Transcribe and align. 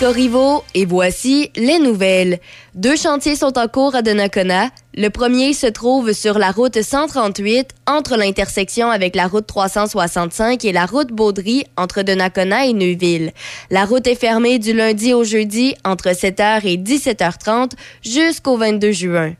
Corriveau 0.00 0.64
et 0.74 0.86
voici 0.86 1.50
les 1.56 1.78
nouvelles. 1.78 2.38
Deux 2.74 2.96
chantiers 2.96 3.36
sont 3.36 3.58
en 3.58 3.68
cours 3.68 3.94
à 3.94 4.00
Donnacona. 4.00 4.70
Le 4.94 5.08
premier 5.10 5.52
se 5.52 5.66
trouve 5.66 6.14
sur 6.14 6.38
la 6.38 6.52
route 6.52 6.80
138 6.80 7.68
entre 7.86 8.16
l'intersection 8.16 8.88
avec 8.88 9.14
la 9.14 9.26
route 9.26 9.46
365 9.46 10.64
et 10.64 10.72
la 10.72 10.86
route 10.86 11.12
Baudry 11.12 11.66
entre 11.76 12.00
Donnacona 12.00 12.64
et 12.64 12.72
Neuville. 12.72 13.32
La 13.70 13.84
route 13.84 14.06
est 14.06 14.14
fermée 14.14 14.58
du 14.58 14.72
lundi 14.72 15.12
au 15.12 15.22
jeudi 15.22 15.74
entre 15.84 16.08
7h 16.08 16.62
et 16.64 16.78
17h30 16.78 17.72
jusqu'au 18.02 18.56
22 18.56 18.92
juin. 18.92 19.34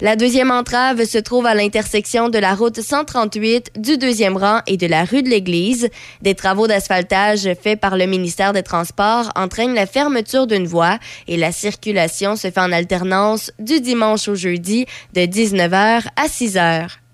La 0.00 0.16
deuxième 0.16 0.50
entrave 0.50 1.04
se 1.04 1.18
trouve 1.18 1.46
à 1.46 1.54
l'intersection 1.54 2.28
de 2.28 2.38
la 2.38 2.54
route 2.54 2.80
138 2.80 3.72
du 3.76 3.98
deuxième 3.98 4.36
rang 4.36 4.60
et 4.66 4.76
de 4.76 4.86
la 4.86 5.04
rue 5.04 5.22
de 5.22 5.28
l'Église. 5.28 5.88
Des 6.22 6.34
travaux 6.34 6.66
d'asphaltage 6.66 7.48
faits 7.62 7.80
par 7.80 7.96
le 7.96 8.06
ministère 8.06 8.52
des 8.52 8.62
Transports 8.62 9.30
entraînent 9.34 9.74
la 9.74 9.86
fermeture 9.86 10.46
d'une 10.46 10.66
voie 10.66 10.98
et 11.28 11.36
la 11.36 11.52
circulation 11.52 12.36
se 12.36 12.50
fait 12.50 12.60
en 12.60 12.72
alternance 12.72 13.52
du 13.58 13.80
dimanche 13.80 14.28
au 14.28 14.34
jeudi 14.34 14.86
de 15.14 15.22
19h 15.22 16.02
à 16.16 16.26
6h. 16.26 17.05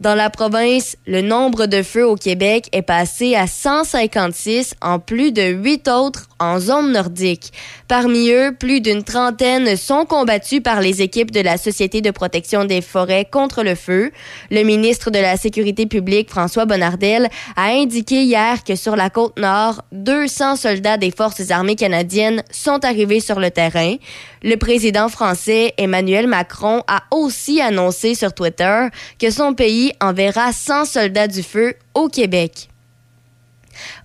Dans 0.00 0.14
la 0.14 0.30
province, 0.30 0.96
le 1.06 1.20
nombre 1.20 1.66
de 1.66 1.82
feux 1.82 2.06
au 2.06 2.16
Québec 2.16 2.70
est 2.72 2.80
passé 2.80 3.34
à 3.34 3.46
156 3.46 4.72
en 4.80 4.98
plus 4.98 5.30
de 5.30 5.42
huit 5.42 5.88
autres 5.88 6.26
en 6.38 6.58
zone 6.58 6.92
nordique. 6.92 7.52
Parmi 7.86 8.30
eux, 8.30 8.56
plus 8.58 8.80
d'une 8.80 9.04
trentaine 9.04 9.76
sont 9.76 10.06
combattus 10.06 10.62
par 10.62 10.80
les 10.80 11.02
équipes 11.02 11.30
de 11.30 11.40
la 11.40 11.58
Société 11.58 12.00
de 12.00 12.10
protection 12.10 12.64
des 12.64 12.80
forêts 12.80 13.26
contre 13.30 13.62
le 13.62 13.74
feu. 13.74 14.10
Le 14.50 14.62
ministre 14.62 15.10
de 15.10 15.18
la 15.18 15.36
Sécurité 15.36 15.84
publique, 15.84 16.30
François 16.30 16.64
Bonnardel, 16.64 17.28
a 17.56 17.66
indiqué 17.66 18.22
hier 18.22 18.64
que 18.64 18.76
sur 18.76 18.96
la 18.96 19.10
côte 19.10 19.38
nord, 19.38 19.82
200 19.92 20.56
soldats 20.56 20.96
des 20.96 21.10
forces 21.10 21.50
armées 21.50 21.76
canadiennes 21.76 22.42
sont 22.50 22.86
arrivés 22.86 23.20
sur 23.20 23.38
le 23.38 23.50
terrain. 23.50 23.96
Le 24.42 24.56
président 24.56 25.10
français 25.10 25.74
Emmanuel 25.76 26.26
Macron 26.26 26.82
a 26.88 27.02
aussi 27.10 27.60
annoncé 27.60 28.14
sur 28.14 28.32
Twitter 28.32 28.86
que 29.18 29.30
son 29.30 29.52
pays 29.52 29.89
enverra 30.00 30.52
100 30.52 30.84
soldats 30.84 31.28
du 31.28 31.42
feu 31.42 31.74
au 31.94 32.08
Québec. 32.08 32.68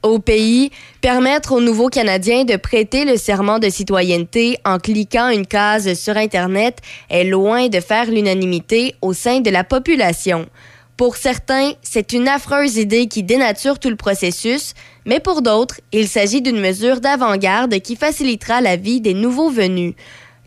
Au 0.03 0.19
pays, 0.19 0.72
permettre 1.01 1.53
aux 1.53 1.62
nouveaux 1.62 1.90
Canadiens 1.90 2.44
de 2.46 2.56
prêter 2.56 3.06
le 3.06 3.18
serment 3.18 3.59
de 3.59 3.69
citoyenneté 3.69 4.57
en 4.66 4.79
cliquant 4.79 5.29
une 5.29 5.45
case 5.45 5.94
sur 5.94 6.18
Internet 6.18 6.79
est 7.09 7.24
loin 7.24 7.68
de 7.68 7.79
faire 7.79 8.09
l'unanimité 8.09 8.95
au 9.01 9.13
sein 9.13 9.41
de 9.41 9.50
la 9.50 9.63
population. 9.63 10.48
Pour 10.98 11.18
certains, 11.18 11.74
c'est 11.81 12.13
une 12.13 12.30
affreuse 12.30 12.77
idée 12.77 13.07
qui 13.07 13.21
dénature 13.21 13.80
tout 13.80 13.89
le 13.89 13.98
processus, 13.98 14.74
mais 15.06 15.19
pour 15.19 15.42
d'autres, 15.42 15.81
il 15.92 16.07
s'agit 16.07 16.42
d'une 16.42 16.59
mesure 16.59 17.01
d'avant-garde 17.01 17.80
qui 17.81 17.98
facilitera 17.98 18.62
la 18.62 18.77
vie 18.77 19.01
des 19.01 19.13
nouveaux 19.13 19.50
venus. 19.50 19.94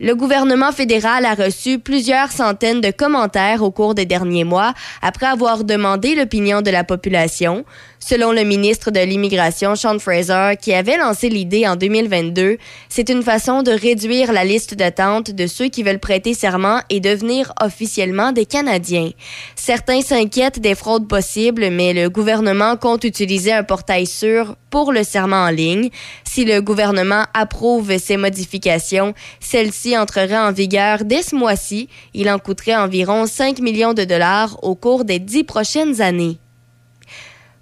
Le 0.01 0.15
gouvernement 0.15 0.71
fédéral 0.71 1.25
a 1.25 1.33
reçu 1.33 1.77
plusieurs 1.77 2.31
centaines 2.31 2.79
de 2.79 2.89
commentaires 2.89 3.61
au 3.61 3.69
cours 3.69 3.95
des 3.95 4.05
derniers 4.05 4.45
mois 4.45 4.73
après 5.01 5.25
avoir 5.25 5.65
demandé 5.65 6.15
l'opinion 6.15 6.61
de 6.61 6.71
la 6.71 6.85
population. 6.85 7.65
Selon 7.99 8.31
le 8.31 8.45
ministre 8.45 8.91
de 8.91 9.01
l'Immigration, 9.01 9.75
Sean 9.75 9.99
Fraser, 9.99 10.53
qui 10.61 10.73
avait 10.73 10.97
lancé 10.97 11.27
l'idée 11.27 11.67
en 11.67 11.75
2022, 11.75 12.57
c'est 12.87 13.09
une 13.09 13.23
façon 13.23 13.61
de 13.61 13.71
réduire 13.71 14.31
la 14.31 14.45
liste 14.45 14.73
d'attente 14.73 15.31
de 15.31 15.47
ceux 15.47 15.67
qui 15.67 15.83
veulent 15.83 15.99
prêter 15.99 16.33
serment 16.33 16.79
et 16.89 17.01
devenir 17.01 17.51
officiellement 17.61 18.31
des 18.31 18.45
Canadiens. 18.45 19.11
Certains 19.55 20.01
s'inquiètent 20.01 20.61
des 20.61 20.75
fraudes 20.75 21.09
possibles, 21.09 21.69
mais 21.71 21.93
le 21.93 22.09
gouvernement 22.09 22.77
compte 22.77 23.03
utiliser 23.03 23.51
un 23.51 23.63
portail 23.63 24.05
sûr 24.05 24.55
pour 24.69 24.93
le 24.93 25.03
serment 25.03 25.43
en 25.43 25.49
ligne. 25.49 25.89
Si 26.31 26.45
le 26.45 26.61
gouvernement 26.61 27.23
approuve 27.33 27.97
ces 27.97 28.15
modifications, 28.15 29.15
celles-ci 29.39 29.97
entreraient 29.97 30.37
en 30.37 30.51
vigueur 30.51 31.03
dès 31.03 31.23
ce 31.23 31.35
mois-ci. 31.35 31.89
Il 32.13 32.29
en 32.29 32.37
coûterait 32.37 32.75
environ 32.75 33.25
5 33.25 33.57
millions 33.61 33.95
de 33.95 34.03
dollars 34.03 34.63
au 34.63 34.75
cours 34.75 35.05
des 35.05 35.17
dix 35.17 35.43
prochaines 35.43 36.01
années. 36.01 36.37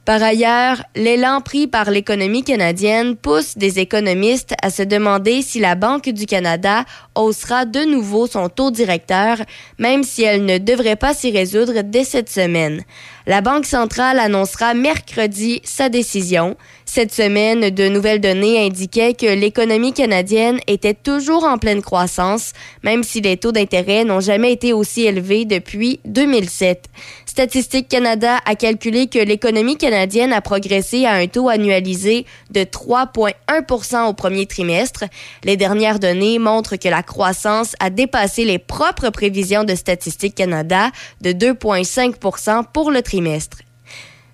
Par 0.07 0.23
ailleurs, 0.23 0.83
l'élan 0.95 1.41
pris 1.41 1.67
par 1.67 1.91
l'économie 1.91 2.43
canadienne 2.43 3.17
pousse 3.17 3.57
des 3.57 3.79
économistes 3.79 4.53
à 4.61 4.69
se 4.69 4.81
demander 4.81 5.41
si 5.41 5.59
la 5.59 5.75
Banque 5.75 6.07
du 6.07 6.25
Canada 6.25 6.85
haussera 7.13 7.65
de 7.65 7.81
nouveau 7.81 8.25
son 8.25 8.47
taux 8.47 8.71
directeur, 8.71 9.37
même 9.79 10.03
si 10.03 10.23
elle 10.23 10.45
ne 10.45 10.59
devrait 10.59 10.95
pas 10.95 11.13
s'y 11.13 11.29
résoudre 11.31 11.83
dès 11.83 12.05
cette 12.05 12.29
semaine. 12.29 12.83
La 13.25 13.41
Banque 13.41 13.65
centrale 13.65 14.19
annoncera 14.19 14.73
mercredi 14.73 15.61
sa 15.65 15.89
décision. 15.89 16.55
Cette 16.89 17.13
semaine, 17.13 17.69
de 17.69 17.89
nouvelles 17.89 18.21
données 18.21 18.65
indiquaient 18.65 19.13
que 19.13 19.25
l'économie 19.25 19.91
canadienne 19.91 20.59
était 20.67 20.93
toujours 20.93 21.43
en 21.43 21.57
pleine 21.57 21.81
croissance, 21.81 22.53
même 22.81 23.03
si 23.03 23.19
les 23.19 23.35
taux 23.35 23.51
d'intérêt 23.51 24.05
n'ont 24.05 24.21
jamais 24.21 24.53
été 24.53 24.71
aussi 24.71 25.03
élevés 25.03 25.43
depuis 25.43 25.99
2007. 26.05 26.85
Statistique 27.25 27.89
Canada 27.89 28.39
a 28.45 28.55
calculé 28.55 29.07
que 29.07 29.19
l'économie 29.19 29.77
canadienne 29.77 30.31
a 30.31 30.41
progressé 30.41 31.05
à 31.05 31.11
un 31.11 31.27
taux 31.27 31.49
annualisé 31.49 32.25
de 32.51 32.61
3,1% 32.61 34.07
au 34.07 34.13
premier 34.13 34.45
trimestre. 34.45 35.03
Les 35.43 35.57
dernières 35.57 35.99
données 35.99 36.39
montrent 36.39 36.77
que 36.77 36.89
la 36.89 37.03
croissance 37.03 37.75
a 37.81 37.89
dépassé 37.89 38.45
les 38.45 38.59
propres 38.59 39.09
prévisions 39.09 39.65
de 39.65 39.75
Statistique 39.75 40.35
Canada 40.35 40.89
de 41.21 41.31
2,5% 41.31 42.63
pour 42.73 42.91
le 42.91 43.01
trimestre. 43.01 43.57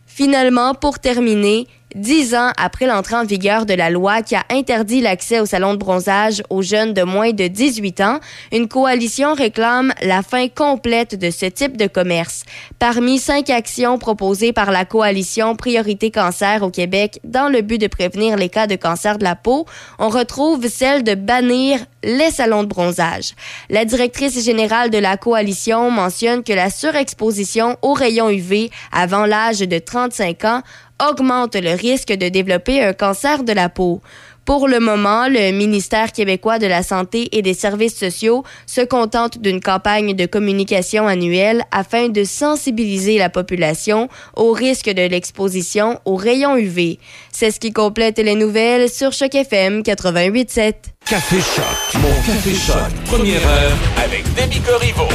Finalement, 0.05 0.75
pour 0.75 0.99
terminer, 0.99 1.67
Dix 1.95 2.33
ans 2.33 2.51
après 2.57 2.87
l'entrée 2.87 3.15
en 3.15 3.23
vigueur 3.23 3.67
de 3.67 3.75
la 3.75 3.91
loi 3.91 4.23
qui 4.23 4.35
a 4.35 4.43
interdit 4.49 4.99
l'accès 4.99 5.39
au 5.39 5.45
salon 5.45 5.73
de 5.73 5.77
bronzage 5.77 6.41
aux 6.49 6.63
jeunes 6.63 6.91
de 6.93 7.03
moins 7.03 7.33
de 7.33 7.45
18 7.45 8.01
ans, 8.01 8.19
une 8.51 8.67
coalition 8.67 9.35
réclame 9.35 9.93
la 10.01 10.23
fin 10.23 10.47
complète 10.47 11.13
de 11.13 11.29
ce 11.29 11.45
type 11.45 11.77
de 11.77 11.85
commerce. 11.85 12.45
Parmi 12.79 13.19
cinq 13.19 13.51
actions 13.51 13.99
proposées 13.99 14.53
par 14.53 14.71
la 14.71 14.85
coalition 14.85 15.55
Priorité 15.55 16.09
Cancer 16.09 16.63
au 16.63 16.71
Québec 16.71 17.19
dans 17.23 17.47
le 17.47 17.61
but 17.61 17.79
de 17.79 17.85
prévenir 17.85 18.37
les 18.37 18.49
cas 18.49 18.65
de 18.65 18.75
cancer 18.75 19.19
de 19.19 19.23
la 19.23 19.35
peau, 19.35 19.67
on 19.99 20.09
retrouve 20.09 20.67
celle 20.69 21.03
de 21.03 21.13
bannir 21.13 21.79
les 22.03 22.31
salons 22.31 22.63
de 22.63 22.69
bronzage. 22.69 23.33
La 23.69 23.85
directrice 23.85 24.43
générale 24.43 24.89
de 24.89 24.97
la 24.97 25.15
coalition 25.15 25.91
mentionne 25.91 26.43
que 26.43 26.53
la 26.53 26.71
surexposition 26.71 27.77
aux 27.83 27.93
rayons 27.93 28.31
UV 28.31 28.71
avant 28.91 29.27
l'âge 29.27 29.59
de 29.59 29.77
35 29.77 30.45
ans 30.45 30.61
augmente 30.99 31.55
le 31.55 31.71
risque 31.71 32.13
de 32.13 32.29
développer 32.29 32.83
un 32.83 32.93
cancer 32.93 33.43
de 33.43 33.53
la 33.53 33.69
peau. 33.69 34.01
Pour 34.45 34.67
le 34.67 34.81
moment, 34.81 35.29
le 35.29 35.51
ministère 35.51 36.11
québécois 36.11 36.59
de 36.59 36.67
la 36.67 36.83
Santé 36.83 37.29
et 37.31 37.41
des 37.41 37.53
Services 37.53 37.95
sociaux 37.95 38.43
se 38.65 38.81
contente 38.81 39.37
d'une 39.37 39.61
campagne 39.61 40.15
de 40.15 40.25
communication 40.25 41.07
annuelle 41.07 41.63
afin 41.71 42.09
de 42.09 42.25
sensibiliser 42.25 43.17
la 43.17 43.29
population 43.29 44.09
au 44.35 44.51
risque 44.51 44.89
de 44.89 45.07
l'exposition 45.07 45.97
aux 46.03 46.17
rayons 46.17 46.57
UV. 46.57 46.99
C'est 47.31 47.51
ce 47.51 47.59
qui 47.59 47.71
complète 47.71 48.19
les 48.19 48.35
nouvelles 48.35 48.89
sur 48.89 49.13
Choc 49.13 49.33
FM 49.33 49.79
88.7. 49.81 50.73
Café 51.09 51.37
Choc, 51.37 52.01
mon 52.01 52.13
Café 52.25 52.53
Choc, 52.53 52.93
première 53.05 53.47
heure 53.47 53.77
avec 54.03 54.23
Demi 54.35 54.59
Corriveau. 54.59 55.07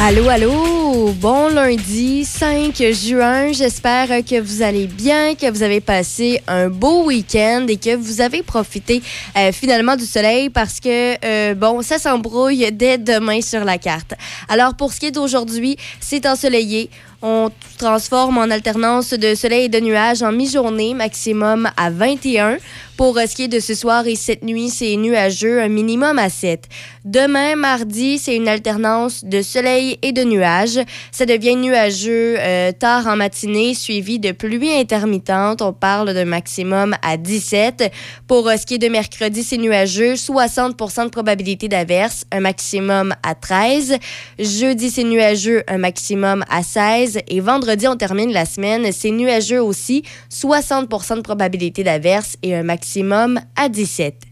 Allô, 0.00 0.28
allô, 0.28 0.87
bon 0.90 1.48
lundi 1.48 2.24
5 2.24 2.74
juin. 2.92 3.52
J'espère 3.52 4.08
que 4.24 4.40
vous 4.40 4.62
allez 4.62 4.86
bien, 4.86 5.34
que 5.34 5.50
vous 5.50 5.62
avez 5.62 5.80
passé 5.80 6.40
un 6.46 6.68
beau 6.68 7.04
week-end 7.04 7.66
et 7.68 7.76
que 7.76 7.94
vous 7.94 8.20
avez 8.20 8.42
profité 8.42 9.02
euh, 9.36 9.52
finalement 9.52 9.96
du 9.96 10.06
soleil 10.06 10.48
parce 10.48 10.80
que, 10.80 11.14
euh, 11.24 11.54
bon, 11.54 11.82
ça 11.82 11.98
s'embrouille 11.98 12.70
dès 12.72 12.96
demain 12.96 13.42
sur 13.42 13.64
la 13.64 13.76
carte. 13.76 14.14
Alors, 14.48 14.74
pour 14.74 14.92
ce 14.92 15.00
qui 15.00 15.06
est 15.06 15.10
d'aujourd'hui, 15.10 15.76
c'est 16.00 16.26
ensoleillé. 16.26 16.88
On 17.20 17.50
transforme 17.78 18.38
en 18.38 18.48
alternance 18.48 19.10
de 19.10 19.34
soleil 19.34 19.64
et 19.64 19.68
de 19.68 19.80
nuages 19.80 20.22
en 20.22 20.30
mi-journée, 20.30 20.94
maximum 20.94 21.68
à 21.76 21.90
21. 21.90 22.58
Pour 22.96 23.18
ce 23.18 23.34
qui 23.34 23.44
est 23.44 23.48
de 23.48 23.58
ce 23.58 23.74
soir 23.74 24.06
et 24.06 24.14
cette 24.14 24.44
nuit, 24.44 24.70
c'est 24.70 24.94
nuageux, 24.94 25.60
un 25.60 25.68
minimum 25.68 26.18
à 26.18 26.30
7. 26.30 26.64
Demain, 27.04 27.56
mardi, 27.56 28.18
c'est 28.18 28.36
une 28.36 28.46
alternance 28.46 29.24
de 29.24 29.42
soleil 29.42 29.98
et 30.02 30.12
de 30.12 30.22
nuages. 30.22 30.77
Ça 31.12 31.26
devient 31.26 31.56
nuageux 31.56 32.36
euh, 32.38 32.72
tard 32.72 33.06
en 33.06 33.16
matinée, 33.16 33.74
suivi 33.74 34.18
de 34.18 34.32
pluie 34.32 34.72
intermittente. 34.72 35.62
On 35.62 35.72
parle 35.72 36.14
d'un 36.14 36.24
maximum 36.24 36.96
à 37.02 37.16
17. 37.16 37.92
Pour 38.26 38.48
ce 38.50 38.64
qui 38.64 38.74
est 38.74 38.78
de 38.78 38.88
mercredi, 38.88 39.42
c'est 39.42 39.58
nuageux, 39.58 40.14
60% 40.14 41.04
de 41.04 41.10
probabilité 41.10 41.68
d'averse, 41.68 42.24
un 42.32 42.40
maximum 42.40 43.14
à 43.22 43.34
13. 43.34 43.98
Jeudi, 44.38 44.90
c'est 44.90 45.04
nuageux, 45.04 45.62
un 45.68 45.78
maximum 45.78 46.44
à 46.48 46.62
16 46.62 46.78
16 46.78 47.18
et 47.26 47.40
vendredi, 47.40 47.88
on 47.88 47.96
termine 47.96 48.32
la 48.32 48.44
semaine. 48.44 48.92
C'est 48.92 49.10
nuageux 49.10 49.60
aussi, 49.60 50.04
60% 50.30 51.16
de 51.16 51.20
probabilité 51.22 51.82
d'averse 51.82 52.36
et 52.42 52.54
un 52.54 52.62
maximum 52.62 53.40
à 53.56 53.68
17. 53.68 54.27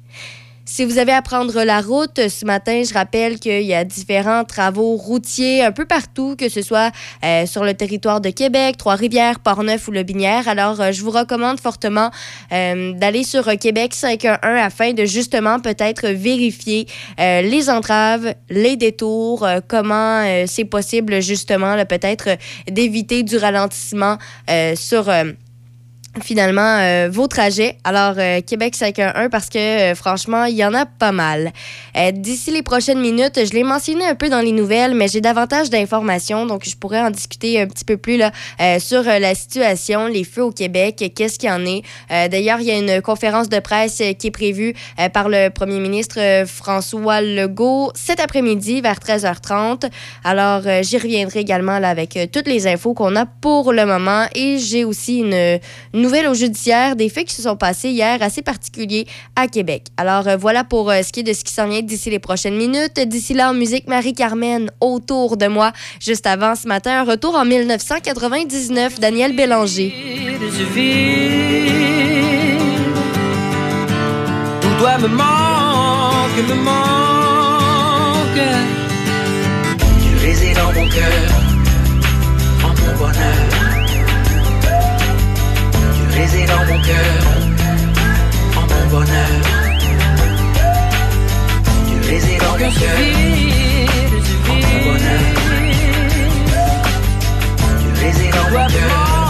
Si 0.69 0.85
vous 0.85 0.99
avez 0.99 1.13
à 1.13 1.23
prendre 1.23 1.63
la 1.63 1.81
route 1.81 2.29
ce 2.29 2.45
matin, 2.45 2.83
je 2.83 2.93
rappelle 2.93 3.39
qu'il 3.39 3.63
y 3.63 3.73
a 3.73 3.85
différents 3.85 4.43
travaux 4.43 4.97
routiers 4.97 5.63
un 5.63 5.71
peu 5.71 5.87
partout, 5.87 6.35
que 6.37 6.49
ce 6.49 6.61
soit 6.61 6.91
euh, 7.25 7.47
sur 7.47 7.63
le 7.63 7.73
territoire 7.73 8.21
de 8.21 8.31
Québec, 8.31 8.77
Trois-Rivières, 8.77 9.39
Port-Neuf 9.39 9.87
ou 9.87 9.93
Le 9.93 10.03
Binière. 10.03 10.49
Alors, 10.49 10.81
euh, 10.81 10.91
je 10.91 11.03
vous 11.03 11.13
recommande 11.13 11.61
fortement 11.61 12.11
euh, 12.51 12.93
d'aller 12.95 13.23
sur 13.23 13.45
Québec 13.59 13.95
511 13.95 14.41
afin 14.43 14.93
de 14.93 15.05
justement 15.05 15.61
peut-être 15.61 16.09
vérifier 16.09 16.89
les 17.19 17.71
entraves, 17.71 18.35
les 18.51 18.77
détours, 18.77 19.47
comment 19.69 20.25
c'est 20.47 20.65
possible 20.65 21.23
justement 21.23 21.77
peut-être 21.85 22.37
d'éviter 22.69 23.23
du 23.23 23.37
ralentissement 23.37 24.19
sur 24.75 25.09
finalement 26.23 26.79
euh, 26.81 27.09
vos 27.11 27.27
trajets. 27.27 27.77
Alors, 27.85 28.15
euh, 28.19 28.41
Québec 28.41 28.75
511 28.75 29.29
parce 29.31 29.49
que 29.49 29.59
euh, 29.59 29.95
franchement, 29.95 30.45
il 30.45 30.57
y 30.57 30.65
en 30.65 30.75
a 30.75 30.87
pas 30.87 31.13
mal. 31.13 31.53
D'ici 32.13 32.51
les 32.51 32.63
prochaines 32.63 33.01
minutes, 33.01 33.47
je 33.47 33.53
l'ai 33.53 33.63
mentionné 33.63 34.05
un 34.05 34.15
peu 34.15 34.29
dans 34.29 34.41
les 34.41 34.53
nouvelles, 34.53 34.95
mais 34.95 35.09
j'ai 35.09 35.23
davantage 35.23 35.71
d'informations, 35.71 36.45
donc 36.45 36.69
je 36.69 36.77
pourrais 36.77 37.01
en 37.01 37.11
discuter 37.11 37.59
un 37.59 37.67
petit 37.67 37.87
peu 37.87 37.97
plus 37.97 38.19
là, 38.19 38.33
sur 38.79 39.03
la 39.03 39.35
situation, 39.35 40.07
les 40.07 40.25
feux 40.25 40.45
au 40.45 40.51
Québec, 40.51 41.11
qu'est-ce 41.17 41.39
qu'il 41.39 41.49
y 41.49 41.53
en 41.53 41.65
est. 41.65 41.83
D'ailleurs, 42.29 42.61
il 42.61 42.67
y 42.67 42.71
a 42.71 42.77
une 42.77 43.01
conférence 43.01 43.49
de 43.49 43.59
presse 43.61 44.03
qui 44.19 44.27
est 44.27 44.31
prévue 44.31 44.75
par 45.15 45.31
le 45.31 45.49
premier 45.49 45.81
ministre 45.81 46.45
François 46.45 47.23
Legault 47.23 47.93
cet 47.95 48.21
après-midi 48.21 48.83
vers 48.83 48.99
13h30. 48.99 49.91
Alors, 50.23 50.65
j'y 50.83 50.99
reviendrai 50.99 51.41
également 51.41 51.79
là, 51.79 51.89
avec 51.89 52.19
toutes 52.31 52.47
les 52.47 52.67
infos 52.67 52.93
qu'on 52.93 53.17
a 53.17 53.25
pour 53.25 53.73
le 53.73 53.87
moment 53.87 54.27
et 54.35 54.59
j'ai 54.59 54.85
aussi 54.85 55.21
une, 55.21 55.61
une 55.95 56.06
nouvelles 56.07 56.29
au 56.29 56.35
judiciaire 56.35 56.95
des 56.95 57.09
faits 57.09 57.27
qui 57.27 57.35
se 57.35 57.43
sont 57.43 57.57
passés 57.57 57.91
hier 57.91 58.23
assez 58.23 58.41
particuliers 58.41 59.07
à 59.35 59.49
Québec. 59.49 59.87
Alors 59.97 60.29
euh, 60.29 60.37
voilà 60.37 60.63
pour 60.63 60.91
euh, 60.91 61.03
ce 61.03 61.13
qui 61.13 61.21
est 61.21 61.25
de 61.25 61.33
ce 61.33 61.43
qui 61.43 61.53
s'en 61.53 61.69
vient 61.69 61.83
d'ici 61.83 62.11
les 62.11 62.21
prochaines 62.21 62.57
minutes. 62.57 63.01
D'ici 63.01 63.35
là, 63.35 63.51
en 63.51 63.55
musique, 63.55 63.89
Marie-Carmen, 63.89 64.71
autour 64.81 65.37
de 65.37 65.49
moi. 65.49 65.73
Juste 66.01 66.27
avant 66.27 66.55
ce 66.55 66.69
matin, 66.69 67.01
un 67.01 67.05
retour 67.05 67.35
en 67.35 67.45
1999, 67.45 69.01
Daniel 69.01 69.35
Bélanger. 69.35 69.93
Tout 74.61 74.77
doit 74.79 74.99
me 74.99 75.09
me 75.09 75.17
dans 80.55 80.73
mon 80.73 80.89
cœur, 80.89 81.31
mon 82.63 82.99
bonheur 82.99 83.56
baiser 86.17 86.47
dans 86.47 86.65
mon 86.65 86.81
cœur, 86.81 87.15
en 88.57 88.61
mon 88.63 88.87
bonheur. 88.91 89.31
Tu 91.89 92.09
baiser 92.09 92.39
dans 92.39 92.53
mon 92.53 92.57
cœur, 92.57 92.99
en 94.49 94.55
mon 94.55 94.79
bonheur. 94.87 95.21
Tu 97.81 98.01
baiser 98.01 98.31
dans 98.31 98.51
mon 98.51 98.67
cœur. 98.67 99.26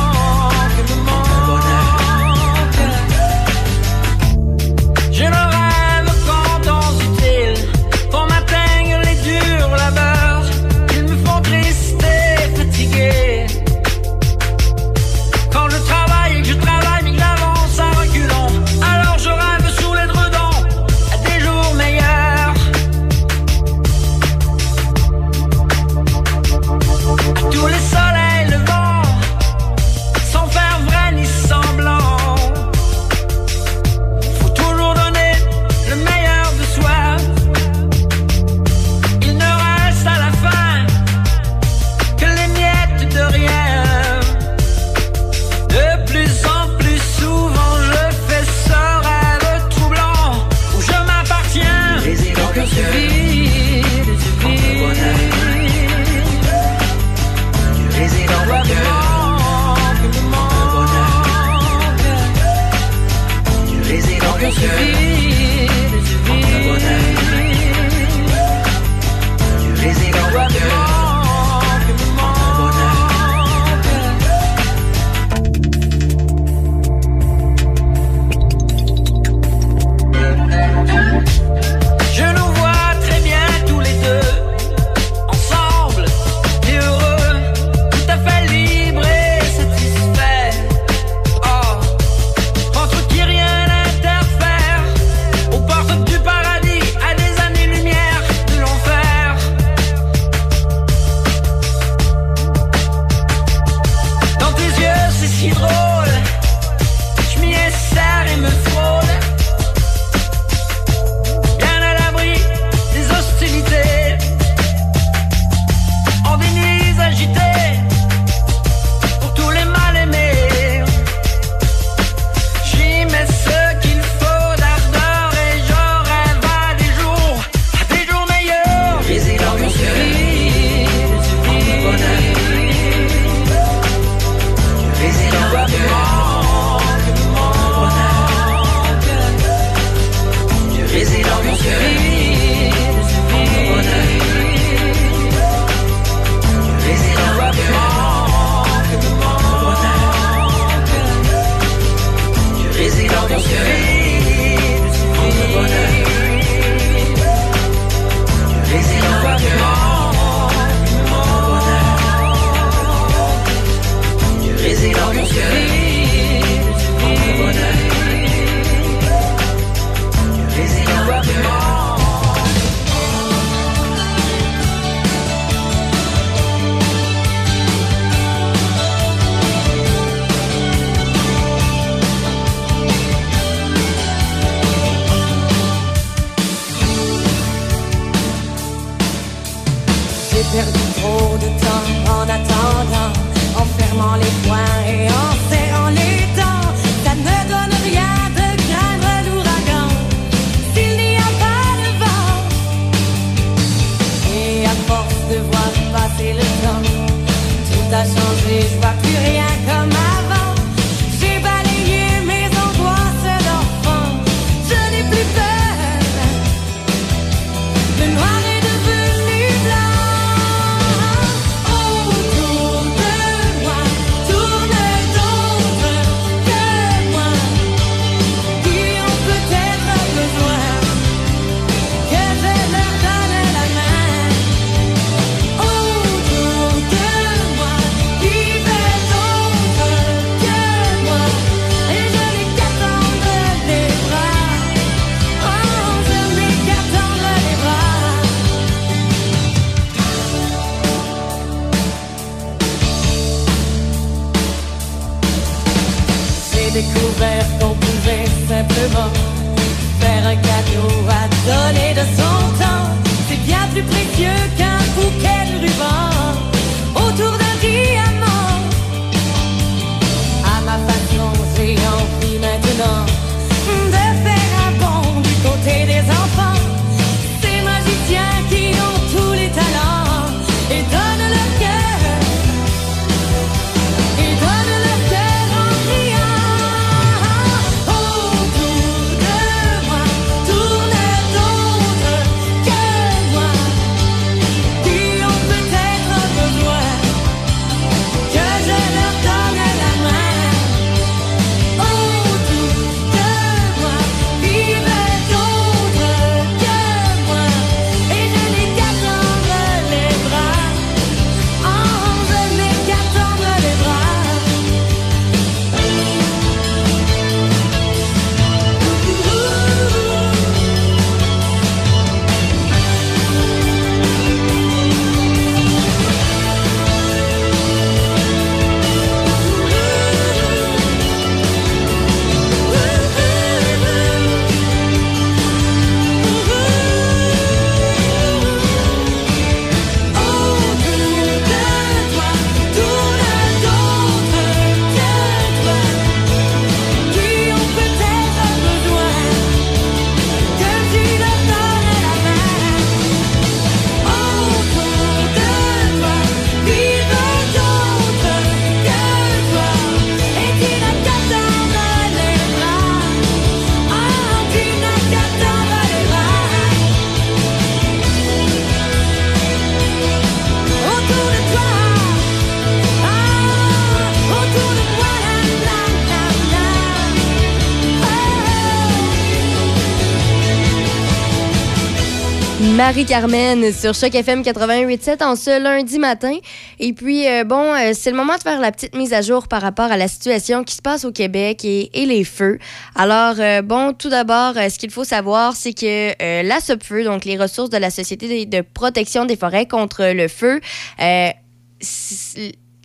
Marie-Carmen 382.97 383.75
sur 383.75 383.93
Choc 383.93 384.15
FM 384.15 384.41
88.7 384.41 385.23
en 385.23 385.37
ce 385.37 385.63
lundi 385.63 385.99
matin. 385.99 386.35
Et 386.79 386.95
puis, 386.95 387.29
euh, 387.29 387.45
bon, 387.45 387.75
euh, 387.75 387.91
c'est 387.93 388.11
le 388.11 388.17
moment 388.17 388.37
de 388.37 388.41
faire 388.41 388.59
la 388.59 388.73
petite 388.73 388.95
mise 388.95 389.13
à 389.13 389.21
jour 389.21 389.49
par 389.49 389.61
rapport 389.61 389.93
à 389.93 389.99
la 389.99 390.09
situation 390.09 390.65
qui 390.65 390.77
se 390.77 390.81
passe 390.81 391.05
au 391.05 391.13
Québec 391.13 391.63
et, 391.67 391.91
les 391.93 392.25
feux. 392.25 392.59
Alors, 392.95 393.35
euh, 393.39 393.61
bon, 393.61 393.93
tout 393.93 394.09
d'abord, 394.09 394.55
ce 394.55 394.79
qu'il 394.79 394.91
faut 394.91 395.05
savoir, 395.05 395.57
c'est 395.57 395.75
que 395.75 396.43
la 396.43 396.59
SOPFEU, 396.59 397.05
donc 397.05 397.27
les 397.27 397.37
ressources 397.37 397.69
de 397.69 397.77
la 397.77 397.91
Société 397.91 398.47
de 398.47 398.63
protection 398.63 399.27
des 399.27 399.37
forêts 399.37 399.67
contre 399.67 400.15
le 400.15 400.27
feu, 400.27 400.63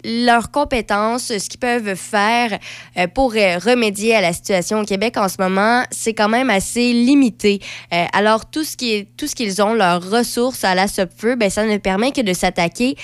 leurs 0.03 0.51
compétences, 0.51 1.27
ce 1.27 1.49
qu'ils 1.49 1.59
peuvent 1.59 1.95
faire 1.95 2.57
euh, 2.97 3.07
pour 3.07 3.33
euh, 3.35 3.57
remédier 3.57 4.15
à 4.15 4.21
la 4.21 4.33
situation 4.33 4.79
au 4.79 4.85
Québec 4.85 5.17
en 5.17 5.29
ce 5.29 5.35
moment, 5.39 5.83
c'est 5.91 6.13
quand 6.13 6.29
même 6.29 6.49
assez 6.49 6.93
limité. 6.93 7.59
Euh, 7.93 8.05
alors, 8.13 8.49
tout 8.49 8.63
ce 8.63 8.77
qui 8.77 9.07
qu'ils 9.35 9.61
ont, 9.61 9.73
leurs 9.73 10.09
ressources 10.09 10.63
à 10.63 10.75
la 10.75 10.87
SOPFEU, 10.87 11.35
ben, 11.35 11.49
ça 11.49 11.65
ne 11.65 11.77
permet 11.77 12.11
que 12.11 12.21
de 12.21 12.33
s'attaquer 12.33 12.95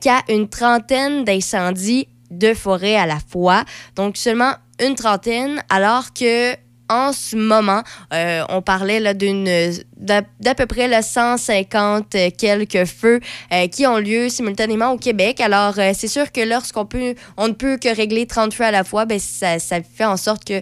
qu'à 0.00 0.22
une 0.28 0.48
trentaine 0.48 1.24
d'incendies 1.24 2.08
de 2.30 2.52
forêt 2.54 2.96
à 2.96 3.06
la 3.06 3.18
fois. 3.30 3.64
Donc, 3.94 4.16
seulement 4.16 4.52
une 4.80 4.94
trentaine, 4.94 5.62
alors 5.70 6.12
que 6.12 6.54
en 6.88 7.12
ce 7.12 7.36
moment, 7.36 7.82
euh, 8.12 8.42
on 8.48 8.62
parlait 8.62 9.00
là, 9.00 9.14
d'une 9.14 9.72
d'à 9.96 10.54
peu 10.54 10.66
près 10.66 10.88
là, 10.88 11.02
150 11.02 12.16
quelques 12.36 12.84
feux 12.86 13.20
euh, 13.52 13.66
qui 13.68 13.86
ont 13.86 13.98
lieu 13.98 14.28
simultanément 14.28 14.92
au 14.92 14.98
Québec. 14.98 15.40
Alors, 15.40 15.74
euh, 15.78 15.92
c'est 15.94 16.08
sûr 16.08 16.32
que 16.32 16.40
lorsqu'on 16.40 16.86
peut, 16.86 17.14
on 17.36 17.48
ne 17.48 17.52
peut 17.52 17.76
que 17.76 17.94
régler 17.94 18.26
30 18.26 18.54
feux 18.54 18.64
à 18.64 18.70
la 18.70 18.84
fois, 18.84 19.04
ben, 19.04 19.18
ça, 19.18 19.58
fait 19.58 20.04
en 20.04 20.16
sorte 20.16 20.44
que 20.44 20.60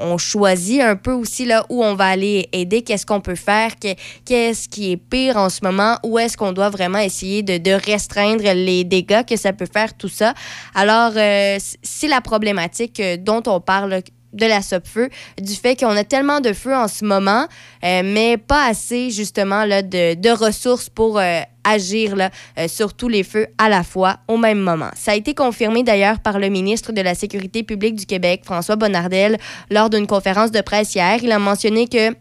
on 0.00 0.16
choisit 0.16 0.80
un 0.80 0.94
peu 0.94 1.10
aussi 1.10 1.44
là 1.44 1.66
où 1.68 1.82
on 1.82 1.96
va 1.96 2.06
aller 2.06 2.48
aider, 2.52 2.82
qu'est-ce 2.82 3.04
qu'on 3.04 3.20
peut 3.20 3.34
faire, 3.34 3.74
que- 3.80 3.96
qu'est-ce 4.24 4.68
qui 4.68 4.92
est 4.92 4.96
pire 4.96 5.36
en 5.36 5.50
ce 5.50 5.58
moment, 5.64 5.98
où 6.04 6.20
est-ce 6.20 6.36
qu'on 6.36 6.52
doit 6.52 6.70
vraiment 6.70 7.00
essayer 7.00 7.42
de, 7.42 7.72
restreindre 7.72 8.44
les 8.52 8.84
dégâts 8.84 9.24
que 9.28 9.36
ça 9.36 9.52
peut 9.52 9.66
faire, 9.66 9.96
tout 9.96 10.08
ça. 10.08 10.34
Alors, 10.72 11.14
c'est 11.14 12.06
la 12.06 12.20
problématique 12.20 13.02
dont 13.24 13.42
on 13.48 13.60
parle 13.60 14.02
de 14.32 14.46
la 14.46 14.62
SOPFEU, 14.62 15.08
du 15.40 15.54
fait 15.54 15.78
qu'on 15.78 15.96
a 15.96 16.04
tellement 16.04 16.40
de 16.40 16.52
feux 16.52 16.74
en 16.74 16.88
ce 16.88 17.04
moment, 17.04 17.46
euh, 17.84 18.02
mais 18.04 18.36
pas 18.36 18.66
assez 18.66 19.10
justement 19.10 19.66
de, 19.66 20.28
ressources 20.30 20.88
pour 20.88 21.18
euh, 21.18 21.40
agir 21.64 22.14
euh, 22.16 22.68
sur 22.68 22.94
tous 22.94 23.08
les 23.08 23.22
feux 23.22 23.46
à 23.56 23.68
la 23.68 23.82
fois 23.82 24.18
au 24.28 24.36
même 24.36 24.60
moment. 24.60 24.90
Ça 24.94 25.12
a 25.12 25.14
été 25.14 25.34
confirmé 25.34 25.82
d'ailleurs 25.82 26.20
par 26.20 26.38
le 26.38 26.48
ministre 26.48 26.92
de 26.92 27.00
la 27.00 27.14
Sécurité 27.14 27.62
publique 27.62 27.94
du 27.94 28.06
Québec, 28.06 28.42
François 28.44 28.76
Bonnardel, 28.76 29.38
lors 29.70 29.90
d'une 29.90 30.06
conférence 30.06 30.50
de 30.50 30.60
presse 30.60 30.94
hier. 30.94 31.18
Il 31.22 31.32
a 31.32 31.38
mentionné 31.38 31.88
que 31.88 32.14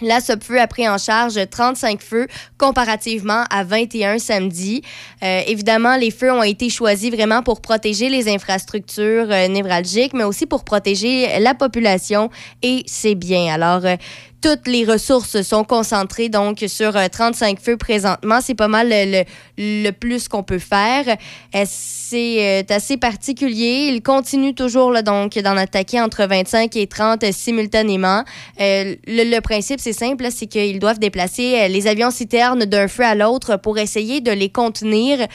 la 0.00 0.20
SOPFEU 0.20 0.58
a 0.58 0.66
pris 0.66 0.88
en 0.88 0.98
charge 0.98 1.38
35 1.48 2.00
feux 2.02 2.26
comparativement 2.58 3.44
à 3.50 3.64
21 3.64 4.18
samedi. 4.18 4.82
Euh, 5.22 5.42
évidemment, 5.46 5.96
les 5.96 6.10
feux 6.10 6.32
ont 6.32 6.42
été 6.42 6.68
choisis 6.68 7.12
vraiment 7.12 7.42
pour 7.42 7.60
protéger 7.60 8.08
les 8.08 8.28
infrastructures 8.28 9.30
euh, 9.30 9.48
névralgiques, 9.48 10.12
mais 10.12 10.24
aussi 10.24 10.46
pour 10.46 10.64
protéger 10.64 11.38
la 11.38 11.54
population 11.54 12.30
et 12.62 12.82
ses 12.86 13.14
biens. 13.14 13.54
Alors, 13.54 13.84
euh, 13.84 13.96
toutes 14.44 14.66
les 14.66 14.84
ressources 14.84 15.40
sont 15.40 15.64
concentrées 15.64 16.28
donc 16.28 16.62
sur 16.68 16.92
35 16.92 17.58
feux 17.58 17.78
présentement. 17.78 18.40
C'est 18.42 18.54
pas 18.54 18.68
mal 18.68 18.90
le, 18.90 19.24
le 19.56 19.90
plus 19.90 20.28
qu'on 20.28 20.42
peut 20.42 20.58
faire. 20.58 21.16
C'est 21.64 22.70
assez 22.70 22.98
particulier. 22.98 23.88
Il 23.90 24.02
continue 24.02 24.54
toujours 24.54 25.02
donc 25.02 25.38
d'en 25.38 25.56
attaquer 25.56 25.98
entre 25.98 26.26
25 26.26 26.76
et 26.76 26.86
30 26.86 27.32
simultanément. 27.32 28.22
Le, 28.58 28.96
le, 29.06 29.40
principe, 29.40 29.80
c'est 29.80 29.94
simple, 29.94 30.26
c'est 30.30 30.46
qu'ils 30.46 30.78
doivent 30.78 30.98
déplacer 30.98 31.66
les 31.68 31.86
avions 31.86 32.10
citernes 32.10 32.66
d'un 32.66 32.86
feu 32.86 33.04
à 33.04 33.14
l'autre 33.14 33.56
pour 33.56 33.78
essayer 33.78 34.20
de 34.20 34.30
les 34.30 34.50
contenir, 34.50 35.26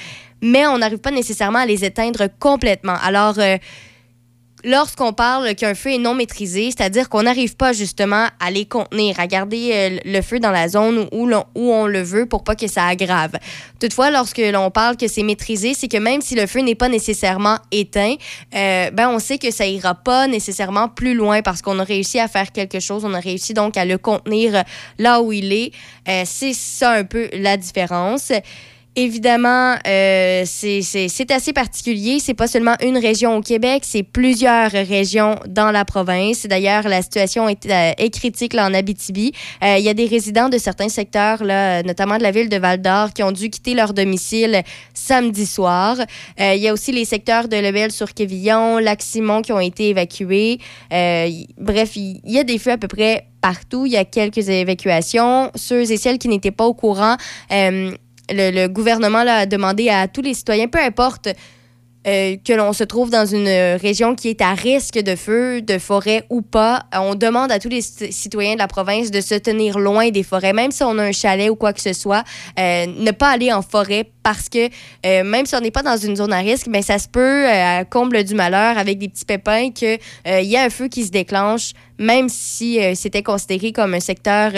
mais 0.43 0.67
on 0.67 0.77
n'arrive 0.77 0.99
pas 0.99 1.09
nécessairement 1.09 1.59
à 1.59 1.65
les 1.65 1.83
éteindre 1.83 2.27
complètement. 2.39 2.97
Alors, 3.01 3.39
lorsqu'on 4.63 5.13
parle 5.13 5.55
qu'un 5.55 5.75
feu 5.75 5.93
est 5.93 5.97
non 5.97 6.13
maîtrisé, 6.13 6.71
c'est-à-dire 6.71 7.09
qu'on 7.09 7.23
n'arrive 7.23 7.55
pas 7.55 7.73
justement 7.73 8.27
à 8.39 8.51
les 8.51 8.65
contenir, 8.65 9.19
à 9.19 9.27
garder 9.27 9.71
euh, 9.73 9.97
le 10.05 10.21
feu 10.21 10.39
dans 10.39 10.51
la 10.51 10.67
zone 10.67 11.07
où, 11.11 11.29
où 11.55 11.71
on 11.71 11.85
le 11.85 12.01
veut 12.01 12.25
pour 12.25 12.43
pas 12.43 12.55
que 12.55 12.67
ça 12.67 12.85
aggrave. 12.85 13.31
Toutefois, 13.79 14.11
lorsque 14.11 14.39
l'on 14.39 14.71
parle 14.71 14.97
que 14.97 15.07
c'est 15.07 15.23
maîtrisé, 15.23 15.73
c'est 15.73 15.87
que 15.87 15.97
même 15.97 16.21
si 16.21 16.35
le 16.35 16.47
feu 16.47 16.59
n'est 16.59 16.75
pas 16.75 16.89
nécessairement 16.89 17.57
éteint, 17.71 18.15
euh, 18.55 18.91
ben 18.91 19.09
on 19.09 19.19
sait 19.19 19.37
que 19.37 19.51
ça 19.51 19.65
ira 19.65 19.95
pas 19.95 20.27
nécessairement 20.27 20.89
plus 20.89 21.13
loin 21.13 21.41
parce 21.41 21.61
qu'on 21.61 21.79
a 21.79 21.83
réussi 21.83 22.19
à 22.19 22.27
faire 22.27 22.51
quelque 22.51 22.79
chose, 22.79 23.05
on 23.05 23.13
a 23.13 23.19
réussi 23.19 23.53
donc 23.53 23.77
à 23.77 23.85
le 23.85 23.97
contenir 23.97 24.63
là 24.97 25.21
où 25.21 25.31
il 25.31 25.53
est. 25.53 25.71
Euh, 26.07 26.23
c'est 26.25 26.53
ça 26.53 26.91
un 26.91 27.03
peu 27.03 27.29
la 27.33 27.57
différence. 27.57 28.31
Évidemment, 29.01 29.75
euh, 29.87 30.43
c'est 30.45 31.31
assez 31.31 31.53
particulier. 31.53 32.19
C'est 32.19 32.33
pas 32.33 32.47
seulement 32.47 32.75
une 32.83 32.97
région 32.97 33.37
au 33.37 33.41
Québec, 33.41 33.83
c'est 33.85 34.03
plusieurs 34.03 34.71
régions 34.71 35.39
dans 35.47 35.71
la 35.71 35.85
province. 35.85 36.45
D'ailleurs, 36.45 36.85
la 36.85 37.01
situation 37.01 37.47
est, 37.47 37.65
euh, 37.65 38.09
critique 38.09 38.51
là, 38.51 38.67
en 38.67 38.73
Abitibi. 38.73 39.31
Euh, 39.63 39.77
il 39.77 39.85
y 39.85 39.87
a 39.87 39.93
des 39.93 40.05
résidents 40.05 40.49
de 40.49 40.57
certains 40.57 40.89
secteurs, 40.89 41.45
là, 41.45 41.81
notamment 41.81 42.17
de 42.17 42.23
la 42.23 42.31
ville 42.31 42.49
de 42.49 42.57
Val-d'Or, 42.57 43.13
qui 43.13 43.23
ont 43.23 43.31
dû 43.31 43.49
quitter 43.49 43.73
leur 43.73 43.93
domicile 43.93 44.63
samedi 44.93 45.45
soir. 45.45 45.95
il 46.37 46.57
y 46.57 46.67
a 46.67 46.73
aussi 46.73 46.91
les 46.91 47.05
secteurs 47.05 47.47
de 47.47 47.55
Lebel-sur-Quévillon, 47.55 48.79
Lac-Simon 48.79 49.43
qui 49.43 49.53
ont 49.53 49.61
été 49.61 49.91
évacués. 49.91 50.59
bref, 50.89 51.95
il 51.95 52.19
y 52.25 52.37
a 52.37 52.43
des 52.43 52.57
feux 52.57 52.71
à 52.71 52.77
peu 52.77 52.89
près 52.89 53.27
partout. 53.41 53.85
Il 53.85 53.93
y 53.93 53.97
a 53.97 54.05
quelques 54.05 54.49
évacuations. 54.49 55.51
Ceux 55.55 55.89
et 55.89 55.97
celles 55.97 56.17
qui 56.17 56.27
n'étaient 56.27 56.51
pas 56.51 56.65
au 56.65 56.73
courant, 56.73 57.15
le, 58.31 58.67
gouvernement 58.67 59.19
a 59.19 59.45
demandé 59.45 59.89
à 59.89 60.07
tous 60.07 60.21
les 60.21 60.33
citoyens, 60.33 60.67
peu 60.67 60.79
importe 60.79 61.29
euh, 62.07 62.37
que 62.45 62.53
l'on 62.53 62.71
se 62.71 62.85
trouve 62.85 63.09
dans 63.09 63.25
une 63.25 63.49
région 63.77 64.15
qui 64.15 64.29
est 64.29 64.41
à 64.41 64.53
risque 64.53 64.97
de 64.97 65.17
feu, 65.17 65.61
de 65.61 65.77
forêt 65.77 66.23
ou 66.29 66.41
pas, 66.41 66.85
on 66.93 67.13
demande 67.13 67.51
à 67.51 67.59
tous 67.59 67.67
les 67.67 67.81
citoyens 67.81 68.53
de 68.53 68.59
la 68.59 68.67
province 68.67 69.11
de 69.11 69.19
se 69.19 69.35
tenir 69.35 69.77
loin 69.77 70.09
des 70.09 70.23
forêts, 70.23 70.53
même 70.53 70.71
si 70.71 70.81
on 70.81 70.97
a 70.97 71.03
un 71.03 71.11
chalet 71.11 71.49
ou 71.49 71.55
quoi 71.55 71.73
que 71.73 71.81
ce 71.81 71.91
soit, 71.91 72.23
euh, 72.57 72.85
ne 72.85 73.11
pas 73.11 73.31
aller 73.31 73.51
en 73.51 73.61
forêt 73.61 74.05
parce 74.23 74.47
que 74.47 74.69
euh, 75.05 75.25
même 75.25 75.45
si 75.45 75.55
on 75.55 75.59
n'est 75.59 75.71
pas 75.71 75.83
dans 75.83 75.97
une 75.97 76.15
zone 76.15 76.31
à 76.31 76.39
risque, 76.39 76.67
mais 76.67 76.79
ben, 76.79 76.83
ça 76.83 76.99
se 76.99 77.09
peut, 77.09 77.45
à 77.47 77.83
comble 77.83 78.23
du 78.23 78.33
malheur, 78.33 78.77
avec 78.77 78.97
des 78.97 79.09
petits 79.09 79.25
pépins, 79.25 79.71
qu'il 79.71 79.99
y 80.25 80.55
a 80.55 80.63
un 80.63 80.69
feu 80.69 80.87
qui 80.87 81.03
se 81.03 81.11
déclenche, 81.11 81.73
même 81.97 82.29
si 82.29 82.79
c'était 82.95 83.23
considéré 83.23 83.73
comme 83.73 83.93
un 83.93 83.99
secteur 83.99 84.53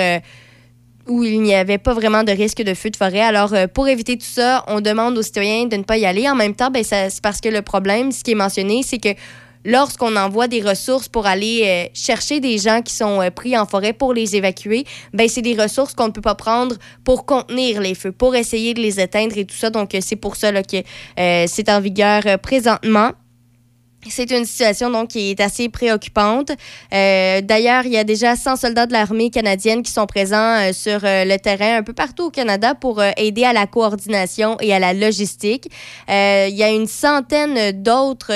où 1.11 1.23
il 1.23 1.41
n'y 1.41 1.53
avait 1.53 1.77
pas 1.77 1.93
vraiment 1.93 2.23
de 2.23 2.31
risque 2.31 2.63
de 2.63 2.73
feu 2.73 2.89
de 2.89 2.95
forêt. 2.95 3.19
Alors, 3.19 3.53
euh, 3.53 3.67
pour 3.67 3.87
éviter 3.87 4.17
tout 4.17 4.25
ça, 4.25 4.63
on 4.67 4.79
demande 4.79 5.17
aux 5.17 5.21
citoyens 5.21 5.65
de 5.65 5.75
ne 5.75 5.83
pas 5.83 5.97
y 5.97 6.05
aller. 6.05 6.29
En 6.29 6.35
même 6.35 6.55
temps, 6.55 6.71
ben, 6.71 6.83
c'est 6.83 7.21
parce 7.21 7.41
que 7.41 7.49
le 7.49 7.61
problème, 7.61 8.11
ce 8.11 8.23
qui 8.23 8.31
est 8.31 8.35
mentionné, 8.35 8.81
c'est 8.83 8.97
que 8.97 9.09
lorsqu'on 9.65 10.15
envoie 10.15 10.47
des 10.47 10.61
ressources 10.61 11.09
pour 11.09 11.27
aller 11.27 11.63
euh, 11.65 11.89
chercher 11.93 12.39
des 12.39 12.57
gens 12.57 12.81
qui 12.81 12.93
sont 12.93 13.21
euh, 13.21 13.29
pris 13.29 13.57
en 13.57 13.65
forêt 13.65 13.93
pour 13.93 14.13
les 14.13 14.35
évacuer, 14.37 14.85
ben 15.13 15.27
c'est 15.27 15.41
des 15.41 15.61
ressources 15.61 15.93
qu'on 15.93 16.07
ne 16.07 16.13
peut 16.13 16.21
pas 16.21 16.35
prendre 16.35 16.77
pour 17.03 17.25
contenir 17.25 17.81
les 17.81 17.93
feux, 17.93 18.13
pour 18.13 18.35
essayer 18.35 18.73
de 18.73 18.79
les 18.79 18.99
éteindre 18.99 19.37
et 19.37 19.45
tout 19.45 19.55
ça. 19.55 19.69
Donc, 19.69 19.95
c'est 19.99 20.15
pour 20.15 20.37
ça 20.37 20.51
que 20.63 20.77
c'est 21.17 21.69
en 21.69 21.81
vigueur 21.81 22.23
présentement. 22.41 23.11
C'est 24.09 24.31
une 24.31 24.45
situation 24.45 24.89
donc 24.89 25.09
qui 25.09 25.31
est 25.31 25.39
assez 25.39 25.69
préoccupante. 25.69 26.51
Euh, 26.93 27.41
d'ailleurs, 27.41 27.85
il 27.85 27.91
y 27.91 27.97
a 27.97 28.03
déjà 28.03 28.35
100 28.35 28.55
soldats 28.55 28.87
de 28.87 28.93
l'armée 28.93 29.29
canadienne 29.29 29.83
qui 29.83 29.91
sont 29.91 30.07
présents 30.07 30.57
euh, 30.57 30.73
sur 30.73 30.99
euh, 31.03 31.23
le 31.23 31.37
terrain 31.37 31.77
un 31.77 31.83
peu 31.83 31.93
partout 31.93 32.25
au 32.25 32.29
Canada 32.31 32.73
pour 32.73 33.01
aider 33.17 33.43
à 33.43 33.53
la 33.53 33.67
coordination 33.67 34.57
et 34.59 34.73
à 34.73 34.79
la 34.79 34.93
logistique. 34.93 35.69
il 36.07 36.55
y 36.55 36.63
a 36.63 36.69
une 36.69 36.87
centaine 36.87 37.71
d'autres 37.81 38.31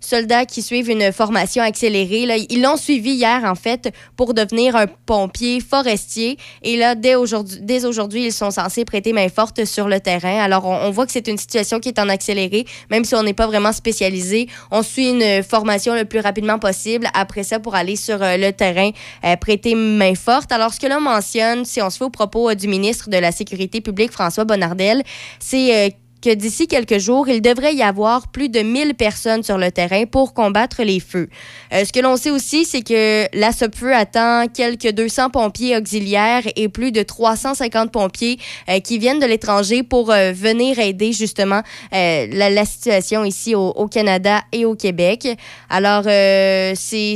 soldats 0.00 0.46
qui 0.46 0.62
suivent 0.62 0.90
une 0.90 1.12
formation 1.12 1.62
accélérée. 1.62 2.26
Là, 2.26 2.36
ils 2.36 2.62
l'ont 2.62 2.76
suivi 2.76 3.12
hier, 3.12 3.42
en 3.44 3.54
fait, 3.54 3.92
pour 4.16 4.34
devenir 4.34 4.76
un 4.76 4.86
pompier 4.86 5.60
forestier. 5.60 6.38
Et 6.62 6.76
là, 6.76 6.94
dès 6.94 7.14
aujourd'hui, 7.14 7.58
dès 7.60 7.84
aujourd'hui 7.84 8.26
ils 8.26 8.32
sont 8.32 8.50
censés 8.50 8.84
prêter 8.84 9.12
main 9.12 9.28
forte 9.28 9.64
sur 9.64 9.88
le 9.88 10.00
terrain. 10.00 10.42
Alors, 10.42 10.66
on, 10.66 10.90
voit 10.90 11.06
que 11.06 11.12
c'est 11.12 11.28
une 11.28 11.38
situation 11.38 11.80
qui 11.80 11.88
est 11.88 11.98
en 11.98 12.08
accéléré, 12.08 12.64
même 12.90 13.04
si 13.04 13.14
on 13.14 13.22
n'est 13.22 13.34
pas 13.34 13.46
vraiment 13.46 13.72
spécialisé. 13.72 14.48
On 14.70 14.82
suit 14.82 15.10
une 15.10 15.42
formation 15.42 15.94
le 15.94 16.04
plus 16.04 16.20
rapidement 16.20 16.58
possible 16.58 17.08
après 17.14 17.42
ça 17.42 17.60
pour 17.60 17.74
aller 17.74 17.96
sur 17.96 18.22
euh, 18.22 18.36
le 18.36 18.52
terrain 18.52 18.90
euh, 19.24 19.36
prêter 19.36 19.74
main 19.74 20.14
forte. 20.14 20.52
Alors, 20.52 20.72
ce 20.72 20.80
que 20.80 20.86
l'on 20.86 21.00
mentionne, 21.00 21.64
si 21.64 21.80
on 21.82 21.90
se 21.90 21.98
fait 21.98 22.04
au 22.04 22.10
propos 22.10 22.50
euh, 22.50 22.54
du 22.54 22.68
ministre 22.68 23.10
de 23.10 23.16
la 23.16 23.32
Sécurité 23.32 23.80
publique, 23.80 24.12
François 24.12 24.44
Bonnardel, 24.44 25.02
c'est 25.38 25.94
que 26.20 26.34
d'ici 26.34 26.66
quelques 26.66 26.98
jours, 26.98 27.28
il 27.28 27.40
devrait 27.40 27.74
y 27.74 27.82
avoir 27.82 28.28
plus 28.28 28.48
de 28.48 28.60
1000 28.60 28.94
personnes 28.94 29.42
sur 29.42 29.58
le 29.58 29.70
terrain 29.70 30.04
pour 30.06 30.34
combattre 30.34 30.82
les 30.82 31.00
feux. 31.00 31.28
Euh, 31.72 31.84
ce 31.84 31.92
que 31.92 32.00
l'on 32.00 32.16
sait 32.16 32.30
aussi, 32.30 32.64
c'est 32.64 32.82
que 32.82 33.26
la 33.36 33.52
SOPFEU 33.52 33.92
attend 33.92 34.46
quelques 34.52 34.90
200 34.90 35.30
pompiers 35.30 35.76
auxiliaires 35.76 36.42
et 36.56 36.68
plus 36.68 36.92
de 36.92 37.02
350 37.02 37.92
pompiers 37.92 38.38
euh, 38.68 38.80
qui 38.80 38.98
viennent 38.98 39.20
de 39.20 39.26
l'étranger 39.26 39.82
pour 39.82 40.10
euh, 40.10 40.32
venir 40.32 40.78
aider 40.78 41.12
justement 41.12 41.62
la, 41.92 42.64
situation 42.64 43.24
ici 43.24 43.54
au, 43.54 43.68
au, 43.68 43.86
Canada 43.86 44.42
et 44.52 44.64
au 44.64 44.74
Québec. 44.74 45.28
Alors, 45.70 46.04
c'est 46.04 47.14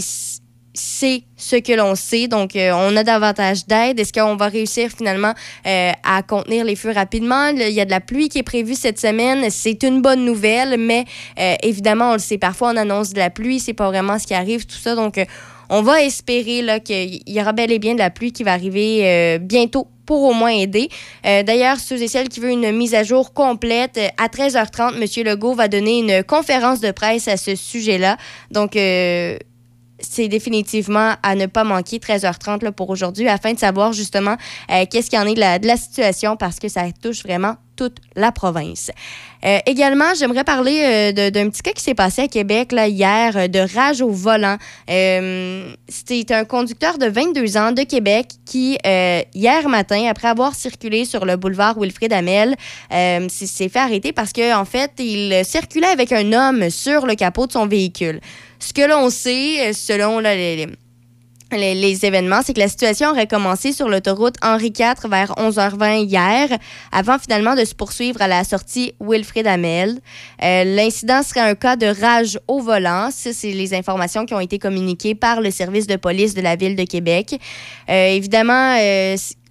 c'est 0.74 1.24
ce 1.36 1.56
que 1.56 1.72
l'on 1.72 1.94
sait. 1.94 2.28
Donc, 2.28 2.56
euh, 2.56 2.72
on 2.74 2.96
a 2.96 3.04
davantage 3.04 3.66
d'aide. 3.66 4.00
Est-ce 4.00 4.12
qu'on 4.12 4.36
va 4.36 4.48
réussir 4.48 4.90
finalement 4.90 5.34
euh, 5.66 5.92
à 6.02 6.22
contenir 6.22 6.64
les 6.64 6.76
feux 6.76 6.92
rapidement? 6.92 7.48
Il 7.48 7.68
y 7.70 7.80
a 7.80 7.84
de 7.84 7.90
la 7.90 8.00
pluie 8.00 8.28
qui 8.28 8.38
est 8.38 8.44
prévue 8.44 8.74
cette 8.74 8.98
semaine. 8.98 9.50
C'est 9.50 9.82
une 9.82 10.00
bonne 10.00 10.24
nouvelle, 10.24 10.78
mais 10.78 11.04
euh, 11.38 11.54
évidemment, 11.62 12.10
on 12.10 12.12
le 12.14 12.18
sait, 12.18 12.38
parfois 12.38 12.72
on 12.72 12.76
annonce 12.76 13.12
de 13.12 13.18
la 13.18 13.30
pluie, 13.30 13.60
c'est 13.60 13.74
pas 13.74 13.88
vraiment 13.88 14.18
ce 14.18 14.26
qui 14.26 14.34
arrive, 14.34 14.66
tout 14.66 14.78
ça. 14.78 14.94
Donc, 14.94 15.20
on 15.68 15.82
va 15.82 16.02
espérer 16.02 16.80
qu'il 16.84 17.22
y 17.26 17.40
aura 17.40 17.52
bel 17.52 17.72
et 17.72 17.78
bien 17.78 17.94
de 17.94 17.98
la 17.98 18.10
pluie 18.10 18.32
qui 18.32 18.42
va 18.42 18.52
arriver 18.52 19.38
bientôt 19.40 19.88
pour 20.04 20.22
au 20.24 20.34
moins 20.34 20.50
aider. 20.50 20.90
D'ailleurs, 21.24 21.78
ceux 21.78 22.02
et 22.02 22.08
celles 22.08 22.28
qui 22.28 22.40
veulent 22.40 22.50
une 22.50 22.72
mise 22.72 22.94
à 22.94 23.04
jour 23.04 23.32
complète, 23.32 23.98
à 24.18 24.26
13h30, 24.26 24.96
M. 25.00 25.24
Legault 25.24 25.54
va 25.54 25.68
donner 25.68 26.00
une 26.00 26.24
conférence 26.24 26.80
de 26.80 26.90
presse 26.90 27.26
à 27.26 27.38
ce 27.38 27.54
sujet-là. 27.54 28.18
Donc, 28.50 28.76
c'est 30.02 30.28
définitivement 30.28 31.14
à 31.22 31.34
ne 31.34 31.46
pas 31.46 31.64
manquer 31.64 31.98
13h30 31.98 32.64
là, 32.64 32.72
pour 32.72 32.90
aujourd'hui 32.90 33.28
afin 33.28 33.52
de 33.52 33.58
savoir 33.58 33.92
justement 33.92 34.36
euh, 34.70 34.84
qu'est-ce 34.90 35.10
qu'il 35.10 35.18
y 35.18 35.22
en 35.22 35.26
est 35.26 35.34
de 35.34 35.66
la, 35.66 35.76
situation 35.76 36.36
parce 36.36 36.58
que 36.58 36.68
ça 36.68 36.84
touche 37.00 37.22
vraiment 37.22 37.56
toute 37.76 37.96
la 38.16 38.32
province. 38.32 38.90
Euh, 39.44 39.58
également, 39.66 40.14
j'aimerais 40.16 40.44
parler 40.44 41.12
euh, 41.16 41.30
d'un 41.30 41.50
petit 41.50 41.62
cas 41.62 41.72
qui 41.72 41.82
s'est 41.82 41.94
passé 41.94 42.22
à 42.22 42.28
Québec 42.28 42.72
là, 42.72 42.86
hier 42.86 43.48
de 43.48 43.74
rage 43.74 44.00
au 44.00 44.10
volant. 44.10 44.56
C'était 44.86 46.34
un 46.34 46.44
conducteur 46.44 46.98
de 46.98 47.06
22 47.06 47.56
ans 47.56 47.72
de 47.72 47.82
Québec 47.82 48.28
qui, 48.44 48.78
hier 49.34 49.68
matin, 49.68 50.06
après 50.08 50.28
avoir 50.28 50.54
circulé 50.54 51.04
sur 51.04 51.24
le 51.24 51.36
boulevard 51.36 51.78
Wilfrid 51.78 52.12
Amel, 52.12 52.56
s'est 52.90 53.68
fait 53.68 53.78
arrêter 53.78 54.12
parce 54.12 54.32
qu'en 54.32 54.60
en 54.60 54.64
fait, 54.64 54.92
il 54.98 55.44
circulait 55.44 55.88
avec 55.88 56.12
un 56.12 56.32
homme 56.32 56.70
sur 56.70 57.06
le 57.06 57.14
capot 57.14 57.46
de 57.46 57.52
son 57.52 57.66
véhicule. 57.66 58.20
Ce 58.62 58.72
que 58.72 58.88
l'on 58.88 59.10
sait, 59.10 59.70
euh, 59.70 59.72
selon 59.72 60.20
les, 60.20 60.56
les, 60.56 60.68
événements, 61.52 62.40
c'est 62.44 62.54
que 62.54 62.60
la 62.60 62.68
situation 62.68 63.10
aurait 63.10 63.26
commencé 63.26 63.72
sur 63.72 63.88
l'autoroute 63.88 64.36
Henri 64.42 64.72
IV 64.78 65.08
vers 65.08 65.32
11h20 65.32 66.06
hier, 66.06 66.48
avant 66.90 67.18
finalement 67.18 67.54
de 67.54 67.64
se 67.64 67.74
poursuivre 67.74 68.20
à 68.22 68.28
la 68.28 68.44
sortie 68.44 68.94
Wilfrid 69.00 69.46
Amel. 69.46 69.98
Euh, 70.42 70.64
l'incident 70.64 71.22
serait 71.22 71.40
un 71.40 71.54
cas 71.54 71.76
de 71.76 71.86
rage 71.86 72.38
au 72.48 72.60
volant. 72.60 73.10
Ça, 73.10 73.32
c'est 73.32 73.52
les 73.52 73.74
informations 73.74 74.24
qui 74.24 74.34
ont 74.34 74.40
été 74.40 74.58
communiquées 74.58 75.14
par 75.14 75.40
le 75.40 75.50
service 75.50 75.86
de 75.86 75.96
police 75.96 76.34
de 76.34 76.40
la 76.40 76.56
ville 76.56 76.76
de 76.76 76.84
Québec. 76.84 77.38
Euh, 77.88 78.08
évidemment, 78.08 78.76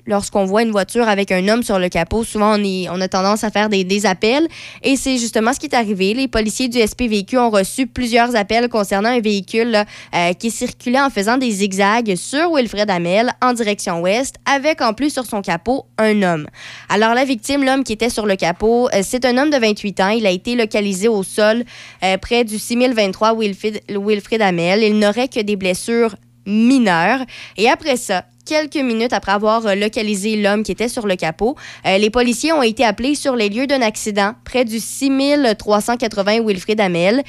lorsqu'on 0.06 0.46
voit 0.46 0.64
une 0.64 0.72
voiture 0.72 1.08
avec 1.08 1.32
un 1.32 1.48
homme 1.48 1.64
sur 1.64 1.80
le 1.80 1.90
capot, 1.90 2.24
souvent 2.24 2.58
on, 2.58 2.64
on 2.64 3.02
a 3.02 3.08
tendance 3.08 3.44
à 3.44 3.52
faire 3.52 3.70
des, 3.70 4.06
appels. 4.06 4.48
Et 4.84 4.96
c'est 4.96 5.18
justement 5.18 5.54
ce 5.54 5.60
qui 5.60 5.68
est 5.68 5.76
arrivé. 5.76 6.14
Les 6.14 6.28
policiers 6.28 6.70
du 6.70 6.80
SPVQ 6.80 7.38
ont 7.38 7.50
reçu 7.50 7.86
plusieurs 7.86 8.36
appels 8.36 8.68
concernant 8.70 9.10
un 9.10 9.20
véhicule 9.20 9.84
euh, 10.16 10.34
qui 10.34 10.50
circulait 10.50 11.02
en 11.02 11.10
faisant 11.10 11.38
des 11.38 11.52
zigzags 11.52 12.16
sur 12.16 12.54
Wilfred 12.54 12.90
Amel 12.90 13.32
en 13.42 13.54
direction 13.54 14.02
ouest, 14.02 14.36
avec 14.46 14.82
en 14.82 14.94
plus 14.94 15.12
sur 15.12 15.26
son 15.26 15.42
capot 15.42 15.86
un 15.98 16.24
homme. 16.24 16.48
Alors 16.90 17.14
la 17.14 17.26
victime, 17.26 17.64
l'homme 17.64 17.84
qui 17.84 17.94
était 17.94 18.10
sur 18.10 18.26
le 18.26 18.36
capot, 18.36 18.90
euh, 18.94 19.02
c'est 19.04 19.26
un 19.26 19.38
homme 19.38 19.50
de 19.50 19.58
28 19.58 20.00
ans. 20.00 20.10
Il 20.10 20.26
a 20.26 20.32
été 20.32 20.56
localisé 20.56 21.08
au 21.08 21.22
sol 21.24 21.64
euh, 22.04 22.18
près 22.18 22.44
du 22.44 22.58
6023 22.58 23.36
Wilfred, 23.38 23.82
Wilfred 23.90 24.42
Amel. 24.42 24.84
Il 24.84 24.98
n'aurait 24.98 25.28
que 25.28 25.42
des 25.42 25.56
blessures 25.56 26.16
mineur. 26.46 27.20
Et 27.58 27.70
après 27.70 27.98
ça, 27.98 28.26
quelques 28.46 28.78
minutes 28.78 29.14
après 29.14 29.32
avoir 29.32 29.66
euh, 29.66 29.76
localisé 29.76 30.36
l'homme 30.36 30.64
qui 30.64 30.72
était 30.72 30.88
sur 30.88 31.08
le 31.08 31.16
capot. 31.16 31.56
Euh, 31.86 31.98
les 31.98 32.10
policiers 32.10 32.54
ont 32.54 32.64
été 32.64 32.84
appelés 32.84 33.16
sur 33.16 33.36
les 33.36 33.50
lieux 33.50 33.68
d'un 33.68 33.82
accident 33.82 34.34
près 34.44 34.66
du 34.66 34.80
6380 34.80 36.42
Wilfrid 36.46 36.80
Amel. 36.80 37.24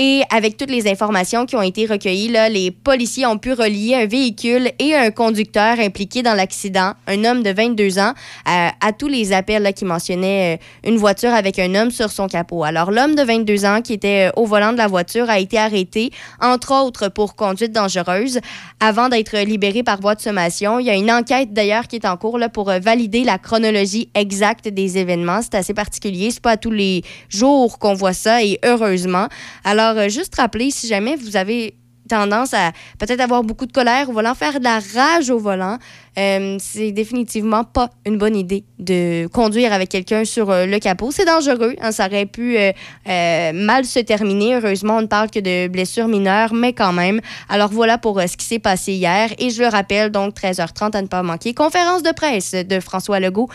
Et 0.00 0.22
avec 0.30 0.56
toutes 0.56 0.70
les 0.70 0.88
informations 0.88 1.44
qui 1.44 1.56
ont 1.56 1.62
été 1.62 1.84
recueillies, 1.84 2.28
les 2.50 2.70
policiers 2.70 3.26
ont 3.26 3.36
pu 3.36 3.52
relier 3.52 3.96
un 3.96 4.06
véhicule 4.06 4.70
et 4.78 4.94
un 4.94 5.10
conducteur 5.10 5.80
impliqué 5.80 6.22
dans 6.22 6.34
l'accident, 6.34 6.92
un 7.08 7.24
homme 7.24 7.42
de 7.42 7.50
22 7.50 7.98
ans, 7.98 8.12
à, 8.44 8.70
à 8.80 8.92
tous 8.92 9.08
les 9.08 9.32
appels 9.32 9.72
qui 9.74 9.84
mentionnaient 9.84 10.54
euh, 10.54 10.88
une 10.88 10.98
voiture 10.98 11.34
avec 11.34 11.58
un 11.58 11.74
homme 11.74 11.90
sur 11.90 12.12
son 12.12 12.28
capot. 12.28 12.62
Alors, 12.62 12.92
l'homme 12.92 13.16
de 13.16 13.22
22 13.24 13.64
ans 13.64 13.82
qui 13.82 13.92
était 13.92 14.28
euh, 14.28 14.40
au 14.40 14.46
volant 14.46 14.72
de 14.72 14.78
la 14.78 14.86
voiture 14.86 15.28
a 15.28 15.40
été 15.40 15.58
arrêté, 15.58 16.12
entre 16.40 16.72
autres 16.80 17.08
pour 17.08 17.34
conduite 17.34 17.72
dangereuse, 17.72 18.38
avant 18.78 19.08
d'être 19.08 19.36
libéré 19.38 19.82
par 19.82 20.00
voie 20.00 20.14
de 20.14 20.20
sommation. 20.20 20.57
Il 20.60 20.86
y 20.86 20.90
a 20.90 20.94
une 20.94 21.10
enquête 21.10 21.52
d'ailleurs 21.52 21.86
qui 21.86 21.96
est 21.96 22.06
en 22.06 22.16
cours 22.16 22.38
là, 22.38 22.48
pour 22.48 22.70
euh, 22.70 22.78
valider 22.78 23.24
la 23.24 23.38
chronologie 23.38 24.10
exacte 24.14 24.68
des 24.68 24.98
événements. 24.98 25.40
C'est 25.42 25.54
assez 25.54 25.74
particulier. 25.74 26.30
C'est 26.30 26.42
pas 26.42 26.56
tous 26.56 26.70
les 26.70 27.02
jours 27.28 27.78
qu'on 27.78 27.94
voit 27.94 28.12
ça 28.12 28.42
et 28.42 28.58
heureusement. 28.64 29.28
Alors, 29.64 29.96
euh, 29.96 30.08
juste 30.08 30.34
rappeler, 30.36 30.70
si 30.70 30.86
jamais 30.88 31.16
vous 31.16 31.36
avez 31.36 31.74
tendance 32.08 32.54
à 32.54 32.72
peut-être 32.98 33.20
avoir 33.20 33.44
beaucoup 33.44 33.66
de 33.66 33.72
colère 33.72 34.08
au 34.08 34.12
volant, 34.12 34.34
faire 34.34 34.58
de 34.58 34.64
la 34.64 34.80
rage 34.94 35.30
au 35.30 35.38
volant, 35.38 35.78
euh, 36.16 36.56
c'est 36.60 36.92
définitivement 36.92 37.64
pas 37.64 37.90
une 38.06 38.18
bonne 38.18 38.36
idée 38.36 38.64
de 38.78 39.26
conduire 39.28 39.72
avec 39.72 39.88
quelqu'un 39.88 40.24
sur 40.24 40.50
euh, 40.50 40.66
le 40.66 40.78
capot. 40.78 41.10
C'est 41.10 41.24
dangereux. 41.24 41.74
Hein, 41.80 41.92
ça 41.92 42.06
aurait 42.06 42.26
pu 42.26 42.56
euh, 42.56 43.52
mal 43.52 43.84
se 43.84 43.98
terminer. 44.00 44.56
Heureusement, 44.56 44.98
on 44.98 45.02
ne 45.02 45.06
parle 45.06 45.30
que 45.30 45.40
de 45.40 45.68
blessures 45.68 46.08
mineures, 46.08 46.54
mais 46.54 46.72
quand 46.72 46.92
même. 46.92 47.20
Alors 47.48 47.70
voilà 47.70 47.98
pour 47.98 48.20
ce 48.20 48.36
qui 48.36 48.46
s'est 48.46 48.58
passé 48.58 48.92
hier. 48.92 49.30
Et 49.38 49.50
je 49.50 49.62
le 49.62 49.68
rappelle, 49.68 50.10
donc 50.10 50.34
13h30 50.34 50.96
à 50.96 51.02
ne 51.02 51.06
pas 51.06 51.22
manquer. 51.22 51.54
Conférence 51.54 52.02
de 52.02 52.12
presse 52.12 52.52
de 52.52 52.80
François 52.80 53.20
Legault 53.20 53.48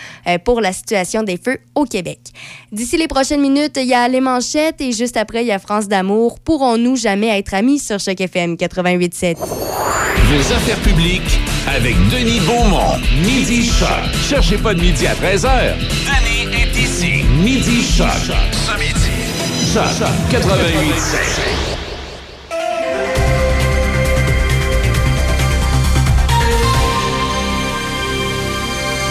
pour 0.44 0.62
la 0.62 0.74
situation 0.74 1.24
des 1.24 1.38
feux 1.38 1.58
au 1.76 1.86
Québec. 1.86 2.20
D'ici 2.72 2.98
les 2.98 3.08
prochaines 3.08 3.42
minutes, 3.42 3.78
il 3.78 3.88
y 3.88 3.94
a 3.94 4.08
les 4.08 4.22
manchettes 4.22 4.82
et 4.82 4.92
juste 4.92 5.18
après, 5.18 5.44
il 5.44 5.48
y 5.48 5.52
a 5.52 5.60
France 5.60 5.88
d'amour. 5.88 6.40
Pourrons-nous 6.40 6.96
jamais 6.96 7.38
être 7.38 7.54
amis 7.54 7.80
sur 7.80 8.00
Choc 8.00 8.20
FM 8.20 8.56
88.7? 8.56 9.38
Vos 9.38 10.54
affaires 10.54 10.80
publiques 10.80 11.40
avec 11.68 11.96
Denis 12.10 12.40
Beaumont. 12.54 13.00
Midi 13.26 13.64
Choc. 13.66 13.90
Cherchez 14.30 14.58
pas 14.58 14.74
de 14.76 14.82
midi 14.82 15.08
à 15.08 15.16
13h. 15.16 15.74
Denis 16.06 16.56
est 16.56 16.76
ici. 16.80 17.24
Midi 17.42 17.82
Choc. 17.82 18.08
Ce 18.52 18.78
midi. 18.78 19.10
Choc 19.74 19.84
88.7. 20.32 21.74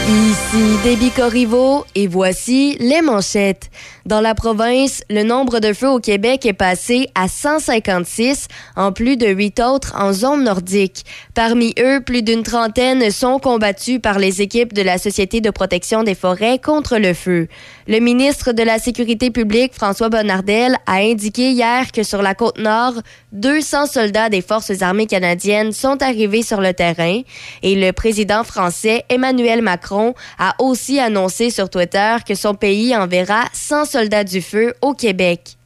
Ici 0.09 0.77
Déby 0.85 1.11
Corriveau 1.11 1.85
et 1.95 2.07
voici 2.07 2.77
les 2.81 3.03
manchettes. 3.03 3.71
Dans 4.05 4.21
la 4.21 4.35
province, 4.35 5.03
le 5.11 5.23
nombre 5.23 5.61
de 5.61 5.73
feux 5.73 5.89
au 5.89 6.01
Québec 6.01 6.45
est 6.45 6.53
passé 6.53 7.09
à 7.15 7.29
156, 7.29 8.49
en 8.75 8.91
plus 8.91 9.17
de 9.17 9.29
huit 9.29 9.61
autres 9.61 9.93
en 9.97 10.13
zone 10.13 10.43
nordique. 10.43 11.05
Parmi 11.35 11.73
eux, 11.79 12.01
plus 12.05 12.23
d'une 12.23 12.43
trentaine 12.43 13.13
sont 13.13 13.39
combattus 13.39 14.01
par 14.03 14.19
les 14.19 14.43
équipes 14.43 14.73
de 14.73 14.83
la 14.83 14.99
Société 14.99 15.41
de 15.41 15.51
protection 15.51 16.03
des 16.03 16.17
forêts 16.17 16.59
contre 16.59 16.99
le 16.99 17.15
feu. 17.15 17.47
Le 17.87 18.01
ministre 18.01 18.53
de 18.53 18.65
la 18.65 18.81
Sécurité 18.81 19.31
publique, 19.31 19.73
François 19.73 20.09
Bonnardel, 20.09 20.77
a 20.87 20.97
indiqué 20.97 21.53
hier 21.53 21.93
que 21.93 22.03
sur 22.03 22.23
la 22.23 22.35
côte 22.35 22.59
nord, 22.59 22.95
200 23.31 23.87
soldats 23.87 24.29
des 24.29 24.43
Forces 24.43 24.83
armées 24.83 25.07
canadiennes 25.07 25.73
sont 25.73 26.03
arrivés 26.03 26.43
sur 26.43 26.61
le 26.61 26.75
terrain 26.75 27.21
et 27.63 27.75
le 27.77 27.93
président 27.93 28.43
français, 28.43 29.05
Emmanuel 29.09 29.63
Macron, 29.63 30.15
a 30.39 30.55
aussi 30.59 30.99
annoncé 30.99 31.51
sur 31.51 31.71
Twitter 31.71 32.17
que 32.27 32.35
son 32.35 32.55
pays 32.55 32.97
enverra 32.97 33.45
100 33.53 33.92
soldats 33.93 34.25
du 34.25 34.41
feu 34.41 34.75
au 34.81 34.95
Québec. 34.95 35.57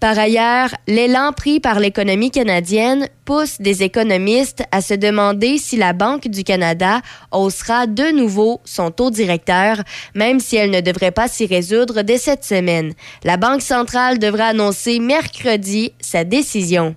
Par 0.00 0.18
ailleurs, 0.18 0.68
l'élan 0.86 1.32
pris 1.32 1.60
par 1.60 1.80
l'économie 1.80 2.30
canadienne 2.30 3.08
pousse 3.24 3.58
des 3.58 3.82
économistes 3.82 4.62
à 4.70 4.82
se 4.82 4.92
demander 4.92 5.56
si 5.56 5.78
la 5.78 5.94
Banque 5.94 6.28
du 6.28 6.44
Canada 6.44 7.00
haussera 7.32 7.86
de 7.86 8.14
nouveau 8.14 8.60
son 8.66 8.90
taux 8.90 9.10
directeur, 9.10 9.82
même 10.14 10.40
si 10.40 10.56
elle 10.56 10.70
ne 10.70 10.82
devrait 10.82 11.10
pas 11.10 11.26
s'y 11.26 11.46
résoudre 11.46 12.02
dès 12.02 12.18
cette 12.18 12.44
semaine. 12.44 12.92
La 13.22 13.38
Banque 13.38 13.62
centrale 13.62 14.18
devra 14.18 14.48
annoncer 14.48 14.98
mercredi 14.98 15.94
sa 16.00 16.24
décision. 16.24 16.94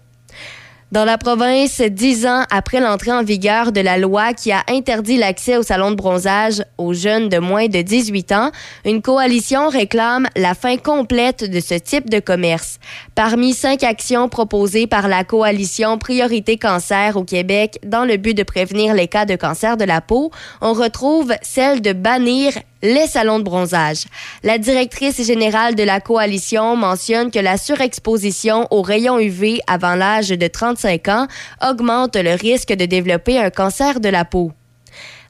Dans 0.94 1.04
la 1.04 1.18
province, 1.18 1.82
dix 1.82 2.26
ans 2.26 2.46
après 2.50 2.80
l'entrée 2.80 3.12
en 3.12 3.22
vigueur 3.22 3.74
de 3.74 3.82
la 3.82 3.98
loi 3.98 4.32
qui 4.32 4.54
a 4.54 4.64
interdit 4.70 5.18
l'accès 5.18 5.58
au 5.58 5.62
salon 5.62 5.92
de 5.92 5.98
bronzage 5.98 6.64
aux 6.78 6.94
jeunes 6.94 7.28
de 7.28 7.40
moins 7.40 7.68
de 7.68 7.82
18 7.82 8.32
ans, 8.32 8.52
une 8.86 9.02
coalition 9.02 9.68
réclame 9.68 10.28
la 10.38 10.54
fin 10.54 10.78
complète 10.78 11.44
de 11.44 11.60
ce 11.60 11.74
type 11.74 12.10
de 12.10 12.22
commerce. 12.22 12.80
Parmi 13.16 13.54
cinq 13.54 13.84
actions 13.84 14.30
proposées 14.30 14.88
par 14.88 15.10
la 15.10 15.26
coalition 15.26 15.98
Priorité 15.98 16.58
Cancer 16.58 17.18
au 17.18 17.26
Québec 17.26 17.80
dans 17.86 18.06
le 18.06 18.16
but 18.16 18.34
de 18.34 18.44
prévenir 18.44 18.94
les 18.94 19.10
cas 19.10 19.26
de 19.26 19.36
cancer 19.36 19.76
de 19.76 19.84
la 19.84 20.00
peau, 20.00 20.32
on 20.62 20.72
retrouve 20.72 21.34
celle 21.42 21.82
de 21.82 21.92
bannir 21.92 22.54
les 22.82 23.08
salons 23.08 23.40
de 23.40 23.44
bronzage. 23.44 24.06
La 24.44 24.58
directrice 24.58 25.26
générale 25.26 25.76
de 25.76 25.84
la 25.84 26.00
coalition 26.00 26.76
mentionne 26.76 27.32
que 27.32 27.40
la 27.40 27.58
surexposition 27.58 28.68
aux 28.72 28.82
rayons 28.82 29.20
UV 29.20 29.60
avant 29.68 29.96
l'âge 29.96 30.30
de 30.30 30.48
35 30.48 31.08
ans 31.08 31.28
augmente 31.68 32.16
le 32.16 32.34
risque 32.34 32.74
de 32.74 32.86
développer 32.86 33.40
un 33.40 33.50
cancer 33.50 34.00
de 34.00 34.10
la 34.10 34.26
peau. 34.26 34.52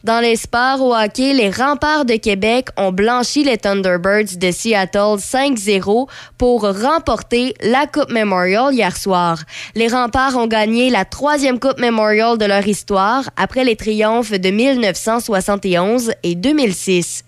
Dans 0.08 0.22
les 0.22 0.38
sports 0.38 0.82
au 0.82 0.96
hockey, 0.96 1.34
les 1.34 1.50
remparts 1.50 2.06
de 2.06 2.16
Québec 2.16 2.70
ont 2.78 2.94
blanchi 2.94 3.44
les 3.44 3.58
Thunderbirds 3.58 4.38
de 4.38 4.52
Seattle 4.52 5.18
5-0 5.18 6.08
pour 6.38 6.62
remporter 6.62 7.54
la 7.60 7.88
Coupe 7.88 8.10
Memorial 8.10 8.74
hier 8.74 8.96
soir. 8.96 9.44
Les 9.76 9.90
remparts 9.90 10.38
ont 10.38 10.48
gagné 10.48 10.90
la 10.90 11.04
troisième 11.04 11.60
Coupe 11.60 11.78
Memorial 11.78 12.38
de 12.38 12.46
leur 12.46 12.66
histoire 12.66 13.30
après 13.36 13.66
les 13.66 13.76
triomphes 13.76 14.32
de 14.32 14.50
1971 14.50 16.14
et 16.24 16.36
2006. 16.36 17.26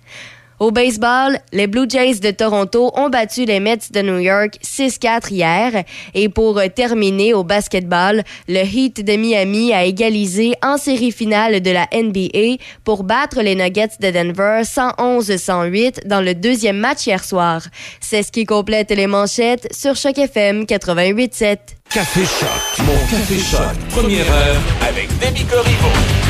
Au 0.59 0.71
baseball, 0.71 1.39
les 1.53 1.67
Blue 1.67 1.85
Jays 1.87 2.19
de 2.19 2.31
Toronto 2.31 2.91
ont 2.95 3.09
battu 3.09 3.45
les 3.45 3.61
Mets 3.61 3.91
de 3.91 4.01
New 4.01 4.19
York 4.19 4.57
6-4 4.61 5.31
hier. 5.31 5.83
Et 6.13 6.27
pour 6.27 6.61
terminer 6.75 7.33
au 7.33 7.45
basketball, 7.45 8.23
le 8.49 8.59
Heat 8.59 9.05
de 9.05 9.13
Miami 9.15 9.73
a 9.73 9.85
égalisé 9.85 10.53
en 10.61 10.77
série 10.77 11.13
finale 11.13 11.61
de 11.61 11.71
la 11.71 11.87
NBA 11.93 12.61
pour 12.83 13.03
battre 13.03 13.41
les 13.41 13.55
Nuggets 13.55 13.97
de 14.01 14.11
Denver 14.11 14.63
111-108 14.63 16.07
dans 16.07 16.21
le 16.21 16.35
deuxième 16.35 16.77
match 16.77 17.07
hier 17.07 17.23
soir. 17.23 17.61
C'est 18.01 18.23
ce 18.23 18.31
qui 18.31 18.45
complète 18.45 18.91
les 18.91 19.07
manchettes 19.07 19.73
sur 19.73 19.95
Choc 19.95 20.17
FM 20.17 20.63
88.7. 20.63 21.57
Café 21.89 22.21
Choc. 22.21 22.85
Mon 22.85 22.97
Café 23.09 23.39
Choc. 23.39 23.77
Première 23.91 24.29
heure 24.29 24.61
avec 24.81 25.07
Demi 25.19 25.45
Corriveau. 25.45 26.28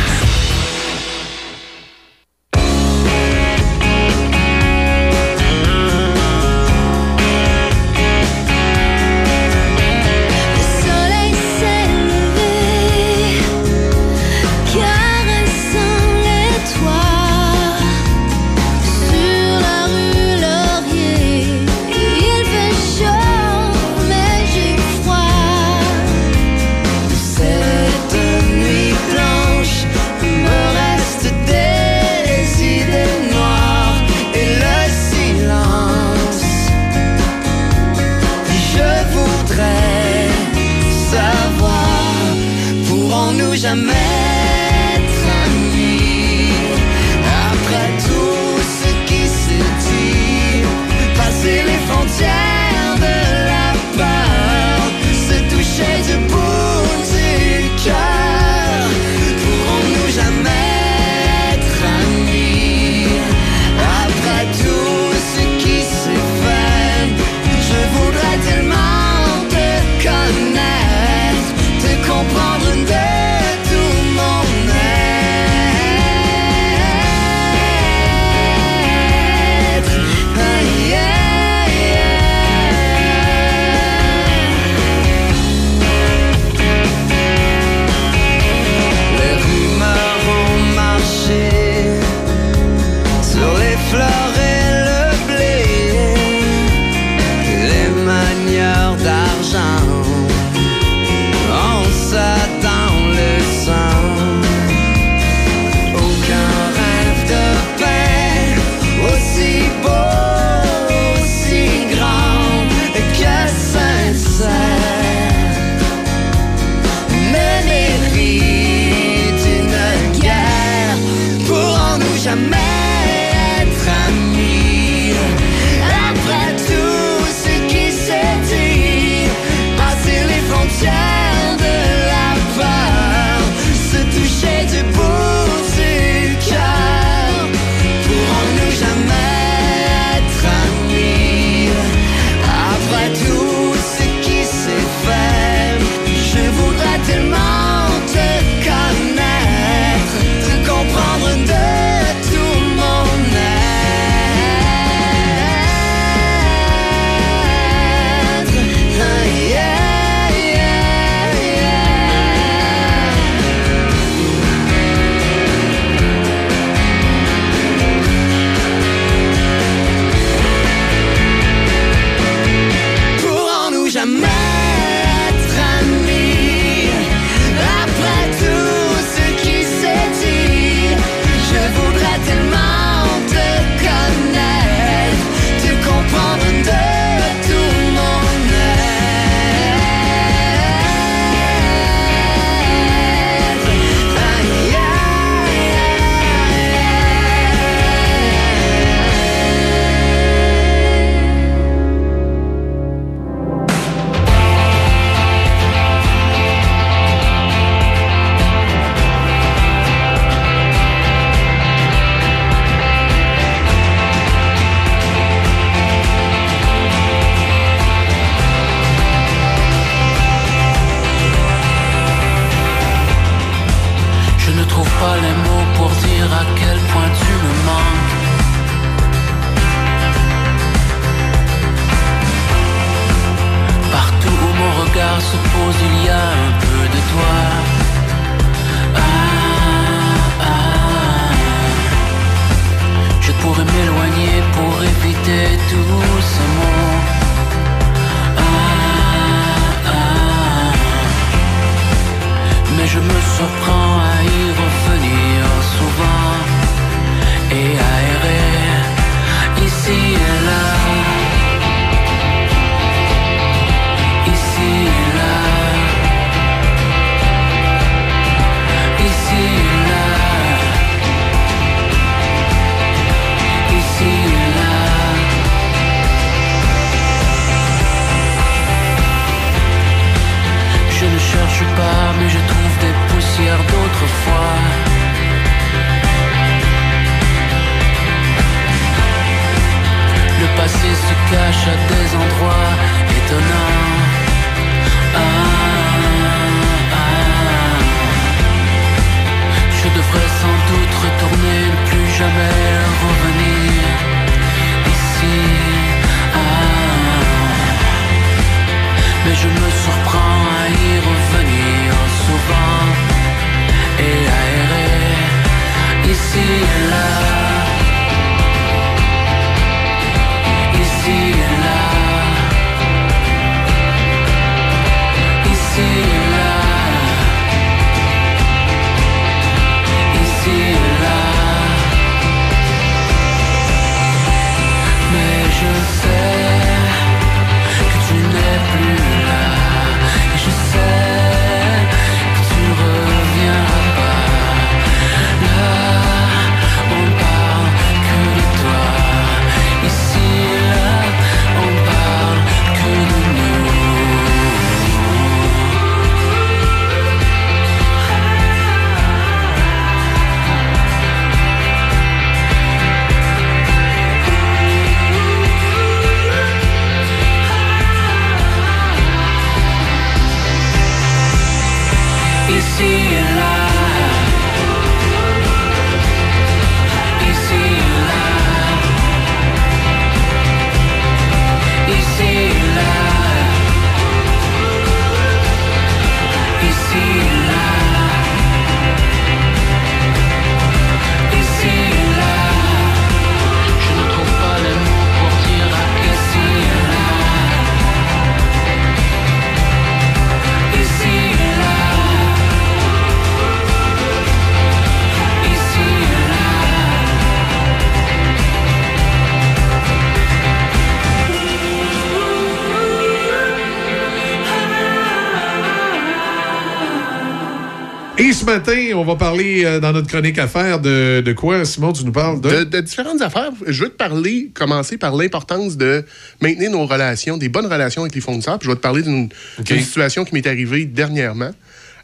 Matin, 418.49 418.91
on 418.95 419.03
va 419.03 419.15
parler 419.15 419.63
euh, 419.63 419.79
dans 419.79 419.91
notre 419.91 420.07
chronique 420.07 420.39
affaires 420.39 420.79
de, 420.79 421.21
de 421.21 421.33
quoi, 421.33 421.65
Simon? 421.65 421.93
Tu 421.93 422.03
nous 422.03 422.11
parles 422.11 422.41
de? 422.41 422.49
De, 422.49 422.63
de 422.63 422.81
différentes 422.81 423.21
affaires. 423.21 423.51
Je 423.67 423.83
veux 423.83 423.89
te 423.89 423.95
parler, 423.95 424.49
commencer 424.55 424.97
par 424.97 425.15
l'importance 425.15 425.77
de 425.77 426.03
maintenir 426.41 426.71
nos 426.71 426.87
relations, 426.87 427.37
des 427.37 427.47
bonnes 427.47 427.67
relations 427.67 428.01
avec 428.01 428.15
les 428.15 428.21
fournisseurs. 428.21 428.57
Puis 428.57 428.65
je 428.65 428.71
vais 428.71 428.75
te 428.75 428.81
parler 428.81 429.03
d'une 429.03 429.29
situation 429.67 430.25
qui 430.25 430.33
m'est 430.33 430.47
arrivée 430.47 430.85
dernièrement. 430.85 431.51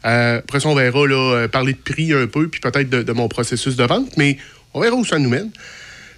Euh, 0.04 0.38
après 0.38 0.60
ça, 0.60 0.68
on 0.68 0.76
verra 0.76 1.06
là, 1.08 1.16
euh, 1.16 1.48
parler 1.48 1.72
de 1.72 1.78
prix 1.78 2.12
un 2.12 2.28
peu, 2.28 2.46
puis 2.46 2.60
peut-être 2.60 2.88
de, 2.88 3.02
de 3.02 3.12
mon 3.12 3.26
processus 3.26 3.74
de 3.74 3.84
vente, 3.84 4.16
mais 4.16 4.38
on 4.72 4.80
verra 4.80 4.94
où 4.94 5.04
ça 5.04 5.18
nous 5.18 5.30
mène. 5.30 5.50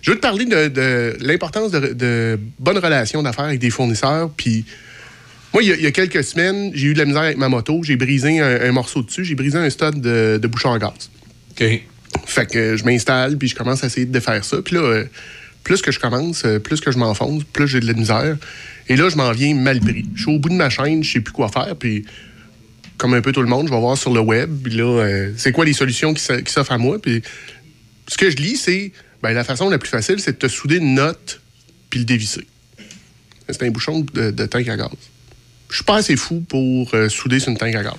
Je 0.03 0.11
veux 0.11 0.17
te 0.17 0.23
parler 0.23 0.45
de, 0.45 1.17
l'importance 1.21 1.71
de, 1.71 1.95
de 1.95 2.38
bonnes 2.59 2.79
relations 2.79 3.23
d'affaires 3.23 3.47
avec 3.47 3.61
des 3.61 3.71
fournisseurs. 3.71 4.29
Puis 4.37 4.67
moi, 5.53 5.63
il 5.63 5.69
y, 5.69 5.73
a, 5.73 5.77
il 5.77 5.83
y 5.83 5.87
a 5.87 5.93
quelques 5.93 6.25
semaines, 6.25 6.71
j'ai 6.75 6.89
eu 6.89 6.95
de 6.95 6.99
la 6.99 7.05
misère 7.07 7.23
avec 7.23 7.39
ma 7.39 7.49
moto. 7.49 7.83
J'ai 7.83 7.97
brisé 7.97 8.41
un, 8.41 8.61
un 8.69 8.73
morceau 8.73 9.03
dessus. 9.03 9.25
J'ai 9.25 9.35
brisé 9.35 9.59
un 9.59 9.71
stud 9.71 10.01
de, 10.01 10.39
de 10.41 10.49
bouchon 10.49 10.73
à 10.73 10.79
gaz. 10.79 11.11
OK. 11.53 11.83
Fait 12.27 12.47
que 12.47 12.77
je 12.77 12.85
m'installe, 12.85 13.37
puis 13.39 13.49
je 13.49 13.55
commence 13.55 13.83
à 13.83 13.87
essayer 13.87 14.07
de 14.07 14.21
faire 14.21 14.45
ça. 14.45 14.61
Puis 14.63 14.75
là, 14.75 14.83
euh, 14.83 15.05
plus 15.65 15.83
que 15.83 15.91
je 15.93 15.99
commence, 15.99 16.45
euh, 16.45 16.59
plus 16.59 16.81
que 16.81 16.91
je 16.91 16.99
m'enfonce, 16.99 17.45
plus 17.45 17.69
j'ai 17.69 17.81
de 17.81 17.87
la 17.87 17.93
misère. 17.93 18.37
Et 18.89 18.97
là, 18.97 19.09
je 19.09 19.17
m'en 19.17 19.31
viens 19.33 19.55
mal 19.55 19.81
pris. 19.81 20.07
Je 20.15 20.23
suis 20.23 20.35
au 20.35 20.39
bout 20.39 20.49
de 20.49 20.55
ma 20.55 20.71
chaîne, 20.71 21.03
je 21.03 21.13
sais 21.13 21.21
plus 21.21 21.33
quoi 21.33 21.49
faire, 21.49 21.77
puis 21.77 22.05
comme 22.97 23.15
un 23.15 23.21
peu 23.21 23.33
tout 23.33 23.43
le 23.43 23.49
monde, 23.49 23.69
je 23.69 23.73
vais 23.73 23.79
voir 23.79 23.97
sur 23.97 24.13
le 24.13 24.21
web, 24.21 24.51
puis 24.63 24.75
là, 24.75 24.85
euh, 24.85 25.33
c'est 25.37 25.53
quoi 25.53 25.65
les 25.65 25.73
solutions 25.73 26.15
qui 26.15 26.23
s'offrent 26.47 26.73
à 26.73 26.79
moi? 26.79 27.01
Puis 27.01 27.23
ce 28.09 28.17
que 28.17 28.29
je 28.29 28.37
lis, 28.37 28.57
c'est, 28.57 28.93
ben, 29.23 29.33
la 29.33 29.45
façon 29.45 29.71
la 29.71 29.79
plus 29.79 29.89
facile, 29.89 30.19
c'est 30.19 30.33
de 30.33 30.39
te 30.39 30.49
souder 30.49 30.77
une 30.77 30.95
note, 30.95 31.41
puis 31.91 32.01
le 32.01 32.05
dévisser. 32.05 32.47
C'est 33.49 33.63
un 33.63 33.71
bouchon 33.71 34.05
de, 34.13 34.31
de 34.31 34.47
tank 34.47 34.69
à 34.69 34.77
gaz. 34.77 34.89
Je 35.71 35.77
suis 35.77 35.85
pas 35.85 35.97
assez 35.97 36.17
fou 36.17 36.43
pour 36.49 36.95
euh, 36.95 37.09
souder 37.09 37.41
sur 37.41 37.51
une 37.51 37.59
tank 37.59 37.75
à 37.75 37.83
gaz. 37.83 37.93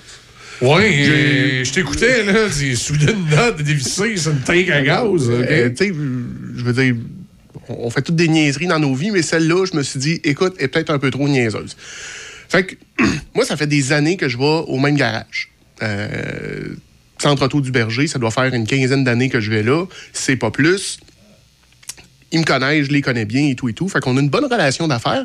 J'ai- 1.04 1.60
euh, 1.60 1.64
je 1.64 1.72
t'écoutais, 1.72 2.24
là. 2.24 2.50
C'est 2.50 2.74
soudain 2.74 3.12
une 3.12 3.30
note 3.34 3.62
dévissée, 3.62 4.16
c'est 4.16 4.30
une 4.30 4.40
tank 4.40 4.68
à 4.68 4.82
gaz. 4.82 5.28
Euh, 5.30 5.70
tu 5.70 5.76
sais, 5.76 5.92
je 6.56 6.64
veux 6.64 6.72
dire, 6.72 6.94
on 7.68 7.88
fait 7.90 8.02
toutes 8.02 8.16
des 8.16 8.28
niaiseries 8.28 8.66
dans 8.66 8.78
nos 8.78 8.94
vies, 8.94 9.10
mais 9.10 9.22
celle-là, 9.22 9.64
je 9.70 9.76
me 9.76 9.82
suis 9.82 9.98
dit, 10.00 10.20
écoute, 10.24 10.54
est 10.58 10.68
peut-être 10.68 10.90
un 10.90 10.98
peu 10.98 11.10
trop 11.10 11.28
niaiseuse. 11.28 11.76
Fait 12.48 12.64
que, 12.64 12.74
moi, 13.34 13.44
ça 13.44 13.56
fait 13.56 13.66
des 13.68 13.92
années 13.92 14.16
que 14.16 14.28
je 14.28 14.36
vais 14.36 14.44
au 14.66 14.78
même 14.78 14.96
garage. 14.96 15.50
Euh, 15.82 16.74
Centre 17.18 17.44
Auto 17.44 17.60
du 17.60 17.70
Berger, 17.70 18.06
ça 18.06 18.18
doit 18.18 18.30
faire 18.30 18.52
une 18.52 18.66
quinzaine 18.66 19.04
d'années 19.04 19.28
que 19.28 19.40
je 19.40 19.50
vais 19.50 19.62
là, 19.62 19.84
c'est 20.12 20.36
pas 20.36 20.50
plus. 20.50 20.98
Ils 22.32 22.40
me 22.40 22.44
connaissent, 22.44 22.86
je 22.86 22.92
les 22.92 23.02
connais 23.02 23.24
bien 23.24 23.46
et 23.48 23.54
tout 23.54 23.68
et 23.68 23.72
tout. 23.72 23.88
Fait 23.88 24.00
qu'on 24.00 24.16
a 24.16 24.20
une 24.20 24.28
bonne 24.30 24.44
relation 24.44 24.88
d'affaires. 24.88 25.24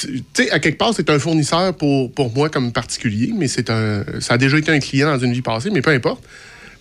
Tu 0.00 0.22
sais, 0.34 0.50
à 0.50 0.58
quelque 0.58 0.78
part, 0.78 0.92
c'est 0.94 1.08
un 1.10 1.18
fournisseur 1.18 1.76
pour, 1.76 2.12
pour 2.12 2.34
moi 2.34 2.48
comme 2.48 2.72
particulier, 2.72 3.32
mais 3.36 3.46
c'est 3.48 3.70
un, 3.70 4.04
ça 4.20 4.34
a 4.34 4.38
déjà 4.38 4.58
été 4.58 4.72
un 4.72 4.80
client 4.80 5.08
dans 5.16 5.24
une 5.24 5.32
vie 5.32 5.42
passée, 5.42 5.70
mais 5.70 5.82
peu 5.82 5.90
importe. 5.90 6.24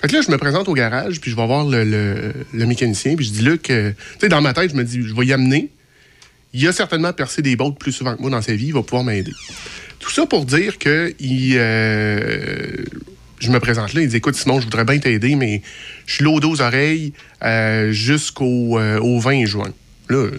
Fait 0.01 0.07
que 0.07 0.14
là, 0.16 0.22
je 0.26 0.32
me 0.32 0.38
présente 0.38 0.68
au 0.68 0.74
garage, 0.74 1.22
puis 1.22 1.32
je 1.32 1.36
vais 1.36 1.45
voir 1.45 1.66
le, 1.66 1.84
le- 2.53 2.66
mécanicien, 2.66 3.16
puis 3.16 3.26
je 3.26 3.32
dis 3.32 3.41
là 3.43 3.57
que, 3.57 3.91
tu 3.91 3.95
sais, 4.20 4.30
dans 4.30 4.41
ma 4.41 4.53
tête, 4.53 4.72
je 4.72 4.76
me 4.76 4.84
dis, 4.84 5.01
je 5.01 5.14
vais 5.16 5.26
y 5.28 5.34
amener. 5.34 5.70
Il 6.53 6.68
a 6.68 6.72
certainement 6.74 7.14
percé 7.14 7.41
des 7.41 7.55
bottes 7.55 7.78
plus 7.80 7.91
souvent 7.91 8.16
que 8.16 8.22
moi 8.22 8.30
dans 8.30 8.41
sa 8.41 8.53
vie, 8.53 8.68
il 8.68 8.74
va 8.74 8.84
pouvoir 8.84 9.03
m'aider. 9.03 9.32
Tout 9.99 10.11
ça 10.11 10.26
pour 10.26 10.45
dire 10.45 10.78
que 10.78 11.14
il, 11.20 11.55
euh, 11.57 12.84
je 13.39 13.49
me 13.51 13.59
présente 13.59 13.93
là, 13.93 14.01
il 14.01 14.07
dit 14.09 14.18
écoute, 14.18 14.36
sinon, 14.36 14.59
je 14.59 14.66
voudrais 14.66 14.86
bien 14.86 14.99
t'aider, 14.99 15.36
mais 15.36 15.61
je 16.05 16.16
suis 16.16 16.24
lourd 16.24 16.41
aux 16.43 16.61
oreilles 16.61 17.14
euh, 17.43 17.91
jusqu'au 17.91 18.78
euh, 18.78 18.99
au 18.99 19.20
20 19.20 19.45
juin. 19.45 19.72
Là, 20.09 20.18
euh, 20.18 20.32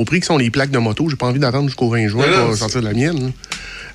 au 0.00 0.04
prix 0.04 0.20
que 0.20 0.26
sont 0.26 0.38
les 0.38 0.50
plaques 0.50 0.70
de 0.70 0.78
moto, 0.78 1.08
j'ai 1.08 1.16
pas 1.16 1.26
envie 1.26 1.38
d'attendre 1.40 1.68
jusqu'au 1.68 1.88
20 1.90 2.08
juin 2.08 2.26
Non, 2.26 2.46
pour 2.46 2.56
sortir 2.56 2.80
de 2.80 2.86
la 2.86 2.94
mienne. 2.94 3.32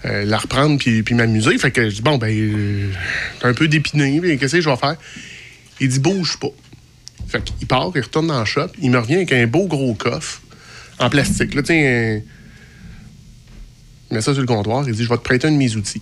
Euh, 0.05 0.23
la 0.25 0.37
reprendre 0.37 0.77
puis, 0.77 1.01
puis 1.03 1.15
m'amuser. 1.15 1.57
Fait 1.57 1.71
que 1.71 1.89
je 1.89 1.95
dis, 1.95 2.01
bon, 2.01 2.17
ben, 2.17 2.27
euh, 2.29 2.89
un 3.43 3.53
peu 3.53 3.67
dépiné, 3.67 4.37
qu'est-ce 4.37 4.57
que 4.57 4.61
je 4.61 4.69
vais 4.69 4.75
faire? 4.75 4.95
Il 5.79 5.89
dit, 5.89 5.99
bouge 5.99 6.37
pas. 6.37 6.49
Fait 7.27 7.43
qu'il 7.43 7.67
part, 7.67 7.91
il 7.95 8.01
retourne 8.01 8.27
dans 8.27 8.39
le 8.39 8.45
shop, 8.45 8.67
il 8.81 8.91
me 8.91 8.99
revient 8.99 9.15
avec 9.15 9.31
un 9.33 9.47
beau 9.47 9.65
gros 9.65 9.95
coffre 9.95 10.41
en 10.99 11.09
plastique. 11.09 11.55
Là, 11.55 11.61
un- 11.69 12.21
il 14.11 14.13
met 14.13 14.21
ça 14.21 14.33
sur 14.33 14.41
le 14.41 14.47
comptoir, 14.47 14.83
il 14.87 14.93
dit, 14.93 15.03
je 15.03 15.09
vais 15.09 15.17
te 15.17 15.23
prêter 15.23 15.47
un 15.47 15.51
de 15.51 15.57
mes 15.57 15.75
outils. 15.75 16.01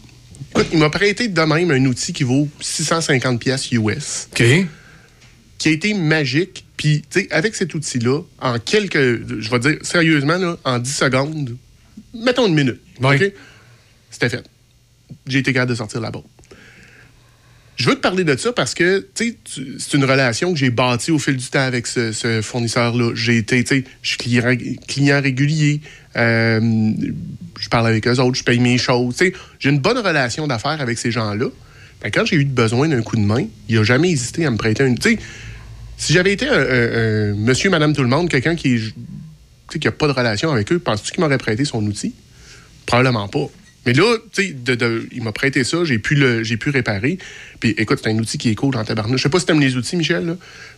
Écoute, 0.51 0.67
il 0.73 0.79
m'a 0.79 0.89
prêté 0.89 1.29
de 1.29 1.41
même 1.41 1.71
un 1.71 1.85
outil 1.85 2.11
qui 2.11 2.23
vaut 2.23 2.49
650 2.59 3.39
pièces 3.39 3.71
US 3.71 4.27
OK. 4.33 4.43
Qui 5.63 5.69
a 5.69 5.71
été 5.71 5.93
magique. 5.93 6.65
Puis, 6.75 7.03
tu 7.09 7.21
sais, 7.21 7.27
avec 7.31 7.55
cet 7.55 7.73
outil-là, 7.73 8.19
en 8.41 8.59
quelques, 8.59 8.97
je 9.39 9.49
vais 9.49 9.59
dire 9.59 9.77
sérieusement, 9.81 10.37
là, 10.37 10.57
en 10.65 10.77
10 10.77 10.93
secondes, 10.93 11.55
mettons 12.13 12.47
une 12.47 12.53
minute. 12.53 12.81
OK? 13.15 13.31
C'était 14.11 14.27
fait. 14.27 14.43
J'ai 15.25 15.39
été 15.39 15.53
capable 15.53 15.71
de 15.71 15.75
sortir 15.75 16.01
la 16.01 16.11
boîte. 16.11 16.25
Je 17.77 17.87
veux 17.89 17.95
te 17.95 18.01
parler 18.01 18.25
de 18.25 18.35
ça 18.35 18.51
parce 18.51 18.73
que, 18.73 19.07
tu 19.15 19.29
sais, 19.29 19.37
tu- 19.43 19.75
c'est 19.79 19.93
une 19.97 20.03
relation 20.03 20.51
que 20.53 20.59
j'ai 20.59 20.69
bâtie 20.69 21.11
au 21.11 21.17
fil 21.17 21.37
du 21.37 21.47
temps 21.47 21.61
avec 21.65 21.87
ce, 21.87 22.11
ce 22.11 22.41
fournisseur-là. 22.41 23.13
J'ai 23.15 23.37
été, 23.37 23.63
tu 23.63 23.77
sais, 23.77 23.83
je 24.01 24.09
suis 24.09 24.17
client, 24.17 24.55
client 24.87 25.21
régulier. 25.21 25.79
euh, 26.17 26.59
je 27.59 27.69
parle 27.69 27.87
avec 27.87 28.05
eux 28.07 28.19
autres, 28.19 28.37
je 28.37 28.43
paye 28.43 28.59
mes 28.59 28.77
choses. 28.77 29.15
Tu 29.15 29.27
sais, 29.27 29.33
j'ai 29.59 29.69
une 29.69 29.79
bonne 29.79 29.97
relation 29.97 30.45
d'affaires 30.45 30.81
avec 30.81 30.97
ces 30.97 31.09
gens-là. 31.11 31.45
Que 32.01 32.09
quand 32.09 32.25
j'ai 32.25 32.35
eu 32.35 32.43
besoin 32.43 32.89
d'un 32.89 33.01
coup 33.01 33.15
de 33.15 33.21
main, 33.21 33.45
il 33.69 33.75
n'a 33.77 33.83
jamais 33.83 34.11
hésité 34.11 34.45
à 34.45 34.51
me 34.51 34.57
prêter 34.57 34.83
une. 34.85 34.99
Tu 34.99 35.11
sais, 35.13 35.19
si 36.05 36.13
j'avais 36.13 36.33
été 36.33 36.47
un, 36.47 36.53
un- 36.59 37.31
un 37.31 37.33
monsieur, 37.35 37.69
madame, 37.69 37.93
tout 37.95 38.01
le 38.03 38.07
monde, 38.09 38.29
quelqu'un 38.29 38.55
qui 38.55 38.79
sais, 39.69 39.79
qui 39.79 39.87
n'a 39.87 39.91
pas 39.91 40.07
de 40.07 40.11
relation 40.13 40.51
avec 40.51 40.71
eux, 40.71 40.79
penses-tu 40.79 41.11
qu'il 41.11 41.21
m'aurait 41.21 41.37
prêté 41.37 41.65
son 41.65 41.83
outil? 41.85 42.13
Probablement 42.85 43.27
pas. 43.27 43.47
Mais 43.85 43.93
là, 43.93 44.17
tu 44.33 44.43
sais, 44.47 44.51
de- 44.53 44.75
de- 44.75 45.07
il 45.11 45.23
m'a 45.23 45.31
prêté 45.33 45.63
ça, 45.63 45.83
j'ai 45.83 45.99
pu, 45.99 46.15
le, 46.15 46.43
j'ai 46.43 46.55
pu 46.57 46.69
réparer. 46.69 47.17
Puis 47.59 47.73
écoute, 47.77 47.99
c'est 48.03 48.09
un 48.09 48.17
outil 48.17 48.37
qui 48.37 48.49
est 48.49 48.55
cool 48.55 48.73
dans 48.73 48.83
tabarnouche. 48.83 49.17
Je 49.19 49.23
sais 49.23 49.29
pas 49.29 49.39
si 49.39 49.45
t'aimes 49.45 49.59
les 49.59 49.75
outils, 49.75 49.95
Michel, 49.97 50.25
là, 50.25 50.35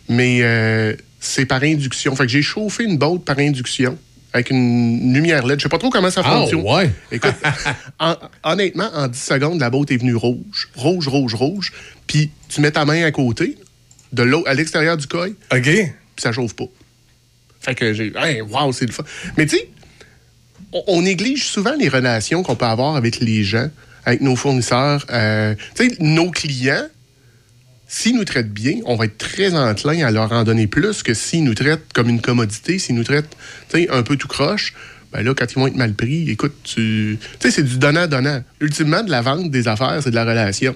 mais 0.08 0.40
euh, 0.42 0.94
c'est 1.20 1.46
par 1.46 1.62
induction. 1.62 2.16
Fait 2.16 2.24
que 2.24 2.32
j'ai 2.32 2.42
chauffé 2.42 2.84
une 2.84 2.96
botte 2.98 3.24
par 3.24 3.38
induction 3.38 3.96
avec 4.32 4.50
une 4.50 5.14
lumière 5.14 5.46
LED. 5.46 5.60
Je 5.60 5.62
sais 5.64 5.68
pas 5.68 5.78
trop 5.78 5.90
comment 5.90 6.10
ça 6.10 6.22
Ah, 6.24 6.30
fonctionne. 6.40 6.62
ouais. 6.62 6.90
Écoute, 7.12 7.34
en- 8.00 8.16
honnêtement, 8.44 8.88
en 8.92 9.06
10 9.08 9.18
secondes, 9.20 9.60
la 9.60 9.70
botte 9.70 9.90
est 9.92 9.96
venue 9.98 10.14
rouge. 10.16 10.68
Rouge, 10.74 11.06
rouge, 11.06 11.34
rouge. 11.34 11.72
Puis 12.08 12.30
tu 12.48 12.60
mets 12.60 12.72
ta 12.72 12.84
main 12.84 13.04
à 13.04 13.10
côté, 13.12 13.56
de 14.12 14.22
l'eau 14.22 14.44
à 14.46 14.54
l'extérieur 14.54 14.96
du 14.96 15.06
coil, 15.06 15.34
OK. 15.52 15.62
puis 15.62 15.92
ça 16.18 16.32
chauffe 16.32 16.54
pas. 16.54 16.66
Fait 17.60 17.74
que 17.74 17.92
j'ai. 17.92 18.12
Hey, 18.16 18.40
wow, 18.40 18.72
c'est 18.72 18.86
le 18.86 18.92
fun. 18.92 19.04
Mais 19.36 19.46
tu 19.46 19.56
sais, 19.56 19.68
on, 20.72 20.82
on 20.86 21.02
néglige 21.02 21.46
souvent 21.46 21.74
les 21.78 21.88
relations 21.88 22.42
qu'on 22.42 22.56
peut 22.56 22.66
avoir 22.66 22.96
avec 22.96 23.20
les 23.20 23.42
gens, 23.42 23.68
avec 24.04 24.20
nos 24.20 24.36
fournisseurs. 24.36 25.04
Euh, 25.10 25.54
tu 25.74 25.88
sais, 25.88 25.96
nos 25.98 26.30
clients, 26.30 26.86
s'ils 27.88 28.16
nous 28.16 28.24
traitent 28.24 28.52
bien, 28.52 28.80
on 28.84 28.96
va 28.96 29.06
être 29.06 29.18
très 29.18 29.54
enclin 29.54 30.06
à 30.06 30.10
leur 30.10 30.32
en 30.32 30.44
donner 30.44 30.66
plus 30.66 31.02
que 31.02 31.14
s'ils 31.14 31.44
nous 31.44 31.54
traitent 31.54 31.92
comme 31.92 32.08
une 32.08 32.20
commodité, 32.20 32.78
s'ils 32.78 32.94
nous 32.94 33.04
traitent 33.04 33.36
tu 33.68 33.82
sais, 33.82 33.90
un 33.90 34.02
peu 34.02 34.16
tout 34.16 34.28
croche. 34.28 34.72
Ben 35.12 35.22
là, 35.22 35.34
quand 35.34 35.50
ils 35.50 35.54
vont 35.54 35.66
être 35.66 35.76
mal 35.76 35.94
pris, 35.94 36.30
écoute, 36.30 36.54
tu 36.62 37.18
tu 37.20 37.28
sais, 37.40 37.50
c'est 37.50 37.62
du 37.62 37.78
donnant-donnant. 37.78 38.42
Ultimement, 38.60 39.02
de 39.02 39.10
la 39.10 39.22
vente 39.22 39.50
des 39.50 39.68
affaires, 39.68 40.00
c'est 40.02 40.10
de 40.10 40.16
la 40.16 40.24
relation. 40.24 40.74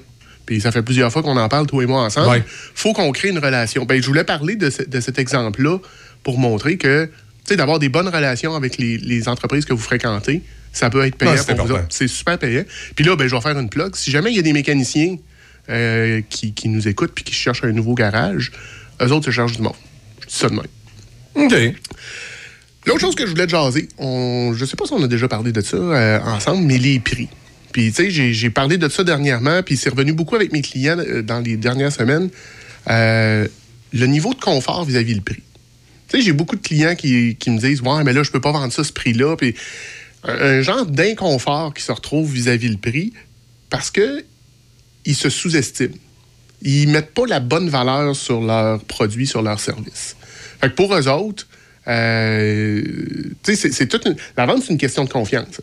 Puis 0.50 0.60
ça 0.60 0.72
fait 0.72 0.82
plusieurs 0.82 1.12
fois 1.12 1.22
qu'on 1.22 1.36
en 1.36 1.48
parle, 1.48 1.68
toi 1.68 1.80
et 1.84 1.86
moi, 1.86 2.02
ensemble. 2.02 2.28
Ouais. 2.28 2.42
faut 2.74 2.92
qu'on 2.92 3.12
crée 3.12 3.28
une 3.28 3.38
relation. 3.38 3.84
Ben, 3.84 4.02
je 4.02 4.06
voulais 4.08 4.24
parler 4.24 4.56
de, 4.56 4.68
ce- 4.68 4.82
de 4.82 4.98
cet 5.00 5.16
exemple-là 5.20 5.78
pour 6.24 6.38
montrer 6.40 6.76
que, 6.76 7.04
tu 7.04 7.10
sais, 7.44 7.56
d'avoir 7.56 7.78
des 7.78 7.88
bonnes 7.88 8.08
relations 8.08 8.56
avec 8.56 8.76
les, 8.76 8.98
les 8.98 9.28
entreprises 9.28 9.64
que 9.64 9.72
vous 9.72 9.80
fréquentez, 9.80 10.42
ça 10.72 10.90
peut 10.90 11.04
être 11.06 11.14
payant 11.14 11.30
Non, 11.30 11.36
pour 11.54 11.66
vous 11.66 11.72
autres. 11.74 11.86
C'est 11.90 12.08
super 12.08 12.36
payant. 12.36 12.64
Puis 12.96 13.04
là, 13.04 13.14
ben, 13.14 13.28
je 13.28 13.34
vais 13.36 13.40
faire 13.40 13.56
une 13.56 13.68
plug. 13.68 13.94
Si 13.94 14.10
jamais 14.10 14.30
il 14.32 14.36
y 14.36 14.40
a 14.40 14.42
des 14.42 14.52
mécaniciens 14.52 15.18
euh, 15.68 16.20
qui, 16.28 16.52
qui 16.52 16.68
nous 16.68 16.88
écoutent 16.88 17.12
puis 17.14 17.22
qui 17.22 17.32
cherchent 17.32 17.62
un 17.62 17.70
nouveau 17.70 17.94
garage, 17.94 18.50
eux 19.00 19.12
autres 19.12 19.26
se 19.26 19.30
cherchent 19.30 19.52
du 19.56 19.62
monde. 19.62 19.74
Je 20.22 20.26
dis 20.26 20.34
ça 20.34 20.48
de 20.48 20.54
même. 20.54 20.66
OK. 21.36 21.74
L'autre 22.86 23.00
chose 23.00 23.14
que 23.14 23.24
je 23.24 23.30
voulais 23.30 23.46
te 23.46 23.52
jaser, 23.52 23.88
on, 23.98 24.52
je 24.56 24.64
sais 24.64 24.74
pas 24.74 24.84
si 24.86 24.94
on 24.94 25.02
a 25.04 25.06
déjà 25.06 25.28
parlé 25.28 25.52
de 25.52 25.60
ça 25.60 25.76
euh, 25.76 26.18
ensemble, 26.22 26.64
mais 26.66 26.76
les 26.78 26.98
prix. 26.98 27.28
Puis, 27.72 27.92
tu 27.92 28.10
sais, 28.10 28.32
j'ai- 28.32 28.50
parlé 28.50 28.78
de 28.78 28.88
ça 28.88 29.04
dernièrement, 29.04 29.62
puis 29.62 29.76
c'est 29.76 29.90
revenu 29.90 30.12
beaucoup 30.12 30.34
avec 30.36 30.52
mes 30.52 30.62
clients 30.62 30.98
euh, 30.98 31.22
dans 31.22 31.40
les 31.40 31.56
dernières 31.56 31.92
semaines. 31.92 32.28
Euh, 32.88 33.46
le 33.92 34.06
niveau 34.06 34.34
de 34.34 34.40
confort 34.40 34.84
vis-à-vis 34.84 35.14
le 35.14 35.20
prix. 35.20 35.42
Tu 36.08 36.18
sais, 36.18 36.22
j'ai 36.24 36.32
beaucoup 36.32 36.56
de 36.56 36.62
clients 36.62 36.94
qui, 36.96 37.36
qui 37.36 37.50
me 37.50 37.58
disent 37.58 37.80
Ouais, 37.82 38.02
mais 38.04 38.12
là, 38.12 38.22
je 38.22 38.30
peux 38.30 38.40
pas 38.40 38.52
vendre 38.52 38.72
ça 38.72 38.82
ce 38.84 38.92
prix-là. 38.92 39.36
Puis, 39.36 39.54
un, 40.24 40.60
genre 40.62 40.84
d'inconfort 40.86 41.72
qui 41.72 41.82
se 41.82 41.92
retrouve 41.92 42.30
vis-à-vis 42.32 42.68
le 42.68 42.76
prix 42.76 43.12
parce 43.70 43.90
que 43.90 44.24
ils 45.04 45.14
se 45.14 45.30
sous-estiment. 45.30 45.94
Ils 46.62 46.88
mettent 46.88 47.14
pas 47.14 47.26
la 47.26 47.40
bonne 47.40 47.68
valeur 47.70 48.14
sur 48.14 48.40
leurs 48.42 48.82
produits, 48.84 49.26
sur 49.26 49.40
leurs 49.42 49.60
services. 49.60 50.16
Fait 50.60 50.68
que 50.68 50.74
pour 50.74 50.94
eux 50.94 51.08
autres, 51.08 51.46
euh, 51.88 52.82
tu 53.42 53.54
sais, 53.54 53.56
c'est- 53.56 53.72
c'est 53.72 53.86
toute 53.86 54.04
une- 54.06 54.16
la 54.36 54.46
vente, 54.46 54.62
c'est 54.62 54.72
une 54.72 54.78
question 54.78 55.04
de 55.04 55.08
confiance. 55.10 55.60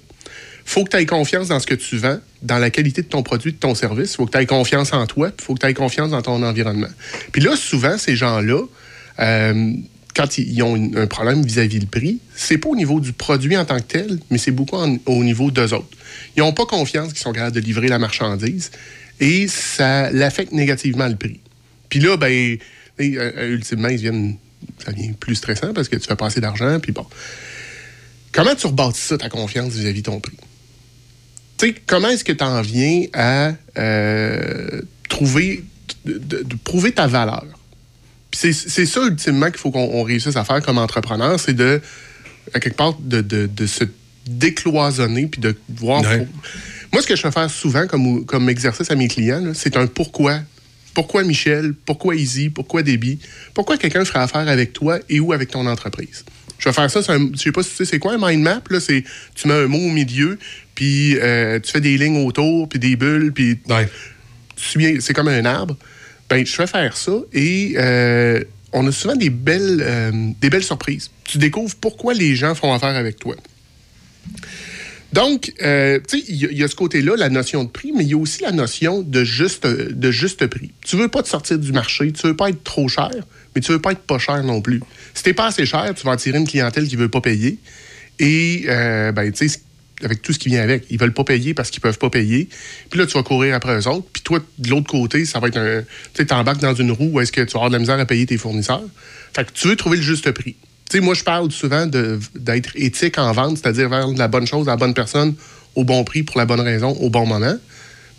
Faut 0.68 0.84
que 0.84 0.90
tu 0.90 0.98
aies 0.98 1.06
confiance 1.06 1.48
dans 1.48 1.62
ce 1.62 1.66
que 1.66 1.76
tu 1.76 1.96
vends, 1.96 2.20
dans 2.42 2.58
la 2.58 2.70
qualité 2.70 3.02
de 3.02 3.08
ton 3.08 3.24
produit, 3.24 3.54
de 3.54 3.58
ton 3.58 3.74
service. 3.74 4.18
faut 4.18 4.26
que 4.26 4.32
tu 4.32 4.38
aies 4.38 4.46
confiance 4.46 4.92
en 4.92 5.08
toi, 5.08 5.32
il 5.36 5.42
faut 5.42 5.54
que 5.54 5.62
tu 5.62 5.66
aies 5.66 5.74
confiance 5.74 6.12
dans 6.12 6.22
ton 6.22 6.44
environnement. 6.44 6.90
Puis 7.32 7.42
là, 7.42 7.56
souvent, 7.56 7.98
ces 7.98 8.18
gens-là, 8.18 8.64
euh, 9.20 9.74
quand 10.14 10.38
ils 10.38 10.62
ont 10.64 10.76
un 10.96 11.08
problème 11.08 11.42
vis-à-vis 11.42 11.80
le 11.80 11.86
prix, 11.86 12.20
c'est 12.36 12.58
pas 12.58 12.68
au 12.68 12.76
niveau 12.76 13.00
du 13.00 13.14
produit 13.14 13.56
en 13.56 13.64
tant 13.64 13.78
que 13.78 13.84
tel, 13.84 14.20
mais 14.30 14.38
c'est 14.38 14.52
beaucoup 14.52 14.76
au 14.76 15.24
niveau 15.24 15.52
d'eux 15.52 15.74
autres. 15.74 15.88
Ils 16.36 16.42
n'ont 16.42 16.52
pas 16.52 16.66
confiance 16.66 17.14
qu'ils 17.14 17.22
sont 17.22 17.32
capables 17.32 17.56
de 17.56 17.62
livrer 17.62 17.88
la 17.88 17.98
marchandise 17.98 18.72
et 19.22 19.48
ça 19.48 20.12
l'affecte 20.12 20.52
négativement 20.52 21.08
le 21.08 21.16
prix. 21.16 21.40
Puis 21.88 22.02
là, 22.02 22.18
ben, 22.18 22.30
et, 22.30 22.60
euh, 23.00 23.54
ultimement, 23.54 23.88
ils 23.88 23.98
viennent, 23.98 24.36
ça 24.84 24.92
devient 24.92 25.14
plus 25.14 25.36
stressant 25.36 25.74
parce 25.74 25.88
que 25.88 25.96
tu 25.96 26.08
fais 26.08 26.18
pas 26.18 26.26
assez 26.26 26.42
d'argent, 26.42 26.78
puis 26.82 26.92
bon. 26.92 27.06
Comment 28.34 28.54
tu 28.54 28.68
rebâtis 28.68 29.00
ça, 29.00 29.18
ta 29.18 29.30
confiance 29.30 29.72
vis-à-vis 29.72 30.02
de 30.02 30.08
ton 30.08 30.20
prix? 30.20 30.36
Tu 31.58 31.68
sais, 31.70 31.76
comment 31.86 32.10
est-ce 32.10 32.24
que 32.24 32.34
tu 32.34 32.44
en 32.44 32.62
viens 32.62 33.06
à 33.14 33.54
euh, 33.78 34.82
trouver, 35.10 35.64
de, 36.06 36.14
de- 36.18 36.44
de 36.44 36.56
prouver 36.64 36.92
ta 36.92 37.08
valeur? 37.08 37.46
C'est 38.32 38.54
ça, 38.54 39.02
ultimement, 39.08 39.48
qu'il 39.48 39.58
faut 39.58 39.72
qu'on 39.72 39.90
on 39.94 40.04
réussisse 40.04 40.36
à 40.36 40.44
faire 40.44 40.62
comme 40.62 40.78
entrepreneur, 40.78 41.40
c'est 41.40 41.54
de, 41.56 41.82
à 42.54 42.60
quelque 42.60 42.76
part, 42.78 42.94
de, 43.00 43.22
de- 43.22 43.66
se 43.66 43.86
décloisonner 44.28 45.28
puis 45.28 45.42
de 45.42 45.56
voir. 45.70 46.02
Ouais. 46.02 46.28
Moi, 46.94 47.02
ce 47.02 47.08
que 47.08 47.16
je 47.16 47.22
fais 47.22 47.32
faire 47.32 47.50
souvent 47.50 47.88
comme, 47.88 48.26
comme 48.26 48.50
exercice 48.50 48.90
à 48.92 48.96
mes 48.96 49.08
clients, 49.08 49.52
c'est 49.54 49.76
un 49.78 49.88
pourquoi. 49.88 50.40
Pourquoi 50.94 51.24
Michel? 51.24 51.74
Pourquoi 51.86 52.16
Easy? 52.16 52.50
Pourquoi 52.50 52.84
Debbie? 52.84 53.20
Pourquoi 53.54 53.78
quelqu'un 53.78 54.04
ferait 54.06 54.20
affaire 54.20 54.48
avec 54.48 54.74
toi 54.74 55.00
et 55.10 55.20
ou 55.20 55.32
avec 55.34 55.50
ton 55.52 55.66
entreprise? 55.66 56.24
Je 56.60 56.70
vais 56.70 56.74
faire 56.74 56.90
ça, 56.90 57.00
un- 57.14 57.30
je 57.34 57.38
sais 57.40 57.52
pas 57.52 57.64
si 57.64 57.70
tu 57.72 57.76
sais 57.78 57.86
c'est 57.86 58.00
quoi 58.00 58.14
un 58.14 58.18
mind 58.20 58.42
map, 58.44 58.62
là, 58.70 58.80
c'est 58.80 59.04
tu 59.36 59.48
mets 59.48 59.54
un 59.54 59.68
mot 59.68 59.78
au 59.78 59.92
milieu, 59.92 60.38
puis 60.78 61.18
euh, 61.18 61.60
tu 61.60 61.72
fais 61.72 61.82
des 61.82 61.98
lignes 61.98 62.24
autour, 62.24 62.70
puis 62.70 62.78
des 62.78 62.96
bulles, 62.96 63.32
puis 63.34 63.58
Ouais. 63.68 63.90
c'est 65.00 65.14
comme 65.16 65.28
un 65.28 65.44
arbre. 65.44 65.76
Ben, 66.30 66.46
je 66.46 66.52
fais 66.54 66.68
faire 66.68 66.96
ça 66.96 67.14
et 67.34 67.74
euh, 67.78 68.44
on 68.74 68.86
a 68.86 68.92
souvent 68.92 69.16
des 69.16 69.32
belles, 69.32 69.82
euh, 69.82 70.12
des 70.40 70.52
belles 70.52 70.64
surprises. 70.64 71.10
Tu 71.24 71.40
découvres 71.40 71.74
pourquoi 71.82 72.14
les 72.14 72.36
gens 72.36 72.54
font 72.54 72.72
affaire 72.74 72.96
avec 72.96 73.18
toi. 73.18 73.36
Donc, 75.14 75.52
euh, 75.64 76.00
tu 76.08 76.20
sais, 76.20 76.26
il 76.28 76.36
y, 76.36 76.46
a- 76.46 76.50
il 76.52 76.58
y 76.60 76.64
a 76.64 76.68
ce 76.68 76.76
côté-là, 76.76 77.16
la 77.18 77.30
notion 77.30 77.64
de 77.64 77.70
prix, 77.70 77.92
mais 77.96 78.04
il 78.04 78.10
y 78.10 78.14
a 78.14 78.18
aussi 78.18 78.44
la 78.44 78.52
notion 78.52 79.02
de 79.02 79.24
juste, 79.24 79.66
de 79.66 80.12
juste 80.12 80.46
prix. 80.46 80.74
Tu 80.86 80.96
veux 80.96 81.08
pas 81.08 81.24
te 81.24 81.30
sortir 81.30 81.58
du 81.58 81.72
marché, 81.72 82.12
tu 82.12 82.28
veux 82.28 82.36
pas 82.36 82.50
être 82.50 82.64
trop 82.64 82.88
cher, 82.88 83.10
mais 83.56 83.62
tu 83.62 83.72
veux 83.72 83.82
pas 83.82 83.94
être 83.94 84.02
pas 84.02 84.20
cher 84.20 84.44
non 84.44 84.62
plus. 84.62 84.82
Si 85.16 85.24
t'es 85.24 85.34
pas 85.34 85.48
assez 85.48 85.66
cher, 85.66 85.92
tu 85.96 86.06
vas 86.06 86.12
attirer 86.12 86.38
une 86.38 86.48
clientèle 86.48 86.88
qui 86.88 86.98
veut 86.98 87.10
pas 87.10 87.22
payer. 87.22 87.58
Et, 88.20 88.66
euh, 88.68 89.12
ben, 89.14 89.32
tu 89.32 89.48
sais, 89.48 89.60
avec 90.04 90.22
tout 90.22 90.34
ce 90.34 90.40
qui 90.40 90.50
vient 90.50 90.62
avec, 90.62 90.86
ils 90.90 91.00
veulent 91.00 91.14
pas 91.14 91.24
payer 91.24 91.54
parce 91.54 91.70
qu'ils 91.70 91.82
peuvent 91.82 91.98
pas 91.98 92.10
payer. 92.10 92.50
Puis 92.90 93.00
là, 93.00 93.06
tu 93.06 93.14
vas 93.14 93.24
courir 93.24 93.56
après 93.56 93.80
eux 93.80 93.88
autres. 93.88 94.08
Puis 94.14 94.22
toi, 94.22 94.40
de 94.58 94.70
l'autre 94.70 94.88
côté, 94.88 95.26
ça 95.26 95.40
va 95.40 95.48
être 95.48 95.58
un... 95.58 95.82
Tu 95.82 95.88
sais, 96.14 96.26
t'embarques 96.26 96.62
dans 96.62 96.76
une 96.76 96.92
roue 96.92 97.10
où 97.14 97.20
est-ce 97.20 97.32
que 97.32 97.42
tu 97.42 97.54
vas 97.54 97.60
avoir 97.60 97.70
de 97.70 97.76
la 97.76 97.80
misère 97.80 98.00
à 98.00 98.06
payer 98.06 98.26
tes 98.26 98.38
fournisseurs. 98.38 98.84
Fait 99.36 99.46
que 99.46 99.52
tu 99.54 99.68
veux 99.68 99.76
trouver 99.76 99.98
le 99.98 100.04
juste 100.04 100.32
prix. 100.32 100.56
Tu 100.90 100.98
sais, 100.98 101.04
moi, 101.04 101.16
je 101.16 101.24
parle 101.24 101.52
souvent 101.52 101.86
d'être 101.88 102.72
éthique 102.76 103.18
en 103.18 103.32
vente, 103.32 103.58
c'est-à-dire 103.58 103.90
vendre 103.90 104.18
la 104.18 104.28
bonne 104.28 104.48
chose 104.48 104.68
à 104.68 104.72
la 104.72 104.78
bonne 104.78 104.94
personne 104.94 105.36
au 105.76 105.84
bon 105.84 106.04
prix 106.04 106.24
pour 106.24 106.38
la 106.38 106.46
bonne 106.46 106.62
raison 106.62 106.90
au 106.90 107.10
bon 107.10 107.26
moment. 107.26 107.56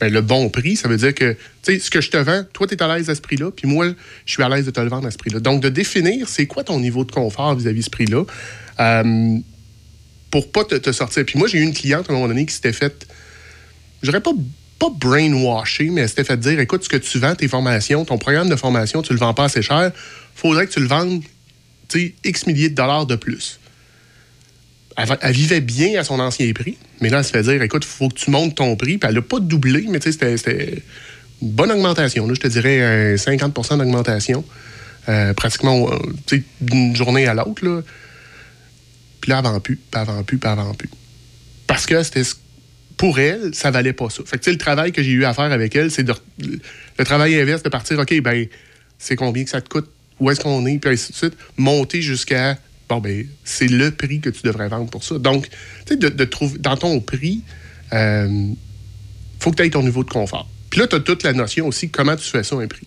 Ben, 0.00 0.12
le 0.12 0.20
bon 0.20 0.48
prix, 0.48 0.76
ça 0.76 0.86
veut 0.86 0.96
dire 0.96 1.12
que, 1.12 1.32
tu 1.62 1.72
sais, 1.74 1.78
ce 1.80 1.90
que 1.90 2.00
je 2.00 2.10
te 2.10 2.16
vends, 2.16 2.44
toi, 2.52 2.66
tu 2.68 2.74
es 2.74 2.82
à 2.82 2.96
l'aise 2.96 3.10
à 3.10 3.16
ce 3.16 3.20
prix-là, 3.20 3.50
puis 3.50 3.66
moi, 3.66 3.86
je 4.26 4.32
suis 4.32 4.42
à 4.42 4.48
l'aise 4.48 4.64
de 4.64 4.70
te 4.70 4.80
le 4.80 4.88
vendre 4.88 5.06
à 5.08 5.10
ce 5.10 5.18
prix-là. 5.18 5.40
Donc, 5.40 5.60
de 5.60 5.68
définir, 5.68 6.28
c'est 6.28 6.46
quoi 6.46 6.62
ton 6.62 6.78
niveau 6.78 7.04
de 7.04 7.10
confort 7.10 7.56
vis-à-vis 7.56 7.80
de 7.80 7.84
ce 7.84 7.90
prix-là, 7.90 8.24
euh, 8.78 9.38
pour 10.30 10.50
pas 10.52 10.64
te, 10.64 10.92
sortir. 10.92 11.24
Puis 11.24 11.38
moi, 11.38 11.48
j'ai 11.48 11.58
eu 11.58 11.62
une 11.62 11.74
cliente 11.74 12.08
à 12.08 12.12
un 12.12 12.16
moment 12.16 12.28
donné 12.28 12.46
qui 12.46 12.54
s'était 12.54 12.72
faite, 12.72 13.06
je 14.02 14.10
pas, 14.10 14.30
pas 14.78 14.90
brainwasher, 14.90 15.90
mais 15.90 16.02
elle 16.02 16.08
s'était 16.08 16.24
fait 16.24 16.36
dire, 16.38 16.58
écoute, 16.60 16.84
ce 16.84 16.88
que 16.88 16.96
tu 16.96 17.18
vends, 17.18 17.34
tes 17.34 17.48
formations, 17.48 18.04
ton 18.04 18.18
programme 18.18 18.48
de 18.48 18.56
formation, 18.56 19.02
tu 19.02 19.12
le 19.12 19.18
vends 19.18 19.34
pas 19.34 19.44
assez 19.44 19.62
cher, 19.62 19.92
faudrait 20.34 20.66
que 20.66 20.72
tu 20.72 20.80
le 20.80 20.86
vendes, 20.86 21.22
X 22.24 22.46
milliers 22.46 22.68
de 22.68 22.74
dollars 22.74 23.06
de 23.06 23.16
plus. 23.16 23.58
Elle, 24.96 25.06
va- 25.06 25.18
elle 25.22 25.32
vivait 25.32 25.60
bien 25.60 25.98
à 25.98 26.04
son 26.04 26.18
ancien 26.20 26.52
prix, 26.52 26.76
mais 27.00 27.08
là, 27.08 27.18
elle 27.18 27.24
se 27.24 27.30
fait 27.30 27.42
dire, 27.42 27.62
écoute, 27.62 27.84
faut 27.84 28.08
que 28.08 28.14
tu 28.14 28.30
montes 28.30 28.56
ton 28.56 28.76
prix. 28.76 28.98
Puis 28.98 29.08
elle 29.08 29.14
n'a 29.14 29.22
pas 29.22 29.40
doublé, 29.40 29.86
mais 29.88 30.00
c'était- 30.00 30.82
une 31.40 31.50
bonne 31.50 31.70
augmentation. 31.70 32.28
Je 32.34 32.40
te 32.40 32.48
dirais 32.48 32.82
un 32.82 33.16
50% 33.16 33.76
d'augmentation, 33.78 34.44
euh, 35.08 35.32
pratiquement 35.34 35.88
euh, 35.92 36.38
d'une 36.60 36.96
journée 36.96 37.26
à 37.28 37.34
l'autre. 37.34 37.84
Puis 39.20 39.30
là, 39.30 39.38
avant 39.38 39.58
plus, 39.60 39.76
puis 39.76 40.00
avant 40.00 40.22
plus, 40.22 40.38
puis 40.38 40.48
avant 40.48 40.74
plus. 40.74 40.90
Parce 41.66 41.86
que 41.86 42.02
c'était 42.02 42.22
pour 42.96 43.18
elle, 43.18 43.54
ça 43.54 43.70
valait 43.70 43.92
pas 43.92 44.10
ça. 44.10 44.22
Fait 44.26 44.38
que 44.38 44.50
le 44.50 44.58
travail 44.58 44.92
que 44.92 45.02
j'ai 45.02 45.12
eu 45.12 45.24
à 45.24 45.32
faire 45.32 45.52
avec 45.52 45.74
elle, 45.76 45.90
c'est 45.90 46.02
de 46.02 46.14
le 46.38 47.04
travail 47.04 47.40
inverse 47.40 47.62
de 47.62 47.68
partir, 47.68 47.98
OK, 47.98 48.20
ben, 48.20 48.46
c'est 48.98 49.16
combien 49.16 49.44
que 49.44 49.50
ça 49.50 49.60
te 49.60 49.68
coûte, 49.68 49.88
où 50.18 50.30
est-ce 50.30 50.40
qu'on 50.40 50.66
est, 50.66 50.78
puis 50.78 50.90
ainsi 50.90 51.12
de 51.12 51.16
suite, 51.16 51.34
monter 51.56 52.02
jusqu'à 52.02 52.58
bon 52.88 52.98
ben, 52.98 53.26
c'est 53.44 53.68
le 53.68 53.90
prix 53.90 54.20
que 54.20 54.30
tu 54.30 54.42
devrais 54.42 54.68
vendre 54.68 54.90
pour 54.90 55.04
ça. 55.04 55.18
Donc, 55.18 55.48
tu 55.48 55.54
sais, 55.88 55.96
de, 55.96 56.08
de 56.08 56.24
trouver 56.24 56.58
dans 56.58 56.76
ton 56.76 57.00
prix, 57.00 57.42
euh, 57.92 58.48
faut 59.38 59.50
que 59.50 59.56
tu 59.56 59.62
aies 59.62 59.70
ton 59.70 59.82
niveau 59.82 60.02
de 60.02 60.10
confort. 60.10 60.48
Puis 60.70 60.80
là, 60.80 60.86
tu 60.86 60.96
as 60.96 61.00
toute 61.00 61.22
la 61.22 61.32
notion 61.32 61.66
aussi 61.66 61.90
comment 61.90 62.16
tu 62.16 62.24
fais 62.24 62.42
ça 62.42 62.56
un 62.56 62.66
prix? 62.66 62.86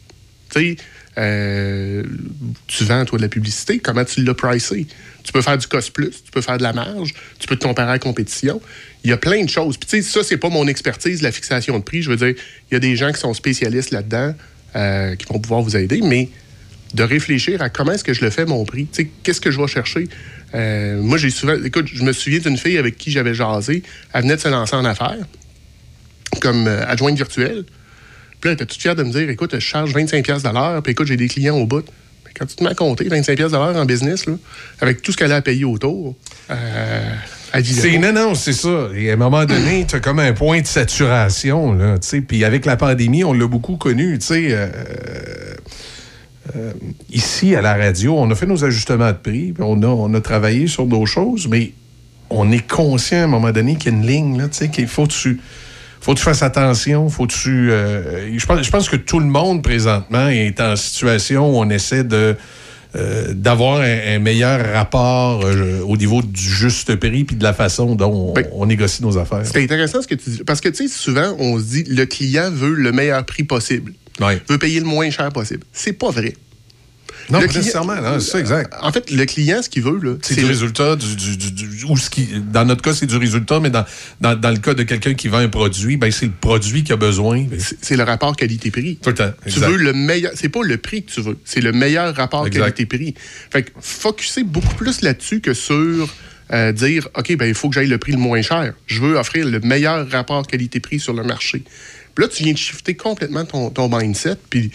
Tu 0.54 0.60
sais, 0.60 0.76
euh, 1.18 2.03
tu 2.68 2.84
vends, 2.86 3.03
toi, 3.05 3.18
de 3.18 3.24
la 3.24 3.30
publicité, 3.30 3.80
comment 3.80 4.05
tu 4.05 4.24
l'as 4.24 4.34
pricé? 4.34 4.88
Tu 5.24 5.32
peux 5.32 5.41
faire 5.41 5.57
du 5.57 5.68
cost 5.68 5.91
plus, 5.91 6.24
tu 6.24 6.32
peux 6.32 6.41
faire 6.41 6.57
de 6.57 6.64
la 6.64 6.74
marge, 6.74 7.14
tu 7.38 7.47
peux 7.47 7.55
te 7.55 7.66
comparer 7.66 7.89
à 7.89 7.93
la 7.93 7.99
compétition. 7.99 8.62
Il 9.03 9.09
y 9.09 9.14
a 9.14 9.18
plein 9.18 9.43
de 9.43 9.49
choses. 9.49 9.78
Puis, 9.78 9.89
tu 9.89 10.01
sais, 10.01 10.09
ça, 10.09 10.24
c'est 10.24 10.38
pas 10.38 10.49
mon 10.49 10.68
expertise, 10.68 11.22
la 11.22 11.32
fixation 11.32 11.78
de 11.78 11.84
prix. 11.84 12.01
Je 12.01 12.09
veux 12.09 12.16
dire, 12.16 12.36
il 12.70 12.74
y 12.74 12.76
a 12.76 12.80
des 12.80 12.95
gens 12.95 13.12
qui 13.12 13.20
sont 13.20 13.34
spécialistes 13.34 13.91
là-dedans 13.91 14.34
euh, 14.76 15.16
qui 15.16 15.26
vont 15.26 15.39
pouvoir 15.39 15.62
vous 15.62 15.76
aider, 15.76 16.01
mais 16.01 16.30
de 16.93 17.03
réfléchir 17.03 17.62
à 17.62 17.70
comment 17.70 17.93
est-ce 17.93 18.03
que 18.03 18.14
je 18.14 18.24
le 18.24 18.30
fais, 18.30 18.45
mon 18.45 18.64
prix. 18.66 18.88
Tu 18.91 19.03
sais, 19.03 19.12
qu'est-ce 19.24 19.41
que 19.41 19.51
je 19.51 19.59
vais 19.59 19.68
chercher? 19.68 20.07
Euh, 20.53 21.01
moi, 21.01 21.18
j'ai 21.18 21.30
souvent. 21.30 21.55
Écoute, 21.64 21.88
je 21.93 22.03
me 22.03 22.14
souviens 22.14 22.39
d'une 22.39 22.57
fille 22.57 22.78
avec 22.78 22.97
qui 22.97 23.12
j'avais 23.12 23.34
jasé. 23.34 23.84
Elle 24.14 24.24
venait 24.24 24.36
de 24.36 24.41
se 24.41 24.47
lancer 24.47 24.76
en 24.76 24.86
affaires 24.86 25.26
comme 26.39 26.68
adjointe 26.68 27.18
virtuelle. 27.18 27.66
Puis 28.42 28.50
là, 28.50 28.52
elle 28.52 28.56
était 28.56 28.66
toute 28.66 28.82
fière 28.82 28.96
de 28.96 29.04
me 29.04 29.12
dire 29.12 29.30
écoute, 29.30 29.52
je 29.54 29.60
charge 29.60 29.94
25$ 29.94 30.42
de 30.42 30.54
l'heure, 30.54 30.82
puis 30.82 30.94
écoute, 30.94 31.08
j'ai 31.08 31.18
des 31.18 31.28
clients 31.28 31.56
au 31.56 31.68
bout. 31.68 31.86
Mais 32.26 32.32
quand 32.38 32.48
tu 32.48 32.56
te 32.56 32.64
mets 32.64 32.72
à 32.72 32.76
compter 32.76 33.06
25$ 33.06 33.36
de 33.36 33.52
l'heure 33.52 33.76
en 33.76 33.86
business, 33.86 34.26
là, 34.26 34.34
avec 34.82 35.04
tout 35.04 35.12
ce 35.12 35.18
qu'elle 35.18 35.32
a 35.32 35.38
à 35.38 35.42
payer 35.42 35.64
autour, 35.64 36.16
euh, 36.50 37.14
C'est, 37.64 38.00
non, 38.00 38.14
non, 38.14 38.34
c'est 38.34 38.54
ça. 38.54 38.89
Et 38.96 39.12
à 39.12 39.14
un 39.14 39.18
moment 39.18 39.46
donné, 39.46 39.86
tu 39.88 39.96
as 39.96 40.00
comme 40.00 40.20
un 40.20 40.34
point 40.34 40.62
de 40.62 40.66
saturation. 40.66 41.74
Là, 41.74 42.00
tu 42.00 42.08
sais. 42.08 42.22
Puis 42.22 42.44
avec 42.44 42.66
la 42.66 42.78
pandémie, 42.78 43.24
on 43.24 43.34
l'a 43.34 43.48
beaucoup 43.48 43.78
connu. 43.78 44.18
tu 44.18 44.26
sais, 44.26 44.48
euh, 44.50 44.68
euh, 46.56 46.74
ici, 47.12 47.56
à 47.56 47.62
la 47.62 47.76
radio, 47.76 48.18
on 48.18 48.30
a 48.32 48.36
fait 48.36 48.48
nos 48.48 48.66
ajustements 48.66 49.12
de 49.12 49.18
prix, 49.18 49.52
puis 49.52 49.64
on 49.64 49.84
a, 49.84 49.88
on 49.88 50.14
a 50.16 50.22
travaillé 50.22 50.66
sur 50.66 50.88
d'autres 50.88 51.06
choses, 51.06 51.48
mais 51.48 51.74
on 52.32 52.52
est 52.52 52.68
conscient 52.68 53.20
à 53.20 53.24
un 53.24 53.28
moment 53.28 53.52
donné 53.52 53.76
qu'il 53.76 53.92
y 53.92 53.96
a 53.96 53.98
une 54.00 54.08
ligne, 54.08 54.38
là, 54.39 54.48
tu 54.48 54.58
sais, 54.58 54.70
qu'il 54.70 54.88
faut 54.88 55.06
que 55.06 55.12
tu, 55.12 55.39
faut 56.02 56.14
que 56.14 56.18
tu 56.20 56.24
fasses 56.26 56.43
attention, 56.43 57.10
faut 57.10 57.28
que 57.28 57.34
tu... 57.34 57.72
euh, 57.72 58.38
je, 58.38 58.45
pense, 58.45 58.64
je 58.66 58.72
pense 58.72 58.89
que 58.89 58.95
tout 58.97 59.20
le 59.20 59.28
monde, 59.28 59.62
présentement, 59.64 60.28
est 60.28 60.60
en 60.60 60.76
situation 60.76 61.49
où 61.49 61.60
on 61.62 61.70
essaie 61.70 62.04
de 62.04 62.36
euh, 62.93 63.34
d'avoir 63.34 63.80
un, 63.80 64.16
un 64.16 64.20
meilleur 64.20 64.74
rapport 64.74 65.45
euh, 65.45 65.80
au 65.88 65.95
niveau 65.95 66.22
du 66.22 66.41
juste 66.41 66.93
prix 66.97 67.24
puis 67.24 67.38
de 67.38 67.43
la 67.43 67.54
façon 67.54 67.95
dont 67.95 68.12
on, 68.12 68.34
Ben, 68.34 68.45
on 68.52 68.66
négocie 68.66 69.02
nos 69.02 69.18
affaires. 69.18 69.43
C'est 69.45 69.64
intéressant 69.64 70.02
ce 70.02 70.08
que 70.08 70.16
tu 70.16 70.30
dis. 70.30 70.43
Parce 70.43 70.60
que, 70.60 70.68
tu 70.68 70.89
sais, 70.89 70.93
souvent, 70.93 71.34
on 71.39 71.58
se 71.58 71.64
dit 71.64 71.84
le 71.88 72.06
client 72.06 72.52
veut 72.52 72.74
le 72.74 72.91
meilleur 72.91 73.26
prix 73.26 73.43
possible. 73.45 73.93
Veut 74.49 74.58
payer 74.58 74.80
le 74.82 74.86
moins 74.86 75.10
cher 75.10 75.30
possible. 75.32 75.64
C'est 75.72 75.93
pas 75.93 76.10
vrai. 76.10 76.34
Non, 77.30 77.40
Le 77.40 77.46
pas 77.46 77.50
client- 77.50 77.60
nécessairement, 77.62 77.96
non, 78.02 78.20
c'est 78.20 78.32
ça, 78.32 78.40
exact. 78.40 78.74
En 78.82 78.92
fait, 78.92 79.12
le 79.12 79.26
client, 79.26 79.62
ce 79.62 79.70
qu'il 79.70 79.84
veut, 79.84 80.00
là, 80.02 80.16
C'est 80.22 80.36
du 80.36 80.42
le- 80.42 80.48
résultat 80.48 80.96
du, 80.96 81.16
du- 81.16 81.38
du- 81.38 81.52
du- 81.52 81.86
ou 81.86 81.98
ce 81.98 82.10
qui, 82.10 82.28
dans 82.52 82.66
notre 82.66 82.82
cas, 82.82 82.94
c'est 82.94 83.06
du 83.06 83.18
résultat, 83.18 83.60
mais 83.60 83.70
dans, 83.70 83.86
dans, 84.20 84.36
dans 84.40 84.50
le 84.50 84.58
cas 84.58 84.74
de 84.74 84.84
quelqu'un 84.84 85.14
qui 85.14 85.28
vend 85.28 85.38
un 85.38 85.50
produit, 85.50 85.98
ben 85.98 86.12
c'est 86.12 86.26
le 86.26 86.32
produit 86.32 86.84
qui 86.84 86.92
a 86.94 86.98
besoin. 86.98 87.44
Ben, 87.44 87.60
c'est 87.82 87.96
le 87.96 88.04
rapport 88.04 88.36
qualité-prix. 88.36 88.98
Tout 89.02 89.10
le 89.10 89.16
temps. 89.16 89.32
Tu 89.44 89.50
exact. 89.50 89.68
veux 89.70 89.78
le 89.78 89.94
meilleur. 89.94 90.32
C'est 90.36 90.50
pas 90.50 90.62
le 90.64 90.78
prix 90.78 91.04
que 91.04 91.12
tu 91.12 91.22
veux, 91.22 91.38
c'est 91.46 91.62
le 91.62 91.72
meilleur 91.72 92.16
rapport 92.16 92.50
qualité-prix. 92.50 93.16
Fait 93.52 93.64
que 93.64 93.72
focuser 93.80 94.44
beaucoup 94.44 94.76
plus 94.76 95.02
là-dessus 95.02 95.42
que 95.42 95.54
sur 95.54 96.08
euh, 96.54 96.72
dire 96.74 97.08
OK, 97.18 97.36
ben 97.38 97.46
il 97.46 97.54
faut 97.56 97.70
que 97.70 97.76
j'aille 97.76 97.88
le 97.88 97.98
prix 97.98 98.12
le 98.12 98.18
moins 98.18 98.42
cher. 98.42 98.74
Je 98.88 99.00
veux 99.00 99.16
offrir 99.18 99.46
le 99.48 99.60
meilleur 99.62 100.10
rapport 100.10 100.46
qualité-prix 100.46 101.00
sur 101.00 101.14
le 101.14 101.24
marché. 101.24 101.64
Puis 102.14 102.26
là, 102.26 102.28
tu 102.30 102.44
viens 102.44 102.52
de 102.52 102.58
shifter 102.58 102.94
complètement 102.96 103.46
ton, 103.46 103.70
ton 103.70 103.88
mindset, 103.88 104.36
puis 104.50 104.70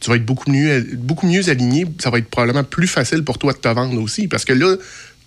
tu 0.00 0.10
vas 0.10 0.16
être 0.16 0.24
beaucoup 0.24 0.50
mieux, 0.50 0.80
beaucoup 0.94 1.26
mieux 1.26 1.48
aligné. 1.48 1.86
Ça 1.98 2.10
va 2.10 2.18
être 2.18 2.28
probablement 2.28 2.64
plus 2.64 2.88
facile 2.88 3.22
pour 3.22 3.38
toi 3.38 3.52
de 3.52 3.58
te 3.58 3.68
vendre 3.68 4.00
aussi. 4.00 4.28
Parce 4.28 4.44
que 4.44 4.54
là, 4.54 4.76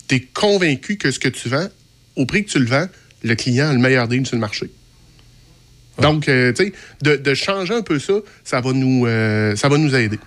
tu 0.08 0.16
es 0.16 0.20
convaincu 0.20 0.98
que 0.98 1.12
ce 1.12 1.20
que 1.20 1.30
tu 1.30 1.48
vends, 1.48 1.68
au 2.16 2.26
prix 2.26 2.44
que 2.44 2.50
tu 2.50 2.60
le 2.60 2.66
vends, 2.66 2.88
le 3.24 3.36
client 3.36 3.70
a 3.70 3.74
le 3.74 3.80
meilleur 3.80 4.08
deal 4.08 4.26
sur 4.26 4.36
le 4.36 4.42
marché. 4.42 4.70
Donc, 6.02 6.28
euh, 6.28 6.52
tu 6.54 6.66
sais, 6.66 6.74
de, 7.04 7.16
de 7.18 7.34
changer 7.36 7.76
un 7.76 7.84
peu 7.84 8.00
ça, 8.00 8.14
ça 8.44 8.62
va 8.62 8.74
nous, 8.74 9.06
euh, 9.06 9.56
ça 9.56 9.70
va 9.70 9.78
nous 9.78 9.94
aider. 9.94 10.20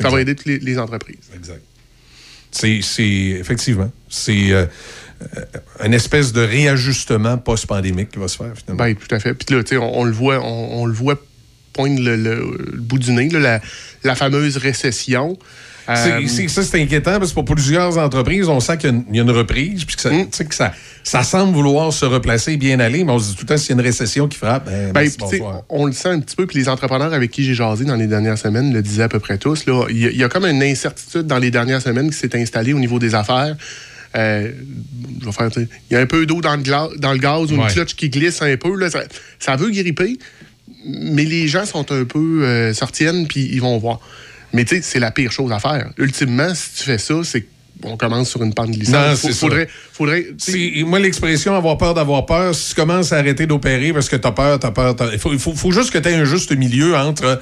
Ça 0.00 0.08
va 0.08 0.22
aider 0.22 0.34
toutes 0.34 0.46
les, 0.46 0.58
les 0.58 0.78
entreprises. 0.78 1.28
Exact. 1.34 1.60
C'est, 2.50 2.80
c'est 2.82 3.04
effectivement, 3.04 3.92
c'est 4.08 4.50
euh, 4.50 4.66
euh, 5.36 5.44
une 5.84 5.94
espèce 5.94 6.32
de 6.32 6.40
réajustement 6.40 7.38
post-pandémique 7.38 8.10
qui 8.10 8.18
va 8.18 8.28
se 8.28 8.38
faire 8.38 8.52
finalement. 8.56 8.82
Ben, 8.82 8.96
tout 8.96 9.14
à 9.14 9.20
fait. 9.20 9.34
Puis 9.34 9.54
là, 9.54 9.62
tu 9.62 9.68
sais, 9.68 9.76
on, 9.76 9.98
on 10.00 10.04
le 10.04 10.10
voit, 10.10 10.40
on, 10.40 10.80
on 10.80 10.86
le 10.86 10.92
voit 10.92 11.22
le, 11.86 12.16
le- 12.16 12.56
le 12.74 12.80
bout 12.80 12.98
du 12.98 13.12
nez, 13.12 13.28
là, 13.28 13.38
la, 13.38 13.60
la 14.04 14.14
fameuse 14.14 14.56
récession. 14.56 15.38
Euh, 15.88 16.20
c'est- 16.28 16.46
ça, 16.46 16.62
c'est 16.62 16.80
inquiétant 16.80 17.18
parce 17.18 17.30
que 17.30 17.34
pour 17.34 17.44
plusieurs 17.46 17.98
entreprises, 17.98 18.48
on 18.48 18.60
sent 18.60 18.78
qu'il 18.78 18.90
y 18.90 18.92
a 18.92 18.96
une, 18.96 19.04
il 19.10 19.16
y 19.16 19.18
a 19.18 19.22
une 19.22 19.30
reprise, 19.32 19.84
puis 19.84 19.96
que, 19.96 20.02
ça, 20.02 20.10
Mm. 20.12 20.28
que 20.48 20.54
ça, 20.54 20.72
ça 21.02 21.24
semble 21.24 21.52
vouloir 21.52 21.92
se 21.92 22.04
replacer, 22.04 22.56
bien 22.56 22.78
aller, 22.78 23.02
mais 23.02 23.10
on 23.10 23.18
se 23.18 23.30
dit 23.30 23.34
tout 23.34 23.42
le 23.42 23.48
temps, 23.48 23.56
s'il 23.56 23.70
y 23.70 23.72
a 23.72 23.74
une 23.80 23.86
récession 23.86 24.28
qui 24.28 24.38
frappe, 24.38 24.66
ben, 24.66 24.92
Ben, 24.92 25.10
bonsoir. 25.18 25.62
on 25.68 25.86
le 25.86 25.92
sent 25.92 26.10
un 26.10 26.20
petit 26.20 26.36
peu, 26.36 26.46
puis 26.46 26.58
les 26.58 26.68
entrepreneurs 26.68 27.12
avec 27.12 27.32
qui 27.32 27.42
j'ai 27.42 27.54
jasé 27.54 27.84
dans 27.84 27.96
les 27.96 28.06
dernières 28.06 28.38
semaines 28.38 28.72
le 28.72 28.82
disaient 28.82 29.02
à 29.02 29.08
peu 29.08 29.18
près 29.18 29.36
tous. 29.38 29.64
Il 29.88 29.96
y, 29.96 30.16
y 30.18 30.22
a 30.22 30.28
comme 30.28 30.44
une 30.44 30.62
incertitude 30.62 31.26
dans 31.26 31.38
les 31.38 31.50
dernières 31.50 31.82
semaines 31.82 32.10
qui 32.10 32.16
s'est 32.18 32.38
installée 32.38 32.72
au 32.72 32.78
niveau 32.78 33.00
des 33.00 33.16
affaires. 33.16 33.56
Euh, 34.16 34.50
je 35.20 35.26
vais 35.26 35.32
faire, 35.32 35.50
tu 35.50 35.60
sais, 35.62 35.68
il 35.90 35.94
y 35.94 35.96
a 35.96 36.00
un 36.00 36.06
peu 36.06 36.26
d'eau 36.26 36.40
dans 36.40 36.54
le, 36.56 36.62
gla- 36.62 36.96
dans 36.98 37.12
le 37.12 37.18
gaz 37.18 37.50
ou 37.50 37.54
une 37.54 37.62
Ouais. 37.62 37.68
clutch 37.72 37.94
qui 37.94 38.10
glisse 38.10 38.42
un 38.42 38.56
peu. 38.56 38.76
Là, 38.76 38.90
ça, 38.90 39.02
ça 39.38 39.56
veut 39.56 39.70
gripper, 39.70 40.18
mais 40.84 41.24
les 41.24 41.48
gens 41.48 41.66
sont 41.66 41.90
un 41.92 42.04
peu 42.04 42.44
euh, 42.44 42.74
sortiennes, 42.74 43.26
puis 43.26 43.48
ils 43.52 43.60
vont 43.60 43.76
voir. 43.78 44.00
Mais 44.52 44.64
tu 44.64 44.76
sais, 44.76 44.82
c'est 44.82 44.98
la 44.98 45.10
pire 45.10 45.30
chose 45.32 45.52
à 45.52 45.58
faire. 45.58 45.90
Ultimement, 45.98 46.54
si 46.54 46.70
tu 46.78 46.84
fais 46.84 46.98
ça, 46.98 47.14
c'est 47.22 47.46
qu'on 47.82 47.96
commence 47.96 48.28
sur 48.30 48.42
une 48.42 48.52
pente 48.52 48.70
glissante. 48.72 48.94
Non, 48.94 49.16
Faut- 49.16 49.28
c'est 49.28 49.32
ça. 49.32 49.38
faudrait, 49.40 49.68
faudrait, 49.92 50.26
moi, 50.84 50.98
l'expression 50.98 51.54
avoir 51.56 51.78
peur 51.78 51.94
d'avoir 51.94 52.26
peur, 52.26 52.54
si 52.54 52.70
tu 52.70 52.74
commences 52.74 53.12
à 53.12 53.18
arrêter 53.18 53.46
d'opérer 53.46 53.92
parce 53.92 54.08
que 54.08 54.16
t'as 54.16 54.32
peur, 54.32 54.58
t'as 54.58 54.70
peur. 54.70 54.96
Il 55.12 55.18
faut, 55.18 55.32
il 55.32 55.38
faut, 55.38 55.54
faut 55.54 55.72
juste 55.72 55.90
que 55.90 55.98
tu 55.98 56.08
aies 56.08 56.14
un 56.14 56.24
juste 56.24 56.52
milieu 56.56 56.96
entre 56.96 57.40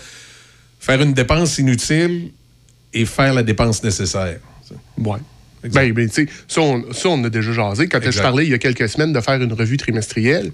faire 0.80 1.00
une 1.02 1.12
dépense 1.14 1.58
inutile 1.58 2.30
et 2.94 3.04
faire 3.04 3.34
la 3.34 3.42
dépense 3.42 3.82
nécessaire. 3.82 4.38
Ouais. 4.98 5.18
Exact. 5.64 5.80
Ben, 5.86 5.92
ben, 5.92 6.08
tu 6.08 6.26
sais, 6.26 6.28
ça, 6.46 6.60
on, 6.60 6.92
ça, 6.92 7.08
on 7.08 7.24
a 7.24 7.30
déjà 7.30 7.52
jasé. 7.52 7.88
Quand 7.88 8.00
je 8.02 8.20
parlais 8.20 8.44
il 8.44 8.50
y 8.50 8.54
a 8.54 8.58
quelques 8.58 8.88
semaines 8.88 9.12
de 9.12 9.20
faire 9.20 9.42
une 9.42 9.52
revue 9.52 9.76
trimestrielle, 9.76 10.52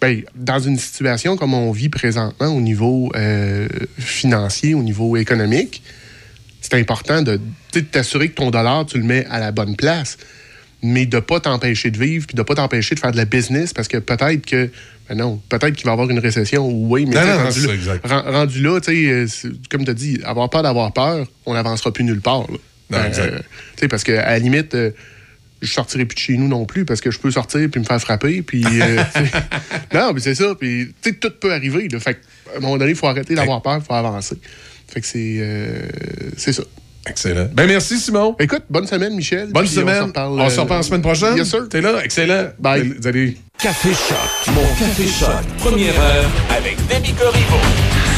ben, 0.00 0.22
dans 0.34 0.58
une 0.58 0.78
situation 0.78 1.36
comme 1.36 1.54
on 1.54 1.72
vit 1.72 1.90
présentement 1.90 2.48
au 2.48 2.60
niveau 2.60 3.12
euh, 3.14 3.68
financier, 3.98 4.74
au 4.74 4.82
niveau 4.82 5.16
économique, 5.16 5.82
c'est 6.60 6.74
important 6.74 7.22
de, 7.22 7.40
t'assurer 7.90 8.28
que 8.28 8.34
ton 8.34 8.50
dollar, 8.50 8.86
tu 8.86 8.98
le 8.98 9.04
mets 9.04 9.26
à 9.30 9.38
la 9.38 9.52
bonne 9.52 9.76
place, 9.76 10.16
mais 10.82 11.04
de 11.04 11.16
ne 11.16 11.20
pas 11.20 11.40
t'empêcher 11.40 11.90
de 11.90 11.98
vivre, 11.98 12.26
puis 12.26 12.34
de 12.34 12.40
ne 12.40 12.44
pas 12.44 12.54
t'empêcher 12.54 12.94
de 12.94 13.00
faire 13.00 13.12
de 13.12 13.16
la 13.16 13.24
business, 13.24 13.72
parce 13.72 13.88
que 13.88 13.98
peut-être 13.98 14.46
que, 14.46 14.70
ben 15.08 15.18
non, 15.18 15.40
peut-être 15.48 15.74
qu'il 15.74 15.84
va 15.84 15.92
y 15.92 15.94
avoir 15.94 16.08
une 16.08 16.18
récession, 16.18 16.66
oui, 16.68 17.06
mais 17.06 17.16
Non, 17.16 17.26
non, 17.26 17.44
rendu, 17.44 17.66
là, 17.66 18.20
rendu 18.22 18.62
là, 18.62 18.80
tu 18.80 18.92
sais, 18.92 19.46
euh, 19.46 19.52
comme 19.68 19.84
tu 19.84 19.90
as 19.90 19.94
dit, 19.94 20.20
avoir 20.24 20.48
peur 20.48 20.62
d'avoir 20.62 20.92
peur, 20.92 21.26
on 21.44 21.54
n'avancera 21.54 21.92
plus 21.92 22.04
nulle 22.04 22.20
part. 22.22 22.46
là. 22.50 22.58
Non, 22.90 23.12
sais, 23.76 23.88
parce 23.88 24.02
qu'à 24.02 24.26
la 24.26 24.38
limite, 24.38 24.74
euh, 24.74 24.90
je 25.62 25.72
sortirai 25.72 26.04
plus 26.04 26.14
de 26.14 26.20
chez 26.20 26.36
nous 26.36 26.48
non 26.48 26.64
plus 26.64 26.84
parce 26.84 27.00
que 27.00 27.10
je 27.10 27.18
peux 27.18 27.30
sortir 27.30 27.68
puis 27.70 27.80
me 27.80 27.84
faire 27.84 28.00
frapper. 28.00 28.42
Puis, 28.42 28.64
euh, 28.64 29.02
non, 29.94 30.12
mais 30.12 30.20
c'est 30.20 30.34
ça. 30.34 30.54
Puis, 30.58 30.92
tu 31.02 31.10
sais, 31.10 31.16
tout 31.16 31.32
peut 31.40 31.52
arriver. 31.52 31.88
Là. 31.88 32.00
Fait 32.00 32.14
que, 32.14 32.20
à 32.54 32.58
un 32.58 32.60
moment 32.60 32.78
donné, 32.78 32.90
il 32.90 32.96
faut 32.96 33.06
arrêter 33.06 33.34
d'avoir 33.34 33.62
peur, 33.62 33.78
il 33.78 33.84
faut 33.84 33.94
avancer. 33.94 34.36
Fait 34.88 35.00
que 35.00 35.06
c'est 35.06 35.36
euh, 35.38 35.82
c'est 36.36 36.52
ça. 36.52 36.62
Excellent. 37.06 37.48
Ben, 37.52 37.66
merci, 37.66 37.98
Simon. 37.98 38.36
Écoute, 38.38 38.64
bonne 38.68 38.86
semaine, 38.86 39.14
Michel. 39.14 39.50
Bonne 39.52 39.66
semaine. 39.66 40.02
On 40.02 40.02
se 40.02 40.08
reparle, 40.08 40.40
On 40.40 40.50
se 40.50 40.58
euh, 40.58 40.62
reparle 40.62 40.80
la 40.80 40.86
semaine 40.86 41.02
prochaine. 41.02 41.36
Yes, 41.36 41.48
sir. 41.48 41.68
T'es 41.68 41.80
là? 41.80 42.04
Excellent. 42.04 42.50
Bye. 42.58 42.94
Salut. 43.02 43.36
Café 43.58 43.90
Choc. 43.90 44.54
Mon 44.54 44.62
Café 44.78 45.06
Choc. 45.06 45.44
Première 45.58 45.98
heure 45.98 46.30
avec 46.50 46.76
Demi 46.88 47.14
Corriveau. 47.14 48.09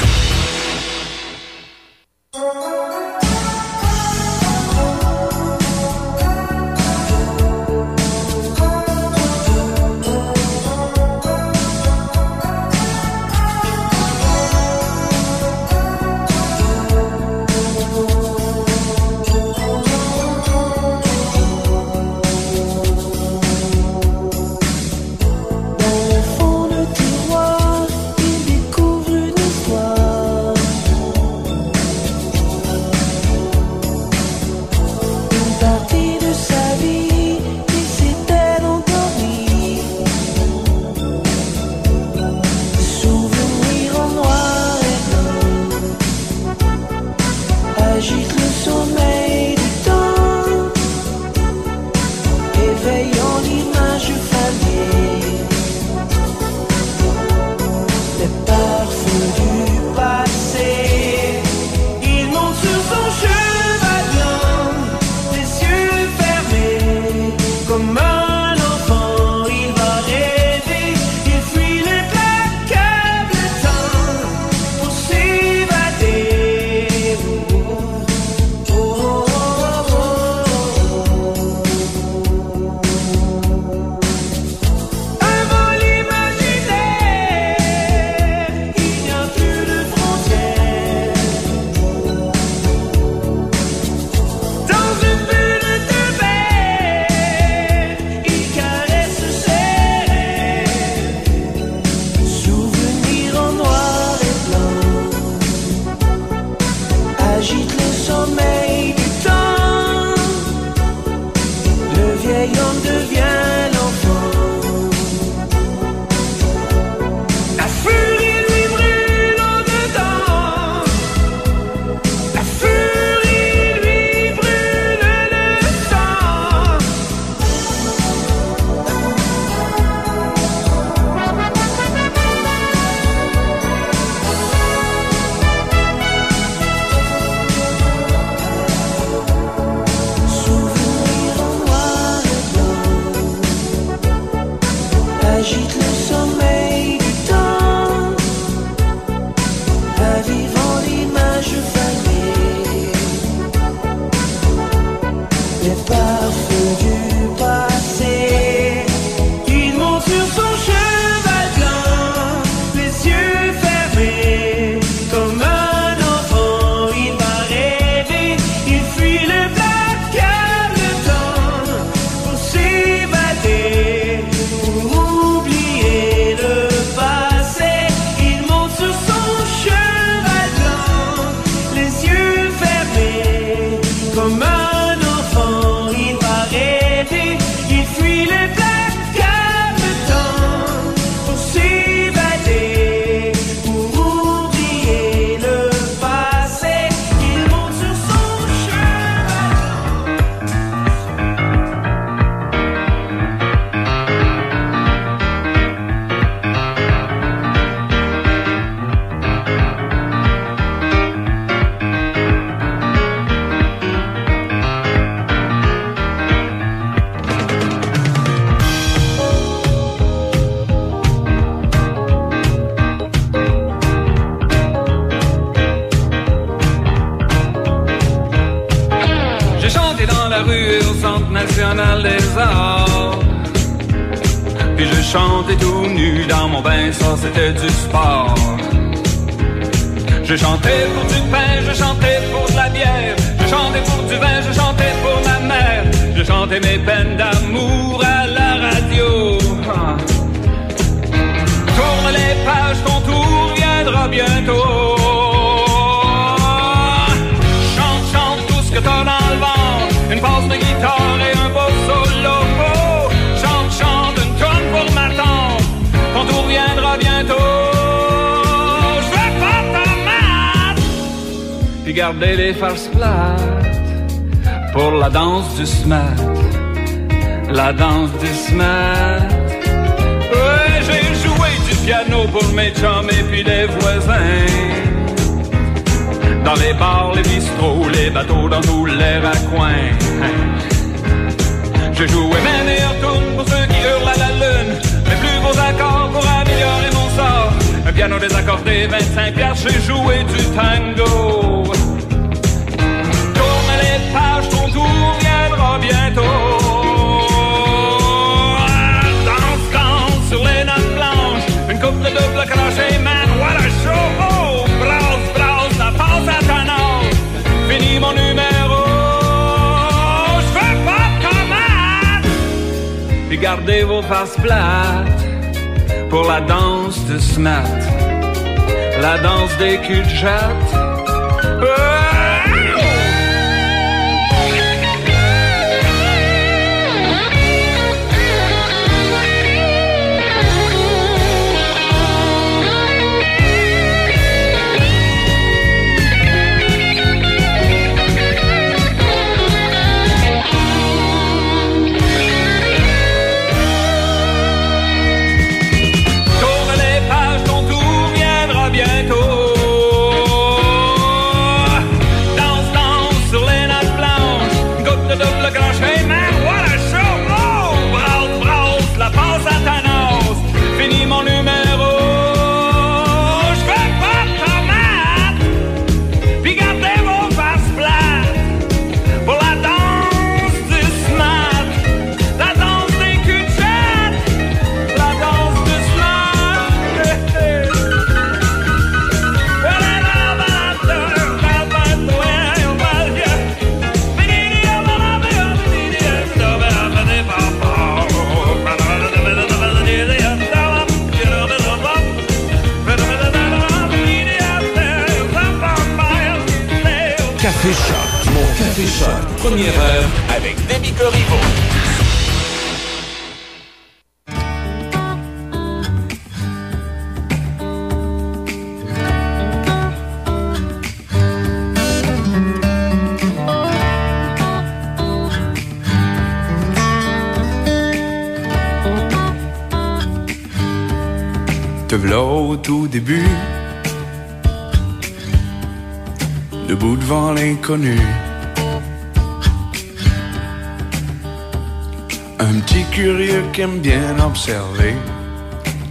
Un 442.39 442.61
petit 442.61 442.85
curieux 442.91 443.45
qui 443.55 443.63
aime 443.63 443.79
bien 443.79 444.19
observer 444.21 444.95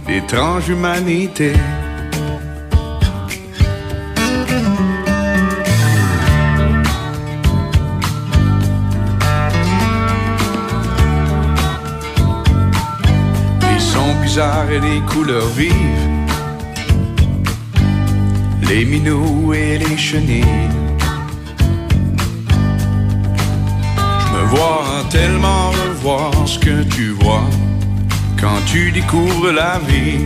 d'étrange 0.06 0.68
humanité. 0.68 1.54
Les 13.60 13.80
sons 13.80 14.14
bizarres 14.22 14.70
et 14.70 14.78
les 14.78 15.00
couleurs 15.12 15.48
vives, 15.56 15.72
les 18.68 18.84
minous 18.84 19.52
et 19.52 19.78
les 19.78 19.96
chenilles. 19.96 20.91
Tellement 25.12 25.68
revoir 25.70 26.32
ce 26.46 26.58
que 26.58 26.82
tu 26.84 27.10
vois 27.20 27.44
quand 28.40 28.60
tu 28.64 28.90
découvres 28.90 29.52
la 29.52 29.78
vie. 29.86 30.24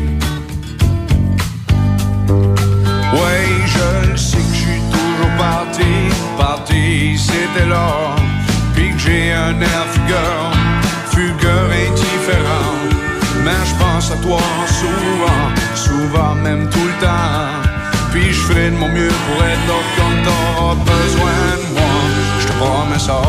Ouais, 3.18 3.47
je 3.66 4.11
le 4.11 4.16
sais 4.16 4.37
que 4.37 4.55
je 4.55 4.62
suis 4.66 4.82
toujours 4.97 5.32
parti, 5.37 5.93
parti, 6.39 7.18
c'était 7.18 7.66
l'or. 7.66 8.14
Puis 8.74 8.93
que 8.93 8.99
j'ai 8.99 9.32
un 9.32 9.61
air 9.61 9.84
fugueur, 9.95 10.53
fugueur 11.11 11.66
indifférent. 11.87 12.76
Mais 13.45 13.62
je 13.68 13.74
pense 13.82 14.12
à 14.12 14.16
toi 14.18 14.41
souvent, 14.80 15.45
souvent 15.74 16.34
même 16.37 16.70
tout 16.70 16.87
le 16.93 16.97
temps. 17.05 17.51
Puis 18.12 18.32
je 18.32 18.41
ferai 18.43 18.70
de 18.70 18.76
mon 18.76 18.89
mieux 18.89 19.14
pour 19.26 19.45
être 19.45 19.66
là 19.70 19.80
quand 19.97 20.14
t'auras 20.24 20.74
besoin 20.76 21.39
de 21.61 21.74
moi. 21.74 21.93
Je 22.41 22.47
te 22.47 22.53
promets 22.53 23.01
ça. 23.01 23.20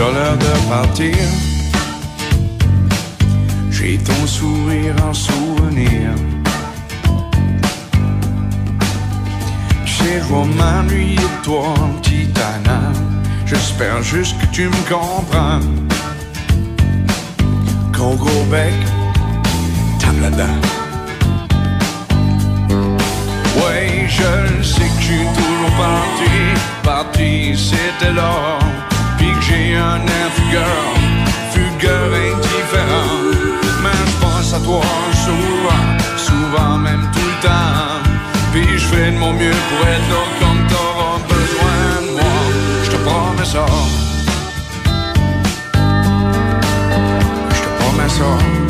Déjà 0.00 0.12
l'heure 0.12 0.38
de 0.38 0.68
partir. 0.68 1.14
J'ai 3.70 3.98
ton 3.98 4.26
sourire 4.26 4.94
en 5.06 5.12
souvenir. 5.12 6.10
Sais, 9.86 10.22
je 10.22 10.34
vais 10.34 10.54
m'ennuyer 10.58 11.16
de 11.16 11.44
toi, 11.44 11.74
petit 12.00 12.28
Anna. 12.36 12.80
J'espère 13.44 14.02
juste 14.02 14.40
que 14.40 14.46
tu 14.46 14.68
me 14.68 14.82
comprends. 14.88 15.60
Gros 17.92 18.44
bec, 18.50 18.72
là-dedans. 20.22 20.60
Ouais, 23.56 24.06
je 24.08 24.62
sais 24.62 24.88
que 24.88 25.00
je 25.00 25.06
suis 25.06 25.26
toujours 25.36 25.70
parti, 25.76 26.32
parti, 26.82 27.54
c'était 27.54 28.14
là. 28.14 28.79
Puis 29.20 29.32
que 29.34 29.42
j'ai 29.42 29.76
un 29.76 30.00
air 30.18 30.30
fugueur, 30.34 30.88
fugueur 31.52 32.08
indifférent. 32.32 33.10
Mais 33.82 34.00
je 34.10 34.16
pense 34.24 34.54
à 34.54 34.60
toi 34.60 34.82
souvent, 35.24 35.86
souvent 36.16 36.78
même 36.78 37.04
tout 37.12 37.28
le 37.32 37.38
temps. 37.46 38.00
Puis 38.52 38.66
je 38.78 38.86
fais 38.86 39.10
de 39.12 39.18
mon 39.18 39.32
mieux 39.34 39.58
pour 39.68 39.86
être 39.86 40.08
là 40.14 40.22
quand 40.40 40.58
t'auras 40.70 41.18
besoin 41.28 41.80
de 42.06 42.12
moi. 42.16 42.36
Je 42.84 42.90
te 42.90 42.96
promets 42.96 43.44
ça. 43.44 43.66
Je 47.54 47.60
te 47.62 47.68
promets 47.78 48.08
ça. 48.08 48.69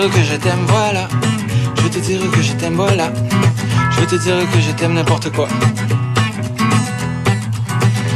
Dire 0.00 0.10
que 0.10 0.22
je 0.22 0.34
t'aime, 0.34 0.64
voilà. 0.66 1.06
Je 1.76 1.82
veux 1.82 1.90
te 1.90 1.98
dire 1.98 2.18
que 2.32 2.42
je 2.42 2.52
t'aime, 2.54 2.74
voilà. 2.74 3.12
Je 3.92 4.00
veux 4.00 4.06
te 4.06 4.16
dire 4.16 4.38
que 4.52 4.60
je 4.60 4.72
t'aime 4.72 4.94
n'importe 4.94 5.30
quoi. 5.30 5.46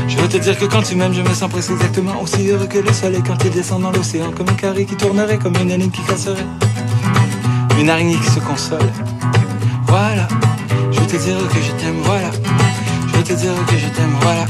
Je 0.09 0.17
veux 0.17 0.29
te 0.29 0.39
dire 0.39 0.59
que 0.59 0.65
quand 0.65 0.83
tu 0.83 0.97
m'aimes, 0.97 1.13
je 1.13 1.23
me 1.23 1.33
sens 1.35 1.49
presque 1.49 1.71
exactement 1.71 2.21
aussi 2.21 2.49
heureux 2.49 2.67
que 2.67 2.79
le 2.79 2.93
soleil 2.93 3.23
quand 3.25 3.37
il 3.45 3.51
descend 3.51 3.83
dans 3.83 3.93
l'océan. 3.93 4.33
Comme 4.37 4.49
un 4.49 4.55
carré 4.55 4.87
qui 4.87 4.97
tournerait, 4.97 5.39
comme 5.39 5.55
une 5.57 5.71
énigme 5.71 5.93
qui 5.93 6.03
casserait. 6.03 6.47
Une 7.79 7.91
araignée 7.91 8.17
qui 8.17 8.31
se 8.31 8.41
console. 8.41 8.91
Voilà. 9.87 10.27
Je 10.91 10.99
veux 10.99 11.07
te 11.07 11.17
dire 11.17 11.37
que 11.49 11.63
je 11.63 11.73
t'aime, 11.81 12.01
voilà. 12.03 12.31
Je 13.09 13.17
veux 13.19 13.25
te 13.25 13.35
dire 13.35 13.55
que 13.69 13.79
je 13.79 13.87
t'aime, 13.87 14.17
voilà. 14.23 14.47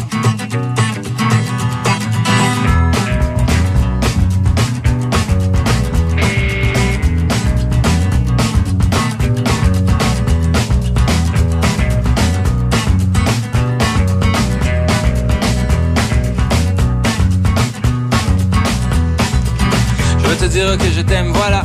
Te 20.38 20.44
dire 20.44 20.78
que 20.78 20.84
je 20.94 21.00
t'aime, 21.00 21.32
voilà. 21.34 21.64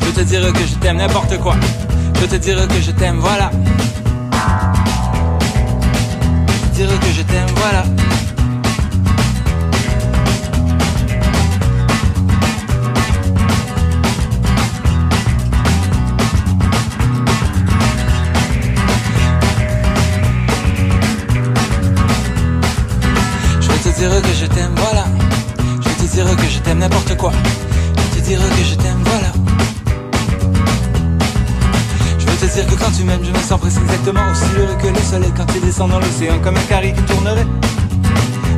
Je 0.00 0.10
te 0.10 0.20
dire 0.20 0.52
que 0.52 0.60
je 0.60 0.74
t'aime 0.76 0.98
n'importe 0.98 1.36
quoi. 1.38 1.56
Je 2.20 2.26
te 2.26 2.36
dire 2.36 2.68
que 2.68 2.80
je 2.80 2.92
t'aime, 2.92 3.18
voilà. 3.18 3.50
Je 6.72 6.84
dire 6.84 7.00
que 7.00 7.06
je 7.16 7.22
t'aime, 7.22 7.48
voilà. 7.56 7.84
Je 23.60 23.68
veux 23.68 23.78
te 23.78 23.98
dire 23.98 24.22
que 24.22 24.28
je 24.40 24.46
t'aime, 24.46 24.74
voilà. 24.76 25.04
Je 25.82 25.88
veux 25.88 25.94
te 25.96 26.14
dire 26.14 26.36
que 26.36 26.48
je 26.48 26.58
t'aime 26.60 26.78
n'importe 26.78 27.16
quoi. 27.16 27.32
Je 28.30 28.34
veux 28.34 28.40
te 28.40 28.44
dire 28.44 28.56
que 28.56 28.64
je 28.64 28.74
t'aime, 28.74 29.02
voilà. 29.06 29.32
Je 32.18 32.26
veux 32.26 32.36
te 32.36 32.54
dire 32.54 32.66
que 32.66 32.74
quand 32.74 32.90
tu 32.90 33.04
m'aimes, 33.04 33.24
je 33.24 33.30
me 33.30 33.38
sens 33.38 33.58
presque 33.58 33.80
exactement 33.80 34.20
aussi 34.30 34.44
heureux 34.54 34.76
que 34.82 34.88
le 34.88 35.00
soleil 35.00 35.32
quand 35.34 35.46
il 35.54 35.62
descend 35.62 35.90
dans 35.90 35.98
l'océan 35.98 36.38
comme 36.40 36.56
un 36.56 36.68
carré 36.68 36.92
qui 36.92 37.02
tournerait. 37.04 37.46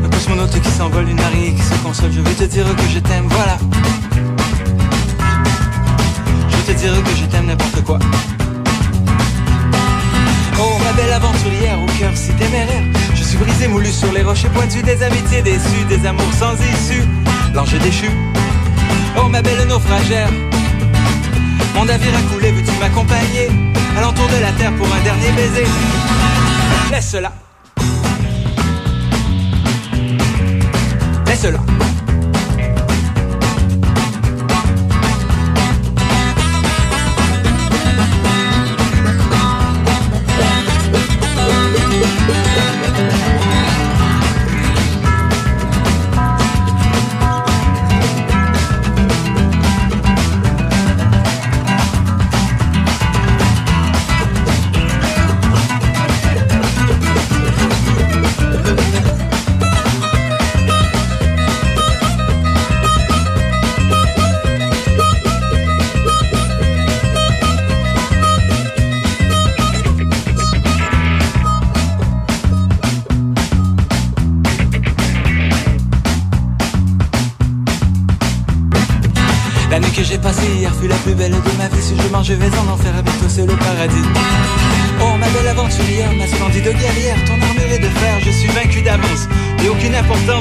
Un 0.04 0.08
cosmonaute 0.08 0.60
qui 0.60 0.70
s'envole, 0.70 1.08
une 1.08 1.20
araignée 1.20 1.54
qui 1.54 1.62
se 1.62 1.74
console. 1.84 2.10
Je 2.10 2.20
vais 2.20 2.32
te 2.32 2.44
dire 2.44 2.64
que 2.64 2.82
je 2.92 2.98
t'aime, 2.98 3.28
voilà. 3.30 3.58
Je 6.48 6.56
vais 6.56 6.74
te 6.74 6.78
dire 6.80 7.04
que 7.04 7.16
je 7.16 7.26
t'aime 7.26 7.46
n'importe 7.46 7.84
quoi. 7.84 8.00
Oh 10.58 10.78
ma 10.84 10.92
belle 10.94 11.12
aventurière 11.12 11.80
au 11.80 11.86
cœur 11.98 12.10
si 12.14 12.32
téméraire 12.32 12.82
Je 13.14 13.22
suis 13.22 13.38
brisé 13.38 13.68
moulu 13.68 13.90
sur 13.90 14.12
les 14.12 14.22
rochers 14.22 14.50
pointus 14.50 14.82
Des 14.82 15.02
amitiés 15.02 15.40
déçues, 15.40 15.84
des 15.88 16.06
amours 16.06 16.34
sans 16.38 16.54
issue 16.54 17.02
L'ange 17.54 17.78
déchu 17.78 18.10
Oh 19.16 19.28
ma 19.28 19.42
belle 19.42 19.66
naufragère 19.66 20.30
Mon 21.74 21.84
navire 21.84 22.12
a 22.16 22.34
coulé, 22.34 22.52
veux-tu 22.52 22.72
m'accompagner 22.78 23.48
À 23.96 24.00
l'entour 24.02 24.28
de 24.28 24.40
la 24.40 24.52
terre 24.52 24.72
pour 24.76 24.86
un 24.86 25.00
dernier 25.02 25.32
baiser? 25.32 25.66
Laisse-la. 26.90 27.32
Laisse-la 31.26 31.79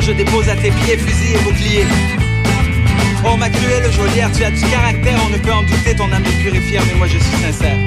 je 0.10 0.14
dépose 0.16 0.50
à 0.50 0.56
tes 0.56 0.72
pieds 0.72 0.98
fusil 0.98 1.36
et 1.36 1.44
bouclier. 1.44 1.86
Oh, 3.24 3.38
ma 3.38 3.50
cruelle 3.50 3.92
geôlière, 3.92 4.32
tu 4.32 4.44
as 4.44 4.50
du 4.50 4.62
caractère? 4.62 5.20
On 5.26 5.30
ne 5.30 5.38
peut 5.38 5.52
en 5.52 5.62
douter, 5.62 5.96
ton 5.96 6.12
âme 6.12 6.24
est 6.26 6.42
pure 6.42 6.56
et 6.56 6.60
mais 6.60 6.96
moi, 6.98 7.08
je 7.08 7.20
suis 7.20 7.38
sincère. 7.38 7.78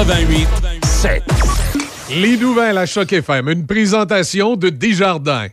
88 0.00 0.48
7. 0.82 1.22
Les 2.16 2.38
nouvelles 2.38 2.78
à 2.78 2.86
Choc 2.86 3.12
FM, 3.12 3.50
une 3.50 3.66
présentation 3.66 4.56
de 4.56 4.70
Desjardins. 4.70 5.48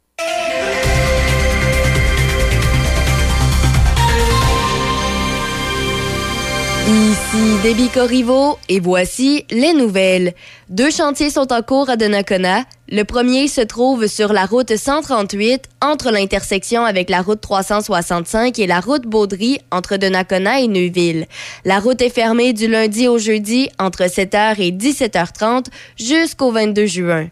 Ici 7.28 7.58
Déby 7.62 7.90
Corriveau 7.90 8.58
et 8.70 8.80
voici 8.80 9.46
les 9.52 9.74
nouvelles. 9.74 10.34
Deux 10.70 10.90
chantiers 10.90 11.30
sont 11.30 11.52
en 11.52 11.62
cours 11.62 11.90
à 11.90 11.98
Donnacona. 11.98 12.64
Le 12.88 13.04
premier 13.04 13.50
se 13.50 13.60
trouve 13.60 14.08
sur 14.08 14.32
la 14.32 14.46
route 14.46 14.78
138 14.78 15.66
entre 15.82 16.10
l'intersection 16.12 16.86
avec 16.86 17.10
la 17.10 17.22
route 17.22 17.42
365 17.42 18.58
et 18.60 18.68
la 18.68 18.80
route 18.80 19.04
Baudry 19.04 19.60
entre 19.72 19.98
Donnacona 19.98 20.62
et 20.62 20.68
Neuville. 20.70 21.28
La 21.66 21.80
route 21.80 22.02
est 22.02 22.10
fermée 22.10 22.54
du 22.54 22.70
lundi 22.70 23.10
au 23.10 23.18
jeudi 23.18 23.70
entre 23.78 24.04
7h 24.04 24.62
et 24.62 24.72
17h30 24.72 25.66
jusqu'au 25.98 26.52
22 26.52 26.86
juin. 26.86 27.28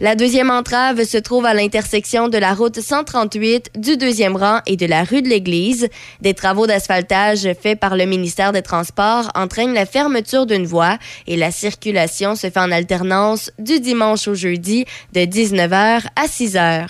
La 0.00 0.14
deuxième 0.14 0.50
entrave 0.50 1.04
se 1.04 1.18
trouve 1.18 1.46
à 1.46 1.54
l'intersection 1.54 2.28
de 2.28 2.38
la 2.38 2.54
route 2.54 2.80
138, 2.80 3.70
du 3.76 3.96
deuxième 3.96 4.36
rang 4.36 4.60
et 4.66 4.76
de 4.76 4.86
la 4.86 5.04
rue 5.04 5.22
de 5.22 5.28
l'Église. 5.28 5.88
Des 6.20 6.34
travaux 6.34 6.66
d'asphaltage 6.66 7.48
faits 7.60 7.78
par 7.78 7.96
le 7.96 8.04
ministère 8.04 8.52
des 8.52 8.62
Transports 8.62 9.30
entraînent 9.34 9.74
la 9.74 9.86
fermeture 9.86 10.46
d'une 10.46 10.66
voie 10.66 10.98
et 11.26 11.36
la 11.36 11.50
circulation 11.50 12.34
se 12.34 12.50
fait 12.50 12.58
en 12.58 12.70
alternance 12.70 13.50
du 13.58 13.80
dimanche 13.80 14.28
au 14.28 14.34
jeudi 14.34 14.84
de 15.12 15.20
19h 15.20 16.06
à 16.16 16.26
6h. 16.26 16.88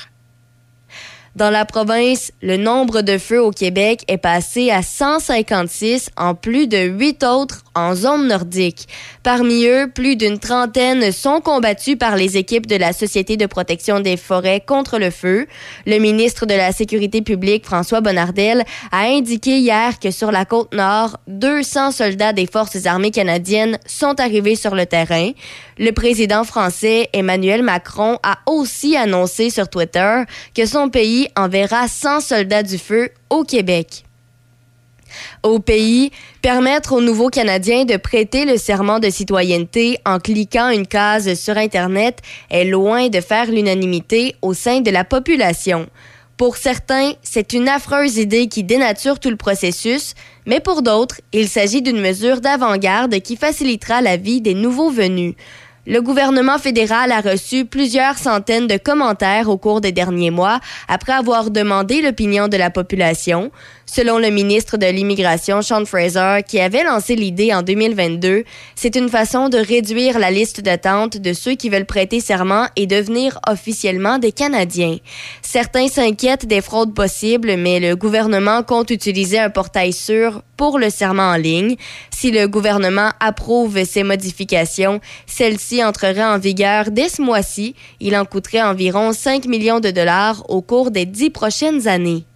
Dans 1.38 1.50
la 1.50 1.64
province, 1.64 2.32
le 2.42 2.56
nombre 2.56 3.00
de 3.00 3.16
feux 3.16 3.40
au 3.40 3.52
Québec 3.52 4.02
est 4.08 4.18
passé 4.18 4.72
à 4.72 4.82
156 4.82 6.10
en 6.16 6.34
plus 6.34 6.66
de 6.66 6.78
8 6.78 7.22
autres 7.22 7.62
en 7.76 7.94
zone 7.94 8.26
nordique. 8.26 8.88
Parmi 9.22 9.64
eux, 9.66 9.88
plus 9.94 10.16
d'une 10.16 10.40
trentaine 10.40 11.12
sont 11.12 11.40
combattus 11.40 11.96
par 11.96 12.16
les 12.16 12.36
équipes 12.36 12.66
de 12.66 12.74
la 12.74 12.92
Société 12.92 13.36
de 13.36 13.46
protection 13.46 14.00
des 14.00 14.16
forêts 14.16 14.60
contre 14.66 14.98
le 14.98 15.10
feu. 15.10 15.46
Le 15.86 15.98
ministre 15.98 16.44
de 16.44 16.54
la 16.54 16.72
Sécurité 16.72 17.22
publique, 17.22 17.64
François 17.64 18.00
Bonnardel, 18.00 18.64
a 18.90 19.02
indiqué 19.02 19.58
hier 19.58 20.00
que 20.00 20.10
sur 20.10 20.32
la 20.32 20.44
côte 20.44 20.74
nord, 20.74 21.18
200 21.28 21.92
soldats 21.92 22.32
des 22.32 22.46
forces 22.46 22.84
armées 22.84 23.12
canadiennes 23.12 23.78
sont 23.86 24.18
arrivés 24.18 24.56
sur 24.56 24.74
le 24.74 24.86
terrain. 24.86 25.30
Le 25.78 25.92
président 25.92 26.42
français 26.42 27.08
Emmanuel 27.12 27.62
Macron 27.62 28.18
a 28.24 28.38
aussi 28.46 28.96
annoncé 28.96 29.50
sur 29.50 29.68
Twitter 29.68 30.22
que 30.52 30.66
son 30.66 30.88
pays 30.88 31.27
enverra 31.36 31.88
100 31.88 32.20
soldats 32.20 32.62
du 32.62 32.78
feu 32.78 33.10
au 33.30 33.44
Québec. 33.44 34.04
Au 35.42 35.58
pays, 35.58 36.10
permettre 36.42 36.92
aux 36.92 37.00
nouveaux 37.00 37.28
Canadiens 37.30 37.84
de 37.84 37.96
prêter 37.96 38.44
le 38.44 38.56
serment 38.56 38.98
de 38.98 39.10
citoyenneté 39.10 39.98
en 40.04 40.18
cliquant 40.18 40.68
une 40.68 40.86
case 40.86 41.34
sur 41.34 41.56
Internet 41.56 42.20
est 42.50 42.64
loin 42.64 43.08
de 43.08 43.20
faire 43.20 43.50
l'unanimité 43.50 44.34
au 44.42 44.54
sein 44.54 44.80
de 44.80 44.90
la 44.90 45.04
population. 45.04 45.88
Pour 46.36 46.56
certains, 46.56 47.14
c'est 47.22 47.52
une 47.52 47.68
affreuse 47.68 48.16
idée 48.16 48.46
qui 48.46 48.62
dénature 48.62 49.18
tout 49.18 49.30
le 49.30 49.36
processus, 49.36 50.14
mais 50.46 50.60
pour 50.60 50.82
d'autres, 50.82 51.20
il 51.32 51.48
s'agit 51.48 51.82
d'une 51.82 52.00
mesure 52.00 52.40
d'avant-garde 52.40 53.18
qui 53.20 53.36
facilitera 53.36 54.02
la 54.02 54.16
vie 54.16 54.40
des 54.40 54.54
nouveaux 54.54 54.90
venus. 54.90 55.34
Le 55.88 56.02
gouvernement 56.02 56.58
fédéral 56.58 57.12
a 57.12 57.22
reçu 57.22 57.64
plusieurs 57.64 58.18
centaines 58.18 58.66
de 58.66 58.76
commentaires 58.76 59.48
au 59.48 59.56
cours 59.56 59.80
des 59.80 59.90
derniers 59.90 60.30
mois 60.30 60.60
après 60.86 61.14
avoir 61.14 61.50
demandé 61.50 62.02
l'opinion 62.02 62.46
de 62.46 62.58
la 62.58 62.68
population. 62.68 63.50
Selon 63.90 64.18
le 64.18 64.28
ministre 64.28 64.76
de 64.76 64.84
l'Immigration, 64.84 65.62
Sean 65.62 65.86
Fraser, 65.86 66.42
qui 66.46 66.60
avait 66.60 66.84
lancé 66.84 67.16
l'idée 67.16 67.54
en 67.54 67.62
2022, 67.62 68.44
c'est 68.76 68.96
une 68.96 69.08
façon 69.08 69.48
de 69.48 69.56
réduire 69.56 70.18
la 70.18 70.30
liste 70.30 70.60
d'attente 70.60 71.16
de 71.16 71.32
ceux 71.32 71.54
qui 71.54 71.70
veulent 71.70 71.86
prêter 71.86 72.20
serment 72.20 72.66
et 72.76 72.86
devenir 72.86 73.40
officiellement 73.48 74.18
des 74.18 74.30
Canadiens. 74.30 74.98
Certains 75.40 75.88
s'inquiètent 75.88 76.44
des 76.46 76.60
fraudes 76.60 76.94
possibles, 76.94 77.56
mais 77.56 77.80
le 77.80 77.96
gouvernement 77.96 78.62
compte 78.62 78.90
utiliser 78.90 79.38
un 79.38 79.48
portail 79.48 79.94
sûr 79.94 80.42
pour 80.58 80.78
le 80.78 80.90
serment 80.90 81.30
en 81.30 81.36
ligne. 81.36 81.76
Si 82.10 82.30
le 82.30 82.46
gouvernement 82.46 83.12
approuve 83.20 83.82
ces 83.84 84.02
modifications, 84.02 85.00
celles-ci 85.26 85.82
entreraient 85.82 86.22
en 86.22 86.38
vigueur 86.38 86.90
dès 86.90 87.08
ce 87.08 87.22
mois-ci. 87.22 87.74
Il 88.00 88.16
en 88.18 88.26
coûterait 88.26 88.62
environ 88.62 89.14
5 89.14 89.46
millions 89.46 89.80
de 89.80 89.90
dollars 89.90 90.44
au 90.50 90.60
cours 90.60 90.90
des 90.90 91.06
dix 91.06 91.30
prochaines 91.30 91.88
années. 91.88 92.26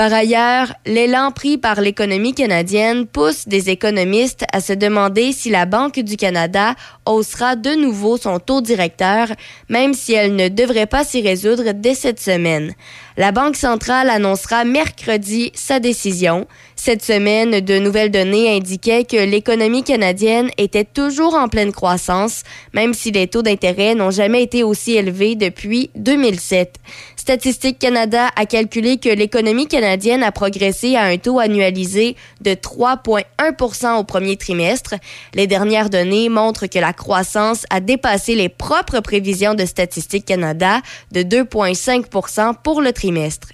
Par 0.00 0.14
ailleurs, 0.14 0.72
l'élan 0.86 1.30
pris 1.30 1.58
par 1.58 1.82
l'économie 1.82 2.32
canadienne 2.32 3.06
pousse 3.06 3.46
des 3.46 3.68
économistes 3.68 4.46
à 4.50 4.62
se 4.62 4.72
demander 4.72 5.32
si 5.32 5.50
la 5.50 5.66
Banque 5.66 6.00
du 6.00 6.16
Canada 6.16 6.74
haussera 7.04 7.54
de 7.54 7.74
nouveau 7.74 8.16
son 8.16 8.38
taux 8.38 8.62
directeur, 8.62 9.28
même 9.68 9.92
si 9.92 10.14
elle 10.14 10.36
ne 10.36 10.48
devrait 10.48 10.86
pas 10.86 11.04
s'y 11.04 11.20
résoudre 11.20 11.74
dès 11.74 11.92
cette 11.94 12.18
semaine. 12.18 12.72
La 13.16 13.32
Banque 13.32 13.56
centrale 13.56 14.08
annoncera 14.08 14.64
mercredi 14.64 15.50
sa 15.54 15.80
décision. 15.80 16.46
Cette 16.76 17.04
semaine, 17.04 17.60
de 17.60 17.78
nouvelles 17.78 18.10
données 18.10 18.56
indiquaient 18.56 19.04
que 19.04 19.16
l'économie 19.16 19.82
canadienne 19.82 20.50
était 20.56 20.84
toujours 20.84 21.34
en 21.34 21.48
pleine 21.48 21.72
croissance, 21.72 22.42
même 22.72 22.94
si 22.94 23.10
les 23.10 23.26
taux 23.26 23.42
d'intérêt 23.42 23.94
n'ont 23.94 24.10
jamais 24.10 24.42
été 24.42 24.62
aussi 24.62 24.92
élevés 24.92 25.34
depuis 25.34 25.90
2007. 25.96 26.76
Statistique 27.16 27.78
Canada 27.78 28.28
a 28.34 28.46
calculé 28.46 28.96
que 28.96 29.10
l'économie 29.10 29.66
canadienne 29.68 30.22
a 30.22 30.32
progressé 30.32 30.96
à 30.96 31.02
un 31.02 31.18
taux 31.18 31.38
annualisé 31.38 32.16
de 32.40 32.52
3,1% 32.52 33.98
au 33.98 34.04
premier 34.04 34.36
trimestre. 34.36 34.94
Les 35.34 35.46
dernières 35.46 35.90
données 35.90 36.30
montrent 36.30 36.66
que 36.66 36.78
la 36.78 36.94
croissance 36.94 37.66
a 37.68 37.80
dépassé 37.80 38.34
les 38.34 38.48
propres 38.48 39.00
prévisions 39.00 39.54
de 39.54 39.66
Statistique 39.66 40.24
Canada 40.24 40.80
de 41.12 41.20
2,5% 41.22 42.54
pour 42.62 42.80
le 42.80 42.92
trimestre. 43.00 43.48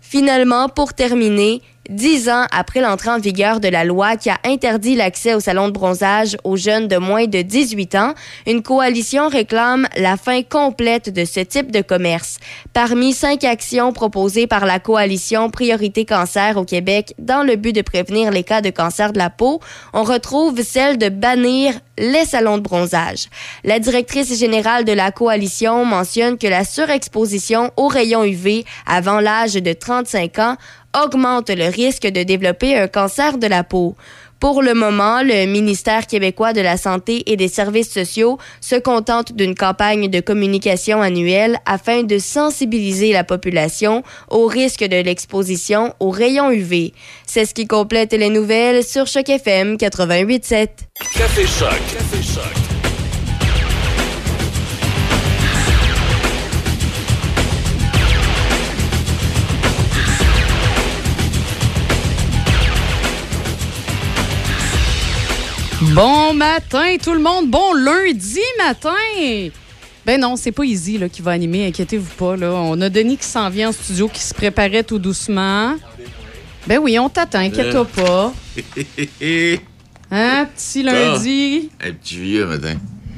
Finalement, 0.00 0.68
pour 0.68 0.94
terminer, 0.94 1.62
dix 1.90 2.28
ans 2.28 2.46
après 2.52 2.80
l'entrée 2.80 3.10
en 3.10 3.18
vigueur 3.18 3.58
de 3.58 3.66
la 3.68 3.84
loi 3.84 4.16
qui 4.16 4.30
a 4.30 4.38
interdit 4.44 4.94
l'accès 4.94 5.34
au 5.34 5.40
salon 5.40 5.66
de 5.66 5.72
bronzage 5.72 6.36
aux 6.44 6.56
jeunes 6.56 6.86
de 6.86 6.96
moins 6.96 7.26
de 7.26 7.42
18 7.42 7.94
ans, 7.96 8.14
une 8.46 8.62
coalition 8.62 9.28
réclame 9.28 9.88
la 9.96 10.16
fin 10.16 10.42
complète 10.42 11.12
de 11.12 11.24
ce 11.24 11.40
type 11.40 11.72
de 11.72 11.82
commerce. 11.82 12.38
Parmi 12.72 13.12
cinq 13.12 13.42
actions 13.42 13.92
proposées 13.92 14.46
par 14.46 14.66
la 14.66 14.78
coalition 14.78 15.50
Priorité 15.50 16.04
Cancer 16.04 16.56
au 16.56 16.64
Québec 16.64 17.14
dans 17.18 17.42
le 17.42 17.56
but 17.56 17.74
de 17.74 17.82
prévenir 17.82 18.30
les 18.30 18.44
cas 18.44 18.60
de 18.60 18.70
cancer 18.70 19.12
de 19.12 19.18
la 19.18 19.28
peau, 19.28 19.60
on 19.92 20.04
retrouve 20.04 20.62
celle 20.62 20.96
de 20.96 21.08
bannir 21.08 21.74
les 21.98 22.24
salons 22.24 22.56
de 22.56 22.62
bronzage. 22.62 23.28
La 23.64 23.78
directrice 23.78 24.38
générale 24.38 24.84
de 24.84 24.92
la 24.92 25.10
coalition 25.10 25.84
mentionne 25.84 26.38
que 26.38 26.46
la 26.46 26.64
surexposition 26.64 27.72
aux 27.76 27.88
rayons 27.88 28.24
UV 28.24 28.64
avant 28.86 29.20
l'âge 29.20 29.54
de 29.54 29.72
35 29.72 30.38
ans 30.38 30.56
augmente 30.94 31.50
le 31.50 31.68
risque 31.68 32.06
de 32.06 32.22
développer 32.22 32.76
un 32.76 32.88
cancer 32.88 33.38
de 33.38 33.46
la 33.46 33.64
peau. 33.64 33.96
Pour 34.40 34.62
le 34.62 34.72
moment, 34.72 35.22
le 35.22 35.44
ministère 35.44 36.06
québécois 36.06 36.54
de 36.54 36.62
la 36.62 36.78
Santé 36.78 37.30
et 37.30 37.36
des 37.36 37.48
Services 37.48 37.90
sociaux 37.90 38.38
se 38.62 38.74
contente 38.76 39.34
d'une 39.34 39.54
campagne 39.54 40.08
de 40.08 40.20
communication 40.20 41.02
annuelle 41.02 41.58
afin 41.66 42.04
de 42.04 42.18
sensibiliser 42.18 43.12
la 43.12 43.22
population 43.22 44.02
au 44.30 44.46
risque 44.46 44.84
de 44.84 45.02
l'exposition 45.02 45.94
aux 46.00 46.10
rayons 46.10 46.50
UV. 46.50 46.94
C'est 47.26 47.44
ce 47.44 47.52
qui 47.52 47.66
complète 47.66 48.14
les 48.14 48.30
nouvelles 48.30 48.82
sur 48.82 49.06
Choc 49.06 49.28
FM 49.28 49.76
88.7. 49.76 50.68
Café 51.14 51.46
Choc. 51.46 52.59
Bon 65.94 66.34
matin 66.34 66.96
tout 67.02 67.12
le 67.14 67.20
monde, 67.20 67.50
bon 67.50 67.74
lundi 67.74 68.38
matin. 68.58 68.90
Ben 70.06 70.20
non, 70.20 70.36
c'est 70.36 70.52
pas 70.52 70.64
Easy 70.64 70.98
là, 70.98 71.08
qui 71.08 71.20
va 71.20 71.32
animer, 71.32 71.66
inquiétez-vous 71.66 72.14
pas. 72.16 72.36
Là. 72.36 72.52
On 72.52 72.80
a 72.80 72.88
Denis 72.88 73.16
qui 73.16 73.26
s'en 73.26 73.50
vient 73.50 73.70
en 73.70 73.72
studio, 73.72 74.08
qui 74.08 74.20
se 74.20 74.32
préparait 74.32 74.84
tout 74.84 74.98
doucement. 74.98 75.74
Ben 76.66 76.78
oui, 76.78 76.98
on 76.98 77.08
t'attend, 77.08 77.40
inquiète-toi 77.40 77.84
pas. 77.86 78.32
Hein, 80.12 80.48
petit 80.56 80.82
lundi? 80.82 81.70
Un 81.80 81.92
petit 81.92 82.16
vieux 82.16 82.44
matin. 82.44 82.74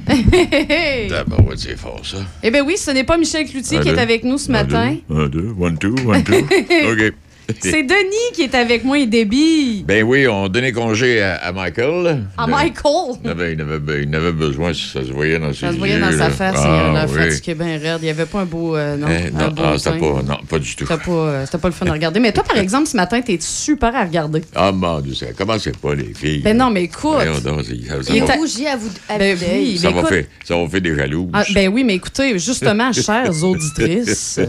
eh 0.11 1.07
D'abord, 1.09 1.55
c'est 1.57 1.79
fort, 1.79 2.03
ça. 2.05 2.19
ben 2.51 2.63
oui, 2.67 2.77
ce 2.77 2.91
n'est 2.91 3.05
pas 3.05 3.17
Michel 3.17 3.49
Cloutier 3.49 3.79
Un, 3.79 3.81
qui 3.81 3.89
est 3.89 3.99
avec 3.99 4.25
nous 4.25 4.37
ce 4.37 4.51
Un, 4.51 4.53
matin. 4.53 4.97
deux, 5.09 5.17
Un, 5.23 5.27
deux, 5.29 5.55
one, 5.59 5.79
two, 5.79 5.95
one, 6.05 6.23
two. 6.23 6.35
OK. 6.39 7.15
C'est 7.61 7.83
Denis 7.83 8.33
qui 8.35 8.43
est 8.43 8.55
avec 8.55 8.85
moi 8.85 8.99
et 8.99 9.07
Debbie. 9.07 9.85
Ben 9.87 10.03
oui, 10.05 10.27
on 10.29 10.49
donnait 10.49 10.73
congé 10.73 11.21
à, 11.23 11.37
à 11.37 11.53
Michael. 11.53 12.25
À 12.37 12.47
Le- 12.47 12.53
Michael? 12.53 13.17
Il 13.25 13.31
avait, 13.31 13.53
il, 13.55 13.61
avait, 13.61 13.79
be- 13.79 14.05
il 14.09 14.15
avait 14.15 14.33
besoin, 14.33 14.73
ça 14.75 15.05
se 15.05 15.13
voyait 15.13 15.39
dans 15.39 15.53
ses 15.53 15.61
Ça 15.61 15.73
se 15.73 15.77
voyait 15.79 15.95
yeux, 15.95 16.01
dans 16.01 16.13
sa 16.13 16.31
face, 16.31 16.57
Ah, 16.59 16.91
il 16.93 16.97
a 16.97 17.07
oui. 17.07 17.29
fatigué 17.31 17.55
bien 17.55 17.79
raide. 17.79 17.99
Il 18.01 18.05
n'y 18.05 18.11
avait 18.11 18.27
pas 18.27 18.41
un 18.41 18.45
beau. 18.45 18.77
euh, 18.77 18.97
non, 18.97 19.07
Eh, 19.11 19.29
un 19.29 19.31
non, 19.47 19.51
beau 19.53 19.63
ah, 19.65 19.77
pas, 19.91 20.23
non, 20.23 20.39
pas 20.49 20.59
du 20.59 20.75
tout. 20.77 20.87
C'était 20.87 21.03
pas, 21.05 21.11
euh, 21.13 21.47
pas 21.47 21.69
le 21.69 21.75
fun 21.75 21.87
à 21.87 21.93
regarder. 21.93 22.21
Mais 22.21 22.33
toi, 22.33 22.45
par 22.45 22.59
exemple, 22.59 22.87
ce 22.89 22.97
matin, 22.97 23.21
t'es 23.21 23.39
super 23.41 23.95
à 23.95 24.05
regarder. 24.05 24.43
Ah, 24.55 24.73
mon 24.73 25.01
Dieu, 25.01 25.15
ça 25.15 25.27
commençait 25.33 25.73
pas, 25.73 25.95
les 25.95 26.13
filles. 26.15 26.41
Ben 26.43 26.57
non, 26.57 26.71
mais 26.71 26.85
écoute. 26.85 27.13
C'est- 27.23 27.77
Il 28.11 28.17
est 28.19 28.33
Rougi 28.33 28.67
à 28.67 28.77
vous. 28.77 28.89
à 29.09 29.19
Ben 29.19 29.37
oui, 29.53 29.79
ça 29.79 29.91
mais 29.91 30.01
va 30.03 30.09
faire, 30.09 30.25
ça 30.45 30.57
va 30.57 30.69
faire 30.69 30.81
des 30.81 30.95
jalouses. 30.97 31.31
Ah, 31.33 31.45
ben 31.55 31.69
oui, 31.73 31.85
mais 31.85 31.95
écoutez, 31.95 32.39
justement, 32.39 32.93
chères 32.93 33.45
auditrices, 33.45 34.41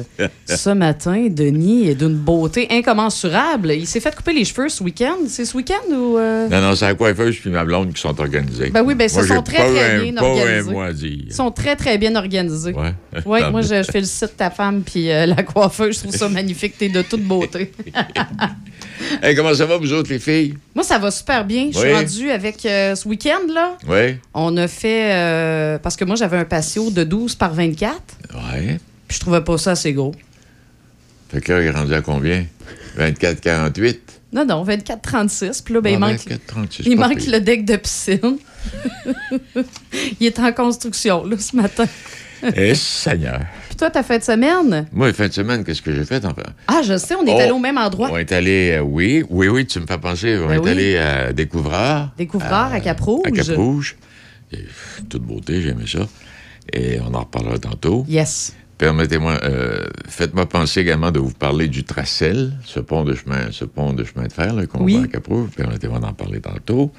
ce 0.47 0.69
matin, 0.69 1.27
Denis 1.29 1.89
est 1.89 1.95
d'une 1.95 2.15
beauté 2.15 2.67
incomparable. 2.71 2.92
Incommensurable. 2.93 3.71
Il 3.73 3.87
s'est 3.87 3.99
fait 3.99 4.15
couper 4.15 4.33
les 4.33 4.45
cheveux 4.45 4.69
ce 4.69 4.83
week-end. 4.83 5.15
C'est 5.27 5.45
ce 5.45 5.55
week-end 5.57 5.91
ou. 5.91 6.17
euh? 6.17 6.47
Non, 6.49 6.61
non, 6.61 6.75
c'est 6.75 6.85
la 6.85 6.93
coiffeuse 6.95 7.37
puis 7.37 7.49
ma 7.49 7.65
blonde 7.65 7.93
qui 7.93 8.01
sont 8.01 8.17
organisées. 8.19 8.69
Ben 8.69 8.83
oui, 8.83 8.95
ben, 8.95 9.05
ils 9.05 9.09
sont 9.09 9.41
très, 9.41 9.57
très 9.73 9.99
bien 10.01 10.13
pas 10.13 10.25
organisés. 10.25 11.17
Ils 11.27 11.33
sont 11.33 11.51
très, 11.51 11.75
très 11.75 11.97
bien 11.97 12.15
organisés. 12.15 12.73
Ouais. 12.73 12.93
Oui, 13.25 13.39
Tant 13.41 13.51
moi, 13.51 13.61
je, 13.61 13.83
je 13.83 13.83
félicite 13.91 14.35
ta 14.37 14.49
femme 14.49 14.81
puis 14.81 15.11
euh, 15.11 15.25
la 15.25 15.43
coiffeuse. 15.43 15.95
Je 15.95 15.99
trouve 16.01 16.15
ça 16.15 16.29
magnifique. 16.29 16.77
T'es 16.77 16.89
de 16.89 17.01
toute 17.01 17.23
beauté. 17.23 17.71
Hey, 19.21 19.35
comment 19.35 19.53
ça 19.53 19.65
va, 19.65 19.77
vous 19.77 19.91
autres, 19.91 20.09
les 20.11 20.19
filles? 20.19 20.53
moi, 20.73 20.83
ça 20.83 20.97
va 20.97 21.11
super 21.11 21.43
bien. 21.45 21.67
Je 21.71 21.77
suis 21.77 21.87
Oui. 21.89 21.93
rendue 21.93 22.31
avec 22.31 22.65
euh, 22.65 22.95
ce 22.95 23.07
week-end, 23.07 23.51
là. 23.53 23.75
Oui. 23.87 24.15
On 24.33 24.55
a 24.55 24.67
fait. 24.67 25.79
parce 25.81 25.95
que 25.95 26.05
moi, 26.05 26.15
j'avais 26.15 26.37
un 26.37 26.45
patio 26.45 26.89
de 26.89 27.03
12 27.03 27.35
par 27.35 27.53
24. 27.53 27.95
Ouais. 28.33 28.79
Puis 29.07 29.17
je 29.17 29.19
trouvais 29.19 29.41
pas 29.41 29.57
ça 29.57 29.71
assez 29.71 29.91
gros. 29.93 30.13
Fait 31.33 31.41
que 31.41 31.51
là, 31.53 31.61
il 31.61 31.65
est 31.67 31.71
rendu 31.71 31.93
à 31.93 32.01
combien? 32.01 32.45
24, 32.95 33.41
48? 33.41 34.19
Non, 34.33 34.45
non, 34.45 34.63
24-36. 34.65 35.63
Puis 35.63 35.73
là, 35.73 35.81
ben, 35.81 35.89
il 35.89 35.95
Ah, 35.95 35.99
manque, 35.99 36.11
24, 36.17 36.45
36, 36.47 36.83
il 36.85 36.97
manque 36.97 37.25
le 37.25 37.39
deck 37.39 37.65
de 37.65 37.75
piscine. 37.75 38.37
il 40.19 40.27
est 40.27 40.39
en 40.39 40.51
construction, 40.53 41.25
là, 41.25 41.37
ce 41.37 41.55
matin. 41.55 41.85
Eh, 42.55 42.75
Seigneur. 42.75 43.39
Puis 43.67 43.77
toi, 43.77 43.89
ta 43.89 44.03
fin 44.03 44.17
de 44.17 44.23
semaine? 44.23 44.87
Moi, 44.91 45.13
fin 45.13 45.27
de 45.27 45.33
semaine, 45.33 45.63
qu'est-ce 45.63 45.81
que 45.81 45.93
j'ai 45.93 46.03
fait? 46.05 46.23
Enfin? 46.25 46.43
Ah, 46.67 46.81
je 46.83 46.97
sais, 46.97 47.15
on 47.15 47.25
est 47.25 47.33
Oh, 47.33 47.39
allé 47.39 47.51
au 47.51 47.59
même 47.59 47.77
endroit. 47.77 48.09
On 48.11 48.17
est 48.17 48.31
allé, 48.31 48.71
euh, 48.77 48.81
oui, 48.81 49.23
oui, 49.29 49.47
oui, 49.47 49.65
tu 49.65 49.79
me 49.79 49.85
fais 49.87 49.97
penser. 49.97 50.37
On 50.37 50.47
Ben 50.47 50.55
est 50.55 50.59
oui. 50.59 50.69
allé 50.69 50.97
à 50.97 51.33
Découvreur. 51.33 52.11
Découvreur 52.17 52.71
à 52.73 52.79
Cap-Rouge. 52.79 53.21
À 53.25 53.31
Cap-Rouge. 53.31 53.95
Et, 54.51 54.57
pff, 54.57 55.01
Toute 55.09 55.23
beauté, 55.23 55.61
j'aimais 55.61 55.87
ça. 55.87 56.07
Et 56.71 56.99
on 57.01 57.13
en 57.13 57.19
reparlera 57.21 57.57
tantôt. 57.59 58.05
Yes. 58.07 58.53
Permettez-moi, 58.87 59.39
euh, 59.45 59.85
faites-moi 60.09 60.45
penser 60.45 60.81
également 60.81 61.09
de 61.09 61.17
vous 61.17 61.31
parler 61.31 61.69
du 61.69 61.85
Tracel, 61.85 62.51
ce 62.65 62.81
pont 62.81 63.05
de 63.05 63.15
chemin, 63.15 63.47
ce 63.49 63.63
pont 63.63 63.93
de 63.93 64.03
chemin 64.03 64.27
de 64.27 64.33
fer 64.33 64.53
qu'on 64.69 64.83
Oui. 64.83 64.97
voit 64.97 65.07
à. 65.07 65.47
Permettez-moi 65.55 65.99
d'en 65.99 66.11
parler 66.11 66.41
tantôt. 66.41 66.91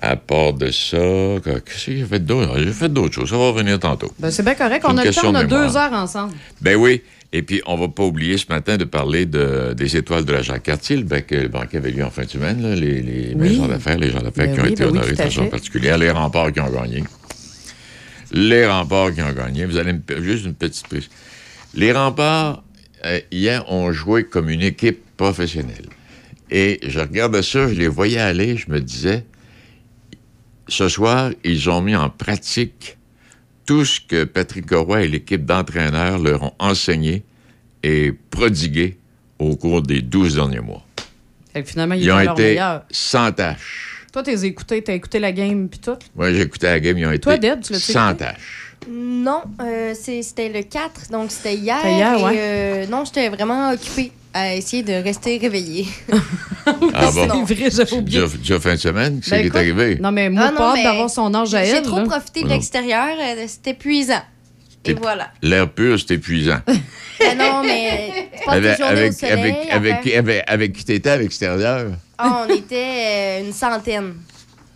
À 0.00 0.14
part 0.14 0.52
de 0.52 0.70
ça, 0.70 0.96
qu'est-ce 1.44 1.86
que 1.86 1.96
j'ai 1.96 2.04
fait 2.04 2.20
d'autre? 2.24 2.56
J'ai 2.60 2.70
fait 2.70 2.88
d'autres 2.88 3.14
choses. 3.16 3.30
Ça 3.30 3.36
va 3.36 3.48
revenir 3.50 3.80
tantôt. 3.80 4.12
Ben, 4.20 4.30
c'est 4.30 4.44
bien 4.44 4.54
correct. 4.54 4.84
On 4.86 4.96
a 4.96 5.04
le 5.04 5.12
temps, 5.12 5.20
on 5.24 5.34
a 5.34 5.42
de 5.42 5.48
deux 5.48 5.76
heures 5.76 5.92
ensemble. 5.92 6.34
Ben 6.60 6.76
oui. 6.76 7.02
Et 7.32 7.42
puis, 7.42 7.62
on 7.66 7.76
va 7.76 7.88
pas 7.88 8.04
oublier 8.04 8.38
ce 8.38 8.46
matin 8.48 8.76
de 8.76 8.84
parler 8.84 9.26
de, 9.26 9.74
des 9.76 9.96
étoiles 9.96 10.24
de 10.24 10.32
la 10.32 10.42
Jacques-Cartier, 10.42 10.96
le, 10.98 11.02
bec- 11.02 11.32
le 11.32 11.48
banquet 11.48 11.78
avait 11.78 11.90
lieu 11.90 12.04
en 12.04 12.10
fin 12.10 12.22
de 12.22 12.30
semaine, 12.30 12.62
là, 12.62 12.76
les, 12.76 13.02
les 13.02 13.28
Oui. 13.34 13.48
maisons 13.50 13.66
d'affaires, 13.66 13.98
les 13.98 14.12
gens 14.12 14.20
d'affaires 14.22 14.46
Ben 14.46 14.54
qui 14.54 14.60
ont 14.60 14.64
oui, 14.64 14.70
été 14.72 14.84
ben 14.84 14.90
honorés 14.90 15.10
de 15.10 15.16
façon 15.16 15.46
particulière, 15.46 15.98
les 15.98 16.12
remparts 16.12 16.52
qui 16.52 16.60
ont 16.60 16.70
gagné. 16.70 17.02
Les 18.32 18.66
remparts 18.66 19.14
qui 19.14 19.22
ont 19.22 19.32
gagné. 19.32 19.64
Vous 19.64 19.76
allez 19.76 19.92
me 19.92 20.22
juste 20.22 20.44
une 20.44 20.54
petite 20.54 20.86
prise. 20.86 21.08
Les 21.74 21.92
remparts, 21.92 22.62
euh, 23.04 23.20
hier, 23.30 23.70
ont 23.70 23.92
joué 23.92 24.24
comme 24.24 24.48
une 24.50 24.62
équipe 24.62 25.00
professionnelle. 25.16 25.86
Et 26.50 26.80
je 26.86 27.00
regardais 27.00 27.42
ça, 27.42 27.68
je 27.68 27.74
les 27.74 27.88
voyais 27.88 28.18
aller, 28.20 28.56
je 28.56 28.70
me 28.70 28.80
disais, 28.80 29.24
ce 30.66 30.88
soir, 30.88 31.30
ils 31.44 31.68
ont 31.68 31.80
mis 31.82 31.96
en 31.96 32.10
pratique 32.10 32.96
tout 33.66 33.84
ce 33.84 34.00
que 34.00 34.24
Patrick 34.24 34.70
Roy 34.70 35.02
et 35.02 35.08
l'équipe 35.08 35.44
d'entraîneurs 35.44 36.18
leur 36.18 36.42
ont 36.42 36.54
enseigné 36.58 37.22
et 37.82 38.12
prodigué 38.30 38.98
au 39.38 39.56
cours 39.56 39.82
des 39.82 40.00
12 40.00 40.36
derniers 40.36 40.60
mois. 40.60 40.84
Finalement, 41.64 41.94
il 41.94 42.04
Ils 42.04 42.12
ont 42.12 42.20
été 42.20 42.42
meilleur. 42.42 42.84
sans 42.90 43.32
tâche. 43.32 43.87
Toi, 44.12 44.22
t'as 44.22 44.32
écouté, 44.32 44.82
t'as 44.82 44.94
écouté 44.94 45.18
la 45.18 45.32
game 45.32 45.68
puis 45.68 45.80
tout? 45.80 45.96
Moi, 46.16 46.32
j'ai 46.32 46.42
écouté 46.42 46.66
la 46.66 46.80
game, 46.80 46.96
ils 46.98 47.06
ont 47.06 47.10
été 47.10 47.20
Toi, 47.20 47.36
Deb, 47.36 47.60
tu 47.60 47.74
sans 47.74 48.14
tâche. 48.14 48.76
Non, 48.90 49.42
euh, 49.60 49.92
c'était 49.94 50.48
le 50.48 50.62
4, 50.62 51.10
donc 51.10 51.30
c'était 51.30 51.54
hier. 51.54 51.76
C'était 51.82 51.94
hier, 51.96 52.18
et, 52.18 52.22
ouais. 52.22 52.34
euh, 52.38 52.86
non, 52.86 53.04
j'étais 53.04 53.28
vraiment 53.28 53.70
occupée 53.72 54.12
à 54.32 54.54
essayer 54.54 54.82
de 54.82 54.92
rester 54.92 55.38
réveillée. 55.38 55.86
Ah 56.66 57.10
bon? 57.14 57.46
C'est 57.46 57.54
vrai, 57.54 57.70
j'avais 57.70 57.92
oublié. 57.94 58.20
Déjà, 58.20 58.36
déjà 58.36 58.60
fin 58.60 58.74
de 58.74 58.78
semaine, 58.78 59.20
c'est 59.22 59.30
Ben, 59.30 59.40
qui 59.50 59.56
est 59.56 59.58
arrivé? 59.58 59.98
Non, 60.02 60.12
mais 60.12 60.28
moi, 60.28 60.42
Ah 60.48 60.50
non, 60.50 60.56
pas 60.58 60.82
d'avoir 60.82 61.08
son 61.08 61.34
âge 61.34 61.54
à 61.54 61.64
J'ai 61.64 61.70
elle. 61.76 61.82
trop 61.82 61.96
là. 62.00 62.04
profité 62.04 62.42
de 62.42 62.46
non. 62.48 62.52
l'extérieur, 62.52 63.08
euh, 63.18 63.44
c'était 63.46 63.70
épuisant. 63.70 64.20
Et 64.88 64.94
T'es- 64.94 65.00
voilà. 65.00 65.28
L'air 65.42 65.68
pur, 65.70 65.98
c'est 65.98 66.14
épuisant. 66.14 66.60
Ben 67.20 67.36
non, 67.36 67.62
mais 67.64 68.12
avec, 68.46 68.78
au 68.78 68.84
avec, 68.84 69.12
soleil. 69.12 69.32
avec, 69.32 69.70
à 69.70 69.74
avec, 69.74 70.02
faire- 70.04 70.18
avec, 70.20 70.44
avec 70.46 70.72
qui 70.72 70.84
t'étais 70.84 71.10
à 71.10 71.16
l'extérieur? 71.16 71.86
Ah, 72.16 72.46
on 72.48 72.54
était 72.54 72.76
euh, 73.40 73.46
une 73.46 73.52
centaine. 73.52 74.14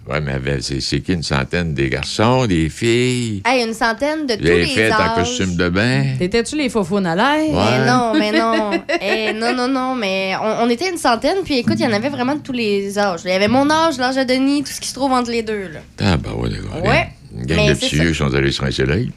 Oui, 0.09 0.17
mais 0.21 0.61
c'est 0.61 1.01
qui 1.01 1.13
une 1.13 1.23
centaine? 1.23 1.73
Des 1.73 1.89
garçons, 1.89 2.47
des 2.47 2.69
filles? 2.69 3.43
Hey, 3.47 3.65
une 3.65 3.73
centaine 3.75 4.27
de 4.27 4.35
tous 4.35 4.43
les 4.43 4.67
fait 4.67 4.91
en 4.93 4.97
âges. 4.97 5.15
costume 5.15 5.55
de 5.55 5.69
bain? 5.69 6.17
T'étais-tu 6.19 6.57
les 6.57 6.69
faufounes 6.69 7.07
à 7.07 7.15
l'air? 7.15 7.49
Ouais. 7.49 7.79
Mais 7.79 7.87
non, 7.87 8.13
mais 8.19 8.33
non. 8.33 8.71
Eh, 9.01 9.33
non, 9.35 9.55
non, 9.55 9.69
non, 9.69 9.95
mais 9.95 10.33
on, 10.43 10.65
on 10.65 10.69
était 10.69 10.91
une 10.91 10.99
centaine, 10.99 11.37
puis 11.45 11.59
écoute, 11.59 11.77
il 11.79 11.85
y 11.85 11.87
en 11.87 11.93
avait 11.93 12.09
vraiment 12.09 12.35
de 12.35 12.41
tous 12.41 12.51
les 12.51 12.99
âges. 12.99 13.21
Il 13.25 13.31
y 13.31 13.35
avait 13.35 13.47
mon 13.47 13.71
âge, 13.71 13.99
l'âge 13.99 14.17
de 14.17 14.25
Denis, 14.25 14.65
tout 14.65 14.73
ce 14.73 14.81
qui 14.81 14.89
se 14.89 14.95
trouve 14.95 15.13
entre 15.13 15.31
les 15.31 15.45
deux. 15.45 15.69
Là. 15.69 15.81
Ah, 16.01 16.17
ben 16.17 16.33
ouais, 16.33 16.51
d'accord. 16.51 16.83
Ouais. 16.85 17.07
Une 17.39 17.47
gang 17.47 17.57
Mais 17.59 17.69
de 17.69 17.75
petits 17.75 17.95
vieux 17.95 18.11
qui 18.11 18.19
sont 18.19 18.35
allés 18.35 18.51
sur 18.51 18.65
un 18.65 18.73
soleil. 18.73 19.13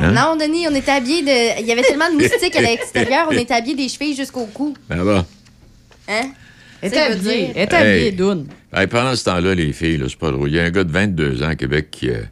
Hein? 0.00 0.12
Non, 0.12 0.36
Denis, 0.36 0.66
on 0.68 0.74
était 0.74 0.90
habillés 0.92 1.22
de. 1.22 1.60
Il 1.60 1.66
y 1.66 1.72
avait 1.72 1.82
tellement 1.82 2.10
de 2.10 2.16
moustiques 2.16 2.56
à 2.56 2.60
l'extérieur, 2.60 3.28
on 3.30 3.36
était 3.36 3.54
habillés 3.54 3.76
des 3.76 3.88
chevilles 3.88 4.14
jusqu'au 4.16 4.46
cou. 4.46 4.74
Ben 4.88 5.02
va. 5.02 5.24
Hein? 6.08 6.30
Elle 6.82 6.90
veut 6.90 6.98
habillée. 6.98 7.20
dire- 7.46 7.52
Elle 7.56 7.62
était 7.64 7.76
habillée 7.76 8.06
Hey. 8.08 8.12
doune. 8.12 8.46
Hey, 8.72 8.86
pendant 8.86 9.14
ce 9.16 9.24
temps-là, 9.24 9.54
les 9.54 9.72
filles, 9.72 9.96
là, 9.96 10.06
c'est 10.08 10.18
pas 10.18 10.30
drôle. 10.30 10.48
Il 10.50 10.54
y 10.56 10.60
a 10.60 10.64
un 10.64 10.70
gars 10.70 10.84
de 10.84 10.92
22 10.92 11.42
ans 11.42 11.48
à 11.48 11.54
Québec 11.56 11.88
qui, 11.90 12.10
euh, 12.10 12.22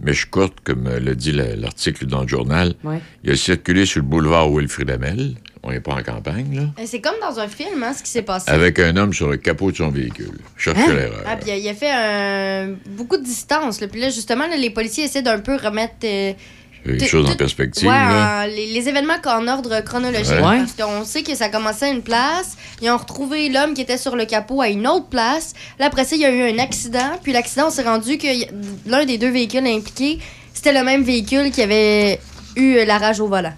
mèche 0.00 0.24
courte, 0.26 0.58
comme 0.64 0.86
euh, 0.86 0.98
le 0.98 1.14
dit 1.14 1.32
le- 1.32 1.54
l'article 1.56 2.06
dans 2.06 2.22
le 2.22 2.28
journal. 2.28 2.74
Ouais. 2.82 3.00
Il 3.22 3.30
a 3.30 3.36
circulé 3.36 3.84
sur 3.86 4.00
le 4.00 4.06
boulevard 4.06 4.50
Wilfrid 4.50 4.90
Amel. 4.90 5.34
On 5.64 5.70
n'est 5.70 5.78
pas 5.80 5.92
en 5.92 6.02
campagne, 6.02 6.56
là. 6.56 6.62
Euh, 6.80 6.82
C'est 6.86 7.00
comme 7.00 7.14
dans 7.20 7.38
un 7.38 7.46
film, 7.46 7.80
hein, 7.84 7.92
ce 7.96 8.02
qui 8.02 8.10
s'est 8.10 8.22
passé. 8.22 8.50
Avec 8.50 8.80
un 8.80 8.96
homme 8.96 9.12
sur 9.12 9.28
le 9.30 9.36
capot 9.36 9.70
de 9.70 9.76
son 9.76 9.90
véhicule. 9.90 10.32
Cherchez 10.56 10.80
Hein? 10.82 10.92
l'erreur. 10.94 11.22
Ah, 11.24 11.36
puis 11.36 11.52
il 11.56 11.68
a 11.68 11.74
fait 11.74 11.90
un- 11.92 12.74
beaucoup 12.96 13.16
de 13.16 13.22
distance. 13.22 13.80
Là. 13.80 13.86
Puis 13.86 14.00
là, 14.00 14.08
justement, 14.10 14.48
là, 14.48 14.56
les 14.56 14.70
policiers 14.70 15.04
essaient 15.04 15.22
d'un 15.22 15.38
peu 15.38 15.54
remettre. 15.54 15.94
euh, 16.04 16.32
En 17.32 17.36
perspective, 17.36 17.88
Ouais, 17.88 17.94
là. 17.94 18.42
en- 18.42 18.46
les, 18.46 18.66
les 18.72 18.88
événements 18.88 19.14
en 19.24 19.46
ordre 19.48 19.80
chronologique. 19.82 20.32
Ouais. 20.32 20.58
Parce 20.58 20.72
qu'on 20.72 21.04
sait 21.04 21.22
que 21.22 21.34
ça 21.34 21.48
commençait 21.48 21.86
à 21.86 21.90
une 21.90 22.02
place. 22.02 22.56
Ils 22.80 22.90
ont 22.90 22.96
retrouvé 22.96 23.48
l'homme 23.48 23.74
qui 23.74 23.82
était 23.82 23.98
sur 23.98 24.16
le 24.16 24.24
capot 24.24 24.60
à 24.60 24.68
une 24.68 24.86
autre 24.88 25.06
place. 25.06 25.52
Là, 25.78 25.86
après 25.86 26.04
ça, 26.04 26.16
il 26.16 26.22
y 26.22 26.24
a 26.24 26.30
eu 26.30 26.42
un 26.52 26.58
accident. 26.58 27.18
Puis 27.22 27.32
l'accident, 27.32 27.66
on 27.68 27.70
s'est 27.70 27.82
rendu 27.84 28.18
que 28.18 28.26
l'un 28.88 29.04
des 29.04 29.16
deux 29.18 29.30
véhicules 29.30 29.66
impliqués, 29.66 30.18
c'était 30.52 30.72
le 30.72 30.82
même 30.82 31.02
véhicule 31.02 31.50
qui 31.52 31.62
avait 31.62 32.18
eu 32.56 32.76
euh, 32.76 32.84
la 32.84 32.98
rage 32.98 33.20
au 33.20 33.28
volant. 33.28 33.52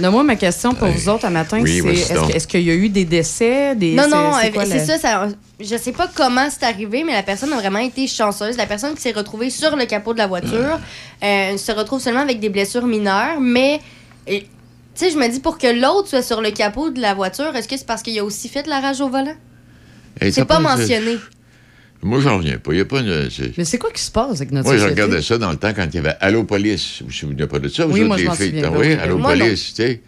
Non, 0.00 0.10
moi, 0.10 0.24
ma 0.24 0.34
question 0.36 0.74
pour 0.74 0.88
vous 0.88 1.08
autres 1.08 1.24
à 1.24 1.30
matin, 1.30 1.60
Oui, 1.60 1.80
c'est 1.82 2.34
est-ce 2.34 2.48
qu'il 2.48 2.62
y 2.62 2.70
a 2.70 2.74
eu 2.74 2.88
des 2.88 3.04
décès? 3.04 3.76
Des, 3.76 3.92
Non, 3.92 4.08
non, 4.08 4.32
c'est 4.40 4.50
quoi 4.50 4.64
c'est 4.66 4.80
le- 4.80 4.84
ça, 4.84 4.98
ça. 4.98 5.28
Je 5.60 5.76
sais 5.76 5.92
pas 5.92 6.08
comment 6.12 6.48
c'est 6.50 6.64
arrivé, 6.64 7.04
mais 7.04 7.12
la 7.12 7.22
personne 7.22 7.52
a 7.52 7.56
vraiment 7.56 7.78
été 7.78 8.06
chanceuse. 8.08 8.56
La 8.56 8.66
personne 8.66 8.94
qui 8.94 9.00
s'est 9.02 9.12
retrouvée 9.12 9.50
sur 9.50 9.76
le 9.76 9.84
capot 9.86 10.12
de 10.12 10.18
la 10.18 10.26
voiture 10.26 10.80
euh, 11.22 11.56
se 11.56 11.70
retrouve 11.72 12.00
seulement 12.00 12.20
avec 12.22 12.40
des 12.40 12.48
blessures 12.48 12.86
mineures, 12.86 13.40
mais. 13.40 13.80
Tu 14.26 14.40
sais, 15.06 15.10
je 15.10 15.16
me 15.18 15.26
dis, 15.28 15.40
pour 15.40 15.58
que 15.58 15.66
l'autre 15.66 16.08
soit 16.08 16.22
sur 16.22 16.40
le 16.40 16.50
capot 16.52 16.90
de 16.90 17.00
la 17.00 17.14
voiture, 17.14 17.54
est-ce 17.56 17.66
que 17.66 17.76
c'est 17.76 17.86
parce 17.86 18.00
qu'il 18.02 18.16
a 18.18 18.24
aussi 18.24 18.48
fait 18.48 18.64
la 18.68 18.78
rage 18.80 19.00
au 19.00 19.08
volant? 19.08 19.34
C'est 20.30 20.44
pas 20.44 20.60
mentionné. 20.60 21.18
Moi, 22.04 22.20
j'en 22.20 22.36
reviens 22.36 22.58
pas. 22.58 22.72
Il 22.72 22.78
y 22.78 22.80
a 22.80 22.84
pas 22.84 23.00
une. 23.00 23.28
Mais 23.56 23.64
c'est 23.64 23.78
quoi 23.78 23.90
qui 23.90 24.02
se 24.02 24.10
passe 24.10 24.36
avec 24.36 24.52
notre 24.52 24.66
Moi, 24.66 24.74
je 24.76 24.80
société? 24.82 25.02
regardais 25.02 25.22
ça 25.22 25.38
dans 25.38 25.50
le 25.50 25.56
temps 25.56 25.72
quand 25.74 25.86
il 25.90 25.94
y 25.94 25.98
avait 25.98 26.14
Allo 26.20 26.44
Police. 26.44 26.98
Vous 27.00 27.06
vous 27.06 27.12
souvenez 27.12 27.46
pas 27.46 27.58
de 27.58 27.68
ça? 27.68 27.86
Vous 27.86 27.94
Oui, 27.94 28.00
autres, 28.00 28.08
moi, 28.08 28.16
je 28.18 28.24
les 28.24 28.30
filles? 28.36 28.46
souviens 28.60 28.70
Oui, 28.72 28.86
oui. 28.88 28.92
Allo 28.92 29.18
Moi. 29.18 29.30
Police, 29.32 29.72
tu 29.74 29.82
sais? 29.82 30.00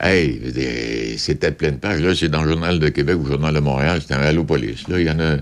Hey, 0.00 0.40
je 0.44 1.16
c'était 1.16 1.52
pleine 1.52 1.78
page. 1.78 2.00
Là, 2.02 2.12
c'est 2.16 2.28
dans 2.28 2.42
le 2.42 2.50
Journal 2.50 2.80
de 2.80 2.88
Québec 2.88 3.16
ou 3.20 3.22
le 3.24 3.30
Journal 3.30 3.54
de 3.54 3.60
Montréal, 3.60 4.00
c'était 4.02 4.14
un 4.14 4.22
Allo 4.22 4.42
Police. 4.42 4.88
Là, 4.88 4.98
il 5.00 5.06
y 5.06 5.10
en 5.10 5.20
a. 5.20 5.36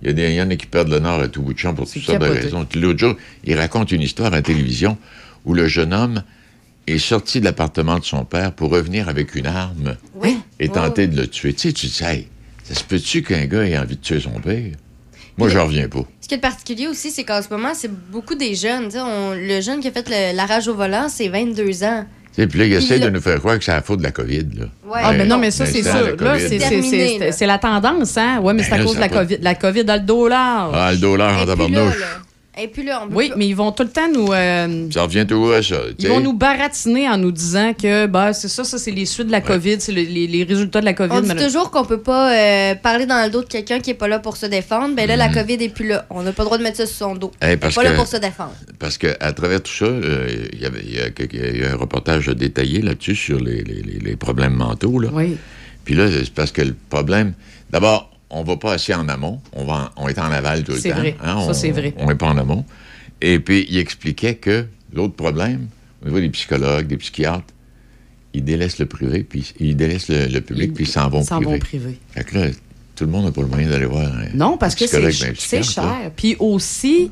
Il 0.00 0.16
y, 0.16 0.40
en 0.40 0.48
a 0.48 0.54
qui 0.54 0.66
perdent 0.68 0.90
le 0.90 1.00
nord 1.00 1.20
à 1.20 1.26
tout 1.26 1.42
bout 1.42 1.52
de 1.54 1.58
champ 1.58 1.74
pour 1.74 1.90
toutes 1.90 2.02
sortes 2.02 2.20
de 2.22 2.26
raisons. 2.28 2.64
L'autre 2.76 3.00
jour, 3.00 3.16
il 3.42 3.58
raconte 3.58 3.90
une 3.90 4.00
histoire 4.02 4.28
à 4.28 4.36
la 4.36 4.42
télévision 4.42 4.96
où 5.44 5.54
le 5.54 5.66
jeune 5.66 5.92
homme 5.92 6.22
est 6.86 6.98
sorti 6.98 7.40
de 7.40 7.44
l'appartement 7.44 7.98
de 7.98 8.04
son 8.04 8.24
père 8.24 8.52
pour 8.52 8.70
revenir 8.70 9.08
avec 9.08 9.34
une 9.34 9.46
arme 9.48 9.96
Oui. 10.14 10.38
et 10.60 10.68
tenter 10.68 11.08
de 11.08 11.20
le 11.20 11.26
tuer. 11.26 11.52
Tu 11.52 11.62
sais, 11.70 11.72
tu 11.72 11.86
dis, 11.88 12.04
hey, 12.04 12.28
ça 12.62 12.74
se 12.76 12.84
peut-tu 12.84 13.22
qu'un 13.24 13.46
gars 13.46 13.64
ait 13.66 13.76
envie 13.76 13.96
de 13.96 14.00
tuer 14.00 14.20
son 14.20 14.38
père? 14.38 14.70
Moi, 15.38 15.48
j'en 15.48 15.64
reviens 15.66 15.88
pas. 15.88 16.00
Ce 16.20 16.28
qui 16.28 16.34
est 16.34 16.38
particulier 16.38 16.88
aussi, 16.88 17.10
c'est 17.10 17.24
qu'en 17.24 17.40
ce 17.42 17.48
moment, 17.48 17.70
c'est 17.74 17.90
beaucoup 18.10 18.34
des 18.34 18.54
jeunes. 18.54 18.88
On- 18.96 19.34
le 19.34 19.60
jeune 19.60 19.80
qui 19.80 19.88
a 19.88 19.92
fait 19.92 20.08
le- 20.08 20.36
la 20.36 20.46
rage 20.46 20.68
au 20.68 20.74
volant, 20.74 21.06
c'est 21.08 21.28
22 21.28 21.84
ans. 21.84 22.04
Sais, 22.32 22.46
Puis 22.46 22.58
là, 22.60 22.64
il 22.66 22.72
essaie 22.72 23.00
de 23.00 23.08
nous 23.10 23.20
faire 23.20 23.38
croire 23.38 23.58
que 23.58 23.64
c'est 23.64 23.72
la 23.72 23.82
faute 23.82 23.98
de 23.98 24.04
la 24.04 24.12
COVID. 24.12 24.46
Là. 24.58 24.64
Ouais. 24.86 25.00
Ah, 25.02 25.12
mais 25.12 25.24
non, 25.26 25.38
mais 25.38 25.50
ça, 25.50 25.66
c'est 25.66 25.82
sûr. 25.82 26.16
Là, 26.20 26.38
c'est- 26.38 26.58
c'est- 26.60 26.82
c'est 26.82 27.32
c'est 27.32 27.46
la 27.46 27.58
tendance, 27.58 28.16
hein? 28.16 28.38
Oui, 28.42 28.52
mais 28.54 28.62
c'est 28.62 28.70
Ben 28.70 28.74
à 28.76 28.78
là, 28.78 28.84
cause 28.84 28.94
de 28.96 29.00
la. 29.00 29.08
COVID. 29.08 29.38
La 29.40 29.54
COVID 29.56 29.84
a 29.88 29.96
le 29.96 30.02
dos 30.04 30.28
large. 30.28 30.72
Ah, 30.76 30.92
le 30.92 30.98
dollar 30.98 31.36
en 31.38 31.42
Et 31.42 31.46
tabarnouche. 31.46 31.94
Là, 32.58 32.62
et 32.64 32.68
puis 32.68 32.82
là, 32.84 33.02
on 33.04 33.08
peut 33.08 33.14
Oui, 33.14 33.32
mais 33.36 33.46
ils 33.46 33.54
vont 33.56 33.72
tout 33.72 33.82
le 33.84 33.88
temps 33.88 34.10
nous. 34.12 34.32
euh, 34.32 34.90
Ça 34.92 35.02
revient 35.02 35.24
toujours 35.26 35.52
à 35.52 35.62
ça. 35.62 35.76
Ils 35.98 36.08
vont 36.08 36.20
nous 36.20 36.32
baratiner 36.32 37.08
en 37.08 37.16
nous 37.18 37.32
disant 37.32 37.72
que 37.74 38.06
bah, 38.06 38.32
c'est 38.32 38.48
ça, 38.48 38.64
ça 38.64 38.78
c'est 38.78 38.90
les 38.90 39.06
suites 39.06 39.26
de 39.28 39.32
la 39.32 39.40
COVID, 39.40 39.76
c'est 39.80 39.92
le- 39.92 40.02
les, 40.02 40.26
les 40.26 40.44
résultats 40.44 40.80
de 40.80 40.84
la 40.84 40.94
COVID. 40.94 41.12
On 41.14 41.20
dit 41.20 41.34
toujours 41.44 41.70
qu'on 41.70 41.84
peut 41.84 42.00
pas 42.00 42.32
euh, 42.34 42.74
parler 42.74 43.06
dans 43.06 43.22
le 43.24 43.30
dos 43.30 43.42
de 43.42 43.48
quelqu'un 43.48 43.80
qui 43.80 43.90
est 43.90 43.94
pas 43.94 44.08
là 44.08 44.18
pour 44.18 44.36
se 44.36 44.46
défendre. 44.46 44.94
Ben 44.94 45.06
là, 45.08 45.16
la 45.16 45.28
Mhm. 45.28 45.34
COVID 45.34 45.54
est 45.64 45.68
plus 45.68 45.86
là. 45.88 46.06
On 46.10 46.22
n'a 46.22 46.32
pas 46.32 46.42
le 46.42 46.46
droit 46.46 46.58
de 46.58 46.62
mettre 46.62 46.76
ça 46.78 46.86
sur 46.86 46.96
son 46.96 47.14
dos. 47.14 47.30
Il 47.42 47.48
est 47.48 47.56
parce 47.56 47.74
pas 47.74 47.82
là 47.84 47.92
pour 47.94 48.06
se 48.06 48.16
défendre. 48.16 48.54
Parce 48.78 48.98
qu'à 48.98 49.32
travers 49.32 49.62
tout 49.62 49.72
ça, 49.72 49.84
euh, 49.86 50.28
il 50.52 50.58
y 50.58 50.62
y, 50.62 51.00
a 51.00 51.58
y 51.58 51.64
un 51.64 51.76
reportage 51.76 52.26
détaillé 52.28 52.82
là-dessus 52.82 53.14
sur 53.14 53.38
les, 53.40 53.62
les- 53.62 53.82
les- 53.82 53.98
les 54.00 54.16
problèmes 54.16 54.54
mentaux. 54.54 54.98
Là. 54.98 55.08
Oui. 55.12 55.36
Puis 55.84 55.94
là, 55.94 56.06
c'est 56.10 56.30
parce 56.32 56.52
que 56.52 56.62
le 56.62 56.74
problème, 56.90 57.32
d'abord, 57.70 58.10
on 58.30 58.42
va 58.44 58.56
pas 58.56 58.72
assez 58.74 58.94
en 58.94 59.08
amont. 59.08 59.40
On, 59.52 59.64
va 59.64 59.90
en- 59.96 60.04
on 60.04 60.08
est 60.08 60.18
en 60.18 60.30
aval 60.30 60.64
tout 60.64 60.72
le 60.72 60.78
C'est 60.78 60.90
temps. 60.90 60.96
vrai. 60.96 61.16
hein, 61.22 61.40
Ça, 61.40 61.50
on- 61.50 61.54
c'est 61.54 61.70
vrai. 61.70 61.94
On 61.98 62.06
n'est 62.06 62.14
pas 62.14 62.26
en 62.28 62.36
amont. 62.38 62.64
Et 63.20 63.40
puis, 63.40 63.66
il 63.68 63.78
expliquait 63.78 64.34
que 64.36 64.66
l'autre 64.92 65.14
problème, 65.14 65.68
au 66.02 66.06
niveau 66.06 66.20
des 66.20 66.28
psychologues, 66.30 66.86
des 66.86 66.96
psychiatres, 66.98 67.44
ils 68.34 68.44
délaissent 68.44 68.78
le 68.78 68.86
privé, 68.86 69.24
puis 69.24 69.52
ils 69.58 69.76
délaissent 69.76 70.08
le, 70.08 70.26
le 70.26 70.40
public, 70.40 70.74
puis 70.74 70.84
ils 70.84 70.88
s'en 70.90 71.08
vont 71.08 71.24
privé. 71.24 71.44
vont 71.46 71.58
privé. 71.58 71.98
Fait 72.10 72.24
que 72.24 72.38
là, 72.38 72.46
tout 72.94 73.04
le 73.04 73.10
monde 73.10 73.24
n'a 73.24 73.32
pas 73.32 73.40
le 73.40 73.46
moyen 73.48 73.68
d'aller 73.70 73.86
voir 73.86 74.06
un 74.06 74.28
Non, 74.34 74.56
parce 74.58 74.74
que 74.74 74.86
c'est 74.86 75.62
cher. 75.62 76.10
Puis 76.14 76.36
aussi, 76.38 77.10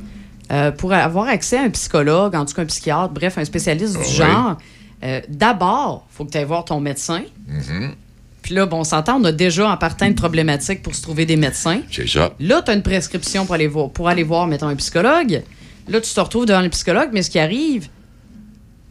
euh, 0.53 0.71
pour 0.71 0.93
avoir 0.93 1.27
accès 1.29 1.57
à 1.59 1.63
un 1.63 1.71
psychologue, 1.71 2.35
en 2.37 2.45
tout 2.45 2.55
cas 2.55 2.63
un 2.63 2.67
psychiatre, 2.67 3.13
bref, 3.15 3.39
un 3.39 3.45
spécialiste 3.45 3.95
du 3.95 3.99
Oui. 4.01 4.13
genre, 4.13 4.59
euh, 5.03 5.21
d'abord, 5.29 6.07
il 6.13 6.17
faut 6.17 6.25
que 6.25 6.31
tu 6.31 6.39
ailles 6.39 6.45
voir 6.45 6.65
ton 6.65 6.81
médecin. 6.81 7.23
Mhm. 7.49 7.93
Puis 8.47 8.55
là, 8.55 8.65
bon, 8.65 8.79
on 8.79 8.85
s'entend, 8.85 9.21
on 9.21 9.25
a 9.25 9.33
déjà 9.33 9.69
en 9.69 9.77
partant 9.77 10.07
une 10.07 10.15
problématique 10.15 10.81
pour 10.81 10.95
se 10.95 11.03
trouver 11.03 11.27
des 11.27 11.35
médecins. 11.35 11.81
C'est 11.91 12.07
ça. 12.07 12.33
Là, 12.39 12.63
tu 12.63 12.71
as 12.71 12.75
une 12.75 12.83
prescription 12.85 13.45
pour 13.45 13.57
aller 13.57 13.67
voir, 13.67 13.91
pour 13.91 14.09
aller 14.09 14.23
voir, 14.23 14.47
mettons, 14.47 14.69
un 14.69 14.77
psychologue. 14.77 15.43
Là, 15.89 16.01
tu 16.01 16.15
te 16.15 16.21
retrouves 16.21 16.47
devant 16.47 16.61
le 16.61 16.69
psychologue, 16.69 17.09
mais 17.13 17.23
ce 17.23 17.31
qui 17.31 17.41
arrive, 17.41 17.89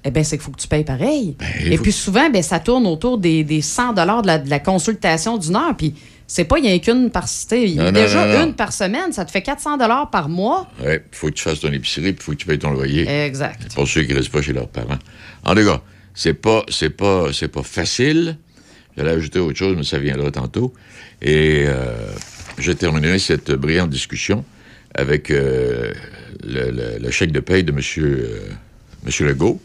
eh 0.03 0.11
bien, 0.11 0.25
c'est 0.25 0.35
qu'il 0.35 0.43
faut 0.43 0.51
que 0.51 0.59
tu 0.59 0.67
payes 0.67 0.83
pareil. 0.83 1.37
il 1.61 1.71
Et 1.71 1.77
puis 1.77 1.93
souvent, 1.93 2.29
ben, 2.29 2.43
ça 2.43 2.59
tourne 2.59 2.85
autour 2.85 3.17
des, 3.17 3.45
des 3.45 3.61
100 3.61 3.93
de 3.93 4.01
la, 4.27 4.39
de 4.39 4.49
la 4.49 4.59
consultation 4.59 5.37
d'une 5.37 5.55
heure. 5.55 5.77
Puis 5.77 5.95
c'est 6.27 6.43
pas, 6.43 6.59
il 6.59 6.65
y 6.65 6.73
a 6.73 6.77
qu'une 6.79 7.09
par... 7.09 7.29
sais, 7.29 7.65
Non, 7.77 7.85
non, 7.85 7.91
déjà 7.93 8.27
non, 8.27 8.39
non. 8.39 8.45
une 8.47 8.55
par 8.55 8.73
semaine, 8.73 9.13
ça 9.13 9.23
te 9.23 9.31
fait 9.31 9.41
400 9.41 9.77
par 10.11 10.27
mois. 10.27 10.67
Ouais, 10.83 11.01
il 11.09 11.15
faut 11.15 11.27
que 11.27 11.33
tu 11.35 11.43
fasses 11.43 11.61
ton 11.61 11.71
épicerie, 11.71 12.11
puis 12.11 12.17
il 12.19 12.23
faut 12.23 12.31
que 12.33 12.37
tu 12.39 12.45
payes 12.45 12.59
ton 12.59 12.71
loyer. 12.71 13.07
Exact. 13.07 13.73
Pour 13.73 13.87
ceux 13.87 14.03
qui 14.03 14.11
ne 14.11 14.17
restent 14.17 14.33
pas 14.33 14.41
chez 14.41 14.51
leurs 14.51 14.67
parents. 14.67 14.99
En 15.45 15.55
tout 15.55 15.63
cas, 15.63 15.81
c'est 16.13 16.33
pas, 16.33 16.63
c'est 16.67 16.89
pas, 16.89 17.31
c'est 17.31 17.47
pas 17.47 17.63
facile. 17.63 18.37
J'allais 18.97 19.11
ajouter 19.11 19.39
autre 19.39 19.57
chose, 19.57 19.75
mais 19.75 19.83
ça 19.83 19.99
viendra 19.99 20.31
tantôt. 20.31 20.73
Et 21.21 21.65
euh, 21.67 22.09
je 22.57 22.71
terminerai 22.71 23.19
cette 23.19 23.51
brillante 23.51 23.89
discussion 23.89 24.45
avec 24.95 25.29
euh, 25.29 25.91
le, 26.43 27.11
chèque 27.11 27.31
de 27.31 27.41
paye 27.41 27.63
de 27.63 27.71
M. 27.71 27.77
Monsieur, 27.77 28.17
euh, 28.19 28.53
Monsieur 29.05 29.27
Legault. 29.27 29.61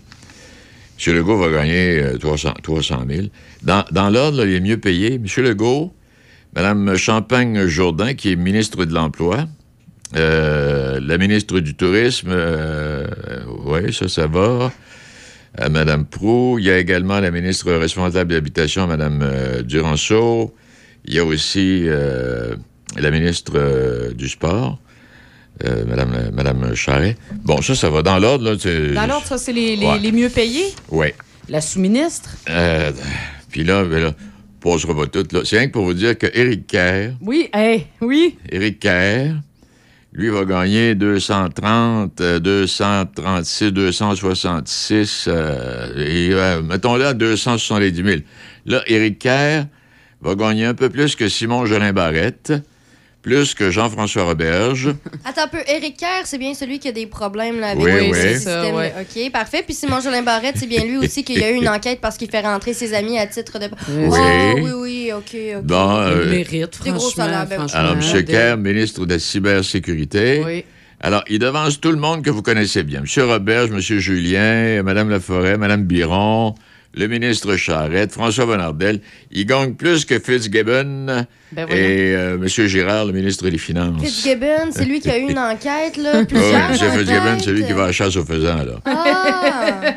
M. 1.07 1.15
Legault 1.15 1.39
va 1.39 1.51
gagner 1.51 2.03
euh, 2.03 2.19
300, 2.19 2.55
300 2.63 3.05
000. 3.09 3.27
Dans, 3.63 3.85
dans 3.93 4.11
l'ordre, 4.11 4.39
là, 4.39 4.45
les 4.45 4.61
mieux 4.61 4.77
payés, 4.77 5.15
M. 5.15 5.45
Legault, 5.45 5.95
Mme 6.55 6.97
Champagne-Jourdain, 6.97 8.15
qui 8.15 8.33
est 8.33 8.37
ministre 8.37 8.85
de 8.85 8.93
l'Emploi, 8.93 9.47
la 10.13 11.19
ministre 11.19 11.61
du 11.61 11.75
Tourisme, 11.75 12.35
oui, 13.65 13.93
ça, 13.95 14.09
ça 14.09 14.27
va. 14.27 14.73
Euh, 15.59 15.69
Madame 15.69 16.05
Prou. 16.07 16.59
Il 16.59 16.67
y 16.67 16.71
a 16.71 16.79
également 16.79 17.19
la 17.21 17.31
ministre 17.31 17.73
responsable 17.73 18.31
de 18.31 18.35
l'Habitation, 18.37 18.87
Madame 18.87 19.21
euh, 19.23 19.63
Duranceau. 19.63 20.55
Il 21.07 21.15
y 21.15 21.19
a 21.19 21.25
aussi 21.25 21.85
euh, 21.87 22.55
la 22.99 23.11
ministre 23.11 23.53
euh, 23.57 24.13
du 24.13 24.29
Sport, 24.29 24.79
Madame, 25.89 26.31
Madame 26.33 26.75
Charret. 26.75 27.17
Bon, 27.45 27.61
ça, 27.61 27.75
ça 27.75 27.91
va 27.91 28.03
dans 28.03 28.19
l'ordre. 28.19 28.55
Dans 28.95 29.07
l'ordre, 29.07 29.27
ça, 29.27 29.37
c'est 29.39 29.53
les, 29.53 29.77
les- 29.77 29.87
Ouais. 29.87 29.99
les 29.99 30.13
mieux 30.13 30.29
payés? 30.31 30.67
Ouais. 30.91 31.15
La 31.49 31.61
sous-ministre? 31.61 32.31
Puis 33.51 33.65
là, 33.65 33.85
ben 33.85 34.03
là, 34.05 34.15
passera 34.61 34.95
pas. 34.95 35.05
C'est 35.45 35.59
rien 35.59 35.67
que 35.67 35.73
pour 35.73 35.85
vous 35.85 35.95
dire 35.95 36.17
que 36.17 36.27
Éric 36.33 36.67
Kerr, 36.69 37.11
Oui, 37.21 37.51
hey, 37.53 37.87
oui. 38.01 38.39
Éric 38.51 38.79
Kerr, 38.81 39.35
lui 40.13 40.29
va 40.29 40.45
gagner 40.45 40.95
230, 40.95 42.21
euh, 42.21 42.39
236, 42.41 43.73
266, 43.73 45.27
euh, 45.29 45.93
et 45.97 46.31
euh, 46.33 46.63
mettons 46.63 46.97
là 46.97 47.15
270 47.15 47.95
000. 47.95 48.21
Là, 48.67 48.83
Éric 48.87 49.21
Kerr 49.21 49.65
va 50.21 50.35
gagner 50.35 50.67
un 50.67 50.75
peu 50.75 50.89
plus 50.91 51.15
que 51.15 51.29
Simon 51.29 51.65
Jolin 51.67 51.93
Barrette, 51.93 52.53
plus 53.23 53.55
que 53.55 53.71
Jean-François 53.71 54.25
Roberge. 54.25 54.95
Attends 55.25 55.43
un 55.45 55.49
peu, 55.49 55.59
Éric 55.69 55.99
Kerr, 55.99 56.23
c'est 56.25 56.39
bien 56.39 56.55
celui 56.55 56.79
qui 56.79 56.89
a 56.89 56.93
des 56.93 57.07
problèmes 57.07 57.61
là, 57.61 57.69
avec 57.71 57.85
Oui, 57.85 57.91
le 57.93 58.01
oui. 58.01 58.15
système. 58.15 58.39
Ça, 58.41 58.75
ouais. 58.75 58.95
OK, 59.01 59.31
parfait. 59.33 59.63
Puis 59.65 59.75
Simon 59.75 60.01
Jolin 60.01 60.23
Barrette, 60.23 60.57
c'est 60.59 60.67
bien 60.67 60.85
lui 60.85 60.97
aussi 60.97 61.23
qu'il 61.23 61.39
y 61.39 61.45
a 61.45 61.51
eu 61.51 61.55
une 61.57 61.69
enquête 61.77 62.01
parce 62.01 62.17
qu'il 62.17 62.31
fait 62.31 62.41
rentrer 62.41 62.73
ses 62.73 62.95
amis 62.95 63.19
à 63.19 63.27
titre 63.27 63.59
de. 63.59 63.67
Oui. 63.89 64.09
Oh, 64.11 64.55
oui, 64.57 64.71
oui, 64.75 65.13
OK, 65.13 65.37
OK. 65.59 65.63
Bon, 65.65 65.97
euh, 66.01 66.23
Il 66.25 66.31
mérite, 66.31 66.79
gros 66.81 66.91
franchement. 66.99 67.11
salaires, 67.25 67.47
ben 67.47 67.61
oui. 67.61 67.69
franchement. 67.69 67.79
Alors, 67.81 68.15
M. 68.17 68.25
Kerr, 68.25 68.57
ministre 68.57 69.05
de 69.05 69.13
la 69.15 69.19
Cybersécurité. 69.19 70.43
Oui. 70.45 70.65
Alors, 71.03 71.25
il 71.29 71.39
devance 71.39 71.81
tout 71.81 71.91
le 71.93 71.97
monde 71.97 72.23
que 72.23 72.31
vous 72.31 72.43
connaissez 72.43 72.83
bien. 72.83 73.01
M. 73.03 73.25
Roberge, 73.25 73.71
M. 73.71 73.81
Julien, 73.81 74.83
Mme 74.83 75.09
Laforêt, 75.11 75.57
Mme 75.57 75.85
Biron, 75.85 76.55
le 76.95 77.07
ministre 77.07 77.57
Charette, 77.57 78.13
François 78.13 78.47
Bonnardel. 78.47 79.01
Il 79.31 79.47
gagne 79.47 79.75
plus 79.75 80.05
que 80.05 80.19
Fitzgibbon 80.19 81.25
Ben 81.53 81.67
et 81.71 82.15
euh, 82.15 82.35
M. 82.37 82.49
Girard, 82.49 83.05
le 83.07 83.13
ministre 83.13 83.49
des 83.49 83.59
Finances. 83.59 84.03
Fitzgibbon, 84.03 84.71
c'est 84.73 84.85
lui 84.85 85.01
qui 85.01 85.11
a 85.11 85.19
eu 85.19 85.31
une 85.31 85.39
enquête, 85.39 85.97
là. 85.97 86.13
Oui, 86.21 86.25
Plusieurs 86.27 86.93
M. 86.93 86.99
Fitzgibbon, 86.99 87.39
c'est 87.43 87.53
lui 87.53 87.65
qui 87.65 87.73
va 87.73 87.85
à 87.85 87.87
la 87.89 87.93
chasse 87.93 88.17
aux 88.17 88.25
faisans, 88.25 88.57
là. 88.65 88.81
Ah! 88.85 89.81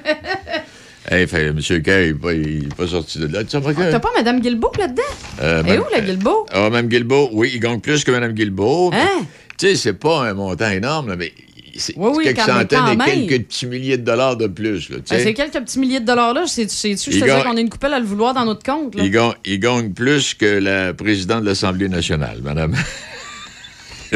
Hey, 1.11 1.27
fait, 1.27 1.47
M. 1.47 1.59
Kerr, 1.59 2.01
il 2.05 2.07
n'est 2.07 2.13
pas, 2.13 2.33
il 2.33 2.63
est 2.63 2.75
pas 2.75 2.87
sorti 2.87 3.19
de 3.19 3.27
là. 3.27 3.43
Tu 3.43 3.59
que- 3.59 3.91
T'as 3.91 3.99
pas 3.99 4.09
Mme 4.17 4.39
Guilbeault 4.39 4.71
là-dedans? 4.79 5.01
Euh, 5.41 5.61
Et 5.61 5.63
Mme- 5.63 5.79
où, 5.81 5.85
la 5.93 5.99
Guilbeault? 5.99 6.45
Ah, 6.51 6.69
Mme 6.69 6.87
Guilbeault, 6.87 7.29
oui, 7.33 7.51
il 7.53 7.59
gagne 7.59 7.81
plus 7.81 8.05
que 8.05 8.11
Mme 8.11 8.31
Guilbeault. 8.31 8.91
Hein? 8.93 9.25
Tu 9.57 9.67
sais, 9.67 9.75
c'est 9.75 9.93
pas 9.93 10.21
un 10.29 10.33
montant 10.33 10.69
énorme, 10.71 11.09
là, 11.09 11.15
mais 11.17 11.33
c'est 11.75 11.93
Oui, 11.97 12.11
oui, 12.15 12.23
quelques 12.25 12.39
centaines 12.41 12.87
et 12.91 12.95
même. 12.95 13.27
quelques 13.27 13.45
petits 13.45 13.65
milliers 13.65 13.97
de 13.97 14.03
dollars 14.03 14.37
de 14.37 14.47
plus. 14.47 14.89
Là, 14.89 14.97
Ben, 15.09 15.19
c'est 15.23 15.33
quelques 15.33 15.59
petits 15.59 15.79
milliers 15.79 15.99
de 15.99 16.05
dollars 16.05 16.33
là. 16.33 16.43
C'est- 16.47 16.69
C'est-tu, 16.69 17.11
je 17.11 17.19
te 17.19 17.25
gagne- 17.25 17.43
qu'on 17.43 17.57
a 17.57 17.59
une 17.59 17.69
coupelle 17.69 17.93
à 17.93 17.99
le 17.99 18.05
vouloir 18.05 18.33
dans 18.33 18.45
notre 18.45 18.63
compte. 18.63 18.95
Là. 18.95 19.03
il, 19.03 19.11
gagne, 19.11 19.33
il 19.45 19.59
gagne 19.59 19.91
plus 19.91 20.33
que 20.33 20.45
la 20.45 20.93
présidente 20.93 21.41
de 21.41 21.47
l'Assemblée 21.47 21.89
nationale, 21.89 22.39
madame. 22.43 22.75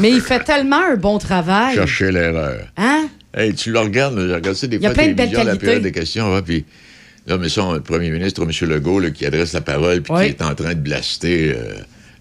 Mais 0.00 0.10
il 0.10 0.20
fait 0.20 0.40
tellement 0.44 0.82
un 0.92 0.96
bon 0.96 1.18
travail. 1.18 1.74
Chercher 1.74 2.12
l'erreur. 2.12 2.68
Hein? 2.76 3.08
Hey, 3.34 3.54
tu 3.54 3.72
le 3.72 3.78
regardes, 3.80 4.18
regarde 4.18 4.54
ça 4.54 4.66
des 4.66 4.76
Il 4.76 4.82
y 4.82 4.86
a 4.86 4.94
fois 4.94 5.02
télévision, 5.02 5.38
la 5.40 5.44
qualités. 5.46 5.64
période 5.66 5.82
des 5.82 5.92
questions, 5.92 6.34
ouais, 6.34 6.42
puis 6.42 6.64
là, 7.26 7.36
mais 7.38 7.48
ça, 7.48 7.62
le 7.72 7.80
premier 7.80 8.10
ministre, 8.10 8.42
M. 8.42 8.68
Legault, 8.68 9.00
là, 9.00 9.10
qui 9.10 9.26
adresse 9.26 9.52
la 9.52 9.60
parole, 9.60 10.02
puis 10.02 10.12
Oui. 10.12 10.24
qui 10.26 10.30
est 10.30 10.42
en 10.42 10.54
train 10.54 10.74
de 10.74 10.80
blaster 10.80 11.54
euh, 11.56 11.74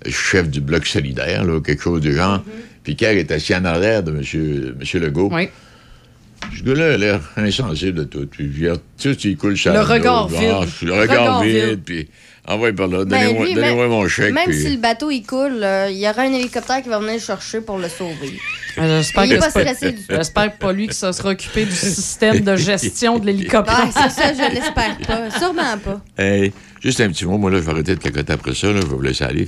le 0.05 0.11
chef 0.11 0.49
du 0.49 0.61
Bloc 0.61 0.85
solidaire, 0.85 1.43
là, 1.45 1.59
quelque 1.61 1.81
chose 1.81 2.01
du 2.01 2.13
genre. 2.15 2.41
Puis 2.43 2.53
Kerr 2.95 3.17
est 3.17 3.31
assis 3.31 3.55
en 3.55 3.65
arrière 3.65 4.03
de 4.03 4.11
M. 4.11 4.75
Monsieur 4.79 4.99
Legault. 4.99 5.29
Oui. 5.31 5.49
Ce 6.55 6.63
gars-là 6.63 6.93
a 6.93 6.97
l'air 6.97 7.21
insensible 7.35 7.99
de 7.99 8.03
tout. 8.03 8.27
Puis, 8.27 8.49
regarde 8.57 8.81
tout, 9.01 9.17
il 9.23 9.37
coule 9.37 9.57
sur 9.57 9.73
Le 9.73 9.81
regard 9.81 10.27
vide. 10.27 10.67
Le 10.83 10.93
regard 10.93 11.43
vide. 11.43 11.81
puis 11.83 12.07
envoie 12.47 12.71
par 12.73 12.87
là. 12.87 13.05
Ben, 13.05 13.33
Donnez-moi 13.53 13.87
mon 13.87 14.07
chèque. 14.07 14.33
Même 14.33 14.45
puis- 14.47 14.61
si 14.61 14.69
le 14.71 14.77
bateau 14.77 15.11
il 15.11 15.21
coule, 15.23 15.61
euh, 15.63 15.89
il 15.91 15.97
y 15.97 16.07
aura 16.09 16.21
un 16.21 16.33
hélicoptère 16.33 16.81
qui 16.81 16.89
va 16.89 16.99
venir 16.99 17.15
le 17.15 17.19
chercher 17.19 17.61
pour 17.61 17.77
le 17.77 17.89
sauver. 17.89 18.39
Euh, 18.79 19.01
J'espère 19.01 19.27
que 19.27 19.35
pas 19.39 19.49
c'est 19.49 19.61
stressé 19.61 19.91
du 19.91 19.97
tout. 20.03 20.13
J'espère 20.15 20.55
pas 20.57 20.71
lui 20.71 20.87
qui 20.87 20.93
se 20.95 21.11
sera 21.11 21.29
occupé 21.29 21.65
du 21.65 21.71
système 21.71 22.41
de 22.41 22.55
gestion 22.55 23.17
de 23.19 23.25
l'hélicoptère. 23.25 23.85
Ouais, 23.85 23.91
c'est 23.91 24.09
ça, 24.11 24.33
je 24.33 24.53
l'espère 24.53 24.97
pas. 25.05 25.29
Sûrement 25.31 25.77
pas. 25.83 26.01
Hey, 26.17 26.53
juste 26.81 27.01
un 27.01 27.09
petit 27.09 27.25
mot, 27.25 27.37
moi 27.37 27.49
là, 27.51 27.57
je 27.57 27.63
vais 27.63 27.71
arrêter 27.71 27.95
de 27.95 27.99
cacoter 27.99 28.33
après 28.33 28.53
ça, 28.53 28.67
là, 28.67 28.75
je 28.81 28.85
vais 28.87 28.95
vous 28.95 29.01
laisser 29.01 29.23
aller. 29.23 29.47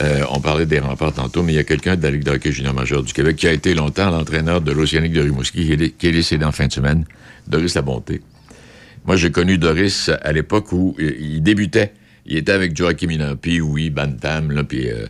Euh, 0.00 0.24
on 0.30 0.40
parlait 0.40 0.66
des 0.66 0.78
remparts 0.80 1.12
tantôt, 1.12 1.42
mais 1.42 1.52
il 1.52 1.56
y 1.56 1.58
a 1.58 1.64
quelqu'un 1.64 1.94
de 1.96 2.02
la 2.02 2.10
Ligue 2.10 2.24
de 2.24 2.30
hockey 2.32 2.50
junior 2.52 2.74
majeur 2.74 3.02
du 3.02 3.12
Québec 3.12 3.36
qui 3.36 3.46
a 3.46 3.52
été 3.52 3.74
longtemps 3.74 4.10
l'entraîneur 4.10 4.60
de 4.60 4.72
l'Océanique 4.72 5.12
de 5.12 5.20
Rimouski, 5.20 5.66
qui 5.66 5.72
est, 5.72 5.90
qui 5.90 6.06
est 6.08 6.12
décédé 6.12 6.44
en 6.44 6.52
fin 6.52 6.66
de 6.66 6.72
semaine, 6.72 7.04
Doris 7.46 7.74
Labonté. 7.74 8.22
Moi, 9.04 9.16
j'ai 9.16 9.30
connu 9.30 9.58
Doris 9.58 10.10
à 10.22 10.32
l'époque 10.32 10.72
où 10.72 10.96
il 10.98 11.42
débutait. 11.42 11.92
Il 12.26 12.36
était 12.38 12.52
avec 12.52 12.76
Joachim 12.76 13.10
Inapi, 13.10 13.60
oui, 13.60 13.90
Bantam, 13.90 14.50
là, 14.50 14.64
puis... 14.64 14.88
euh, 14.88 15.06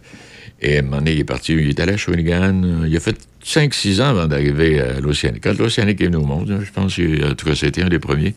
et 0.61 0.77
à 0.77 0.79
un 0.79 0.83
moment 0.83 0.99
donné, 0.99 1.13
il 1.15 1.21
est 1.21 1.25
parti, 1.25 1.53
il 1.53 1.69
est 1.69 1.81
allé 1.81 1.93
à 1.93 1.97
Shawinigan. 1.97 2.63
euh, 2.65 2.89
Il 2.89 2.97
a 2.97 3.01
fait 3.01 3.17
5-6 3.45 4.01
ans 4.01 4.07
avant 4.11 4.27
d'arriver 4.27 4.81
à 4.81 4.99
l'Océanique. 5.01 5.43
Quand 5.45 5.59
l'Océanique 5.59 6.01
est 6.01 6.07
venu 6.07 6.17
au 6.17 6.25
monde, 6.25 6.61
je 6.65 6.71
pense 6.71 6.99
en 6.99 7.35
tout 7.35 7.47
cas, 7.47 7.55
c'était 7.55 7.83
un 7.83 7.89
des 7.89 7.99
premiers. 7.99 8.35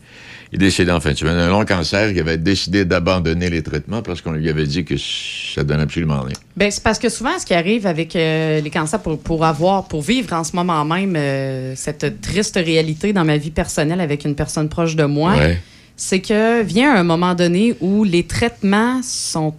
Il 0.52 0.56
est 0.56 0.66
décédé 0.66 0.90
en 0.90 1.00
fin 1.00 1.12
de 1.12 1.16
semaine. 1.16 1.36
Un 1.36 1.48
long 1.48 1.64
cancer, 1.64 2.10
il 2.10 2.18
avait 2.20 2.36
décidé 2.36 2.84
d'abandonner 2.84 3.48
les 3.50 3.62
traitements 3.62 4.02
parce 4.02 4.20
qu'on 4.20 4.32
lui 4.32 4.48
avait 4.48 4.66
dit 4.66 4.84
que 4.84 4.94
ça 4.98 5.62
donne 5.62 5.80
absolument 5.80 6.20
rien. 6.20 6.34
Ben, 6.56 6.70
c'est 6.70 6.82
parce 6.82 6.98
que 6.98 7.08
souvent, 7.08 7.38
ce 7.38 7.46
qui 7.46 7.54
arrive 7.54 7.86
avec 7.86 8.14
euh, 8.16 8.60
les 8.60 8.70
cancers 8.70 9.00
pour, 9.00 9.18
pour 9.20 9.44
avoir, 9.44 9.88
pour 9.88 10.02
vivre 10.02 10.32
en 10.34 10.44
ce 10.44 10.54
moment 10.56 10.84
même 10.84 11.14
euh, 11.16 11.74
cette 11.76 12.20
triste 12.20 12.56
réalité 12.56 13.12
dans 13.14 13.24
ma 13.24 13.36
vie 13.38 13.50
personnelle 13.50 14.00
avec 14.00 14.24
une 14.24 14.34
personne 14.34 14.68
proche 14.68 14.96
de 14.96 15.04
moi, 15.04 15.34
Ouais. 15.36 15.58
C'est 15.98 16.20
que 16.20 16.62
vient 16.62 16.94
un 16.94 17.02
moment 17.02 17.34
donné 17.34 17.74
où 17.80 18.04
les 18.04 18.22
traitements 18.22 19.02
sont 19.02 19.54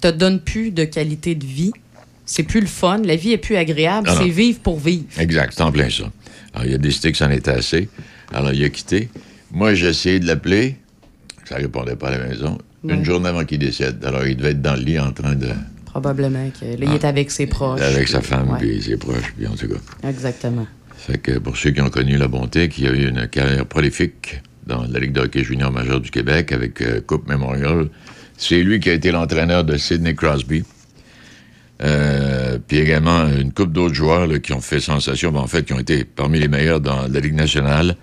te 0.00 0.08
donnent 0.08 0.40
plus 0.40 0.70
de 0.72 0.84
qualité 0.84 1.34
de 1.34 1.46
vie. 1.46 1.72
C'est 2.26 2.42
plus 2.42 2.60
le 2.60 2.66
fun, 2.66 2.98
la 2.98 3.16
vie 3.16 3.32
est 3.32 3.38
plus 3.38 3.56
agréable, 3.56 4.08
Ah 4.10 4.16
c'est 4.18 4.28
vivre 4.28 4.58
pour 4.60 4.78
vivre. 4.78 5.04
Exact, 5.18 5.52
c'est 5.54 5.62
en 5.62 5.72
plein 5.72 5.88
ça. 5.90 6.04
Alors, 6.54 6.66
il 6.66 6.74
a 6.74 6.78
décidé 6.78 7.12
que 7.12 7.18
c'en 7.18 7.30
était 7.30 7.50
assez. 7.50 7.88
Alors, 8.32 8.52
il 8.52 8.64
a 8.64 8.68
quitté. 8.68 9.08
Moi, 9.52 9.74
j'ai 9.74 9.88
essayé 9.88 10.20
de 10.20 10.26
l'appeler. 10.26 10.76
Ça 11.48 11.56
répondait 11.56 11.96
pas 11.96 12.08
à 12.08 12.18
la 12.18 12.26
maison. 12.26 12.58
Ouais. 12.82 12.94
Une 12.94 13.04
journée 13.04 13.28
avant 13.28 13.44
qu'il 13.44 13.58
décède. 13.58 14.04
Alors, 14.04 14.26
il 14.26 14.36
devait 14.36 14.50
être 14.50 14.62
dans 14.62 14.74
le 14.74 14.82
lit 14.82 14.98
en 14.98 15.12
train 15.12 15.34
de. 15.34 15.48
Probablement 15.84 16.50
que 16.50 16.64
là, 16.64 16.86
il 16.86 16.94
est 16.94 17.04
avec 17.04 17.30
ses 17.30 17.46
proches. 17.46 17.80
avec 17.80 18.08
sa 18.08 18.22
femme, 18.22 18.50
ouais, 18.50 18.58
puis 18.58 18.82
ses 18.82 18.96
proches, 18.96 19.34
puis 19.36 19.46
en 19.46 19.54
tout 19.54 19.68
cas. 19.68 20.08
Exactement. 20.08 20.66
Fait 20.96 21.18
que 21.18 21.38
pour 21.38 21.56
ceux 21.56 21.70
qui 21.70 21.80
ont 21.80 21.90
connu 21.90 22.16
la 22.16 22.28
bonté, 22.28 22.68
qui 22.68 22.86
a 22.86 22.92
eu 22.92 23.08
une 23.08 23.26
carrière 23.26 23.66
prolifique 23.66 24.40
dans 24.70 24.86
la 24.86 25.00
Ligue 25.00 25.12
de 25.12 25.20
hockey 25.20 25.42
junior 25.42 25.72
majeur 25.72 26.00
du 26.00 26.10
Québec 26.10 26.52
avec 26.52 26.80
euh, 26.80 27.00
Coupe 27.00 27.28
Memorial, 27.28 27.88
C'est 28.36 28.62
lui 28.62 28.78
qui 28.80 28.88
a 28.88 28.92
été 28.92 29.10
l'entraîneur 29.10 29.64
de 29.64 29.76
Sidney 29.76 30.14
Crosby. 30.14 30.62
Euh, 31.82 32.58
puis 32.66 32.78
également 32.78 33.26
une 33.26 33.52
couple 33.52 33.72
d'autres 33.72 33.94
joueurs 33.94 34.28
qui 34.40 34.52
ont 34.52 34.60
fait 34.60 34.80
sensation, 34.80 35.32
ben, 35.32 35.40
en 35.40 35.46
fait, 35.46 35.64
qui 35.64 35.72
ont 35.72 35.80
été 35.80 36.04
parmi 36.04 36.38
les 36.38 36.48
meilleurs 36.48 36.80
dans 36.80 37.08
la 37.08 37.20
Ligue 37.20 37.34
nationale. 37.34 37.96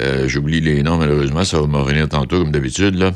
Euh, 0.00 0.28
J'oublie 0.28 0.60
les 0.60 0.82
noms, 0.82 0.98
malheureusement, 0.98 1.44
ça 1.44 1.60
va 1.60 1.66
me 1.66 1.78
revenir 1.78 2.08
tantôt, 2.08 2.40
comme 2.40 2.52
d'habitude. 2.52 3.12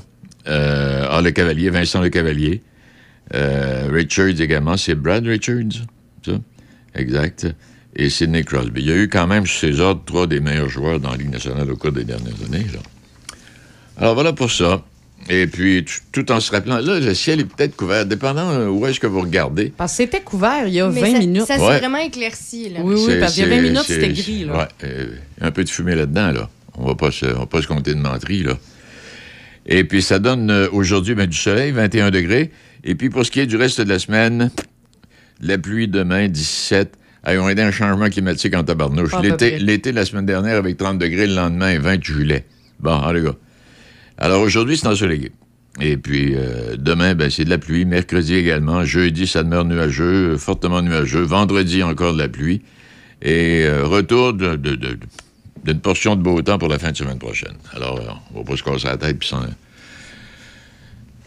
ah, 0.46 1.20
le 1.22 1.30
Cavalier, 1.30 1.70
Vincent 1.70 2.00
Le 2.00 2.08
Cavalier. 2.08 2.62
Richards 3.32 4.40
également, 4.40 4.76
c'est 4.76 4.94
Brad 4.94 5.26
Richards, 5.26 5.86
ça? 6.24 6.32
Exact. 6.94 7.46
Et 7.96 8.10
Sidney 8.10 8.42
Crosby. 8.44 8.80
Il 8.82 8.88
y 8.88 8.92
a 8.92 8.96
eu 8.96 9.08
quand 9.08 9.26
même, 9.26 9.46
sur 9.46 9.60
ses 9.60 9.80
ordres, 9.80 10.02
trois 10.04 10.26
des 10.26 10.40
meilleurs 10.40 10.68
joueurs 10.68 10.98
dans 11.00 11.10
la 11.12 11.16
Ligue 11.16 11.30
nationale 11.30 11.70
au 11.70 11.76
cours 11.76 11.92
des 11.92 12.04
dernières 12.04 12.34
années. 12.46 12.66
Là. 12.72 12.80
Alors 13.98 14.14
voilà 14.14 14.32
pour 14.32 14.50
ça. 14.50 14.82
Et 15.30 15.46
puis, 15.46 15.84
tout 16.12 16.30
en 16.32 16.40
se 16.40 16.50
rappelant, 16.50 16.78
là, 16.80 16.98
le 17.00 17.14
ciel 17.14 17.40
est 17.40 17.44
peut-être 17.44 17.76
couvert, 17.76 18.04
dépendant 18.04 18.50
euh, 18.50 18.66
où 18.68 18.84
est-ce 18.86 19.00
que 19.00 19.06
vous 19.06 19.20
regardez. 19.22 19.72
Parce 19.74 19.92
que 19.92 19.96
c'était 19.98 20.20
couvert 20.20 20.66
il 20.66 20.74
y 20.74 20.80
a 20.80 20.88
Mais 20.90 21.00
20 21.00 21.12
ça, 21.12 21.18
minutes. 21.18 21.46
Ça 21.46 21.56
s'est 21.56 21.62
Ouais. 21.62 21.78
vraiment 21.78 21.98
éclairci, 21.98 22.68
là. 22.70 22.80
Oui, 22.82 22.96
oui, 23.06 23.14
parce 23.20 23.34
qu'il 23.34 23.44
y 23.44 23.46
a 23.46 23.48
20 23.48 23.56
c'est- 23.56 23.62
minutes, 23.62 23.84
c'était 23.86 24.12
gris. 24.12 24.44
Là. 24.44 24.58
Ouais, 24.58 24.68
euh, 24.84 25.06
un 25.40 25.50
peu 25.50 25.64
de 25.64 25.70
fumée 25.70 25.94
là-dedans, 25.94 26.32
là. 26.32 26.50
On 26.76 26.84
va 26.86 26.94
pas 26.96 27.10
se, 27.12 27.24
on 27.26 27.38
va 27.38 27.46
pas 27.46 27.62
se 27.62 27.68
compter 27.68 27.94
de 27.94 28.00
menterie, 28.00 28.42
là. 28.42 28.58
Et 29.66 29.84
puis, 29.84 30.02
ça 30.02 30.18
donne 30.18 30.50
euh, 30.50 30.68
aujourd'hui 30.72 31.14
ben, 31.14 31.26
du 31.26 31.38
soleil, 31.38 31.70
21 31.70 32.10
degrés. 32.10 32.50
Et 32.82 32.94
puis, 32.96 33.08
pour 33.08 33.24
ce 33.24 33.30
qui 33.30 33.40
est 33.40 33.46
du 33.46 33.56
reste 33.56 33.80
de 33.80 33.88
la 33.88 33.98
semaine, 34.00 34.50
la 35.40 35.56
pluie 35.56 35.88
demain, 35.88 36.28
17. 36.28 36.92
Hey, 37.26 37.38
on 37.38 37.46
a 37.46 37.54
un 37.62 37.70
changement 37.70 38.08
climatique 38.10 38.54
en 38.54 38.64
tabarnouche. 38.64 39.12
L'été, 39.58 39.92
la 39.92 40.04
semaine 40.04 40.26
dernière, 40.26 40.56
avec 40.56 40.76
30 40.76 40.98
degrés, 40.98 41.26
le 41.26 41.34
lendemain, 41.34 41.78
20 41.78 42.02
juillet. 42.04 42.44
Bon, 42.80 42.98
allez, 43.00 43.22
gars. 43.22 43.34
Alors, 44.18 44.42
aujourd'hui, 44.42 44.76
c'est 44.76 44.86
ensoleillé. 44.88 45.32
Et 45.80 45.96
puis, 45.96 46.34
euh, 46.36 46.76
demain, 46.76 47.14
ben, 47.14 47.30
c'est 47.30 47.44
de 47.44 47.50
la 47.50 47.58
pluie. 47.58 47.84
Mercredi 47.86 48.34
également. 48.34 48.84
Jeudi, 48.84 49.26
ça 49.26 49.42
demeure 49.42 49.64
nuageux, 49.64 50.36
fortement 50.36 50.82
nuageux. 50.82 51.22
Vendredi, 51.22 51.82
encore 51.82 52.12
de 52.12 52.18
la 52.18 52.28
pluie. 52.28 52.62
Et 53.22 53.64
euh, 53.64 53.84
retour 53.86 54.34
de- 54.34 54.56
de- 54.56 54.76
de- 54.76 54.98
d'une 55.64 55.80
portion 55.80 56.14
de 56.16 56.22
beau 56.22 56.42
temps 56.42 56.58
pour 56.58 56.68
la 56.68 56.78
fin 56.78 56.92
de 56.92 56.96
semaine 56.96 57.18
prochaine. 57.18 57.54
Alors, 57.74 57.98
euh, 57.98 58.12
on 58.34 58.40
va 58.40 58.44
pas 58.44 58.56
se 58.56 58.62
casser 58.62 58.86
la 58.86 58.98
tête 58.98 59.18
puis 59.18 59.28
s'en- 59.28 59.46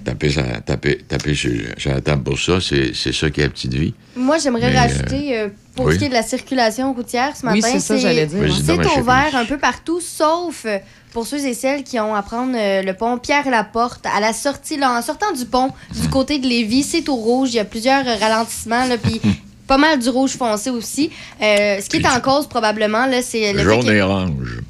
taper, 0.08 0.34
taper, 0.66 0.98
taper 1.08 1.34
sur, 1.36 1.52
sur 1.78 1.92
la 1.92 2.02
table 2.02 2.24
pour 2.24 2.40
ça. 2.40 2.60
C'est 2.62 2.92
c'est 2.94 3.14
ça 3.14 3.30
qui 3.30 3.42
est 3.42 3.46
la 3.46 3.50
petite 3.50 3.74
vie. 3.74 3.94
Moi, 4.16 4.38
j'aimerais 4.38 4.72
Mais, 4.72 4.80
rajouter, 4.80 5.38
euh, 5.38 5.50
pour 5.76 5.86
oui. 5.86 5.94
ce 5.94 6.00
qui 6.00 6.06
est 6.06 6.10
de 6.10 6.14
la 6.14 6.24
circulation 6.24 6.94
routière 6.94 7.36
ce 7.36 7.46
Oui, 7.46 7.62
matin, 7.62 7.68
c'est 7.74 7.80
ça, 7.80 7.98
j'allais 7.98 8.26
dire. 8.26 8.40
Vas-y 8.40 8.64
c'est 8.66 9.00
ouvert 9.00 9.36
un 9.36 9.46
peu 9.46 9.58
partout, 9.58 10.00
sauf 10.02 10.64
euh, 10.66 10.78
pour 11.12 11.28
ceux 11.28 11.46
et 11.46 11.54
celles 11.54 11.84
qui 11.84 12.00
ont 12.00 12.16
à 12.16 12.22
prendre 12.22 12.54
euh, 12.56 12.82
le 12.84 12.94
pont 12.94 13.18
Pierre-Laporte. 13.18 14.06
À 14.06 14.20
la 14.20 14.34
sortie, 14.34 14.78
là, 14.78 14.98
en 14.98 15.02
sortant 15.02 15.32
du 15.34 15.46
pont, 15.46 15.72
du 16.00 16.08
côté 16.10 16.40
de 16.40 16.48
Lévis, 16.48 16.84
c'est 16.84 17.10
au 17.10 17.16
rouge. 17.16 17.50
Il 17.52 17.56
y 17.56 17.60
a 17.60 17.66
plusieurs 17.66 18.08
euh, 18.08 18.16
ralentissements, 18.20 18.86
là, 18.86 18.98
puis 18.98 19.20
pas 19.68 19.78
mal 19.78 20.00
du 20.00 20.10
rouge 20.10 20.32
foncé 20.32 20.70
aussi. 20.70 21.10
Euh, 21.42 21.80
ce 21.82 21.90
qui 21.90 21.98
est 21.98 22.08
en 22.08 22.20
cause, 22.22 22.48
probablement, 22.48 23.06
là, 23.06 23.22
c'est 23.22 23.52
le 23.54 23.64
Jaune 23.64 23.90
et 23.90 24.02
orange. 24.02 24.62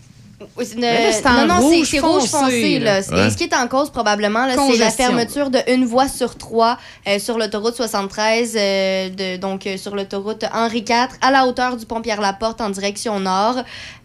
C'est 0.63 0.79
là, 0.79 0.89
en 1.25 1.45
non, 1.45 1.47
non, 1.47 1.55
c'est- 1.59 1.75
rouge 1.77 1.87
c'est 1.91 1.99
rouge 1.99 2.23
foncé, 2.25 2.79
là. 2.79 2.99
Ouais. 3.11 3.27
Et 3.27 3.29
ce 3.29 3.37
qui 3.37 3.43
est 3.45 3.55
en 3.55 3.67
cause, 3.67 3.89
probablement, 3.89 4.45
là, 4.45 4.55
c'est 4.71 4.77
la 4.77 4.89
fermeture 4.91 5.49
de 5.49 5.59
une 5.67 5.85
voie 5.85 6.07
sur 6.07 6.35
trois 6.37 6.77
euh, 7.07 7.19
sur 7.19 7.37
l'autoroute 7.37 7.75
73, 7.75 8.53
euh, 8.55 9.09
de, 9.09 9.37
donc 9.37 9.65
euh, 9.67 9.77
sur 9.77 9.95
l'autoroute 9.95 10.45
Henri 10.53 10.79
IV, 10.87 11.07
à 11.21 11.31
la 11.31 11.45
hauteur 11.47 11.77
du 11.77 11.85
pont 11.85 12.01
Pierre-Laporte 12.01 12.61
en 12.61 12.69
direction 12.69 13.19
nord. 13.19 13.55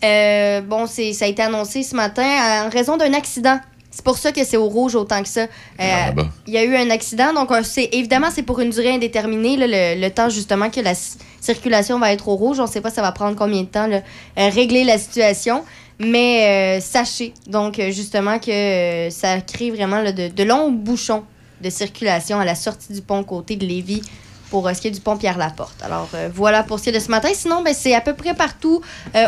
Euh, 0.05 0.61
bon, 0.63 0.87
c'est- 0.87 1.13
ça 1.13 1.25
a 1.27 1.29
été 1.29 1.43
annoncé 1.43 1.83
ce 1.83 1.95
matin 1.95 2.67
en 2.67 2.71
raison 2.71 2.97
d'un 2.97 3.13
accident. 3.15 3.59
C'est 3.95 4.05
pour 4.05 4.17
ça 4.17 4.33
que 4.33 4.43
c'est 4.43 4.57
au 4.57 4.69
rouge 4.71 4.95
autant 4.95 5.23
que 5.23 5.29
ça. 5.29 5.43
Euh, 5.43 5.47
Ah. 5.79 6.13
Il 6.47 6.55
y 6.55 6.57
a 6.57 6.65
eu 6.65 6.75
un 6.77 6.89
accident, 6.89 7.35
donc 7.35 7.51
euh, 7.53 7.61
c'est 7.63 7.91
évidemment 7.93 8.29
c'est 8.35 8.43
pour 8.43 8.59
une 8.61 8.71
durée 8.71 8.91
indéterminée, 8.95 9.59
là, 9.59 9.67
le, 9.69 10.01
le 10.01 10.11
temps 10.11 10.31
justement 10.31 10.71
que 10.71 10.81
la 10.81 10.95
circulation 11.41 11.99
va 11.99 12.11
être 12.13 12.27
au 12.29 12.37
rouge. 12.37 12.59
On 12.59 12.63
ne 12.63 12.69
sait 12.69 12.81
pas 12.81 12.91
ça 12.91 13.03
va 13.03 13.13
prendre 13.13 13.37
combien 13.37 13.61
de 13.61 13.67
temps 13.67 13.87
là, 13.87 13.99
euh, 14.39 14.49
régler 14.49 14.85
la 14.85 14.97
situation, 14.97 15.63
mais 15.99 16.79
euh, 16.79 16.81
sachez 16.81 17.35
donc 17.47 17.79
euh, 17.79 17.91
justement 17.91 18.39
que 18.39 18.51
euh, 18.51 19.11
ça 19.11 19.41
crée 19.41 19.71
vraiment 19.71 20.01
là, 20.01 20.13
de, 20.13 20.29
de 20.29 20.43
longs 20.43 20.71
bouchons 20.71 21.25
de 21.63 21.71
circulation 21.71 22.41
à 22.41 22.45
la 22.45 22.55
sortie 22.55 22.93
du 22.93 23.03
pont 23.03 23.23
côté 23.23 23.57
de 23.57 23.65
Lévis 23.65 24.03
pour 24.51 24.67
euh, 24.67 24.75
ce 24.75 24.81
qui 24.81 24.89
est 24.89 24.91
du 24.91 25.01
pont 25.01 25.17
Pierre-Laporte. 25.17 25.77
Alors 25.83 26.09
voilà 26.35 26.63
pour 26.63 26.79
ce 26.79 26.85
qui 26.85 26.91
est 26.91 26.93
de 26.93 26.99
ce 26.99 27.11
matin. 27.11 27.29
Sinon, 27.33 27.63
ben, 27.63 27.73
c'est 27.73 27.95
à 27.95 28.01
peu 28.01 28.15
près 28.15 28.35
partout 28.35 28.83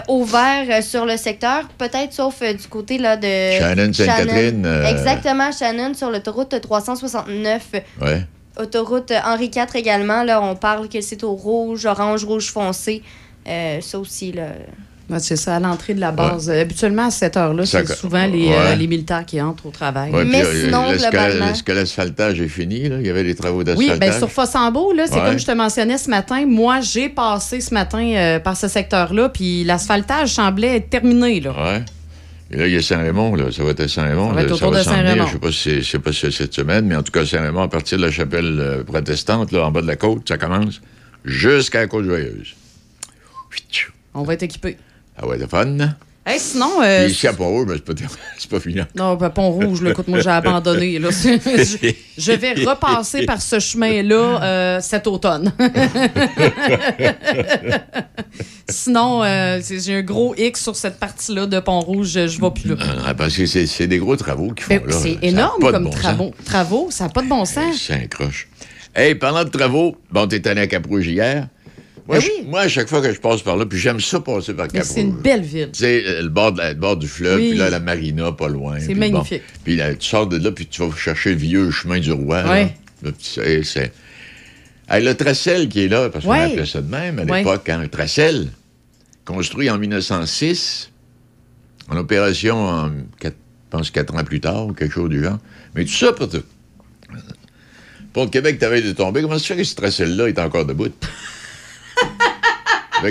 ouvert 0.08 0.66
euh, 0.68 0.82
sur 0.82 1.06
le 1.06 1.16
secteur, 1.16 1.68
peut-être 1.78 2.12
sauf 2.12 2.42
du 2.42 2.68
côté 2.68 2.98
là, 2.98 3.16
de 3.16 3.58
Shannon, 3.58 3.92
Sainte-Catherine, 3.92 4.66
Exactement, 4.86 5.50
Shannon 5.52 5.94
sur 5.94 6.10
l'autoroute 6.10 6.60
369. 6.60 7.68
Ouais. 8.02 8.26
Autoroute 8.60 9.12
Henri 9.24 9.46
IV 9.54 9.74
également. 9.74 10.22
Là, 10.24 10.42
on 10.42 10.56
parle 10.56 10.88
que 10.88 11.00
c'est 11.00 11.24
au 11.24 11.34
rouge, 11.34 11.86
orange, 11.86 12.24
rouge 12.24 12.50
foncé. 12.50 13.02
Ça 13.46 13.98
aussi, 13.98 14.32
là. 14.32 14.48
Ouais, 15.10 15.18
c'est 15.20 15.36
ça, 15.36 15.56
à 15.56 15.60
l'entrée 15.60 15.92
de 15.92 16.00
la 16.00 16.12
base. 16.12 16.48
Habituellement, 16.50 17.06
à 17.08 17.10
cette 17.10 17.36
heure-là, 17.36 17.66
c'est 17.66 17.86
souvent 17.88 18.24
les, 18.26 18.48
ouais. 18.48 18.54
euh, 18.56 18.74
les 18.74 18.86
militaires 18.86 19.26
qui 19.26 19.38
entrent 19.40 19.66
au 19.66 19.70
travail. 19.70 20.10
Ouais, 20.10 20.24
Mais 20.24 20.40
puis, 20.40 20.48
euh, 20.48 20.64
sinon, 20.64 20.90
est-ce 20.90 21.04
que- 21.04 21.10
globalement- 21.10 21.48
Est-ce 21.48 21.62
que 21.62 21.72
l'asphaltage 21.72 22.40
est 22.40 22.48
fini? 22.48 22.88
Là? 22.88 22.96
Il 23.00 23.06
y 23.06 23.10
avait 23.10 23.22
des 23.22 23.34
travaux 23.34 23.58
Oui, 23.58 23.64
d'asphaltage. 23.64 23.98
bien 23.98 24.12
sur 24.18 24.30
Fossambeau, 24.30 24.94
là, 24.94 25.04
c'est 25.06 25.14
Ouais. 25.20 25.26
comme 25.28 25.38
je 25.38 25.44
te 25.44 25.50
mentionnais 25.52 25.98
ce 25.98 26.08
matin. 26.08 26.46
Moi, 26.46 26.80
j'ai 26.80 27.10
passé 27.10 27.60
ce 27.60 27.74
matin 27.74 27.98
euh, 28.02 28.38
par 28.38 28.56
ce 28.56 28.66
secteur-là, 28.66 29.28
puis 29.28 29.62
l'asphaltage 29.64 30.30
semblait 30.30 30.76
être 30.76 30.88
terminé. 30.88 31.40
Là. 31.40 31.50
Ouais. 31.50 31.84
Et 32.50 32.56
là, 32.56 32.66
il 32.66 32.72
y 32.72 32.76
a 32.76 32.82
Saint-Raymond, 32.82 33.34
là. 33.34 33.52
Ça 33.52 33.62
va 33.62 33.70
être 33.72 33.80
à 33.80 33.88
Saint-Raymond. 33.88 34.28
Ça 34.30 34.34
va 34.36 34.42
être 34.42 34.52
autour 34.52 34.70
va 34.70 34.78
de. 34.78 34.84
Saint-Raymond. 34.84 35.26
Je 35.26 35.32
sais 35.32 35.38
pas 35.38 35.52
si 35.52 35.84
c'est- 35.84 35.98
pas 35.98 36.12
si 36.12 36.20
c'est 36.20 36.30
cette 36.30 36.54
semaine, 36.54 36.86
mais 36.86 36.96
en 36.96 37.02
tout 37.02 37.12
cas, 37.12 37.26
Saint-Raymond, 37.26 37.62
à 37.64 37.68
partir 37.68 37.98
de 37.98 38.04
la 38.06 38.10
chapelle 38.10 38.56
euh, 38.58 38.84
protestante, 38.84 39.52
là, 39.52 39.66
en 39.66 39.70
bas 39.70 39.82
de 39.82 39.86
la 39.86 39.96
côte, 39.96 40.26
ça 40.28 40.38
commence 40.38 40.80
jusqu'à 41.26 41.80
la 41.80 41.86
Côte-Joyeuse. 41.88 42.54
On 44.14 44.22
va 44.22 44.34
être 44.34 44.44
équipés. 44.44 44.76
Ah 45.16 45.26
ouais, 45.26 45.38
de 45.38 45.46
fun. 45.46 45.76
Hey, 46.26 46.40
sinon. 46.40 46.82
euh, 46.82 47.06
à 47.24 47.32
Pont-Rouge, 47.34 47.66
mais 47.68 47.74
c'est 47.74 47.84
pas, 47.84 47.92
c'est 48.38 48.50
pas 48.50 48.58
fini. 48.60 48.80
non, 48.96 49.14
ben, 49.14 49.28
Pont 49.28 49.50
Rouge, 49.50 49.82
là, 49.82 49.90
écoute, 49.90 50.08
moi, 50.08 50.20
j'ai 50.20 50.30
abandonné. 50.30 50.98
Là. 50.98 51.10
je, 51.12 51.92
je 52.16 52.32
vais 52.32 52.54
repasser 52.64 53.26
par 53.26 53.42
ce 53.42 53.58
chemin-là 53.60 54.42
euh, 54.42 54.80
cet 54.80 55.06
automne. 55.06 55.52
Sinon, 58.68 59.22
euh, 59.22 59.60
j'ai 59.62 59.96
un 59.96 60.02
gros 60.02 60.34
X 60.36 60.62
sur 60.62 60.74
cette 60.76 60.98
partie-là 60.98 61.44
de 61.46 61.60
Pont 61.60 61.80
Rouge. 61.80 62.08
Je 62.08 62.20
ne 62.20 62.26
vais 62.26 62.50
plus 62.50 62.70
là. 62.70 62.76
Ah, 63.06 63.14
parce 63.14 63.36
que 63.36 63.44
c'est, 63.44 63.86
des 63.86 63.98
gros 63.98 64.16
travaux 64.16 64.52
qu'ils 64.52 64.64
font 64.64 64.76
Ben, 64.76 64.86
là. 64.86 64.96
c'est 64.98 65.18
énorme 65.20 65.60
comme 65.60 65.84
bon 65.84 65.92
sens. 65.92 66.00
travaux. 66.00 66.30
travaux. 66.44 66.88
Ça 66.90 67.04
n'a 67.04 67.10
pas 67.10 67.20
de 67.22 67.28
bon 67.28 67.44
sens. 67.44 67.76
C'est 67.76 67.92
un 67.92 68.06
croche. 68.06 68.48
Hey, 68.94 69.14
parlant 69.14 69.44
de 69.44 69.50
travaux, 69.50 69.96
bon, 70.10 70.26
t'es 70.26 70.46
allé 70.48 70.62
à 70.62 70.66
Cap-Rouge 70.66 71.06
hier. 71.08 71.48
Moi, 72.06 72.18
Ben 72.18 72.20
je- 72.22 72.26
oui. 72.42 72.46
moi, 72.46 72.60
à 72.60 72.68
chaque 72.68 72.88
fois 72.88 73.00
que 73.00 73.10
je 73.12 73.18
passe 73.18 73.40
par 73.40 73.56
là, 73.56 73.64
puis 73.64 73.78
j'aime 73.78 73.98
ça 73.98 74.20
passer 74.20 74.52
par 74.52 74.68
Cap-Rouge. 74.68 74.92
c'est 74.94 75.00
une 75.00 75.16
belle 75.16 75.40
ville. 75.42 75.70
Tu 75.72 75.80
sais, 75.80 76.20
le 76.22 76.28
bord, 76.28 76.52
de 76.52 76.58
la- 76.58 76.74
le 76.74 76.78
bord 76.78 76.96
du 76.98 77.08
fleuve, 77.08 77.38
Oui. 77.40 77.50
puis 77.50 77.58
là, 77.58 77.70
la 77.70 77.80
marina, 77.80 78.30
pas 78.32 78.48
loin. 78.48 78.78
C'est 78.78 78.94
magnifique. 78.94 79.42
bon. 79.42 79.60
Puis 79.64 79.76
là, 79.76 79.94
tu 79.94 80.06
sors 80.06 80.26
de 80.26 80.36
là, 80.36 80.52
puis 80.52 80.66
tu 80.66 80.82
vas 80.82 80.94
chercher 80.94 81.30
le 81.30 81.36
vieux 81.36 81.70
chemin 81.70 81.98
du 82.00 82.12
roi. 82.12 82.42
puis 83.02 83.12
c'est- 83.62 83.92
le 84.90 85.12
Tracel 85.14 85.68
qui 85.70 85.84
est 85.84 85.88
là, 85.88 86.10
parce 86.10 86.24
qu'on 86.26 86.32
appelait 86.32 86.66
ça 86.66 86.82
de 86.82 86.90
même 86.90 87.18
à 87.20 87.24
l'époque, 87.24 87.68
hein, 87.70 87.80
un 87.80 87.88
Tracel, 87.88 88.48
construit 89.24 89.70
en 89.70 89.78
1906, 89.78 90.90
en 91.88 91.96
opération, 91.96 92.56
en, 92.68 92.90
je 93.22 93.28
pense, 93.70 93.90
quatre 93.90 94.14
ans 94.14 94.22
plus 94.24 94.40
tard, 94.40 94.66
ou 94.66 94.72
quelque 94.74 94.92
chose 94.92 95.08
du 95.08 95.22
genre. 95.24 95.38
Mais 95.74 95.84
tout 95.86 95.92
ça 95.92 96.12
pour 96.12 96.28
te... 96.28 96.36
Pour 98.12 98.24
le 98.24 98.30
Québec, 98.30 98.58
t'avais 98.58 98.80
de 98.82 98.92
tomber. 98.92 99.22
Comment 99.22 99.38
ça 99.38 99.46
fait 99.46 99.56
que 99.56 99.64
ce 99.64 99.74
Tracel-là 99.74 100.28
est 100.28 100.38
encore 100.38 100.64
debout? 100.66 100.88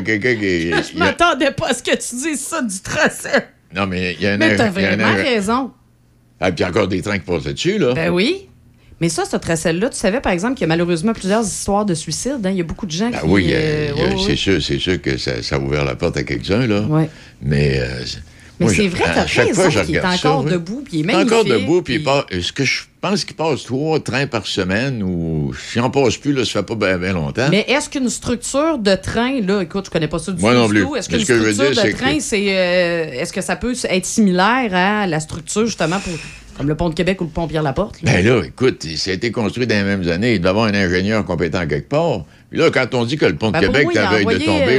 Quelqu'un 0.01 0.35
qui... 0.35 0.69
Je 0.71 0.75
a- 0.95 0.99
m'attendais 0.99 1.51
pas 1.51 1.69
à 1.69 1.73
ce 1.73 1.83
que 1.83 1.91
tu 1.91 2.15
dises 2.15 2.39
ça 2.41 2.61
du 2.61 2.79
tracé. 2.81 3.29
Non, 3.75 3.87
mais 3.87 4.13
il 4.19 4.23
y 4.23 4.27
a 4.27 4.33
un... 4.33 4.37
Mais 4.37 4.55
t'as 4.55 4.65
y 4.65 4.67
a 4.67 4.67
un- 4.67 4.71
vraiment 4.97 5.13
raison. 5.15 5.71
Ah, 6.39 6.51
puis 6.51 6.59
il 6.59 6.61
y 6.61 6.63
a 6.65 6.69
encore 6.69 6.87
des 6.87 7.01
trains 7.01 7.17
qui 7.19 7.25
passent 7.25 7.43
dessus, 7.43 7.77
là. 7.77 7.93
Ben 7.93 8.09
oui. 8.09 8.47
Mais 9.01 9.09
ça, 9.09 9.25
ce 9.25 9.35
tracé-là, 9.35 9.89
tu 9.89 9.97
savais, 9.97 10.21
par 10.21 10.31
exemple, 10.31 10.53
qu'il 10.53 10.61
y 10.61 10.65
a 10.65 10.67
malheureusement 10.67 11.13
plusieurs 11.13 11.43
histoires 11.43 11.85
de 11.85 11.93
suicide. 11.93 12.39
hein. 12.45 12.51
Il 12.51 12.57
y 12.57 12.61
a 12.61 12.63
beaucoup 12.63 12.85
de 12.85 12.91
gens 12.91 13.09
Ben 13.09 13.19
qui... 13.19 13.25
oui, 13.27 13.53
a- 13.53 13.57
euh, 13.57 13.91
a- 13.91 13.95
ouais, 13.95 14.15
c'est 14.25 14.35
sûr, 14.35 14.61
c'est 14.61 14.79
sûr 14.79 15.01
que 15.01 15.17
ça, 15.17 15.41
ça 15.41 15.55
a 15.55 15.59
ouvert 15.59 15.83
la 15.83 15.95
porte 15.95 16.15
à 16.17 16.23
quelques-uns, 16.23 16.67
là. 16.67 16.81
Ouais. 16.81 17.09
Mais, 17.41 17.79
euh, 17.79 18.03
Mais 18.59 18.67
c'est 18.69 18.87
vrai, 18.87 19.03
t'as 19.13 19.23
raison 19.23 19.69
qu'il 19.83 19.95
est 19.95 20.01
ça, 20.01 20.09
encore 20.29 20.43
debout, 20.43 20.81
puis 20.85 20.99
il 20.99 21.09
est 21.09 21.13
est 21.13 21.15
encore 21.15 21.43
magnifique, 21.45 21.61
debout, 21.67 21.81
puis 21.81 21.95
puis- 21.95 22.03
passe- 22.03 22.25
Est-ce 22.29 22.53
que 22.53 22.63
je 22.63 22.81
pense 23.01 23.25
qu'il 23.25 23.35
passe 23.35 23.63
trois 23.65 23.99
trains 23.99 24.27
par 24.27 24.45
semaine 24.47 25.01
ou 25.03 25.53
si 25.71 25.79
on 25.79 25.89
passe 25.89 26.17
plus, 26.17 26.33
là, 26.33 26.45
ça 26.45 26.63
fait 26.63 26.75
pas 26.75 26.97
bien 26.97 27.13
longtemps. 27.13 27.47
Mais 27.49 27.65
est-ce 27.67 27.89
qu'une 27.89 28.09
structure 28.09 28.77
de 28.77 28.95
train, 28.95 29.41
là, 29.41 29.61
écoute, 29.61 29.85
je 29.85 29.89
connais 29.91 30.07
pas 30.07 30.19
ça 30.19 30.31
du 30.31 30.41
Moi 30.41 30.53
tout. 30.53 30.95
Est-ce 30.95 31.09
qu'une 31.09 31.19
ce 31.19 31.25
que 31.25 31.33
je 31.33 31.39
veux 31.39 31.53
structure 31.53 31.83
dire, 31.83 31.93
de 31.93 31.97
train, 31.97 32.19
c'est, 32.19 32.45
euh, 32.47 33.11
est-ce 33.21 33.33
que 33.33 33.41
ça 33.41 33.55
peut 33.55 33.73
être 33.89 34.05
similaire 34.05 34.69
à 34.73 35.07
la 35.07 35.19
structure, 35.19 35.65
justement, 35.65 35.99
pour, 35.99 36.13
comme 36.57 36.67
le 36.67 36.75
pont 36.75 36.89
de 36.89 36.93
Québec 36.95 37.19
ou 37.21 37.25
le 37.25 37.29
pont 37.29 37.47
Pierre-Laporte? 37.47 38.01
là? 38.01 38.11
Ben 38.13 38.25
là, 38.25 38.41
écoute, 38.45 38.83
ça 38.95 39.11
a 39.11 39.13
été 39.13 39.31
construit 39.31 39.65
dans 39.67 39.75
les 39.75 39.83
mêmes 39.83 40.07
années. 40.09 40.35
Il 40.35 40.39
doit 40.41 40.49
y 40.49 40.51
avoir 40.51 40.65
un 40.67 40.73
ingénieur 40.73 41.25
compétent 41.25 41.65
quelque 41.67 41.89
part. 41.89 42.25
Puis 42.49 42.59
là, 42.59 42.69
quand 42.71 42.93
on 42.93 43.05
dit 43.05 43.17
que 43.17 43.25
le 43.25 43.35
pont 43.35 43.47
de 43.47 43.53
Ben, 43.53 43.61
Québec 43.61 43.87
il 43.91 43.97
est 43.97 44.01
à 44.01 44.11
veille 44.11 44.25
de 44.25 44.31
tomber, 44.45 44.63
euh, 44.75 44.77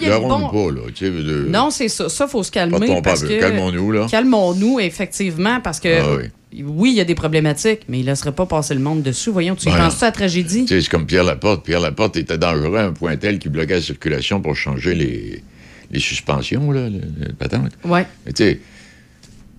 il 0.00 0.08
là, 0.08 0.16
ronde 0.16 0.42
bon- 0.52 0.70
pas, 0.70 0.74
là. 0.74 0.80
Tu 0.94 1.06
sais, 1.06 1.10
de- 1.10 1.46
Non, 1.48 1.70
c'est 1.70 1.88
ça. 1.88 2.08
Ça, 2.08 2.28
faut 2.28 2.42
se 2.42 2.50
calmer. 2.50 3.00
Parce 3.02 3.22
que... 3.22 3.40
Calmons-nous, 3.40 3.92
là. 3.92 4.06
Calmons-nous, 4.10 4.80
effectivement, 4.80 5.60
parce 5.60 5.80
que 5.80 6.00
Ah 6.00 6.16
oui. 6.18 6.62
Oui, 6.64 6.90
il 6.92 6.96
y 6.96 7.00
a 7.00 7.04
des 7.04 7.14
problématiques, 7.16 7.80
mais 7.88 7.98
il 7.98 8.02
ne 8.02 8.10
laisserait 8.10 8.32
pas 8.32 8.46
passer 8.46 8.72
le 8.72 8.80
monde 8.80 9.02
dessus. 9.02 9.28
Voyons, 9.30 9.54
tu 9.56 9.68
y 9.68 9.72
Ouais, 9.72 9.76
penses-tu 9.78 10.04
à 10.04 10.06
la 10.06 10.12
tragédie? 10.12 10.62
Tu 10.64 10.68
sais, 10.74 10.80
c'est 10.80 10.88
comme 10.88 11.04
Pierre 11.04 11.24
Laporte. 11.24 11.64
Pierre 11.66 11.80
Laporte 11.80 12.16
était 12.16 12.38
dangereux 12.38 12.78
à 12.78 12.84
un 12.84 12.92
point 12.92 13.16
tel 13.16 13.38
qu'il 13.38 13.50
bloquait 13.50 13.74
la 13.74 13.82
circulation 13.82 14.40
pour 14.40 14.56
changer 14.56 14.94
les, 14.94 15.42
les 15.90 16.00
suspensions, 16.00 16.70
là, 16.70 16.88
le, 16.88 17.00
le 17.26 17.32
patente. 17.34 17.72
Oui. 17.84 18.00
Tu 18.26 18.32
sais, 18.36 18.60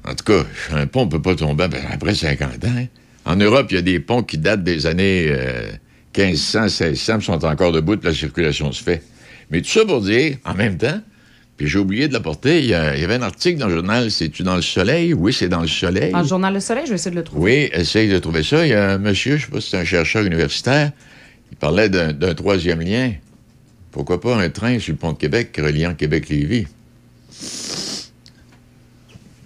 en 0.07 0.15
tout 0.15 0.23
cas, 0.23 0.45
un 0.71 0.87
pont 0.87 1.05
ne 1.05 1.11
peut 1.11 1.21
pas 1.21 1.35
tomber 1.35 1.67
après 1.91 2.15
50 2.15 2.65
ans. 2.65 2.67
hein. 2.67 2.85
En 3.25 3.35
Europe, 3.35 3.67
il 3.71 3.75
y 3.75 3.77
a 3.77 3.81
des 3.81 3.99
ponts 3.99 4.23
qui 4.23 4.37
datent 4.37 4.63
des 4.63 4.85
années 4.85 5.27
euh, 5.29 5.69
1500, 6.17 6.63
1600, 6.63 7.17
puis 7.17 7.25
sont 7.25 7.45
encore 7.45 7.73
debout, 7.73 7.97
la 8.01 8.13
circulation 8.13 8.71
se 8.71 8.81
fait. 8.81 9.03
Mais 9.51 9.61
tout 9.61 9.69
ça 9.69 9.85
pour 9.85 10.01
dire, 10.01 10.37
en 10.45 10.53
même 10.53 10.77
temps, 10.77 11.01
puis 11.57 11.67
j'ai 11.67 11.79
oublié 11.79 12.07
de 12.07 12.13
l'apporter, 12.13 12.59
il 12.59 12.67
y, 12.67 12.73
avait 12.73 13.15
un 13.15 13.21
article 13.21 13.57
dans 13.59 13.67
le 13.67 13.75
journal, 13.75 14.11
c'est-tu 14.11 14.43
dans 14.43 14.55
le 14.55 14.61
soleil? 14.61 15.13
Oui, 15.13 15.33
c'est 15.33 15.49
dans 15.49 15.61
le 15.61 15.67
soleil. 15.67 16.13
En 16.13 16.23
journal 16.23 16.53
Le 16.53 16.59
Soleil, 16.59 16.83
je 16.85 16.91
vais 16.91 16.95
essayer 16.95 17.11
de 17.11 17.15
le 17.15 17.23
trouver. 17.23 17.69
Oui, 17.73 17.79
essaye 17.79 18.09
de 18.09 18.19
trouver 18.19 18.43
ça. 18.43 18.65
Il 18.65 18.69
y 18.69 18.73
a 18.75 18.91
un 18.91 18.97
monsieur, 18.99 19.37
je 19.37 19.41
ne 19.41 19.45
sais 19.45 19.51
pas 19.51 19.61
si 19.61 19.69
c'est 19.71 19.77
un 19.77 19.85
chercheur 19.85 20.23
universitaire, 20.23 20.91
il 21.51 21.57
parlait 21.57 21.89
d'un 21.89 22.13
d'un 22.13 22.35
troisième 22.35 22.81
lien. 22.81 23.11
Pourquoi 23.91 24.21
pas 24.21 24.35
un 24.35 24.49
train 24.49 24.77
sur 24.79 24.93
le 24.93 24.97
pont 24.99 25.13
de 25.13 25.17
Québec 25.17 25.59
reliant 25.61 25.95
Québec-Lévis? 25.95 26.67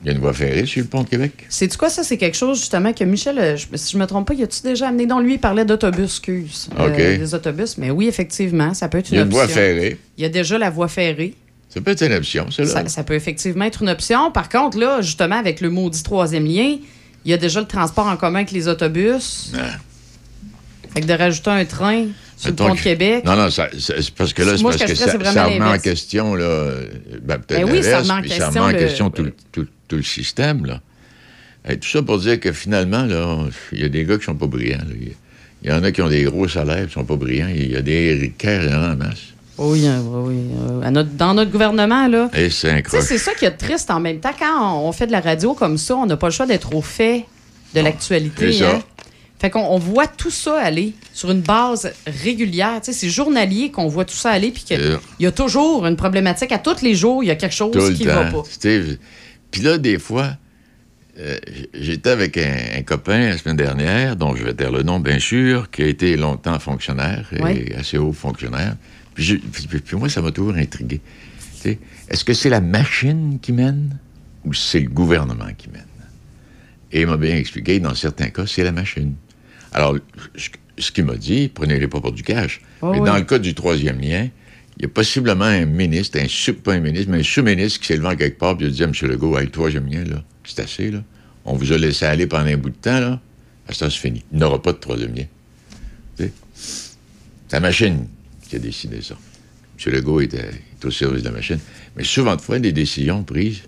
Il 0.03 0.07
y 0.07 0.09
a 0.09 0.13
une 0.13 0.19
voie 0.19 0.33
ferrée 0.33 0.65
sur 0.65 0.81
le 0.81 0.87
pont 0.87 1.03
de 1.03 1.09
Québec? 1.09 1.45
C'est-tu 1.47 1.77
quoi, 1.77 1.89
ça? 1.89 2.03
C'est 2.03 2.17
quelque 2.17 2.35
chose, 2.37 2.57
justement, 2.59 2.91
que 2.91 3.03
Michel, 3.03 3.37
euh, 3.37 3.55
je- 3.55 3.67
si 3.75 3.93
je 3.93 3.97
me 3.99 4.05
trompe 4.07 4.27
pas, 4.27 4.33
y 4.33 4.41
a-tu 4.41 4.61
déjà 4.63 4.87
amené? 4.87 5.05
Non, 5.05 5.19
lui, 5.19 5.33
il 5.35 5.39
parlait 5.39 5.63
d'autobus, 5.65 6.05
excuse. 6.05 6.69
Euh, 6.79 6.89
OK. 6.89 6.97
des 6.97 7.35
autobus. 7.35 7.77
Mais 7.77 7.91
oui, 7.91 8.07
effectivement, 8.07 8.73
ça 8.73 8.87
peut 8.89 8.97
être 8.97 9.09
Il 9.11 9.13
y 9.13 9.17
une 9.17 9.21
a 9.21 9.25
une 9.25 9.33
option. 9.33 9.45
voie 9.45 9.53
ferrée. 9.53 9.97
Il 10.17 10.23
y 10.23 10.25
a 10.25 10.29
déjà 10.29 10.57
la 10.57 10.71
voie 10.71 10.87
ferrée. 10.87 11.35
Ça 11.69 11.79
peut 11.81 11.91
être 11.91 12.01
une 12.03 12.13
option, 12.13 12.49
ça, 12.51 12.63
là. 12.63 12.67
Ça, 12.67 12.87
ça 12.87 13.03
peut 13.03 13.13
effectivement 13.13 13.63
être 13.65 13.83
une 13.83 13.89
option. 13.89 14.31
Par 14.31 14.49
contre, 14.49 14.77
là, 14.79 15.01
justement, 15.01 15.37
avec 15.37 15.61
le 15.61 15.69
maudit 15.69 16.01
troisième 16.03 16.45
lien, 16.45 16.77
il 17.23 17.31
y 17.31 17.33
a 17.33 17.37
déjà 17.37 17.59
le 17.61 17.67
transport 17.67 18.07
en 18.07 18.17
commun 18.17 18.39
avec 18.39 18.51
les 18.51 18.67
autobus. 18.67 19.51
Fait 20.93 21.01
que 21.01 21.05
de 21.05 21.13
rajouter 21.13 21.49
un 21.51 21.63
train 21.63 22.07
sur 22.35 22.49
Mettons 22.49 22.63
le 22.65 22.69
pont 22.69 22.75
de 22.75 22.79
que- 22.79 22.83
Québec. 22.83 23.23
Non, 23.23 23.35
non, 23.37 23.49
ça- 23.49 23.69
ça- 23.79 23.93
c'est 24.01 24.11
parce 24.13 24.33
que 24.33 24.41
là, 24.41 24.57
c'est 24.57 24.63
parce 24.63 24.77
ce 24.77 24.83
que 24.85 24.95
ça, 24.95 25.05
ça 25.31 25.45
remet 25.45 25.61
en 25.63 25.77
question, 25.77 26.35
là, 26.35 26.43
euh, 26.43 26.85
ben, 27.21 27.37
peut-être 27.37 27.65
Ben 27.65 27.71
oui, 27.71 27.83
ça 27.83 27.99
remet 27.99 28.11
en 28.11 28.21
question 28.21 28.67
le- 29.07 29.09
tout, 29.11 29.23
le- 29.23 29.33
tout- 29.51 29.67
tout 29.91 29.97
le 29.97 30.03
système, 30.03 30.65
là. 30.65 30.79
Et 31.67 31.77
tout 31.77 31.87
ça 31.89 32.01
pour 32.01 32.17
dire 32.17 32.39
que 32.39 32.51
finalement, 32.53 33.03
là, 33.05 33.45
il 33.73 33.81
y 33.81 33.83
a 33.83 33.89
des 33.89 34.03
gars 34.05 34.17
qui 34.17 34.23
sont 34.25 34.35
pas 34.35 34.47
brillants. 34.47 34.79
Il 35.63 35.69
y- 35.69 35.71
en 35.71 35.83
a 35.83 35.91
qui 35.91 36.01
ont 36.01 36.07
des 36.09 36.23
gros 36.23 36.47
salaires 36.47 36.87
qui 36.87 36.93
sont 36.93 37.03
pas 37.05 37.15
brillants. 37.17 37.49
Il 37.53 37.71
y 37.71 37.75
a 37.75 37.81
des 37.81 38.13
ricains 38.15 38.67
en 38.93 38.95
masse. 38.95 39.19
Oui, 39.59 39.85
hein, 39.85 40.01
oui, 40.03 40.33
oui. 40.33 40.43
Euh, 40.59 40.81
à 40.81 40.89
notre- 40.89 41.11
dans 41.11 41.35
notre 41.35 41.51
gouvernement, 41.51 42.07
là. 42.07 42.31
Et 42.33 42.49
c'est 42.49 42.81
c'est 43.01 43.17
ça 43.19 43.33
qui 43.35 43.45
est 43.45 43.51
triste 43.51 43.91
en 43.91 43.99
même 43.99 44.19
temps. 44.19 44.31
Quand 44.39 44.79
on 44.81 44.91
fait 44.91 45.05
de 45.05 45.11
la 45.11 45.19
radio 45.19 45.53
comme 45.53 45.77
ça, 45.77 45.95
on 45.97 46.07
n'a 46.07 46.17
pas 46.17 46.27
le 46.29 46.33
choix 46.33 46.47
d'être 46.47 46.73
au 46.73 46.81
fait 46.81 47.25
de 47.75 47.81
l'actualité. 47.81 48.53
c'est 48.53 48.59
ça. 48.63 48.75
hein. 48.77 48.81
Fait 49.39 49.49
qu'on 49.51 49.59
on 49.65 49.77
voit 49.79 50.07
tout 50.07 50.29
ça 50.31 50.59
aller 50.59 50.93
sur 51.13 51.29
une 51.31 51.41
base 51.41 51.91
régulière. 52.07 52.79
C'est 52.81 53.09
journalier 53.09 53.69
qu'on 53.71 53.87
voit 53.87 54.05
tout 54.05 54.15
ça 54.15 54.29
aller, 54.31 54.51
puis 54.51 54.63
qu'il 54.63 54.99
y 55.19 55.25
a 55.27 55.31
toujours 55.31 55.85
une 55.85 55.95
problématique. 55.95 56.51
À 56.51 56.59
tous 56.59 56.81
les 56.81 56.95
jours, 56.95 57.23
il 57.23 57.27
y 57.27 57.31
a 57.31 57.35
quelque 57.35 57.55
chose 57.55 57.71
Tout 57.71 57.93
qui 57.93 58.05
ne 58.05 58.11
va 58.11 58.25
pas. 58.25 58.43
Steve. 58.49 58.97
Puis 59.51 59.61
là, 59.61 59.77
des 59.77 59.99
fois, 59.99 60.37
euh, 61.19 61.37
j'étais 61.73 62.09
avec 62.09 62.37
un, 62.37 62.53
un 62.77 62.81
copain 62.83 63.29
la 63.29 63.37
semaine 63.37 63.57
dernière, 63.57 64.15
dont 64.15 64.35
je 64.35 64.43
vais 64.43 64.53
taire 64.53 64.71
le 64.71 64.83
nom, 64.83 64.99
bien 64.99 65.19
sûr, 65.19 65.69
qui 65.69 65.83
a 65.83 65.87
été 65.87 66.15
longtemps 66.17 66.57
fonctionnaire, 66.59 67.29
et 67.35 67.41
Ouais. 67.41 67.75
assez 67.77 67.97
haut 67.97 68.13
fonctionnaire. 68.13 68.75
Puis, 69.13 69.23
je- 69.23 69.35
puis- 69.35 69.67
puis- 69.67 69.79
puis 69.79 69.97
moi, 69.97 70.09
ça 70.09 70.21
m'a 70.21 70.31
toujours 70.31 70.55
intrigué. 70.55 71.01
Tu 71.61 71.69
sais, 71.69 71.79
Est-ce 72.09 72.23
que 72.25 72.33
c'est 72.33 72.49
la 72.49 72.61
machine 72.61 73.39
qui 73.41 73.53
mène 73.53 73.97
ou 74.45 74.53
c'est 74.53 74.79
le 74.79 74.89
gouvernement 74.89 75.47
qui 75.57 75.69
mène? 75.69 75.85
Et 76.93 77.01
il 77.01 77.07
m'a 77.07 77.15
bien 77.17 77.35
expliqué, 77.35 77.79
dans 77.79 77.95
certains 77.95 78.29
cas, 78.29 78.45
c'est 78.45 78.63
la 78.63 78.71
machine. 78.73 79.13
Alors, 79.71 79.95
ce, 80.35 80.49
ce 80.77 80.91
qu'il 80.91 81.05
m'a 81.05 81.15
dit, 81.15 81.47
prenez-les 81.53 81.87
pas 81.87 82.01
pour 82.01 82.11
du 82.11 82.23
cash. 82.23 82.59
Oh 82.81 82.91
mais 82.91 82.99
oui. 82.99 83.05
dans 83.07 83.15
le 83.15 83.21
cas 83.23 83.39
du 83.39 83.53
troisième 83.53 84.01
lien, 84.01 84.27
il 84.81 84.85
y 84.85 84.87
a 84.87 84.89
possiblement 84.89 85.45
un 85.45 85.65
ministre, 85.65 86.17
un 86.19 86.27
sous, 86.27 86.55
pas 86.55 86.73
un 86.73 86.79
ministre, 86.79 87.11
mais 87.11 87.19
un 87.19 87.23
sous-ministre 87.23 87.81
qui 87.81 87.85
s'est 87.85 87.97
levé 87.97 88.15
quelque 88.17 88.39
part 88.39 88.57
et 88.59 88.65
a 88.65 88.67
dit 88.67 88.81
à 88.81 88.87
M. 88.87 88.93
Legault, 89.03 89.37
hey, 89.37 89.45
le 89.45 89.51
troisième 89.51 89.85
lien, 89.85 90.03
là, 90.03 90.23
c'est 90.43 90.59
assez, 90.59 90.89
là. 90.89 91.03
On 91.45 91.53
vous 91.53 91.71
a 91.71 91.77
laissé 91.77 92.05
aller 92.05 92.25
pendant 92.25 92.47
un 92.47 92.57
bout 92.57 92.71
de 92.71 92.75
temps, 92.75 92.99
là. 92.99 93.21
Ah, 93.67 93.73
ça, 93.73 93.91
c'est 93.91 93.99
fini. 93.99 94.23
Il 94.31 94.39
n'aura 94.39 94.59
pas 94.59 94.71
de 94.71 94.79
troisième 94.79 95.13
lien. 95.13 95.25
C'est 96.17 96.31
la 97.51 97.59
machine 97.59 98.07
qui 98.49 98.55
a 98.55 98.59
décidé 98.59 99.03
ça. 99.03 99.15
M. 99.85 99.93
Legault 99.93 100.19
était, 100.19 100.49
est 100.49 100.83
au 100.83 100.89
service 100.89 101.21
de 101.21 101.27
la 101.27 101.35
machine. 101.35 101.59
Mais 101.95 102.03
souvent 102.03 102.35
de 102.35 102.41
fois, 102.41 102.57
des 102.57 102.71
décisions 102.71 103.21
prises, 103.21 103.61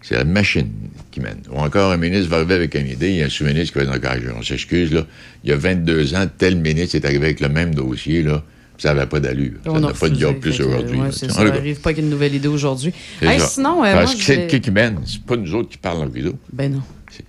c'est 0.00 0.14
la 0.14 0.22
machine 0.22 0.70
qui 1.10 1.18
mène. 1.18 1.40
Ou 1.50 1.56
encore, 1.56 1.90
un 1.90 1.96
ministre 1.96 2.28
va 2.28 2.36
arriver 2.36 2.54
avec 2.54 2.76
une 2.76 2.86
idée, 2.86 3.10
il 3.10 3.16
y 3.16 3.22
a 3.22 3.26
un 3.26 3.30
sous-ministre 3.30 3.72
qui 3.80 3.84
va 3.84 3.98
dire, 3.98 4.34
on 4.38 4.42
s'excuse, 4.44 4.92
là, 4.92 5.08
il 5.42 5.50
y 5.50 5.52
a 5.52 5.56
22 5.56 6.14
ans, 6.14 6.28
tel 6.38 6.54
ministre 6.54 6.94
est 6.94 7.04
arrivé 7.04 7.24
avec 7.24 7.40
le 7.40 7.48
même 7.48 7.74
dossier, 7.74 8.22
là, 8.22 8.44
ça 8.82 8.94
n'avait 8.94 9.06
pas 9.06 9.20
d'allure. 9.20 9.52
Ça 9.64 9.70
On 9.70 9.76
a 9.76 9.80
n'a 9.80 9.92
pas 9.92 10.08
de 10.08 10.18
job 10.18 10.36
plus 10.40 10.60
aujourd'hui. 10.60 10.98
ouais, 11.00 11.12
ça. 11.12 11.26
n'arrive 11.44 11.80
pas 11.80 11.90
avec 11.90 12.02
une 12.02 12.10
nouvelle 12.10 12.34
idée 12.34 12.48
aujourd'hui. 12.48 12.92
Hey, 13.20 13.40
sinon, 13.40 13.84
euh, 13.84 13.92
Parce 13.92 14.10
moi, 14.12 14.14
que 14.18 14.22
c'est 14.24 14.46
vais- 14.50 14.60
qui 14.60 14.70
mène? 14.70 15.00
C'est 15.06 15.22
pas 15.22 15.36
nous 15.36 15.54
autres 15.54 15.68
qui 15.68 15.78
parlent 15.78 16.02
en 16.02 16.10
rideau. 16.10 16.34
Ben 16.52 16.72
non. 16.72 16.82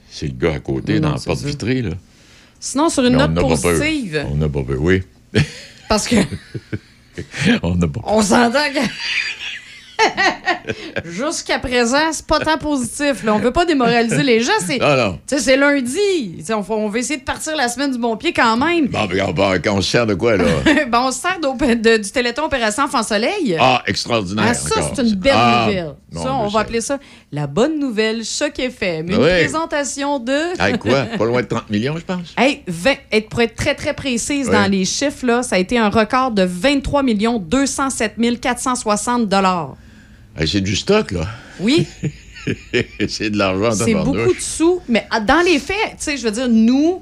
C'est- 0.10 0.28
le 0.28 0.34
gars 0.34 0.54
à 0.56 0.60
côté, 0.60 0.96
Non, 0.96 1.10
dans 1.10 1.16
la 1.16 1.20
porte 1.20 1.40
ça. 1.40 1.48
vitrée, 1.48 1.82
là. 1.82 1.92
Sinon, 2.60 2.90
sur 2.90 3.04
une 3.06 3.18
Mais 3.18 3.24
on 3.24 3.28
note 3.28 3.50
pas 3.50 3.70
positive, 3.70 4.26
On 4.32 4.36
n'a 4.36 4.48
pas 4.50 4.64
peur, 4.64 4.78
oui. 4.82 5.02
parce 5.90 6.08
que 6.08 6.16
on 7.64 7.76
n'a 7.76 7.88
pas 7.88 8.02
on 8.06 8.22
s'entend 8.22 8.60
que. 8.74 8.80
Jusqu'à 11.06 11.60
présent, 11.60 12.12
c'est 12.12 12.26
pas 12.26 12.40
tant 12.40 12.58
positif. 12.58 13.24
Là. 13.24 13.36
On 13.36 13.40
veut 13.40 13.52
pas 13.52 13.66
démoraliser 13.66 14.24
les 14.24 14.40
gens. 14.42 14.52
C'est, 14.66 14.80
c'est 15.40 15.58
lundi. 15.58 16.44
On, 16.70 16.90
veut 16.90 17.00
essayer 17.00 17.20
de 17.20 17.26
partir 17.26 17.56
la 17.56 17.68
semaine 17.68 17.92
du 17.92 17.98
bon 17.98 18.16
pied 18.18 18.34
quand 18.34 18.58
même. 18.58 18.88
Bon, 18.88 19.08
mais 19.10 19.70
on, 19.70 19.82
se 19.82 19.90
sert 19.90 20.06
de 20.06 20.14
quoi, 20.14 20.38
là? 20.38 20.46
on 20.94 21.12
se 21.12 21.20
sert 21.20 21.40
de- 21.40 21.98
du 21.98 22.12
Téléthon 22.12 22.46
Opération 22.46 22.84
Enfant 22.84 23.04
Soleil. 23.04 23.58
Ah, 23.60 23.84
extraordinaire. 23.86 24.46
Ah, 24.50 24.54
ça, 24.54 24.76
c'est 24.94 25.02
une 25.02 25.16
belle 25.16 25.34
Ah, 25.36 25.66
nouvelle. 25.68 25.94
ça, 26.14 26.34
on 26.34 26.44
ben, 26.46 26.50
va 26.50 26.60
appeler 26.62 26.82
ça 26.82 26.98
la 27.32 27.48
bonne 27.48 27.80
nouvelle 27.80 28.24
Choc 28.24 28.60
FM. 28.60 29.10
Une 29.10 29.18
Oui. 29.18 29.30
présentation 29.30 30.20
de. 30.20 30.62
Hey, 30.62 30.78
quoi? 30.78 31.04
Pas 31.18 31.26
loin 31.26 31.42
de 31.42 31.48
30 31.48 31.70
millions, 31.70 31.98
je 31.98 32.06
pense? 32.06 32.34
Hey, 32.38 32.62
20 32.68 32.94
et 33.12 33.22
pour 33.22 33.42
être 33.42 33.56
très, 33.56 33.76
très 33.76 33.94
précise 33.94 34.48
Oui. 34.48 34.54
dans 34.54 34.70
les 34.70 34.86
chiffres, 34.86 35.26
là, 35.26 35.44
ça 35.44 35.56
a 35.56 35.60
été 35.60 35.78
un 35.78 35.90
record 35.90 36.32
de 36.32 36.44
23 36.44 37.04
207 37.40 38.16
460 38.40 39.28
Hey, 40.38 40.48
c'est 40.48 40.62
du 40.62 40.76
stock, 40.76 41.12
là. 41.12 41.28
Oui, 41.60 41.86
c'est 43.08 43.30
de 43.30 43.38
l'argent 43.38 43.68
en 43.68 43.72
c'est 43.86 43.94
beaucoup 43.94 44.34
de 44.34 44.40
sous. 44.40 44.82
Mais 44.90 45.06
dans 45.28 45.42
les 45.46 45.60
faits, 45.60 45.76
tu 45.92 45.96
sais, 46.00 46.18
je 46.18 46.24
veux 46.24 46.32
dire, 46.32 46.50
nous, 46.50 47.02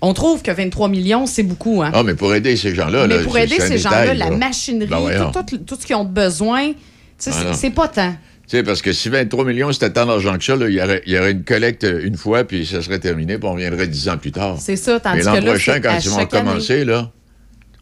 on 0.00 0.14
trouve 0.14 0.42
que 0.42 0.50
23 0.50 0.88
millions, 0.88 1.26
c'est 1.26 1.42
beaucoup. 1.42 1.82
Hein? 1.82 1.90
Ah, 1.92 2.02
mais 2.02 2.14
pour 2.14 2.32
aider 2.34 2.56
ces 2.56 2.74
gens-là, 2.74 3.06
mais 3.06 3.16
là, 3.18 3.22
pour 3.24 3.36
aider 3.36 3.58
ces 3.58 3.78
gens-là, 3.78 4.14
la 4.14 4.30
machinerie, 4.30 4.88
Ben 4.88 5.30
tout, 5.32 5.42
tout- 5.42 5.58
tout 5.64 5.76
ce 5.80 5.86
qu'ils 5.86 5.96
ont 5.96 6.04
besoin, 6.04 6.68
tu 6.68 6.74
sais, 7.18 7.30
Ah, 7.34 7.52
c'est- 7.54 7.70
pas 7.70 7.88
tant. 7.88 8.12
Tu 8.48 8.56
sais, 8.58 8.62
parce 8.62 8.80
que 8.80 8.92
si 8.92 9.08
23 9.08 9.44
millions, 9.44 9.72
c'était 9.72 9.90
tant 9.90 10.06
d'argent 10.06 10.38
que 10.38 10.44
ça, 10.44 10.54
il, 10.54 10.70
y 10.74 10.80
aurait, 10.80 11.02
il 11.04 11.12
y 11.14 11.18
aurait 11.18 11.32
une 11.32 11.42
collecte 11.42 11.82
une 11.84 12.16
fois, 12.16 12.44
puis 12.44 12.64
ça 12.64 12.80
serait 12.80 13.00
terminé, 13.00 13.38
puis 13.38 13.48
on 13.48 13.54
reviendrait 13.54 13.88
10 13.88 14.08
ans 14.08 14.18
plus 14.18 14.30
tard. 14.30 14.58
C'est 14.60 14.76
ça, 14.76 15.00
tandis 15.00 15.16
Mais 15.16 15.22
que 15.24 15.44
l'an 15.44 15.50
prochain, 15.50 15.80
quand 15.80 15.98
ils 16.00 16.08
vont 16.10 16.26
commencer, 16.26 16.84
là, 16.84 17.10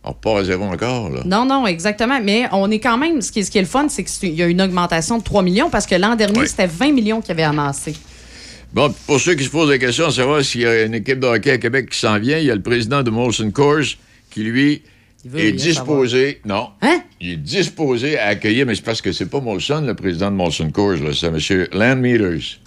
on 0.04 0.10
repart 0.10 0.38
à 0.38 0.44
zéro 0.44 0.64
encore, 0.64 1.10
là. 1.10 1.22
Non, 1.24 1.46
non, 1.46 1.66
exactement. 1.66 2.20
Mais 2.22 2.44
on 2.52 2.70
est 2.70 2.78
quand 2.78 2.98
même, 2.98 3.22
ce 3.22 3.32
qui 3.32 3.40
est, 3.40 3.42
ce 3.42 3.50
qui 3.50 3.58
est 3.58 3.62
le 3.62 3.66
fun, 3.66 3.88
c'est 3.88 4.04
qu'il 4.04 4.34
y 4.34 4.42
a 4.42 4.46
une 4.46 4.60
augmentation 4.60 5.18
de 5.18 5.22
3 5.24 5.42
millions 5.42 5.70
parce 5.70 5.86
que 5.86 5.94
l'an 5.94 6.14
dernier, 6.14 6.40
Oui. 6.40 6.48
c'était 6.48 6.66
20 6.66 6.92
millions 6.92 7.20
qui 7.20 7.30
avaient 7.30 7.42
amassé. 7.42 7.94
Bon, 8.72 8.92
pour 9.06 9.20
ceux 9.20 9.34
qui 9.34 9.44
se 9.44 9.50
posent 9.50 9.70
la 9.70 9.78
question 9.78 10.10
savoir 10.10 10.44
s'il 10.44 10.62
y 10.62 10.66
a 10.66 10.82
une 10.82 10.94
équipe 10.94 11.20
de 11.20 11.26
hockey 11.26 11.52
à 11.52 11.58
Québec 11.58 11.90
qui 11.90 11.98
s'en 11.98 12.18
vient, 12.18 12.38
il 12.38 12.44
y 12.44 12.50
a 12.50 12.54
le 12.54 12.60
président 12.62 13.02
de 13.02 13.10
Molson 13.10 13.50
Coors 13.50 13.84
qui, 14.30 14.42
lui, 14.42 14.82
est 15.36 15.52
disposé... 15.52 16.40
Non. 16.44 16.68
Hein? 16.82 17.00
Il 17.20 17.30
est 17.30 17.36
disposé 17.36 18.18
à 18.18 18.26
accueillir, 18.26 18.66
mais 18.66 18.74
c'est 18.74 18.84
parce 18.84 19.00
que 19.00 19.12
c'est 19.12 19.30
pas 19.30 19.40
Molson, 19.40 19.80
le 19.86 19.94
président 19.94 20.30
de 20.30 20.36
Molson 20.36 20.70
Coors, 20.70 20.96
là, 20.96 21.10
c'est 21.14 21.28
M. 21.28 21.66
Landmeters. 21.72 22.58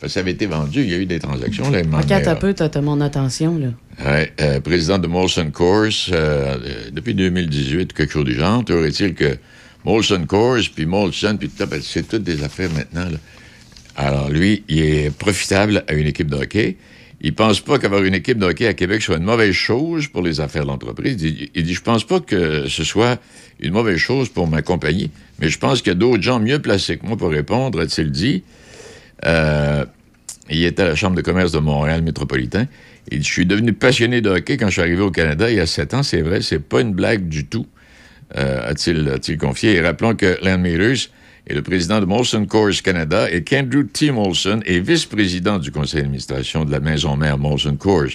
Que 0.00 0.08
ça 0.08 0.20
avait 0.20 0.32
été 0.32 0.44
vendu, 0.44 0.82
il 0.82 0.90
y 0.90 0.94
a 0.94 0.98
eu 0.98 1.06
des 1.06 1.18
transactions, 1.18 1.70
là, 1.70 1.80
il 1.80 2.12
est, 2.12 2.28
un 2.28 2.34
peu, 2.34 2.52
t'as 2.52 2.68
t'as 2.68 2.82
mon 2.82 3.00
attention, 3.00 3.58
là. 3.58 3.68
Ouais, 4.04 4.30
euh, 4.42 4.60
président 4.60 4.98
de 4.98 5.06
Molson 5.06 5.50
Coors 5.50 5.86
euh, 6.12 6.58
euh, 6.62 6.90
depuis 6.92 7.14
2018, 7.14 7.94
quelque 7.94 8.12
chose 8.12 8.26
du 8.26 8.34
genre. 8.34 8.62
Toujours 8.62 8.84
est-il 8.84 9.14
que 9.14 9.38
Molson 9.86 10.26
Coors, 10.26 10.60
puis 10.74 10.84
Molson, 10.84 11.36
puis 11.38 11.48
tout 11.48 11.56
ça, 11.56 11.64
ben, 11.64 11.80
c'est 11.82 12.06
toutes 12.06 12.24
des 12.24 12.44
affaires 12.44 12.70
maintenant. 12.72 13.10
là. 13.10 13.16
Alors 13.96 14.28
lui, 14.28 14.64
il 14.68 14.80
est 14.80 15.16
profitable 15.16 15.82
à 15.88 15.94
une 15.94 16.06
équipe 16.06 16.28
de 16.28 16.36
hockey. 16.36 16.76
Il 17.22 17.34
pense 17.34 17.60
pas 17.60 17.78
qu'avoir 17.78 18.02
une 18.02 18.14
équipe 18.14 18.38
de 18.38 18.44
hockey 18.44 18.66
à 18.66 18.74
Québec 18.74 19.00
soit 19.00 19.16
une 19.16 19.24
mauvaise 19.24 19.54
chose 19.54 20.06
pour 20.08 20.20
les 20.20 20.40
affaires 20.40 20.64
de 20.64 20.68
l'entreprise. 20.68 21.12
Il 21.12 21.34
dit, 21.34 21.50
il 21.54 21.64
dit, 21.64 21.72
je 21.72 21.80
pense 21.80 22.04
pas 22.04 22.20
que 22.20 22.68
ce 22.68 22.84
soit 22.84 23.18
une 23.60 23.72
mauvaise 23.72 23.96
chose 23.96 24.28
pour 24.28 24.46
ma 24.46 24.60
compagnie, 24.60 25.10
mais 25.40 25.48
je 25.48 25.58
pense 25.58 25.80
qu'il 25.80 25.88
y 25.88 25.96
a 25.96 25.98
d'autres 25.98 26.22
gens 26.22 26.38
mieux 26.38 26.60
placés 26.60 26.98
que 26.98 27.06
moi 27.06 27.16
pour 27.16 27.30
répondre, 27.30 27.80
a-t-il 27.80 28.10
dit. 28.10 28.42
Euh, 29.24 29.84
il 30.50 30.64
était 30.64 30.82
à 30.82 30.88
la 30.88 30.94
Chambre 30.94 31.16
de 31.16 31.22
commerce 31.22 31.52
de 31.52 31.58
Montréal 31.58 32.02
métropolitain. 32.02 32.66
Je 33.10 33.20
suis 33.20 33.46
devenu 33.46 33.72
passionné 33.72 34.20
de 34.20 34.30
hockey 34.30 34.56
quand 34.56 34.66
je 34.66 34.72
suis 34.72 34.80
arrivé 34.80 35.00
au 35.00 35.10
Canada 35.10 35.50
il 35.50 35.56
y 35.56 35.60
a 35.60 35.66
sept 35.66 35.94
ans. 35.94 36.02
C'est 36.02 36.22
vrai, 36.22 36.42
c'est 36.42 36.58
pas 36.58 36.80
une 36.80 36.92
blague 36.92 37.28
du 37.28 37.46
tout, 37.46 37.66
euh, 38.36 38.68
a-t-il 38.68 39.08
a-t-il 39.08 39.38
confié. 39.38 39.74
Et 39.74 39.80
rappelons 39.80 40.14
que 40.14 40.38
Landmeters, 40.42 41.08
est 41.46 41.54
le 41.54 41.62
président 41.62 42.00
de 42.00 42.06
Molson 42.06 42.44
Coors 42.46 42.82
Canada 42.82 43.30
et 43.30 43.44
qu'Andrew 43.44 43.84
T. 43.84 44.10
Molson 44.10 44.60
est 44.66 44.80
vice-président 44.80 45.58
du 45.58 45.70
conseil 45.70 46.02
d'administration 46.02 46.64
de 46.64 46.72
la 46.72 46.80
maison 46.80 47.16
mère 47.16 47.38
Molson 47.38 47.76
Coors 47.76 48.10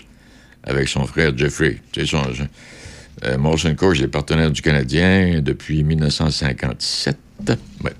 avec 0.63 0.89
son 0.89 1.05
frère 1.05 1.35
Jeffrey. 1.35 1.77
Euh, 3.23 3.37
Molson 3.37 3.73
Coors 3.75 4.01
est 4.01 4.07
partenaire 4.07 4.51
du 4.51 4.61
Canadien 4.61 5.41
depuis 5.41 5.83
1957. 5.83 7.17
Ouais. 7.83 7.91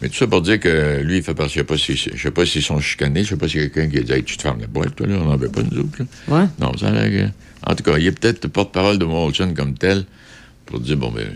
Mais 0.00 0.08
tout 0.08 0.14
ça 0.14 0.26
pour 0.28 0.42
dire 0.42 0.60
que 0.60 1.00
lui, 1.02 1.16
il 1.18 1.22
fait 1.22 1.34
partie. 1.34 1.54
Je 1.54 1.58
sais 1.60 1.64
pas 1.64 1.76
si, 1.76 1.96
je 1.96 2.16
sais 2.22 2.30
pas 2.30 2.46
s'ils 2.46 2.62
sont 2.62 2.78
chicanés. 2.80 3.24
Je 3.24 3.30
sais 3.30 3.36
pas 3.36 3.48
s'il 3.48 3.60
y 3.62 3.64
a 3.64 3.68
quelqu'un 3.68 3.90
qui 3.90 3.98
a 3.98 4.02
dit 4.02 4.12
hey, 4.12 4.22
Tu 4.22 4.36
te 4.36 4.42
fermes 4.42 4.60
la 4.60 4.66
boîte, 4.68 4.94
toi, 4.94 5.06
là. 5.06 5.16
On 5.20 5.24
n'en 5.24 5.36
veut 5.36 5.48
pas, 5.48 5.62
nous 5.68 5.80
autres. 5.80 5.98
Là. 5.98 6.36
Ouais. 6.38 6.46
Non, 6.60 6.72
ça 6.78 6.88
a 6.88 6.90
l'air 6.92 7.10
que- 7.26 7.32
En 7.70 7.74
tout 7.74 7.82
cas, 7.82 7.98
il 7.98 8.06
est 8.06 8.12
peut-être 8.12 8.44
le 8.44 8.50
porte-parole 8.50 8.98
de 8.98 9.04
Molson 9.04 9.52
comme 9.56 9.74
tel 9.74 10.04
pour 10.66 10.78
dire 10.80 10.96
Bon, 10.96 11.10
ben. 11.10 11.26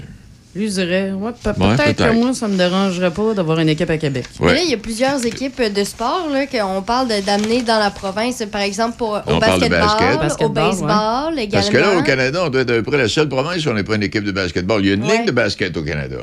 Lui, 0.54 0.66
je 0.68 0.72
dirais, 0.74 1.12
ouais, 1.12 1.32
pe- 1.42 1.48
Ouais, 1.48 1.54
peut-être 1.76 1.96
peut-être. 1.96 2.10
que 2.10 2.14
moi, 2.14 2.34
ça 2.34 2.46
me 2.46 2.58
dérangerait 2.58 3.10
pas 3.10 3.32
d'avoir 3.32 3.58
une 3.58 3.70
équipe 3.70 3.88
à 3.88 3.96
Québec. 3.96 4.26
Mais 4.38 4.52
là, 4.54 4.62
il 4.62 4.70
y 4.70 4.74
a 4.74 4.76
plusieurs 4.76 5.24
équipes 5.24 5.62
de 5.62 5.82
sport 5.82 6.28
là, 6.30 6.46
qu'on 6.46 6.82
parle 6.82 7.08
de- 7.08 7.24
d'amener 7.24 7.62
dans 7.62 7.78
la 7.78 7.90
province. 7.90 8.44
Par 8.52 8.60
exemple, 8.60 8.96
pour, 8.98 9.12
au 9.14 9.20
On 9.26 9.40
parle 9.40 9.60
de 9.62 9.68
basketball, 9.68 9.80
basket. 9.80 10.14
au 10.14 10.18
Basketball, 10.20 10.52
baseball 10.70 11.38
également. 11.38 11.50
Parce 11.52 11.70
que 11.70 11.76
là, 11.78 11.96
au 11.98 12.02
Canada, 12.02 12.42
on 12.44 12.50
doit 12.50 12.60
être 12.60 12.70
à 12.70 12.74
peu 12.74 12.82
près 12.82 12.98
la 12.98 13.08
seule 13.08 13.28
province 13.30 13.64
où 13.64 13.70
on 13.70 13.74
n'est 13.74 13.82
pas 13.82 13.96
une 13.96 14.02
équipe 14.04 14.24
de 14.24 14.30
basketball. 14.32 14.82
Il 14.84 14.88
y 14.88 14.90
a 14.90 14.94
une 14.94 15.04
Ouais. 15.04 15.16
ligue 15.18 15.26
de 15.26 15.32
basket 15.32 15.74
au 15.76 15.82
Canada. 15.82 16.18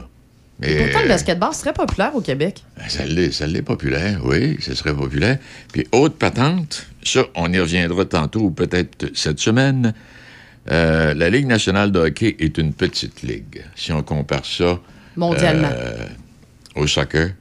Pourtant, 0.61 0.99
le 0.99 1.05
euh, 1.05 1.07
basketball, 1.07 1.49
c'est 1.53 1.61
très 1.61 1.73
populaire 1.73 2.13
au 2.15 2.21
Québec. 2.21 2.63
Ben, 2.77 2.89
Ça 2.89 3.05
l'est, 3.05 3.31
ça 3.31 3.47
l'est 3.47 3.61
populaire, 3.61 4.19
oui, 4.25 4.57
ce 4.59 4.73
serait 4.75 4.93
populaire. 4.93 5.37
Puis 5.71 5.87
haute 5.91 6.15
patente, 6.17 6.85
ça, 7.03 7.23
on 7.35 7.51
y 7.53 7.59
reviendra 7.59 8.03
tantôt 8.05 8.41
ou 8.41 8.51
peut-être 8.51 9.07
cette 9.13 9.39
semaine. 9.39 9.93
Euh, 10.69 11.13
la 11.13 11.29
Ligue 11.29 11.47
nationale 11.47 11.91
de 11.91 11.99
hockey 11.99 12.35
est 12.39 12.57
une 12.57 12.73
petite 12.73 13.21
ligue. 13.21 13.63
Si 13.75 13.91
on 13.93 14.03
compare 14.03 14.45
ça 14.45 14.79
Mondialement. 15.15 15.69
euh, 15.71 16.05
au 16.75 16.85
soccer, 16.87 17.31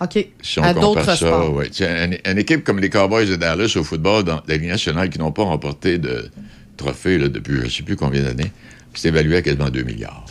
OK. 0.00 0.26
si 0.42 0.58
on 0.58 0.62
à 0.62 0.74
compare 0.74 1.16
ça, 1.16 1.48
ouais. 1.48 1.68
Une, 1.80 2.18
une 2.30 2.38
équipe 2.38 2.62
comme 2.62 2.78
les 2.78 2.90
Cowboys 2.90 3.26
de 3.26 3.36
Dallas 3.36 3.72
au 3.76 3.84
football 3.84 4.24
dans 4.24 4.42
la 4.46 4.56
Ligue 4.56 4.68
nationale 4.68 5.08
qui 5.08 5.18
n'ont 5.18 5.32
pas 5.32 5.44
remporté 5.44 5.96
de 5.98 6.30
trophée 6.76 7.16
là, 7.16 7.28
depuis 7.28 7.56
je 7.56 7.64
ne 7.64 7.68
sais 7.70 7.82
plus 7.82 7.96
combien 7.96 8.22
d'années, 8.22 8.52
c'est 8.92 9.08
évalué 9.08 9.36
à 9.38 9.42
quasiment 9.42 9.70
2 9.70 9.82
milliards. 9.82 10.26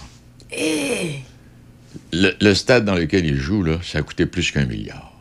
Le, 2.13 2.31
le 2.39 2.53
stade 2.53 2.85
dans 2.85 2.95
lequel 2.95 3.25
ils 3.25 3.37
jouent, 3.37 3.63
là, 3.63 3.79
ça 3.83 3.99
a 3.99 4.01
coûté 4.01 4.25
plus 4.25 4.51
qu'un 4.51 4.65
milliard. 4.65 5.11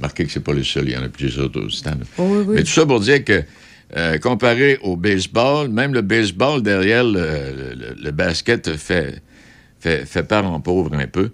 Marquez 0.00 0.24
que 0.24 0.32
c'est 0.32 0.40
pas 0.40 0.52
le 0.54 0.64
seul, 0.64 0.88
il 0.88 0.92
y 0.94 0.96
en 0.96 1.02
a 1.04 1.08
plusieurs 1.08 1.44
autres 1.46 1.68
stades. 1.68 2.04
Oh, 2.18 2.22
oui, 2.28 2.44
oui. 2.46 2.54
Mais 2.56 2.62
tout 2.64 2.70
ça 2.70 2.84
pour 2.86 2.98
dire 3.00 3.22
que, 3.24 3.42
euh, 3.96 4.18
comparé 4.18 4.78
au 4.82 4.96
baseball, 4.96 5.68
même 5.68 5.92
le 5.94 6.00
baseball 6.02 6.62
derrière 6.62 7.04
le, 7.04 7.20
le- 7.76 7.96
le 8.02 8.10
basket 8.10 8.76
fait, 8.76 9.22
fait, 9.78 10.04
fait 10.06 10.22
part 10.24 10.44
en 10.50 10.60
pauvre 10.60 10.92
un 10.94 11.06
peu. 11.06 11.30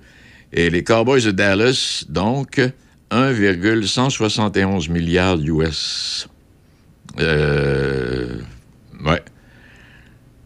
Et 0.53 0.69
les 0.71 0.83
Cowboys 0.85 1.25
de 1.25 1.31
Dallas, 1.31 2.05
donc, 2.09 2.61
1,171 3.11 4.89
milliards 4.91 5.39
US. 5.41 6.29
Euh, 7.21 8.37
ouais. 9.05 9.23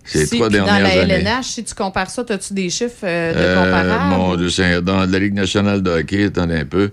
Ces 0.05 0.27
Si, 0.27 0.37
trois 0.37 0.49
dans 0.49 0.65
la 0.66 0.74
années. 0.74 1.12
LNH, 1.15 1.45
si 1.47 1.65
tu 1.65 1.74
compares 1.74 2.11
ça, 2.11 2.24
as-tu 2.29 2.55
des 2.55 2.70
chiffres 2.70 3.05
euh, 3.05 3.33
de 3.33 3.39
Euh, 3.39 3.65
comparables? 3.65 4.16
mon 4.16 4.37
Dieu 4.37 4.81
dans 4.83 5.07
la 5.07 5.19
Ligue 5.19 5.35
nationale 5.35 5.83
de 5.83 5.91
hockey, 5.91 6.24
attendez 6.24 6.57
un 6.57 6.65
peu. 6.65 6.91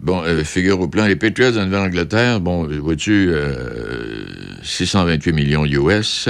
Bon, 0.00 0.22
euh, 0.24 0.42
figure 0.42 0.80
au 0.80 0.88
plan, 0.88 1.06
les 1.06 1.14
Patriots 1.14 1.52
de 1.52 1.60
Nouvelle-Angleterre, 1.64 2.40
bon, 2.40 2.66
vois-tu, 2.80 3.28
euh, 3.30 4.24
628 4.64 5.32
millions 5.32 5.64
US. 5.64 6.28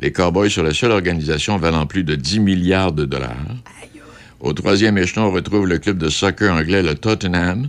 Les 0.00 0.12
Cowboys 0.12 0.48
sur 0.48 0.62
la 0.62 0.72
seule 0.72 0.92
organisation 0.92 1.56
valant 1.58 1.84
plus 1.86 2.04
de 2.04 2.14
10 2.14 2.38
milliards 2.38 2.92
de 2.92 3.04
dollars. 3.04 3.34
Au 4.38 4.52
troisième 4.52 4.96
échelon, 4.98 5.24
on 5.24 5.32
retrouve 5.32 5.66
le 5.66 5.78
club 5.78 5.98
de 5.98 6.08
soccer 6.08 6.54
anglais, 6.54 6.80
le 6.84 6.94
Tottenham, 6.94 7.68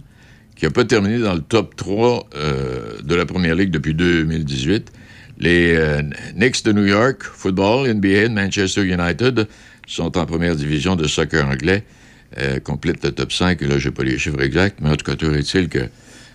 qui 0.56 0.66
n'a 0.66 0.72
pas 0.72 0.86
terminé 0.86 1.18
dans 1.18 1.34
le 1.34 1.40
top 1.42 1.76
3 1.76 2.28
euh, 2.36 3.00
de 3.04 3.16
la 3.16 3.26
Première 3.26 3.56
Ligue 3.56 3.72
depuis 3.72 3.96
2018. 3.96 4.92
Les 5.40 5.74
euh, 5.74 6.02
Knicks 6.36 6.64
de 6.66 6.74
New 6.74 6.86
York, 6.86 7.24
football, 7.24 7.88
NBA, 7.88 8.30
Manchester 8.30 8.84
United 8.84 9.48
sont 9.88 10.18
en 10.18 10.26
première 10.26 10.56
division 10.56 10.98
de 10.98 11.08
soccer 11.08 11.48
anglais, 11.48 11.84
euh, 12.38 12.60
complètent 12.60 13.04
le 13.04 13.12
top 13.12 13.32
5. 13.32 13.62
Et 13.62 13.66
là, 13.66 13.80
je 13.80 13.88
n'ai 13.88 13.96
pas 13.96 14.04
les 14.04 14.18
chiffres 14.18 14.42
exacts, 14.42 14.80
mais 14.82 14.90
en 14.90 14.96
tout 14.98 15.06
cas, 15.06 15.16
toujours 15.16 15.36
est-il 15.36 15.70
que 15.70 15.90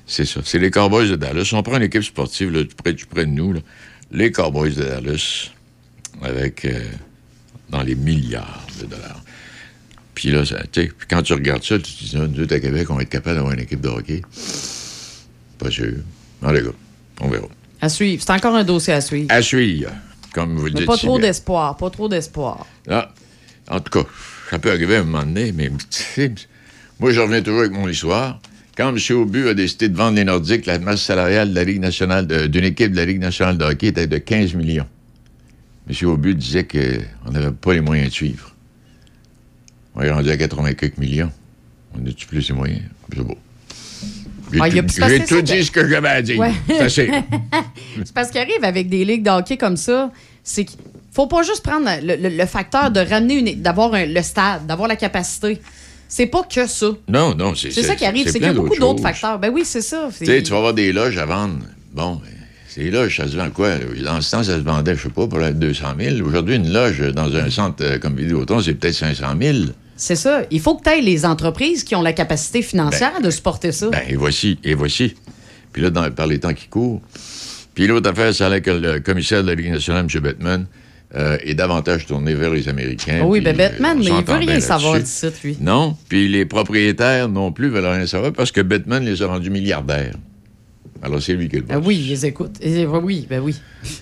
c'est 0.07 0.25
ça. 0.25 0.41
C'est 0.43 0.59
les 0.59 0.71
Cowboys 0.71 1.11
de 1.11 1.17
Dallas. 1.17 1.51
On 1.53 1.63
prend 1.63 1.77
une 1.77 1.83
équipe 1.83 2.03
sportive 2.03 2.51
là, 2.51 2.65
tout 2.65 2.77
près, 2.83 2.95
tout 2.95 3.07
près 3.07 3.27
de 3.27 3.31
nous, 3.31 3.53
là. 3.53 3.61
les 4.11 4.33
Cowboys 4.33 4.75
de 4.75 4.83
Dallas, 4.83 5.51
avec 6.23 6.65
euh, 6.65 6.81
dans 7.69 7.83
les 7.83 7.95
milliards 7.95 8.67
de 8.81 8.87
dollars. 8.87 9.23
Puis 10.15 10.31
là, 10.31 10.45
tu 10.45 10.55
sais, 10.73 10.91
quand 11.09 11.23
tu 11.23 11.35
regardes 11.35 11.65
ça, 11.65 11.79
tu 11.79 11.93
te 11.93 12.05
dis, 12.05 12.17
nous 12.17 12.45
à 12.45 12.61
Québec, 12.61 12.91
on 12.91 12.95
va 12.95 13.03
être 13.03 13.11
capable 13.11 13.37
d'avoir 13.37 13.53
une 13.53 13.61
équipe 13.61 13.81
de 13.81 13.89
hockey. 13.89 14.23
Pas 15.59 15.71
sûr. 15.71 15.93
En 16.41 16.53
gars, 16.53 16.61
on 17.21 17.29
verra. 17.29 17.49
À 17.85 17.91
suivre. 17.91 18.23
C'est 18.27 18.33
encore 18.33 18.55
un 18.57 18.65
dossier 18.65 18.95
à 18.95 19.03
suivre. 19.03 19.27
À 19.31 19.43
suivre, 19.43 19.91
comme 20.33 20.57
vous 20.57 20.65
le 20.65 20.73
Mais 20.73 20.79
dites. 20.81 20.87
pas 20.87 20.97
trop 20.97 21.19
d'espoir. 21.19 21.77
Pas 21.77 21.91
trop 21.91 22.09
d'espoir. 22.09 22.67
Ah, 22.89 23.13
en 23.69 23.79
tout 23.79 24.01
cas, 24.01 24.09
ça 24.49 24.59
peut 24.59 24.71
arriver 24.71 24.97
à 24.97 25.01
un 25.01 25.05
moment 25.05 25.23
donné, 25.23 25.53
mais 25.53 25.71
moi, 26.99 27.13
je 27.13 27.21
reviens 27.21 27.43
toujours 27.43 27.61
avec 27.61 27.73
mon 27.73 27.87
histoire. 27.87 28.41
Quand 28.75 28.89
M. 28.89 28.99
Aubu 29.19 29.49
a 29.51 29.53
décidé 29.55 29.91
de 29.91 29.97
vendre 29.99 30.17
les 30.17 30.25
Nordiques, 30.25 30.65
la 30.65 30.79
masse 30.79 31.03
salariale 31.03 31.51
de 31.51 31.55
la 31.55 31.65
Ligue 31.65 31.81
nationale 31.81 32.27
d'une 32.49 32.65
équipe 32.65 32.93
de 32.93 32.97
la 32.97 33.05
Ligue 33.05 33.21
nationale 33.21 33.59
de 33.59 33.65
hockey 33.67 33.89
était 33.89 34.07
de 34.07 34.17
15 34.17 34.55
millions. 34.55 34.87
M. 35.87 36.09
Aubu 36.09 36.35
disait 36.35 36.67
qu'on 36.67 37.31
n'avait 37.33 37.51
pas 37.53 37.75
les 37.75 37.83
moyens 37.83 38.09
de 38.09 38.15
suivre. 38.15 38.55
On 39.95 40.01
est 40.01 40.11
rendu 40.11 40.31
à 40.31 40.39
80 40.39 40.73
quelques 40.73 40.97
millions. 40.97 41.31
On 41.95 42.07
a-tu 42.07 42.27
plus 42.27 42.49
les 42.49 42.55
moyens? 42.55 42.81
C'est 43.15 43.21
beau. 43.23 43.37
J'ai 44.55 44.61
Ah, 45.23 45.27
tout, 45.27 45.43
dit 45.43 45.53
que- 45.59 45.63
ce 45.63 45.71
que 45.71 45.89
j'avais 45.89 46.09
à 46.09 46.23
dire. 46.23 46.39
Ouais. 46.39 46.53
C'est 46.89 48.13
parce 48.15 48.31
qu'il 48.31 48.41
arrive 48.41 48.63
avec 48.65 48.89
des 48.89 49.05
ligues 49.05 49.23
de 49.25 49.31
hockey 49.31 49.57
comme 49.57 49.77
ça, 49.77 50.11
c'est 50.43 50.65
qu'il 50.65 50.79
faut 51.13 51.27
pas 51.27 51.43
juste 51.43 51.63
prendre 51.63 51.89
le, 52.03 52.17
le- 52.17 52.37
le 52.37 52.47
facteur 52.47 52.91
de 52.91 53.01
ramener 53.01 53.35
une, 53.39 53.63
d'avoir 53.63 53.95
un- 53.95 54.07
le 54.07 54.23
stade, 54.23 54.67
d'avoir 54.67 54.89
la 54.89 54.97
capacité. 54.97 55.59
C'est 56.09 56.27
pas 56.27 56.43
que 56.43 56.67
ça. 56.67 56.87
Non, 57.09 57.35
non, 57.35 57.55
c'est 57.55 57.71
C'est 57.71 57.83
ça 57.83 57.97
qui 57.97 58.05
arrive, 58.05 58.27
c'est 58.29 58.35
qu'il 58.39 58.47
y 58.47 58.51
a 58.51 58.53
beaucoup 58.53 58.77
d'autres 58.79 59.03
facteurs. 59.03 59.39
Ben 59.39 59.51
oui, 59.53 59.63
c'est 59.65 59.81
ça. 59.81 60.09
Tu 60.17 60.27
sais, 60.27 60.43
tu 60.43 60.51
vas 60.51 60.59
avoir 60.59 60.75
des 60.75 60.93
loges 60.93 61.19
à 61.19 61.27
vendre. 61.27 61.59
Bon, 61.93 62.17
ben, 62.17 62.29
ces 62.69 62.91
loges, 62.91 63.17
ça 63.17 63.27
se 63.29 63.37
vend 63.37 63.51
quoi? 63.51 63.71
Dans 64.05 64.21
ce 64.21 64.31
temps, 64.31 64.43
ça 64.43 64.57
se 64.57 64.63
vendait, 64.63 64.95
je 64.97 65.03
sais 65.05 65.09
pas, 65.09 65.27
pour 65.27 65.39
la 65.39 65.53
200 65.53 65.87
000. 65.99 66.27
Aujourd'hui, 66.27 66.57
une 66.57 66.73
loge 66.73 67.01
dans 67.13 67.35
un 67.35 67.51
centre 67.51 67.83
euh, 67.85 67.99
comme 67.99 68.17
Vidéotron, 68.17 68.61
c'est 68.61 68.75
peut-être 68.75 68.95
500 68.95 69.27
000. 69.41 69.57
C'est 69.97 70.17
ça. 70.17 70.43
Il 70.51 70.61
faut 70.61 70.75
que 70.77 70.83
tu 70.85 70.91
aies 70.91 71.01
les 71.01 71.25
entreprises 71.25 71.85
qui 71.85 71.95
ont 71.95 72.03
la 72.03 72.13
capacité 72.13 72.63
financière 72.63 73.21
de 73.23 73.31
supporter 73.31 73.73
ça. 73.73 73.89
Ben, 73.91 74.03
et 74.09 74.17
voici, 74.17 74.59
et 74.65 74.75
voici. 74.75 75.15
Puis 75.73 75.83
là, 75.83 75.91
dans- 75.91 76.11
par 76.11 76.27
les 76.27 76.39
temps 76.41 76.53
qui 76.55 76.69
courent. 76.69 77.01
Puis 77.75 77.87
l'autre 77.87 78.11
affaire, 78.11 78.35
c'est 78.35 78.61
que 78.61 78.71
le 78.71 79.01
commissaire 79.01 79.43
de 79.43 79.49
la 79.49 79.55
Ligue 79.55 79.71
nationale, 79.71 80.07
M. 80.13 80.21
Bettman, 80.21 80.67
euh, 81.17 81.37
est 81.45 81.55
davantage 81.55 82.07
tourné 82.07 82.35
vers 82.35 82.51
les 82.51 82.69
Américains. 82.69 83.21
Ah 83.23 83.27
oui, 83.27 83.41
ben 83.41 83.57
Batman, 83.57 83.97
on 83.97 83.99
mais 84.01 84.05
il 84.07 84.25
veut 84.25 84.35
rien 84.35 84.61
savoir 84.61 84.95
là-dessus. 84.95 85.27
d'ici, 85.27 85.47
lui. 85.47 85.57
Non, 85.61 85.97
puis 86.09 86.29
les 86.29 86.45
propriétaires 86.45 87.29
non 87.29 87.53
plus 87.53 87.69
veulent 87.69 87.87
rien 87.87 88.07
savoir 88.07 88.33
parce 88.33 88.51
que 88.51 88.61
Bettman 88.61 89.05
les 89.05 89.23
a 89.23 89.27
rendus 89.29 89.51
milliardaires. 89.51 90.15
Alors, 91.03 91.21
c'est 91.23 91.35
lui 91.35 91.49
qui 91.49 91.57
le 91.57 91.63
boss. 91.63 91.77
Ben 91.77 91.83
oui, 91.85 91.97
ils 92.05 92.09
les 92.09 92.27
écoutent. 92.27 92.59
Ben 92.61 92.87
oui, 93.03 93.27
ben 93.29 93.41
oui. 93.41 93.55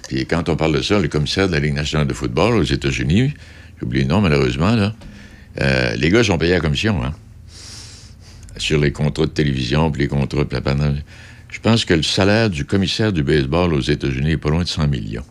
Puis 0.08 0.24
quand 0.24 0.48
on 0.48 0.56
parle 0.56 0.76
de 0.76 0.82
ça, 0.82 0.98
le 1.00 1.08
commissaire 1.08 1.48
de 1.48 1.52
la 1.52 1.58
Ligue 1.60 1.74
nationale 1.74 2.06
de 2.06 2.14
football 2.14 2.54
aux 2.56 2.62
États-Unis, 2.62 3.34
j'ai 3.78 3.84
oublié 3.86 4.04
le 4.04 4.08
nom 4.10 4.20
malheureusement, 4.20 4.74
là, 4.74 4.94
euh, 5.60 5.94
les 5.96 6.10
gars 6.10 6.24
sont 6.24 6.38
payés 6.38 6.54
à 6.54 6.60
commission, 6.60 7.02
hein, 7.04 7.12
sur 8.56 8.78
les 8.80 8.92
contrats 8.92 9.26
de 9.26 9.30
télévision, 9.30 9.90
puis 9.90 10.02
les 10.02 10.08
contrats 10.08 10.44
de 10.44 10.54
la 10.54 10.60
pendant- 10.60 10.94
Je 11.48 11.58
pense 11.60 11.84
que 11.84 11.94
le 11.94 12.02
salaire 12.02 12.48
du 12.48 12.64
commissaire 12.64 13.12
du 13.12 13.22
baseball 13.22 13.74
aux 13.74 13.80
États-Unis 13.80 14.32
est 14.32 14.36
pas 14.38 14.48
loin 14.50 14.62
de 14.62 14.68
100 14.68 14.88
millions. 14.88 15.24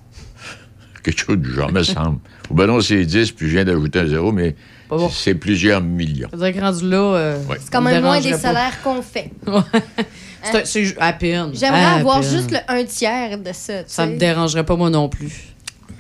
Quelque 1.03 1.19
chose 1.25 1.37
du 1.37 1.51
genre, 1.51 1.71
me 1.71 1.81
semble. 1.83 2.19
Ou 2.49 2.53
ben 2.53 2.67
non, 2.67 2.79
c'est 2.81 3.03
10, 3.05 3.31
puis 3.31 3.47
je 3.47 3.53
viens 3.53 3.65
d'ajouter 3.65 3.99
un 3.99 4.07
zéro, 4.07 4.31
mais 4.31 4.55
bon. 4.89 5.09
c'est 5.09 5.33
plusieurs 5.33 5.81
millions. 5.81 6.29
Que 6.29 6.59
rendu 6.59 6.87
là. 6.89 6.97
euh, 6.97 7.43
Ouais. 7.45 7.57
C'est 7.59 7.71
quand 7.71 7.81
me 7.81 7.89
même 7.91 8.03
moins 8.03 8.19
des 8.21 8.33
salaires 8.33 8.81
qu'on 8.83 9.01
fait. 9.01 9.31
C'est 10.63 10.95
à 10.99 11.13
peine. 11.13 11.51
J'aimerais 11.53 11.83
avoir 11.99 12.21
peine. 12.21 12.29
juste 12.31 12.49
le 12.51 12.57
un 12.67 12.83
tiers 12.83 13.37
de 13.37 13.51
ça. 13.53 13.83
Ça 13.85 14.07
me 14.07 14.17
dérangerait 14.17 14.65
pas, 14.65 14.75
moi 14.75 14.89
non 14.89 15.07
plus. 15.07 15.50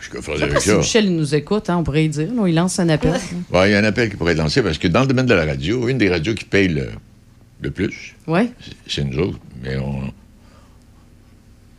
Je 0.01 0.09
pas 0.19 0.43
avec 0.43 0.59
si. 0.59 0.71
Michel 0.73 1.05
il 1.05 1.15
nous 1.15 1.35
écoute, 1.35 1.69
hein, 1.69 1.77
on 1.77 1.83
pourrait 1.83 2.05
y 2.05 2.09
dire. 2.09 2.27
là, 2.33 2.47
il 2.47 2.55
lance 2.55 2.79
un 2.79 2.89
appel. 2.89 3.13
Ouais, 3.51 3.69
il 3.69 3.71
y 3.73 3.75
a 3.75 3.79
un 3.79 3.83
appel 3.83 4.09
qui 4.09 4.15
pourrait 4.17 4.31
être 4.33 4.39
lancé 4.39 4.61
parce 4.63 4.77
que 4.77 4.87
dans 4.87 5.01
le 5.01 5.07
domaine 5.07 5.25
de 5.27 5.33
la 5.33 5.45
radio, 5.45 5.87
une 5.87 5.97
des 5.97 6.09
radios 6.09 6.33
qui 6.33 6.45
paye 6.45 6.67
le, 6.69 6.89
le 7.61 7.71
plus, 7.71 8.15
Oui? 8.27 8.51
c'est 8.87 9.03
nous 9.03 9.19
autres, 9.19 9.39
mais 9.63 9.77
on, 9.77 10.11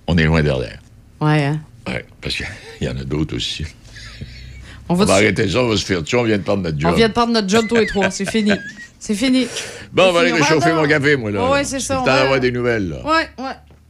on 0.07 0.17
est 0.19 0.25
loin 0.25 0.43
derrière. 0.43 0.79
Ouais, 1.21 1.45
hein? 1.45 1.61
Ouais, 1.87 2.05
parce 2.21 2.37
qu'il 2.37 2.47
y 2.81 2.89
en 2.89 2.97
a 2.97 3.05
d'autres 3.05 3.37
aussi. 3.37 3.65
On 4.89 4.95
On 4.95 4.97
va, 4.97 5.15
arrêter 5.15 5.49
ça, 5.49 5.63
on 5.63 5.69
va 5.69 5.77
se 5.77 5.85
faire 5.87 6.03
tuer, 6.03 6.19
on 6.19 6.25
vient 6.25 6.39
de 6.39 6.43
perdre 6.43 6.63
notre 6.63 6.79
job. 6.79 6.91
on 6.93 6.97
vient 6.97 7.09
de 7.09 7.13
perdre 7.15 7.33
notre 7.33 7.49
job, 7.49 7.67
tous 7.69 7.77
les 7.77 7.87
trois. 7.87 8.11
C'est 8.11 8.29
fini. 8.31 8.53
C'est 8.99 9.15
fini. 9.17 9.49
Bon, 9.93 10.11
on 10.11 10.13
va 10.13 10.21
aller 10.21 10.31
réchauffer 10.33 10.73
mon 10.73 10.87
café, 10.87 11.17
moi, 11.17 11.33
là. 11.33 11.45
Ouais, 11.45 11.51
ouais, 11.55 11.65
c'est 11.65 11.81
ça, 11.81 11.97
on 12.01 12.05
temps 12.05 12.13
va- 12.13 12.21
d'avoir 12.23 12.39
des 12.41 12.53
nouvelles, 12.53 12.89
là. 12.89 13.05
Ouais, 13.05 13.29
ouais. 13.45 13.51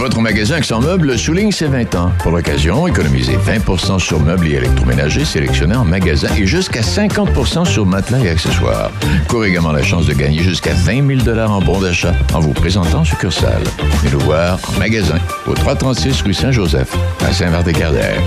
Votre 0.00 0.22
magasin 0.22 0.56
Accent 0.56 0.80
Meubles 0.80 1.18
souligne 1.18 1.52
ses 1.52 1.66
20 1.66 1.94
ans. 1.94 2.10
Pour 2.20 2.32
l'occasion, 2.32 2.86
économisez 2.86 3.36
20% 3.36 3.98
sur 3.98 4.18
meubles 4.18 4.48
et 4.48 4.52
électroménagers 4.52 5.26
sélectionnés 5.26 5.76
en 5.76 5.84
magasin 5.84 6.28
et 6.38 6.46
jusqu'à 6.46 6.80
50% 6.80 7.66
sur 7.66 7.84
matelas 7.84 8.20
et 8.20 8.30
accessoires. 8.30 8.90
Courez 9.28 9.50
également 9.50 9.72
la 9.72 9.82
chance 9.82 10.06
de 10.06 10.14
gagner 10.14 10.42
jusqu'à 10.42 10.72
20 10.72 11.22
000 11.22 11.38
en 11.38 11.60
bons 11.60 11.80
d'achat 11.80 12.14
en 12.32 12.40
vous 12.40 12.54
présentant 12.54 13.00
en 13.00 13.04
succursale. 13.04 13.62
Venez 14.00 14.12
nous 14.12 14.20
voir 14.20 14.58
en 14.74 14.78
magasin 14.78 15.18
au 15.46 15.52
336 15.52 16.22
rue 16.22 16.32
Saint-Joseph 16.32 16.96
à 17.22 17.30
Saint-Martin-Carrière. 17.30 18.22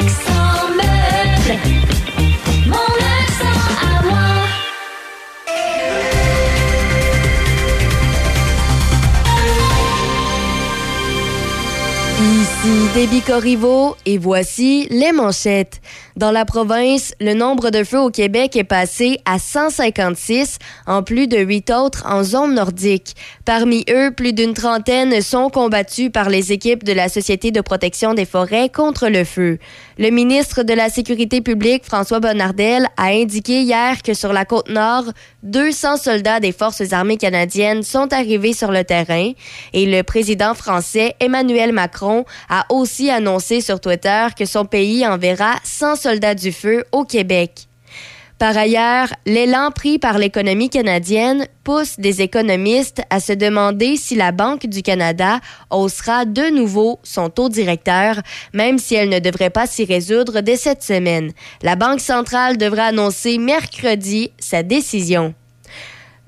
Accent 0.00 0.70
meuble. 0.76 1.79
Ici 12.62 12.88
Déby 12.94 13.22
Corriveau 13.22 13.96
et 14.04 14.18
voici 14.18 14.86
les 14.90 15.12
manchettes. 15.12 15.80
Dans 16.20 16.32
la 16.32 16.44
province, 16.44 17.14
le 17.18 17.32
nombre 17.32 17.70
de 17.70 17.82
feux 17.82 17.98
au 17.98 18.10
Québec 18.10 18.54
est 18.54 18.62
passé 18.62 19.20
à 19.24 19.38
156, 19.38 20.58
en 20.86 21.02
plus 21.02 21.28
de 21.28 21.38
huit 21.38 21.70
autres 21.70 22.04
en 22.06 22.22
zone 22.24 22.56
nordique. 22.56 23.16
Parmi 23.46 23.86
eux, 23.88 24.10
plus 24.14 24.34
d'une 24.34 24.52
trentaine 24.52 25.22
sont 25.22 25.48
combattus 25.48 26.10
par 26.12 26.28
les 26.28 26.52
équipes 26.52 26.84
de 26.84 26.92
la 26.92 27.08
Société 27.08 27.52
de 27.52 27.62
protection 27.62 28.12
des 28.12 28.26
forêts 28.26 28.68
contre 28.68 29.08
le 29.08 29.24
feu. 29.24 29.56
Le 29.96 30.10
ministre 30.10 30.62
de 30.62 30.74
la 30.74 30.90
Sécurité 30.90 31.40
publique, 31.40 31.86
François 31.86 32.20
Bonnardel, 32.20 32.88
a 32.98 33.06
indiqué 33.06 33.62
hier 33.62 34.02
que 34.02 34.12
sur 34.12 34.34
la 34.34 34.44
côte 34.44 34.68
nord, 34.68 35.04
200 35.42 35.96
soldats 35.96 36.38
des 36.38 36.52
Forces 36.52 36.92
armées 36.92 37.16
canadiennes 37.16 37.82
sont 37.82 38.12
arrivés 38.12 38.52
sur 38.52 38.72
le 38.72 38.84
terrain 38.84 39.32
et 39.72 39.86
le 39.86 40.02
président 40.02 40.52
français 40.52 41.14
Emmanuel 41.18 41.72
Macron 41.72 42.26
a 42.50 42.66
aussi 42.68 43.08
annoncé 43.08 43.62
sur 43.62 43.80
Twitter 43.80 44.26
que 44.38 44.44
son 44.44 44.66
pays 44.66 45.06
enverra 45.06 45.54
100 45.64 45.96
soldats 45.96 46.09
du 46.18 46.52
feu 46.52 46.84
au 46.92 47.04
Québec. 47.04 47.68
Par 48.38 48.56
ailleurs, 48.56 49.08
l'élan 49.26 49.70
pris 49.70 49.98
par 49.98 50.16
l'économie 50.16 50.70
canadienne 50.70 51.46
pousse 51.62 52.00
des 52.00 52.22
économistes 52.22 53.02
à 53.10 53.20
se 53.20 53.34
demander 53.34 53.96
si 53.96 54.14
la 54.14 54.32
Banque 54.32 54.66
du 54.66 54.82
Canada 54.82 55.40
haussera 55.70 56.24
de 56.24 56.48
nouveau 56.48 56.98
son 57.02 57.28
taux 57.28 57.50
directeur, 57.50 58.18
même 58.54 58.78
si 58.78 58.94
elle 58.94 59.10
ne 59.10 59.18
devrait 59.18 59.50
pas 59.50 59.66
s'y 59.66 59.84
résoudre 59.84 60.40
dès 60.40 60.56
cette 60.56 60.82
semaine. 60.82 61.32
La 61.62 61.76
Banque 61.76 62.00
centrale 62.00 62.56
devra 62.56 62.84
annoncer 62.84 63.36
mercredi 63.36 64.32
sa 64.38 64.62
décision. 64.62 65.34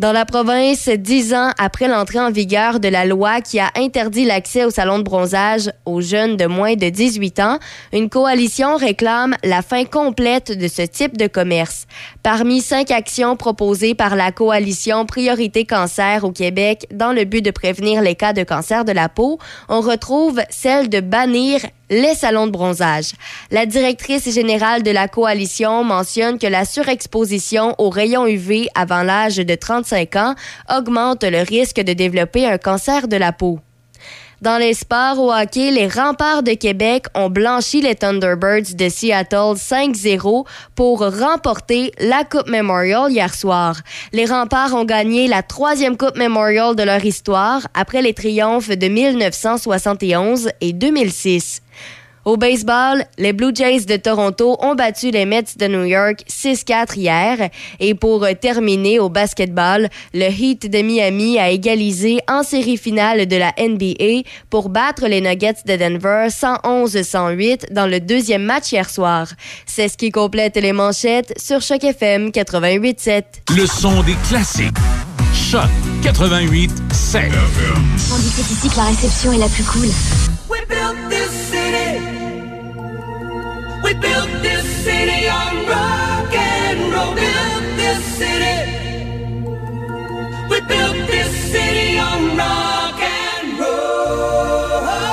Dans 0.03 0.11
la 0.11 0.25
province, 0.25 0.89
dix 0.89 1.33
ans 1.33 1.53
après 1.59 1.87
l'entrée 1.87 2.19
en 2.19 2.33
vigueur 2.33 2.81
de 2.81 2.89
la 2.89 3.05
loi 3.05 3.41
qui 3.41 3.61
a 3.61 3.71
interdit 3.77 4.25
l'accès 4.25 4.65
au 4.65 4.71
salon 4.71 4.99
de 4.99 5.05
bronzage 5.05 5.71
aux 5.87 6.01
jeunes 6.01 6.37
de 6.37 6.47
moins 6.47 6.75
de 6.75 6.89
18 6.89 7.39
ans, 7.39 7.61
une 7.93 8.11
coalition 8.11 8.75
réclame 8.75 9.37
la 9.45 9.63
fin 9.63 9.85
complète 9.85 10.59
de 10.59 10.67
ce 10.67 10.83
type 10.83 11.17
de 11.17 11.29
commerce. 11.29 11.87
Parmi 12.25 12.61
cinq 12.63 12.91
actions 12.91 13.37
proposées 13.37 13.95
par 13.95 14.17
la 14.17 14.33
coalition 14.33 15.07
Priorité 15.07 15.67
Cancer 15.67 16.25
au 16.25 16.33
Québec 16.33 16.89
dans 16.93 17.13
le 17.13 17.23
but 17.23 17.45
de 17.45 17.53
prévenir 17.53 18.03
les 18.03 18.17
cas 18.17 18.33
de 18.33 18.43
cancer 18.43 18.85
de 18.85 18.91
la 18.91 19.09
peau, 19.09 19.39
on 19.69 19.83
retrouve 19.83 20.41
celle 20.51 20.89
de 20.89 20.99
bannir 20.99 21.61
les 21.93 22.15
salons 22.15 22.47
de 22.47 22.53
bronzage. 22.53 23.13
La 23.51 23.67
directrice 23.67 24.33
générale 24.33 24.83
de 24.83 24.91
la 24.91 25.09
coalition 25.09 25.85
mentionne 25.85 26.39
que 26.39 26.47
la 26.47 26.65
surexposition 26.65 27.75
aux 27.79 27.91
rayons 27.91 28.27
UV 28.27 28.69
avant 28.75 29.03
l'âge 29.03 29.37
de 29.37 29.55
35 29.55 30.17
ans 30.17 30.35
augmente 30.75 31.23
le 31.23 31.43
risque 31.43 31.81
de 31.81 31.93
développer 31.93 32.47
un 32.47 32.59
cancer 32.59 33.09
de 33.09 33.17
la 33.17 33.33
peau. 33.33 33.61
Dans 34.41 34.59
les 34.59 34.75
sports 34.75 35.21
au 35.21 35.33
hockey, 35.33 35.71
les 35.71 35.87
remparts 35.87 36.43
de 36.43 36.55
Québec 36.55 37.05
ont 37.15 37.31
blanchi 37.31 37.81
les 37.81 37.95
Thunderbirds 37.95 38.75
de 38.75 38.89
Seattle 38.89 39.55
5-0 39.55 40.45
pour 40.75 40.99
remporter 40.99 41.93
la 42.01 42.25
Coupe 42.25 42.49
Memorial 42.49 43.13
hier 43.13 43.33
soir. 43.33 43.77
Les 44.13 44.25
remparts 44.25 44.75
ont 44.75 44.85
gagné 44.85 45.29
la 45.29 45.45
troisième 45.45 45.97
Coupe 45.97 46.17
Memorial 46.17 46.75
de 46.75 46.83
leur 46.83 47.05
histoire 47.05 47.69
après 47.73 48.03
les 48.03 48.15
triomphes 48.15 48.71
de 48.71 48.89
1971 48.89 50.51
et 50.61 50.73
2006. 50.73 51.62
Au 52.25 52.37
baseball, 52.37 53.05
les 53.19 53.33
Blue 53.33 53.51
Jays 53.53 53.85
de 53.85 53.97
Toronto 53.97 54.57
ont 54.61 54.77
battu 54.77 55.11
les 55.11 55.27
Mets 55.27 55.57
de 55.57 55.67
New 55.67 55.85
York 55.85 56.25
6-4 56.29 56.97
hier. 56.97 57.51
Et 57.81 57.95
pour 57.95 58.25
terminer 58.41 59.01
au 59.01 59.09
basketball, 59.09 59.89
le 60.15 60.27
Heat 60.31 60.71
de 60.71 60.83
Miami 60.83 61.41
a 61.41 61.51
égalisé 61.51 62.21
en 62.29 62.45
série 62.45 62.77
finale 62.77 63.27
de 63.27 63.37
la 63.37 63.53
NBA 63.59 64.29
pour 64.51 64.69
battre 64.69 65.09
les 65.09 65.21
Nuggets 65.21 65.65
de 65.67 65.75
Denver 65.75 66.29
111-108 66.29 67.73
dans 67.73 67.87
le 67.87 67.99
deuxième 67.99 68.45
match 68.45 68.71
hier 68.71 68.89
soir. 68.89 69.27
C'est 69.67 69.89
ce 69.89 69.97
qui 69.97 70.13
complète 70.13 70.57
les 70.57 70.73
manchettes 70.73 71.33
sur 71.37 71.61
Choc 71.61 71.83
FM 71.83 72.29
88.7. 72.29 73.25
Le 73.57 73.67
son 73.67 74.01
des 74.05 74.17
classiques. 74.29 74.71
Choc 75.35 75.63
88 76.05 76.71
7. 76.93 77.23
On 77.25 78.19
dit 78.19 78.29
c'est 78.29 78.43
ici 78.43 78.69
que 78.69 78.77
la 78.77 78.85
réception 78.85 79.33
est 79.33 79.39
la 79.39 79.49
plus 79.49 79.65
cool. 79.65 79.89
We 80.49 80.61
built 80.69 80.97
this 81.09 81.31
city. 81.51 81.62
We 83.85 83.95
built 83.95 84.31
this 84.43 84.65
city 84.85 85.29
on 85.29 85.67
rock 85.67 86.33
and 86.35 86.93
roll. 86.93 87.15
Built 87.15 87.65
this 87.77 88.03
city. 88.21 88.59
We 90.51 90.61
built 90.61 90.99
this 91.09 91.31
city 91.53 91.99
on 91.99 92.37
rock 92.37 93.01
and 93.01 93.59
roll. 93.61 95.12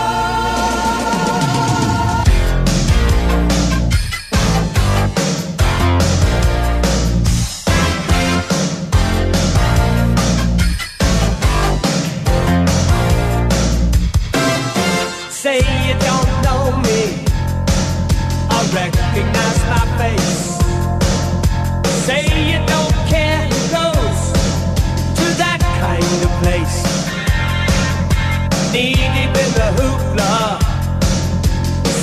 The 29.59 29.65
hoopla, 29.81 30.61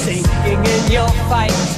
sinking 0.03 0.63
in 0.75 0.93
your 0.93 1.09
fight. 1.29 1.76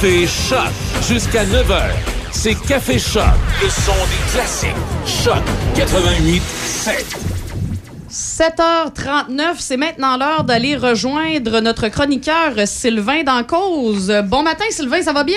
Café 0.00 0.26
Choc 0.28 0.70
jusqu'à 1.08 1.44
9h. 1.44 1.80
C'est 2.30 2.54
Café 2.54 3.00
Choc, 3.00 3.24
le 3.60 3.68
son 3.68 3.90
des 3.92 4.30
classiques. 4.32 4.70
Choc 5.04 5.42
88 5.74 6.40
7. 6.40 7.16
7h39, 8.08 9.54
c'est 9.58 9.76
maintenant 9.76 10.16
l'heure 10.16 10.44
d'aller 10.44 10.76
rejoindre 10.76 11.58
notre 11.60 11.88
chroniqueur 11.88 12.52
Sylvain 12.66 13.24
Dancause. 13.24 14.12
Bon 14.26 14.44
matin, 14.44 14.66
Sylvain, 14.70 15.02
ça 15.02 15.12
va 15.12 15.24
bien? 15.24 15.36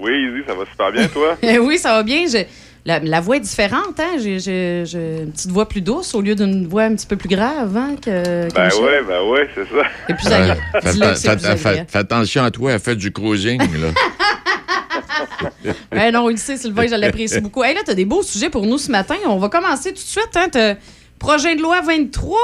Oui, 0.00 0.12
ça 0.46 0.54
va 0.54 0.64
super 0.64 0.92
bien, 0.92 1.06
toi? 1.08 1.36
Oui, 1.60 1.76
ça 1.76 1.92
va 1.92 2.02
bien. 2.02 2.24
Je- 2.32 2.44
la, 2.86 2.98
la 3.00 3.20
voix 3.20 3.36
est 3.36 3.40
différente, 3.40 3.89
J'ai 4.18 4.38
j'ai- 4.38 4.82
j'ai 4.86 5.18
une 5.24 5.32
petite 5.32 5.50
voix 5.50 5.68
plus 5.68 5.80
douce 5.80 6.14
au 6.14 6.20
lieu 6.20 6.34
d'une 6.34 6.66
voix 6.66 6.82
un 6.84 6.94
petit 6.94 7.06
peu 7.06 7.16
plus 7.16 7.28
grave, 7.28 7.76
hein? 7.76 7.96
Que, 7.96 8.48
que 8.48 8.54
Ben 8.54 8.64
Michel. 8.66 8.82
ouais, 8.84 9.02
ben 9.06 9.22
ouais, 9.30 9.48
c'est 9.54 9.64
ça. 9.64 9.82
C'est 10.08 10.14
plus 10.16 10.26
agréable. 10.28 10.60
Fais, 10.72 10.80
fais- 10.80 11.36
plus 11.36 11.56
fais- 11.56 11.84
fais- 11.88 11.98
attention 11.98 12.44
à 12.44 12.50
toi, 12.50 12.78
fais 12.78 12.96
du 12.96 13.12
cruising, 13.12 13.58
là. 13.60 13.88
Eh 15.94 16.10
non, 16.12 16.28
il 16.28 16.34
le 16.34 16.38
sait, 16.38 16.56
Sylvain, 16.56 16.86
je 16.86 16.94
l'apprécie 16.94 17.40
beaucoup. 17.40 17.62
Hey, 17.62 17.74
là, 17.74 17.80
tu 17.84 17.90
as 17.90 17.94
des 17.94 18.04
beaux 18.04 18.22
sujets 18.22 18.50
pour 18.50 18.66
nous 18.66 18.78
ce 18.78 18.90
matin. 18.90 19.16
On 19.26 19.36
va 19.38 19.48
commencer 19.48 19.90
tout 19.90 19.96
de 19.96 19.98
suite. 20.00 20.30
Hein? 20.36 20.48
T'as 20.50 20.74
projet 21.18 21.54
de 21.56 21.62
loi 21.62 21.80
23. 21.82 22.36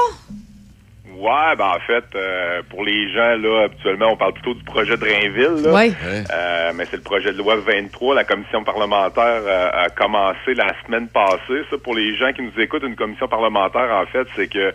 Ouais, 1.27 1.55
ben 1.57 1.73
en 1.75 1.79
fait, 1.79 2.05
euh, 2.15 2.61
pour 2.69 2.85
les 2.85 3.11
gens, 3.11 3.35
là, 3.35 3.65
habituellement, 3.65 4.13
on 4.13 4.15
parle 4.15 4.31
plutôt 4.31 4.53
du 4.53 4.63
projet 4.63 4.95
de 4.95 5.03
Rainville. 5.03 5.61
Là. 5.61 5.73
Ouais. 5.73 5.91
Euh, 6.31 6.71
mais 6.73 6.85
c'est 6.85 6.95
le 6.95 7.03
projet 7.03 7.33
de 7.33 7.37
loi 7.37 7.57
23. 7.57 8.15
La 8.15 8.23
commission 8.23 8.63
parlementaire 8.63 9.41
euh, 9.45 9.69
a 9.73 9.89
commencé 9.89 10.53
la 10.55 10.73
semaine 10.85 11.09
passée. 11.09 11.63
Ça, 11.69 11.77
pour 11.83 11.95
les 11.95 12.15
gens 12.15 12.31
qui 12.31 12.43
nous 12.43 12.57
écoutent, 12.57 12.83
une 12.83 12.95
commission 12.95 13.27
parlementaire, 13.27 13.89
en 13.91 14.05
fait, 14.05 14.25
c'est 14.37 14.47
que 14.47 14.73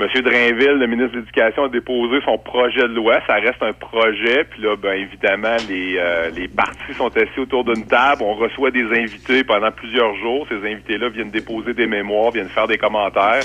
M. 0.00 0.08
Drainville, 0.22 0.78
le 0.78 0.86
ministre 0.86 1.12
de 1.12 1.18
l'Éducation, 1.18 1.64
a 1.64 1.68
déposé 1.68 2.18
son 2.24 2.38
projet 2.38 2.88
de 2.88 2.94
loi. 2.94 3.20
Ça 3.26 3.34
reste 3.34 3.62
un 3.62 3.74
projet. 3.74 4.44
Puis 4.44 4.62
là, 4.62 4.76
ben 4.76 4.94
évidemment, 4.94 5.56
les, 5.68 5.98
euh, 5.98 6.30
les 6.30 6.48
partis 6.48 6.94
sont 6.96 7.14
assis 7.14 7.40
autour 7.40 7.64
d'une 7.64 7.86
table. 7.86 8.22
On 8.22 8.34
reçoit 8.34 8.70
des 8.70 8.86
invités 8.86 9.44
pendant 9.44 9.70
plusieurs 9.70 10.16
jours. 10.16 10.46
Ces 10.48 10.66
invités-là 10.66 11.10
viennent 11.10 11.30
déposer 11.30 11.74
des 11.74 11.86
mémoires, 11.86 12.30
viennent 12.30 12.48
faire 12.48 12.68
des 12.68 12.78
commentaires. 12.78 13.42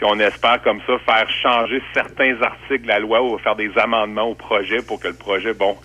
Puis 0.00 0.08
on 0.10 0.18
espère 0.18 0.62
comme 0.62 0.80
ça 0.86 0.94
faire 1.04 1.28
changer 1.42 1.82
certains 1.92 2.40
articles 2.40 2.82
de 2.84 2.88
la 2.88 2.98
loi 3.00 3.22
ou 3.22 3.36
faire 3.38 3.54
des 3.56 3.70
amendements 3.76 4.28
au 4.30 4.34
projet 4.34 4.78
pour 4.80 4.98
que 4.98 5.08
le 5.08 5.14
projet, 5.14 5.52
bon, 5.52 5.76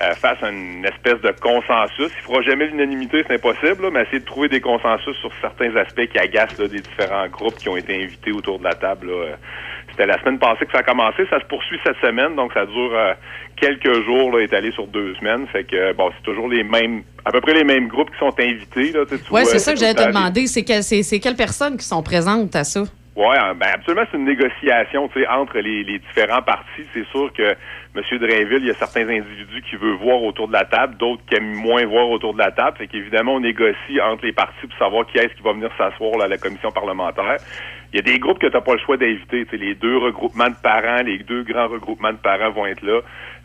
euh, 0.00 0.14
fasse 0.14 0.38
une 0.42 0.86
espèce 0.86 1.20
de 1.20 1.32
consensus. 1.38 2.10
Il 2.18 2.22
fera 2.24 2.40
jamais 2.42 2.66
l'unanimité, 2.66 3.22
c'est 3.26 3.34
impossible, 3.34 3.82
là, 3.82 3.90
mais 3.92 4.02
essayer 4.04 4.20
de 4.20 4.24
trouver 4.24 4.48
des 4.48 4.60
consensus 4.62 5.14
sur 5.16 5.30
certains 5.42 5.74
aspects 5.76 6.06
qui 6.06 6.18
agacent 6.18 6.56
là, 6.58 6.66
des 6.68 6.80
différents 6.80 7.28
groupes 7.28 7.56
qui 7.56 7.68
ont 7.68 7.76
été 7.76 8.02
invités 8.04 8.32
autour 8.32 8.58
de 8.58 8.64
la 8.64 8.74
table. 8.74 9.08
là. 9.08 9.12
Euh, 9.12 9.32
C'était 9.90 10.06
la 10.06 10.18
semaine 10.20 10.38
passée 10.38 10.64
que 10.64 10.72
ça 10.72 10.78
a 10.78 10.82
commencé, 10.84 11.26
ça 11.28 11.38
se 11.40 11.44
poursuit 11.46 11.78
cette 11.84 11.96
semaine, 12.00 12.36
donc 12.36 12.52
ça 12.54 12.64
dure 12.64 12.92
euh, 12.94 13.12
quelques 13.60 14.02
jours, 14.04 14.30
là, 14.34 14.44
étalé 14.44 14.70
sur 14.72 14.86
deux 14.86 15.14
semaines. 15.16 15.46
Fait 15.48 15.64
que 15.64 15.92
bon, 15.92 16.10
c'est 16.16 16.22
toujours 16.22 16.48
les 16.48 16.62
mêmes, 16.62 17.02
à 17.26 17.32
peu 17.32 17.40
près 17.42 17.52
les 17.54 17.64
mêmes 17.64 17.88
groupes 17.88 18.10
qui 18.12 18.18
sont 18.18 18.32
invités. 18.40 18.92
Là, 18.92 19.04
tu 19.06 19.16
Oui, 19.32 19.42
c'est 19.44 19.58
ça 19.58 19.72
que 19.74 19.78
j'allais 19.80 19.94
te 19.94 20.06
demander. 20.06 20.46
C'est 20.46 20.62
que- 20.64 20.80
c'est 20.80 21.02
c'est 21.02 21.18
quelles 21.18 21.36
personnes 21.36 21.76
qui 21.76 21.84
sont 21.84 22.02
présentes 22.02 22.54
à 22.56 22.62
ça? 22.64 22.84
Oui, 23.18 23.34
ben 23.56 23.66
absolument, 23.74 24.06
c'est 24.12 24.16
une 24.16 24.26
négociation 24.26 25.10
entre 25.28 25.58
les, 25.58 25.82
les 25.82 25.98
différents 25.98 26.40
partis. 26.40 26.86
C'est 26.94 27.04
sûr 27.08 27.32
que 27.32 27.56
M. 27.96 28.18
Drainville, 28.20 28.60
il 28.60 28.66
y 28.66 28.70
a 28.70 28.74
certains 28.74 29.08
individus 29.08 29.60
qui 29.68 29.74
veulent 29.74 29.96
voir 29.96 30.22
autour 30.22 30.46
de 30.46 30.52
la 30.52 30.64
table, 30.64 30.96
d'autres 30.98 31.24
qui 31.26 31.34
aiment 31.34 31.56
moins 31.56 31.84
voir 31.84 32.08
autour 32.10 32.32
de 32.32 32.38
la 32.38 32.52
table. 32.52 32.76
Fait 32.76 32.86
qu'évidemment, 32.86 33.34
on 33.34 33.40
négocie 33.40 34.00
entre 34.00 34.24
les 34.24 34.32
partis 34.32 34.68
pour 34.68 34.78
savoir 34.78 35.04
qui 35.08 35.18
est-ce 35.18 35.34
qui 35.34 35.42
va 35.42 35.52
venir 35.52 35.68
s'asseoir 35.76 36.22
à 36.22 36.28
la 36.28 36.38
commission 36.38 36.70
parlementaire. 36.70 37.38
Il 37.92 37.96
y 37.96 37.98
a 38.00 38.02
des 38.02 38.18
groupes 38.18 38.38
que 38.38 38.46
tu 38.46 38.52
n'as 38.52 38.60
pas 38.60 38.74
le 38.74 38.80
choix 38.80 38.96
d'inviter. 38.98 39.46
Les 39.52 39.74
deux 39.74 39.96
regroupements 39.96 40.50
de 40.50 40.56
parents, 40.62 41.02
les 41.02 41.18
deux 41.18 41.42
grands 41.42 41.68
regroupements 41.68 42.12
de 42.12 42.18
parents 42.18 42.50
vont 42.50 42.66
être 42.66 42.82
là. 42.82 43.00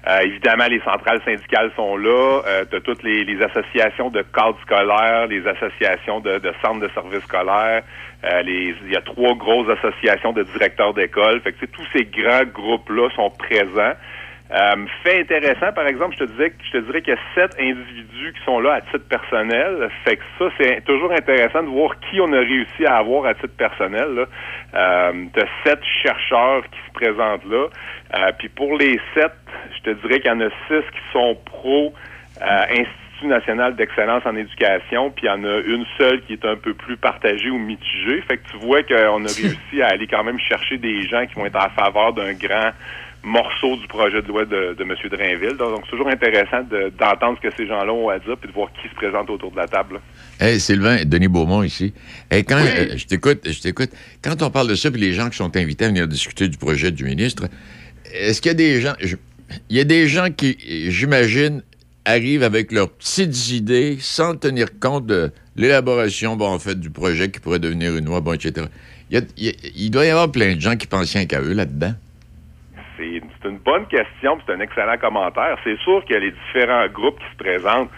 Euh, 0.06 0.20
évidemment, 0.20 0.65
les 0.68 0.82
centrales 0.82 1.22
syndicales 1.24 1.72
sont 1.78 1.95
là. 1.95 2.41
Euh, 2.45 2.65
tu 2.70 2.76
as 2.76 2.82
toutes 2.82 3.03
les, 3.03 3.24
les 3.24 3.41
associations 3.41 4.10
de 4.10 4.22
cadres 4.22 4.60
scolaires, 4.64 5.28
les 5.28 5.48
associations 5.48 6.20
de, 6.20 6.40
de 6.40 6.52
centres 6.61 6.82
de 6.82 6.90
services 6.94 7.24
scolaires. 7.24 7.84
Euh, 8.26 8.41
il 8.45 8.91
y 8.91 8.98
a 8.98 9.02
trois 9.02 9.34
grosses 9.36 9.70
associations 9.78 10.34
de 10.34 10.44
directeurs 10.44 10.94
d'école. 10.94 11.40
Fait 11.40 11.53
que 11.53 11.65
tous 11.65 11.88
ces 11.94 12.03
grands 12.03 12.44
groupes-là 12.44 13.10
sont 13.15 13.30
présents. 13.30 13.94
Euh, 14.54 14.86
fait 15.04 15.22
intéressant, 15.22 15.72
par 15.74 15.88
exemple, 15.88 16.16
je 16.20 16.26
te 16.26 16.32
disais, 16.32 16.52
que- 16.52 16.64
je 16.64 16.72
te 16.78 16.78
dirais 16.86 17.02
qu'il 17.02 17.14
y 17.14 17.18
a 17.18 17.20
sept 17.34 17.56
individus 17.60 18.34
qui 18.34 18.44
sont 18.46 18.60
là 18.60 18.74
à 18.74 18.82
titre 18.82 19.08
personnel. 19.10 19.90
Fait 20.06 20.18
que 20.18 20.24
ça, 20.38 20.46
c'est 20.60 20.84
toujours 20.86 21.12
intéressant 21.12 21.64
de 21.64 21.70
voir 21.70 22.00
qui 22.02 22.22
on 22.22 22.32
a 22.34 22.38
réussi 22.40 22.86
à 22.86 22.98
avoir 22.98 23.26
à 23.26 23.34
titre 23.34 23.56
personnel. 23.58 24.14
Là. 24.14 24.26
Euh, 24.76 25.26
t'as 25.34 25.48
sept 25.66 25.80
chercheurs 26.04 26.64
qui 26.66 26.80
se 26.88 26.94
présentent 26.94 27.46
là. 27.50 27.66
Euh, 28.16 28.32
puis 28.38 28.50
pour 28.50 28.78
les 28.78 29.00
sept, 29.16 29.34
je 29.78 29.92
te 29.92 30.02
dirais 30.02 30.20
qu'il 30.20 30.30
y 30.32 30.34
en 30.36 30.42
a 30.42 30.50
six 30.68 30.84
qui 30.92 31.02
sont 31.12 31.36
pro 31.46 31.94
euh, 32.42 32.46
Institut 32.70 33.28
national 33.28 33.76
d'excellence 33.76 34.24
en 34.26 34.36
éducation, 34.36 35.10
puis 35.12 35.26
il 35.26 35.30
y 35.30 35.32
en 35.32 35.44
a 35.46 35.58
une 35.66 35.86
seule 35.98 36.22
qui 36.24 36.34
est 36.34 36.46
un 36.46 36.58
peu 36.58 36.74
plus 36.74 36.98
partagée 36.98 37.50
ou 37.50 37.58
mitigée. 37.58 38.22
Fait 38.28 38.38
que 38.38 38.44
tu 38.52 38.58
vois 38.58 38.84
qu'on 38.84 39.24
a 39.24 39.28
réussi 39.42 39.82
à 39.82 39.88
aller 39.88 40.08
quand 40.08 40.24
même 40.24 40.40
chercher 40.40 40.78
des 40.78 41.08
gens 41.08 41.26
qui 41.26 41.36
vont 41.36 41.46
être 41.46 41.56
en 41.56 41.70
faveur 41.70 42.14
d'un 42.14 42.34
grand 42.34 42.72
morceau 43.24 43.78
du 43.78 43.88
projet 43.88 44.22
de 44.22 44.28
loi 44.28 44.45
de, 44.45 44.76
de 44.78 44.84
M. 44.84 44.94
Drainville. 45.12 45.58
Donc, 45.58 45.82
c'est 45.86 45.91
toujours 45.91 46.10
intéressant 46.10 46.62
de- 46.70 46.91
d'entendre 47.00 47.38
ce 47.41 47.48
que 47.48 47.56
ces 47.56 47.66
gens-là 47.68 47.91
ont 47.94 48.10
à 48.10 48.20
dire 48.20 48.38
puis 48.38 48.50
de 48.50 48.54
voir 48.54 48.70
qui 48.82 48.90
se 48.90 48.95
présente 48.95 49.30
autour 49.30 49.52
de 49.52 49.58
la 49.58 49.68
table. 49.68 49.95
là. 50.40 50.48
Hey, 50.48 50.60
Sylvain, 50.60 51.06
Denis 51.06 51.28
Beaumont 51.30 51.64
ici. 51.64 51.94
Hey, 52.30 52.44
quand, 52.44 52.58
euh, 52.58 52.98
je 52.98 53.06
t'écoute, 53.06 53.41
je 53.50 53.60
t'écoute. 53.62 53.91
Quand 54.22 54.41
on 54.41 54.50
parle 54.50 54.68
de 54.68 54.76
ça, 54.76 54.91
puis 54.91 55.00
les 55.00 55.14
gens 55.14 55.30
qui 55.30 55.38
sont 55.38 55.56
invités 55.56 55.86
à 55.86 55.88
venir 55.88 56.08
discuter 56.08 56.48
du 56.50 56.58
projet 56.58 56.91
du 56.91 57.06
ministre, 57.06 57.45
est-ce 58.14 58.41
qu'il 58.41 58.50
y 58.52 58.56
a 58.56 58.56
des 58.56 58.82
gens... 58.82 58.94
je- 59.00 59.16
il 59.70 59.78
y 59.78 59.80
a 59.80 59.84
des 59.84 60.08
gens 60.08 60.30
qui, 60.32 60.58
j'imagine, 60.91 61.62
arrivent 62.06 62.44
avec 62.44 62.72
leurs 62.72 62.90
petites 62.90 63.52
idées 63.52 63.98
sans 64.02 64.36
tenir 64.36 64.68
compte 64.80 65.06
de 65.06 65.32
l'élaboration, 65.56 66.36
bon, 66.36 66.48
en 66.48 66.60
fait, 66.60 66.80
du 66.80 66.90
projet 66.90 67.30
qui 67.30 67.40
pourrait 67.40 67.60
devenir 67.60 67.95
une 67.95 68.06
loi, 68.06 68.20
bon, 68.20 68.34
etc. 68.34 68.66
Il, 69.12 69.18
y 69.20 69.22
a- 69.22 69.26
il 69.38 69.45
y 69.45 69.50
a- 69.50 69.54
il 69.76 69.91
doit 69.91 70.06
y 70.06 70.10
avoir 70.10 70.32
plein 70.32 70.56
de 70.56 70.60
gens 70.62 70.76
qui 70.76 70.88
pensent 70.88 71.14
rien 71.14 71.26
qu'à 71.26 71.40
eux 71.41 71.54
là-dedans. 71.54 71.94
C'est 73.44 73.49
une 73.49 73.57
bonne 73.57 73.86
question, 73.88 74.38
puis 74.38 74.45
c'est 74.48 74.53
un 74.53 74.61
excellent 74.61 74.98
commentaire. 74.98 75.57
C'est 75.65 75.78
sûr 75.80 76.03
qu'il 76.06 76.14
y 76.14 76.18
a 76.18 76.22
les 76.22 76.32
différents 76.32 76.88
groupes 76.88 77.20
qui 77.20 77.30
se 77.32 77.44
présentent. 77.44 77.90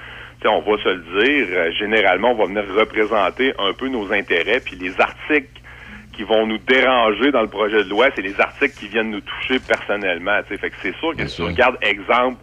On 0.48 0.60
va 0.60 0.78
se 0.78 0.90
le 0.90 1.24
dire, 1.24 1.48
euh, 1.52 1.72
généralement, 1.72 2.32
on 2.32 2.36
va 2.36 2.46
venir 2.46 2.64
représenter 2.78 3.54
un 3.58 3.74
peu 3.74 3.88
nos 3.88 4.12
intérêts, 4.14 4.60
puis 4.60 4.76
les 4.76 5.00
articles 5.02 5.60
qui 6.14 6.24
vont 6.24 6.46
nous 6.46 6.60
déranger 6.60 7.32
dans 7.32 7.42
le 7.42 7.48
projet 7.48 7.84
de 7.84 7.90
loi, 7.90 8.10
c'est 8.16 8.22
les 8.22 8.40
articles 8.40 8.78
qui 8.78 8.88
viennent 8.88 9.10
nous 9.10 9.22
toucher 9.22 9.60
personnellement. 9.60 10.40
Fait 10.48 10.58
que 10.58 10.76
c'est 10.82 10.96
sûr 10.98 11.16
que 11.16 11.26
si 11.26 11.38
tu 11.38 11.42
regardes, 11.44 11.78
exemple, 11.82 12.38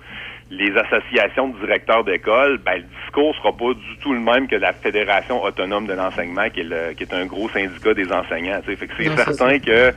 les 0.54 0.70
associations 0.76 1.48
de 1.48 1.58
directeurs 1.60 2.04
d'école, 2.04 2.58
ben, 2.58 2.74
le 2.76 2.82
discours 3.02 3.34
sera 3.36 3.52
pas 3.56 3.72
du 3.72 3.96
tout 4.02 4.12
le 4.12 4.20
même 4.20 4.46
que 4.48 4.56
la 4.56 4.74
Fédération 4.74 5.42
autonome 5.42 5.86
de 5.86 5.94
l'enseignement, 5.94 6.48
qui 6.50 6.60
est, 6.60 6.64
le- 6.64 6.92
qui 6.94 7.04
est 7.04 7.14
un 7.14 7.24
gros 7.24 7.48
syndicat 7.48 7.94
des 7.94 8.12
enseignants. 8.12 8.60
tu 8.62 8.70
sais. 8.70 8.76
Fait 8.76 8.86
que 8.86 8.92
c'est 8.98 9.08
Non, 9.08 9.14
c'est 9.16 9.32
certain 9.32 9.58
que 9.58 9.92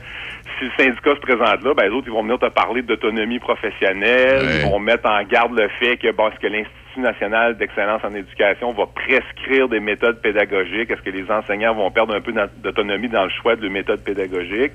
si 0.58 0.64
le 0.64 0.70
syndicat 0.78 1.10
se 1.14 1.20
présente 1.20 1.62
là, 1.62 1.74
ben, 1.74 1.84
les 1.84 1.90
autres, 1.90 2.06
ils 2.06 2.12
vont 2.12 2.22
venir 2.22 2.38
te 2.38 2.48
parler 2.48 2.80
d'autonomie 2.80 3.38
professionnelle, 3.38 4.42
Ouais. 4.46 4.60
ils 4.62 4.70
vont 4.70 4.78
mettre 4.78 5.06
en 5.08 5.22
garde 5.24 5.58
le 5.58 5.68
fait 5.78 5.98
que, 5.98 6.10
bon, 6.12 6.28
est-ce 6.28 6.40
que 6.40 6.46
l'Institut 6.46 7.00
national 7.00 7.58
d'excellence 7.58 8.00
en 8.04 8.14
éducation 8.14 8.72
va 8.72 8.86
prescrire 8.86 9.68
des 9.68 9.80
méthodes 9.80 10.22
pédagogiques? 10.22 10.90
Est-ce 10.90 11.02
que 11.02 11.10
les 11.10 11.30
enseignants 11.30 11.74
vont 11.74 11.90
perdre 11.90 12.14
un 12.14 12.22
peu 12.22 12.32
d'autonomie 12.62 13.08
dans 13.10 13.24
le 13.24 13.30
choix 13.42 13.56
de 13.56 13.68
méthodes 13.68 14.02
pédagogiques? 14.02 14.72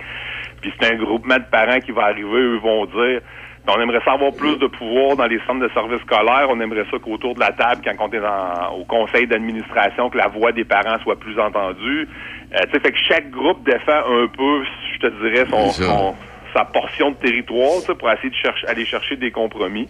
Puis 0.62 0.72
c'est 0.80 0.94
un 0.94 0.98
groupement 0.98 1.38
de 1.38 1.50
parents 1.50 1.80
qui 1.80 1.92
va 1.92 2.04
arriver, 2.04 2.28
eux 2.40 2.58
vont 2.58 2.86
dire 2.86 3.22
on 3.68 3.80
aimerait 3.82 4.02
ça 4.04 4.14
avoir 4.14 4.34
plus 4.34 4.58
de 4.58 4.68
pouvoir 4.68 5.16
dans 5.16 5.26
les 5.26 5.40
centres 5.48 5.60
de 5.62 5.70
services 5.74 6.02
scolaires. 6.02 6.48
On 6.50 6.60
aimerait 6.60 6.86
ça 6.92 6.98
qu'autour 7.02 7.36
de 7.36 7.40
la 7.40 7.52
table, 7.52 7.82
quand 7.86 8.08
on 8.10 8.12
est 8.12 8.20
dans- 8.20 8.76
au 8.80 8.84
conseil 8.86 9.28
d'administration, 9.28 10.10
que 10.10 10.18
la 10.18 10.28
voix 10.28 10.52
des 10.52 10.64
parents 10.66 10.98
soit 11.04 11.20
plus 11.20 11.40
entendue. 11.40 12.08
Euh, 12.54 12.60
tu 12.66 12.72
sais, 12.72 12.80
fait 12.80 12.92
que 12.92 12.98
chaque 13.08 13.30
groupe 13.30 13.64
défend 13.64 14.00
un 14.10 14.28
peu, 14.28 14.64
je 14.96 15.00
te 15.00 15.08
dirais, 15.24 15.46
son, 15.50 15.70
son- 15.86 16.16
sa 16.54 16.66
portion 16.66 17.12
de 17.12 17.16
territoire 17.16 17.80
tu 17.80 17.86
sais, 17.86 17.96
pour 17.96 18.12
essayer 18.12 18.30
de 18.30 18.36
chercher, 18.36 18.68
aller 18.68 18.86
chercher 18.86 19.16
des 19.16 19.32
compromis. 19.32 19.88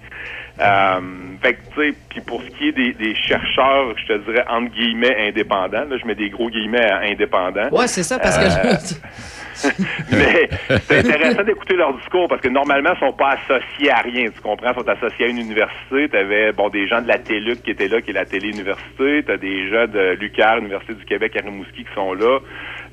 Euh, 0.60 1.00
fait 1.42 1.54
que, 1.56 1.60
tu 1.74 1.82
sais, 1.92 1.98
puis 2.10 2.22
pour 2.22 2.42
ce 2.44 2.48
qui 2.50 2.68
est 2.68 2.72
des, 2.74 2.94
des 2.94 3.16
chercheurs, 3.16 3.98
je 3.98 4.06
te 4.06 4.18
dirais, 4.30 4.44
entre 4.48 4.70
guillemets, 4.72 5.28
indépendants, 5.30 5.86
là, 5.90 5.98
je 6.00 6.06
mets 6.06 6.14
des 6.14 6.30
gros 6.30 6.50
guillemets 6.50 6.86
à 6.92 7.00
indépendants. 7.00 7.70
Ouais, 7.72 7.88
c'est 7.88 8.04
ça, 8.04 8.20
parce 8.20 8.38
que 8.38 8.44
Euh, 8.46 8.74
je- 8.80 8.96
mais 10.12 10.50
c'est 10.88 11.00
intéressant 11.00 11.44
d'écouter 11.44 11.76
leur 11.76 11.94
discours 11.98 12.28
parce 12.28 12.42
que 12.42 12.50
normalement, 12.50 12.92
ils 12.96 13.00
sont 13.00 13.14
pas 13.14 13.38
associés 13.38 13.92
à 13.92 14.02
rien. 14.02 14.26
Tu 14.26 14.42
comprends? 14.42 14.72
Ils 14.72 14.80
sont 14.80 14.90
associés 14.90 15.26
à 15.26 15.30
une 15.30 15.40
université. 15.40 16.10
Tu 16.10 16.18
avais 16.18 16.52
bon, 16.52 16.70
des 16.70 16.88
gens 16.88 17.02
de 17.02 17.08
la 17.08 17.18
TELUC 17.18 17.64
qui 17.64 17.72
étaient 17.72 17.88
là, 17.88 18.02
qui 18.02 18.12
est 18.12 18.14
la 18.14 18.26
télé-université. 18.26 19.24
Tu 19.26 19.32
as 19.32 19.38
des 19.38 19.70
gens 19.70 19.88
de 19.88 20.18
l'UQAR, 20.20 20.58
Université 20.60 20.94
du 20.94 21.06
Québec 21.06 21.36
à 21.38 21.46
Rimouski, 21.46 21.84
qui 21.84 21.94
sont 21.94 22.14
là. 22.14 22.40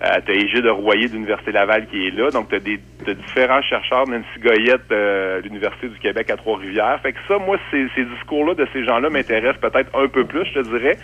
Euh, 0.00 0.20
tu 0.24 0.32
as 0.32 0.34
Égide 0.34 0.62
de 0.62 0.70
Royer 0.70 1.08
de 1.08 1.14
l'Université 1.14 1.50
Laval 1.50 1.86
qui 1.88 2.06
est 2.06 2.10
là. 2.10 2.30
Donc, 2.30 2.48
tu 2.50 2.54
as 2.54 2.60
des 2.60 2.78
t'as 3.04 3.14
différents 3.14 3.62
chercheurs. 3.62 4.06
Nancy 4.08 4.38
Goyette 4.40 4.88
de 4.88 5.40
l'Université 5.42 5.88
du 5.88 5.98
Québec 5.98 6.30
à 6.30 6.36
Trois-Rivières. 6.36 7.00
Fait 7.02 7.12
que 7.12 7.18
ça, 7.26 7.36
moi, 7.38 7.56
ces, 7.70 7.86
ces 7.96 8.04
discours-là 8.04 8.54
de 8.54 8.66
ces 8.72 8.84
gens-là 8.84 9.10
m'intéressent 9.10 9.60
peut-être 9.60 9.90
un 9.98 10.06
peu 10.06 10.24
plus, 10.24 10.44
je 10.46 10.60
te 10.60 10.68
dirais, 10.68 10.96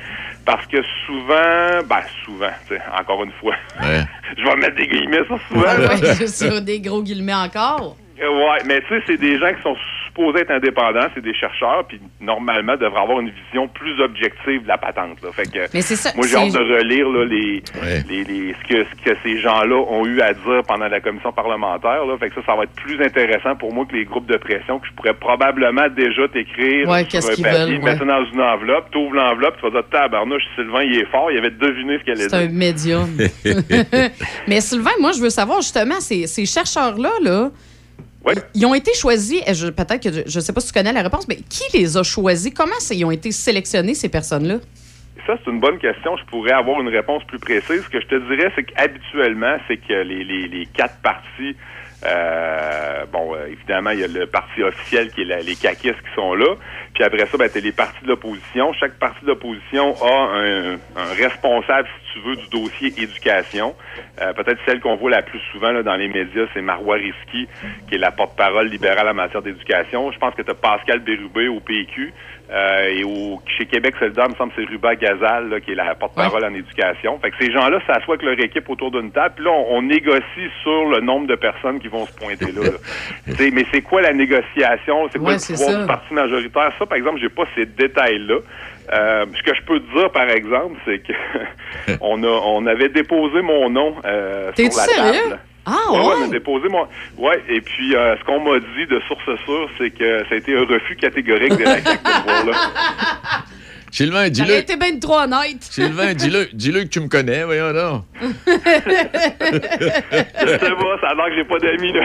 parce 0.46 0.64
que 0.66 0.78
souvent, 1.06 1.82
ben 1.88 2.02
souvent, 2.24 2.50
tu 2.68 2.74
sais, 2.74 2.80
encore 2.98 3.24
une 3.24 3.32
fois, 3.32 3.56
je 3.82 4.44
vais 4.44 4.56
mettre 4.56 4.76
des 4.76 4.86
guillemets 4.86 5.24
sur 5.26 5.40
souvent. 5.48 5.60
Ouais, 5.62 5.78
là. 5.78 5.88
ouais, 5.88 5.96
c'est 6.14 6.26
ça, 6.28 6.60
des 6.60 6.80
gros 6.80 7.02
guillemets 7.02 7.34
encore. 7.34 7.96
Euh, 8.22 8.28
Ouais, 8.28 8.62
mais 8.66 8.80
tu 8.82 8.88
sais, 8.88 9.02
c'est 9.06 9.16
des 9.16 9.38
gens 9.38 9.52
qui 9.52 9.62
sont 9.62 9.76
supposés 10.16 10.42
être 10.42 10.50
indépendants, 10.52 11.08
c'est 11.14 11.22
des 11.24 11.34
chercheurs, 11.34 11.84
puis 11.88 12.00
normalement 12.20 12.76
devraient 12.76 13.00
avoir 13.02 13.20
une 13.20 13.30
vision 13.30 13.66
plus 13.68 14.00
objective 14.00 14.62
de 14.62 14.68
la 14.68 14.78
patente. 14.78 15.20
Là. 15.22 15.30
Fait 15.32 15.50
que 15.50 15.58
Mais 15.74 15.82
c'est 15.82 15.96
ça, 15.96 16.10
moi 16.14 16.24
j'ai 16.26 16.36
hâte 16.36 16.52
de 16.52 16.58
relire 16.58 17.08
là, 17.08 17.24
les, 17.24 17.62
les, 18.08 18.24
les- 18.24 18.54
ce, 18.54 18.68
que, 18.68 18.84
ce 18.84 19.10
que 19.10 19.16
ces 19.24 19.38
gens-là 19.40 19.74
ont 19.76 20.06
eu 20.06 20.20
à 20.20 20.32
dire 20.32 20.62
pendant 20.68 20.86
la 20.88 21.00
commission 21.00 21.32
parlementaire. 21.32 22.04
Là. 22.06 22.16
Fait 22.18 22.28
que 22.28 22.36
ça, 22.36 22.42
ça 22.46 22.54
va 22.54 22.62
être 22.64 22.74
plus 22.76 23.02
intéressant 23.02 23.56
pour 23.56 23.72
moi 23.74 23.86
que 23.86 23.94
les 23.96 24.04
groupes 24.04 24.26
de 24.26 24.36
pression 24.36 24.78
que 24.78 24.86
je 24.86 24.92
pourrais 24.92 25.14
probablement 25.14 25.88
déjà 25.96 26.28
t'écrire 26.28 26.88
Ouais, 26.88 27.00
sur 27.00 27.08
qu'est-ce 27.08 27.32
un 27.32 27.34
qu'ils 27.34 27.44
papier, 27.44 27.58
veulent, 27.76 27.82
mettre 27.84 27.98
ça 27.98 28.04
ouais. 28.04 28.24
dans 28.24 28.32
une 28.32 28.40
enveloppe, 28.40 28.86
tu 28.92 28.98
ouvres 28.98 29.14
l'enveloppe, 29.14 29.56
tu 29.56 29.62
vas 29.62 29.70
dire 29.80 29.88
tabarnouche, 29.90 30.42
Sylvain 30.54 30.82
il 30.84 30.98
est 30.98 31.10
fort, 31.10 31.30
il 31.32 31.38
avait 31.38 31.50
deviné 31.50 31.98
ce 31.98 32.04
qu'elle 32.04 32.20
allait 32.20 32.28
C'est 32.28 32.36
un 32.36 32.46
dire. 32.46 32.52
médium. 32.56 33.08
Mais 34.48 34.60
Sylvain, 34.60 34.90
moi, 35.00 35.10
je 35.12 35.20
veux 35.20 35.30
savoir 35.30 35.60
justement, 35.60 35.98
ces, 36.00 36.26
ces 36.26 36.46
chercheurs-là, 36.46 37.10
là, 37.22 37.50
ils 38.54 38.64
ont 38.66 38.74
été 38.74 38.92
choisis, 38.94 39.42
peut-être 39.42 40.02
que 40.02 40.28
je 40.28 40.38
ne 40.38 40.42
sais 40.42 40.52
pas 40.52 40.60
si 40.60 40.68
tu 40.68 40.72
connais 40.72 40.92
la 40.92 41.02
réponse, 41.02 41.28
mais 41.28 41.36
qui 41.36 41.64
les 41.76 41.96
a 41.96 42.02
choisis? 42.02 42.52
Comment 42.54 42.78
ça- 42.78 42.94
ils 42.94 43.04
ont 43.04 43.10
été 43.10 43.30
sélectionnés, 43.32 43.94
ces 43.94 44.08
personnes-là? 44.08 44.56
Ça, 45.26 45.38
c'est 45.42 45.50
une 45.50 45.60
bonne 45.60 45.78
question. 45.78 46.16
Je 46.18 46.24
pourrais 46.26 46.52
avoir 46.52 46.80
une 46.80 46.88
réponse 46.88 47.22
plus 47.24 47.38
précise. 47.38 47.82
Ce 47.84 47.88
que 47.88 48.00
je 48.00 48.06
te 48.06 48.14
dirais, 48.34 48.50
c'est 48.54 48.64
qu'habituellement, 48.64 49.56
c'est 49.68 49.78
que 49.78 49.92
les, 50.02 50.22
les, 50.24 50.48
les 50.48 50.66
quatre 50.66 50.96
partis, 51.02 51.56
euh, 52.06 53.04
bon, 53.12 53.34
euh, 53.34 53.46
évidemment, 53.46 53.90
il 53.90 54.00
y 54.00 54.04
a 54.04 54.08
le 54.08 54.26
parti 54.26 54.62
officiel 54.62 55.10
qui 55.10 55.22
est 55.22 55.42
les 55.42 55.56
caquistes 55.56 56.00
qui 56.00 56.14
sont 56.14 56.34
là. 56.34 56.54
Puis 56.94 57.02
après 57.02 57.26
ça, 57.26 57.36
ben, 57.38 57.48
t'as 57.52 57.60
les 57.60 57.72
partis 57.72 58.02
de 58.02 58.08
l'opposition. 58.08 58.72
Chaque 58.74 58.98
parti 58.98 59.22
de 59.22 59.28
l'opposition 59.28 59.94
a 60.02 60.36
un, 60.36 60.74
un 60.74 61.14
responsable, 61.16 61.88
si 61.88 62.12
tu 62.12 62.28
veux, 62.28 62.36
du 62.36 62.48
dossier 62.48 62.88
éducation. 63.02 63.74
Euh, 64.20 64.32
Peut-être 64.32 64.60
celle 64.66 64.80
qu'on 64.80 64.96
voit 64.96 65.10
la 65.10 65.22
plus 65.22 65.40
souvent 65.52 65.72
là, 65.72 65.82
dans 65.82 65.96
les 65.96 66.08
médias, 66.08 66.46
c'est 66.52 66.62
Marois 66.62 66.96
Risky, 66.96 67.48
qui 67.88 67.94
est 67.94 67.98
la 67.98 68.12
porte-parole 68.12 68.68
libérale 68.68 69.08
en 69.08 69.14
matière 69.14 69.42
d'éducation. 69.42 70.12
Je 70.12 70.18
pense 70.18 70.34
que 70.34 70.42
tu 70.42 70.50
as 70.50 70.54
Pascal 70.54 71.00
Bérubé 71.00 71.48
au 71.48 71.60
PQ. 71.60 72.12
Euh, 72.50 72.88
et 72.88 73.04
au, 73.04 73.40
chez 73.56 73.64
Québec 73.64 73.94
solidaire, 73.98 74.26
il 74.28 74.32
me 74.32 74.36
semble 74.36 74.52
que 74.52 74.60
c'est 74.62 74.68
Ruba 74.68 74.94
Gazal 74.96 75.48
là, 75.48 75.60
qui 75.60 75.72
est 75.72 75.74
la 75.74 75.94
porte-parole 75.94 76.44
en 76.44 76.54
éducation. 76.54 77.18
Fait 77.20 77.30
que 77.30 77.36
ces 77.40 77.50
gens-là 77.50 77.80
s'assoient 77.86 78.16
avec 78.16 78.22
leur 78.22 78.38
équipe 78.38 78.68
autour 78.68 78.90
d'une 78.90 79.10
table, 79.10 79.34
puis 79.36 79.44
là, 79.46 79.50
on, 79.50 79.76
on 79.78 79.82
négocie 79.82 80.50
sur 80.62 80.84
le 80.90 81.00
nombre 81.00 81.26
de 81.26 81.36
personnes 81.36 81.80
qui 81.80 81.88
vont 81.88 82.04
se 82.06 82.12
pointer 82.12 82.52
là. 82.52 82.70
mais 83.52 83.64
c'est 83.72 83.80
quoi 83.80 84.02
la 84.02 84.12
négociation? 84.12 85.08
C'est 85.10 85.18
quoi 85.18 85.32
Ouais, 85.32 85.36
le 85.36 85.54
pouvoir 85.56 85.80
du 85.80 85.86
parti 85.86 86.12
majoritaire? 86.14 86.72
Ça, 86.78 86.86
par 86.86 86.98
exemple, 86.98 87.18
j'ai 87.20 87.30
pas 87.30 87.44
ces 87.54 87.64
détails-là. 87.64 88.36
Euh, 88.92 89.26
ce 89.34 89.42
que 89.42 89.56
je 89.56 89.62
peux 89.62 89.80
te 89.80 89.98
dire, 89.98 90.10
par 90.12 90.28
exemple, 90.28 90.78
c'est 90.84 90.98
que 90.98 91.12
on 92.02 92.22
a 92.22 92.28
on 92.28 92.66
avait 92.66 92.90
déposé 92.90 93.40
mon 93.40 93.70
nom 93.70 93.96
euh, 94.04 94.52
sur 94.54 94.64
la 94.64 94.70
sérieux? 94.70 95.30
table. 95.30 95.40
Ah, 95.66 95.92
Ouais, 95.92 95.98
ouais? 95.98 96.14
on 96.20 96.24
a 96.24 96.28
déposé 96.28 96.68
mon. 96.68 96.86
Ouais, 97.16 97.42
et 97.48 97.60
puis 97.60 97.94
euh, 97.96 98.16
ce 98.18 98.24
qu'on 98.24 98.40
m'a 98.40 98.58
dit 98.58 98.86
de 98.90 99.00
source 99.08 99.24
sûre, 99.44 99.68
c'est 99.78 99.90
que 99.90 100.20
ça 100.28 100.34
a 100.34 100.36
été 100.36 100.56
un 100.56 100.64
refus 100.64 100.96
catégorique 100.96 101.56
de 101.56 101.64
la 101.64 101.80
CAQ 101.82 102.02
de 102.04 102.10
ce 102.10 102.22
voir-là. 102.24 102.52
Sylvain, 103.90 104.28
dis-le. 104.36 104.54
été 104.56 104.76
bien 104.76 104.98
trop 104.98 105.20
honnête. 105.20 105.56
Sylvain, 105.60 106.12
dis-le, 106.14 106.48
dis-le 106.52 106.82
que 106.82 106.88
tu 106.88 107.00
me 107.00 107.08
connais, 107.08 107.44
voyons 107.44 107.72
donc. 107.72 108.02
Je 108.20 108.28
sais 110.48 110.58
pas, 110.58 110.98
ça 111.00 111.08
a 111.08 111.14
l'air 111.14 111.26
que 111.28 111.34
j'ai 111.36 111.44
pas 111.44 111.58
d'amis, 111.58 111.92
là. 111.92 112.04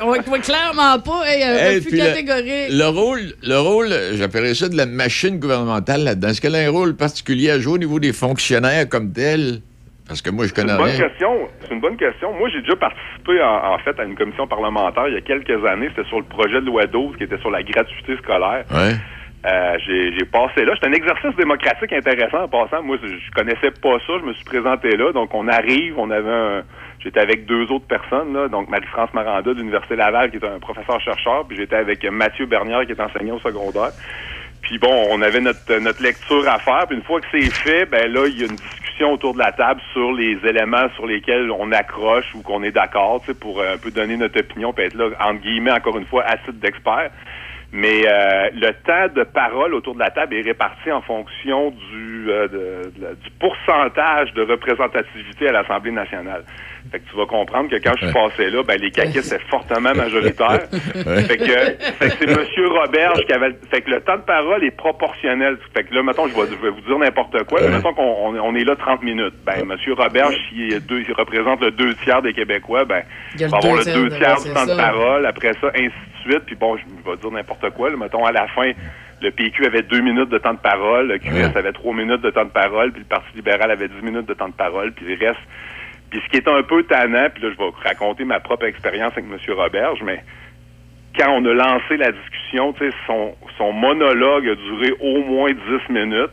Ouais, 0.06 0.20
ouais, 0.28 0.40
clairement 0.40 0.98
pas. 1.00 1.22
Hey, 1.26 1.42
un 1.42 1.54
Hey, 1.56 1.76
refus 1.78 1.90
le- 1.90 1.96
catégorique. 1.98 2.68
Le 2.70 2.86
rôle, 2.88 3.32
le 3.42 3.58
rôle, 3.58 3.92
j'appellerais 4.14 4.54
ça 4.54 4.68
de 4.68 4.76
la 4.76 4.86
machine 4.86 5.38
gouvernementale 5.38 6.04
là-dedans. 6.04 6.28
Est-ce 6.28 6.40
qu'elle 6.40 6.54
a 6.54 6.58
un 6.58 6.70
rôle 6.70 6.96
particulier 6.96 7.50
à 7.50 7.58
jouer 7.58 7.74
au 7.74 7.78
niveau 7.78 7.98
des 8.00 8.12
fonctionnaires 8.12 8.88
comme 8.88 9.12
tel? 9.12 9.60
Parce 10.10 10.22
que 10.22 10.30
moi, 10.30 10.42
je 10.44 10.48
C'est 10.48 10.56
connais 10.60 10.72
une 10.72 10.78
bonne 10.78 10.90
rien. 10.90 11.08
question. 11.08 11.48
C'est 11.60 11.72
une 11.72 11.80
bonne 11.80 11.96
question. 11.96 12.32
Moi, 12.34 12.48
j'ai 12.48 12.60
déjà 12.62 12.74
participé 12.74 13.40
en, 13.40 13.74
en 13.74 13.78
fait 13.78 13.96
à 14.00 14.02
une 14.04 14.16
commission 14.16 14.44
parlementaire 14.48 15.06
il 15.06 15.14
y 15.14 15.16
a 15.16 15.20
quelques 15.20 15.64
années. 15.64 15.88
C'était 15.94 16.08
sur 16.08 16.18
le 16.18 16.24
projet 16.24 16.60
de 16.60 16.66
loi 16.66 16.86
12 16.86 17.16
qui 17.16 17.22
était 17.22 17.38
sur 17.38 17.50
la 17.52 17.62
gratuité 17.62 18.16
scolaire. 18.16 18.64
Ouais. 18.72 18.94
Euh, 19.46 19.78
j'ai 19.86 20.24
passé 20.26 20.64
là. 20.64 20.72
C'était 20.74 20.88
un 20.88 20.92
exercice 20.92 21.34
démocratique 21.36 21.92
intéressant 21.92 22.42
en 22.42 22.48
passant. 22.48 22.82
Moi, 22.82 22.98
je 23.00 23.06
je 23.06 23.30
connaissais 23.30 23.70
pas 23.70 23.98
ça. 24.04 24.14
Je 24.20 24.26
me 24.26 24.34
suis 24.34 24.44
présenté 24.44 24.96
là. 24.96 25.12
Donc, 25.12 25.32
on 25.32 25.46
arrive. 25.46 25.94
On 25.96 26.10
avait 26.10 26.28
un... 26.28 26.62
J'étais 26.98 27.20
avec 27.20 27.46
deux 27.46 27.70
autres 27.72 27.86
personnes, 27.86 28.34
là. 28.34 28.48
Donc, 28.48 28.68
Marie-France 28.68 29.08
Maranda 29.14 29.54
de 29.54 29.58
l'Université 29.58 29.94
Laval, 29.96 30.30
qui 30.30 30.36
est 30.36 30.44
un 30.44 30.58
professeur-chercheur. 30.58 31.46
Puis 31.48 31.56
j'étais 31.56 31.76
avec 31.76 32.04
Mathieu 32.10 32.44
Bernière, 32.46 32.84
qui 32.84 32.92
est 32.92 33.00
enseignant 33.00 33.36
au 33.36 33.40
secondaire. 33.40 33.92
Puis 34.70 34.78
bon, 34.78 35.08
on 35.10 35.20
avait 35.20 35.40
notre, 35.40 35.78
notre 35.78 36.00
lecture 36.00 36.48
à 36.48 36.60
faire. 36.60 36.86
Puis 36.86 36.96
une 36.96 37.02
fois 37.02 37.20
que 37.20 37.26
c'est 37.32 37.50
fait, 37.50 37.86
ben 37.86 38.06
là, 38.06 38.28
il 38.28 38.38
y 38.38 38.42
a 38.44 38.46
une 38.46 38.54
discussion 38.54 39.14
autour 39.14 39.34
de 39.34 39.40
la 39.40 39.50
table 39.50 39.80
sur 39.92 40.12
les 40.12 40.38
éléments 40.48 40.88
sur 40.94 41.08
lesquels 41.08 41.50
on 41.50 41.72
accroche 41.72 42.32
ou 42.36 42.42
qu'on 42.42 42.62
est 42.62 42.70
d'accord, 42.70 43.20
pour 43.40 43.58
euh, 43.58 43.74
un 43.74 43.78
peu 43.78 43.90
donner 43.90 44.16
notre 44.16 44.38
opinion, 44.38 44.72
puis 44.72 44.84
être 44.84 44.94
là, 44.94 45.08
entre 45.18 45.40
guillemets, 45.40 45.72
encore 45.72 45.98
une 45.98 46.06
fois, 46.06 46.22
à 46.22 46.36
titre 46.36 46.60
d'expert. 46.62 47.10
Mais 47.72 48.02
euh, 48.06 48.50
le 48.54 48.70
temps 48.84 49.12
de 49.12 49.24
parole 49.24 49.74
autour 49.74 49.94
de 49.94 49.98
la 49.98 50.10
table 50.10 50.36
est 50.36 50.42
réparti 50.42 50.92
en 50.92 51.00
fonction 51.00 51.72
du, 51.72 52.30
euh, 52.30 52.84
du 52.94 53.30
pourcentage 53.40 54.32
de 54.34 54.42
représentativité 54.42 55.48
à 55.48 55.52
l'Assemblée 55.52 55.90
nationale. 55.90 56.44
Fait 56.90 56.98
que 56.98 57.08
tu 57.10 57.16
vas 57.16 57.26
comprendre 57.26 57.68
que 57.70 57.76
quand 57.76 57.92
je 58.00 58.06
suis 58.06 58.14
passé 58.14 58.50
là, 58.50 58.62
ben 58.62 58.80
les 58.80 58.90
caquistes 58.90 59.32
étaient 59.32 59.44
fortement 59.48 59.92
majoritaires. 59.94 60.68
Fait 60.70 61.36
que, 61.36 61.44
fait 61.44 62.08
que 62.08 62.14
c'est 62.18 62.26
Monsieur 62.38 62.68
Roberge 62.68 63.24
qui 63.26 63.32
avait. 63.32 63.50
le- 63.50 63.60
Fait 63.70 63.80
que 63.80 63.90
le 63.90 64.00
temps 64.00 64.16
de 64.16 64.22
parole 64.22 64.64
est 64.64 64.70
proportionnel. 64.76 65.56
Fait 65.74 65.84
que 65.84 65.94
là, 65.94 66.02
mettons, 66.02 66.26
je 66.26 66.34
vais, 66.34 66.48
je 66.50 66.56
vais 66.62 66.70
vous 66.70 66.80
dire 66.80 66.98
n'importe 66.98 67.44
quoi. 67.44 67.60
mais 67.60 67.68
Mettons 67.76 67.92
qu'on 67.94 68.02
on, 68.02 68.34
on 68.40 68.54
est 68.56 68.64
là 68.64 68.74
30 68.76 69.02
minutes. 69.02 69.34
Ben, 69.46 69.64
Monsieur 69.64 69.94
Roberge, 69.94 70.34
s'il 70.48 70.72
est 70.72 70.80
deux- 70.80 71.04
il 71.06 71.12
représente 71.14 71.60
le 71.60 71.70
deux 71.70 71.94
tiers 72.04 72.22
des 72.22 72.32
Québécois, 72.32 72.84
ben, 72.84 73.02
Il 73.38 73.46
va 73.46 73.56
avoir 73.58 73.72
deux 73.74 73.78
le 73.78 73.84
tiers 73.84 73.94
deux 73.96 74.08
de- 74.08 74.16
tiers 74.16 74.36
du 74.42 74.52
temps 74.54 74.66
de 74.66 74.76
parole. 74.76 75.26
Après 75.26 75.52
ça, 75.60 75.68
ainsi 75.74 75.84
de 75.86 76.30
suite. 76.30 76.44
Puis 76.46 76.56
bon, 76.56 76.76
je 76.76 76.82
je 77.04 77.10
vais 77.10 77.16
dire 77.16 77.30
n'importe 77.30 77.70
quoi. 77.70 77.90
là. 77.90 77.96
Mettons, 77.96 78.24
à 78.24 78.32
la 78.32 78.46
fin, 78.48 78.72
le 79.22 79.30
PQ 79.30 79.66
avait 79.66 79.82
deux 79.82 80.00
minutes 80.00 80.28
de 80.30 80.38
temps 80.38 80.54
de 80.54 80.58
parole, 80.58 81.08
le 81.08 81.18
QS 81.18 81.54
avait 81.56 81.72
trois 81.72 81.94
minutes 81.94 82.22
de 82.22 82.30
temps 82.30 82.44
de 82.44 82.50
parole, 82.50 82.90
puis 82.92 83.00
le 83.02 83.06
Parti 83.06 83.28
libéral 83.36 83.70
avait 83.70 83.88
dix 83.88 84.02
minutes 84.02 84.26
de 84.26 84.34
temps 84.34 84.48
de 84.48 84.54
parole, 84.54 84.92
puis 84.92 85.04
le 85.14 85.26
reste. 85.26 85.40
Puis 86.10 86.20
ce 86.24 86.30
qui 86.30 86.36
est 86.38 86.48
un 86.48 86.62
peu 86.62 86.82
tannant, 86.84 87.28
puis 87.32 87.42
là, 87.42 87.50
je 87.52 87.56
vais 87.56 87.70
raconter 87.84 88.24
ma 88.24 88.40
propre 88.40 88.66
expérience 88.66 89.12
avec 89.12 89.24
M. 89.30 89.54
Roberge, 89.54 90.00
mais 90.04 90.22
quand 91.18 91.30
on 91.32 91.44
a 91.44 91.52
lancé 91.54 91.96
la 91.96 92.12
discussion, 92.12 92.72
tu 92.72 92.88
sais, 92.88 92.96
son, 93.06 93.34
son 93.58 93.72
monologue 93.72 94.48
a 94.48 94.54
duré 94.54 94.92
au 95.00 95.22
moins 95.24 95.50
10 95.50 95.92
minutes. 95.92 96.30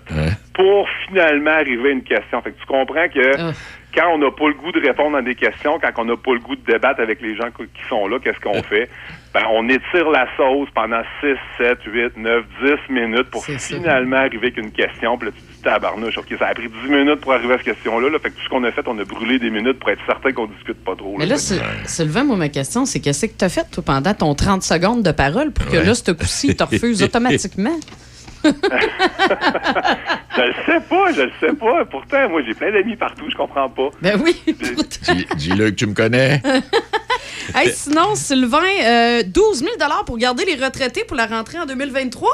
pour 0.58 0.90
finalement 1.08 1.52
arriver 1.52 1.90
à 1.90 1.91
une 1.91 2.04
question. 2.04 2.41
Fait 2.41 2.52
que 2.52 2.60
tu 2.60 2.66
comprends 2.66 3.08
que 3.08 3.54
quand 3.95 4.10
on 4.14 4.18
n'a 4.18 4.32
pas 4.32 4.48
le 4.48 4.56
goût 4.56 4.72
de 4.72 4.82
répondre 4.82 5.16
à 5.16 5.22
des 5.22 5.36
questions, 5.36 5.80
quand 5.80 5.91
on 6.02 6.06
n'a 6.06 6.18
pas 6.18 6.34
le 6.34 6.40
goût 6.40 6.56
de 6.56 6.72
débattre 6.72 6.99
avec 6.99 7.22
les 7.22 7.36
gens 7.36 7.49
qui 7.52 7.84
sont 7.88 8.08
là, 8.08 8.18
qu'est-ce 8.20 8.40
qu'on 8.40 8.62
fait? 8.64 8.90
Ben, 9.34 9.44
on 9.52 9.70
étire 9.70 10.10
la 10.10 10.28
sauce 10.36 10.68
pendant 10.74 11.02
6, 11.22 11.36
7, 11.60 11.80
8, 11.86 12.18
9, 12.18 12.44
10 12.64 12.94
minutes 12.94 13.30
pour 13.30 13.45
finalement 13.45 14.18
arriver 14.18 14.48
avec 14.48 14.58
une 14.58 14.72
question. 14.72 15.16
Puis 15.18 15.30
là, 15.30 15.36
tu 15.36 15.41
te 15.44 15.52
dis, 15.52 15.56
tabarnouche, 15.63 16.17
OK, 16.17 16.27
ça 16.39 16.47
a 16.47 16.53
pris 16.53 16.67
10 16.69 16.89
minutes 16.89 17.21
pour 17.21 17.34
arriver 17.34 17.53
à 17.53 17.57
cette 17.57 17.65
question-là. 17.65 18.09
Là. 18.09 18.19
Fait 18.19 18.29
que 18.29 18.35
tout 18.35 18.43
ce 18.43 18.49
qu'on 18.49 18.63
a 18.63 18.71
fait, 18.71 18.81
on 18.88 18.97
a 18.99 19.03
brûlé 19.03 19.39
des 19.39 19.49
minutes 19.49 19.79
pour 19.79 19.89
être 19.89 20.01
certain 20.05 20.31
qu'on 20.31 20.47
discute 20.47 20.84
pas 20.84 20.95
trop. 20.95 21.15
Mais 21.17 21.25
là, 21.25 21.38
Sy- 21.38 21.59
Sylvain, 21.85 22.23
moi, 22.23 22.35
ma 22.38 22.49
question, 22.49 22.85
c'est 22.85 22.99
qu'est-ce 22.99 23.25
que 23.25 23.38
tu 23.38 23.45
as 23.45 23.49
fait, 23.49 23.65
toi, 23.71 23.84
pendant 23.85 24.13
ton 24.13 24.34
30 24.35 24.63
secondes 24.63 25.03
de 25.03 25.11
parole 25.11 25.51
pour 25.51 25.65
que 25.67 25.77
Ouais. 25.77 25.84
là, 25.85 25.93
ce 25.95 26.11
coup-ci, 26.11 26.55
tu 26.55 26.63
refuses 26.63 27.01
automatiquement? 27.07 27.77
Je 28.43 30.41
le 30.41 30.53
sais 30.65 30.79
pas, 30.88 31.11
je 31.13 31.21
le 31.23 31.31
sais 31.39 31.53
pas. 31.55 31.84
Pourtant, 31.85 32.29
moi, 32.29 32.41
j'ai 32.45 32.53
plein 32.53 32.71
d'amis 32.71 32.95
partout, 32.95 33.25
je 33.29 33.35
comprends 33.35 33.69
pas. 33.69 33.89
Ben 34.01 34.21
oui. 34.23 34.39
Dis- 34.47 35.25
Dis-le 35.35 35.71
que 35.71 35.75
tu 35.75 35.88
me 35.88 35.93
connais. 35.93 36.41
Hey, 37.55 37.71
sinon, 37.73 38.13
Sylvain, 38.15 38.59
euh, 38.84 39.23
12 39.25 39.59
000 39.59 39.71
pour 40.05 40.17
garder 40.17 40.45
les 40.45 40.63
retraités 40.63 41.03
pour 41.05 41.17
la 41.17 41.25
rentrée 41.25 41.57
en 41.59 41.65
2023? 41.65 42.29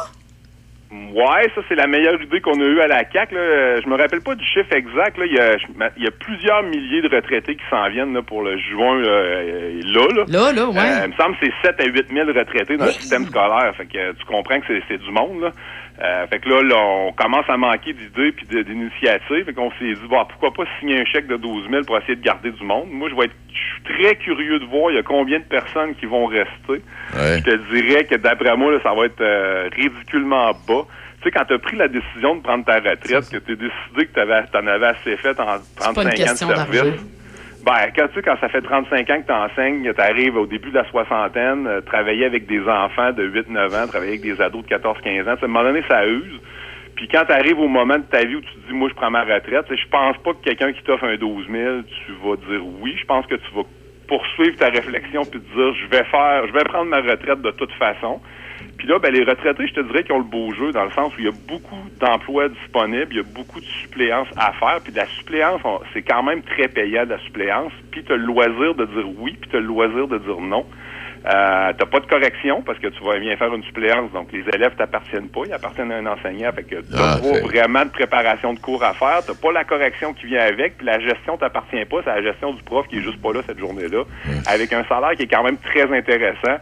Ouais, 0.94 1.50
ça 1.56 1.62
c'est 1.68 1.74
la 1.76 1.88
meilleure 1.88 2.22
idée 2.22 2.40
qu'on 2.40 2.60
a 2.60 2.64
eue 2.66 2.80
à 2.80 2.88
la 2.88 3.04
CAC. 3.04 3.34
Euh, 3.34 3.82
Je 3.84 3.90
me 3.90 3.96
rappelle 3.98 4.22
pas 4.22 4.36
du 4.36 4.46
chiffre 4.46 4.72
exact. 4.74 5.18
Là. 5.18 5.26
Il, 5.26 5.34
y 5.34 5.40
a, 5.40 5.56
il 5.98 6.04
y 6.04 6.08
a 6.08 6.12
plusieurs 6.12 6.62
milliers 6.62 7.02
de 7.02 7.10
retraités 7.16 7.56
qui 7.56 7.64
s'en 7.72 7.90
viennent 7.90 8.14
là, 8.14 8.22
pour 8.22 8.44
le 8.44 8.58
juin 8.60 9.00
là, 9.02 9.08
euh, 9.10 9.82
là. 9.84 10.08
Là, 10.16 10.24
Là, 10.28 10.54
là, 10.54 10.70
ouais. 10.70 10.78
Euh, 10.78 11.06
il 11.06 11.12
me 11.12 11.16
semble 11.16 11.36
que 11.38 11.48
c'est 11.48 11.68
7 11.68 11.82
à 11.82 11.86
8 11.86 12.14
000 12.14 12.28
retraités 12.28 12.78
dans 12.78 12.86
le 12.86 12.92
système 12.92 13.26
scolaire. 13.26 13.74
Fait 13.76 13.86
que 13.88 13.98
euh, 13.98 14.14
tu 14.20 14.26
comprends 14.26 14.60
que 14.60 14.68
c'est 14.88 14.98
du 15.00 15.12
monde. 15.12 15.42
Là. 15.42 15.50
Euh, 16.02 16.28
fait 16.28 16.40
que 16.40 16.50
là, 16.50 16.64
là, 16.64 16.76
on 16.76 17.14
commence 17.14 17.46
à 17.48 17.56
manquer 17.56 17.94
d'idées 17.94 18.32
puis 18.32 18.48
d'initiatives. 18.48 19.46
Fait 19.46 19.54
qu'on 19.54 19.72
s'est 19.72 19.94
dit, 19.94 20.08
bon, 20.10 20.26
pourquoi 20.26 20.52
pas 20.52 20.64
signer 20.80 21.00
un 21.00 21.06
chèque 21.06 21.28
de 21.28 21.38
12 21.38 21.70
000 21.70 21.84
pour 21.84 21.98
essayer 21.98 22.16
de 22.16 22.24
garder 22.24 22.52
du 22.52 22.64
monde? 22.64 22.88
Moi, 22.92 23.10
je 23.10 23.16
vais 23.16 23.26
être 23.26 23.36
je 23.54 23.60
suis 23.60 23.84
très 23.84 24.16
curieux 24.16 24.60
de 24.60 24.66
voir 24.66 24.92
il 24.92 24.96
y 24.96 25.00
a 25.00 25.04
combien 25.04 25.40
de 25.40 25.44
personnes 25.44 25.94
qui 25.96 26.08
vont 26.08 26.26
rester. 26.26 26.82
Je 27.14 27.44
te 27.44 27.56
dirais 27.72 28.06
que 28.06 28.16
d'après 28.16 28.58
moi, 28.58 28.72
là, 28.72 28.80
ça 28.82 28.94
va 28.94 29.06
être 29.06 29.22
euh, 29.22 29.70
ridiculement 29.72 30.52
bas. 30.68 30.86
Tu 31.22 31.30
sais, 31.30 31.32
quand 31.32 31.46
tu 31.46 31.54
as 31.54 31.60
pris 31.60 31.78
la 31.78 31.88
décision 31.88 32.36
de 32.36 32.42
prendre 32.42 32.66
ta 32.66 32.78
retraite, 32.78 33.30
que 33.30 33.38
tu 33.38 33.52
as 33.52 33.56
décidé 33.56 34.08
que 34.08 34.50
tu 34.52 34.58
en 34.58 34.68
avais 34.68 34.88
assez 34.88 35.16
fait 35.18 35.40
en 35.40 35.58
35 35.78 35.94
pas 35.94 36.02
une 36.02 36.08
ans 36.08 36.12
de 36.12 36.18
service, 36.18 36.48
d'argent. 36.48 36.92
Ben, 37.64 37.92
quand 37.96 38.08
tu 38.10 38.16
sais, 38.16 38.22
quand 38.22 38.36
ça 38.42 38.50
fait 38.50 38.62
35 38.62 39.10
ans 39.10 39.22
que 39.22 39.26
tu 39.26 39.32
enseignes, 39.32 39.94
tu 39.94 40.02
arrives 40.02 40.36
au 40.36 40.46
début 40.46 40.70
de 40.70 40.76
la 40.76 40.90
soixantaine, 40.90 41.66
euh, 41.66 41.80
travailler 41.80 42.26
avec 42.26 42.46
des 42.46 42.60
enfants 42.68 43.14
de 43.14 43.24
8-9 43.24 43.74
ans, 43.74 43.88
travailler 43.88 44.20
avec 44.20 44.22
des 44.22 44.42
ados 44.42 44.66
de 44.66 44.68
14-15 44.68 45.24
ans, 45.24 45.36
à 45.42 45.46
un 45.46 45.48
moment 45.48 45.64
donné, 45.64 45.82
ça 45.88 46.06
use. 46.06 46.42
Puis 46.96 47.08
quand 47.08 47.24
tu 47.26 47.32
arrives 47.32 47.60
au 47.60 47.70
moment 47.70 47.98
de 47.98 48.04
ta 48.04 48.26
vie 48.26 48.36
où 48.36 48.42
tu 48.42 48.54
te 48.54 48.68
dis, 48.68 48.74
moi, 48.74 48.90
je 48.90 48.96
prends 48.96 49.10
ma 49.10 49.24
retraite, 49.24 49.66
je 49.70 49.88
pense 49.90 50.18
pas 50.18 50.34
que 50.34 50.44
quelqu'un 50.44 50.74
qui 50.74 50.84
t'offre 50.84 51.06
un 51.06 51.16
12 51.16 51.48
000, 51.50 51.82
tu 51.84 52.12
vas 52.22 52.36
dire 52.36 52.62
oui. 52.82 52.96
Je 53.00 53.06
pense 53.06 53.26
que 53.28 53.36
tu 53.36 53.56
vas 53.56 53.64
poursuivre 54.10 54.58
ta 54.58 54.68
réflexion 54.68 55.22
puis 55.24 55.40
te 55.40 55.56
dire, 55.56 55.74
je 55.74 55.88
vais 55.88 56.04
faire, 56.04 56.46
je 56.48 56.52
vais 56.52 56.64
prendre 56.66 56.90
ma 56.90 57.00
retraite 57.00 57.42
de 57.42 57.52
toute 57.52 57.72
façon. 57.74 58.20
Puis 58.84 58.92
là, 58.92 59.00
ben, 59.00 59.14
les 59.14 59.24
retraités, 59.24 59.66
je 59.66 59.76
te 59.76 59.80
dirais 59.80 60.04
qu'ils 60.04 60.12
ont 60.12 60.18
le 60.18 60.26
beau 60.26 60.54
jeu 60.54 60.74
dans 60.74 60.84
le 60.84 60.92
sens 60.92 61.14
où 61.16 61.20
il 61.20 61.24
y 61.24 61.30
a 61.30 61.32
beaucoup 61.48 61.80
d'emplois 62.02 62.50
disponibles, 62.50 63.08
il 63.12 63.16
y 63.16 63.20
a 63.22 63.24
beaucoup 63.24 63.62
de 63.62 63.66
suppléances 63.66 64.28
à 64.36 64.52
faire. 64.52 64.82
Puis 64.84 64.92
de 64.92 64.98
la 64.98 65.06
suppléance, 65.06 65.62
c'est 65.94 66.02
quand 66.02 66.22
même 66.22 66.42
très 66.42 66.68
payant 66.68 67.06
de 67.06 67.12
la 67.12 67.20
suppléance. 67.20 67.72
Puis 67.92 68.04
tu 68.04 68.12
as 68.12 68.18
le 68.18 68.26
loisir 68.26 68.76
de 68.76 68.84
dire 68.84 69.06
oui, 69.20 69.38
puis 69.40 69.50
tu 69.50 69.56
as 69.56 69.62
le 69.62 69.68
loisir 69.68 70.10
de 70.10 70.18
dire 70.18 70.38
non. 70.42 70.66
Euh, 71.26 71.72
t'as 71.78 71.86
pas 71.86 72.02
de 72.02 72.08
correction 72.08 72.62
parce 72.62 72.78
que 72.80 72.88
tu 72.88 73.02
vas 73.06 73.18
bien 73.20 73.38
faire 73.38 73.54
une 73.54 73.64
suppléance, 73.64 74.12
donc 74.12 74.34
les 74.34 74.44
élèves 74.54 74.76
t'appartiennent 74.76 75.30
pas, 75.30 75.44
ils 75.46 75.54
appartiennent 75.54 75.94
à 75.94 76.00
un 76.00 76.06
enseignant, 76.06 76.52
fait 76.52 76.64
que 76.64 76.82
t'as 76.82 77.14
Ah, 77.14 77.18
pas 77.22 77.40
vraiment 77.48 77.86
de 77.86 77.92
préparation 77.92 78.54
de 78.54 78.60
cours 78.60 78.84
à 78.84 78.94
faire, 78.94 79.22
t'as 79.26 79.34
pas 79.34 79.54
la 79.54 79.64
correction 79.64 80.14
qui 80.14 80.26
vient 80.26 80.42
avec, 80.42 80.76
puis 80.76 80.86
la 80.86 81.00
gestion 81.00 81.38
t'appartient 81.38 81.86
pas, 81.86 81.98
c'est 82.04 82.14
la 82.14 82.22
gestion 82.22 82.52
du 82.52 82.62
prof 82.64 82.86
qui 82.90 82.98
est 82.98 83.02
juste 83.02 83.22
pas 83.22 83.32
là 83.32 83.40
cette 83.48 83.58
journée-là, 83.60 84.04
avec 84.48 84.74
un 84.74 84.84
salaire 84.84 85.12
qui 85.16 85.24
est 85.24 85.34
quand 85.34 85.44
même 85.44 85.56
très 85.60 85.90
intéressant. 85.98 86.58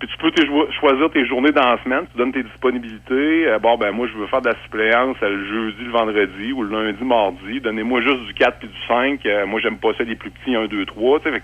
Puis 0.00 0.08
tu 0.08 0.16
peux 0.16 0.32
choisir 0.80 1.10
tes 1.10 1.26
journées 1.26 1.52
dans 1.52 1.72
la 1.72 1.82
semaine, 1.82 2.06
tu 2.10 2.16
donnes 2.16 2.32
tes 2.32 2.42
disponibilités. 2.42 3.46
Euh, 3.46 3.58
bon, 3.58 3.76
ben 3.76 3.92
moi, 3.92 4.08
je 4.10 4.18
veux 4.18 4.26
faire 4.28 4.40
de 4.40 4.48
la 4.48 4.56
suppléance 4.62 5.18
le 5.20 5.46
jeudi, 5.46 5.84
le 5.84 5.90
vendredi 5.90 6.52
ou 6.54 6.62
le 6.62 6.70
lundi, 6.70 7.04
mardi. 7.04 7.60
Donnez-moi 7.60 8.00
juste 8.00 8.24
du 8.24 8.32
4 8.32 8.60
puis 8.60 8.68
du 8.68 8.86
5. 8.88 9.26
Euh, 9.26 9.46
moi, 9.46 9.60
j'aime 9.60 9.76
pas 9.76 9.92
ça 9.98 10.04
les 10.04 10.16
plus 10.16 10.30
petits, 10.30 10.56
1, 10.56 10.68
2, 10.68 10.86
3. 10.86 11.20
Tu 11.20 11.24
sais, 11.24 11.38
fait 11.38 11.40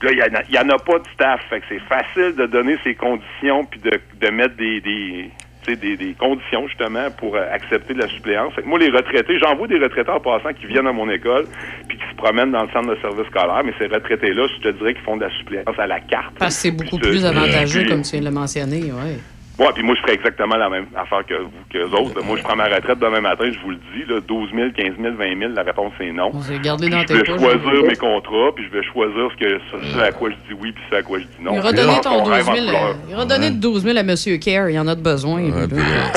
que 0.00 0.06
là, 0.06 0.12
il 0.12 0.54
y 0.54 0.58
en 0.58 0.62
en 0.62 0.68
a 0.68 0.78
pas 0.78 1.00
de 1.00 1.08
staff. 1.12 1.40
Fait 1.50 1.58
que 1.58 1.66
c'est 1.68 1.80
facile 1.80 2.36
de 2.36 2.46
donner 2.46 2.78
ces 2.84 2.94
conditions 2.94 3.64
puis 3.64 3.80
de, 3.80 3.90
de 4.20 4.30
mettre 4.30 4.54
des, 4.54 4.80
des, 4.80 5.28
des, 5.66 5.96
des 5.96 6.14
conditions, 6.18 6.66
justement, 6.68 7.10
pour 7.18 7.36
euh, 7.36 7.44
accepter 7.52 7.94
de 7.94 8.00
la 8.00 8.08
suppléance. 8.08 8.52
Fait 8.54 8.62
que 8.62 8.66
moi, 8.68 8.78
les 8.78 8.90
retraités, 8.90 9.38
j'en 9.38 9.54
vois 9.54 9.68
des 9.68 9.78
retraités 9.78 10.10
en 10.10 10.20
passant 10.20 10.52
qui 10.52 10.66
viennent 10.66 10.86
à 10.86 10.92
mon 10.92 11.08
école 11.08 11.46
puis 11.88 11.96
qui 11.96 12.04
se 12.10 12.16
promènent 12.16 12.50
dans 12.52 12.62
le 12.64 12.68
centre 12.70 12.90
de 12.94 13.00
service 13.00 13.26
scolaire. 13.26 13.62
Mais 13.64 13.72
ces 13.78 13.86
retraités-là, 13.86 14.46
je 14.56 14.62
te 14.68 14.76
dirais 14.76 14.94
qu'ils 14.94 15.02
font 15.04 15.16
de 15.16 15.22
la 15.24 15.30
suppléance 15.38 15.78
à 15.78 15.86
la 15.86 16.00
carte. 16.00 16.34
Parce 16.38 16.56
que 16.56 16.60
c'est 16.62 16.70
beaucoup 16.72 16.98
plus 16.98 17.24
avantageux, 17.24 17.80
puis- 17.82 17.88
comme 17.90 18.02
tu 18.02 18.10
viens 18.12 18.20
de 18.20 18.24
le 18.26 18.30
mentionner, 18.32 18.82
ouais. 18.92 19.18
Ouais, 19.58 19.68
puis 19.74 19.82
moi, 19.82 19.94
je 19.96 20.00
ferais 20.00 20.14
exactement 20.14 20.56
la 20.56 20.70
même 20.70 20.86
affaire 20.96 21.24
que 21.26 21.34
vous, 21.34 21.50
que 21.70 21.76
les 21.78 21.84
autres. 21.92 22.22
Moi, 22.24 22.36
je 22.38 22.42
prends 22.42 22.56
ma 22.56 22.64
retraite 22.64 22.98
demain 22.98 23.20
matin, 23.20 23.44
je 23.52 23.58
vous 23.60 23.70
le 23.70 23.76
dis, 23.94 24.04
là, 24.08 24.18
12 24.26 24.48
000, 24.54 24.70
15 24.74 24.86
000, 25.00 25.14
20 25.14 25.38
000, 25.38 25.52
la 25.52 25.62
réponse, 25.62 25.92
c'est 25.98 26.10
non. 26.10 26.32
Garde-les 26.62 26.88
dans 26.88 27.00
je 27.02 27.06
tes 27.06 27.14
vais 27.14 27.22
poches. 27.24 27.38
choisir 27.40 27.82
mes 27.86 27.96
contrats, 27.96 28.50
puis 28.56 28.64
je 28.66 28.70
vais 28.78 28.82
choisir 28.84 29.28
ce, 29.30 29.36
que, 29.44 29.60
ce, 29.70 29.92
ce 29.94 29.98
à 30.00 30.10
quoi 30.10 30.30
je 30.30 30.34
dis 30.48 30.58
oui, 30.60 30.72
puis 30.72 30.82
ce 30.90 30.96
à 30.96 31.02
quoi 31.02 31.18
je 31.18 31.24
dis 31.24 31.44
non. 31.44 31.52
Il 31.54 31.60
va 31.60 31.68
redonner 31.68 32.00
ton 32.02 32.10
on 32.20 32.24
12 32.24 32.32
rêve 32.32 32.44
000. 32.46 32.56
en 32.56 32.64
couleur. 32.66 32.82
euh, 32.88 32.94
Il 33.10 33.14
va 33.14 33.20
redonner 33.22 33.50
de 33.50 33.56
12 33.56 33.82
000 33.84 33.96
à 33.98 34.00
M. 34.00 34.14
Care. 34.40 34.70
Il 34.70 34.74
y 34.74 34.78
en 34.78 34.88
a 34.88 34.94
de 34.94 35.02
besoin. 35.02 35.40
lui, 35.42 35.50
là. 35.50 36.12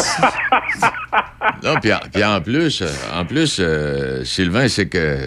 Non, 1.64 1.76
puis 1.82 1.94
en, 1.94 1.99
puis 2.12 2.24
en 2.24 2.41
plus, 2.41 2.82
euh, 2.82 2.88
en 3.14 3.26
plus 3.26 3.57
euh, 3.60 4.24
Sylvain, 4.24 4.68
c'est 4.68 4.88
que 4.88 5.18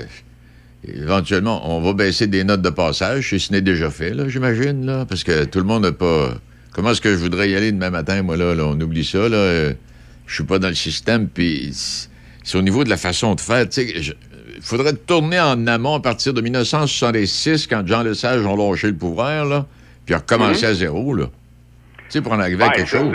éventuellement, 0.87 1.61
on 1.77 1.81
va 1.81 1.93
baisser 1.93 2.27
des 2.27 2.45
notes 2.45 2.63
de 2.63 2.71
passage, 2.71 3.29
si 3.29 3.39
ce 3.41 3.53
n'est 3.53 3.61
déjà 3.61 3.91
fait, 3.91 4.11
là, 4.11 4.25
j'imagine, 4.29 4.85
là, 4.87 5.05
parce 5.09 5.25
que 5.25 5.45
tout 5.45 5.59
le 5.59 5.65
monde 5.65 5.83
n'a 5.85 5.93
pas. 5.93 6.31
Comment 6.79 6.93
est-ce 6.93 7.01
que 7.01 7.11
je 7.11 7.17
voudrais 7.17 7.51
y 7.51 7.57
aller 7.57 7.73
demain 7.73 7.91
matin, 7.91 8.23
moi, 8.23 8.37
là, 8.37 8.55
là, 8.55 8.63
on 8.65 8.81
oublie 8.81 9.03
ça, 9.03 9.29
là. 9.29 9.35
euh, 9.37 9.73
je 10.29 10.35
suis 10.37 10.45
pas 10.45 10.61
dans 10.61 10.69
le 10.69 10.77
système, 10.77 11.27
puis 11.27 11.71
c'est 11.73 12.57
au 12.57 12.63
niveau 12.63 12.85
de 12.85 12.89
la 12.89 12.97
façon 12.97 13.35
de 13.35 13.41
faire, 13.41 13.69
tu 13.69 13.83
sais. 13.85 14.01
je- 14.01 14.13
Il 14.55 14.63
faudrait 14.63 14.93
tourner 14.93 15.41
en 15.41 15.67
amont 15.67 15.97
à 15.97 16.01
partir 16.01 16.33
de 16.35 16.41
1966, 16.41 17.67
quand 17.67 17.85
Jean 17.85 18.05
Lesage 18.05 18.47
ont 18.47 18.55
lâché 18.55 18.87
le 18.87 18.97
pouvoir, 18.97 19.45
là, 19.45 19.67
puis 20.07 20.15
recommencer 20.15 20.67
Mhm. 20.67 20.71
à 20.71 20.75
zéro, 20.75 21.15
là. 21.15 21.25
Tu 21.27 22.05
sais, 22.11 22.23
pour 22.23 22.31
en 22.33 22.39
arriver 22.39 22.63
à 22.63 22.69
quelque 22.69 22.89
ça, 22.89 22.99
chose. 23.01 23.13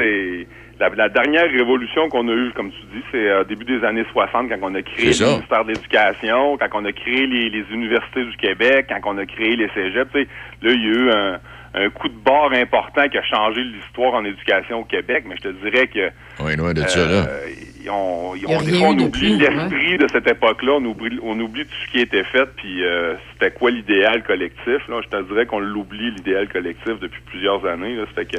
La, 0.81 0.89
la 0.89 1.07
dernière 1.07 1.49
révolution 1.49 2.09
qu'on 2.09 2.27
a 2.27 2.33
eue, 2.33 2.51
comme 2.57 2.69
tu 2.69 2.77
dis, 2.93 3.03
c'est 3.13 3.29
euh, 3.29 3.45
début 3.45 3.63
des 3.63 3.81
années 3.85 4.03
60, 4.11 4.49
quand 4.49 4.57
on 4.61 4.75
a 4.75 4.81
créé 4.81 5.05
le 5.13 5.25
ministère 5.35 5.63
de 5.63 5.69
l'Éducation, 5.71 6.57
quand 6.57 6.67
on 6.81 6.83
a 6.83 6.91
créé 6.91 7.27
les, 7.27 7.49
les 7.49 7.63
universités 7.71 8.25
du 8.25 8.35
Québec, 8.35 8.87
quand 8.89 9.13
on 9.13 9.17
a 9.19 9.25
créé 9.25 9.55
les 9.55 9.69
cégeps. 9.73 10.11
tu 10.13 10.19
sais, 10.23 10.27
Là, 10.61 10.73
il 10.73 10.81
y 10.81 10.87
a 10.87 10.91
eu 10.91 11.09
un, 11.11 11.39
un 11.75 11.89
coup 11.89 12.07
de 12.07 12.13
barre 12.17 12.51
important 12.53 13.07
qui 13.09 13.17
a 13.17 13.23
changé 13.23 13.61
l'histoire 13.63 14.13
en 14.13 14.23
éducation 14.25 14.81
au 14.81 14.83
Québec, 14.85 15.23
mais 15.27 15.35
je 15.37 15.49
te 15.49 15.53
dirais 15.63 15.87
que 15.87 16.09
Oui, 16.39 16.55
loin 16.55 16.73
de 16.73 16.81
ça, 16.81 16.99
là. 16.99 17.25
euh, 17.27 17.45
ils 17.83 17.89
ont- 17.89 18.35
ils 18.35 18.43
Il 18.43 18.49
y 18.49 18.53
a 18.53 18.57
ont- 18.57 18.61
des 18.61 18.71
rien 18.71 18.79
fois, 18.79 18.87
on 18.89 18.99
oublie 18.99 19.37
depuis, 19.37 19.37
l'esprit 19.37 19.97
de 19.97 20.07
cette 20.07 20.27
époque-là, 20.29 20.73
on 20.79 20.85
oublie, 20.85 21.19
on 21.23 21.39
oublie 21.39 21.65
tout 21.65 21.75
ce 21.87 21.91
qui 21.91 21.99
était 21.99 22.23
fait, 22.23 22.45
puis 22.55 22.83
euh, 22.83 23.15
c'était 23.33 23.51
quoi 23.51 23.71
l'idéal 23.71 24.23
collectif. 24.23 24.87
Là, 24.87 25.01
je 25.03 25.07
te 25.09 25.21
dirais 25.23 25.45
qu'on 25.45 25.59
l'oublie, 25.59 26.11
l'idéal 26.11 26.47
collectif, 26.47 26.99
depuis 27.01 27.21
plusieurs 27.25 27.65
années. 27.65 27.95
Là, 27.95 28.03
fait 28.15 28.25
que 28.25 28.37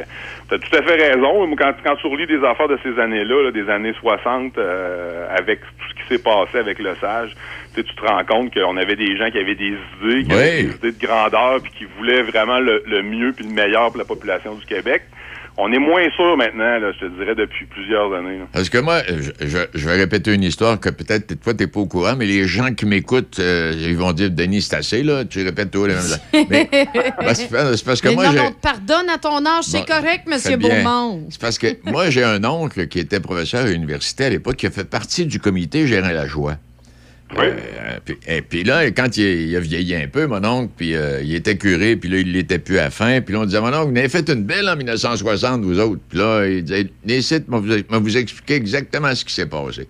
t'as 0.48 0.58
tout 0.58 0.76
à 0.76 0.82
fait 0.82 1.10
raison. 1.12 1.54
Quand, 1.56 1.72
quand 1.84 1.96
tu 1.96 2.06
relis 2.06 2.26
des 2.26 2.42
affaires 2.44 2.68
de 2.68 2.78
ces 2.82 2.98
années-là, 3.00 3.42
là, 3.44 3.50
des 3.50 3.68
années 3.68 3.94
60, 4.00 4.56
euh, 4.58 5.26
avec 5.36 5.60
tout 5.60 5.88
ce 5.90 5.94
qui 6.02 6.08
s'est 6.08 6.22
passé 6.22 6.58
avec 6.58 6.78
le 6.78 6.94
sage, 6.96 7.34
tu 7.80 7.94
te 7.94 8.00
rends 8.06 8.24
compte 8.24 8.52
qu'on 8.54 8.76
avait 8.76 8.96
des 8.96 9.16
gens 9.16 9.30
qui 9.30 9.38
avaient 9.38 9.54
des 9.54 9.74
idées, 10.02 10.24
qui 10.24 10.32
avaient 10.32 10.62
des 10.64 10.68
idées 10.76 10.92
de 10.92 11.06
grandeur, 11.06 11.60
puis 11.62 11.72
qui 11.78 11.84
voulaient 11.98 12.22
vraiment 12.22 12.60
le, 12.60 12.82
le 12.86 13.02
mieux 13.02 13.32
puis 13.32 13.44
le 13.46 13.52
meilleur 13.52 13.88
pour 13.88 13.98
la 13.98 14.04
population 14.04 14.54
du 14.54 14.64
Québec. 14.66 15.02
On 15.56 15.72
est 15.72 15.78
moins 15.78 16.02
sûr 16.16 16.36
maintenant, 16.36 16.80
là, 16.80 16.90
je 17.00 17.06
te 17.06 17.10
dirais, 17.16 17.36
depuis 17.36 17.64
plusieurs 17.66 18.12
années. 18.12 18.38
là. 18.38 18.44
Parce 18.52 18.68
que 18.68 18.78
moi, 18.78 19.02
je, 19.06 19.46
je- 19.46 19.58
je 19.72 19.88
vais 19.88 19.94
répéter 19.94 20.34
une 20.34 20.42
histoire 20.42 20.80
que 20.80 20.88
peut-être 20.88 21.40
toi, 21.40 21.54
t'es 21.54 21.68
pas 21.68 21.78
au 21.78 21.86
courant, 21.86 22.16
mais 22.18 22.26
les 22.26 22.48
gens 22.48 22.74
qui 22.74 22.86
m'écoutent, 22.86 23.38
euh, 23.38 23.72
ils 23.76 23.96
vont 23.96 24.10
dire 24.12 24.32
Denis, 24.32 24.62
c'est 24.62 24.74
assez, 24.74 25.04
là. 25.04 25.24
Tu 25.24 25.44
répètes 25.44 25.70
tout 25.70 25.86
les 25.86 25.94
mêmes 25.94 26.02
choses. 26.32 26.46
Mais 26.50 26.68
c'est 27.34 27.84
parce 27.84 28.00
que 28.00 28.08
Mais 28.08 28.14
moi, 28.16 28.32
non, 28.32 28.46
on 28.48 28.50
te 28.50 28.60
pardonne 28.60 29.08
à 29.08 29.18
ton 29.18 29.46
âge, 29.46 29.62
c'est 29.66 29.78
Bon, 29.78 29.84
correct, 29.84 30.24
Monsieur. 30.26 30.56
Beaumont. 30.56 31.24
C'est 31.30 31.40
parce 31.40 31.58
que 31.58 31.68
moi, 31.84 32.10
j'ai 32.10 32.24
un 32.24 32.42
oncle 32.44 32.88
qui 32.88 32.98
était 32.98 33.20
professeur 33.20 33.64
à 33.64 33.68
l'université 33.68 34.24
à 34.24 34.30
l'époque, 34.30 34.56
qui 34.56 34.66
a 34.66 34.70
fait 34.72 34.82
partie 34.90 35.24
du 35.24 35.38
comité 35.38 35.86
gérant 35.86 36.08
la 36.10 36.26
joie. 36.26 36.56
Euh, 37.38 37.98
puis, 38.04 38.16
et 38.26 38.42
puis 38.42 38.64
là, 38.64 38.90
quand 38.90 39.16
il, 39.16 39.24
il 39.24 39.56
a 39.56 39.60
vieilli 39.60 39.94
un 39.94 40.08
peu, 40.08 40.26
mon 40.26 40.44
oncle, 40.44 40.72
puis 40.76 40.94
euh, 40.94 41.22
il 41.22 41.34
était 41.34 41.56
curé, 41.56 41.96
puis 41.96 42.08
là, 42.08 42.18
il 42.18 42.32
l'était 42.32 42.58
plus 42.58 42.78
à 42.78 42.90
fin. 42.90 43.20
Puis 43.20 43.34
là, 43.34 43.40
on 43.40 43.44
disait, 43.44 43.60
mon 43.60 43.68
oncle, 43.68 43.92
vous 43.92 43.98
avez 43.98 44.08
fait 44.08 44.28
une 44.28 44.44
belle 44.44 44.68
en 44.68 44.76
1960, 44.76 45.62
vous 45.62 45.78
autres. 45.78 46.00
Puis 46.08 46.18
là, 46.18 46.46
il 46.46 46.64
disait, 46.64 46.86
Nécite, 47.04 47.48
moi, 47.48 47.60
vous, 47.60 47.72
moi, 47.88 47.98
vous 47.98 48.16
expliquer 48.16 48.54
exactement 48.54 49.14
ce 49.14 49.24
qui 49.24 49.34
s'est 49.34 49.46
passé. 49.46 49.88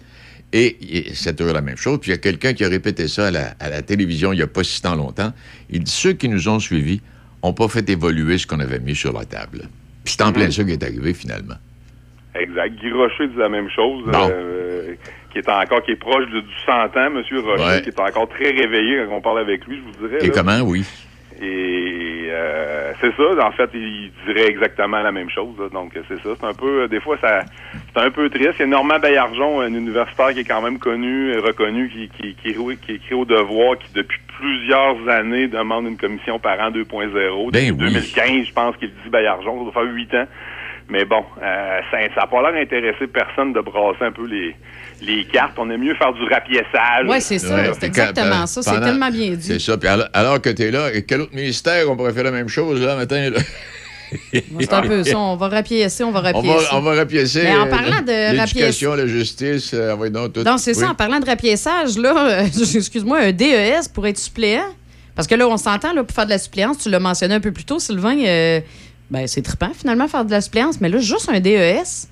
Et, 0.52 0.76
et 0.98 1.14
c'est 1.14 1.34
toujours 1.34 1.54
la 1.54 1.62
même 1.62 1.76
chose. 1.76 1.98
Puis 2.00 2.10
il 2.10 2.14
y 2.14 2.16
a 2.16 2.18
quelqu'un 2.18 2.52
qui 2.52 2.64
a 2.64 2.68
répété 2.68 3.08
ça 3.08 3.26
à 3.26 3.30
la, 3.30 3.54
à 3.58 3.68
la 3.70 3.82
télévision 3.82 4.32
il 4.32 4.36
n'y 4.36 4.42
a 4.42 4.46
pas 4.46 4.62
si 4.62 4.80
tant 4.80 4.94
longtemps. 4.94 5.32
Il 5.70 5.82
dit, 5.82 5.90
ceux 5.90 6.12
qui 6.12 6.28
nous 6.28 6.48
ont 6.48 6.60
suivis 6.60 7.00
n'ont 7.42 7.52
pas 7.52 7.68
fait 7.68 7.88
évoluer 7.90 8.38
ce 8.38 8.46
qu'on 8.46 8.60
avait 8.60 8.78
mis 8.78 8.94
sur 8.94 9.12
la 9.12 9.24
table. 9.24 9.68
Puis 10.04 10.14
c'est 10.16 10.22
en 10.22 10.32
plein 10.32 10.50
ça 10.50 10.62
qui 10.62 10.72
est 10.72 10.82
arrivé, 10.82 11.12
finalement. 11.14 11.56
Exact. 12.34 12.74
Guy 12.80 12.90
Rocher 12.92 13.28
dit 13.28 13.36
la 13.38 13.48
même 13.48 13.70
chose. 13.70 14.04
Bon. 14.06 14.28
euh, 14.30 14.94
qui 15.32 15.38
est 15.38 15.48
encore, 15.48 15.82
qui 15.82 15.90
est 15.92 15.96
proche 15.96 16.28
de, 16.30 16.40
du 16.40 16.54
100 16.64 16.72
ans, 16.96 17.10
Monsieur 17.10 17.40
Rocher, 17.40 17.64
Ouais. 17.64 17.82
qui 17.82 17.88
est 17.88 18.00
encore 18.00 18.28
très 18.28 18.50
réveillé 18.50 19.04
quand 19.08 19.16
on 19.16 19.20
parle 19.20 19.40
avec 19.40 19.66
lui, 19.66 19.78
je 19.78 19.82
vous 19.98 20.08
dirais. 20.08 20.22
Et 20.22 20.28
là. 20.28 20.32
comment, 20.34 20.60
oui? 20.60 20.84
Et 21.42 22.28
euh, 22.30 22.92
c'est 23.00 23.12
ça, 23.16 23.44
en 23.46 23.50
fait, 23.52 23.68
il 23.74 24.12
dirait 24.26 24.46
exactement 24.48 25.00
la 25.02 25.10
même 25.10 25.28
chose. 25.30 25.54
là. 25.58 25.68
donc 25.72 25.92
c'est 26.08 26.20
ça. 26.22 26.30
C'est 26.40 26.46
un 26.46 26.54
peu, 26.54 26.86
des 26.88 27.00
fois, 27.00 27.16
ça, 27.20 27.40
c'est 27.92 28.00
un 28.02 28.10
peu 28.10 28.30
triste. 28.30 28.52
Il 28.58 28.60
y 28.60 28.62
a 28.62 28.66
Normand 28.66 29.00
Baillargeon, 29.00 29.60
un 29.60 29.74
universitaire 29.74 30.30
qui 30.32 30.40
est 30.40 30.44
quand 30.44 30.62
même 30.62 30.78
connu 30.78 31.32
et 31.32 31.38
reconnu, 31.38 31.88
qui, 31.90 32.08
qui, 32.08 32.34
qui, 32.34 32.48
écrit- 32.50 32.76
qui 32.78 32.92
écrit 32.92 33.14
au 33.14 33.24
devoir, 33.24 33.76
qui 33.78 33.92
depuis 33.92 34.20
plusieurs 34.38 35.08
années 35.08 35.48
demande 35.48 35.86
une 35.86 35.96
commission 35.96 36.38
par 36.38 36.60
an 36.60 36.70
2.0. 36.70 37.50
Ben 37.50 37.70
Depuis 37.72 37.86
oui. 37.86 37.92
2015, 37.92 38.46
je 38.46 38.52
pense 38.52 38.76
qu'il 38.76 38.90
dit 38.90 39.10
Baillargeon, 39.10 39.58
ça 39.58 39.64
doit 39.72 39.72
faire 39.84 39.92
huit 39.92 40.14
ans. 40.14 40.26
Mais 40.88 41.04
bon, 41.04 41.24
euh, 41.42 41.80
ça 41.90 41.98
n'a 41.98 42.26
pas 42.26 42.42
l'air 42.42 42.52
d'intéressé 42.52 43.06
personne 43.06 43.52
de 43.52 43.60
brasser 43.60 44.04
un 44.04 44.12
peu 44.12 44.26
les, 44.26 44.54
les 45.00 45.24
cartes. 45.24 45.54
On 45.56 45.70
aime 45.70 45.80
mieux 45.80 45.94
faire 45.94 46.12
du 46.12 46.22
rapiessage. 46.24 47.06
Ouais, 47.08 47.20
c'est 47.20 47.38
ça. 47.38 47.72
C'est 47.74 47.86
exactement 47.86 48.46
ça. 48.46 48.62
C'est 48.62 48.80
tellement 48.80 49.10
bien 49.10 49.30
dit. 49.30 49.42
C'est 49.42 49.58
ça. 49.58 49.78
Puis 49.78 49.88
alors, 49.88 50.08
alors 50.12 50.40
que 50.40 50.50
tu 50.50 50.62
es 50.62 50.70
là, 50.70 50.88
quel 51.06 51.22
autre 51.22 51.34
ministère 51.34 51.90
on 51.90 51.96
pourrait 51.96 52.12
faire 52.12 52.24
la 52.24 52.30
même 52.30 52.48
chose 52.48 52.84
là, 52.84 52.96
matin? 52.96 53.30
Là? 53.30 53.38
C'est 54.32 54.72
un 54.72 54.82
peu 54.82 55.02
ça. 55.02 55.18
On 55.18 55.34
va 55.36 55.48
rapiécer, 55.48 56.04
on 56.04 56.12
va 56.12 56.20
On 56.20 56.22
rapiécer. 56.22 56.66
va, 56.70 56.76
on 56.78 56.80
va 56.82 56.94
rapiécer. 56.94 57.42
Mais 57.42 57.56
en 57.56 57.66
euh, 57.66 57.70
parlant 57.70 58.00
de 58.02 58.36
L'éducation, 58.36 58.94
la 58.94 59.06
justice, 59.06 59.72
euh, 59.74 59.96
ouais, 59.96 60.10
non, 60.10 60.28
tout. 60.28 60.42
Non, 60.42 60.56
c'est 60.56 60.74
ça. 60.74 60.86
Oui. 60.86 60.92
En 60.92 60.94
parlant 60.94 61.18
de 61.18 61.26
rapiessage, 61.26 61.98
là, 61.98 62.42
euh, 62.42 62.46
excuse-moi, 62.76 63.18
un 63.18 63.32
DES 63.32 63.88
pour 63.92 64.06
être 64.06 64.18
suppléant? 64.18 64.66
Parce 65.16 65.26
que 65.28 65.34
là, 65.34 65.46
on 65.48 65.56
s'entend, 65.56 65.92
là, 65.92 66.04
pour 66.04 66.14
faire 66.14 66.26
de 66.26 66.30
la 66.30 66.38
suppléance, 66.38 66.78
tu 66.78 66.90
l'as 66.90 67.00
mentionné 67.00 67.34
un 67.34 67.40
peu 67.40 67.52
plus 67.52 67.64
tôt, 67.64 67.78
Sylvain, 67.78 68.16
euh, 68.24 68.60
ben, 69.10 69.26
c'est 69.26 69.42
trippant, 69.42 69.72
finalement, 69.74 70.08
faire 70.08 70.24
de 70.24 70.30
la 70.30 70.40
suppléance. 70.40 70.80
Mais 70.80 70.88
là, 70.88 70.98
juste 70.98 71.30
un 71.30 71.40
DES. 71.40 72.08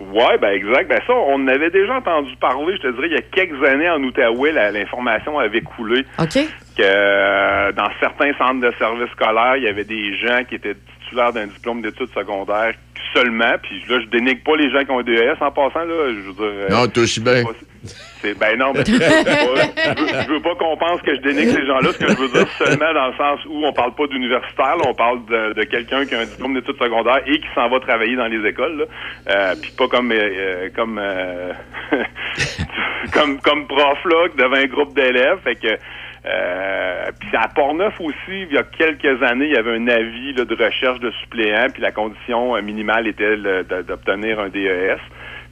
Ouais, 0.00 0.38
ben 0.38 0.50
exact. 0.50 0.88
Ben 0.88 1.00
ça, 1.06 1.12
on 1.12 1.34
en 1.34 1.48
avait 1.48 1.70
déjà 1.70 1.96
entendu 1.96 2.34
parler, 2.36 2.76
je 2.76 2.82
te 2.82 2.92
dirais, 2.94 3.08
il 3.08 3.14
y 3.14 3.16
a 3.16 3.22
quelques 3.22 3.62
années 3.66 3.90
en 3.90 4.00
Outaouais, 4.02 4.52
l'information 4.52 5.38
avait 5.40 5.60
coulé 5.60 6.04
OK. 6.20 6.34
que 6.76 6.82
euh, 6.82 7.72
dans 7.72 7.88
certains 7.98 8.32
centres 8.34 8.60
de 8.60 8.72
services 8.78 9.10
scolaires, 9.10 9.56
il 9.56 9.64
y 9.64 9.68
avait 9.68 9.84
des 9.84 10.16
gens 10.18 10.44
qui 10.48 10.54
étaient 10.54 10.76
d'un 11.16 11.46
diplôme 11.46 11.82
d'études 11.82 12.12
secondaires 12.14 12.74
seulement. 13.14 13.54
Puis 13.62 13.82
là, 13.88 14.00
je 14.00 14.06
dénigre 14.08 14.42
pas 14.44 14.56
les 14.56 14.70
gens 14.70 14.84
qui 14.84 14.90
ont 14.90 14.98
un 14.98 15.02
DES 15.02 15.34
en 15.40 15.50
passant, 15.50 15.84
là. 15.84 16.08
Je 16.10 16.20
veux 16.28 16.32
dire. 16.32 16.42
euh, 16.42 16.68
Non, 16.68 16.86
toi 16.88 17.02
aussi 17.04 17.20
bien. 17.20 17.42
c'est 18.20 18.36
ben 18.38 18.58
non, 18.58 18.72
mais 18.74 18.84
je 18.84 18.92
veux, 18.92 18.98
pas- 18.98 20.22
je 20.24 20.28
veux 20.32 20.40
pas 20.42 20.54
qu'on 20.56 20.76
pense 20.76 21.00
que 21.02 21.14
je 21.14 21.20
dénigre 21.20 21.52
ces 21.52 21.64
gens-là. 21.66 21.92
Ce 21.92 21.98
que 21.98 22.08
je 22.08 22.16
veux 22.18 22.28
dire 22.28 22.46
seulement 22.58 22.92
dans 22.92 23.06
le 23.06 23.14
sens 23.14 23.40
où 23.48 23.64
on 23.64 23.72
parle 23.72 23.94
pas 23.94 24.06
d'universitaire, 24.08 24.74
on 24.84 24.92
parle 24.94 25.24
de, 25.26 25.52
de 25.54 25.62
quelqu'un 25.64 26.04
qui 26.04 26.14
a 26.16 26.20
un 26.20 26.26
diplôme 26.26 26.54
d'études 26.54 26.76
secondaires 26.82 27.22
et 27.26 27.38
qui 27.38 27.46
s'en 27.54 27.68
va 27.68 27.78
travailler 27.80 28.16
dans 28.16 28.26
les 28.26 28.46
écoles. 28.46 28.78
Là. 28.78 28.84
Euh, 29.30 29.54
Puis 29.62 29.70
pas 29.78 29.86
comme 29.88 30.10
euh, 30.12 30.16
euh, 30.18 30.68
comme 30.74 30.98
euh, 31.00 31.52
comme 33.12 33.40
comme 33.40 33.66
prof 33.66 33.98
là 34.04 34.26
devant 34.36 34.56
un 34.56 34.66
groupe 34.66 34.94
d'élèves. 34.94 35.38
Fait 35.44 35.54
que 35.54 35.68
euh, 36.28 37.10
puis 37.20 37.30
à 37.36 37.48
Port-Neuf 37.48 38.00
aussi, 38.00 38.14
il 38.28 38.52
y 38.52 38.58
a 38.58 38.62
quelques 38.64 39.22
années, 39.22 39.46
il 39.46 39.54
y 39.54 39.56
avait 39.56 39.76
un 39.76 39.88
avis 39.88 40.34
là, 40.34 40.44
de 40.44 40.54
recherche 40.54 41.00
de 41.00 41.10
suppléants, 41.22 41.68
puis 41.72 41.80
la 41.82 41.90
condition 41.92 42.54
euh, 42.56 42.60
minimale 42.62 43.06
était 43.06 43.36
d'obtenir 43.86 44.38
un 44.40 44.48
DES. 44.48 44.98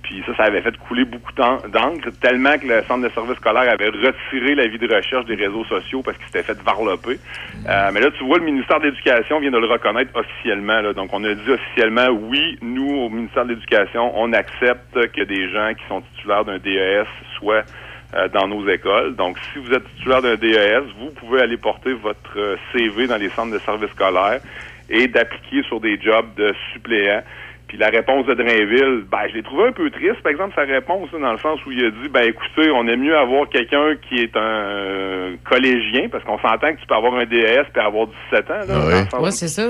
Puis 0.02 0.22
ça, 0.24 0.36
ça 0.36 0.42
avait 0.44 0.60
fait 0.60 0.76
couler 0.76 1.04
beaucoup 1.04 1.32
d'en- 1.32 1.58
d'encre, 1.66 2.10
tellement 2.20 2.56
que 2.58 2.66
le 2.66 2.82
centre 2.84 3.02
de 3.02 3.08
service 3.12 3.36
scolaire 3.38 3.68
avait 3.72 3.88
retiré 3.88 4.54
l'avis 4.54 4.78
de 4.78 4.94
recherche 4.94 5.24
des 5.24 5.34
réseaux 5.34 5.64
sociaux 5.64 6.02
parce 6.04 6.16
qu'il 6.18 6.26
s'était 6.26 6.44
fait 6.44 6.62
varloper. 6.62 7.18
Euh, 7.68 7.90
mais 7.92 8.00
là, 8.00 8.10
tu 8.16 8.22
vois, 8.24 8.38
le 8.38 8.44
ministère 8.44 8.78
de 8.78 8.84
l'Éducation 8.84 9.40
vient 9.40 9.50
de 9.50 9.58
le 9.58 9.66
reconnaître 9.66 10.12
officiellement. 10.14 10.80
là. 10.80 10.92
Donc, 10.92 11.08
on 11.12 11.24
a 11.24 11.34
dit 11.34 11.50
officiellement, 11.50 12.06
oui, 12.10 12.56
nous, 12.62 12.88
au 12.88 13.08
ministère 13.08 13.46
de 13.46 13.54
l'Éducation, 13.54 14.12
on 14.16 14.32
accepte 14.32 14.94
que 15.12 15.22
des 15.22 15.50
gens 15.50 15.72
qui 15.74 15.84
sont 15.88 16.02
titulaires 16.14 16.44
d'un 16.44 16.58
DES 16.58 17.06
soient 17.40 17.62
euh, 18.16 18.28
dans 18.28 18.48
nos 18.48 18.68
écoles. 18.68 19.14
Donc, 19.16 19.36
si 19.52 19.58
vous 19.58 19.72
êtes 19.72 19.84
titulaire 19.96 20.22
d'un 20.22 20.36
DES, 20.36 20.84
vous 20.98 21.10
pouvez 21.10 21.42
aller 21.42 21.56
porter 21.56 21.92
votre 21.92 22.38
euh, 22.38 22.56
CV 22.72 23.06
dans 23.06 23.16
les 23.16 23.30
centres 23.30 23.52
de 23.52 23.58
services 23.60 23.90
scolaires 23.90 24.40
et 24.88 25.06
d'appliquer 25.08 25.62
sur 25.64 25.80
des 25.80 26.00
jobs 26.00 26.34
de 26.36 26.54
suppléants. 26.72 27.22
Puis 27.68 27.78
la 27.78 27.88
réponse 27.88 28.26
de 28.26 28.34
Drainville, 28.34 29.04
ben, 29.10 29.26
je 29.28 29.34
l'ai 29.34 29.42
trouvé 29.42 29.68
un 29.68 29.72
peu 29.72 29.90
triste, 29.90 30.22
par 30.22 30.30
exemple, 30.30 30.54
sa 30.54 30.62
réponse, 30.62 31.10
dans 31.10 31.32
le 31.32 31.38
sens 31.38 31.58
où 31.66 31.72
il 31.72 31.84
a 31.84 31.90
dit, 31.90 32.08
ben, 32.08 32.22
écoutez, 32.22 32.70
on 32.70 32.86
aime 32.86 33.00
mieux 33.00 33.16
avoir 33.16 33.48
quelqu'un 33.48 33.96
qui 34.08 34.20
est 34.20 34.36
un 34.36 34.40
euh, 34.40 35.36
collégien, 35.44 36.08
parce 36.08 36.22
qu'on 36.22 36.38
s'entend 36.38 36.74
que 36.74 36.80
tu 36.80 36.86
peux 36.86 36.94
avoir 36.94 37.14
un 37.14 37.24
DES 37.24 37.64
puis 37.72 37.82
avoir 37.82 38.06
17 38.30 38.50
ans, 38.50 38.54
là. 38.68 39.00
le 39.02 39.10
sens 39.10 39.20
Ouais, 39.20 39.30
c'est 39.32 39.48
ça. 39.48 39.68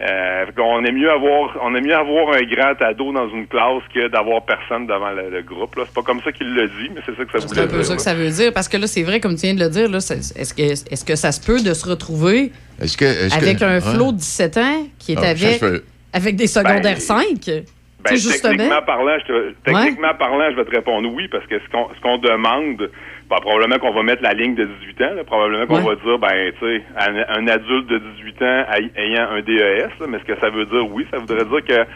Euh, 0.00 0.44
qu'on 0.54 0.84
aime 0.84 0.96
mieux 0.96 1.10
avoir, 1.10 1.56
on 1.62 1.74
aime 1.74 1.84
mieux 1.86 1.94
avoir 1.94 2.34
un 2.34 2.42
grand 2.42 2.74
ado 2.86 3.12
dans 3.12 3.28
une 3.30 3.46
classe 3.46 3.82
que 3.94 4.08
d'avoir 4.08 4.44
personne 4.44 4.86
devant 4.86 5.10
le, 5.10 5.30
le 5.30 5.42
groupe. 5.42 5.74
Là, 5.76 5.84
c'est 5.86 5.94
pas 5.94 6.02
comme 6.02 6.20
ça 6.22 6.32
qu'il 6.32 6.52
le 6.54 6.68
dit, 6.68 6.90
mais 6.94 7.00
c'est 7.06 7.16
ça 7.16 7.24
que 7.24 7.32
ça 7.32 7.40
C'est 7.40 7.48
voulait 7.48 7.62
un 7.62 7.66
peu 7.66 7.76
dire. 7.76 7.84
ça 7.86 7.90
là. 7.92 7.96
que 7.96 8.02
ça 8.02 8.14
veut 8.14 8.28
dire. 8.30 8.52
Parce 8.52 8.68
que 8.68 8.76
là, 8.76 8.86
c'est 8.86 9.02
vrai, 9.04 9.20
comme 9.20 9.34
tu 9.36 9.42
viens 9.46 9.54
de 9.54 9.60
le 9.60 9.70
dire, 9.70 9.88
là, 9.90 10.00
c'est- 10.00 10.38
est-ce 10.38 10.52
que, 10.52 10.62
est 10.62 11.04
que 11.06 11.16
ça 11.16 11.32
se 11.32 11.40
peut 11.40 11.62
de 11.62 11.72
se 11.72 11.88
retrouver 11.88 12.52
que, 12.78 13.34
avec 13.34 13.58
que- 13.58 13.64
un 13.64 13.74
ouais. 13.76 13.80
flot 13.80 14.12
de 14.12 14.18
17 14.18 14.56
ans 14.58 14.86
qui 14.98 15.12
est 15.12 15.18
Ah, 15.22 15.30
avec, 15.30 15.62
avec 16.12 16.36
des 16.36 16.46
secondaires 16.46 16.82
Ben, 16.82 17.00
5? 17.00 17.24
Ben, 18.04 18.14
justement. 18.14 18.52
techniquement 18.52 18.82
parlant, 18.86 19.18
je 19.20 19.26
te- 19.32 19.54
techniquement 19.64 20.14
parlant, 20.18 20.50
je 20.50 20.56
vais 20.56 20.64
te 20.64 20.70
répondre 20.70 21.08
oui, 21.12 21.26
parce 21.28 21.44
que 21.46 21.58
ce 21.58 21.68
qu'on 21.72 21.88
ce 21.94 22.00
qu'on 22.02 22.18
demande, 22.18 22.90
ben, 23.28 23.36
probablement 23.40 23.78
qu'on 23.78 23.92
va 23.92 24.02
mettre 24.04 24.22
la 24.22 24.32
ligne 24.34 24.54
de 24.54 24.64
18 24.64 25.02
ans, 25.02 25.14
là, 25.16 25.24
probablement 25.24 25.66
qu'on 25.66 25.82
Ouais. 25.84 25.94
va 25.96 25.96
dire, 25.96 26.18
ben, 26.18 26.52
tu 26.60 26.66
sais, 26.66 26.82
un, 26.96 27.40
un 27.40 27.48
adulte 27.48 27.88
de 27.88 27.98
18 27.98 28.42
ans 28.42 28.64
ay- 28.72 28.90
ayant 28.96 29.28
un 29.30 29.40
DES, 29.42 29.88
là, 30.00 30.06
mais 30.08 30.18
ce 30.20 30.24
que 30.32 30.38
ça 30.40 30.48
veut 30.50 30.64
dire, 30.66 30.88
oui, 30.92 31.06
ça 31.10 31.18
voudrait 31.18 31.44
dire 31.44 31.64
que 31.64 31.86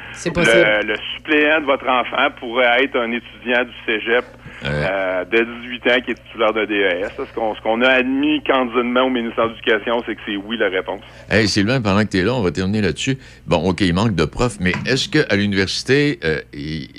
le, 0.82 0.86
le 0.89 0.94
suppléant 1.16 1.61
de 1.61 1.66
votre 1.66 1.89
enfant 1.89 2.31
pourrait 2.40 2.82
être 2.85 2.97
un 2.97 3.12
étudiant 3.12 3.62
du 3.65 3.73
cégep 3.86 4.24
euh, 4.64 5.24
de 5.24 5.44
18 5.62 5.86
ans 5.92 6.00
qui 6.04 6.10
est 6.12 6.14
titulaire 6.26 6.52
d'un 6.52 6.66
DES. 6.66 7.00
là. 7.00 7.08
Ce 7.18 7.62
qu'on 7.62 7.80
a 7.82 7.88
admis 7.88 8.42
candidement 8.44 9.02
au 9.06 9.10
ministère 9.10 9.48
de 9.48 9.54
l'Éducation, 9.54 10.02
c'est 10.06 10.14
que 10.14 10.20
c'est 10.26 10.36
oui 10.36 10.56
la 10.58 10.68
réponse. 10.68 11.00
Hey, 11.30 11.48
Sylvain, 11.48 11.80
pendant 11.80 12.02
que 12.04 12.10
tu 12.10 12.18
es 12.18 12.22
là, 12.22 12.34
on 12.34 12.42
va 12.42 12.50
terminer 12.50 12.80
là-dessus. 12.82 13.16
Bon, 13.46 13.56
OK, 13.68 13.80
il 13.80 13.94
manque 13.94 14.14
de 14.14 14.24
profs, 14.24 14.58
mais 14.60 14.72
est-ce 14.86 15.08
qu'à 15.08 15.34
l'université, 15.36 16.18
euh, 16.24 16.40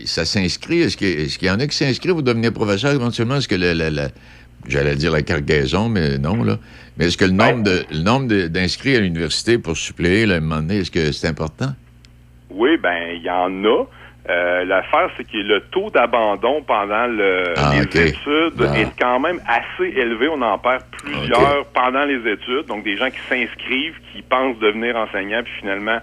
ça 0.05 0.25
s'inscrit? 0.25 0.81
Est-ce 0.81 0.97
qu'il 0.97 1.27
qu'il 1.27 1.47
y 1.47 1.51
en 1.51 1.59
a 1.59 1.67
qui 1.67 1.75
s'inscrivent 1.75 2.13
pour 2.13 2.23
devenir 2.23 2.51
professeur 2.53 2.91
éventuellement? 2.93 3.35
Est-ce 3.35 3.47
que 3.47 3.55
la, 3.55 3.73
la- 3.73 3.89
la- 3.89 4.09
j'allais 4.67 4.95
dire 4.95 5.11
la 5.11 5.21
cargaison, 5.21 5.89
mais 5.89 6.17
non, 6.17 6.43
là. 6.43 6.57
Mais 6.97 7.05
est-ce 7.07 7.17
que 7.17 7.25
le 7.25 7.31
nombre 7.31 7.63
de- 7.63 7.83
le 7.91 8.03
nombre 8.03 8.47
d'inscrits 8.47 8.95
à 8.95 8.99
l'université 8.99 9.57
pour 9.57 9.77
suppléer, 9.77 10.25
là, 10.25 10.35
à 10.35 10.37
un 10.37 10.41
moment 10.41 10.57
donné, 10.61 10.79
est-ce 10.79 10.91
que 10.91 11.11
c'est 11.11 11.27
important? 11.27 11.73
Oui, 12.49 12.71
ben 12.83 13.15
il 13.15 13.21
y 13.23 13.29
en 13.29 13.63
a. 13.65 13.85
Euh, 14.31 14.63
L'affaire, 14.65 15.09
c'est 15.17 15.23
que 15.29 15.37
le 15.37 15.59
taux 15.71 15.89
d'abandon 15.89 16.61
pendant 16.63 17.07
le, 17.07 17.53
Ah, 17.57 17.71
les 17.73 17.81
études 17.81 18.61
Ah. 18.69 18.77
est 18.79 18.87
quand 18.99 19.19
même 19.19 19.39
assez 19.47 19.89
élevé. 19.89 20.27
On 20.29 20.41
en 20.41 20.57
perd 20.57 20.83
plusieurs 21.03 21.65
pendant 21.73 22.05
les 22.05 22.19
études. 22.31 22.65
Donc, 22.67 22.83
des 22.83 22.95
gens 22.97 23.09
qui 23.09 23.19
s'inscrivent, 23.27 23.99
qui 24.13 24.21
pensent 24.21 24.57
devenir 24.59 24.95
enseignants, 24.95 25.41
puis 25.43 25.53
finalement, 25.59 25.97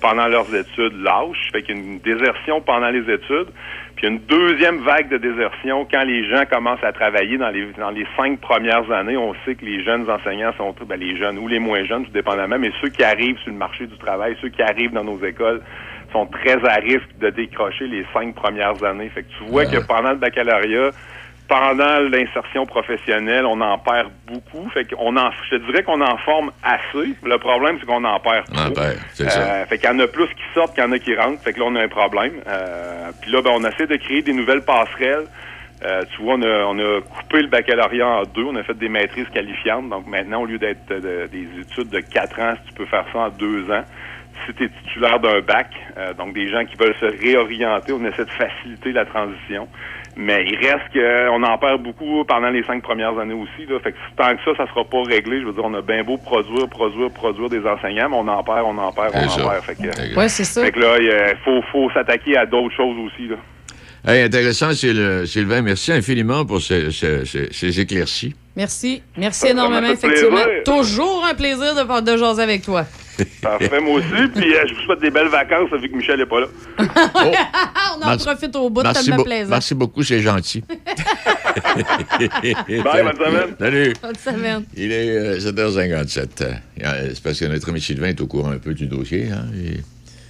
pendant 0.00 0.26
leurs 0.28 0.54
études, 0.54 0.92
lâchent. 1.02 1.50
Fait 1.52 1.62
qu'il 1.62 1.76
y 1.76 1.78
a 1.78 1.82
une 1.82 1.98
désertion 2.00 2.60
pendant 2.60 2.88
les 2.90 3.00
études. 3.12 3.48
Puis 3.96 4.06
une 4.08 4.18
deuxième 4.18 4.80
vague 4.80 5.08
de 5.08 5.16
désertion 5.16 5.86
quand 5.90 6.02
les 6.04 6.28
gens 6.28 6.44
commencent 6.50 6.84
à 6.84 6.92
travailler 6.92 7.38
dans 7.38 7.48
les 7.48 7.64
dans 7.78 7.88
les 7.90 8.06
cinq 8.14 8.38
premières 8.40 8.90
années. 8.92 9.16
On 9.16 9.34
sait 9.46 9.54
que 9.54 9.64
les 9.64 9.82
jeunes 9.82 10.08
enseignants 10.10 10.52
sont 10.58 10.74
ben, 10.86 11.00
les 11.00 11.16
jeunes 11.16 11.38
ou 11.38 11.48
les 11.48 11.58
moins 11.58 11.82
jeunes, 11.86 12.04
tout 12.04 12.10
dépendamment, 12.10 12.58
mais 12.58 12.70
ceux 12.82 12.90
qui 12.90 13.02
arrivent 13.02 13.38
sur 13.38 13.50
le 13.52 13.56
marché 13.58 13.86
du 13.86 13.96
travail, 13.96 14.36
ceux 14.42 14.50
qui 14.50 14.60
arrivent 14.60 14.92
dans 14.92 15.02
nos 15.04 15.18
écoles 15.24 15.62
sont 16.12 16.26
très 16.26 16.64
à 16.64 16.74
risque 16.76 17.18
de 17.20 17.30
décrocher 17.30 17.86
les 17.86 18.04
cinq 18.12 18.34
premières 18.34 18.82
années. 18.84 19.08
Fait 19.08 19.22
que 19.22 19.32
tu 19.38 19.44
vois 19.50 19.66
que 19.66 19.78
pendant 19.78 20.10
le 20.10 20.16
baccalauréat, 20.16 20.90
pendant 21.48 22.00
l'insertion 22.00 22.66
professionnelle, 22.66 23.46
on 23.46 23.60
en 23.60 23.78
perd 23.78 24.10
beaucoup. 24.26 24.68
Fait 24.70 24.84
qu'on 24.84 25.16
en, 25.16 25.30
je 25.48 25.56
te 25.56 25.66
dirais 25.66 25.84
qu'on 25.84 26.00
en 26.00 26.16
forme 26.18 26.50
assez. 26.62 27.14
Le 27.22 27.38
problème, 27.38 27.76
c'est 27.78 27.86
qu'on 27.86 28.02
en 28.04 28.18
perd 28.18 28.46
trop. 28.46 28.56
Ah, 28.66 28.70
ben, 28.74 28.94
c'est 29.12 29.30
ça. 29.30 29.40
Euh, 29.40 29.66
fait 29.66 29.78
qu'il 29.78 29.88
y 29.88 29.92
en 29.92 29.98
a 30.00 30.08
plus 30.08 30.26
qui 30.26 30.42
sortent 30.54 30.74
qu'il 30.74 30.82
y 30.82 30.86
en 30.86 30.92
a 30.92 30.98
qui 30.98 31.14
rentrent. 31.14 31.40
Fait 31.42 31.52
que 31.52 31.60
là, 31.60 31.66
on 31.68 31.76
a 31.76 31.82
un 31.84 31.88
problème. 31.88 32.32
Euh, 32.48 33.10
Puis 33.20 33.30
là, 33.30 33.42
ben, 33.42 33.52
on 33.54 33.64
essaie 33.64 33.86
de 33.86 33.96
créer 33.96 34.22
des 34.22 34.32
nouvelles 34.32 34.62
passerelles. 34.62 35.26
Euh, 35.84 36.02
tu 36.16 36.22
vois, 36.22 36.34
on 36.34 36.42
a, 36.42 36.64
on 36.64 36.78
a 36.78 37.00
coupé 37.02 37.42
le 37.42 37.48
baccalauréat 37.48 38.08
en 38.08 38.22
deux. 38.24 38.44
On 38.44 38.56
a 38.56 38.64
fait 38.64 38.76
des 38.76 38.88
maîtrises 38.88 39.28
qualifiantes. 39.28 39.88
Donc 39.88 40.06
maintenant, 40.08 40.42
au 40.42 40.46
lieu 40.46 40.58
d'être 40.58 40.90
euh, 40.90 41.28
des 41.28 41.46
études 41.60 41.90
de 41.90 42.00
quatre 42.00 42.40
ans, 42.40 42.54
tu 42.66 42.72
peux 42.74 42.86
faire 42.86 43.04
ça 43.12 43.18
en 43.20 43.28
deux 43.28 43.70
ans. 43.70 43.84
Si 44.46 44.54
tu 44.54 44.64
es 44.64 44.68
titulaire 44.68 45.18
d'un 45.20 45.40
bac, 45.40 45.68
euh, 45.98 46.14
donc 46.14 46.32
des 46.34 46.48
gens 46.48 46.64
qui 46.64 46.76
veulent 46.76 46.94
se 47.00 47.06
réorienter, 47.06 47.92
on 47.92 48.04
essaie 48.04 48.24
de 48.24 48.30
faciliter 48.30 48.92
la 48.92 49.04
transition. 49.04 49.66
Mais 50.18 50.46
il 50.48 50.56
reste 50.56 50.86
qu'on 50.94 51.42
en 51.42 51.58
perd 51.58 51.82
beaucoup 51.82 52.24
pendant 52.24 52.48
les 52.48 52.62
cinq 52.64 52.82
premières 52.82 53.18
années 53.18 53.34
aussi. 53.34 53.66
Là. 53.68 53.78
Fait 53.80 53.92
que 53.92 53.96
tant 54.16 54.34
que 54.34 54.42
ça, 54.44 54.56
ça 54.56 54.66
sera 54.72 54.84
pas 54.84 55.02
réglé. 55.02 55.40
Je 55.40 55.46
veux 55.46 55.52
dire, 55.52 55.64
on 55.64 55.74
a 55.74 55.82
bien 55.82 56.04
beau 56.04 56.16
produire, 56.16 56.68
produire, 56.68 57.10
produire 57.10 57.50
des 57.50 57.60
enseignants, 57.66 58.08
mais 58.08 58.16
on 58.16 58.28
en 58.28 58.42
perd, 58.42 58.64
on 58.64 58.78
en 58.78 58.92
perd, 58.92 59.12
on 59.14 59.18
en 59.18 59.48
perd. 59.50 59.62
Fait 59.64 59.74
que, 59.74 60.16
Ouais, 60.16 60.28
c'est 60.28 60.44
ça. 60.44 60.64
fait 60.64 60.72
que 60.72 60.80
là, 60.80 60.96
il 61.00 61.36
faut, 61.44 61.60
faut 61.70 61.90
s'attaquer 61.90 62.36
à 62.36 62.46
d'autres 62.46 62.74
choses 62.74 62.96
aussi. 63.06 63.28
Là. 63.28 63.36
Hey, 64.08 64.22
intéressant, 64.22 64.70
Syl- 64.70 65.26
Sylvain. 65.26 65.62
Merci 65.62 65.92
infiniment 65.92 66.46
pour 66.46 66.62
ces, 66.62 66.92
ces- 66.92 67.24
ces- 67.26 67.52
ces 67.52 67.80
éclaircies. 67.80 68.34
Merci. 68.54 69.02
Merci 69.18 69.48
énormément, 69.48 69.88
effectivement. 69.90 70.44
plaisir. 70.44 70.62
Toujours 70.64 71.26
un 71.28 71.34
plaisir 71.34 71.74
de, 71.74 72.00
de 72.12 72.16
jaser 72.16 72.42
avec 72.42 72.62
toi. 72.62 72.84
Parfait, 73.42 73.80
moi 73.80 73.94
aussi. 73.94 74.28
Puis 74.34 74.54
euh, 74.54 74.64
je 74.68 74.74
vous 74.74 74.80
souhaite 74.82 75.00
des 75.00 75.10
belles 75.10 75.28
vacances 75.28 75.70
vu 75.80 75.88
que 75.90 75.96
Michel 75.96 76.18
n'est 76.18 76.26
pas 76.26 76.40
là. 76.40 76.46
On 77.98 78.02
en 78.02 78.08
Merci- 78.08 78.26
profite 78.26 78.56
au 78.56 78.68
bout, 78.70 78.82
Merci, 78.82 79.04
tellement 79.04 79.16
beau- 79.16 79.24
plaisant. 79.24 79.50
merci 79.50 79.74
beaucoup, 79.74 80.02
c'est 80.02 80.20
gentil. 80.20 80.62
Bye, 82.18 83.02
bonne 83.02 83.16
semaine. 83.16 83.56
Salut. 83.58 83.92
Bonne 84.02 84.14
semaine. 84.16 84.64
Il 84.76 84.92
est 84.92 85.08
euh, 85.16 85.38
7h57. 85.38 86.28
Euh, 86.42 87.10
C'est 87.14 87.22
parce 87.22 87.38
que 87.40 87.44
notre 87.46 87.68
ami 87.70 87.80
Sylvain 87.80 88.08
est 88.08 88.20
au 88.20 88.26
courant 88.26 88.50
un 88.50 88.58
peu 88.58 88.74
du 88.74 88.86
dossier. 88.86 89.28
Hein, 89.32 89.46
et- 89.56 89.80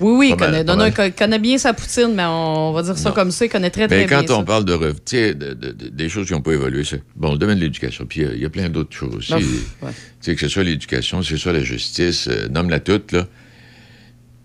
Oui, 0.01 0.13
oui, 0.19 0.29
il 0.31 0.37
connaît, 0.37 0.63
non, 0.65 0.77
non, 0.77 0.87
il 0.87 1.13
connaît 1.13 1.39
bien 1.39 1.57
sa 1.59 1.73
poutine, 1.73 2.13
mais 2.15 2.25
on 2.27 2.73
va 2.73 2.83
dire 2.83 2.99
ça 2.99 3.09
Non. 3.09 3.15
comme 3.15 3.31
ça, 3.31 3.47
il 3.47 3.49
connaît 3.49 3.71
très, 3.71 3.87
très 3.87 3.97
Mais 3.99 4.07
bien 4.07 4.23
quand 4.23 4.35
on 4.35 4.41
ça. 4.41 4.45
parle 4.45 4.65
de, 4.67 4.77
de- 4.77 5.33
de- 5.33 5.55
de- 5.73 5.89
des 5.89 6.09
choses 6.09 6.27
qui 6.27 6.33
n'ont 6.35 6.43
pas 6.43 6.53
évolué, 6.53 6.85
c'est 6.85 7.03
bon, 7.15 7.33
le 7.33 7.39
domaine 7.39 7.57
de 7.59 7.63
l'éducation. 7.65 8.05
Puis 8.07 8.23
euh, 8.25 8.33
il 8.35 8.43
y 8.43 8.45
a 8.45 8.51
plein 8.51 8.69
d'autres 8.69 8.95
choses 8.95 9.15
aussi. 9.17 9.33
Ouf, 9.35 9.41
Tu 9.81 9.85
ouais. 9.87 9.93
sais, 10.21 10.35
que 10.35 10.41
ce 10.43 10.49
soit 10.49 10.65
l'éducation, 10.65 11.21
que 11.21 11.27
ce 11.27 11.37
soit 11.39 11.53
la 11.55 11.63
justice, 11.63 12.29
euh, 12.29 12.49
nomme-la 12.49 12.81
toute, 12.81 13.13
là. 13.13 13.27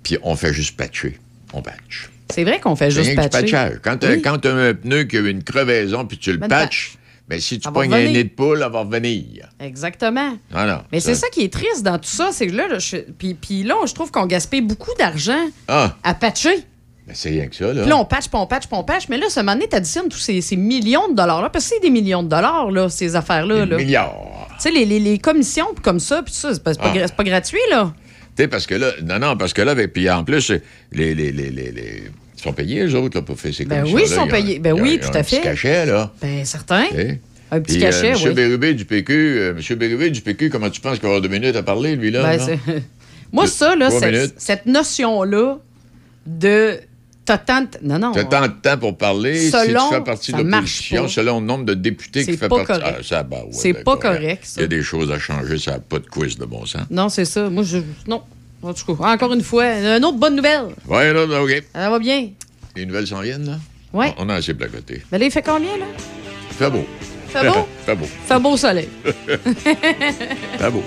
Puis 0.03 0.17
on 0.23 0.35
fait 0.35 0.53
juste 0.53 0.77
patcher. 0.77 1.19
On 1.53 1.61
patch. 1.61 2.09
C'est 2.33 2.43
vrai 2.45 2.59
qu'on 2.61 2.75
fait 2.77 2.89
juste 2.91 3.13
patcher. 3.15 3.51
Quand 3.83 3.97
tu 3.97 4.07
Oui. 4.07 4.21
as 4.25 4.49
un 4.67 4.73
pneu 4.73 5.03
qui 5.03 5.17
a 5.17 5.19
une 5.19 5.43
crevaison, 5.43 6.05
puis 6.05 6.17
tu 6.17 6.31
le 6.31 6.39
patches, 6.39 6.93
mais 7.31 7.39
si 7.39 7.59
tu 7.59 7.71
pognes 7.71 7.93
un 7.93 8.03
nez 8.03 8.23
de 8.25 8.29
poule, 8.29 8.61
elle 8.63 8.71
va 8.71 8.79
revenir. 8.81 9.47
Exactement. 9.59 10.37
Voilà. 10.51 10.83
Mais 10.91 10.99
c'est 10.99 11.15
ça 11.15 11.27
qui 11.29 11.41
est 11.43 11.51
triste 11.53 11.81
dans 11.83 11.97
tout 11.97 12.09
ça, 12.09 12.29
c'est 12.31 12.47
que 12.47 12.55
là, 12.55 12.67
là, 12.67 12.77
je- 12.77 12.97
puis, 13.17 13.33
puis 13.33 13.63
là, 13.63 13.75
je 13.87 13.93
trouve 13.93 14.11
qu'on 14.11 14.25
gaspille 14.25 14.61
beaucoup 14.61 14.91
d'argent 14.99 15.47
Ah, 15.67 15.95
à 16.03 16.13
patcher. 16.13 16.57
ben 17.07 17.13
c'est 17.15 17.29
rien 17.29 17.47
que 17.47 17.55
ça, 17.55 17.73
là. 17.73 17.81
Puis 17.81 17.89
là, 17.89 17.97
on 17.97 18.05
patch, 18.05 18.27
puis 18.27 18.37
on 18.39 18.45
patch, 18.45 18.67
puis 18.67 18.77
on 18.77 18.83
patch. 18.83 19.07
Mais 19.09 19.17
là, 19.17 19.29
ce 19.29 19.39
moment 19.39 19.53
donné, 19.53 19.67
t'additionnes 19.67 20.09
tous 20.09 20.17
ces, 20.19 20.41
ces 20.41 20.55
millions 20.57 21.07
de 21.09 21.15
dollars-là. 21.15 21.49
Parce 21.49 21.65
que 21.69 21.75
c'est 21.75 21.81
des 21.81 21.89
millions 21.89 22.21
de 22.21 22.27
dollars, 22.29 22.69
là, 22.69 22.89
ces 22.89 23.15
affaires-là. 23.15 23.65
Des 23.65 23.71
là. 23.71 23.77
milliards. 23.77 24.47
Tu 24.57 24.63
sais, 24.63 24.71
les, 24.71 24.85
les- 24.85 24.99
les 24.99 25.17
commissions 25.17 25.67
puis 25.73 25.81
comme 25.81 25.99
ça, 25.99 26.21
puis 26.21 26.33
ça, 26.33 26.53
c'est 26.53 26.61
pas, 26.63 26.73
Ah. 26.79 27.07
pas 27.15 27.23
gratuit, 27.23 27.57
là. 27.71 27.93
Tu 28.35 28.43
sais, 28.43 28.47
parce 28.47 28.67
que 28.67 28.75
là, 28.75 28.91
non, 29.03 29.19
non, 29.19 29.35
parce 29.37 29.53
que 29.53 29.61
là, 29.61 29.71
avec, 29.71 29.91
puis 29.93 30.09
en 30.09 30.23
plus, 30.23 30.51
les, 30.91 31.15
les, 31.15 31.31
les- 31.31 32.03
ils 32.41 32.43
sont 32.43 32.53
payés, 32.53 32.81
eux 32.83 32.95
autres, 32.95 33.17
là, 33.17 33.21
pour 33.21 33.39
faire 33.39 33.53
ces 33.53 33.65
Ben 33.65 33.77
commissions-là. 33.83 34.03
oui, 34.03 34.09
ils 34.09 34.15
sont 34.15 34.21
ont- 34.23 34.27
payés. 34.27 34.59
Ben 34.59 34.73
oui, 34.73 34.99
tout 34.99 35.07
à 35.13 35.19
un 35.19 35.23
petit 35.23 35.35
fait. 35.35 35.41
cachet, 35.41 35.85
là. 35.85 36.11
Ben, 36.21 36.43
certain. 36.43 36.85
Sais? 36.91 37.19
Un 37.51 37.59
petit 37.61 37.75
Puis, 37.77 37.83
euh, 37.83 37.87
cachet, 37.89 38.11
Monsieur 38.13 38.29
oui. 38.29 38.35
Bérubé 38.35 38.73
du 38.73 38.85
PQ, 38.85 39.13
euh, 39.39 39.53
Monsieur 39.53 39.75
Bérubé 39.75 40.09
du 40.09 40.21
PQ, 40.21 40.49
comment 40.49 40.69
tu 40.69 40.81
penses 40.81 40.93
qu'il 40.93 41.03
va 41.03 41.09
avoir 41.09 41.21
deux 41.21 41.27
minutes 41.29 41.55
à 41.55 41.63
parler, 41.63 41.95
lui, 41.95 42.09
là? 42.11 42.23
Ben, 42.23 42.59
Moi, 43.33 43.47
ça, 43.47 43.75
là, 43.75 43.89
cette, 44.37 44.65
notion-là 44.65 45.57
de. 46.25 46.79
T'as 47.23 47.37
tant 47.37 47.61
de- 47.61 47.67
Non, 47.83 47.99
non. 47.99 48.11
As 48.13 48.23
tant 48.25 48.41
de 48.47 48.53
temps 48.61 48.77
pour 48.79 48.97
parler. 48.97 49.37
si 49.39 49.51
tu 49.51 49.57
fais 49.91 50.01
partie 50.03 50.33
de 50.33 50.37
l'opposition, 50.41 51.07
selon 51.07 51.39
le 51.39 51.45
nombre 51.45 51.65
de 51.65 51.75
députés 51.75 52.25
qui 52.25 52.35
fait 52.35 52.49
partie... 52.49 52.71
Ah, 52.83 52.95
ça, 53.03 53.21
bah, 53.23 53.37
ouais, 53.45 53.49
C'est 53.51 53.73
d'accord. 53.73 53.99
pas 53.99 54.09
correct, 54.13 54.39
ça. 54.43 54.59
Il 54.59 54.61
y 54.61 54.65
a 54.65 54.67
des 54.67 54.81
choses 54.81 55.11
à 55.11 55.19
changer, 55.19 55.59
ça 55.59 55.71
n'a 55.73 55.79
pas 55.79 55.99
de 55.99 56.07
quiz 56.07 56.37
de 56.37 56.45
bon 56.45 56.65
sens. 56.65 56.81
Non, 56.89 57.09
c'est 57.09 57.25
ça. 57.25 57.47
Moi, 57.49 57.63
je. 57.63 57.77
Non. 58.07 58.23
En 58.63 58.73
tout 58.73 58.95
cas, 58.95 59.13
encore 59.13 59.33
une 59.33 59.41
fois, 59.43 59.65
une 59.65 60.05
autre 60.05 60.17
bonne 60.17 60.35
nouvelle. 60.35 60.67
Ouais, 60.87 61.11
là, 61.13 61.25
là, 61.25 61.43
OK. 61.43 61.63
Ça 61.73 61.89
va 61.89 61.99
bien? 61.99 62.29
Les 62.75 62.85
nouvelles 62.85 63.07
s'en 63.07 63.21
viennent, 63.21 63.45
là? 63.45 63.57
Ouais. 63.93 64.13
On 64.17 64.29
a 64.29 64.35
assez 64.35 64.53
placoté. 64.53 65.01
Mais 65.11 65.17
là, 65.17 65.25
il 65.25 65.31
fait 65.31 65.41
combien, 65.41 65.77
là? 65.77 65.85
Fait 66.51 66.69
beau. 66.69 66.85
Fait 67.27 67.47
beau? 67.47 67.67
Fait 67.85 67.95
beau. 67.95 68.05
Fait 68.25 68.39
beau 68.39 68.57
soleil. 68.57 68.89
Fait 69.03 70.69
beau. 70.71 70.83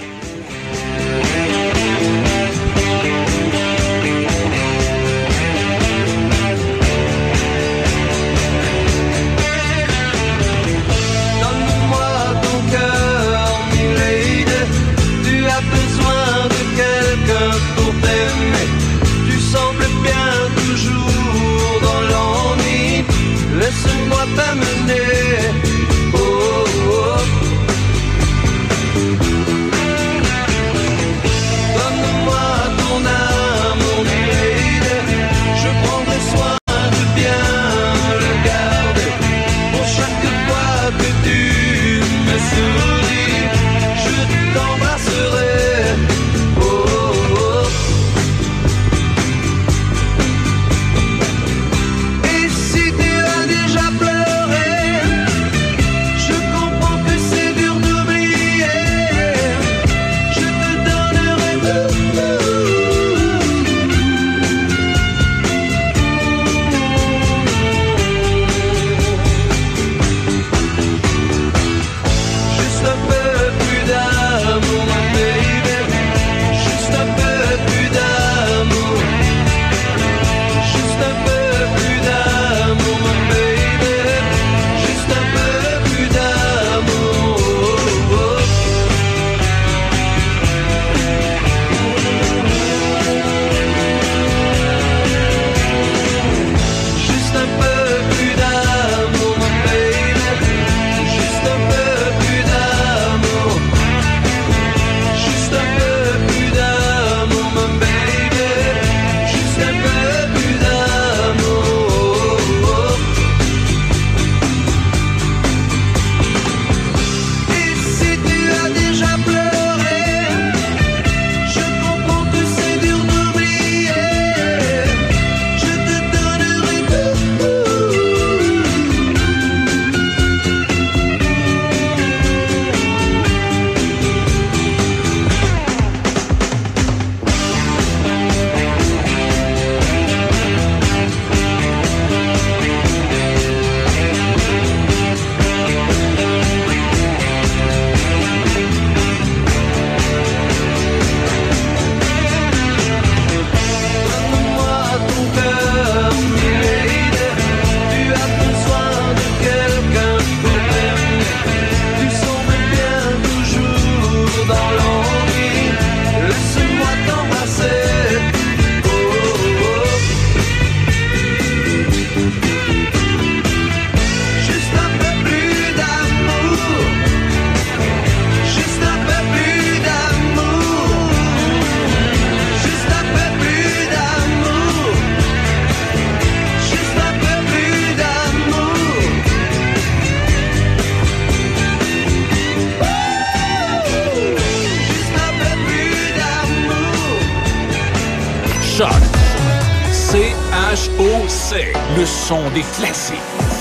Le 202.25 202.29
son 202.29 202.51
des 202.55 202.63
classiques. 202.63 203.17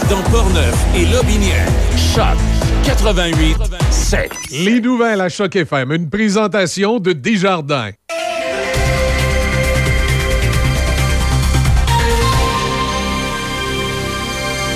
Dans 0.09 0.21
Portneuf 0.31 0.85
et 0.95 1.05
Lobinière. 1.05 1.67
Choc 1.97 2.37
88 2.85 3.57
7. 3.91 4.31
Les 4.51 4.79
nouvelles 4.79 5.19
à 5.19 5.27
Choc 5.27 5.53
FM, 5.53 5.91
une 5.91 6.09
présentation 6.09 6.99
de 6.99 7.11
Desjardins. 7.11 7.89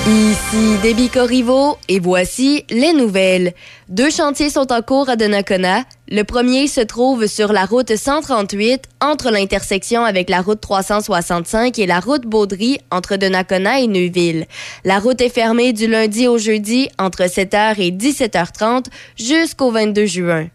Ici 0.05 0.77
Déby 0.81 1.09
Corriveau 1.09 1.77
et 1.87 1.99
voici 1.99 2.65
les 2.69 2.91
nouvelles. 2.91 3.53
Deux 3.87 4.09
chantiers 4.09 4.49
sont 4.49 4.71
en 4.73 4.81
cours 4.81 5.09
à 5.09 5.15
Donnacona. 5.15 5.83
Le 6.09 6.23
premier 6.23 6.67
se 6.67 6.79
trouve 6.79 7.27
sur 7.27 7.51
la 7.51 7.65
route 7.65 7.93
138 7.93 8.83
entre 9.01 9.29
l'intersection 9.29 10.05
avec 10.05 10.29
la 10.29 10.39
route 10.39 10.61
365 10.61 11.77
et 11.79 11.85
la 11.85 11.99
route 11.99 12.25
Baudry 12.25 12.79
entre 12.91 13.17
Donnacona 13.17 13.81
et 13.81 13.87
Neuville. 13.87 14.45
La 14.85 14.99
route 14.99 15.19
est 15.19 15.27
fermée 15.27 15.73
du 15.73 15.85
lundi 15.85 16.29
au 16.29 16.37
jeudi 16.37 16.87
entre 16.97 17.23
7h 17.23 17.81
et 17.81 17.91
17h30 17.91 18.85
jusqu'au 19.17 19.69
22 19.69 20.05
juin. 20.05 20.47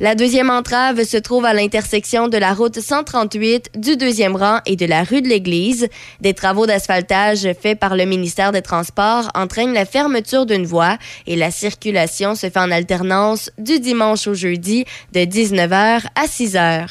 La 0.00 0.14
deuxième 0.14 0.50
entrave 0.50 1.04
se 1.04 1.16
trouve 1.16 1.44
à 1.44 1.54
l'intersection 1.54 2.28
de 2.28 2.38
la 2.38 2.54
route 2.54 2.80
138 2.80 3.70
du 3.76 3.96
deuxième 3.96 4.36
rang 4.36 4.60
et 4.66 4.76
de 4.76 4.86
la 4.86 5.02
rue 5.02 5.22
de 5.22 5.28
l'Église. 5.28 5.88
Des 6.20 6.34
travaux 6.34 6.66
d'asphaltage 6.66 7.48
faits 7.60 7.78
par 7.78 7.96
le 7.96 8.04
ministère 8.04 8.52
des 8.52 8.62
Transports 8.62 9.30
entraînent 9.34 9.74
la 9.74 9.84
fermeture 9.84 10.46
d'une 10.46 10.66
voie 10.66 10.98
et 11.26 11.36
la 11.36 11.50
circulation 11.50 12.34
se 12.34 12.50
fait 12.50 12.58
en 12.58 12.70
alternance 12.70 13.50
du 13.58 13.80
dimanche 13.80 14.26
au 14.26 14.34
jeudi 14.34 14.84
de 15.12 15.20
19h 15.20 16.02
à 16.14 16.26
6h. 16.26 16.88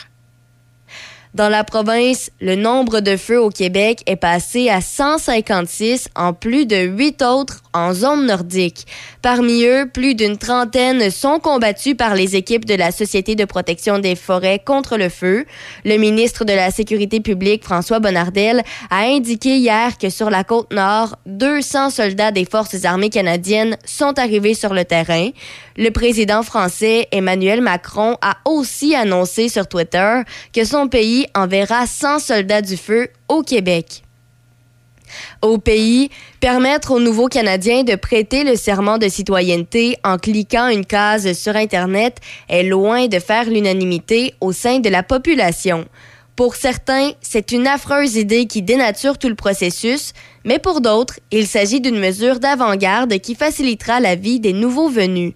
Dans 1.37 1.49
la 1.49 1.63
province, 1.63 2.31
le 2.41 2.55
nombre 2.55 2.99
de 2.99 3.15
feux 3.15 3.39
au 3.39 3.51
Québec 3.51 4.01
est 4.07 4.15
passé 4.15 4.69
à 4.69 4.81
156 4.81 6.09
en 6.15 6.33
plus 6.33 6.65
de 6.65 6.77
8 6.77 7.21
autres 7.21 7.61
en 7.75 7.93
zone 7.93 8.25
nordique. 8.25 8.87
Parmi 9.21 9.63
eux, 9.63 9.87
plus 9.93 10.15
d'une 10.15 10.39
trentaine 10.39 11.11
sont 11.11 11.39
combattus 11.39 11.95
par 11.95 12.15
les 12.15 12.35
équipes 12.35 12.65
de 12.65 12.73
la 12.73 12.91
Société 12.91 13.35
de 13.35 13.45
protection 13.45 13.99
des 13.99 14.15
forêts 14.15 14.57
contre 14.57 14.97
le 14.97 15.09
feu. 15.09 15.45
Le 15.85 15.97
ministre 15.97 16.43
de 16.43 16.53
la 16.53 16.71
Sécurité 16.71 17.19
publique, 17.19 17.63
François 17.63 17.99
Bonnardel, 17.99 18.63
a 18.89 19.01
indiqué 19.01 19.57
hier 19.57 19.99
que 19.99 20.09
sur 20.09 20.31
la 20.31 20.43
côte 20.43 20.73
nord, 20.73 21.17
200 21.27 21.91
soldats 21.91 22.31
des 22.31 22.45
forces 22.45 22.83
armées 22.83 23.11
canadiennes 23.11 23.77
sont 23.85 24.17
arrivés 24.17 24.55
sur 24.55 24.73
le 24.73 24.85
terrain. 24.85 25.29
Le 25.75 25.91
président 25.91 26.41
français 26.41 27.07
Emmanuel 27.11 27.61
Macron 27.61 28.17
a 28.23 28.37
aussi 28.45 28.95
annoncé 28.95 29.49
sur 29.49 29.67
Twitter 29.67 30.21
que 30.51 30.63
son 30.63 30.87
pays 30.87 31.26
enverra 31.35 31.85
100 31.85 32.19
soldats 32.19 32.61
du 32.61 32.77
feu 32.77 33.09
au 33.27 33.41
Québec. 33.41 34.03
Au 35.41 35.57
pays, 35.57 36.09
permettre 36.39 36.91
aux 36.91 36.99
nouveaux 36.99 37.27
Canadiens 37.27 37.83
de 37.83 37.95
prêter 37.95 38.43
le 38.43 38.55
serment 38.55 38.97
de 38.97 39.07
citoyenneté 39.07 39.97
en 40.03 40.17
cliquant 40.17 40.67
une 40.67 40.85
case 40.85 41.31
sur 41.33 41.55
Internet 41.55 42.17
est 42.49 42.63
loin 42.63 43.07
de 43.07 43.19
faire 43.19 43.49
l'unanimité 43.49 44.33
au 44.41 44.51
sein 44.51 44.79
de 44.79 44.89
la 44.89 45.03
population. 45.03 45.85
Pour 46.35 46.55
certains, 46.55 47.11
c'est 47.21 47.51
une 47.51 47.65
affreuse 47.65 48.15
idée 48.15 48.45
qui 48.45 48.61
dénature 48.61 49.17
tout 49.17 49.27
le 49.27 49.35
processus, 49.35 50.13
mais 50.45 50.59
pour 50.59 50.81
d'autres, 50.81 51.19
il 51.31 51.47
s'agit 51.47 51.81
d'une 51.81 51.99
mesure 51.99 52.39
d'avant-garde 52.39 53.17
qui 53.17 53.33
facilitera 53.33 53.99
la 53.99 54.13
vie 54.13 54.39
des 54.39 54.53
nouveaux 54.53 54.89
venus. 54.89 55.33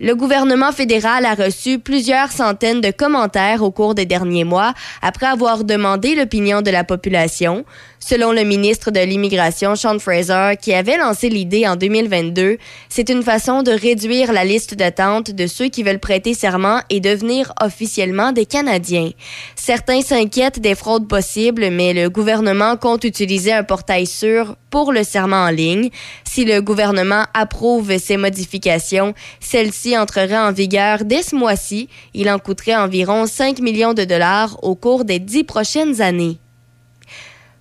Le 0.00 0.14
gouvernement 0.14 0.72
fédéral 0.72 1.24
a 1.26 1.34
reçu 1.34 1.78
plusieurs 1.78 2.32
centaines 2.32 2.80
de 2.80 2.90
commentaires 2.90 3.62
au 3.62 3.70
cours 3.70 3.94
des 3.94 4.06
derniers 4.06 4.44
mois 4.44 4.74
après 5.00 5.26
avoir 5.26 5.64
demandé 5.64 6.14
l'opinion 6.14 6.62
de 6.62 6.70
la 6.70 6.82
population. 6.82 7.64
Selon 8.04 8.32
le 8.32 8.42
ministre 8.42 8.90
de 8.90 8.98
l'Immigration, 8.98 9.76
Sean 9.76 10.00
Fraser, 10.00 10.56
qui 10.60 10.74
avait 10.74 10.96
lancé 10.96 11.28
l'idée 11.28 11.68
en 11.68 11.76
2022, 11.76 12.58
c'est 12.88 13.08
une 13.08 13.22
façon 13.22 13.62
de 13.62 13.70
réduire 13.70 14.32
la 14.32 14.44
liste 14.44 14.74
d'attente 14.74 15.30
de 15.30 15.46
ceux 15.46 15.68
qui 15.68 15.84
veulent 15.84 16.00
prêter 16.00 16.34
serment 16.34 16.80
et 16.90 16.98
devenir 16.98 17.52
officiellement 17.62 18.32
des 18.32 18.44
Canadiens. 18.44 19.10
Certains 19.54 20.02
s'inquiètent 20.02 20.58
des 20.58 20.74
fraudes 20.74 21.06
possibles, 21.06 21.70
mais 21.70 21.94
le 21.94 22.10
gouvernement 22.10 22.76
compte 22.76 23.04
utiliser 23.04 23.52
un 23.52 23.62
portail 23.62 24.06
sûr 24.06 24.56
pour 24.68 24.92
le 24.92 25.04
serment 25.04 25.44
en 25.44 25.50
ligne. 25.50 25.90
Si 26.24 26.44
le 26.44 26.60
gouvernement 26.60 27.26
approuve 27.34 27.96
ces 27.98 28.16
modifications, 28.16 29.14
celles-ci 29.38 29.96
entreraient 29.96 30.36
en 30.36 30.50
vigueur 30.50 31.04
dès 31.04 31.22
ce 31.22 31.36
mois-ci. 31.36 31.88
Il 32.14 32.28
en 32.30 32.40
coûterait 32.40 32.74
environ 32.74 33.26
5 33.26 33.60
millions 33.60 33.94
de 33.94 34.02
dollars 34.02 34.58
au 34.64 34.74
cours 34.74 35.04
des 35.04 35.20
dix 35.20 35.44
prochaines 35.44 36.00
années. 36.00 36.40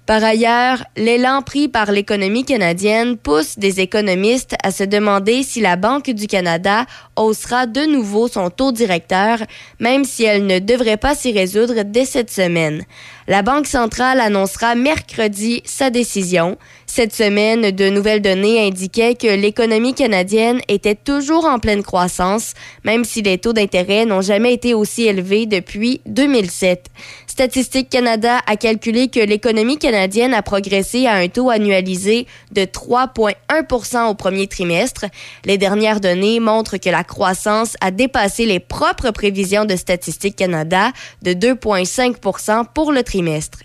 Par 0.07 0.23
ailleurs, 0.23 0.84
l'élan 0.98 1.44
pris 1.44 1.68
par 1.68 1.91
l'économie 1.91 2.44
canadienne 2.44 3.18
pousse 3.18 3.60
des 3.60 3.82
économistes 3.82 4.56
à 4.64 4.72
se 4.72 4.84
demander 4.84 5.44
si 5.44 5.61
la 5.61 5.76
Banque 5.76 6.10
du 6.10 6.26
Canada 6.26 6.86
haussera 7.15 7.68
de 7.68 7.82
nouveau 7.82 8.28
son 8.28 8.49
taux 8.49 8.72
directeur, 8.72 9.38
même 9.80 10.03
si 10.03 10.23
elle 10.23 10.48
ne 10.48 10.57
devrait 10.57 10.98
pas 10.98 11.14
s'y 11.14 11.32
résoudre 11.32 11.84
dès 11.86 12.06
cette 12.06 12.32
semaine. 12.32 12.84
La 13.28 13.44
Banque 13.44 13.68
centrale 13.68 14.19
annoncera 14.19 14.73
mercredi 14.73 15.61
sa 15.65 15.91
décision. 15.91 16.57
Cette 16.93 17.15
semaine, 17.15 17.72
de 17.72 17.89
nouvelles 17.89 18.22
données 18.22 18.68
indiquaient 18.68 19.15
que 19.15 19.34
l'économie 19.34 19.93
canadienne 19.93 20.59
était 20.68 20.93
toujours 20.93 21.45
en 21.45 21.57
pleine 21.57 21.84
croissance, 21.84 22.53
même 22.84 23.05
si 23.05 23.22
les 23.22 23.38
taux 23.38 23.53
d'intérêt 23.53 24.03
n'ont 24.03 24.19
jamais 24.19 24.53
été 24.53 24.73
aussi 24.73 25.03
élevés 25.03 25.45
depuis 25.45 26.01
2007. 26.05 26.88
Statistique 27.27 27.89
Canada 27.89 28.41
a 28.45 28.57
calculé 28.57 29.07
que 29.07 29.22
l'économie 29.22 29.77
canadienne 29.77 30.34
a 30.34 30.41
progressé 30.41 31.07
à 31.07 31.13
un 31.13 31.30
taux 31.30 31.49
annualisé 31.49 32.27
de 32.51 32.63
3,1% 32.63 34.09
au 34.09 34.13
premier 34.13 34.47
trimestre. 34.47 35.05
Les 35.45 35.57
dernières 35.57 36.01
données 36.01 36.41
montrent 36.41 36.76
que 36.76 36.89
la 36.89 37.05
croissance 37.05 37.77
a 37.80 37.91
dépassé 37.91 38.45
les 38.45 38.59
propres 38.59 39.11
prévisions 39.11 39.63
de 39.63 39.77
Statistique 39.77 40.35
Canada 40.35 40.91
de 41.22 41.31
2,5% 41.31 42.65
pour 42.73 42.91
le 42.91 43.03
trimestre. 43.03 43.59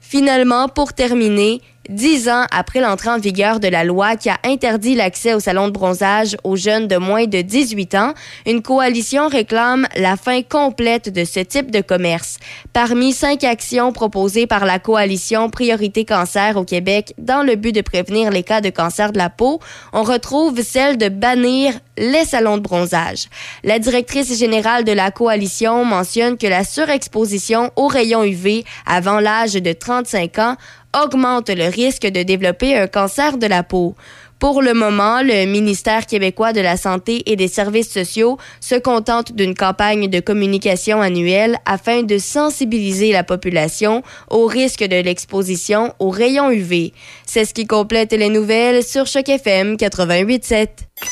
Finalement, 0.00 0.68
pour 0.68 0.92
terminer, 0.92 1.60
dix 1.90 2.28
ans 2.28 2.46
après 2.52 2.80
l'entrée 2.80 3.10
en 3.10 3.18
vigueur 3.18 3.58
de 3.58 3.66
la 3.66 3.82
loi 3.82 4.14
qui 4.16 4.30
a 4.30 4.38
interdit 4.44 4.94
l'accès 4.94 5.34
au 5.34 5.40
salon 5.40 5.66
de 5.66 5.72
bronzage 5.72 6.36
aux 6.44 6.54
jeunes 6.54 6.86
de 6.86 6.96
moins 6.96 7.26
de 7.26 7.42
18 7.42 7.94
ans, 7.96 8.14
une 8.46 8.62
coalition 8.62 9.28
réclame 9.28 9.88
la 9.96 10.16
fin 10.16 10.42
complète 10.42 11.12
de 11.12 11.24
ce 11.24 11.40
type 11.40 11.72
de 11.72 11.80
commerce. 11.80 12.38
Parmi 12.72 13.12
cinq 13.12 13.42
actions 13.42 13.92
proposées 13.92 14.46
par 14.46 14.64
la 14.64 14.78
coalition 14.78 15.50
Priorité 15.50 16.04
Cancer 16.04 16.56
au 16.56 16.64
Québec 16.64 17.12
dans 17.18 17.42
le 17.42 17.56
but 17.56 17.74
de 17.74 17.80
prévenir 17.80 18.30
les 18.30 18.44
cas 18.44 18.60
de 18.60 18.70
cancer 18.70 19.10
de 19.10 19.18
la 19.18 19.28
peau, 19.28 19.58
on 19.92 20.04
retrouve 20.04 20.62
celle 20.62 20.96
de 20.96 21.08
bannir 21.08 21.74
les 21.98 22.24
salons 22.24 22.56
de 22.56 22.62
bronzage. 22.62 23.28
La 23.64 23.78
directrice 23.78 24.38
générale 24.38 24.84
de 24.84 24.92
la 24.92 25.10
coalition 25.10 25.84
mentionne 25.84 26.38
que 26.38 26.46
la 26.46 26.64
surexposition 26.64 27.70
aux 27.74 27.88
rayons 27.88 28.24
UV 28.24 28.64
avant 28.86 29.18
l'âge 29.18 29.54
de 29.54 29.72
35 29.72 30.38
ans 30.38 30.56
augmente 30.94 31.50
le 31.50 31.68
risque 31.68 32.06
de 32.06 32.22
développer 32.22 32.76
un 32.76 32.86
cancer 32.86 33.38
de 33.38 33.46
la 33.46 33.62
peau. 33.62 33.94
Pour 34.40 34.62
le 34.62 34.72
moment, 34.72 35.20
le 35.22 35.44
ministère 35.44 36.06
québécois 36.06 36.54
de 36.54 36.62
la 36.62 36.78
Santé 36.78 37.22
et 37.30 37.36
des 37.36 37.46
Services 37.46 37.90
sociaux 37.90 38.38
se 38.60 38.74
contente 38.74 39.32
d'une 39.34 39.54
campagne 39.54 40.08
de 40.08 40.20
communication 40.20 41.02
annuelle 41.02 41.58
afin 41.66 42.02
de 42.04 42.16
sensibiliser 42.16 43.12
la 43.12 43.22
population 43.22 44.02
au 44.30 44.46
risque 44.46 44.82
de 44.82 45.02
l'exposition 45.02 45.92
aux 45.98 46.08
rayons 46.08 46.50
UV. 46.50 46.94
C'est 47.26 47.44
ce 47.44 47.52
qui 47.52 47.66
complète 47.66 48.12
les 48.12 48.30
nouvelles 48.30 48.82
sur 48.82 49.06
Choc 49.06 49.28
FM 49.28 49.74
88.7. 49.74 50.68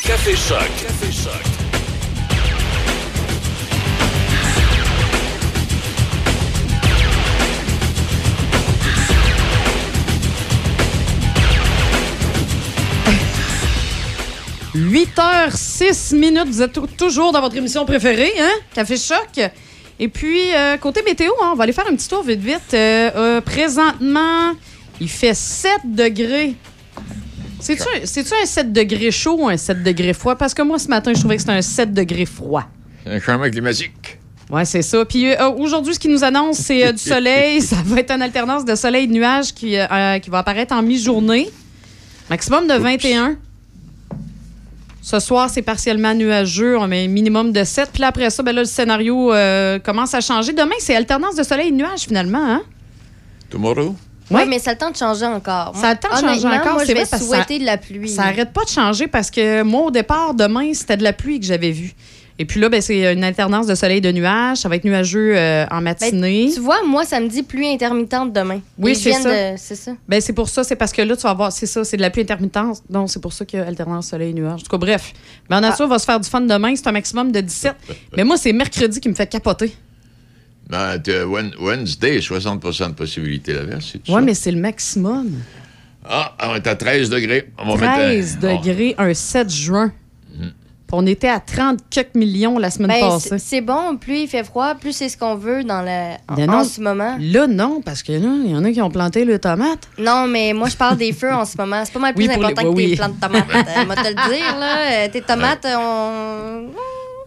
Café 0.07 0.35
Choc. 0.35 0.59
Café 0.81 1.13
Choc. 1.13 1.48
«8h06 14.89 16.15
minutes. 16.16 16.47
Vous 16.47 16.62
êtes 16.62 16.73
tou- 16.73 16.86
toujours 16.86 17.32
dans 17.32 17.40
votre 17.40 17.56
émission 17.56 17.85
préférée, 17.85 18.32
hein? 18.40 18.51
Café 18.74 18.97
Choc. 18.97 19.40
Et 20.01 20.09
puis, 20.09 20.55
euh, 20.55 20.77
côté 20.77 21.02
météo, 21.02 21.31
hein, 21.43 21.51
on 21.52 21.56
va 21.56 21.65
aller 21.65 21.73
faire 21.73 21.86
un 21.89 21.94
petit 21.97 22.09
tour 22.09 22.23
vite, 22.23 22.40
vite. 22.40 22.73
Euh, 22.74 23.10
euh, 23.16 23.40
présentement, 23.40 24.52
il 25.01 25.09
fait 25.09 25.35
7 25.35 25.73
degrés. 25.85 26.55
C'est-tu 27.60 27.82
un- 27.82 28.43
un 28.43 28.47
7 28.47 28.73
degrés 28.73 29.10
chaud 29.10 29.36
ou 29.40 29.48
un 29.48 29.56
7 29.56 29.82
degrés 29.82 30.12
froid? 30.15 30.36
Parce 30.36 30.55
que 30.55 30.62
moi, 30.62 30.78
ce 30.78 30.89
matin, 30.89 31.12
je 31.15 31.19
trouvais 31.19 31.35
que 31.36 31.43
c'était 31.43 31.52
un 31.55 31.62
7 31.62 31.93
degrés 31.93 32.27
froid. 32.27 32.65
Un 33.06 33.19
changement 33.20 33.51
climatique. 33.51 34.19
Ouais, 34.51 34.65
c'est 34.65 34.82
ça. 34.82 35.05
Puis 35.05 35.27
euh, 35.32 35.51
aujourd'hui, 35.51 35.93
ce 35.94 35.98
qui 35.98 36.09
nous 36.09 36.23
annonce, 36.24 36.59
c'est 36.59 36.86
euh, 36.86 36.93
du 36.93 36.98
soleil. 37.02 37.60
Ça 37.62 37.77
va 37.85 37.98
être 38.01 38.10
une 38.12 38.23
alternance 38.23 38.65
de 38.65 38.74
soleil 38.77 39.05
et 39.05 39.06
de 39.09 39.12
nuages 39.12 39.52
qui, 39.52 39.77
euh, 39.77 40.19
qui 40.20 40.31
va 40.31 40.39
apparaître 40.39 40.74
en 40.74 40.81
mi-journée. 40.82 41.51
Maximum 42.31 42.66
de 42.66 42.74
21. 42.74 43.36
Ce 45.10 45.20
soir, 45.20 45.48
c'est 45.48 45.62
partiellement 45.62 46.12
nuageux. 46.12 46.76
On 46.76 46.86
met 46.86 47.06
un 47.06 47.09
minimum 47.09 47.51
de 47.51 47.64
7. 47.64 47.93
Puis 47.94 48.02
là, 48.02 48.09
après 48.09 48.28
ça, 48.28 48.43
ben 48.43 48.55
là, 48.55 48.60
le 48.60 48.66
scénario 48.66 49.32
euh, 49.32 49.78
commence 49.78 50.12
à 50.12 50.20
changer. 50.20 50.52
Demain, 50.52 50.74
c'est 50.80 50.94
alternance 50.94 51.35
de 51.35 51.43
soleil 51.44 51.68
et 51.68 51.70
de 51.70 51.76
nuages, 51.76 52.01
finalement. 52.01 52.44
Hein? 52.44 52.60
Tomorrow? 53.48 53.97
Oui, 54.30 54.43
mais 54.47 54.59
ça 54.59 54.72
a 54.72 54.74
le 54.74 54.78
temps 54.78 54.90
de 54.90 54.97
changer 54.98 55.24
encore. 55.24 55.72
Ça 55.74 55.89
a 55.89 55.94
le 55.94 55.98
temps 55.98 56.10
de 56.10 56.20
changer 56.20 56.47
encore, 56.47 56.74
Moi, 56.74 56.82
c'est 56.85 56.89
je 56.89 56.93
vais 56.93 57.01
vrai, 57.05 57.09
parce 57.10 57.22
que 57.22 57.28
ça- 57.30 57.36
souhaiter 57.36 57.59
de 57.59 57.64
la 57.64 57.78
pluie. 57.78 58.10
Ça 58.10 58.24
arrête 58.24 58.52
pas 58.52 58.64
de 58.64 58.68
changer 58.68 59.06
parce 59.06 59.30
que 59.30 59.62
moi, 59.62 59.85
au 59.85 59.90
départ, 59.90 60.35
demain, 60.35 60.74
c'était 60.74 60.98
de 60.98 61.05
la 61.05 61.14
pluie 61.14 61.40
que 61.40 61.47
j'avais 61.47 61.70
vue. 61.70 61.94
Et 62.40 62.44
puis 62.44 62.60
là, 62.60 62.69
ben, 62.69 62.81
c'est 62.81 63.12
une 63.12 63.24
alternance 63.24 63.66
de 63.66 63.74
soleil 63.74 63.98
et 63.98 64.01
de 64.01 64.12
nuages. 64.12 64.59
Ça 64.59 64.69
va 64.69 64.77
être 64.77 64.85
nuageux 64.85 65.32
euh, 65.36 65.66
en 65.73 65.81
matinée. 65.81 66.47
Ben, 66.47 66.55
Tu 66.55 66.60
vois, 66.60 66.85
moi, 66.86 67.05
ça 67.05 67.19
me 67.19 67.28
dit 67.28 67.43
pluie 67.43 67.66
intermittente 67.69 68.32
demain. 68.32 68.60
Oui, 68.78 68.94
c'est 68.94 69.12
ça. 69.12 69.52
de- 69.52 69.56
C'est 69.59 69.74
ça. 69.74 69.93
Ben, 70.09 70.20
c'est 70.20 70.32
pour 70.32 70.48
ça, 70.48 70.62
c'est 70.62 70.77
parce 70.77 70.93
que 70.93 71.02
là, 71.02 71.16
tu 71.16 71.23
vas 71.23 71.31
avoir, 71.31 71.51
c'est 71.51 71.66
ça, 71.66 71.82
c'est 71.82 71.97
de 71.97 72.02
la 72.02 72.10
pluie 72.10 72.23
intermittente. 72.23 72.82
Donc, 72.89 73.10
c'est 73.10 73.20
pour 73.20 73.32
ça 73.32 73.44
qu'il 73.44 73.59
y 73.59 73.62
a 73.62 73.66
alternance 73.66 74.06
soleil 74.09 74.31
et 74.31 74.35
nuages. 74.35 74.60
En 74.60 74.62
tout 74.62 74.70
cas, 74.70 74.78
bref. 74.78 75.12
Mais 75.51 75.56
en 75.56 75.60
nature, 75.60 75.86
on 75.86 75.89
va 75.89 75.98
se 75.98 76.05
faire 76.05 76.20
du 76.20 76.28
fun 76.28 76.40
demain. 76.43 76.77
C'est 76.77 76.86
un 76.86 76.93
maximum 76.93 77.32
de 77.32 77.40
17. 77.40 77.74
Mais 78.16 78.23
moi, 78.23 78.36
c'est 78.36 78.52
mercredi 78.52 79.01
qui 79.01 79.09
me 79.09 79.15
fait 79.15 79.27
capoter. 79.27 79.74
Ben, 80.70 81.01
Wednesday, 81.60 82.19
60% 82.20 82.89
de 82.90 82.93
possibilité 82.94 83.55
d'averse, 83.55 83.97
ça? 84.06 84.20
mais 84.20 84.35
c'est 84.35 84.52
le 84.52 84.60
maximum. 84.60 85.31
Ah, 86.05 86.36
on 86.44 86.55
est 86.55 86.66
à 86.66 86.77
13 86.77 87.10
degrés. 87.10 87.51
On 87.59 87.74
va 87.74 87.81
mettre, 87.81 87.94
13 87.94 88.39
euh, 88.44 88.56
degrés 88.59 88.94
un 88.98 89.12
7 89.12 89.51
juin. 89.51 89.93
On 90.90 91.05
était 91.06 91.28
à 91.28 91.39
30 91.39 91.81
quelques 91.90 92.15
millions 92.15 92.59
la 92.59 92.70
semaine 92.70 92.89
Ben, 92.89 93.01
passée. 93.10 93.36
c'est 93.39 93.60
bon, 93.60 93.97
plus 93.98 94.20
il 94.20 94.28
fait 94.28 94.43
froid, 94.43 94.74
plus 94.74 94.93
c'est 94.93 95.09
ce 95.10 95.19
qu'on 95.19 95.35
veut 95.35 95.62
dans 95.62 95.82
le, 95.82 96.15
en, 96.28 96.35
Ben 96.35 96.48
en 96.51 96.65
ce 96.65 96.81
moment. 96.81 97.16
Là, 97.20 97.47
non, 97.47 97.82
parce 97.85 98.02
que 98.02 98.12
là, 98.12 98.28
il 98.44 98.51
y 98.51 98.56
en 98.56 98.65
a 98.65 98.70
qui 98.73 98.81
ont 98.81 98.89
planté 98.90 99.24
le 99.27 99.39
tomate. 99.39 99.81
Non, 99.98 100.27
mais 100.27 100.55
moi, 100.55 100.69
je 100.70 100.77
parle 100.77 100.97
des 100.97 101.12
feux 101.12 101.32
en 101.32 101.44
ce 101.44 101.56
moment. 101.59 101.82
C'est 101.85 101.93
pas 101.93 101.98
mal 101.98 102.15
plus 102.15 102.27
Oui, 102.27 102.32
pour 102.32 102.43
les- 102.43 102.48
important 102.52 102.62
que 102.70 102.74
oui, 102.77 102.85
tes 102.85 102.90
oui. 102.93 102.97
plants 102.97 103.09
de 103.10 103.20
tomates. 103.20 103.44
Euh, 103.55 103.85
moi, 103.85 103.97
te 103.97 104.09
le 104.09 104.15
dire, 104.35 104.59
là. 104.59 104.77
Euh, 105.05 105.09
Tes 105.12 105.20
tomates, 105.20 105.66
on... 105.78 106.69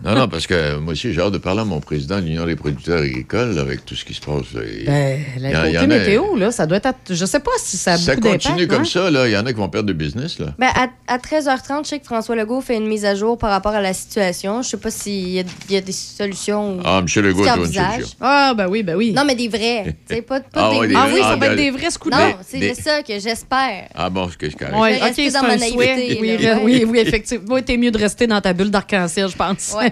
Non, 0.03 0.15
non, 0.15 0.27
parce 0.27 0.47
que 0.47 0.77
moi 0.77 0.93
aussi, 0.93 1.13
j'ai 1.13 1.21
hâte 1.21 1.31
de 1.33 1.37
parler 1.37 1.61
à 1.61 1.65
mon 1.65 1.79
président 1.79 2.19
de 2.19 2.25
l'Union 2.25 2.45
des 2.45 2.55
producteurs 2.55 3.01
agricoles 3.01 3.59
avec 3.59 3.85
tout 3.85 3.95
ce 3.95 4.03
qui 4.03 4.13
se 4.15 4.21
passe. 4.21 4.51
là. 4.53 4.61
Il- 4.65 4.85
Ben, 4.85 5.19
la 5.39 5.51
côté 5.65 5.77
a- 5.77 5.87
météo, 5.87 6.35
là, 6.37 6.51
ça 6.51 6.65
doit 6.65 6.77
être. 6.77 6.87
à- 6.87 6.95
Je 7.09 7.25
sais 7.25 7.39
pas 7.39 7.51
si 7.59 7.77
ça 7.77 7.93
a 7.93 7.97
Ça 7.97 8.15
continue 8.15 8.67
comme 8.67 8.81
hein. 8.81 8.85
ça, 8.85 9.11
là. 9.11 9.27
Il 9.27 9.31
y 9.31 9.37
en 9.37 9.45
a 9.45 9.53
qui 9.53 9.59
vont 9.59 9.69
perdre 9.69 9.87
de 9.87 9.93
business, 9.93 10.39
là. 10.39 10.47
Ben, 10.57 10.69
à, 10.73 10.87
à 11.13 11.17
13h30, 11.19 11.83
je 11.85 11.89
sais 11.89 11.99
que 11.99 12.05
François 12.05 12.35
Legault 12.35 12.61
fait 12.61 12.77
une 12.77 12.87
mise 12.87 13.05
à 13.05 13.13
jour 13.15 13.37
par 13.37 13.51
rapport 13.51 13.73
à 13.73 13.81
la 13.81 13.93
situation. 13.93 14.61
Je 14.63 14.69
sais 14.69 14.77
pas 14.77 14.89
s'il 14.89 15.27
y, 15.39 15.45
y 15.69 15.75
a 15.77 15.81
des 15.81 15.91
solutions. 15.91 16.79
Ah, 16.83 16.99
M. 17.01 17.23
Legault 17.23 17.43
a 17.45 17.57
une 17.57 17.65
solution. 17.65 18.15
Ah, 18.21 18.53
ben 18.57 18.67
oui, 18.69 18.81
ben 18.83 18.95
oui. 18.95 19.13
Non, 19.13 19.23
mais 19.25 19.35
des 19.35 19.47
vrais. 19.49 19.95
Tu 20.07 20.15
sais, 20.15 20.21
pas, 20.23 20.39
pas 20.39 20.47
Ah 20.53 20.69
des... 20.73 20.77
ouais, 20.79 20.87
des 20.87 20.95
Ah 20.95 21.07
oui, 21.13 21.21
ça 21.21 21.35
va 21.35 21.47
être 21.47 21.55
des 21.55 21.69
vrais 21.71 21.91
scouts 21.91 22.09
Non, 22.09 22.17
c'est 22.47 22.57
Des- 22.59 22.73
ça 22.73 23.03
que 23.03 23.19
j'espère. 23.19 23.87
Ah 23.93 24.09
bon, 24.09 24.27
c'est 24.29 24.37
que. 24.53 24.65
Oui, 24.65 24.71
Je 24.71 24.71
vais 24.71 24.95
ok, 24.97 25.01
rester 25.03 25.29
c'est 25.29 25.31
dans 25.39 25.43
un 25.45 25.47
ma 25.47 25.57
souhait. 25.59 25.95
naïveté, 25.95 26.17
Oui, 26.21 26.37
oui, 26.63 26.85
oui, 26.87 26.99
effectivement. 27.05 27.45
Oui, 27.55 27.63
t'es 27.63 27.77
mieux 27.77 27.91
de 27.91 27.97
rester 27.97 28.25
dans 28.27 28.41
ta 28.41 28.53
bulle 28.53 28.71
d'arc-en-ciel, 28.71 29.27
je 29.29 29.35
pense. 29.37 29.75
Ouais. 29.77 29.90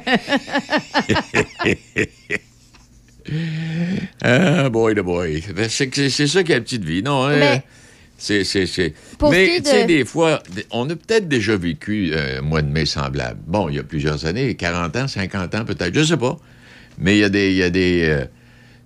Ah, 4.21 4.69
boy, 4.69 4.95
the 4.95 4.99
boy. 5.01 5.43
Ben, 5.55 5.69
C'est 5.69 6.27
ça 6.27 6.43
qui 6.43 6.51
est 6.51 6.55
la 6.55 6.61
petite 6.61 6.83
vie, 6.83 7.03
non? 7.03 7.25
hein? 7.25 7.37
Mais- 7.39 7.63
C'est, 8.21 8.43
c'est, 8.43 8.65
c'est... 8.65 8.93
Mais, 9.31 9.45
tu 9.61 9.69
sais, 9.69 9.83
de- 9.83 9.87
des 9.87 10.03
fois, 10.03 10.43
on 10.71 10.89
a 10.89 10.95
peut-être 10.95 11.29
déjà 11.29 11.55
vécu 11.55 12.11
euh, 12.13 12.39
un 12.39 12.41
mois 12.41 12.61
de 12.61 12.67
mai 12.67 12.85
semblable. 12.85 13.39
Bon, 13.47 13.69
il 13.69 13.75
y 13.75 13.79
a 13.79 13.83
plusieurs 13.83 14.25
années, 14.25 14.55
40 14.55 14.93
ans, 14.97 15.07
50 15.07 15.55
ans 15.55 15.63
peut-être, 15.63 15.93
je 15.95 16.03
sais 16.03 16.17
pas. 16.17 16.37
Mais 16.97 17.15
il 17.15 17.19
y 17.19 17.23
a 17.23 17.29
des... 17.29 17.53
Y 17.53 17.63
a 17.63 17.69
des 17.69 18.01
euh, 18.09 18.25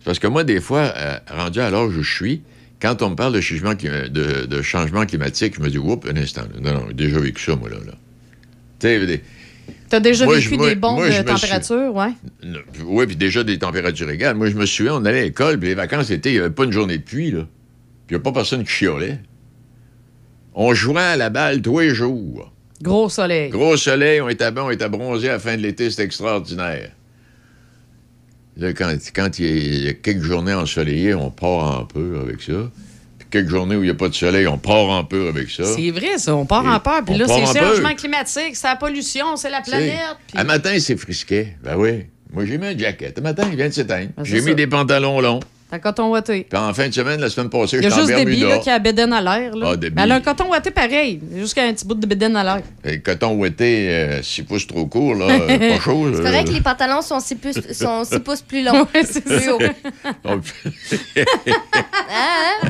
parce 0.05 0.19
que 0.19 0.27
moi, 0.27 0.43
des 0.43 0.61
fois, 0.61 0.93
euh, 0.95 1.17
rendu 1.31 1.61
à 1.61 1.71
l'âge 1.71 1.97
où 1.97 2.03
je 2.03 2.13
suis, 2.13 2.41
quand 2.79 3.01
on 3.01 3.09
me 3.11 3.15
parle 3.15 3.33
de 3.33 3.41
changement, 3.41 3.71
clim- 3.73 4.07
de, 4.09 4.45
de 4.45 4.61
changement 4.61 5.05
climatique, 5.07 5.55
je 5.57 5.61
me 5.61 5.69
dis, 5.69 5.79
oups, 5.79 6.07
un 6.07 6.15
instant. 6.17 6.41
là. 6.53 6.59
Non, 6.59 6.73
non, 6.81 6.85
j'ai 6.89 6.93
déjà 6.93 7.19
vécu 7.19 7.41
ça, 7.41 7.55
moi, 7.55 7.69
là. 7.69 7.77
là. 7.77 7.93
Tu 8.79 8.87
sais, 8.87 9.21
des- 9.99 10.03
T'as 10.03 10.09
déjà 10.09 10.25
Moi, 10.25 10.35
vécu 10.35 10.49
je- 10.49 10.55
moi- 10.55 10.69
des 10.69 10.75
bombes 10.75 10.95
moi, 10.97 11.07
de 11.07 11.13
suis- 11.13 11.23
température, 11.25 11.95
ouais? 11.95 12.11
oui, 12.85 13.05
puis 13.07 13.15
déjà 13.15 13.43
des 13.43 13.57
températures 13.59 14.09
égales. 14.09 14.35
Moi, 14.35 14.47
je 14.49 14.55
me 14.55 14.65
souviens, 14.65 14.95
on 14.95 15.05
allait 15.05 15.19
à 15.19 15.23
l'école, 15.23 15.59
puis 15.59 15.69
les 15.69 15.75
vacances, 15.75 16.07
c'était, 16.07 16.29
il 16.31 16.33
n'y 16.33 16.39
avait 16.39 16.49
pas 16.49 16.63
une 16.65 16.71
journée 16.71 16.97
de 16.97 17.03
pluie, 17.03 17.31
là. 17.31 17.41
Puis 18.07 18.15
il 18.15 18.17
n'y 18.17 18.21
a 18.21 18.23
pas 18.23 18.31
personne 18.31 18.63
qui 18.63 18.71
chiolait. 18.71 19.19
On 20.55 20.73
jouait 20.73 21.01
à 21.01 21.15
la 21.15 21.29
balle 21.29 21.61
tous 21.61 21.79
les 21.79 21.89
jours. 21.95 22.51
Gros 22.81 23.07
soleil. 23.09 23.49
Gros 23.49 23.77
soleil, 23.77 24.19
on 24.21 24.29
était 24.29 24.51
bon, 24.51 24.63
on 24.63 24.69
était 24.71 24.89
bronzé 24.89 25.29
à 25.29 25.33
la 25.33 25.39
fin 25.39 25.55
de 25.55 25.61
l'été, 25.61 25.89
c'était 25.89 26.03
extraordinaire. 26.03 26.91
Là, 28.57 28.73
quand, 28.73 28.93
quand 29.15 29.39
il 29.39 29.83
y 29.85 29.87
a- 29.87 29.93
quelques 29.93 30.21
journées 30.21 30.53
ensoleillées, 30.53 31.15
on 31.15 31.31
part 31.31 31.81
en 31.81 31.85
peur 31.85 32.21
avec 32.21 32.41
ça. 32.41 32.69
Quelques 33.33 33.49
journées 33.49 33.75
où 33.75 33.81
il 33.81 33.85
n'y 33.85 33.89
a 33.89 33.95
pas 33.95 34.09
de 34.09 34.13
soleil, 34.13 34.45
on 34.45 34.59
part 34.59 34.89
en 34.89 35.03
peur 35.05 35.27
avec 35.29 35.49
ça. 35.49 35.63
C'est 35.65 35.89
vrai, 35.89 36.19
ça. 36.19 36.35
On 36.35 36.45
part 36.45 36.63
en 36.67 36.79
peur. 36.79 37.01
Puis 37.03 37.17
là, 37.17 37.25
c'est 37.27 37.39
le 37.39 37.65
changement 37.67 37.95
climatique, 37.95 38.55
c'est 38.55 38.67
la 38.67 38.75
pollution, 38.75 39.35
c'est 39.37 39.49
la 39.49 39.61
planète. 39.61 39.91
puis- 40.27 40.37
Un 40.39 40.43
matin, 40.43 40.69
c'est 40.77 40.95
frisquet. 40.97 41.57
Ben 41.63 41.75
oui. 41.75 42.03
Moi, 42.31 42.45
j'ai 42.45 42.59
mis 42.59 42.67
un 42.67 42.77
jacket. 42.77 43.17
Un 43.17 43.21
matin, 43.21 43.47
il 43.49 43.55
vient 43.57 43.67
de 43.69 43.73
s'éteindre. 43.73 44.09
Ben, 44.15 44.23
j'ai 44.23 44.39
mis 44.41 44.49
ça. 44.49 44.53
des 44.53 44.67
pantalons 44.67 45.19
longs. 45.19 45.39
T'as 45.73 45.77
un 45.77 45.79
coton 45.79 46.11
ouaté. 46.11 46.45
Puis 46.47 46.59
en 46.59 46.71
fin 46.71 46.87
de 46.87 46.93
semaine, 46.93 47.19
la 47.19 47.31
semaine 47.31 47.49
passée, 47.49 47.77
Il 47.77 47.83
y 47.83 47.87
a 47.87 47.91
en 47.91 47.95
juste 47.97 48.07
des 48.15 48.25
billes 48.25 48.41
là, 48.41 48.47
Bermuda. 48.47 48.57
qui 48.63 48.69
a 48.69 48.77
bédaine 48.77 49.11
à 49.11 49.21
l'air. 49.21 49.55
Là. 49.55 49.69
Ah, 49.71 49.75
des 49.75 49.89
Mais 49.89 50.03
elle 50.03 50.11
a 50.11 50.15
un 50.15 50.21
coton 50.21 50.47
ouaté 50.49 50.69
pareil. 50.69 51.19
Juste 51.35 51.57
un 51.57 51.73
petit 51.73 51.83
bout 51.87 51.95
de 51.95 52.05
bédaine 52.05 52.35
à 52.35 52.43
l'air. 52.43 52.61
Et 52.85 52.99
coton 52.99 53.33
ouetté, 53.37 54.19
6 54.21 54.43
pouces 54.43 54.67
trop 54.67 54.85
court, 54.85 55.15
là, 55.15 55.25
euh, 55.31 55.57
pas 55.75 55.79
chaud. 55.79 56.11
C'est 56.13 56.21
correct 56.21 56.47
que 56.47 56.53
les 56.53 56.61
pantalons 56.61 57.01
sont 57.01 57.19
6 57.19 57.35
pouces, 57.37 57.71
sont 57.71 58.03
six 58.03 58.19
pouces 58.23 58.41
plus 58.43 58.63
longs. 58.63 58.81
Ouais, 58.93 59.03
c'est 59.03 59.21
plus 59.25 59.49
haut. 59.49 59.57
Donc- 60.23 60.43
Hein? 61.17 62.69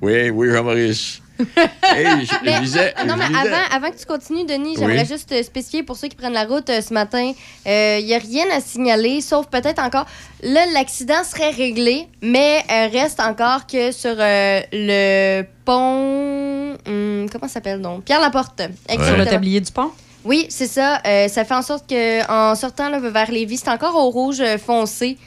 oui, 0.00 0.30
oui, 0.30 0.48
Jean-Maurice. 0.52 1.22
Hey, 1.82 2.24
je, 2.26 2.34
Mais, 2.44 2.54
je 2.56 2.60
disais, 2.62 2.94
non, 3.06 3.14
je 3.14 3.18
mais 3.18 3.26
disais- 3.28 3.38
avant, 3.52 3.76
avant 3.76 3.90
que 3.90 3.96
tu 3.98 4.06
continues, 4.06 4.44
Denis, 4.44 4.74
j'aimerais 4.78 5.00
Oui. 5.02 5.06
juste 5.06 5.30
euh, 5.32 5.42
spécifier 5.42 5.82
pour 5.82 5.96
ceux 5.96 6.08
qui 6.08 6.16
prennent 6.16 6.32
la 6.32 6.44
route 6.44 6.68
euh, 6.70 6.80
ce 6.80 6.92
matin, 6.94 7.32
il 7.66 8.04
n'y 8.04 8.14
a 8.14 8.18
rien 8.18 8.44
à 8.54 8.60
signaler, 8.60 9.20
sauf 9.20 9.46
peut-être 9.46 9.80
encore. 9.82 10.06
Là, 10.42 10.60
l'accident 10.74 11.22
serait 11.24 11.50
réglé, 11.50 12.08
mais 12.22 12.62
euh, 12.70 12.88
reste 12.92 13.20
encore 13.20 13.66
que 13.66 13.92
sur 13.92 14.14
euh, 14.18 14.60
le 14.72 15.42
pont. 15.64 16.76
hum, 16.86 17.26
comment 17.30 17.48
ça 17.48 17.54
s'appelle 17.54 17.80
donc? 17.80 18.04
Pierre 18.04 18.20
Laporte. 18.20 18.62
Sur 18.90 19.16
le 19.16 19.24
tablier 19.26 19.60
du 19.60 19.70
pont? 19.72 19.90
Oui, 20.24 20.46
c'est 20.48 20.66
ça. 20.66 21.00
Euh, 21.06 21.28
ça 21.28 21.44
fait 21.44 21.54
en 21.54 21.62
sorte 21.62 21.88
que 21.88 22.28
en 22.30 22.54
sortant 22.56 22.88
là, 22.88 22.98
vers 22.98 23.30
Lévis, 23.30 23.58
c'est 23.58 23.70
encore 23.70 23.94
au 23.94 24.10
rouge 24.10 24.40
euh, 24.40 24.58
foncé. 24.58 25.18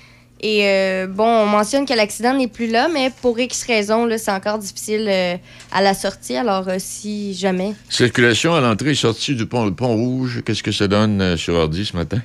Et 0.41 0.65
euh, 0.65 1.07
bon, 1.07 1.25
on 1.25 1.45
mentionne 1.45 1.85
que 1.85 1.93
l'accident 1.93 2.33
n'est 2.33 2.47
plus 2.47 2.67
là, 2.67 2.87
mais 2.87 3.11
pour 3.21 3.37
X 3.37 3.63
raisons, 3.63 4.05
là, 4.05 4.17
c'est 4.17 4.31
encore 4.31 4.57
difficile 4.57 5.05
euh, 5.09 5.35
à 5.71 5.81
la 5.81 5.93
sortie. 5.93 6.37
Alors, 6.37 6.67
euh, 6.69 6.77
si 6.79 7.33
jamais. 7.33 7.73
Circulation 7.89 8.55
à 8.55 8.61
l'entrée 8.61 8.91
et 8.91 8.95
sortie 8.95 9.35
du 9.35 9.45
pont, 9.45 9.65
le 9.65 9.73
pont 9.73 9.95
rouge, 9.95 10.41
qu'est-ce 10.45 10.63
que 10.63 10.71
ça 10.71 10.87
donne 10.87 11.21
euh, 11.21 11.37
sur 11.37 11.55
ordi 11.55 11.85
ce 11.85 11.95
matin? 11.95 12.21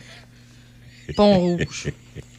Pont 1.17 1.39
rouge. 1.39 1.93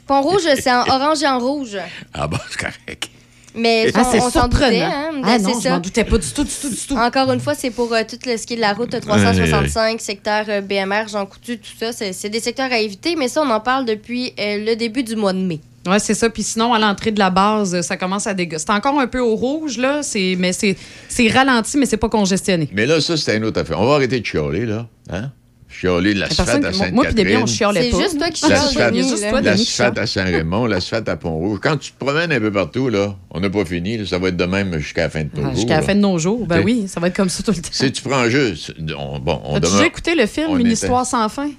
Pont 0.07 0.21
rouge, 0.21 0.43
c'est 0.59 0.71
en 0.71 0.87
orange 0.87 1.23
et 1.23 1.27
en 1.27 1.39
rouge. 1.39 1.77
Ah 2.13 2.27
bon, 2.27 2.37
c'est 2.49 2.59
correct. 2.59 3.09
Mais 3.55 3.89
Ah, 3.93 4.03
on- 4.15 4.29
s'en 4.29 4.47
doutait. 4.47 4.81
Hein? 4.81 5.11
Ah 5.23 5.39
non, 5.39 5.59
je 5.61 5.69
m'en 5.69 5.79
doutais 5.79 6.03
pas 6.03 6.17
du 6.17 6.27
tout, 6.27 6.43
du 6.43 6.51
tout, 6.61 6.69
du 6.69 6.75
tout. 6.75 6.95
Encore 6.97 7.31
une 7.31 7.39
fois, 7.39 7.55
c'est 7.55 7.71
pour 7.71 7.93
euh, 7.93 8.01
tout 8.07 8.17
le, 8.25 8.37
ce 8.37 8.45
qui 8.45 8.53
est 8.53 8.57
de 8.57 8.61
la 8.61 8.73
route 8.73 8.89
365, 8.99 10.01
secteur 10.01 10.45
euh, 10.49 10.61
BMR, 10.61 11.07
Jean 11.09 11.25
Coutu, 11.25 11.57
tout 11.57 11.69
ça. 11.79 11.91
C'est 11.91 12.13
c'est 12.13 12.29
des 12.29 12.39
secteurs 12.39 12.71
à 12.71 12.79
éviter, 12.79 13.15
mais 13.15 13.27
ça, 13.27 13.41
on 13.41 13.49
en 13.49 13.59
parle 13.59 13.85
depuis 13.85 14.33
euh, 14.39 14.63
le 14.65 14.75
début 14.75 15.03
du 15.03 15.15
mois 15.15 15.33
de 15.33 15.39
mai. 15.39 15.59
Oui, 15.87 15.97
c'est 15.99 16.15
ça. 16.15 16.29
Puis 16.29 16.41
sinon, 16.43 16.73
à 16.73 16.79
l'entrée 16.79 17.11
de 17.11 17.19
la 17.19 17.29
base, 17.29 17.79
ça 17.81 17.95
commence 17.95 18.25
à 18.27 18.33
dégueuler. 18.33 18.57
C'est 18.59 18.71
encore 18.71 18.99
un 18.99 19.05
peu 19.07 19.19
au 19.19 19.35
rouge, 19.35 19.77
là. 19.77 20.01
C'est- 20.01 20.35
Mais 20.39 20.51
c'est 20.51 20.75
c'est 21.07 21.27
ralenti, 21.27 21.77
mais 21.77 21.85
c'est 21.85 21.97
pas 21.97 22.09
congestionné. 22.09 22.67
Mais 22.73 22.85
là, 22.87 22.99
ça, 22.99 23.15
c'est 23.17 23.37
une 23.37 23.45
autre 23.45 23.61
affaire. 23.61 23.79
On 23.79 23.85
va 23.85 23.95
arrêter 23.95 24.19
de 24.19 24.25
chialer, 24.25 24.65
là. 24.65 24.87
Hein? 25.11 25.31
Chialer 25.79 26.13
de 26.13 26.19
La 26.19 26.27
l'asphalte 26.27 26.49
à 26.49 26.59
moi- 26.59 26.71
Sainte-Catherine. 26.71 26.93
moi 26.95 27.05
puis 27.13 27.37
on 27.37 27.45
chialait 27.45 27.81
C'est 27.83 27.89
pas. 27.91 27.99
juste 28.03 28.17
toi 28.17 28.29
qui 28.29 28.39
chiales, 28.39 29.43
L'asphalte 29.43 29.97
à 29.97 30.07
Saint-Raymond, 30.07 30.65
l'asphalte 30.67 31.09
à 31.09 31.17
Pont-Rouge. 31.17 31.59
Quand 31.61 31.77
tu 31.77 31.91
te 31.91 31.97
promènes 32.03 32.31
un 32.31 32.39
peu 32.39 32.51
partout, 32.51 32.89
là, 32.89 33.15
on 33.31 33.39
n'a 33.39 33.49
pas 33.49 33.65
fini. 33.65 33.97
là, 33.97 34.05
ça 34.05 34.17
va 34.19 34.29
être 34.29 34.37
de 34.37 34.45
même 34.45 34.77
jusqu'à 34.77 35.03
la 35.03 35.09
fin 35.09 35.23
de 35.23 35.29
ton 35.29 35.41
Ah, 35.41 35.45
jour. 35.47 35.55
Jusqu'à 35.55 35.75
la 35.77 35.81
fin 35.81 35.95
de 35.95 35.99
nos 35.99 36.17
jours. 36.17 36.45
Ben 36.47 36.61
oui, 36.63 36.85
ça 36.87 36.99
va 36.99 37.07
être 37.07 37.15
comme 37.15 37.29
ça 37.29 37.43
tout 37.43 37.51
le 37.51 37.57
temps. 37.61 37.69
Si 37.71 37.91
tu 37.91 38.01
prends 38.01 38.29
juste. 38.29 38.73
on- 38.97 39.19
bon, 39.19 39.41
on 39.43 39.55
As-tu 39.55 39.61
demeure- 39.61 39.71
déjà 39.77 39.85
écouté 39.87 40.15
le 40.15 40.25
film 40.25 40.51
Une 40.59 40.61
était- 40.61 40.73
histoire 40.73 41.05
sans 41.05 41.27
fin? 41.29 41.49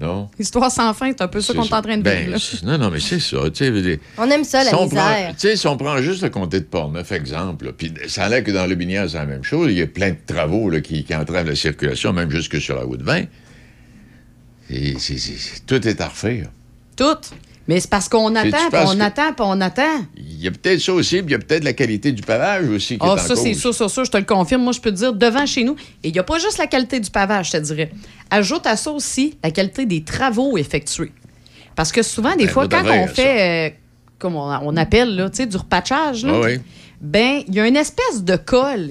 Non. 0.00 0.28
Histoire 0.40 0.72
sans 0.72 0.92
fin, 0.92 1.06
c'est 1.12 1.22
un 1.22 1.28
peu 1.28 1.40
ça 1.40 1.52
C'est 1.52 1.58
qu'on 1.58 1.64
est 1.64 1.72
en 1.72 1.80
train 1.80 1.96
de 1.96 2.02
Ben, 2.02 2.18
vivre. 2.18 2.32
là. 2.32 2.38
c'est- 2.40 2.64
non, 2.66 2.76
non, 2.78 2.90
mais 2.90 2.98
c'est 2.98 3.20
ça. 3.20 3.36
On 4.18 4.28
aime 4.30 4.42
ça, 4.42 4.64
la 4.64 4.70
si 4.70 4.76
misère. 4.84 5.34
Tu 5.38 5.48
sais, 5.48 5.56
si 5.56 5.66
on 5.68 5.76
prend 5.76 5.98
juste 5.98 6.22
le 6.22 6.30
comté 6.30 6.58
de 6.58 6.64
Portneuf, 6.64 7.12
exemple, 7.12 7.72
puis 7.78 7.92
ça 8.08 8.24
a 8.24 8.28
l'air 8.28 8.42
que 8.42 8.50
dans 8.50 8.66
le 8.66 8.74
Binière, 8.74 9.08
c'est 9.08 9.18
la 9.18 9.24
même 9.24 9.44
chose. 9.44 9.70
Il 9.70 9.78
y 9.78 9.82
a 9.82 9.86
plein 9.86 10.10
de 10.10 10.16
travaux 10.26 10.68
là, 10.68 10.80
qui, 10.80 11.04
qui 11.04 11.14
entravent 11.14 11.46
la 11.46 11.54
circulation, 11.54 12.12
même 12.12 12.28
jusque 12.28 12.60
sur 12.60 12.74
la 12.74 12.82
route 12.82 13.02
20. 13.02 13.22
Et 14.70 14.94
tout 15.66 15.86
est 15.86 16.00
à 16.00 16.08
refaire. 16.08 16.46
Tout. 16.96 17.16
Mais 17.66 17.80
c'est 17.80 17.88
parce 17.88 18.10
qu'on 18.10 18.34
attend, 18.34 18.50
puis 18.70 18.78
on 18.86 18.94
que- 18.96 19.00
attend, 19.02 19.32
puis 19.32 19.46
on 19.46 19.60
attend. 19.62 20.04
Il 20.16 20.42
y 20.42 20.48
a 20.48 20.50
peut-être 20.50 20.80
ça 20.80 20.92
aussi, 20.92 21.16
puis 21.22 21.28
il 21.28 21.32
y 21.32 21.34
a 21.34 21.38
peut-être 21.38 21.64
la 21.64 21.72
qualité 21.72 22.12
du 22.12 22.20
pavage 22.22 22.68
aussi 22.68 22.98
qui 22.98 23.00
Ah, 23.02 23.06
est 23.06 23.10
en 23.12 23.16
ça, 23.16 23.36
c'est 23.36 23.54
sûr, 23.54 23.74
ça, 23.74 23.88
ça, 23.88 24.04
je 24.04 24.10
te 24.10 24.18
le 24.18 24.24
confirme. 24.24 24.62
Moi, 24.62 24.72
je 24.74 24.80
peux 24.80 24.90
te 24.90 24.96
dire, 24.96 25.14
devant 25.14 25.46
chez 25.46 25.64
nous, 25.64 25.74
et 26.02 26.08
il 26.08 26.12
n'y 26.12 26.18
a 26.18 26.22
pas 26.24 26.38
juste 26.38 26.58
la 26.58 26.66
qualité 26.66 27.00
du 27.00 27.10
pavage, 27.10 27.46
je 27.46 27.52
te 27.52 27.56
dirais. 27.62 27.90
Ajoute 28.30 28.66
à 28.66 28.76
ça 28.76 28.90
aussi 28.90 29.38
la 29.42 29.50
qualité 29.50 29.86
des 29.86 30.04
travaux 30.04 30.58
effectués. 30.58 31.12
Parce 31.74 31.90
que 31.90 32.02
souvent, 32.02 32.36
des 32.36 32.44
Ben, 32.44 32.50
fois, 32.52 32.68
quand 32.68 32.84
on 32.86 33.06
fait, 33.06 33.70
euh, 33.70 33.74
comme 34.18 34.36
on, 34.36 34.46
on 34.62 34.76
appelle, 34.76 35.16
là, 35.16 35.30
tu 35.30 35.38
sais, 35.38 35.46
du 35.46 35.56
repatchage, 35.56 36.24
là, 36.26 36.32
Ah 36.36 36.40
oui. 36.44 36.60
ben, 37.00 37.42
il 37.48 37.54
y 37.54 37.60
a 37.60 37.66
une 37.66 37.76
espèce 37.76 38.22
de 38.22 38.36
colle, 38.36 38.90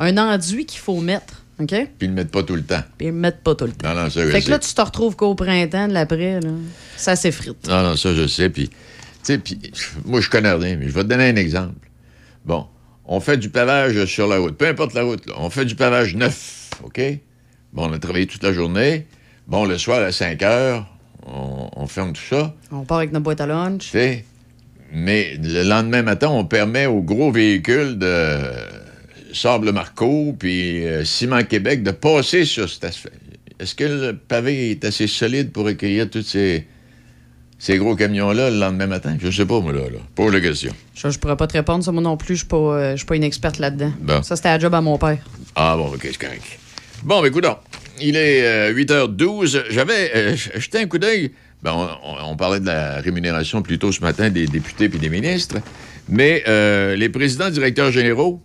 un 0.00 0.18
enduit 0.18 0.66
qu'il 0.66 0.80
faut 0.80 1.00
mettre. 1.00 1.41
OK? 1.62 1.68
Puis 1.68 1.88
ils 2.00 2.08
le 2.08 2.14
mettent 2.14 2.30
pas 2.30 2.42
tout 2.42 2.56
le 2.56 2.62
temps. 2.62 2.82
Puis 2.98 3.08
ils 3.08 3.10
le 3.10 3.16
mettent 3.16 3.42
pas 3.42 3.54
tout 3.54 3.66
le 3.66 3.72
temps. 3.72 3.94
Non, 3.94 4.02
non, 4.02 4.10
ça, 4.10 4.24
je 4.24 4.30
Fait 4.30 4.42
que 4.42 4.50
là, 4.50 4.58
tu 4.58 4.72
te 4.72 4.80
retrouves 4.80 5.16
qu'au 5.16 5.34
printemps 5.34 5.88
de 5.88 5.92
l'après, 5.92 6.40
là, 6.40 6.50
ça 6.96 7.16
s'effrite. 7.16 7.68
Non, 7.68 7.82
non, 7.82 7.96
ça, 7.96 8.14
je 8.14 8.26
sais. 8.26 8.50
Puis, 8.50 8.68
tu 8.68 8.74
sais, 9.22 9.38
puis, 9.38 9.58
moi, 10.04 10.20
je 10.20 10.30
connais 10.30 10.52
rien, 10.52 10.76
mais 10.76 10.88
je 10.88 10.92
vais 10.92 11.02
te 11.02 11.08
donner 11.08 11.28
un 11.28 11.36
exemple. 11.36 11.88
Bon, 12.44 12.66
on 13.04 13.20
fait 13.20 13.36
du 13.36 13.50
pavage 13.50 14.04
sur 14.06 14.26
la 14.26 14.38
route, 14.38 14.56
peu 14.56 14.66
importe 14.66 14.94
la 14.94 15.02
route, 15.02 15.26
là, 15.26 15.34
on 15.38 15.50
fait 15.50 15.64
du 15.64 15.76
pavage 15.76 16.14
neuf, 16.16 16.70
OK? 16.82 17.00
Bon, 17.72 17.88
on 17.88 17.92
a 17.92 17.98
travaillé 17.98 18.26
toute 18.26 18.42
la 18.42 18.52
journée. 18.52 19.06
Bon, 19.46 19.64
le 19.64 19.78
soir, 19.78 20.02
à 20.02 20.12
5 20.12 20.42
heures, 20.42 20.86
on, 21.26 21.68
on 21.76 21.86
ferme 21.86 22.12
tout 22.12 22.22
ça. 22.22 22.54
On 22.70 22.84
part 22.84 22.98
avec 22.98 23.12
notre 23.12 23.24
boîte 23.24 23.40
à 23.40 23.46
lunch. 23.46 23.84
Tu 23.84 23.88
sais, 23.90 24.24
mais 24.92 25.38
le 25.42 25.62
lendemain 25.62 26.02
matin, 26.02 26.28
on 26.28 26.44
permet 26.44 26.86
aux 26.86 27.00
gros 27.00 27.32
véhicules 27.32 27.98
de 27.98 28.38
Sable 29.32 29.72
Marco 29.72 30.34
puis 30.38 30.86
euh, 30.86 31.04
Ciment 31.04 31.42
Québec 31.44 31.82
de 31.82 31.90
passer 31.90 32.44
sur 32.44 32.68
cet 32.68 32.84
asphalte. 32.84 33.16
Est-ce 33.58 33.74
que 33.74 33.84
le 33.84 34.16
pavé 34.16 34.70
est 34.72 34.84
assez 34.84 35.06
solide 35.06 35.52
pour 35.52 35.66
accueillir 35.68 36.10
tous 36.10 36.22
ces, 36.22 36.66
ces 37.58 37.78
gros 37.78 37.94
camions-là 37.94 38.50
le 38.50 38.58
lendemain 38.58 38.86
matin? 38.88 39.16
Je 39.20 39.30
sais 39.30 39.46
pas, 39.46 39.60
moi, 39.60 39.72
là. 39.72 39.82
là. 39.82 39.98
Pose 40.14 40.32
la 40.32 40.40
question. 40.40 40.72
Je, 40.94 41.10
je 41.10 41.18
pourrais 41.18 41.36
pas 41.36 41.46
te 41.46 41.52
répondre, 41.52 41.84
ça, 41.84 41.92
moi 41.92 42.02
non 42.02 42.16
plus. 42.16 42.34
Je 42.34 42.40
suis 42.40 42.48
pas, 42.48 42.56
euh, 42.56 42.90
je 42.92 42.96
suis 42.98 43.06
pas 43.06 43.16
une 43.16 43.22
experte 43.24 43.58
là-dedans. 43.58 43.92
Bon. 44.00 44.22
Ça, 44.22 44.34
c'était 44.36 44.48
la 44.48 44.58
job 44.58 44.74
à 44.74 44.80
mon 44.80 44.98
père. 44.98 45.18
Ah 45.54 45.76
bon, 45.76 45.88
OK, 45.94 46.00
c'est 46.02 46.18
correct. 46.18 46.42
Bon, 47.04 47.20
ben, 47.20 47.28
écoute, 47.28 47.46
il 48.00 48.16
est 48.16 48.44
euh, 48.44 48.74
8h12. 48.74 49.64
J'avais 49.70 50.10
euh, 50.14 50.36
jeté 50.56 50.78
un 50.78 50.86
coup 50.86 50.98
d'œil. 50.98 51.32
Ben, 51.62 51.72
on, 51.72 51.88
on- 52.10 52.30
on 52.32 52.36
parlait 52.36 52.58
de 52.58 52.66
la 52.66 52.96
rémunération 52.96 53.62
plus 53.62 53.78
tôt 53.78 53.92
ce 53.92 54.00
matin 54.00 54.28
des 54.30 54.46
députés 54.46 54.88
puis 54.88 54.98
des 54.98 55.08
ministres. 55.08 55.58
Mais 56.08 56.42
euh, 56.48 56.96
les 56.96 57.08
présidents 57.08 57.50
directeurs 57.50 57.92
généraux, 57.92 58.42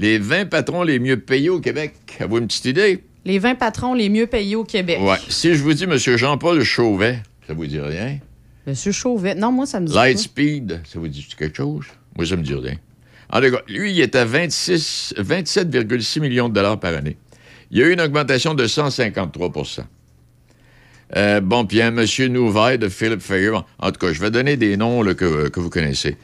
les 0.00 0.18
20 0.18 0.46
patrons 0.46 0.82
les 0.82 0.98
mieux 0.98 1.18
payés 1.20 1.50
au 1.50 1.60
Québec, 1.60 1.94
avez-vous 2.18 2.38
une 2.38 2.46
petite 2.46 2.64
idée? 2.66 3.04
Les 3.24 3.38
20 3.38 3.54
patrons 3.56 3.94
les 3.94 4.08
mieux 4.08 4.26
payés 4.26 4.56
au 4.56 4.64
Québec. 4.64 4.98
Ouais. 5.00 5.16
Si 5.28 5.54
je 5.54 5.62
vous 5.62 5.74
dis 5.74 5.84
M. 5.84 5.96
Jean-Paul 5.96 6.62
Chauvet, 6.62 7.18
ça 7.46 7.52
vous 7.54 7.66
dit 7.66 7.78
rien? 7.78 8.18
Monsieur 8.66 8.92
Chauvet. 8.92 9.34
Non, 9.34 9.52
moi, 9.52 9.66
ça 9.66 9.78
me 9.80 9.86
dit. 9.86 9.94
Lightspeed, 9.94 10.80
ça 10.90 10.98
vous 10.98 11.08
dit 11.08 11.26
quelque 11.38 11.56
chose? 11.56 11.84
Moi, 12.16 12.26
ça 12.26 12.36
me 12.36 12.42
dit 12.42 12.54
rien. 12.54 12.76
En 13.32 13.40
tout 13.40 13.50
cas, 13.50 13.60
lui, 13.68 13.92
il 13.92 14.00
est 14.00 14.14
à 14.16 14.24
26 14.24 15.14
27,6 15.18 16.20
millions 16.20 16.48
de 16.48 16.54
dollars 16.54 16.80
par 16.80 16.94
année. 16.94 17.16
Il 17.70 17.78
y 17.78 17.82
a 17.82 17.86
eu 17.86 17.92
une 17.92 18.00
augmentation 18.00 18.54
de 18.54 18.66
153% 18.66 19.80
Euh, 21.16 21.40
Bon, 21.40 21.64
puis 21.66 21.80
un 21.82 21.90
monsieur 21.90 22.28
Nouvel 22.28 22.78
de 22.78 22.88
Philip 22.88 23.20
Fayer. 23.20 23.50
Bon, 23.50 23.64
En 23.78 23.92
tout 23.92 23.98
cas, 24.04 24.12
je 24.12 24.20
vais 24.20 24.30
donner 24.30 24.56
des 24.56 24.76
noms 24.76 25.02
là, 25.02 25.14
que, 25.14 25.48
que 25.48 25.60
vous 25.60 25.70
connaissez. 25.70 26.16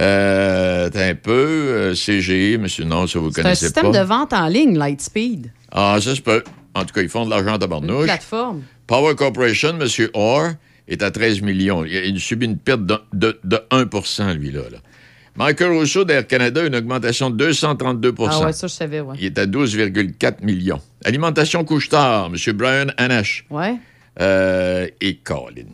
Euh, 0.00 0.90
un 0.92 1.14
peu, 1.14 1.32
euh, 1.32 1.94
CGI, 1.94 2.58
monsieur, 2.58 2.84
non, 2.84 3.06
ça 3.06 3.18
vous 3.18 3.30
C'est 3.32 3.40
un 3.40 3.42
connaissez 3.44 3.66
système 3.66 3.92
pas. 3.92 3.98
de 4.00 4.04
vente 4.04 4.32
en 4.32 4.48
ligne, 4.48 4.76
Lightspeed. 4.76 5.52
Ah, 5.70 5.98
ça 6.00 6.14
se 6.14 6.20
peut. 6.20 6.42
En 6.74 6.84
tout 6.84 6.92
cas, 6.92 7.02
ils 7.02 7.08
font 7.08 7.24
de 7.24 7.30
l'argent 7.30 7.56
à 7.56 7.76
Une 7.76 8.04
plateforme. 8.04 8.62
Power 8.86 9.14
Corporation, 9.14 9.78
M. 9.80 9.86
Orr, 10.14 10.50
est 10.88 11.02
à 11.02 11.10
13 11.10 11.40
millions. 11.42 11.84
Il, 11.84 12.20
subit 12.20 12.46
une 12.46 12.58
perte 12.58 12.84
de, 12.84 12.96
de- 13.12 13.38
de 13.44 13.60
1 13.70 14.34
lui, 14.34 14.50
là. 14.50 14.60
Michael 15.36 15.72
Rousseau 15.72 16.04
d'Air 16.04 16.26
Canada, 16.26 16.64
une 16.64 16.76
augmentation 16.76 17.30
de 17.30 17.50
232% 17.50 18.28
Ah 18.30 18.46
ouais, 18.46 18.52
ça, 18.52 18.66
je 18.68 18.72
savais, 18.72 19.00
ouais. 19.00 19.16
Il 19.18 19.24
est 19.26 19.38
à 19.38 19.46
12,4 19.46 20.44
millions. 20.44 20.80
Alimentation 21.04 21.64
couche-tard, 21.64 22.30
M. 22.32 22.52
Brian 22.52 22.86
Anash. 22.96 23.44
Ouais. 23.50 23.74
Euh, 24.20 24.86
et 25.00 25.16
Colin, 25.16 25.64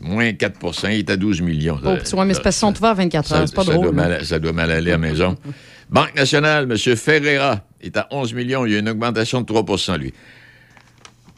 moins 0.00 0.32
4 0.32 0.84
il 0.84 0.98
est 1.00 1.10
à 1.10 1.16
12 1.16 1.42
millions. 1.42 1.78
Oh, 1.84 1.88
ouais, 1.88 2.24
mais 2.24 2.32
c'est 2.34 2.42
parce 2.42 2.56
sont 2.56 2.74
ouverts 2.76 2.94
24 2.94 3.32
heures. 3.32 3.48
C'est 3.48 3.54
pas 3.54 3.62
ça 3.64 3.72
drôle. 3.72 3.84
Doit 3.86 3.92
mal, 3.92 4.24
ça 4.24 4.38
doit 4.38 4.52
mal 4.52 4.70
aller 4.70 4.90
à 4.90 4.94
la 4.94 4.98
maison. 4.98 5.36
Banque 5.90 6.14
nationale, 6.14 6.70
M. 6.70 6.96
Ferreira 6.96 7.62
est 7.80 7.96
à 7.96 8.06
11 8.10 8.32
millions. 8.32 8.64
Il 8.64 8.72
y 8.72 8.76
a 8.76 8.78
une 8.78 8.88
augmentation 8.88 9.42
de 9.42 9.52
3% 9.52 9.98
lui. 9.98 10.14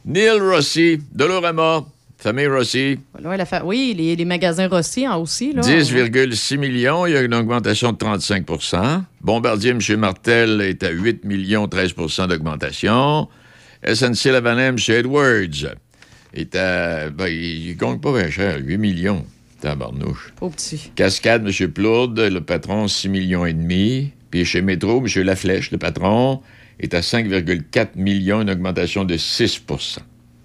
Neil 0.04 0.38
Rossi, 0.40 1.00
Dolorama, 1.12 1.84
famille 2.18 2.46
Rossi, 2.46 2.98
Ouais, 3.24 3.36
la 3.36 3.46
fa- 3.46 3.64
Oui, 3.64 3.94
les, 3.96 4.14
les 4.14 4.24
magasins 4.24 4.68
Rossi 4.68 5.08
en 5.08 5.20
aussi. 5.20 5.52
Là, 5.52 5.62
10,6 5.62 6.58
millions. 6.58 7.06
Il 7.06 7.12
y 7.14 7.16
a 7.16 7.22
une 7.22 7.34
augmentation 7.34 7.92
de 7.92 7.96
35% 7.96 9.02
Bombardier, 9.20 9.70
M. 9.70 9.80
Martel 9.98 10.60
est 10.60 10.82
à 10.82 10.90
8 10.90 11.24
millions, 11.24 11.66
13% 11.66 12.28
d'augmentation. 12.28 13.28
SNC 13.84 14.26
Lavalin, 14.26 14.68
M. 14.68 14.76
Edwards 14.88 15.74
est 16.34 16.54
à. 16.56 17.10
Ben, 17.10 17.26
il, 17.28 17.68
il 17.68 17.76
gagne 17.76 17.98
pas 17.98 18.12
bien 18.12 18.30
cher, 18.30 18.58
8 18.62 18.78
millions. 18.78 19.24
Tabarnouche. 19.60 20.32
Pas 20.38 20.48
petit. 20.48 20.90
Cascade, 20.96 21.46
M. 21.46 21.68
Plourde, 21.70 22.18
le 22.18 22.40
patron, 22.40 22.88
6 22.88 23.08
millions 23.08 23.46
et 23.46 23.52
demi. 23.52 24.10
Puis 24.30 24.44
chez 24.44 24.60
Métro, 24.60 25.04
M. 25.04 25.22
Laflèche, 25.22 25.70
le 25.70 25.78
patron, 25.78 26.40
est 26.80 26.94
à 26.94 27.00
5,4 27.00 27.90
millions, 27.96 28.40
une 28.42 28.50
augmentation 28.50 29.04
de 29.04 29.16
6% 29.16 29.98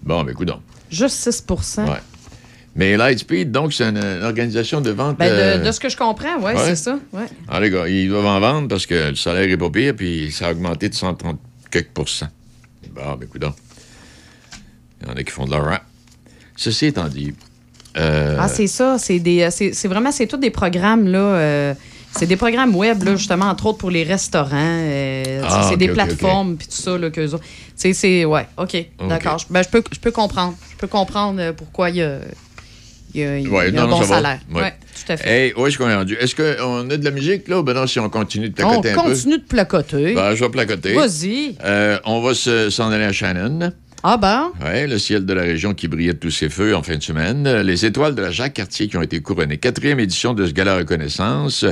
Bon, 0.04 0.24
ben, 0.24 0.32
écoute 0.32 0.48
donc. 0.48 0.62
Juste 0.92 1.16
6 1.16 1.46
Ouais. 1.80 1.86
Mais 2.76 2.96
Lightspeed, 2.96 3.52
donc, 3.52 3.74
c'est 3.74 3.86
une, 3.86 3.98
une 3.98 4.24
organisation 4.24 4.82
de 4.82 4.92
vente. 4.92 5.18
Ben, 5.18 5.30
de, 5.30 5.34
euh, 5.34 5.58
de 5.66 5.72
ce 5.72 5.80
que 5.80 5.90
je 5.90 5.98
comprends, 5.98 6.38
ouais, 6.38 6.54
ouais. 6.54 6.64
c'est 6.64 6.76
ça. 6.76 7.00
Ouais. 7.12 7.26
Ah, 7.48 7.60
les 7.60 7.72
gars, 7.72 7.88
ils 7.88 8.08
doivent 8.08 8.26
en 8.28 8.40
vendre 8.40 8.68
parce 8.68 8.86
que 8.86 9.10
le 9.10 9.16
salaire 9.16 9.50
est 9.50 9.58
pas 9.58 9.72
pire, 9.72 9.96
puis 9.96 10.32
ça 10.32 10.48
a 10.48 10.52
augmenté 10.52 10.90
de 10.90 10.94
130 10.94 11.40
quelques. 11.72 11.90
Bon, 11.96 12.06
ben, 12.94 13.18
écoute 13.24 13.42
donc. 13.42 13.56
Il 15.02 15.08
y 15.08 15.12
en 15.12 15.16
a 15.16 15.24
qui 15.24 15.32
font 15.32 15.46
de 15.46 15.52
l'argent. 15.52 15.80
Ceci 16.56 16.88
étant 16.88 17.08
dit. 17.08 17.34
euh, 17.98 18.38
Ah, 18.40 18.48
c'est 18.48 18.68
ça. 18.68 18.98
C'est 18.98 19.20
des, 19.20 19.42
euh, 19.44 19.50
c'est 19.52 19.88
vraiment, 19.88 20.12
c'est 20.12 20.28
tous 20.28 20.38
des 20.38 20.50
programmes, 20.52 21.08
là. 21.08 21.20
euh, 21.20 21.74
c'est 22.12 22.26
des 22.26 22.36
programmes 22.38 22.76
web, 22.76 23.04
là, 23.04 23.16
justement, 23.16 23.46
entre 23.46 23.68
autres 23.68 23.78
pour 23.78 23.92
les 23.92 24.04
restaurants. 24.04 24.50
euh, 24.54 25.42
Ah, 25.48 25.68
c'est 25.70 25.78
des 25.78 25.90
plateformes, 25.90 26.56
puis 26.58 26.68
tout 26.68 26.82
ça, 26.82 26.98
là, 26.98 27.12
qu'eux 27.12 27.28
autres. 27.34 27.44
C'est, 27.76 27.94
c'est, 27.94 28.26
ouais, 28.26 28.48
OK, 28.58 28.76
d'accord. 29.08 29.38
Je, 29.38 29.46
ben, 29.52 29.62
je 29.62 29.70
peux, 29.70 29.84
je 29.92 30.00
peux 30.00 30.10
comprendre. 30.12 30.56
Je 30.72 30.78
peux 30.78 30.88
comprendre 30.88 31.52
pourquoi 31.52 31.92
il 31.92 31.98
y 31.98 32.02
a, 32.02 32.18
il 33.14 33.22
y 33.22 33.24
a- 33.24 33.38
il 33.38 33.46
y 33.46 33.48
a 33.48 33.52
ouais, 33.52 33.68
un 33.68 33.72
non, 33.72 33.88
bon 33.90 34.02
salaire. 34.04 34.40
Ouais, 34.52 34.74
tout 35.06 35.12
à 35.12 35.18
fait. 35.18 35.30
Hey, 35.30 35.54
où 35.56 35.68
est-ce 35.68 35.78
qu'on 35.78 35.88
est 35.90 35.96
rendu? 35.96 36.16
Est-ce 36.20 36.34
qu'on 36.36 36.90
a 36.90 36.98
de 36.98 37.04
la 37.06 37.12
musique, 37.12 37.48
là? 37.48 37.60
ou 37.60 37.64
Ben 37.64 37.74
non, 37.74 37.86
si 37.86 38.00
on 38.00 38.10
continue 38.10 38.50
de 38.50 38.54
On 38.64 38.68
placoter 38.82 38.92
un 38.92 38.96
peu? 38.96 39.02
continue 39.02 39.38
de 39.38 39.44
placoter. 39.44 40.14
Ben, 40.16 40.34
je 40.34 40.44
vais 40.44 40.50
placoter. 40.50 40.94
Vas-y. 40.94 41.56
On 42.06 42.22
va 42.22 42.34
se- 42.34 42.72
s'en 42.72 42.90
aller 42.92 43.06
à 43.06 43.12
Shannon. 43.14 43.72
Ah 44.04 44.18
ben? 44.18 44.52
Oui, 44.64 44.88
le 44.88 44.98
ciel 45.00 45.26
de 45.26 45.34
la 45.34 45.42
région 45.42 45.74
qui 45.74 45.88
brillait 45.88 46.14
de 46.14 46.20
tous 46.20 46.32
ses 46.32 46.50
feux 46.50 46.76
en 46.76 46.84
fin 46.84 46.96
de 46.98 47.04
semaine. 47.04 47.62
Les 47.62 47.86
étoiles 47.86 48.16
de 48.16 48.22
la 48.22 48.32
Jacques-Cartier 48.32 48.88
qui 48.88 48.96
ont 48.98 49.02
été 49.02 49.20
couronnées. 49.22 49.58
Quatrième 49.58 50.00
édition 50.00 50.34
de 50.34 50.46
ce 50.46 50.52
gala 50.54 50.78
reconnaissance. 50.78 51.66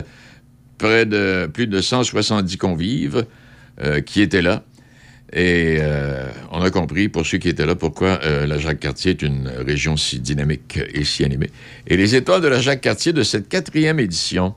Près 0.78 1.06
de 1.06 1.50
plus 1.54 1.68
de 1.68 1.80
170 1.80 2.58
convives 2.58 3.26
euh, 3.82 4.02
qui 4.02 4.22
étaient 4.22 4.42
là. 4.42 4.64
Et 5.32 5.78
euh, 5.80 6.28
on 6.52 6.62
a 6.62 6.70
compris, 6.72 7.10
pour 7.10 7.26
ceux 7.26 7.38
qui 7.38 7.48
étaient 7.50 7.66
là, 7.66 7.76
pourquoi 7.76 8.20
euh, 8.24 8.46
la 8.46 8.58
Jacques-Cartier 8.58 9.12
est 9.12 9.22
une 9.22 9.48
région 9.66 9.96
si 9.96 10.20
dynamique 10.20 10.80
et 10.94 11.04
si 11.04 11.24
animée. 11.24 11.50
Et 11.88 11.96
les 11.96 12.16
étoiles 12.16 12.42
de 12.42 12.48
la 12.48 12.60
Jacques-Cartier 12.60 13.14
de 13.14 13.24
cette 13.24 13.48
quatrième 13.50 14.00
édition, 14.00 14.56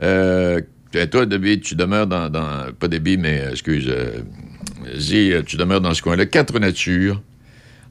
toi, 0.00 1.26
Debbie, 1.26 1.60
tu 1.60 1.74
demeures 1.74 2.06
dans, 2.06 2.28
dans- 2.30 2.72
Pas 2.78 2.88
Debbie, 2.88 3.16
mais 3.18 3.42
excuse. 3.50 3.92
Zi, 4.94 5.32
euh, 5.32 5.42
tu 5.42 5.56
demeures 5.56 5.80
dans 5.80 5.94
ce 5.94 6.02
coin-là. 6.02 6.26
Quatre 6.26 6.58
natures. 6.58 7.22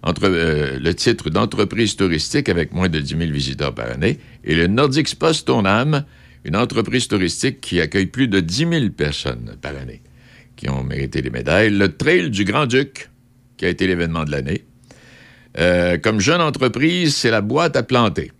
Entre 0.03 0.25
euh, 0.25 0.77
le 0.79 0.93
titre 0.93 1.29
d'entreprise 1.29 1.95
touristique 1.95 2.47
avec 2.49 2.73
moins 2.73 2.89
de 2.89 2.99
10 2.99 3.17
000 3.17 3.31
visiteurs 3.31 3.73
par 3.73 3.89
année 3.89 4.19
et 4.43 4.53
le 4.53 4.67
Nordic 4.67 5.07
Spa 5.07 5.33
Stoneham, 5.33 6.05
une 6.43 6.55
entreprise 6.55 7.07
touristique 7.07 7.59
qui 7.59 7.81
accueille 7.81 8.05
plus 8.05 8.27
de 8.27 8.39
10 8.39 8.67
000 8.69 8.89
personnes 8.95 9.55
par 9.61 9.75
année 9.75 10.01
qui 10.55 10.69
ont 10.69 10.83
mérité 10.83 11.21
les 11.21 11.31
médailles. 11.31 11.71
Le 11.71 11.95
Trail 11.95 12.29
du 12.29 12.45
Grand-Duc, 12.45 13.09
qui 13.57 13.65
a 13.65 13.69
été 13.69 13.87
l'événement 13.87 14.25
de 14.25 14.31
l'année. 14.31 14.63
Euh, 15.57 15.97
comme 15.97 16.19
jeune 16.19 16.41
entreprise, 16.41 17.15
c'est 17.15 17.31
la 17.31 17.41
boîte 17.41 17.75
à 17.75 17.83
planter. 17.83 18.31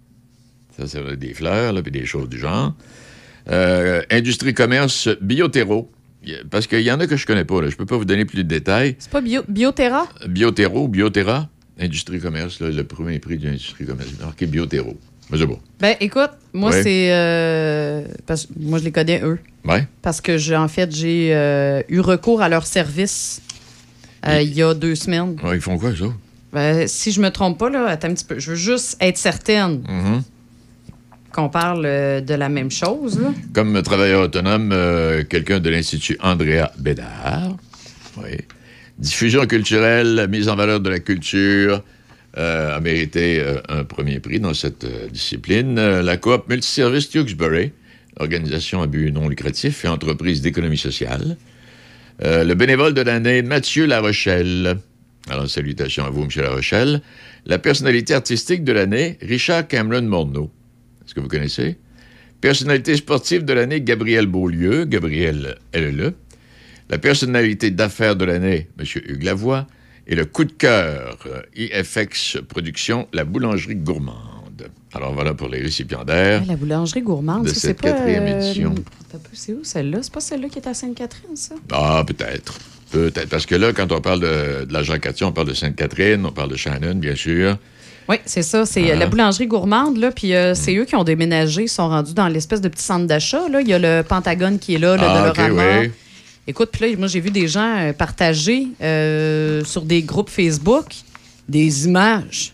Ça, 0.78 0.88
c'est 0.88 1.18
des 1.18 1.34
fleurs, 1.34 1.74
puis 1.82 1.92
des 1.92 2.06
choses 2.06 2.30
du 2.30 2.38
genre. 2.38 2.76
Industrie 3.48 4.54
commerce 4.54 5.10
Bioterro. 5.20 5.92
Parce 6.50 6.68
qu'il 6.68 6.82
y 6.82 6.92
en 6.92 7.00
a 7.00 7.08
que 7.08 7.16
je 7.18 7.26
connais 7.26 7.46
pas, 7.46 7.62
là. 7.62 7.70
Je 7.70 7.76
peux 7.76 7.86
pas 7.86 7.98
vous 7.98 8.06
donner 8.06 8.26
plus 8.26 8.38
de 8.38 8.44
détails. 8.48 8.96
C'est 9.00 9.10
pas 9.12 9.22
bio, 9.22 9.42
Bioterra? 9.48 10.08
Bioterro, 10.28 10.88
Bioterra, 10.88 11.50
industrie 11.80 12.20
commerce, 12.20 12.60
là, 12.60 12.70
le 12.70 12.84
premier 12.84 13.20
prix 13.20 13.38
de 13.38 13.46
l'industrie 13.48 13.86
commerce. 13.86 14.10
Marqué 14.22 14.46
Bioterro. 14.46 14.96
Mais 15.32 15.38
c'est 15.40 15.46
beau. 15.46 15.60
Ben, 15.80 15.96
écoute, 16.00 16.30
moi, 16.54 16.70
Ouais. 16.72 16.84
c'est. 16.84 17.08
euh, 17.12 18.04
parce, 18.28 18.48
moi, 18.60 18.78
je 18.80 18.84
les 18.86 18.92
connais, 18.92 19.22
eux. 19.24 19.40
Ouais. 19.66 19.88
Parce 20.04 20.22
que, 20.22 20.38
j'ai, 20.38 20.56
en 20.56 20.68
fait, 20.68 20.94
j'ai 20.96 21.30
euh, 21.34 21.82
eu 21.90 22.00
recours 22.00 22.42
à 22.44 22.50
leur 22.50 22.66
service 22.68 23.42
euh, 24.28 24.42
il 24.42 24.54
y 24.54 24.62
a 24.62 24.74
deux 24.74 24.94
semaines. 24.96 25.36
Ouais, 25.44 25.56
ils 25.56 25.62
font 25.62 25.78
quoi, 25.78 25.96
ça? 25.96 26.06
Ben, 26.54 26.88
si 26.88 27.12
je 27.12 27.20
me 27.22 27.30
trompe 27.30 27.58
pas, 27.58 27.70
là, 27.70 27.88
attends 27.88 28.08
un 28.10 28.14
petit 28.14 28.24
peu. 28.26 28.40
Je 28.40 28.52
veux 28.52 28.56
juste 28.56 28.98
être 29.02 29.18
certaine 29.18 29.82
Mhm. 29.88 30.22
Qu'on 31.36 31.50
parle 31.50 31.86
euh, 31.86 32.22
de 32.22 32.34
la 32.34 32.48
même 32.48 32.72
chose. 32.72 33.20
Comme 33.54 33.82
travailleur 33.82 34.22
autonome, 34.22 34.72
euh, 34.72 35.24
quelqu'un 35.26 35.60
de 35.60 35.70
l'Institut 35.70 36.18
Andrea 36.22 36.72
Bédard. 36.78 37.58
Diffusion 38.98 39.46
culturelle, 39.46 40.28
mise 40.30 40.48
en 40.48 40.56
valeur 40.56 40.80
de 40.80 40.90
la 40.90 41.00
culture, 41.00 41.84
euh, 42.38 42.78
a 42.78 42.80
mérité 42.80 43.44
un 43.68 43.84
premier 43.84 44.22
prix 44.22 44.40
dans 44.40 44.54
cette 44.54 44.86
discipline. 45.12 45.76
La 45.76 46.16
coop 46.16 46.48
Multiservice 46.48 47.10
Tewksbury, 47.10 47.74
organisation 48.18 48.82
à 48.82 48.88
but 48.88 49.12
non 49.12 49.28
lucratif 49.28 49.84
et 49.84 49.90
entreprise 49.90 50.42
d'économie 50.42 50.78
sociale. 50.78 51.36
Le 52.22 52.54
bénévole 52.54 52.94
de 52.94 53.02
l'année, 53.02 53.42
Mathieu 53.42 53.86
Larochelle. 53.86 54.78
Alors, 55.30 55.50
salutations 55.50 56.06
à 56.06 56.10
vous, 56.10 56.24
M. 56.24 56.30
Larochelle. 56.38 57.02
La 57.46 57.60
personnalité 57.60 58.14
artistique 58.14 58.64
de 58.64 58.72
l'année, 58.72 59.18
Richard 59.22 59.68
Cameron 59.68 60.04
Morneau. 60.04 60.50
Est-ce 61.06 61.14
que 61.14 61.20
vous 61.20 61.28
connaissez? 61.28 61.78
Personnalité 62.42 62.96
sportive 62.96 63.44
de 63.46 63.54
l'année, 63.54 63.82
Gabriel 63.82 64.28
Beaulieu. 64.28 64.86
Gabriel, 64.86 65.58
elle 65.72 65.84
est 65.84 65.92
là. 65.92 66.12
La 66.90 66.98
personnalité 66.98 67.72
d'affaires 67.72 68.16
de 68.16 68.26
l'année, 68.26 68.68
M. 68.80 68.86
Hugues 69.08 69.24
Lavoie. 69.24 69.68
Et 70.08 70.14
le 70.14 70.26
coup 70.26 70.44
de 70.46 70.52
cœur, 70.52 71.18
IFX 71.56 72.38
Productions, 72.48 73.08
la 73.14 73.24
boulangerie 73.24 73.76
gourmande. 73.76 74.70
Alors 74.94 75.14
voilà 75.14 75.34
pour 75.34 75.50
les 75.50 75.60
récipiendaires. 75.62 76.42
Ouais, 76.42 76.48
la 76.48 76.56
boulangerie 76.56 77.02
gourmande, 77.02 77.46
de 77.46 77.50
ça, 77.50 77.56
c'est 77.56 77.68
cette 77.70 77.82
pas. 77.82 77.92
quatrième 77.92 78.24
euh, 78.24 78.40
édition. 78.40 78.76
peu, 78.76 79.18
C'est 79.34 79.54
où 79.54 79.64
celle-là? 79.64 80.00
C'est 80.04 80.14
pas 80.14 80.20
celle-là 80.22 80.48
qui 80.50 80.60
est 80.60 80.68
à 80.68 80.74
Sainte-Catherine, 80.76 81.36
ça? 81.36 81.56
Ah, 81.72 82.04
peut-être. 82.06 82.60
Peut-être. 82.92 83.30
Parce 83.30 83.48
que 83.48 83.56
là, 83.56 83.74
quand 83.74 83.92
on 83.92 84.00
parle 84.00 84.20
de, 84.20 84.66
de 84.66 84.72
la 84.74 84.84
Jean-Catherine, 84.84 85.30
on 85.30 85.34
parle 85.34 85.48
de 85.48 85.54
Sainte-Catherine, 85.56 86.24
on 86.26 86.32
parle 86.32 86.52
de 86.52 86.56
Shannon, 86.56 86.96
bien 86.96 87.16
sûr. 87.16 87.58
Oui, 88.08 88.18
c'est 88.26 88.44
ça. 88.44 88.66
C'est 88.66 88.92
Ah. 88.92 88.96
la 88.96 89.08
boulangerie 89.08 89.48
gourmande, 89.48 89.98
là. 89.98 90.12
Puis 90.12 90.34
euh, 90.36 90.54
c'est 90.54 90.76
eux 90.76 90.86
qui 90.86 90.96
ont 90.96 91.04
déménagé, 91.04 91.64
ils 91.64 91.68
sont 91.70 91.88
rendus 91.90 92.14
dans 92.14 92.28
l'espèce 92.28 92.62
de 92.62 92.68
petit 92.70 92.84
centre 92.84 93.06
d'achat, 93.08 93.48
là. 93.50 93.62
Il 93.62 93.68
y 93.68 93.74
a 93.74 93.80
le 93.80 94.04
Pentagone 94.04 94.60
qui 94.60 94.76
est 94.76 94.80
là, 94.80 94.96
le 94.96 95.04
Ah, 95.04 95.32
Dolorama. 95.34 95.80
oui. 95.82 95.92
Écoute, 96.48 96.70
puis 96.72 96.92
là, 96.92 96.98
moi, 96.98 97.08
j'ai 97.08 97.20
vu 97.20 97.32
des 97.32 97.48
gens 97.48 97.78
euh, 97.80 97.94
partager 97.94 98.68
euh, 98.82 99.64
sur 99.64 99.82
des 99.82 100.04
groupes 100.04 100.30
Facebook 100.30 100.86
des 101.50 101.86
images 101.86 102.54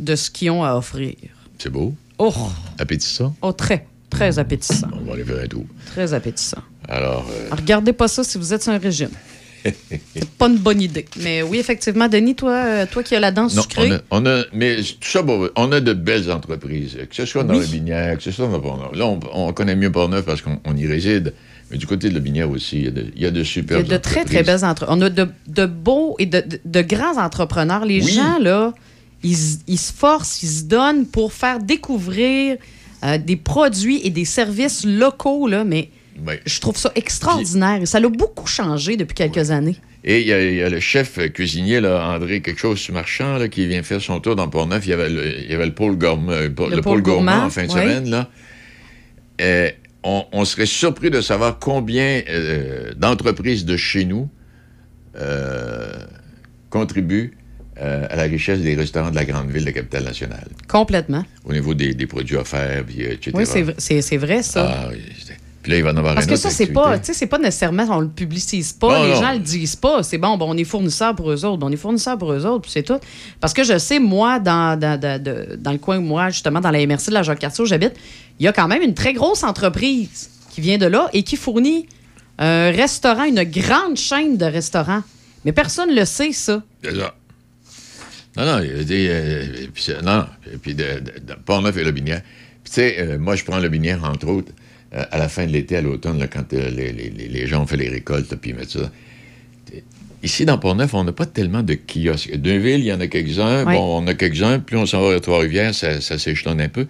de 0.00 0.16
ce 0.16 0.30
qu'ils 0.30 0.50
ont 0.50 0.64
à 0.64 0.74
offrir. 0.76 1.14
C'est 1.58 1.70
beau. 1.70 1.94
Oh, 2.18 2.32
Appétissant. 2.78 3.34
oh 3.42 3.52
très, 3.52 3.86
très 4.10 4.38
appétissant. 4.38 4.88
On 5.00 5.04
va 5.06 5.14
aller 5.14 5.24
faire 5.24 5.42
un 5.42 5.46
tour. 5.46 5.64
Très 5.86 6.12
appétissant. 6.12 6.58
Alors, 6.88 7.26
euh, 7.30 7.46
Alors, 7.46 7.58
regardez 7.58 7.92
pas 7.92 8.08
ça 8.08 8.22
si 8.24 8.36
vous 8.38 8.52
êtes 8.52 8.62
sur 8.62 8.72
un 8.72 8.78
régime. 8.78 9.10
C'est 9.64 10.28
pas 10.38 10.48
une 10.48 10.58
bonne 10.58 10.80
idée. 10.82 11.06
Mais 11.22 11.42
oui, 11.42 11.58
effectivement, 11.58 12.08
Denis, 12.08 12.34
toi, 12.34 12.52
euh, 12.52 12.86
toi 12.90 13.02
qui 13.02 13.14
as 13.14 13.20
la 13.20 13.30
dent 13.32 13.44
non, 13.44 13.48
sucrée. 13.62 13.88
on 13.88 13.92
a, 13.92 14.00
on 14.10 14.26
a- 14.26 14.44
mais 14.52 14.76
tout 14.76 15.08
ça, 15.08 15.24
on 15.56 15.72
a 15.72 15.80
de 15.80 15.92
belles 15.92 16.30
entreprises, 16.30 16.96
que 17.08 17.14
ce 17.16 17.24
soit 17.24 17.44
dans 17.44 17.54
Oui. 17.54 17.60
le 17.60 17.66
Binière, 17.66 18.16
que 18.16 18.22
ce 18.22 18.30
soit 18.30 18.46
dans 18.46 18.60
Portneuf. 18.60 18.94
Là, 18.98 19.06
on, 19.06 19.20
on 19.32 19.52
connaît 19.52 19.76
mieux 19.76 19.90
Portneuf 19.90 20.24
parce 20.24 20.42
qu'on 20.42 20.58
on 20.64 20.76
y 20.76 20.86
réside, 20.86 21.32
mais 21.70 21.78
du 21.78 21.86
côté 21.86 22.10
de 22.10 22.14
la 22.14 22.20
Binière 22.20 22.50
aussi, 22.50 22.76
il 22.78 22.84
y 22.84 22.88
a 22.88 22.90
de, 22.90 23.06
il 23.16 23.22
y 23.22 23.26
a 23.26 23.30
de 23.30 23.42
Il 23.42 23.70
y 23.70 23.74
a 23.74 23.82
de 23.82 23.96
très, 23.96 24.24
très 24.24 24.42
belles 24.42 24.64
entreprises. 24.64 24.96
On 24.98 25.00
a 25.02 25.08
de, 25.10 25.26
de 25.48 25.66
beaux 25.66 26.16
et 26.18 26.26
de, 26.26 26.82
grands 26.82 27.16
entrepreneurs. 27.22 27.84
Les 27.86 28.02
Oui. 28.04 28.12
gens, 28.12 28.38
là, 28.38 28.74
ils, 29.22 29.36
ils 29.66 29.78
se 29.78 29.92
forcent, 29.92 30.42
ils 30.42 30.48
se 30.48 30.64
donnent 30.64 31.06
pour 31.06 31.32
faire 31.32 31.58
découvrir 31.60 32.58
euh, 33.02 33.16
des 33.18 33.36
produits 33.36 34.00
et 34.04 34.10
des 34.10 34.26
services 34.26 34.84
locaux, 34.84 35.46
là, 35.48 35.64
mais 35.64 35.88
Ouais. 36.26 36.40
je 36.46 36.60
trouve 36.60 36.76
ça 36.76 36.92
extraordinaire. 36.94 37.82
Et 37.82 37.86
ça 37.86 37.98
l'a 38.00 38.08
beaucoup 38.08 38.46
changé 38.46 38.96
depuis 38.96 39.14
quelques 39.14 39.50
années. 39.50 39.76
Et 40.04 40.20
il 40.20 40.26
y, 40.26 40.32
a- 40.32 40.42
il 40.50 40.56
y 40.56 40.62
a 40.62 40.68
le 40.68 40.80
chef 40.80 41.18
cuisinier, 41.32 41.80
là, 41.80 42.06
André 42.14 42.40
quelque 42.42 42.60
chose 42.60 42.88
marchand, 42.90 43.38
là, 43.38 43.48
qui 43.48 43.66
vient 43.66 43.82
faire 43.82 44.00
son 44.02 44.20
tour 44.20 44.36
dans 44.36 44.48
Port-Neuf. 44.48 44.86
Il 44.86 44.90
y 44.90 44.92
avait 44.92 45.08
le, 45.08 45.40
il 45.44 45.50
y 45.50 45.54
avait 45.54 45.66
le 45.66 45.74
pôle 45.74 45.96
gourmand, 45.96 46.30
euh, 46.32 46.42
le, 46.42 46.48
Le 46.48 46.54
pôle 46.54 46.80
pôle 46.82 47.02
gourmand 47.02 47.32
gourmand, 47.32 47.46
en 47.46 47.50
fin 47.50 47.64
de 47.66 47.70
semaine. 47.70 48.10
Là. 48.10 48.28
Euh, 49.40 49.70
on, 50.02 50.24
on 50.32 50.44
serait 50.44 50.66
surpris 50.66 51.10
de 51.10 51.20
savoir 51.22 51.58
combien 51.58 52.20
euh, 52.28 52.92
d'entreprises 52.94 53.64
de 53.64 53.76
chez 53.78 54.04
nous 54.04 54.28
euh, 55.16 55.92
contribuent 56.70 57.32
euh, 57.80 58.06
à 58.10 58.16
la 58.16 58.22
richesse 58.24 58.60
des 58.60 58.74
restaurants 58.74 59.10
de 59.10 59.16
la 59.16 59.24
grande 59.24 59.50
ville 59.50 59.62
de 59.62 59.66
la 59.66 59.72
capitale 59.72 60.04
nationale, 60.04 60.46
Complètement. 60.68 61.24
au 61.44 61.52
niveau 61.52 61.74
des, 61.74 61.92
des 61.94 62.06
produits 62.06 62.36
offerts, 62.36 62.84
puis, 62.86 63.02
etc. 63.02 63.32
Oui, 63.34 63.44
c'est 63.46 64.16
vrai- 64.16 64.42
ça. 64.42 64.86
Ah, 64.90 64.90
puis 65.64 65.72
là, 65.72 65.78
il 65.78 65.82
va 65.82 65.90
en 65.92 65.96
avoir 65.96 66.14
Parce 66.14 66.26
que 66.26 66.36
ça, 66.36 66.50
c'est 66.50 66.66
pas, 66.66 66.98
tu 67.00 67.06
sais, 67.06 67.14
c'est 67.14 67.26
pas 67.26 67.38
nécessairement, 67.38 67.84
on 67.90 68.00
le 68.00 68.08
publicise 68.08 68.72
pas, 68.74 68.98
Non, 68.98 69.04
les 69.04 69.14
non. 69.14 69.20
gens 69.22 69.32
le 69.32 69.38
disent 69.40 69.74
pas. 69.76 70.02
C'est 70.04 70.18
bon, 70.18 70.36
bon, 70.36 70.46
on 70.50 70.56
est 70.56 70.62
fournisseur 70.64 71.16
pour 71.16 71.32
eux 71.32 71.44
autres, 71.44 71.66
on 71.66 71.72
est 71.72 71.76
fournisseur 71.76 72.16
pour 72.18 72.32
eux 72.32 72.44
autres, 72.46 72.60
puis 72.62 72.70
c'est 72.70 72.82
tout. 72.82 72.98
Parce 73.40 73.52
que 73.54 73.64
je 73.64 73.76
sais, 73.78 73.98
moi, 73.98 74.38
dans, 74.38 74.78
dans, 74.78 75.00
dans- 75.00 75.20
de- 75.20 75.56
dans 75.58 75.72
le 75.72 75.78
coin 75.78 75.96
où 75.98 76.02
moi, 76.02 76.28
justement, 76.30 76.60
dans 76.60 76.70
la 76.70 76.86
MRC 76.86 77.08
de 77.08 77.14
la 77.14 77.22
Jacques-Cartier 77.24 77.64
où 77.64 77.66
j'habite, 77.66 77.94
il 78.38 78.44
y 78.44 78.48
a 78.48 78.52
quand 78.52 78.68
même 78.68 78.82
une 78.82 78.94
très 78.94 79.14
grosse 79.14 79.42
entreprise 79.42 80.28
qui 80.50 80.60
vient 80.60 80.78
de 80.78 80.86
là 80.86 81.08
et 81.14 81.22
qui 81.24 81.36
fournit 81.36 81.88
un 82.38 82.70
restaurant, 82.70 83.24
une 83.24 83.42
grande 83.44 83.96
chaîne 83.96 84.36
de 84.36 84.44
restaurants. 84.44 85.02
Mais 85.44 85.52
personne 85.52 85.90
ne 85.90 85.94
le 85.98 86.04
sait, 86.04 86.32
ça. 86.32 86.62
Ça. 86.84 87.14
Non, 88.36 88.44
non, 88.44 88.60
il 88.64 88.80
a 88.80 88.84
des. 88.84 89.06
euh, 89.08 89.66
puis, 89.72 89.86
non, 90.02 90.26
puis 90.62 90.74
de, 90.74 90.82
de, 90.82 90.98
de 91.24 91.34
Port-Neuf 91.44 91.76
et 91.76 91.84
Lobinière. 91.84 92.22
Puis, 92.64 92.72
tu 92.72 92.80
sais, 92.80 92.96
euh, 92.98 93.18
moi, 93.18 93.36
je 93.36 93.44
prends 93.44 93.58
Lobinière, 93.58 94.02
entre 94.04 94.26
autres, 94.26 94.52
à 94.94 95.18
la 95.18 95.28
fin 95.28 95.46
de 95.46 95.50
l'été, 95.52 95.76
à 95.76 95.80
l'automne, 95.82 96.18
là, 96.18 96.26
quand 96.28 96.52
euh, 96.54 96.70
les, 96.70 96.92
les- 96.92 97.10
les- 97.10 97.28
les 97.28 97.46
gens 97.46 97.62
ont 97.62 97.66
fait 97.66 97.76
les 97.76 97.88
récoltes, 97.88 98.34
puis 98.36 98.50
ils 98.50 98.56
mettent 98.56 98.70
ça. 98.70 98.90
Ici, 100.22 100.46
dans 100.46 100.56
Port-Neuf, 100.56 100.94
on 100.94 101.04
n'a 101.04 101.12
pas 101.12 101.26
tellement 101.26 101.62
de 101.62 101.74
kiosques. 101.74 102.34
Deux-Villes, 102.36 102.80
il 102.80 102.86
y 102.86 102.92
en 102.92 103.00
a 103.00 103.06
quelques-uns. 103.08 103.66
Oui. 103.66 103.74
Bon, 103.74 104.02
on 104.02 104.06
a 104.06 104.14
quelques-uns. 104.14 104.58
Plus 104.58 104.78
on 104.78 104.86
s'en 104.86 105.02
va 105.02 105.10
vers 105.10 105.20
Trois-Rivières, 105.20 105.74
ça, 105.74 106.00
ça 106.00 106.18
s'échelonne 106.18 106.60
un 106.62 106.68
peu. 106.70 106.86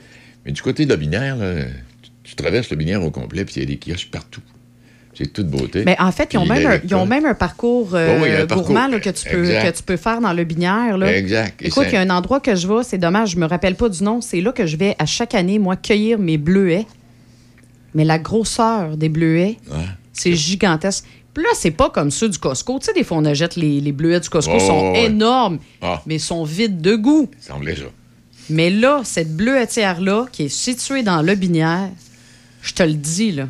Mais 0.46 0.52
du 0.52 0.62
côté 0.62 0.84
de 0.84 0.90
Lobinière, 0.90 1.34
là, 1.36 1.64
tu, 2.02 2.10
tu 2.22 2.34
traverses 2.36 2.70
Lobinière 2.70 3.02
au 3.02 3.10
complet, 3.10 3.44
puis 3.44 3.54
il 3.56 3.60
y 3.60 3.62
a 3.62 3.66
des 3.66 3.76
kiosques 3.78 4.10
partout. 4.12 4.40
C'est 5.16 5.32
toute 5.32 5.48
beauté. 5.48 5.82
Mais 5.86 5.96
en 6.00 6.10
fait, 6.12 6.32
ils 6.32 6.38
ont, 6.38 6.46
même 6.46 6.66
un, 6.66 6.78
ils 6.84 6.94
ont 6.94 7.04
récoltes. 7.04 7.08
même 7.08 7.26
un 7.26 7.34
parcours 7.34 7.94
euh, 7.94 8.20
oui, 8.20 8.46
parcours. 8.46 8.66
gourmand 8.66 8.88
là, 8.88 8.98
que, 9.00 9.10
tu 9.10 9.28
peux, 9.28 9.44
Exact. 9.44 9.72
que 9.72 9.76
tu 9.78 9.82
peux 9.84 9.96
faire 9.96 10.20
dans 10.20 10.32
le 10.32 10.44
binière. 10.44 10.98
Là. 10.98 11.16
Exact. 11.16 11.60
Et 11.62 11.68
Écoute, 11.68 11.86
il 11.88 11.94
y 11.94 11.96
a 11.96 12.00
un 12.00 12.10
endroit 12.10 12.40
que 12.40 12.54
je 12.56 12.66
vais, 12.68 12.82
c'est 12.84 12.98
dommage, 12.98 13.30
je 13.30 13.36
me 13.38 13.46
rappelle 13.46 13.74
pas 13.76 13.88
du 13.88 14.02
nom. 14.02 14.20
C'est 14.20 14.40
là 14.40 14.50
que 14.52 14.66
je 14.66 14.76
vais 14.76 14.94
à 14.98 15.06
chaque 15.06 15.34
année, 15.34 15.58
moi, 15.60 15.74
cueillir 15.76 16.18
mes 16.18 16.36
bleuets. 16.38 16.86
Mais 17.94 18.04
la 18.04 18.18
grosseur 18.18 18.96
des 18.96 19.08
bleuets, 19.08 19.56
Ouais. 19.70 19.84
c'est 20.12 20.34
gigantesque. 20.34 21.04
Puis 21.32 21.42
là, 21.42 21.50
c'est 21.54 21.70
pas 21.72 21.90
comme 21.90 22.10
ceux 22.10 22.28
du 22.28 22.38
Costco. 22.38 22.78
Tu 22.78 22.86
sais, 22.86 22.92
des 22.92 23.02
fois, 23.04 23.16
on 23.16 23.24
achète 23.24 23.56
les, 23.56 23.80
les 23.80 23.92
bleuets 23.92 24.20
du 24.20 24.28
Costco, 24.28 24.54
Oh, 24.56 24.60
sont 24.60 24.92
ouais. 24.92 25.04
énormes, 25.06 25.58
Ah, 25.82 26.00
mais 26.06 26.18
sont 26.18 26.44
vides 26.44 26.80
de 26.80 26.94
goût. 26.96 27.28
ça 27.40 27.54
semblait 27.54 27.74
ça. 27.76 27.82
Mais 28.50 28.70
là, 28.70 29.00
cette 29.04 29.34
bleuetière-là, 29.36 30.26
qui 30.30 30.44
est 30.44 30.48
située 30.48 31.02
dans 31.02 31.22
le 31.22 31.34
binière, 31.34 31.88
je 32.62 32.72
te 32.74 32.82
le 32.82 32.92
dis, 32.94 33.32
là. 33.32 33.48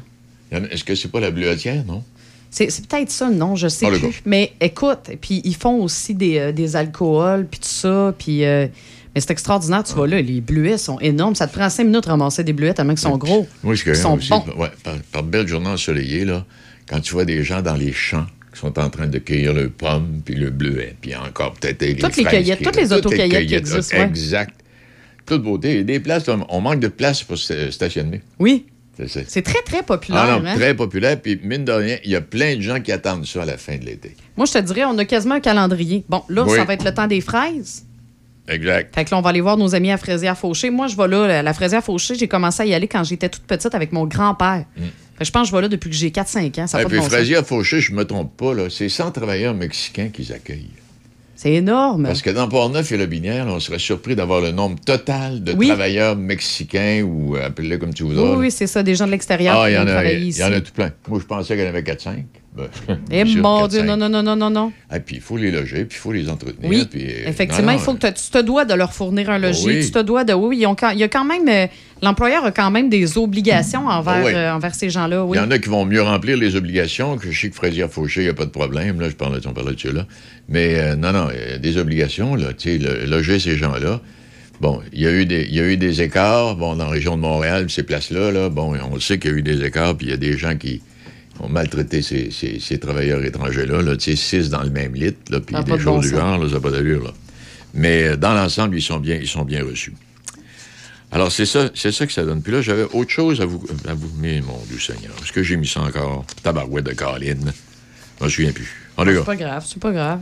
Est-ce 0.51 0.85
que 0.85 0.95
c'est 0.95 1.09
pas 1.11 1.21
la 1.21 1.31
bleuetière, 1.31 1.85
non? 1.85 2.03
C'est 2.51 2.71
c'est 2.71 2.87
peut-être 2.87 3.11
ça, 3.11 3.29
non, 3.31 3.57
je 3.57 3.67
sais 3.67 3.87
Ah, 3.93 3.99
plus. 3.99 4.23
Mais 4.25 4.53
écoute, 4.61 5.11
puis 5.21 5.43
ils 5.45 5.57
font 5.57 5.83
aussi 5.83 6.15
des, 6.15 6.39
euh, 6.39 6.53
des 6.53 6.77
alcools, 6.77 7.47
puis 7.51 7.59
tout 7.61 7.69
ça, 7.69 8.15
puis... 8.17 8.45
euh, 8.45 8.69
mais 9.15 9.20
c'est 9.20 9.31
extraordinaire, 9.31 9.84
tu 9.84 9.93
vois 9.94 10.07
là, 10.09 10.20
les 10.20 10.41
bleuets 10.41 10.78
sont 10.78 10.99
énormes. 11.01 11.34
Ça 11.34 11.47
te 11.47 11.52
prend 11.57 11.68
cinq 11.70 11.84
minutes 11.84 12.05
de 12.05 12.09
ramasser 12.10 12.43
des 12.44 12.52
bleuets 12.52 12.75
tellement 12.75 12.93
qu'ils 12.94 13.01
sont 13.02 13.17
gros. 13.18 13.47
Moi, 13.62 13.76
ce 13.76 13.84
que 13.84 13.94
sont 13.94 14.17
aussi, 14.17 14.31
bons. 14.31 14.44
ouais, 14.57 14.70
par, 14.83 14.94
par 15.12 15.23
belle 15.23 15.47
journée 15.47 15.68
ensoleillée, 15.68 16.25
là, 16.25 16.44
quand 16.89 17.01
tu 17.01 17.12
vois 17.12 17.25
des 17.25 17.43
gens 17.44 17.62
dans 17.62 17.75
les 17.76 17.93
champs 17.93 18.26
qui 18.52 18.60
sont 18.60 18.78
en 18.78 18.91
train 18.91 19.07
de 19.07 19.18
cueillir 19.18 19.52
le 19.52 19.68
pomme 19.68 20.20
puis 20.25 20.34
le 20.34 20.51
bleuet, 20.51 20.97
puis 21.01 21.15
encore 21.17 21.55
peut-être 21.55 21.83
les 21.83 21.97
Toutes 21.97 22.17
les 22.17 22.25
cueillettes, 22.25 22.62
toutes 22.62 22.76
les 22.76 22.93
autocueillettes 22.93 23.47
qui 23.47 23.55
existent, 23.55 23.97
ouais. 23.97 24.05
Exact. 24.05 24.55
Toute 25.26 25.43
beauté. 25.43 25.78
Et 25.78 25.84
des 25.84 26.01
places, 26.01 26.25
on 26.49 26.60
manque 26.60 26.81
de 26.81 26.89
place 26.89 27.23
pour 27.23 27.39
se- 27.39 27.70
stationner. 27.70 28.20
Oui, 28.39 28.67
C'est- 29.09 29.43
très, 29.43 29.62
très 29.62 29.83
populaire. 29.83 30.23
Ah 30.25 30.39
non, 30.39 30.47
hein. 30.47 30.55
très 30.55 30.75
populaire. 30.75 31.20
Puis, 31.20 31.41
mine 31.43 31.65
de 31.65 31.73
rien, 31.73 31.97
il 32.05 32.10
y 32.10 32.15
a 32.17 32.20
plein 32.20 32.57
de 32.57 32.60
gens 32.60 32.78
qui 32.81 32.93
attendent 32.93 33.26
ça 33.26 33.43
à 33.43 33.47
la 33.47 33.57
fin 33.57 33.76
de 33.76 33.84
l'été. 33.86 34.15
Moi, 34.36 34.47
je 34.47 34.52
te 34.52 34.59
dirais, 34.59 34.84
on 34.84 34.97
a 34.99 35.05
quasiment 35.05 35.36
un 35.36 35.41
calendrier. 35.41 36.05
Bon, 36.09 36.23
là, 36.28 36.44
Oui. 36.44 36.55
ça 36.57 36.65
va 36.65 36.75
être 36.75 36.84
le 36.84 36.93
temps 36.94 37.07
des 37.07 37.20
fraises. 37.23 37.84
Exact. 38.49 38.95
Fait 38.95 39.05
que 39.05 39.11
là, 39.11 39.19
on 39.19 39.23
va 39.23 39.31
aller 39.31 39.41
voir 39.41 39.57
nos 39.57 39.75
amis 39.75 39.91
à 39.91 39.97
Fraisière 39.97 40.37
Fauché. 40.37 40.71
Moi, 40.71 40.87
je 40.87 40.97
vais 40.97 41.09
là, 41.09 41.43
la- 41.43 41.55
Fraisière 41.55 41.83
Fauché, 41.83 42.15
j'ai 42.15 42.29
commencé 42.29 42.63
à 42.63 42.67
y 42.67 42.75
aller 42.75 42.89
quand 42.89 43.03
j'étais 43.05 43.29
toute 43.29 43.45
petite 43.45 43.75
avec 43.75 43.93
mon 43.93 44.05
grand-père. 44.07 44.65
Fait 44.77 44.83
que 45.21 45.25
je 45.25 45.31
pense 45.31 45.43
que 45.49 45.51
je 45.53 45.57
vais 45.57 45.63
là 45.63 45.69
depuis 45.69 45.89
que 45.91 45.97
j'ai 45.97 46.11
4-5 46.11 46.59
ans. 46.59 46.67
Ça 46.67 46.81
Et 46.81 46.85
de 46.85 46.89
puis, 46.89 46.99
bon. 46.99 47.05
Fraisier 47.05 47.43
Fauché, 47.45 47.81
je 47.81 47.93
me 47.93 48.05
trompe 48.05 48.37
pas, 48.37 48.53
là, 48.53 48.69
c'est 48.69 48.89
100 48.89 49.13
travailleurs 49.13 49.55
mexicains 49.55 50.09
qu'ils 50.09 50.33
accueillent. 50.33 50.71
C'est 51.37 51.53
énorme. 51.55 52.05
Parce 52.05 52.23
que 52.23 52.31
dans 52.31 52.49
Port-Neuf 52.49 52.93
et 52.93 52.97
le 52.97 53.07
Binière, 53.07 53.45
là, 53.47 53.53
on 53.55 53.61
serait 53.61 53.79
surpris 53.81 54.15
d'avoir 54.15 54.41
le 54.41 54.51
nombre 54.53 54.79
total 54.81 55.43
de 55.43 55.53
Oui. 55.53 55.69
travailleurs 55.69 56.15
mexicains 56.17 57.03
ou 57.03 57.37
euh, 57.37 57.47
appelez-le 57.47 57.79
comme 57.79 57.93
tu 57.93 58.03
voudras. 58.05 58.31
Oui, 58.33 58.37
oui, 58.39 58.51
c'est 58.51 58.67
ça, 58.69 58.83
des 58.83 58.95
gens 58.95 59.07
de 59.07 59.11
l'extérieur 59.13 59.57
Ah, 59.59 59.67
qui 59.67 59.73
il 59.73 60.31
viennent 60.33 60.53
y 60.53 60.55
en 60.55 60.57
a 60.57 60.61
tout 60.61 60.73
plein. 60.73 60.93
Moi, 61.09 61.19
je 61.21 61.25
pensais 61.27 61.55
qu'il 61.57 61.65
y 61.65 61.67
en 61.67 61.71
avait 61.71 61.83
4-5. 61.83 62.25
Ben, 62.57 62.68
Eh 63.10 63.24
bien 63.24 63.33
sûr, 63.33 63.42
mon 63.42 63.66
4-5. 63.66 63.68
Dieu, 63.70 63.83
non, 63.83 63.97
non, 63.97 64.08
non, 64.08 64.23
non, 64.23 64.36
non, 64.36 64.50
non. 64.50 64.73
Et 64.94 65.00
puis, 65.00 65.16
il 65.16 65.23
faut 65.23 65.36
les 65.36 65.50
loger, 65.50 65.84
puis 65.86 65.99
il 65.99 66.00
faut 66.00 66.12
les 66.12 66.28
entretenir. 66.28 66.70
Oui, 66.70 66.86
puis, 66.89 67.02
euh, 67.05 67.28
effectivement, 67.28 67.73
non, 67.73 67.78
il 67.78 67.81
faut 67.81 67.94
que 67.94 68.07
tu 68.07 68.31
te 68.31 68.41
dois 68.41 68.65
de 68.65 68.74
leur 68.74 68.92
fournir 68.92 69.28
un 69.31 69.39
logis. 69.39 69.66
Oui. 69.66 69.84
Tu 69.84 69.91
te 69.91 69.99
dois 69.99 70.23
de. 70.24 70.33
Oui, 70.34 70.58
ils 70.60 70.66
ont 70.66 70.76
il 70.92 70.99
y 70.99 71.02
a 71.02 71.08
quand 71.08 71.24
même. 71.24 71.49
euh, 71.49 71.66
L'employeur 72.02 72.44
a 72.44 72.50
quand 72.52 72.70
même 72.70 72.91
des 72.91 73.16
obligations 73.16 73.86
envers, 73.89 74.15
Ah 74.18 74.23
oui. 74.24 74.33
euh, 74.34 74.52
envers 74.55 74.74
ces 74.74 74.91
gens-là. 74.91 75.24
Oui. 75.24 75.36
Il 75.39 75.41
y 75.41 75.44
en 75.44 75.50
a 75.50 75.58
qui 75.58 75.68
vont 75.70 75.84
mieux 75.86 76.02
remplir 76.02 76.36
les 76.36 76.55
obligations, 76.55 77.16
que 77.16 77.31
je 77.31 77.41
sais 77.41 77.49
que 77.49 77.55
Fraisier 77.57 77.86
Fauché, 77.89 78.20
il 78.20 78.24
n'y 78.24 78.31
a 78.31 78.34
pas 78.34 78.44
de 78.44 78.50
problème. 78.50 79.00
Là, 79.00 79.08
je 79.08 79.15
parle, 79.15 79.41
on 79.47 79.52
parlait 79.52 79.74
de 79.74 79.81
ça 79.81 79.91
là. 79.91 80.07
Mais 80.49 80.94
non, 80.97 81.12
non, 81.12 81.28
il 81.33 81.52
y 81.52 81.55
a 81.55 81.58
des 81.58 81.76
obligations, 81.78 82.34
là, 82.34 82.52
tu 82.52 82.78
sais, 82.78 83.07
loger 83.07 83.39
ces 83.39 83.57
gens-là. 83.57 84.00
Bon, 84.60 84.81
il 84.92 85.00
y, 85.00 85.07
a 85.07 85.12
eu 85.12 85.24
des, 85.26 85.47
il 85.49 85.55
y 85.57 85.60
a 85.60 85.65
eu 85.65 85.76
des 85.76 86.02
écarts, 86.02 86.55
bon, 86.57 86.76
dans 86.76 86.84
la 86.84 86.91
région 86.91 87.16
de 87.16 87.23
Montréal, 87.23 87.66
ces 87.70 87.83
places-là, 87.83 88.31
là, 88.31 88.49
bon, 88.50 88.76
on 88.91 88.94
le 88.94 89.00
sait 89.00 89.18
qu'il 89.18 89.31
y 89.31 89.34
a 89.34 89.36
eu 89.39 89.42
des 89.42 89.65
écarts, 89.65 89.97
puis 89.97 90.07
il 90.07 90.10
y 90.10 90.12
a 90.12 90.16
des 90.18 90.36
gens 90.39 90.57
qui 90.57 90.81
ont 91.41 91.49
maltraité 91.49 92.01
ces, 92.03 92.31
ces- 92.31 92.61
ces 92.61 92.79
travailleurs 92.79 93.23
étrangers-là, 93.25 93.83
là, 93.83 93.95
six 93.99 94.49
dans 94.51 94.63
le 94.63 94.71
même 94.71 94.95
lit, 94.95 95.15
là, 95.31 95.41
puis 95.41 95.57
des 95.65 95.79
jours 95.79 95.95
bon 95.97 96.01
du 96.01 96.09
genre, 96.09 96.39
là, 96.39 96.49
ça 96.49 96.55
n'a 96.55 96.61
pas 96.61 96.71
d'allure, 96.71 97.03
là. 97.05 97.11
Mais 97.75 98.05
euh, 98.05 98.17
dans 98.17 98.35
l'ensemble, 98.35 98.77
ils 98.77 98.83
sont 98.83 98.99
bien, 99.01 99.17
ils 99.17 99.27
sont 99.29 99.45
bien 99.45 99.65
reçus. 99.65 99.93
Alors, 101.11 101.31
c'est 101.31 101.47
ça, 101.47 101.71
c'est 101.75 101.93
ça 101.93 102.07
que 102.07 102.13
ça 102.13 102.25
donne. 102.25 102.43
Puis 102.43 102.53
là, 102.53 102.61
j'avais 102.61 102.85
autre 102.93 103.11
chose 103.11 103.41
à 103.41 103.47
vous, 103.47 103.65
à 103.87 103.95
vous. 103.95 104.11
Mais 104.19 104.41
mon 104.41 104.59
Dieu 104.69 104.81
Seigneur, 104.81 105.13
est-ce 105.23 105.33
que 105.33 105.43
j'ai 105.45 105.57
mis 105.57 105.67
ça 105.69 105.81
encore? 105.81 106.25
Tabarouette 106.43 106.87
de 106.87 106.93
Caroline. 106.93 107.53
Je 108.21 108.25
me 108.25 108.29
souviens 108.29 108.53
plus. 108.53 108.69
En 108.97 109.05
tout 109.05 109.11
C'est 109.13 109.25
pas 109.25 109.37
grave, 109.37 109.65
c'est 109.69 109.81
pas 109.81 109.93
grave. 109.93 110.21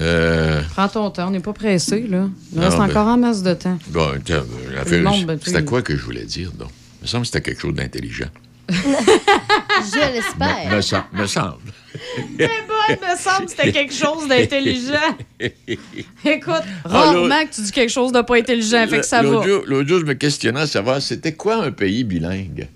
euh, 0.00 0.62
Prends 0.74 0.88
ton 0.88 1.10
temps, 1.10 1.28
on 1.28 1.30
n'est 1.30 1.40
pas 1.40 1.52
pressé, 1.52 2.06
là. 2.08 2.28
Il 2.52 2.58
Non, 2.58 2.64
reste 2.64 2.78
ben- 2.78 2.84
encore 2.90 3.06
en 3.08 3.18
masse 3.18 3.42
de 3.42 3.54
temps. 3.54 3.78
bon, 3.88 4.08
euh, 4.30 4.42
ben, 5.26 5.38
c'était 5.44 5.64
quoi 5.64 5.82
que 5.82 5.96
je 5.96 6.02
voulais 6.02 6.24
dire, 6.24 6.50
donc? 6.52 6.70
me 7.02 7.06
semble 7.06 7.22
que 7.22 7.26
c'était 7.28 7.42
quelque 7.42 7.60
chose 7.62 7.74
d'intelligent. 7.74 8.28
Je 8.70 10.12
l'espère. 10.14 10.70
Me, 10.70 10.80
sem- 10.80 11.04
me 11.12 11.26
semble. 11.26 11.58
C'est 12.38 12.46
bon, 12.68 12.96
me 13.12 13.16
semble 13.16 13.44
que 13.46 13.50
c'était 13.50 13.72
quelque 13.72 13.92
chose 13.94 14.28
d'intelligent. 14.28 15.16
Écoute, 16.24 16.62
Ah, 16.84 16.88
rarement 16.88 17.44
que 17.46 17.54
tu 17.54 17.60
dis 17.62 17.72
quelque 17.72 17.90
chose 17.90 18.12
de 18.12 18.20
pas 18.22 18.36
intelligent, 18.36 18.86
fait 18.88 19.00
que 19.00 19.06
ça 19.06 19.22
va. 19.22 19.42
jour- 19.46 19.62
L'autre 19.66 19.88
jour, 19.88 20.00
je 20.00 20.04
me 20.04 20.14
questionnais 20.14 20.60
à 20.60 20.66
savoir 20.66 21.02
c'était 21.02 21.32
quoi 21.34 21.56
un 21.64 21.72
pays 21.72 22.04
bilingue? 22.04 22.68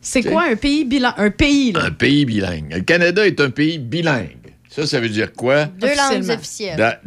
C'est 0.00 0.22
quoi 0.22 0.44
un 0.44 0.56
pays 0.56 0.84
bilan? 0.84 1.12
Un 1.16 1.30
pays, 1.30 1.72
là? 1.72 1.84
Un 1.86 1.90
pays 1.90 2.24
bilingue. 2.24 2.72
Le 2.74 2.80
Canada 2.82 3.26
est 3.26 3.40
un 3.40 3.50
pays 3.50 3.78
bilingue. 3.78 4.36
Ça, 4.70 4.86
ça 4.86 5.00
veut 5.00 5.08
dire 5.08 5.32
quoi? 5.32 5.64
Deux 5.66 5.88
langues 5.88 6.30
officielles. 6.30 6.98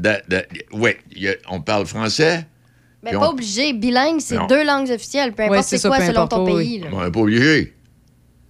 Il 1.16 1.28
a- 1.30 1.34
on 1.50 1.62
parle 1.62 1.86
français. 1.86 2.46
Mais 3.04 3.12
pas 3.12 3.28
on- 3.30 3.32
obligé. 3.32 3.74
Bilingue, 3.74 4.20
c'est 4.20 4.36
Non. 4.38 4.48
deux 4.48 4.66
langues 4.66 4.90
officielles. 4.92 5.34
Peu 5.34 5.44
Ouais, 5.44 5.50
importe 5.50 5.64
c'est 5.68 5.78
c'est 5.78 5.82
ça, 5.84 5.90
quoi 5.90 5.98
peu 5.98 6.06
selon 6.06 6.22
importe, 6.22 6.48
ton 6.48 6.56
oui. 6.56 6.64
pays. 6.64 6.80
là. 6.80 6.88
On 6.92 7.04
n'est 7.04 7.12
pas 7.12 7.20
obligé. 7.20 7.66
Tu 7.66 7.74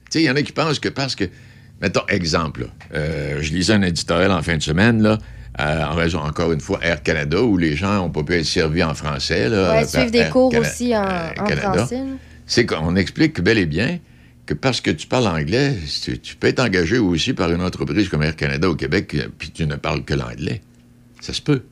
sais, 0.10 0.22
il 0.24 0.26
y 0.26 0.30
en 0.30 0.36
a 0.36 0.42
qui 0.42 0.52
pensent 0.52 0.80
que 0.80 0.90
parce 0.90 1.16
que. 1.16 1.26
Mettons, 1.82 2.02
exemple, 2.10 2.62
là, 2.62 2.68
euh, 2.94 3.38
je 3.42 3.52
lisais 3.54 3.74
un 3.74 3.82
éditorial 3.82 4.32
en 4.32 4.44
fin 4.44 4.56
de 4.56 4.62
semaine, 4.62 5.02
là, 5.02 5.18
euh, 5.60 5.84
en 5.84 5.96
raison, 5.96 6.20
encore 6.20 6.52
une 6.52 6.60
fois, 6.60 6.78
Air 6.84 7.02
Canada, 7.02 7.42
où 7.42 7.58
les 7.58 7.76
gens 7.76 7.96
n'ont 7.96 8.12
pas 8.12 8.22
pu 8.22 8.36
être 8.36 8.46
servis 8.46 8.84
en 8.84 8.94
français. 8.94 9.50
Là, 9.50 9.72
Ouais, 9.78 9.88
suivre 9.88 10.12
des 10.12 10.20
Air 10.20 10.30
cours 10.30 10.52
Cana- 10.52 10.62
aussi 10.68 10.96
en, 10.96 11.02
en 11.02 11.34
Canada. 11.48 11.74
français. 11.74 12.02
C'est 12.46 12.68
qu'on 12.68 12.96
explique 12.96 13.42
bel 13.42 13.58
et 13.58 13.66
bien 13.66 13.98
que 14.46 14.54
parce 14.54 14.80
que 14.80 14.92
tu 14.92 15.08
parles 15.08 15.26
anglais, 15.26 15.74
tu, 16.04 16.20
tu 16.20 16.36
peux 16.36 16.48
être 16.50 16.60
engagé 16.60 17.00
aussi 17.00 17.34
par 17.34 17.52
une 17.52 17.62
entreprise 17.64 18.10
comme 18.10 18.22
Air 18.22 18.36
Canada 18.36 18.70
au 18.70 18.76
Québec, 18.76 19.16
euh, 19.16 19.28
puis 19.36 19.50
tu 19.50 19.66
ne 19.66 19.76
parles 19.76 20.04
que 20.04 20.14
l'anglais. 20.14 20.62
Ça 21.20 21.34
se 21.34 21.42
peut. 21.42 21.64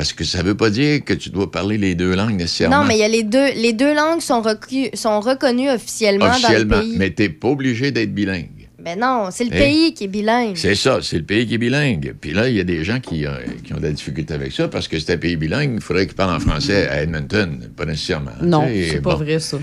Parce 0.00 0.14
que 0.14 0.24
ça 0.24 0.38
ne 0.38 0.44
veut 0.44 0.56
pas 0.56 0.70
dire 0.70 1.04
que 1.04 1.12
tu 1.12 1.28
dois 1.28 1.50
parler 1.50 1.76
les 1.76 1.94
deux 1.94 2.14
langues 2.14 2.34
nécessairement. 2.34 2.78
Non, 2.80 2.84
mais 2.88 2.94
il 2.96 3.00
y 3.00 3.04
a 3.04 3.08
les 3.08 3.22
deux. 3.22 3.52
Les 3.54 3.74
deux 3.74 3.94
langues 3.94 4.22
sont, 4.22 4.40
reconnues 4.40 5.68
officiellement, 5.68 6.24
officiellement. 6.24 6.76
dans 6.76 6.80
le 6.80 6.84
pays. 6.84 6.94
Mais 6.96 7.12
tu 7.12 7.20
n'es 7.20 7.28
pas 7.28 7.48
obligé 7.48 7.90
d'être 7.90 8.14
bilingue. 8.14 8.48
Ben 8.82 8.98
non, 8.98 9.28
c'est 9.30 9.44
le 9.44 9.52
Hey. 9.52 9.58
pays 9.60 9.92
qui 9.92 10.04
est 10.04 10.08
bilingue. 10.08 10.56
C'est 10.56 10.74
ça, 10.74 11.00
c'est 11.02 11.18
le 11.18 11.24
pays 11.24 11.46
qui 11.46 11.56
est 11.56 11.58
bilingue. 11.58 12.14
Puis 12.18 12.32
là, 12.32 12.48
il 12.48 12.56
y 12.56 12.60
a 12.60 12.64
des 12.64 12.82
gens 12.82 12.98
qui, 12.98 13.26
euh, 13.26 13.32
qui 13.62 13.74
ont 13.74 13.76
de 13.76 13.82
la 13.82 13.92
difficulté 13.92 14.32
avec 14.32 14.52
ça 14.52 14.68
parce 14.68 14.88
que 14.88 14.98
c'est 14.98 15.12
un 15.12 15.18
pays 15.18 15.36
bilingue, 15.36 15.72
il 15.74 15.80
faudrait 15.82 16.06
qu'ils 16.06 16.16
parlent 16.16 16.34
en 16.34 16.40
français 16.40 16.88
à 16.88 17.02
Edmonton, 17.02 17.60
pas 17.76 17.84
nécessairement. 17.84 18.30
Non, 18.40 18.66
Tu 18.68 18.72
sais, 18.84 18.88
c'est 18.92 19.02
pas 19.02 19.16
vrai, 19.16 19.38
ça. 19.38 19.58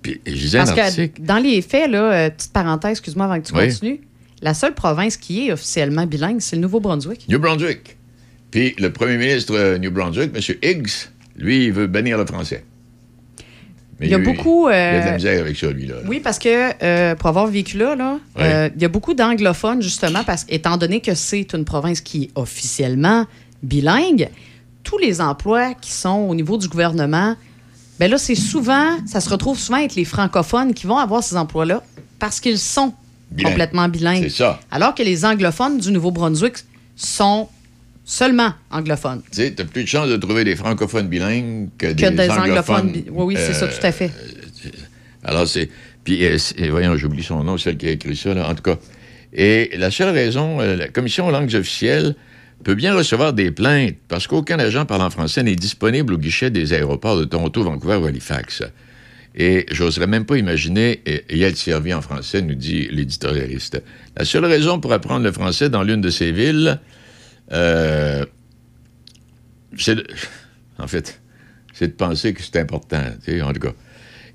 Puis 0.00 0.20
je 0.24 0.30
lisais 0.30 0.58
un 0.60 0.64
Parce 0.64 0.78
article. 0.78 1.20
que 1.20 1.26
dans 1.26 1.38
les 1.38 1.60
faits, 1.60 1.90
là, 1.90 2.12
euh, 2.12 2.30
petite 2.30 2.52
parenthèse, 2.52 2.92
excuse-moi 2.92 3.24
avant 3.26 3.40
que 3.40 3.48
tu 3.48 3.52
Oui. 3.52 3.66
continues, 3.66 4.00
la 4.42 4.54
seule 4.54 4.74
province 4.74 5.16
qui 5.16 5.48
est 5.48 5.52
officiellement 5.52 6.06
bilingue, 6.06 6.38
c'est 6.38 6.54
le 6.54 6.62
Nouveau-Brunswick. 6.62 7.26
New 7.28 7.40
Brunswick. 7.40 7.96
Puis 8.52 8.76
le 8.78 8.92
premier 8.92 9.16
ministre 9.16 9.54
euh, 9.56 9.78
New 9.78 9.90
Brunswick, 9.90 10.30
M. 10.34 10.56
Higgs, 10.62 10.90
lui, 11.36 11.64
il 11.64 11.72
veut 11.72 11.88
bannir 11.88 12.18
le 12.18 12.26
français. 12.26 12.64
Mais 13.98 14.06
Il 14.06 14.10
y 14.10 14.14
a 14.14 14.18
lui, 14.18 14.24
beaucoup, 14.24 14.68
Il 14.68 14.74
a 14.74 15.00
de 15.00 15.04
la 15.04 15.12
euh, 15.12 15.14
misère 15.14 15.40
avec 15.40 15.56
ça, 15.56 15.70
lui, 15.70 15.86
là. 15.86 15.94
Oui, 16.06 16.20
parce 16.20 16.38
que 16.38 16.72
euh, 16.82 17.14
pour 17.14 17.28
avoir 17.28 17.46
vécu 17.46 17.78
là, 17.78 17.94
là, 17.94 18.18
euh, 18.38 18.68
il 18.74 18.82
y 18.82 18.84
a 18.84 18.88
beaucoup 18.88 19.14
d'anglophones, 19.14 19.82
justement, 19.82 20.24
parce 20.24 20.44
étant 20.48 20.76
donné 20.76 21.00
que 21.00 21.14
c'est 21.14 21.52
une 21.52 21.64
province 21.64 22.00
qui 22.00 22.24
est 22.24 22.30
officiellement 22.34 23.26
bilingue, 23.62 24.28
tous 24.82 24.98
les 24.98 25.20
emplois 25.20 25.74
qui 25.74 25.92
sont 25.92 26.26
au 26.28 26.34
niveau 26.34 26.58
du 26.58 26.68
gouvernement, 26.68 27.36
ben 28.00 28.10
là, 28.10 28.18
c'est 28.18 28.34
souvent, 28.34 28.96
ça 29.06 29.20
se 29.20 29.30
retrouve 29.30 29.58
souvent 29.58 29.78
avec 29.78 29.94
les 29.94 30.04
francophones 30.04 30.74
qui 30.74 30.86
vont 30.86 30.98
avoir 30.98 31.22
ces 31.22 31.36
emplois-là 31.36 31.82
parce 32.18 32.40
qu'ils 32.40 32.58
sont 32.58 32.92
complètement 33.42 33.88
bilingues. 33.88 34.24
C'est 34.24 34.36
ça. 34.36 34.60
Alors 34.70 34.94
que 34.94 35.02
les 35.02 35.24
anglophones 35.24 35.78
du 35.78 35.92
Nouveau-Brunswick 35.92 36.56
sont 36.96 37.48
seulement 38.04 38.52
anglophones. 38.70 39.22
Tu 39.30 39.42
sais, 39.42 39.50
t'as 39.52 39.64
plus 39.64 39.84
de 39.84 39.88
chances 39.88 40.08
de 40.08 40.16
trouver 40.16 40.44
des 40.44 40.56
francophones 40.56 41.08
bilingues 41.08 41.68
que, 41.78 41.86
Que 41.88 41.92
des, 41.92 42.10
des 42.10 42.30
anglophones. 42.30 42.88
anglophones. 42.88 42.92
Oui, 43.10 43.34
oui, 43.34 43.36
c'est 43.38 43.54
ça, 43.54 43.66
euh, 43.66 43.68
tout 43.68 43.86
à 43.86 43.92
fait. 43.92 44.10
Alors, 45.24 45.46
c'est. 45.46 45.68
Puis, 46.04 46.24
euh, 46.24 46.36
voyons, 46.70 46.96
j'oublie 46.96 47.22
son 47.22 47.44
nom, 47.44 47.56
celle 47.58 47.76
qui 47.76 47.86
a 47.86 47.90
écrit 47.92 48.16
ça, 48.16 48.34
là, 48.34 48.48
en 48.48 48.54
tout 48.54 48.62
cas. 48.62 48.76
Et 49.32 49.70
la 49.76 49.90
seule 49.90 50.12
raison, 50.12 50.60
euh, 50.60 50.76
la 50.76 50.88
Commission 50.88 51.28
aux 51.28 51.30
langues 51.30 51.54
officielles 51.54 52.16
peut 52.64 52.74
bien 52.74 52.94
recevoir 52.94 53.32
des 53.32 53.50
plaintes 53.50 53.96
parce 54.08 54.26
qu'aucun 54.26 54.58
agent 54.58 54.84
parlant 54.84 55.10
français 55.10 55.42
n'est 55.42 55.56
disponible 55.56 56.14
au 56.14 56.18
guichet 56.18 56.50
des 56.50 56.72
aéroports 56.72 57.16
de 57.18 57.24
Toronto, 57.24 57.62
Vancouver 57.62 57.96
ou 57.96 58.06
Halifax. 58.06 58.62
Et 59.34 59.64
j'oserais 59.70 60.06
même 60.06 60.26
pas 60.26 60.36
imaginer 60.36 61.00
y 61.30 61.42
être 61.42 61.56
servi 61.56 61.94
en 61.94 62.02
français, 62.02 62.42
nous 62.42 62.54
dit 62.54 62.88
l'éditorialiste. 62.90 63.82
La 64.16 64.24
seule 64.26 64.44
raison 64.44 64.78
pour 64.78 64.92
apprendre 64.92 65.24
le 65.24 65.32
français 65.32 65.70
dans 65.70 65.82
l'une 65.82 66.02
de 66.02 66.10
ces 66.10 66.32
villes, 66.32 66.78
euh, 67.50 68.24
en 70.78 70.86
fait, 70.86 71.20
c'est 71.72 71.88
de 71.88 71.92
penser 71.92 72.34
que 72.34 72.42
c'est 72.42 72.56
important, 72.56 73.02
en 73.42 73.52
tout 73.52 73.60
cas. 73.60 73.72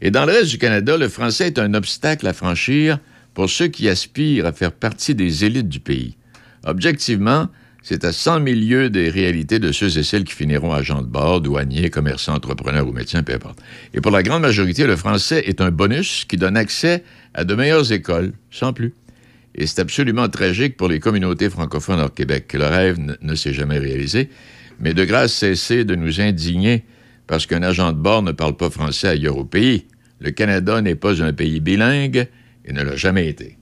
Et 0.01 0.11
dans 0.11 0.25
le 0.25 0.33
reste 0.33 0.49
du 0.49 0.57
Canada, 0.57 0.97
le 0.97 1.09
français 1.09 1.47
est 1.47 1.59
un 1.59 1.73
obstacle 1.73 2.27
à 2.27 2.33
franchir 2.33 2.99
pour 3.33 3.49
ceux 3.49 3.67
qui 3.67 3.89
aspirent 3.89 4.45
à 4.45 4.51
faire 4.51 4.71
partie 4.71 5.15
des 5.15 5.45
élites 5.45 5.69
du 5.69 5.79
pays. 5.79 6.17
Objectivement, 6.65 7.49
c'est 7.81 8.03
à 8.03 8.11
100 8.11 8.43
000 8.43 8.59
lieues 8.59 8.89
des 8.89 9.09
réalités 9.09 9.59
de 9.59 9.71
ceux 9.71 9.97
et 9.97 10.03
celles 10.03 10.23
qui 10.23 10.33
finiront 10.33 10.73
agents 10.73 11.01
de 11.01 11.07
bord, 11.07 11.39
douaniers, 11.41 11.89
commerçants, 11.89 12.35
entrepreneurs 12.35 12.87
ou 12.87 12.91
médecins, 12.91 13.23
peu 13.23 13.33
importe. 13.33 13.59
Et 13.93 14.01
pour 14.01 14.11
la 14.11 14.23
grande 14.23 14.41
majorité, 14.41 14.85
le 14.85 14.95
français 14.95 15.43
est 15.45 15.61
un 15.61 15.71
bonus 15.71 16.25
qui 16.25 16.35
donne 16.35 16.57
accès 16.57 17.03
à 17.33 17.45
de 17.45 17.55
meilleures 17.55 17.91
écoles, 17.91 18.33
sans 18.51 18.73
plus. 18.73 18.93
Et 19.57 19.65
c'est 19.65 19.79
absolument 19.79 20.29
tragique 20.29 20.77
pour 20.77 20.87
les 20.87 20.99
communautés 20.99 21.49
francophones 21.49 21.99
hors 21.99 22.13
Québec 22.13 22.45
que 22.47 22.57
le 22.57 22.65
rêve 22.65 22.97
ne, 23.21 23.35
s'est 23.35 23.53
jamais 23.53 23.79
réalisé. 23.79 24.29
Mais 24.79 24.93
de 24.93 25.03
grâce, 25.03 25.33
cessez 25.33 25.83
de 25.83 25.95
nous 25.95 26.21
indigner 26.21 26.83
parce 27.25 27.45
qu'un 27.45 27.63
agent 27.63 27.91
de 27.91 27.97
bord 27.97 28.21
ne 28.21 28.31
parle 28.31 28.55
pas 28.55 28.69
français 28.69 29.07
ailleurs 29.07 29.37
au 29.37 29.45
pays. 29.45 29.87
Le 30.19 30.31
Canada 30.31 30.81
n'est 30.81 30.95
pas 30.95 31.23
un 31.23 31.33
pays 31.33 31.59
bilingue 31.59 32.27
et 32.65 32.73
ne 32.73 32.83
l'a 32.83 32.95
jamais 32.95 33.27
été. 33.27 33.57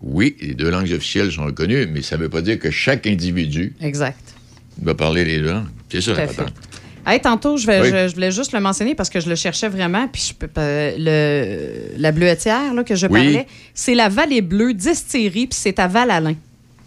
Oui, 0.00 0.36
les 0.40 0.54
deux 0.54 0.70
langues 0.70 0.92
officielles 0.92 1.32
sont 1.32 1.44
reconnues, 1.44 1.86
mais 1.86 2.02
ça 2.02 2.16
ne 2.16 2.22
veut 2.22 2.28
pas 2.28 2.42
dire 2.42 2.58
que 2.58 2.70
chaque 2.70 3.06
individu 3.06 3.74
Exact. 3.80 4.34
doit 4.78 4.96
parler 4.96 5.24
les 5.24 5.38
deux 5.38 5.52
langues. 5.52 5.68
C'est 5.88 6.00
ça 6.00 6.14
l'important. 6.14 6.46
Hey, 7.06 7.20
tantôt, 7.20 7.56
je, 7.56 7.66
vais, 7.66 7.80
Oui. 7.82 7.88
je, 7.90 8.08
je 8.08 8.14
voulais 8.14 8.30
juste 8.32 8.52
le 8.52 8.60
mentionner 8.60 8.94
parce 8.94 9.10
que 9.10 9.20
je 9.20 9.28
le 9.28 9.34
cherchais 9.36 9.68
vraiment. 9.68 10.08
Puis 10.08 10.28
je 10.30 10.34
peux 10.34 10.46
pas- 10.48 10.90
le, 10.96 11.92
la 11.98 12.12
bleuetière 12.12 12.72
là, 12.72 12.82
que 12.84 12.94
je 12.94 13.06
Oui. 13.06 13.12
parlais, 13.12 13.46
c'est 13.74 13.94
la 13.94 14.08
Vallée 14.08 14.40
Bleue 14.40 14.72
distillerie, 14.74 15.46
puis 15.46 15.58
c'est 15.60 15.78
à 15.78 15.86
Val-Alain. 15.86 16.34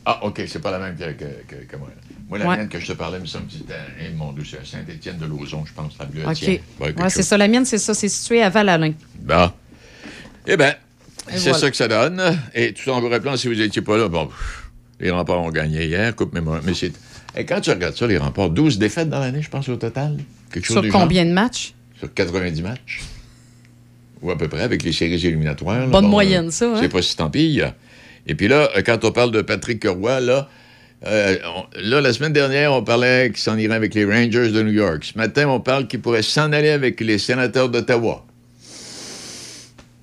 Ah, 0.05 0.19
OK, 0.25 0.41
c'est 0.47 0.61
pas 0.61 0.71
la 0.71 0.79
même 0.79 0.95
que, 0.95 1.03
que- 1.13 1.77
moi. 1.77 1.89
Moi, 2.29 2.39
la 2.39 2.45
Ouais. 2.47 2.57
mienne 2.57 2.67
que 2.67 2.79
je 2.79 2.87
te 2.87 2.93
parlais, 2.93 3.19
me 3.19 3.25
semble 3.25 3.45
c'était, 3.49 3.73
eh, 4.01 4.13
mon 4.13 4.33
Dieu, 4.33 4.43
c'est 4.49 4.57
à 4.57 4.65
Saint-Étienne 4.65 5.17
de 5.17 5.25
Lauzon, 5.25 5.63
je 5.65 5.71
pense, 5.73 5.93
la 5.97 6.05
bleue. 6.05 6.23
OK. 6.27 6.41
Ouais, 6.41 6.61
Ouais, 6.97 7.09
c'est 7.09 7.23
ça. 7.23 7.37
La 7.37 7.47
mienne, 7.47 7.63
c'est 7.63 7.77
ça. 7.77 7.93
C'est 7.93 8.09
situé 8.09 8.41
à 8.41 8.49
Val-Alain. 8.49 8.91
Bon. 9.21 9.49
Eh 10.45 10.57
bien, 10.57 10.73
c'est 11.29 11.37
voilà. 11.39 11.57
ça 11.57 11.69
que 11.71 11.77
ça 11.77 11.87
donne. 11.87 12.21
Et 12.53 12.73
tout 12.73 12.89
en 12.89 12.99
vous 12.99 13.07
rappelant, 13.09 13.37
si 13.37 13.47
vous 13.47 13.55
n'étiez 13.55 13.81
pas 13.81 13.95
là, 13.97 14.09
bon, 14.09 14.25
pff, 14.27 14.66
les 14.99 15.11
remparts 15.11 15.41
ont 15.41 15.49
gagné 15.51 15.85
hier, 15.85 16.15
coupe 16.15 16.33
mémoire. 16.33 16.61
Mais 16.65 16.73
c'est. 16.73 16.91
Et 17.35 17.45
quand 17.45 17.61
tu 17.61 17.69
regardes 17.69 17.95
ça, 17.95 18.07
les 18.07 18.17
remparts, 18.17 18.49
12 18.49 18.77
défaites 18.79 19.09
dans 19.09 19.19
l'année, 19.19 19.41
je 19.41 19.49
pense, 19.49 19.67
au 19.69 19.75
total. 19.75 20.17
Quelque 20.51 20.65
chose 20.65 20.75
Sur 20.75 20.81
du 20.81 20.89
combien 20.91 21.25
de 21.25 21.31
matchs? 21.31 21.73
Sur 21.99 22.13
90 22.13 22.61
matchs. 22.63 23.01
Ou 24.21 24.31
à 24.31 24.37
peu 24.37 24.47
près, 24.47 24.61
avec 24.61 24.81
les 24.83 24.91
séries 24.91 25.23
éliminatoires. 25.25 25.79
là. 25.81 25.85
Bonne 25.87 26.07
moyenne, 26.07 26.49
ça, 26.51 26.65
hein? 26.73 26.77
C'est 26.81 26.89
pas 26.89 27.01
si 27.01 27.15
tant 27.15 27.29
pis. 27.29 27.61
Et 28.25 28.35
puis 28.35 28.47
là, 28.47 28.69
euh, 28.75 28.81
quand 28.83 29.03
on 29.05 29.11
parle 29.11 29.31
de 29.31 29.41
Patrick 29.41 29.85
Roy, 29.85 30.19
là, 30.21 30.49
euh, 31.05 31.37
on- 31.55 31.65
là, 31.79 32.01
la 32.01 32.11
semaine 32.13 32.33
dernière, 32.33 32.73
on 32.73 32.83
parlait 32.83 33.27
qu'il 33.29 33.37
s'en 33.37 33.57
irait 33.57 33.75
avec 33.75 33.93
les 33.93 34.05
Rangers 34.05 34.49
de 34.51 34.63
New 34.63 34.71
York. 34.73 35.03
Ce 35.03 35.17
matin, 35.17 35.47
on 35.47 35.59
parle 35.59 35.87
qu'il 35.87 36.01
pourrait 36.01 36.23
s'en 36.23 36.51
aller 36.51 36.69
avec 36.69 36.99
les 37.01 37.19
sénateurs 37.19 37.69
d'Ottawa. 37.69 38.25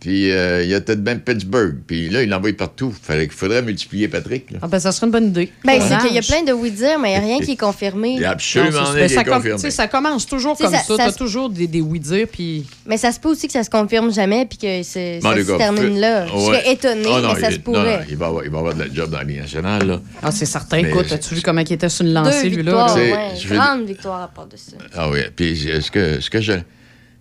Puis 0.05 0.31
euh, 0.33 0.63
il 0.63 0.69
y 0.69 0.75
a 0.75 0.83
peut-être 0.83 1.01
même 1.01 1.19
Pittsburgh. 1.21 1.77
Puis 1.87 2.11
là, 2.11 2.23
il 2.23 2.29
l'envoie 2.29 2.53
partout. 2.53 2.93
Fallait- 3.03 3.25
Il 3.25 3.31
faudrait 3.31 3.63
multiplier 3.63 4.07
Patrick. 4.07 4.51
là. 4.51 4.59
Ah, 4.61 4.69
ben, 4.69 4.79
ça 4.79 4.93
serait 4.93 5.07
une 5.07 5.13
bonne 5.13 5.29
idée. 5.29 5.51
Ben, 5.65 5.81
c'est 5.81 5.97
qu'il 6.07 6.15
y 6.15 6.19
a 6.19 6.21
plein 6.21 6.43
de 6.43 6.53
oui-dire, 6.53 6.99
mais 6.99 7.09
il 7.09 7.13
n'y 7.13 7.17
a 7.17 7.37
rien 7.37 7.41
qui 7.41 7.53
est 7.53 7.57
confirmé. 7.57 8.11
Il 8.17 8.21
y 8.21 8.25
a 8.27 8.33
absolument 8.33 8.85
rien 8.85 8.93
ben, 9.01 9.09
qui 9.09 9.15
ça, 9.15 9.21
est 9.23 9.25
com- 9.25 9.35
confirmé. 9.37 9.57
tu 9.57 9.63
sais, 9.63 9.71
ça 9.71 9.89
commence 9.89 10.27
toujours 10.27 10.59
comme 10.59 10.71
ça- 10.71 10.81
ça. 10.81 10.85
ça 10.85 10.97
T'as 10.99 11.13
se- 11.13 11.17
toujours 11.17 11.49
des, 11.49 11.67
des 11.67 11.81
oui-dire, 11.81 12.27
puis... 12.31 12.67
Mais 12.85 12.99
ça 12.99 13.13
se 13.13 13.19
peut 13.19 13.31
aussi 13.31 13.47
que 13.47 13.55
ça 13.55 13.65
se 13.65 13.71
confirme 13.71 14.13
jamais 14.13 14.45
puis 14.45 14.59
que 14.59 14.83
c'est- 14.83 15.21
Bon, 15.23 15.31
ça 15.31 15.37
les 15.37 15.45
se 15.45 15.49
gars, 15.53 15.57
termine 15.57 15.99
là. 15.99 16.27
Je 16.27 16.33
Ouais. 16.35 16.41
serais 16.45 16.73
étonné, 16.75 17.09
Ah, 17.11 17.21
non, 17.23 17.33
mais 17.33 17.41
ça 17.41 17.49
il- 17.49 17.53
se 17.55 17.57
non, 17.57 17.63
pourrait. 17.65 17.97
non, 18.01 18.05
il, 18.11 18.17
va 18.19 18.27
avoir, 18.27 18.45
il 18.45 18.51
va 18.51 18.59
avoir 18.59 18.75
de 18.75 18.81
la 18.81 18.93
job 18.93 19.09
dans 19.11 19.17
la 19.17 19.25
Ligue 19.25 19.39
nationale. 19.41 19.87
Là. 19.87 20.01
Ah, 20.23 20.31
c'est 20.31 20.45
certain. 20.45 20.83
Mais 20.83 20.91
Écoute, 20.91 21.07
c'est- 21.09 21.15
as-tu 21.15 21.35
vu 21.35 21.41
comment 21.41 21.63
il 21.63 21.73
était 21.73 21.89
sur 21.89 22.05
une 22.05 22.13
lancée, 22.13 22.51
Deux 22.51 22.57
lui-là? 22.57 22.73
victoires, 22.73 22.89
là? 22.89 22.95
C'est- 22.95 23.13
ouais. 23.13 23.41
je 23.41 23.49
veux 23.49 23.57
Grande 23.57 23.87
victoire 23.87 24.21
à 24.23 24.29
part 24.29 24.49
de 24.49 24.57
ça. 24.59 24.73
Ah 24.95 25.09
oui. 25.11 25.21
Puis 25.35 25.57
ce 25.81 25.91
que, 25.91 26.21
ce 26.21 26.29
que 26.29 26.43
je. 26.43 26.53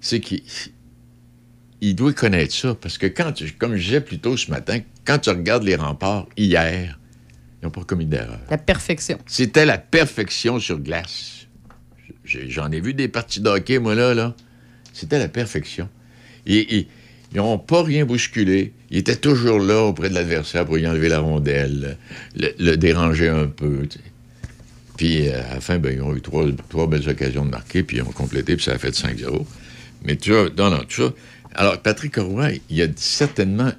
C'est 0.01 0.19
qu'il. 0.19 0.41
Il 1.85 1.95
doit 1.95 2.13
connaître 2.13 2.55
ça. 2.55 2.75
Parce 2.75 2.97
que 2.97 3.07
quand 3.07 3.33
tu, 3.33 3.51
comme 3.51 3.75
je 3.75 3.83
disais 3.83 3.99
plus 4.01 4.17
tôt 4.19 4.37
ce 4.37 4.49
matin, 4.49 4.79
quand 5.03 5.19
tu 5.19 5.29
regardes 5.29 5.63
les 5.63 5.75
remparts 5.75 6.27
hier, 6.37 6.97
ils 7.61 7.65
n'ont 7.65 7.71
pas 7.71 7.83
commis 7.83 8.05
d'erreur. 8.05 8.39
La 8.49 8.57
perfection. 8.57 9.17
C'était 9.27 9.65
la 9.65 9.77
perfection 9.77 10.59
sur 10.59 10.79
glace. 10.79 11.47
J'en 12.25 12.71
ai 12.71 12.79
vu 12.79 12.93
des 12.93 13.09
parties 13.09 13.41
de 13.41 13.49
hockey, 13.49 13.79
moi, 13.79 13.95
là. 13.95 14.13
là. 14.13 14.33
C'était 14.93 15.19
la 15.19 15.27
perfection. 15.27 15.89
Et, 16.45 16.77
et- 16.77 16.87
ils 17.33 17.37
n'ont 17.37 17.57
pas 17.57 17.81
rien 17.83 18.05
bousculé. 18.05 18.73
Ils 18.91 18.99
étaient 18.99 19.15
toujours 19.15 19.59
là 19.59 19.81
auprès 19.81 20.07
de 20.07 20.13
l'adversaire 20.13 20.65
pour 20.65 20.77
y 20.77 20.87
enlever 20.87 21.09
la 21.09 21.17
rondelle, 21.19 21.97
le, 22.35 22.49
le 22.59 22.77
déranger 22.77 23.27
un 23.27 23.47
peu. 23.47 23.87
Puis 24.97 25.27
euh, 25.27 25.41
à 25.51 25.55
la 25.55 25.59
fin, 25.59 25.79
ben, 25.79 25.93
ils 25.95 26.01
ont 26.03 26.15
eu 26.15 26.21
trois, 26.21 26.45
trois 26.69 26.87
belles 26.87 27.09
occasions 27.09 27.43
de 27.43 27.49
marquer, 27.49 27.81
puis 27.81 27.97
ils 27.97 28.01
ont 28.03 28.11
complété, 28.11 28.55
puis 28.55 28.63
ça 28.63 28.73
a 28.73 28.77
fait 28.77 28.91
5-0. 28.95 29.45
Mais 30.05 30.15
tu 30.15 30.31
vois, 30.31 30.47
non, 30.55 30.69
non, 30.69 30.79
tout 30.87 31.07
ça. 31.07 31.13
Alors, 31.55 31.77
Patrick 31.79 32.15
Roy, 32.17 32.53
il 32.69 32.77
y 32.77 32.81
a 32.81 32.87
certainement 32.95 33.71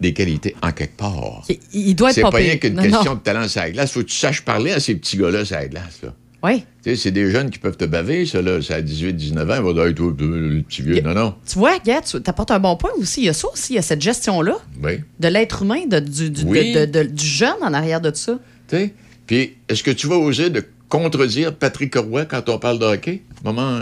des 0.00 0.12
qualités 0.12 0.54
en 0.62 0.72
quelque 0.72 0.96
part. 0.96 1.44
Il, 1.48 1.58
il 1.72 1.94
doit 1.94 2.10
être 2.10 2.14
C'est 2.16 2.22
pas 2.22 2.30
pas 2.30 2.38
rien 2.38 2.56
qu'une 2.56 2.74
Non, 2.74 2.82
question 2.82 3.04
non. 3.04 3.14
de 3.16 3.20
talent 3.20 3.48
sur 3.48 3.60
la 3.60 3.70
glace. 3.70 3.92
Faut 3.92 4.00
que 4.00 4.06
tu 4.06 4.16
saches 4.16 4.42
parler 4.42 4.72
à 4.72 4.80
ces 4.80 4.94
petits 4.94 5.16
gars-là 5.16 5.44
sur 5.44 5.56
la 5.56 5.66
glace. 5.68 6.00
Là. 6.02 6.14
Oui. 6.44 6.64
Tu 6.84 6.90
sais, 6.90 6.96
c'est 6.96 7.10
des 7.10 7.30
jeunes 7.32 7.50
qui 7.50 7.58
peuvent 7.58 7.76
te 7.76 7.84
baver, 7.84 8.24
ça, 8.24 8.40
là. 8.40 8.62
C'est 8.62 8.74
à 8.74 8.80
18, 8.80 9.12
19 9.14 9.50
ans. 9.50 9.54
Ils 9.56 9.62
vont 9.62 9.72
dire, 9.72 9.84
Hey, 9.86 9.94
toi, 9.94 10.14
le 10.16 10.62
petit 10.62 10.82
vieux. 10.82 11.00
Non, 11.00 11.14
non. 11.14 11.34
Tu 11.44 11.58
vois, 11.58 11.78
Gad, 11.84 12.04
tu 12.04 12.16
apportes 12.26 12.52
un 12.52 12.60
bon 12.60 12.76
point 12.76 12.90
aussi. 12.96 13.22
Il 13.22 13.24
y 13.26 13.28
a 13.28 13.32
ça 13.32 13.48
aussi, 13.52 13.72
il 13.72 13.76
y 13.76 13.78
a 13.80 13.82
cette 13.82 14.00
gestion-là 14.02 14.56
Oui. 14.82 15.00
de 15.18 15.28
l'être 15.28 15.62
humain, 15.62 15.84
de- 15.90 15.98
du, 15.98 16.30
du- 16.30 16.44
Oui. 16.44 16.72
de- 16.72 16.84
de- 16.84 17.02
du 17.02 17.26
jeune 17.26 17.56
en 17.60 17.74
arrière 17.74 18.00
de 18.00 18.10
tout 18.10 18.16
ça. 18.18 18.38
Tu 18.68 18.76
sais? 18.76 18.94
Puis, 19.26 19.56
est-ce 19.68 19.82
que 19.82 19.90
tu 19.90 20.06
vas 20.06 20.16
oser 20.16 20.48
de 20.50 20.64
contredire 20.88 21.54
Patrick 21.56 21.96
Roy 21.96 22.24
quand 22.24 22.48
on 22.48 22.58
parle 22.60 22.78
de 22.78 22.84
hockey? 22.84 23.22
Moment. 23.44 23.80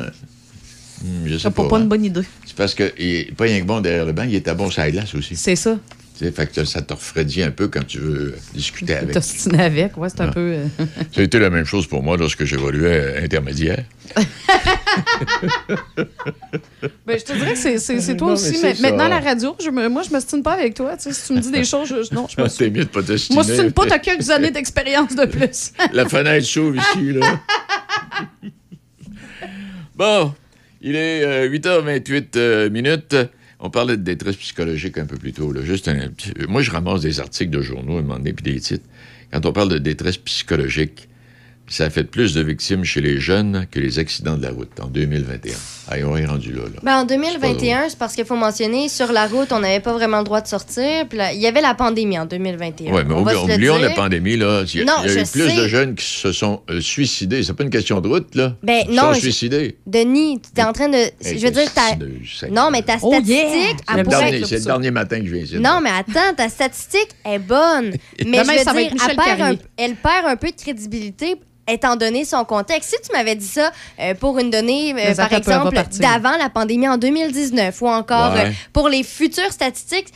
Euh, 1.05 1.07
hmm, 1.07 1.27
je 1.29 1.39
sais 1.39 1.51
pas. 1.51 1.63
pas, 1.65 1.69
pas 1.69 1.77
hein. 1.77 1.83
une 1.83 1.89
bonne 1.89 2.05
idée. 2.05 2.23
C'est 2.47 2.57
parce 2.57 2.75
qu'il 2.75 2.93
n'est 2.99 3.25
pas 3.37 3.45
rien 3.45 3.61
que 3.61 3.67
bon 3.67 3.81
derrière 3.81 4.05
le 4.07 4.13
banc, 4.13 4.25
il 4.25 4.35
était 4.35 4.55
bon 4.55 4.71
sur 4.71 4.83
la 4.83 4.91
glace 4.91 5.15
aussi. 5.15 5.37
C'est 5.37 5.57
ça. 5.57 5.79
Tu 6.19 6.25
sais, 6.25 6.33
fait 6.33 6.51
que 6.51 6.65
ça 6.65 6.81
te 6.81 6.95
refroidit 6.95 7.43
un 7.43 7.51
peu 7.51 7.69
quand 7.69 7.87
tu 7.87 7.99
veux 7.99 8.29
euh, 8.33 8.39
discuter 8.55 8.95
avec. 8.95 9.13
T'ostiner 9.13 9.63
avec, 9.65 9.99
ouais, 9.99 10.09
c'est 10.09 10.23
un 10.23 10.29
Ah. 10.29 10.33
peu. 10.33 10.41
euh, 10.41 10.67
Ça 11.15 11.21
a 11.21 11.25
été 11.25 11.39
la 11.39 11.51
même 11.51 11.67
chose 11.67 11.87
pour 11.87 12.03
moi 12.03 12.17
lorsque 12.17 12.45
j'évoluais 12.47 13.17
à 13.19 13.23
intermédiaire. 13.23 13.85
Ben, 17.07 17.19
je 17.19 17.25
te 17.25 17.33
dirais 17.33 17.53
que 17.55 17.79
c'est- 17.79 18.17
toi 18.17 18.29
Non, 18.29 18.33
aussi. 18.35 18.59
mais 18.63 18.75
maintenant, 18.81 19.05
à 19.05 19.09
la 19.09 19.21
radio, 19.21 19.55
je 19.63 19.71
me- 19.71 19.89
moi, 19.89 20.03
je 20.09 20.15
me 20.15 20.21
stine 20.21 20.43
pas 20.43 20.53
avec 20.55 20.75
toi. 20.75 20.97
tu 20.97 21.05
sais, 21.05 21.13
Si 21.13 21.27
tu 21.29 21.33
me 21.35 21.41
dis 21.41 21.51
des 21.51 21.65
choses, 21.65 21.89
je, 21.89 22.15
non, 22.15 22.27
je 22.35 22.41
me 22.43 22.49
C'est 22.49 22.71
mieux 22.71 22.85
de 22.85 22.89
pas 22.89 23.03
te 23.03 23.33
Moi, 23.33 23.45
c'est 23.45 23.71
pas, 23.71 23.87
t'as 23.87 23.99
quelques 23.99 24.31
années 24.31 24.51
d'expérience 24.51 25.15
de 25.15 25.27
plus. 25.27 25.73
La 25.93 26.09
fenêtre 26.09 26.47
s'ouvre 26.47 26.77
ici, 26.77 27.13
là. 27.13 27.41
bon, 29.95 30.35
il 30.89 30.95
est 30.95 31.25
euh, 31.25 31.49
8h28 31.51 32.27
euh, 32.37 32.71
minutes. 32.71 33.17
On 33.59 33.71
parlait 33.71 33.97
de 33.97 34.03
détresse 34.03 34.37
psychologique 34.37 34.99
un 34.99 35.07
peu 35.07 35.17
plus 35.17 35.33
tôt. 35.33 35.53
Juste 35.63 35.89
un 35.89 36.09
petit- 36.11 36.33
Moi, 36.49 36.63
je 36.63 36.71
ramasse 36.71 37.01
des 37.01 37.19
articles 37.21 37.51
de 37.51 37.61
journaux 37.61 37.97
à 37.97 37.99
un 37.99 38.03
moment 38.03 38.19
donné, 38.19 38.33
puis 38.33 38.45
des 38.53 38.61
titres. 38.61 38.85
Quand 39.33 39.45
on 39.47 39.53
parle 39.53 39.71
de 39.71 39.79
détresse 39.79 40.19
psychologique, 40.19 41.09
ça 41.67 41.87
a 41.87 41.91
fait 41.91 42.05
plus 42.05 42.35
de 42.35 42.43
victimes 42.43 42.85
chez 42.85 43.01
les 43.01 43.19
jeunes 43.19 43.67
que 43.71 43.81
les 43.81 43.99
accidents 43.99 44.37
de 44.37 44.43
la 44.43 44.51
route 44.53 44.79
en 44.79 44.87
2021. 44.87 45.55
Ah, 45.89 45.95
on 46.05 46.17
est 46.17 46.27
rendu 46.27 46.53
là. 46.53 46.63
là. 46.65 46.81
Ben, 46.83 46.97
en 47.01 47.05
2021, 47.05 47.89
c'est 47.91 47.99
parce 47.99 48.15
qu'il 48.15 48.25
faut 48.25 48.35
mentionner, 48.35 48.89
sur 48.89 49.13
la 49.13 49.27
route, 49.29 49.53
on 49.53 49.61
n'avait 49.61 49.79
pas 49.81 49.93
vraiment 49.93 50.19
le 50.19 50.25
droit 50.25 50.41
de 50.41 50.49
sortir. 50.49 51.07
Puis 51.09 51.17
là, 51.17 51.33
il 51.33 51.41
y 51.41 51.47
avait 51.47 51.61
la 51.61 51.75
pandémie 51.75 52.19
en 52.19 52.27
2021. 52.27 52.93
Oui, 52.93 53.03
mais 53.07 53.15
On 53.15 53.25
oubli- 53.25 53.35
se 53.35 53.55
oublions 53.55 53.79
la 53.79 53.91
pandémie. 53.91 54.37
Là. 54.37 54.65
Il 54.67 54.81
y 54.81 54.83
a, 54.83 54.85
Non, 54.85 54.93
il 55.05 55.13
y 55.15 55.19
a 55.19 55.23
eu 55.23 55.27
plus 55.27 55.55
de 55.55 55.69
jeunes 55.69 55.95
qui 55.95 56.05
se 56.05 56.33
sont 56.33 56.63
euh, 56.71 56.81
suicidés. 56.81 57.45
C'est 57.45 57.53
pas 57.53 57.63
une 57.65 57.71
question 57.71 58.01
de 58.01 58.09
route, 58.09 58.35
là. 58.35 58.55
Ben, 58.65 58.83
Ils 58.89 58.95
non, 58.97 59.03
sont 59.03 59.15
je- 59.15 59.21
suicidés. 59.21 59.77
Denis, 59.87 60.41
tu 60.41 60.61
es 60.61 60.65
en 60.65 60.73
train 60.73 60.89
de. 60.89 60.97
Hey, 60.97 61.39
je 61.39 61.47
veux 61.47 61.53
dire, 61.53 61.73
ta... 61.73 61.95
Non, 62.51 62.71
mais 62.73 62.83
ta 62.83 62.97
Oh, 63.03 63.13
statistique, 63.13 63.29
yeah! 63.29 63.47
elle 63.71 63.77
C'est 63.89 63.97
le 63.97 64.03
pourrait- 64.05 64.19
dernier- 64.31 64.45
c'est 64.45 64.59
le 64.59 64.65
dernier 64.65 64.91
matin 64.91 65.21
que 65.21 65.27
je 65.27 65.33
viens 65.35 65.43
ici. 65.45 65.57
Non, 65.61 65.81
mais 65.81 65.91
attends, 65.91 66.35
ta 66.37 66.49
statistique 66.49 67.09
est 67.25 67.39
bonne. 67.39 67.93
Mais 68.27 68.39
Demain, 68.43 68.43
je 68.55 68.59
veux 68.59 68.65
ça 68.65 68.73
va 68.73 68.83
dire, 68.83 68.93
elle 69.09 69.17
perd, 69.17 69.41
un, 69.41 69.55
elle 69.77 69.95
perd 69.95 70.27
un 70.27 70.37
peu 70.37 70.49
de 70.51 70.57
crédibilité 70.57 71.37
étant 71.69 71.97
donné 71.97 72.25
son 72.25 72.45
contexte. 72.45 72.91
Si 72.91 72.97
tu 73.09 73.17
m'avais 73.17 73.35
dit 73.35 73.47
ça 73.47 73.71
euh, 74.01 74.15
pour 74.15 74.39
une 74.39 74.51
donnée, 74.51 74.95
euh, 74.95 75.15
par 75.15 75.33
exemple, 75.33 75.75
d'avant 75.99 76.37
la 76.39 76.49
pandémie 76.49 76.89
en 76.89 76.97
2019 76.99 77.81
ou 77.83 77.89
encore 77.89 78.33
Ouais. 78.35 78.47
euh, 78.47 78.51
pour 78.73 78.89
les 78.89 79.03
futures 79.03 79.51
statistiques, 79.53 80.09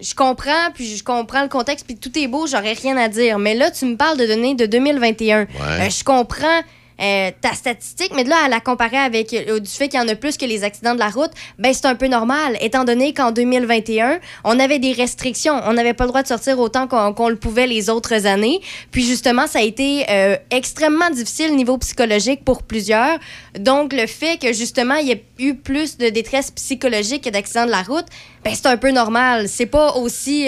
je 0.00 0.14
comprends, 0.14 0.70
puis 0.74 0.94
je 0.96 1.02
comprends 1.02 1.42
le 1.42 1.48
contexte, 1.48 1.86
puis 1.86 1.96
tout 1.96 2.16
est 2.18 2.26
beau, 2.26 2.46
j'aurais 2.46 2.74
rien 2.74 2.96
à 2.98 3.08
dire. 3.08 3.38
Mais 3.38 3.54
là, 3.54 3.70
tu 3.70 3.86
me 3.86 3.96
parles 3.96 4.18
de 4.18 4.26
données 4.26 4.54
de 4.54 4.66
2021. 4.66 5.46
Euh, 5.60 5.88
je 5.88 6.04
comprends 6.04 6.60
euh, 7.00 7.30
ta 7.40 7.52
statistique, 7.52 8.12
mais 8.16 8.24
de 8.24 8.30
là, 8.30 8.36
à 8.44 8.48
la 8.48 8.60
comparer 8.60 8.96
avec 8.96 9.32
euh, 9.34 9.60
du 9.60 9.70
fait 9.70 9.88
qu'il 9.88 10.00
y 10.00 10.02
en 10.02 10.08
a 10.08 10.14
plus 10.14 10.36
que 10.36 10.44
les 10.46 10.64
accidents 10.64 10.94
de 10.94 10.98
la 10.98 11.08
route, 11.10 11.30
ben 11.58 11.72
c'est 11.74 11.86
un 11.86 11.94
peu 11.94 12.06
normal, 12.06 12.56
étant 12.60 12.84
donné 12.84 13.12
qu'en 13.12 13.32
2021, 13.32 14.18
on 14.44 14.58
avait 14.58 14.78
des 14.78 14.92
restrictions. 14.92 15.60
On 15.66 15.72
n'avait 15.74 15.92
pas 15.94 16.04
le 16.04 16.08
droit 16.08 16.22
de 16.22 16.28
sortir 16.28 16.58
autant 16.58 16.86
qu'on 16.88 17.28
le 17.28 17.36
pouvait 17.36 17.66
les 17.66 17.90
autres 17.90 18.26
années. 18.26 18.60
Puis 18.90 19.04
justement, 19.04 19.46
ça 19.46 19.58
a 19.58 19.62
été 19.62 20.06
euh, 20.10 20.36
extrêmement 20.50 21.10
difficile 21.10 21.50
au 21.52 21.54
niveau 21.54 21.76
psychologique 21.78 22.44
pour 22.44 22.62
plusieurs. 22.62 23.18
Donc, 23.58 23.92
le 23.92 24.06
fait 24.06 24.38
que 24.40 24.52
justement, 24.52 24.94
il 24.94 25.08
y 25.08 25.12
ait 25.12 25.24
eu 25.38 25.54
plus 25.54 25.98
de 25.98 26.08
détresse 26.08 26.50
psychologique 26.50 27.24
que 27.24 27.30
d'accidents 27.30 27.66
de 27.66 27.70
la 27.70 27.82
route, 27.82 28.06
ben 28.44 28.54
c'est 28.54 28.66
un 28.66 28.76
peu 28.76 28.90
normal. 28.92 29.48
C'est 29.48 29.66
pas 29.66 29.94
aussi 29.96 30.46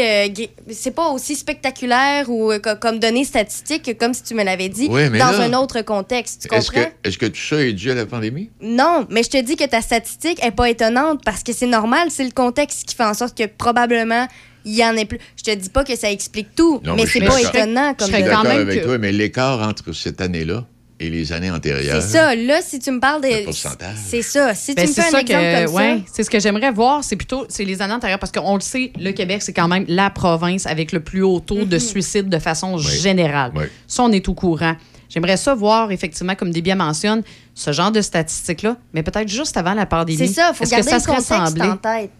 c'est 0.70 0.93
pas 0.93 1.09
aussi 1.09 1.35
spectaculaire 1.35 2.31
ou 2.31 2.52
co- 2.62 2.77
comme 2.81 2.99
données 2.99 3.25
statistiques 3.25 3.83
que 3.83 3.91
comme 3.93 4.15
si 4.15 4.23
tu 4.23 4.35
me 4.35 4.44
l'avais 4.44 4.68
dit 4.68 4.86
Oui, 4.91 5.09
dans 5.18 5.31
là, 5.33 5.41
un 5.44 5.52
autre 5.55 5.81
contexte. 5.83 6.38
Est-ce 6.52 6.70
que, 6.70 6.81
est-ce 7.05 7.18
que 7.18 7.26
tout 7.26 7.41
ça 7.41 7.60
est 7.60 7.73
dû 7.73 7.91
à 7.91 7.94
la 7.94 8.07
pandémie? 8.07 8.50
Non, 8.62 9.07
mais 9.10 9.23
je 9.23 9.31
te 9.31 9.41
dis 9.42 9.57
que 9.57 9.65
ta 9.68 9.81
statistique 9.81 10.39
est 10.44 10.52
pas 10.52 10.70
étonnante 10.70 11.23
parce 11.25 11.42
que 11.42 11.52
c'est 11.52 11.67
normal, 11.67 12.08
c'est 12.10 12.25
le 12.25 12.31
contexte 12.31 12.84
qui 12.89 12.94
fait 12.94 13.05
en 13.05 13.15
sorte 13.15 13.36
que 13.36 13.44
probablement 13.47 14.26
il 14.65 14.75
y 14.76 14.84
en 14.84 14.94
ait 14.97 15.05
plus. 15.05 15.18
Je 15.36 15.42
te 15.44 15.55
dis 15.55 15.68
pas 15.70 15.83
que 15.84 15.97
ça 15.97 16.10
explique 16.10 16.55
tout, 16.55 16.81
Non, 16.84 16.94
mais 16.94 17.07
je 17.07 17.12
c'est 17.12 17.20
pas 17.20 17.41
étonnant 17.41 17.94
comme 17.94 18.08
Je 18.08 18.15
suis 18.15 18.23
d'accord 18.23 18.47
avec 18.47 18.83
toi, 18.84 18.99
mais 18.99 19.12
l'écart 19.12 19.60
entre 19.67 19.92
cette 19.92 20.20
année-là 20.20 20.65
et 21.00 21.10
les 21.10 21.33
années 21.33 21.50
antérieures. 21.50 22.02
C'est 22.02 22.08
ça. 22.08 22.34
Là, 22.34 22.60
si 22.60 22.81
tu 22.81 22.91
me 22.91 22.99
parles 22.99 23.23
Le 23.23 23.41
de. 23.41 23.44
pourcentage. 23.44 23.94
C'est 24.05 24.20
ça. 24.23 24.52
Si 24.55 24.75
Ben, 24.75 24.83
tu 24.84 24.89
me 24.91 24.94
fais 24.94 25.00
un 25.02 25.18
exemple 25.20 25.25
que, 25.26 25.65
comme 25.67 25.75
ouais, 25.76 25.97
ça. 25.99 26.12
c'est 26.12 26.23
ce 26.25 26.31
que 26.31 26.41
j'aimerais 26.41 26.73
voir, 26.73 27.05
c'est 27.05 27.15
plutôt 27.17 27.47
c'est 27.49 27.65
les 27.65 27.81
années 27.83 27.94
antérieures 27.94 28.18
parce 28.18 28.33
qu'on 28.33 28.55
le 28.57 28.60
sait, 28.60 28.92
le 28.99 29.12
Québec 29.12 29.41
c'est 29.42 29.52
quand 29.52 29.68
même 29.68 29.84
la 29.89 30.10
province 30.10 30.67
avec 30.67 30.91
le 30.92 31.00
plus 31.00 31.23
haut 31.23 31.39
taux 31.41 31.58
Mhm. 31.62 31.65
de 31.67 31.78
suicide 31.78 32.28
de 32.28 32.39
façon 32.41 32.78
générale. 32.78 33.52
Oui. 33.55 33.65
Ça 33.86 34.02
on 34.02 34.10
est 34.12 34.28
au 34.28 34.34
courant. 34.34 34.75
J'aimerais 35.08 35.36
ça 35.36 35.54
voir 35.54 35.90
effectivement 35.90 36.34
comme 36.34 36.50
Débian 36.50 36.76
mentionne 36.76 37.22
ce 37.54 37.72
genre 37.72 37.90
de 37.90 38.00
statistiques 38.00 38.62
là, 38.62 38.76
mais 38.92 39.02
peut-être 39.02 39.28
juste 39.28 39.56
avant 39.56 39.74
la 39.74 39.86
pandémie. 39.86 40.18
C'est 40.18 40.26
ça, 40.26 40.52
faut 40.52 40.64
Est-ce 40.64 40.76
que 40.76 40.82
ça 40.82 40.98
le 40.98 41.04
contexte 41.04 41.60
en 41.60 41.76
tête. 41.76 42.10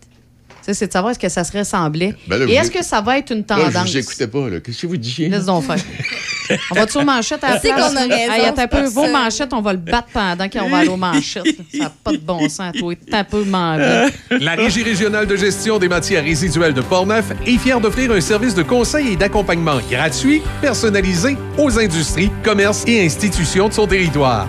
C'est 0.73 0.87
de 0.89 0.93
savoir 0.93 1.11
est-ce 1.13 1.19
que 1.19 1.29
ça 1.29 1.45
se 1.45 1.57
ressemblait. 1.57 2.15
Ben 2.27 2.39
là, 2.39 2.47
Et 2.49 2.55
est-ce 2.55 2.71
que 2.71 2.85
ça 2.85 3.01
va 3.01 3.19
être 3.19 3.31
une 3.33 3.39
Là, 3.49 3.57
tendance 3.57 3.87
je 3.89 3.93
vous 3.93 3.97
écoutais 3.99 4.27
pas, 4.27 4.49
là. 4.49 4.61
Qu'est-ce 4.61 4.83
que 4.83 4.87
vous 4.87 4.97
disiez? 4.97 5.29
Laisse 5.29 5.47
donc 5.47 5.65
faire. 5.65 5.77
On 6.71 6.75
va 6.77 6.89
sur 6.89 7.05
manchette 7.05 7.45
à 7.45 7.55
la 7.55 7.61
C'est 7.61 7.69
place? 7.69 7.91
qu'on 7.93 7.97
a 7.99 8.07
là? 8.07 8.17
raison, 8.17 8.33
Hey, 8.33 8.45
attends 8.47 8.63
un 8.63 8.67
peu. 8.69 8.85
Vos 8.85 9.05
ça. 9.05 9.11
manchettes, 9.13 9.53
on 9.53 9.61
va 9.61 9.73
le 9.73 9.79
battre 9.79 10.09
pendant 10.15 10.49
qu'on 10.49 10.69
va 10.71 10.79
aller 10.79 10.89
aux 10.89 10.97
manchettes. 10.97 11.45
Ça 11.73 11.79
n'a 11.79 11.91
pas 12.03 12.13
de 12.13 12.17
bon 12.19 12.49
sens, 12.49 12.73
toi. 12.79 12.95
T'es 12.95 13.15
un 13.17 13.25
peu 13.25 13.45
manché. 13.45 14.07
La 14.41 14.55
Régie 14.55 14.83
régionale 14.83 15.27
de 15.27 15.37
gestion 15.37 15.79
des 15.79 15.89
matières 15.89 16.25
résiduelles 16.25 16.73
de 16.75 16.81
Portneuf 16.81 17.27
est 17.47 17.59
fière 17.59 17.81
d'offrir 17.81 18.11
un 18.13 18.21
service 18.23 18.55
de 18.55 18.63
conseil 18.63 19.09
et 19.13 19.17
d'accompagnement 19.17 19.79
gratuit, 19.91 20.41
personnalisé 20.63 21.37
aux 21.59 21.79
industries, 21.79 22.31
commerces 22.43 22.83
et 22.87 23.05
institutions 23.05 23.69
de 23.69 23.75
son 23.75 23.87
territoire. 23.87 24.49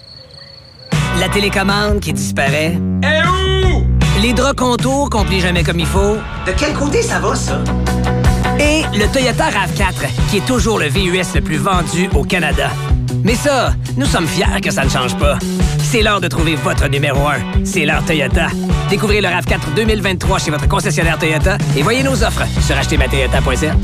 La 1.19 1.29
télécommande 1.29 1.99
qui 1.99 2.13
disparaît. 2.13 2.77
Eh 3.03 3.27
où? 3.27 3.85
Les 4.21 4.33
draps 4.33 4.55
contours 4.55 5.09
qu'on 5.09 5.23
plie 5.23 5.39
jamais 5.39 5.63
comme 5.63 5.79
il 5.79 5.85
faut. 5.85 6.17
De 6.45 6.51
quel 6.57 6.73
côté 6.73 7.01
ça 7.01 7.19
va, 7.19 7.35
ça? 7.35 7.59
Et 8.59 8.83
le 8.97 9.11
Toyota 9.11 9.45
RAV4, 9.45 10.29
qui 10.29 10.37
est 10.37 10.45
toujours 10.45 10.79
le 10.79 10.87
VUS 10.87 11.35
le 11.35 11.41
plus 11.41 11.57
vendu 11.57 12.09
au 12.15 12.23
Canada. 12.23 12.69
Mais 13.23 13.35
ça, 13.35 13.73
nous 13.97 14.05
sommes 14.05 14.27
fiers 14.27 14.61
que 14.63 14.71
ça 14.71 14.83
ne 14.83 14.89
change 14.89 15.15
pas. 15.17 15.37
C'est 15.79 16.01
l'heure 16.01 16.21
de 16.21 16.27
trouver 16.27 16.55
votre 16.55 16.87
numéro 16.87 17.27
1. 17.27 17.65
C'est 17.65 17.85
l'heure 17.85 18.03
Toyota. 18.05 18.47
Découvrez 18.89 19.21
le 19.21 19.27
RAV4 19.27 19.75
2023 19.75 20.39
chez 20.39 20.51
votre 20.51 20.67
concessionnaire 20.67 21.17
Toyota 21.19 21.57
et 21.77 21.81
voyez 21.81 22.03
nos 22.03 22.23
offres 22.23 22.45
sur 22.61 22.75
achetermatoyota.ca. 22.77 23.75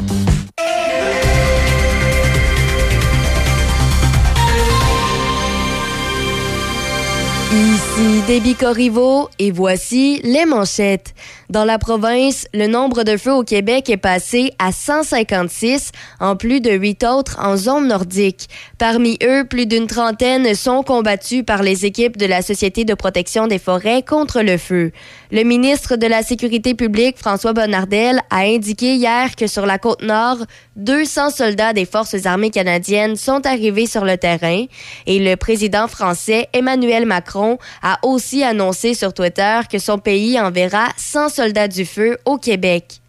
Ici 7.49 8.23
Déby 8.27 8.55
Corriveau 8.55 9.29
et 9.39 9.51
voici 9.51 10.19
les 10.25 10.45
manchettes. 10.45 11.13
Dans 11.49 11.63
la 11.63 11.79
province, 11.79 12.45
le 12.53 12.67
nombre 12.67 13.03
de 13.03 13.15
feux 13.15 13.31
au 13.31 13.43
Québec 13.43 13.89
est 13.89 13.95
passé 13.95 14.51
à 14.59 14.73
156, 14.73 15.93
en 16.19 16.35
plus 16.35 16.59
de 16.59 16.71
huit 16.71 17.05
autres 17.05 17.37
en 17.39 17.55
zone 17.55 17.87
nordique. 17.87 18.49
Parmi 18.77 19.17
eux, 19.23 19.45
plus 19.45 19.65
d'une 19.65 19.87
trentaine 19.87 20.53
sont 20.55 20.83
combattus 20.83 21.45
par 21.45 21.63
les 21.63 21.85
équipes 21.85 22.17
de 22.17 22.25
la 22.25 22.41
Société 22.41 22.83
de 22.83 22.93
protection 22.93 23.47
des 23.47 23.59
forêts 23.59 24.03
contre 24.03 24.41
le 24.41 24.57
feu. 24.57 24.91
Le 25.31 25.43
ministre 25.43 25.95
de 25.95 26.05
la 26.05 26.23
Sécurité 26.23 26.73
publique, 26.73 27.17
François 27.17 27.53
Bonnardel, 27.53 28.19
a 28.29 28.39
indiqué 28.39 28.95
hier 28.95 29.37
que 29.37 29.47
sur 29.47 29.65
la 29.65 29.77
côte 29.77 30.03
nord, 30.03 30.39
200 30.75 31.29
soldats 31.29 31.71
des 31.71 31.85
Forces 31.85 32.25
armées 32.25 32.51
canadiennes 32.51 33.15
sont 33.15 33.45
arrivés 33.45 33.87
sur 33.87 34.03
le 34.03 34.17
terrain 34.17 34.65
et 35.05 35.19
le 35.19 35.37
président 35.37 35.87
français 35.87 36.49
Emmanuel 36.51 37.05
Macron 37.05 37.36
a 37.81 37.99
aussi 38.03 38.43
annoncé 38.43 38.93
sur 38.93 39.13
Twitter 39.13 39.61
que 39.71 39.79
son 39.79 39.99
pays 39.99 40.39
enverra 40.39 40.89
100 40.97 41.29
soldats 41.29 41.67
du 41.67 41.85
feu 41.85 42.17
au 42.25 42.37
Québec. 42.37 43.01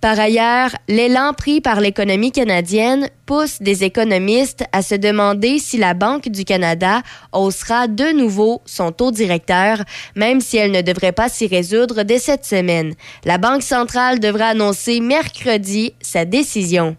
Par 0.00 0.20
ailleurs, 0.20 0.70
l'élan 0.88 1.32
pris 1.32 1.60
par 1.60 1.80
l'économie 1.80 2.30
canadienne 2.30 3.08
pousse 3.24 3.60
des 3.60 3.82
économistes 3.82 4.64
à 4.70 4.82
se 4.82 4.94
demander 4.94 5.58
si 5.58 5.78
la 5.78 5.94
Banque 5.94 6.28
du 6.28 6.44
Canada 6.44 7.02
haussera 7.32 7.88
de 7.88 8.12
nouveau 8.12 8.62
son 8.66 8.92
taux 8.92 9.10
directeur, 9.10 9.82
même 10.14 10.40
si 10.40 10.58
elle 10.58 10.70
ne 10.70 10.82
devrait 10.82 11.12
pas 11.12 11.28
s'y 11.28 11.46
résoudre 11.46 12.02
dès 12.02 12.18
cette 12.18 12.44
semaine. 12.44 12.94
La 13.24 13.38
Banque 13.38 13.62
centrale 13.62 14.20
devra 14.20 14.48
annoncer 14.48 15.00
mercredi 15.00 15.94
sa 16.00 16.24
décision. 16.24 16.96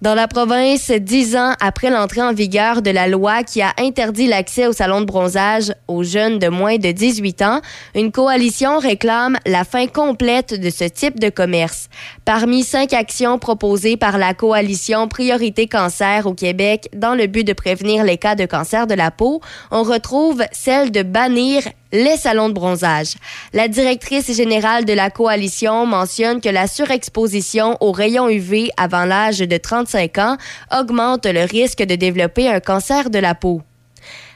Dans 0.00 0.14
la 0.14 0.28
province, 0.28 0.92
dix 0.92 1.34
ans 1.34 1.54
après 1.58 1.90
l'entrée 1.90 2.22
en 2.22 2.32
vigueur 2.32 2.82
de 2.82 2.90
la 2.92 3.08
loi 3.08 3.42
qui 3.42 3.62
a 3.62 3.72
interdit 3.80 4.28
l'accès 4.28 4.68
au 4.68 4.72
salon 4.72 5.00
de 5.00 5.06
bronzage 5.06 5.72
aux 5.88 6.04
jeunes 6.04 6.38
de 6.38 6.46
moins 6.46 6.76
de 6.76 6.92
18 6.92 7.42
ans, 7.42 7.60
une 7.96 8.12
coalition 8.12 8.78
réclame 8.78 9.38
la 9.44 9.64
fin 9.64 9.88
complète 9.88 10.54
de 10.54 10.70
ce 10.70 10.84
type 10.84 11.18
de 11.18 11.30
commerce. 11.30 11.88
Parmi 12.24 12.62
cinq 12.62 12.92
actions 12.92 13.40
proposées 13.40 13.96
par 13.96 14.18
la 14.18 14.34
coalition 14.34 15.08
Priorité 15.08 15.66
Cancer 15.66 16.28
au 16.28 16.34
Québec 16.34 16.88
dans 16.94 17.16
le 17.16 17.26
but 17.26 17.42
de 17.42 17.52
prévenir 17.52 18.04
les 18.04 18.18
cas 18.18 18.36
de 18.36 18.46
cancer 18.46 18.86
de 18.86 18.94
la 18.94 19.10
peau, 19.10 19.40
on 19.72 19.82
retrouve 19.82 20.44
celle 20.52 20.92
de 20.92 21.02
bannir 21.02 21.64
les 21.92 22.16
salons 22.16 22.48
de 22.48 22.54
bronzage. 22.54 23.14
La 23.52 23.68
directrice 23.68 24.34
générale 24.36 24.84
de 24.84 24.92
la 24.92 25.10
coalition 25.10 25.86
mentionne 25.86 26.40
que 26.40 26.48
la 26.48 26.66
surexposition 26.66 27.76
aux 27.80 27.92
rayons 27.92 28.28
UV 28.28 28.70
avant 28.76 29.04
l'âge 29.04 29.38
de 29.38 29.56
35 29.56 30.18
ans 30.18 30.36
augmente 30.76 31.26
le 31.26 31.44
risque 31.44 31.82
de 31.82 31.94
développer 31.94 32.48
un 32.48 32.60
cancer 32.60 33.10
de 33.10 33.18
la 33.18 33.34
peau. 33.34 33.62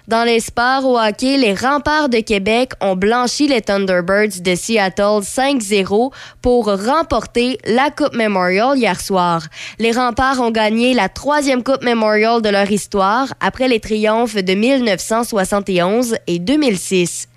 Dans 0.09 0.25
les 0.25 0.41
sports 0.41 0.85
au 0.85 0.99
hockey, 0.99 1.37
les 1.37 1.55
remparts 1.55 2.09
de 2.09 2.19
Québec 2.19 2.73
ont 2.81 2.97
blanchi 2.97 3.47
les 3.47 3.63
Thunderbirds 3.63 4.41
de 4.41 4.57
Seattle 4.57 5.21
5-0 5.23 6.13
pour 6.43 6.65
remporter 6.67 7.59
la 7.65 7.91
Coupe 7.91 8.15
Memorial 8.15 8.77
hier 8.77 9.01
soir. 9.01 9.47
Les 9.79 9.93
remparts 9.93 10.41
ont 10.41 10.51
gagné 10.51 10.93
la 10.93 11.09
troisième 11.09 11.63
Coupe 11.63 11.85
Memorial 11.85 12.43
de 12.43 12.49
leur 12.49 12.69
histoire 12.69 13.33
après 13.39 13.69
les 13.69 13.79
triomphes 13.79 14.35
de 14.35 14.55
1971 14.55 16.17
et 16.27 16.41
2006. 16.41 17.29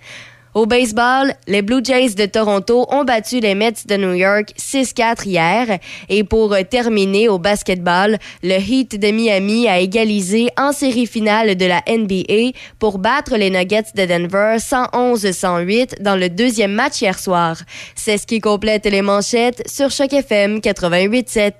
Au 0.55 0.65
baseball, 0.65 1.33
les 1.47 1.61
Blue 1.61 1.83
Jays 1.83 2.15
de 2.15 2.25
Toronto 2.25 2.87
ont 2.89 3.03
battu 3.03 3.41
les 3.41 3.55
Mets 3.55 3.85
de 3.85 3.97
New 3.97 4.13
York 4.13 4.53
6-4 4.57 5.27
hier. 5.27 5.79
Et 6.07 6.23
pour 6.23 6.55
terminer 6.69 7.27
au 7.27 7.37
basketball, 7.39 8.17
le 8.41 8.53
Heat 8.53 8.97
de 8.97 9.11
Miami 9.11 9.67
a 9.67 9.79
égalisé 9.79 10.47
en 10.57 10.71
série 10.71 11.07
finale 11.07 11.57
de 11.57 11.65
la 11.65 11.83
NBA 11.89 12.57
pour 12.79 12.99
battre 12.99 13.35
les 13.35 13.49
Nuggets 13.49 13.91
de 13.95 14.05
Denver 14.05 14.55
111-108 14.59 16.01
dans 16.01 16.15
le 16.15 16.29
deuxième 16.29 16.71
match 16.71 17.01
hier 17.01 17.19
soir. 17.19 17.57
C'est 17.93 18.17
ce 18.17 18.25
qui 18.25 18.39
complète 18.39 18.85
les 18.85 19.01
manchettes 19.01 19.61
sur 19.67 19.91
Choc 19.91 20.13
FM 20.13 20.59
88.7. 20.59 21.51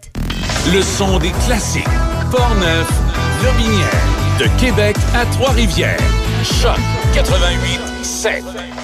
Le 0.74 0.82
son 0.82 1.20
des 1.20 1.32
classiques. 1.46 1.84
Portneuf, 2.32 2.90
Lobinière. 3.44 4.16
De 4.40 4.48
Québec 4.58 4.96
à 5.14 5.26
Trois-Rivières. 5.26 6.00
Choc 6.44 6.80
88 7.14 8.75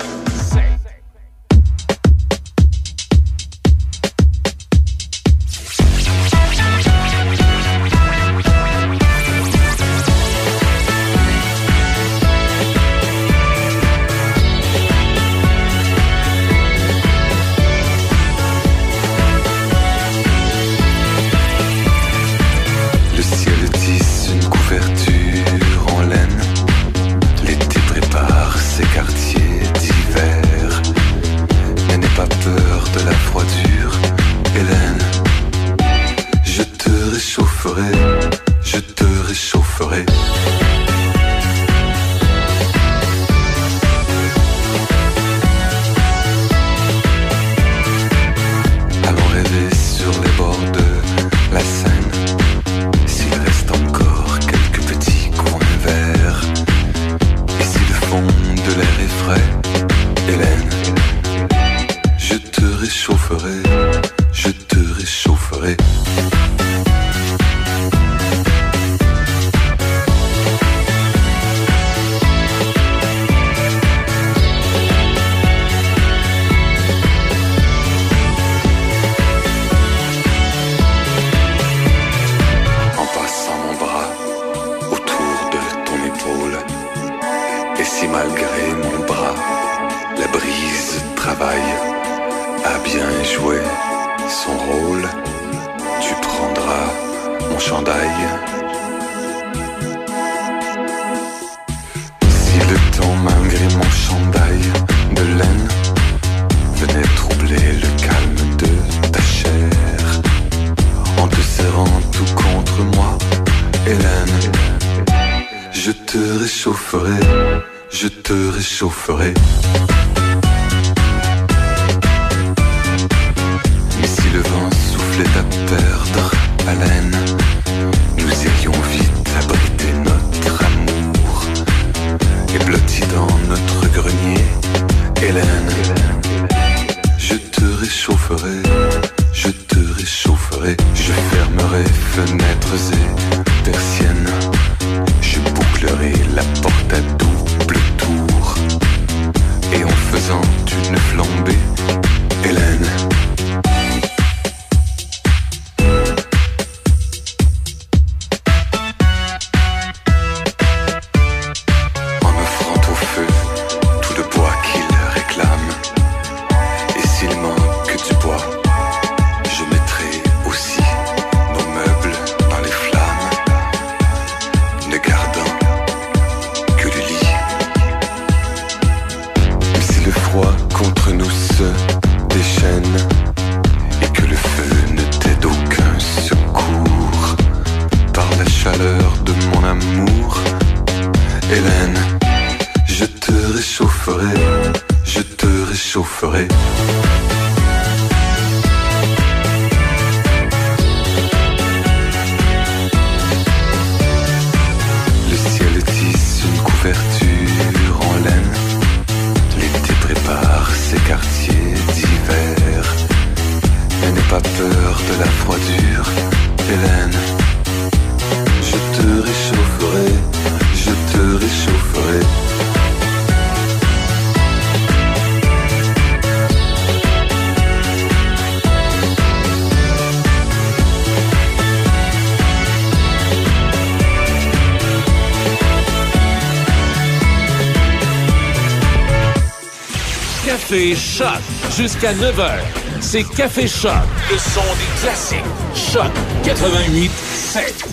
Jusqu'à 241.81 242.13
9h, 242.13 242.59
c'est 242.99 243.23
Café 243.23 243.67
Choc. 243.67 243.91
Le 244.31 244.37
son 244.37 244.61
des 244.61 245.01
classiques. 245.01 245.39
Choc 245.73 246.11
88 246.43 247.09
7. 247.09 247.85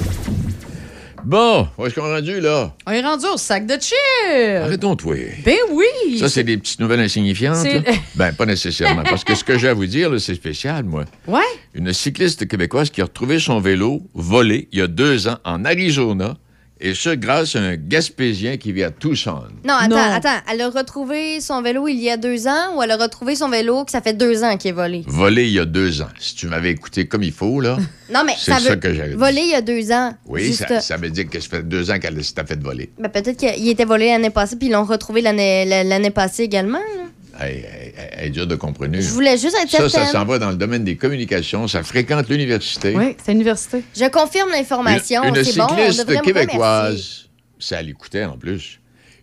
Bon, 1.25 1.67
où 1.79 1.87
est-ce 1.87 1.95
qu'on 1.95 2.05
est 2.05 2.15
rendu, 2.17 2.39
là? 2.39 2.75
On 2.87 2.93
est 2.93 3.01
rendu 3.01 3.25
au 3.33 3.39
sac 3.39 3.65
de 3.65 3.77
chips. 3.81 4.63
Arrêtons, 4.63 4.95
toi. 4.95 5.15
Ben 5.43 5.57
oui. 5.73 6.19
Ça, 6.19 6.29
c'est 6.29 6.45
des 6.45 6.59
petites 6.59 6.81
nouvelles 6.81 7.01
insignifiantes? 7.01 7.65
Là? 7.65 7.81
Ben, 8.15 8.33
pas 8.35 8.45
nécessairement. 8.45 9.05
parce 9.05 9.25
que 9.25 9.35
ce 9.35 9.43
que 9.43 9.57
j'ai 9.57 9.69
à 9.69 9.75
vous 9.75 9.87
dire, 9.87 10.11
là, 10.11 10.19
c'est 10.19 10.35
spécial, 10.35 10.85
moi. 10.85 11.07
Ouais. 11.27 11.41
Une 11.73 11.91
cycliste 11.95 12.47
québécoise 12.47 12.91
qui 12.91 13.01
a 13.01 13.05
retrouvé 13.05 13.39
son 13.39 13.59
vélo 13.59 14.03
volé 14.13 14.69
il 14.71 14.81
y 14.81 14.83
a 14.83 14.87
deux 14.87 15.29
ans 15.29 15.39
en 15.47 15.65
Arizona, 15.65 16.37
et 16.81 16.95
ce, 16.95 17.11
grâce 17.11 17.57
à 17.57 17.61
un 17.61 17.77
Gaspésien 17.77 18.57
qui 18.57 18.73
vit 18.73 18.85
à 18.85 18.91
Tucson. 18.91 19.43
Non, 19.65 19.75
attends, 19.75 19.89
Non. 19.89 19.97
attends. 20.13 20.39
Elle 20.51 20.61
a 20.61 20.71
retrouvé 20.71 21.41
son 21.41 21.61
vélo 21.63 21.89
il 21.89 21.99
y 22.01 22.09
a 22.11 22.17
deux 22.17 22.47
ans 22.47 22.77
ou 22.77 22.83
elle 22.83 22.91
a 22.93 22.97
retrouvé 22.97 23.35
son 23.35 23.49
vélo 23.49 23.85
que 23.85 23.91
ça 23.91 24.01
fait 24.01 24.13
deux 24.13 24.45
ans 24.45 24.57
qu'il 24.57 24.71
est 24.71 24.73
volé? 24.75 25.03
Volé 25.07 25.45
il 25.47 25.53
y 25.53 25.59
a 25.59 25.65
deux 25.65 26.01
ans. 26.03 26.09
Si 26.19 26.35
tu 26.37 26.47
m'avais 26.47 26.71
écouté 26.71 27.07
comme 27.09 27.23
il 27.23 27.33
faut, 27.33 27.61
là. 27.61 27.77
Non, 28.15 28.23
mais 28.25 28.33
C'est 28.39 28.53
ça 28.53 28.59
ça 28.59 28.71
veut. 28.71 28.77
que 28.77 28.95
j'avais. 28.95 29.15
Volé 29.15 29.41
il 29.43 29.51
y 29.51 29.55
a 29.55 29.61
deux 29.61 29.93
ans. 29.93 30.15
Oui, 30.25 30.45
Juste- 30.45 30.67
ça, 30.67 30.81
ça 30.81 30.97
veut 30.97 31.11
dire 31.11 31.29
que 31.29 31.39
ça 31.41 31.49
fait 31.49 31.63
deux 31.69 31.91
ans 31.91 31.99
qu'elle 31.99 32.23
s'est 32.25 32.33
fait 32.47 32.59
voler. 32.63 32.91
Ben, 32.99 33.09
peut-être 33.11 33.37
qu'il 33.37 33.69
était 33.69 33.85
volé 33.85 34.07
l'année 34.07 34.31
passée 34.31 34.57
puis 34.57 34.69
ils 34.69 34.73
l'ont 34.73 34.85
retrouvé 34.85 35.21
l'année 35.21 35.65
la- 35.67 35.85
l'année 35.85 36.11
passée 36.11 36.45
également. 36.45 36.79
là. 36.79 37.05
Est 37.41 38.31
dure 38.31 38.47
de 38.47 38.57
comprendre. 38.57 38.99
Je 38.99 39.09
voulais 39.11 39.39
juste 39.39 39.57
être 39.63 39.71
Ça, 39.71 39.89
ça 39.89 40.07
s'en 40.07 40.25
va 40.25 40.39
dans 40.39 40.51
le 40.51 40.57
domaine 40.57 40.85
des 40.85 40.97
communications. 40.97 41.69
Ça 41.69 41.83
fréquente 41.83 42.29
l'université. 42.29 42.95
Oui, 42.97 43.17
c'est 43.25 43.33
l'université. 43.33 43.83
Je 43.97 44.09
confirme 44.09 44.51
l'information. 44.51 45.23
Une, 45.23 45.37
une 45.37 45.45
C'est 45.45 45.57
bon, 45.59 45.65
on 45.65 45.69
cycliste 45.69 46.01
devrait 46.01 46.19
remercier. 46.19 46.33
québécoise, 46.47 47.29
ça 47.59 47.81
l'écoutait 47.83 48.25
en 48.25 48.37
plus. 48.37 48.81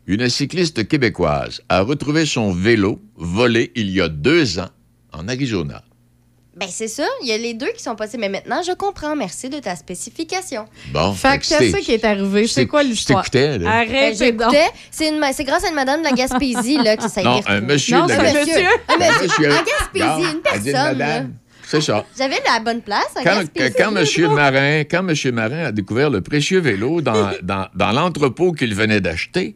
Une 0.08 0.30
cycliste 0.30 0.88
québécoise 0.88 1.61
a 1.68 1.82
retrouvé 1.82 2.26
son 2.26 2.52
vélo 2.52 3.02
volé 3.18 3.72
il 3.76 3.90
y 3.90 4.00
a 4.02 4.08
deux 4.08 4.60
ans 4.60 4.69
en 5.11 5.27
Arizona. 5.27 5.84
Ben, 6.56 6.67
c'est 6.72 6.88
ça. 6.88 7.03
Il 7.22 7.27
y 7.27 7.34
a 7.34 7.38
les 7.38 7.53
deux 7.53 7.72
qui 7.75 7.84
sont 7.84 7.95
possibles. 7.95 8.22
Mais 8.22 8.30
maintenant, 8.30 8.61
je 8.66 8.72
comprends. 8.72 9.16
Merci 9.16 9.50
de 9.50 9.59
ta 9.59 9.75
spécification. 9.75 10.66
Bon, 10.93 11.14
Fait 11.14 11.38
que 11.40 11.45
c'était- 11.45 11.72
qu'est-ce 11.72 11.85
qui 11.85 11.92
est 11.92 12.06
arrivé? 12.06 12.48
C'est 12.48 12.66
quoi 12.66 12.82
l'histoire? 12.84 13.24
t'écoutais, 13.30 13.58
là. 13.58 13.85
Ben, 13.85 13.93
Arrête, 13.93 14.17
j'écoutais. 14.17 14.67
C'est 14.90 15.09
une 15.09 15.22
c'est 15.34 15.43
grâce 15.43 15.66
à 15.66 15.69
une 15.69 15.75
madame 15.75 16.00
de 16.01 16.06
la 16.06 16.14
Gaspésie 16.14 16.77
là, 16.77 16.95
que 16.95 17.09
ça 17.09 17.19
a 17.19 17.24
Non, 17.24 17.40
été 17.40 17.50
un 17.50 17.59
monsieur 17.61 17.98
Non, 17.98 18.06
de 18.06 18.09
la 18.14 18.16
c'est 18.16 18.22
un 18.22 18.34
Gaspésie. 18.34 18.51
monsieur. 18.51 18.69
Un 18.88 18.98
monsieur. 18.98 19.27
monsieur. 19.27 19.51
En 19.51 19.64
Gaspésie, 20.14 20.32
une 20.34 20.42
personne. 20.42 21.34
C'est 21.67 21.82
ça. 21.82 22.06
J'avais 22.17 22.40
la 22.45 22.59
bonne 22.59 22.82
place 22.82 23.08
Quand, 23.24 23.42
quand, 23.77 23.92
Monsieur 23.92 24.30
Marin, 24.30 24.82
quand 24.82 25.01
Monsieur 25.01 25.32
Marin 25.32 25.66
a 25.66 25.72
découvert 25.72 26.11
le 26.11 26.22
précieux 26.22 26.59
vélo 26.59 27.01
dans, 27.01 27.32
dans, 27.42 27.67
dans 27.74 27.92
l'entrepôt 27.92 28.51
qu'il 28.51 28.75
venait 28.75 29.01
d'acheter, 29.01 29.56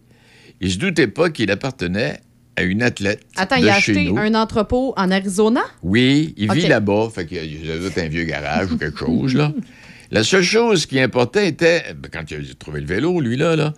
il 0.60 0.72
se 0.72 0.78
doutait 0.80 1.08
pas 1.08 1.30
qu'il 1.30 1.52
appartenait 1.52 2.20
à 2.60 2.64
une 2.64 2.84
athlète 2.84 3.22
Attends, 3.36 3.58
de 3.58 3.62
il 3.62 3.70
a 3.70 3.80
chez 3.80 3.92
acheté 3.94 4.06
nous. 4.12 4.18
un 4.18 4.34
entrepôt 4.36 4.94
en 4.98 5.10
Arizona? 5.12 5.62
Oui, 5.84 6.34
il 6.38 6.52
vit 6.52 6.68
là-bas, 6.68 7.10
fait 7.14 7.26
qu'il 7.26 7.66
y 7.66 7.72
a 7.72 7.78
doute 7.78 7.98
un 7.98 8.08
vieux 8.08 8.24
garage 8.26 8.72
ou 8.72 8.78
quelque 8.78 9.00
chose, 9.00 9.34
là. 9.34 9.52
La 10.12 10.24
seule 10.24 10.42
chose 10.44 10.88
qui 10.88 11.00
importait 11.00 11.48
était, 11.48 11.94
ben, 11.96 12.10
quand 12.12 12.32
il 12.32 12.38
a 12.38 12.54
trouvé 12.58 12.80
le 12.82 12.88
vélo, 12.88 13.22
lui, 13.22 13.38
là, 13.38 13.56
là, 13.56 13.74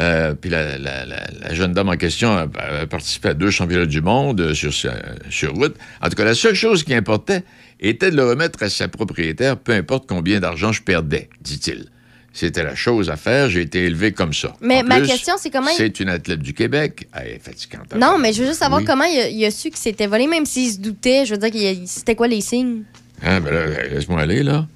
euh, 0.00 0.34
puis 0.34 0.50
la, 0.50 0.76
la- 0.78 1.04
la- 1.06 1.26
la 1.40 1.54
jeune 1.54 1.72
dame 1.72 1.88
en 1.88 1.96
question 1.96 2.30
a, 2.32 2.48
a 2.82 2.86
participé 2.88 3.28
à 3.28 3.34
deux 3.34 3.50
championnats 3.50 3.86
du 3.86 4.00
monde 4.00 4.40
euh, 4.40 4.54
sur, 4.54 4.72
sur 4.72 5.54
route. 5.54 5.76
En 6.02 6.08
tout 6.08 6.16
cas, 6.16 6.24
la 6.24 6.34
seule 6.34 6.54
chose 6.56 6.82
qui 6.82 6.92
importait 6.94 7.44
était 7.78 8.10
de 8.10 8.16
le 8.16 8.24
remettre 8.24 8.62
à 8.64 8.68
sa 8.68 8.88
propriétaire, 8.88 9.56
peu 9.56 9.72
importe 9.72 10.08
combien 10.08 10.40
d'argent 10.40 10.72
je 10.72 10.82
perdais, 10.82 11.28
dit-il. 11.40 11.86
C'était 12.32 12.62
la 12.62 12.76
chose 12.76 13.10
à 13.10 13.16
faire, 13.16 13.50
j'ai 13.50 13.62
été 13.62 13.84
élevé 13.86 14.12
comme 14.12 14.32
ça. 14.32 14.54
Mais 14.60 14.82
En 14.82 14.84
ma 14.84 14.98
plus, 14.98 15.08
question, 15.08 15.34
c'est 15.36 15.50
comment 15.50 15.68
il- 15.70 15.76
C'est 15.76 15.98
une 16.00 16.08
athlète 16.08 16.40
du 16.40 16.54
Québec. 16.54 17.08
Elle 17.12 17.26
est 17.34 17.40
fatigante. 17.42 17.92
Non, 17.96 18.18
mais 18.18 18.32
je 18.32 18.40
veux 18.42 18.46
juste 18.48 18.60
savoir 18.60 18.80
Oui. 18.80 18.86
comment 18.86 19.04
il 19.04 19.18
a, 19.18 19.28
il 19.28 19.44
a 19.44 19.50
su 19.50 19.70
que 19.70 19.78
c'était 19.78 20.06
volé, 20.06 20.28
même 20.28 20.46
s'il 20.46 20.70
se 20.70 20.78
doutait. 20.78 21.24
Je 21.26 21.32
veux 21.34 21.38
dire, 21.40 21.50
qu'il 21.50 21.88
c'était 21.88 22.14
quoi 22.14 22.28
les 22.28 22.40
signes? 22.40 22.82
Ah, 23.22 23.40
ben 23.40 23.52
là, 23.52 23.66
laisse-moi 23.88 24.20
aller, 24.20 24.42
là. 24.44 24.66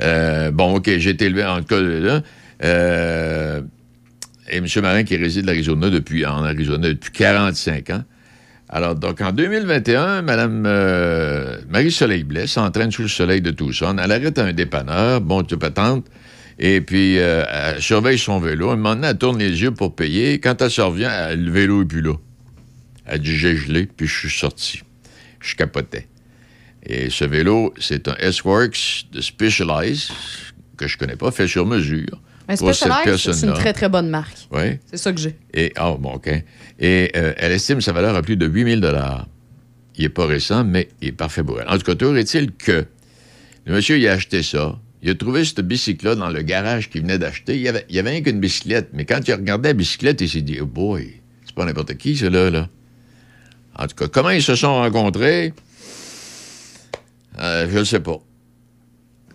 Euh, 0.00 0.50
bon, 0.50 0.76
OK, 0.76 0.88
j'ai 0.96 1.10
été 1.10 1.26
élevé 1.26 1.44
en 1.44 1.58
tout 1.58 1.64
cas 1.66 1.80
là. 1.80 2.22
Euh, 2.64 3.60
et 4.50 4.56
M. 4.56 4.66
Marin 4.80 5.04
qui 5.04 5.16
réside 5.16 5.44
en 5.46 5.48
Arizona 5.52 5.90
depuis, 5.90 6.24
en 6.24 6.42
Arizona 6.44 6.88
depuis 6.88 7.12
45 7.12 7.90
ans. 7.90 8.02
Alors, 8.70 8.94
donc, 8.94 9.20
en 9.20 9.32
2021, 9.32 10.22
Mme 10.22 10.64
euh, 10.66 11.58
Marie-Soleil 11.68 12.22
Blais 12.24 12.46
s'entraîne 12.46 12.90
sous 12.90 13.02
le 13.02 13.08
soleil 13.08 13.40
de 13.40 13.50
Tucson. 13.50 13.96
Elle 14.02 14.12
arrête 14.12 14.38
un 14.38 14.52
dépanneur, 14.52 15.20
bon, 15.20 15.42
tu 15.42 15.56
patente, 15.56 16.06
et 16.58 16.80
puis 16.80 17.18
euh, 17.18 17.44
elle 17.48 17.80
surveille 17.82 18.18
son 18.18 18.38
vélo. 18.40 18.70
Un 18.70 18.76
moment 18.76 18.94
donné, 18.94 19.08
elle 19.08 19.18
tourne 19.18 19.38
les 19.38 19.60
yeux 19.62 19.70
pour 19.72 19.94
payer. 19.94 20.40
Quand 20.40 20.60
elle 20.62 20.70
se 20.70 20.80
revient, 20.80 21.10
elle- 21.10 21.44
le 21.44 21.50
vélo 21.50 21.80
n'est 21.80 21.86
plus 21.88 22.02
là. 22.02 22.14
Elle 23.06 23.20
dit, 23.20 23.36
j'ai 23.36 23.56
gelé, 23.56 23.86
puis 23.86 24.06
je 24.06 24.18
suis 24.18 24.30
sorti. 24.30 24.82
Je 25.40 25.54
capotais. 25.54 26.08
Et 26.84 27.10
ce 27.10 27.24
vélo, 27.24 27.72
c'est 27.78 28.06
un 28.08 28.14
S-Works 28.18 29.06
de 29.12 29.20
Specialized, 29.20 30.10
que 30.76 30.86
je 30.86 30.96
connais 30.98 31.16
pas, 31.16 31.30
fait 31.30 31.48
sur 31.48 31.64
mesure. 31.66 32.20
Un 32.48 32.56
pour 32.56 32.74
cette 32.74 32.90
Specialized, 32.92 33.34
c'est 33.34 33.46
une 33.46 33.52
très, 33.54 33.72
très 33.72 33.88
bonne 33.88 34.08
marque. 34.08 34.36
Oui. 34.52 34.78
C'est 34.90 34.96
ça 34.96 35.12
que 35.12 35.20
j'ai. 35.20 35.36
Et, 35.54 35.72
ah, 35.76 35.94
bon, 35.98 36.14
OK. 36.14 36.28
Et 36.78 37.10
euh, 37.16 37.32
elle 37.36 37.52
estime 37.52 37.80
sa 37.80 37.92
valeur 37.92 38.14
à 38.16 38.22
plus 38.22 38.36
de 38.36 38.46
8000 38.46 38.80
Il 39.96 40.02
n'est 40.02 40.08
pas 40.08 40.26
récent, 40.26 40.64
mais 40.64 40.88
il 41.02 41.08
est 41.08 41.12
parfait 41.12 41.42
pour 41.44 41.60
elle. 41.60 41.68
En 41.68 41.76
tout 41.78 41.84
cas, 41.84 41.94
toujours 41.94 42.16
est-il 42.16 42.52
que 42.52 42.84
le 43.66 43.74
monsieur, 43.74 43.98
il 43.98 44.08
a 44.08 44.12
acheté 44.12 44.42
ça. 44.42 44.78
Il 45.02 45.10
a 45.10 45.14
trouvé 45.14 45.44
ce 45.44 45.60
bicycle-là 45.60 46.16
dans 46.16 46.28
le 46.28 46.42
garage 46.42 46.90
qu'il 46.90 47.02
venait 47.02 47.18
d'acheter. 47.18 47.54
Il 47.54 47.62
y 47.62 47.68
avait, 47.68 47.86
il 47.88 47.94
y 47.94 47.98
avait 48.00 48.10
rien 48.10 48.20
qu'une 48.22 48.40
bicyclette, 48.40 48.88
mais 48.92 49.04
quand 49.04 49.20
il 49.26 49.32
a 49.32 49.36
regardé 49.36 49.68
la 49.68 49.72
bicyclette, 49.74 50.20
il 50.20 50.28
s'est 50.28 50.40
dit, 50.42 50.58
oh 50.60 50.66
boy, 50.66 51.20
c'est 51.46 51.54
pas 51.54 51.64
n'importe 51.64 51.94
qui, 51.96 52.16
celui-là, 52.16 52.50
là. 52.50 52.68
En 53.78 53.86
tout 53.86 53.94
cas, 53.94 54.08
comment 54.08 54.30
ils 54.30 54.42
se 54.42 54.56
sont 54.56 54.74
rencontrés, 54.74 55.54
euh, 57.38 57.68
je 57.70 57.78
ne 57.78 57.84
sais 57.84 58.00
pas. 58.00 58.18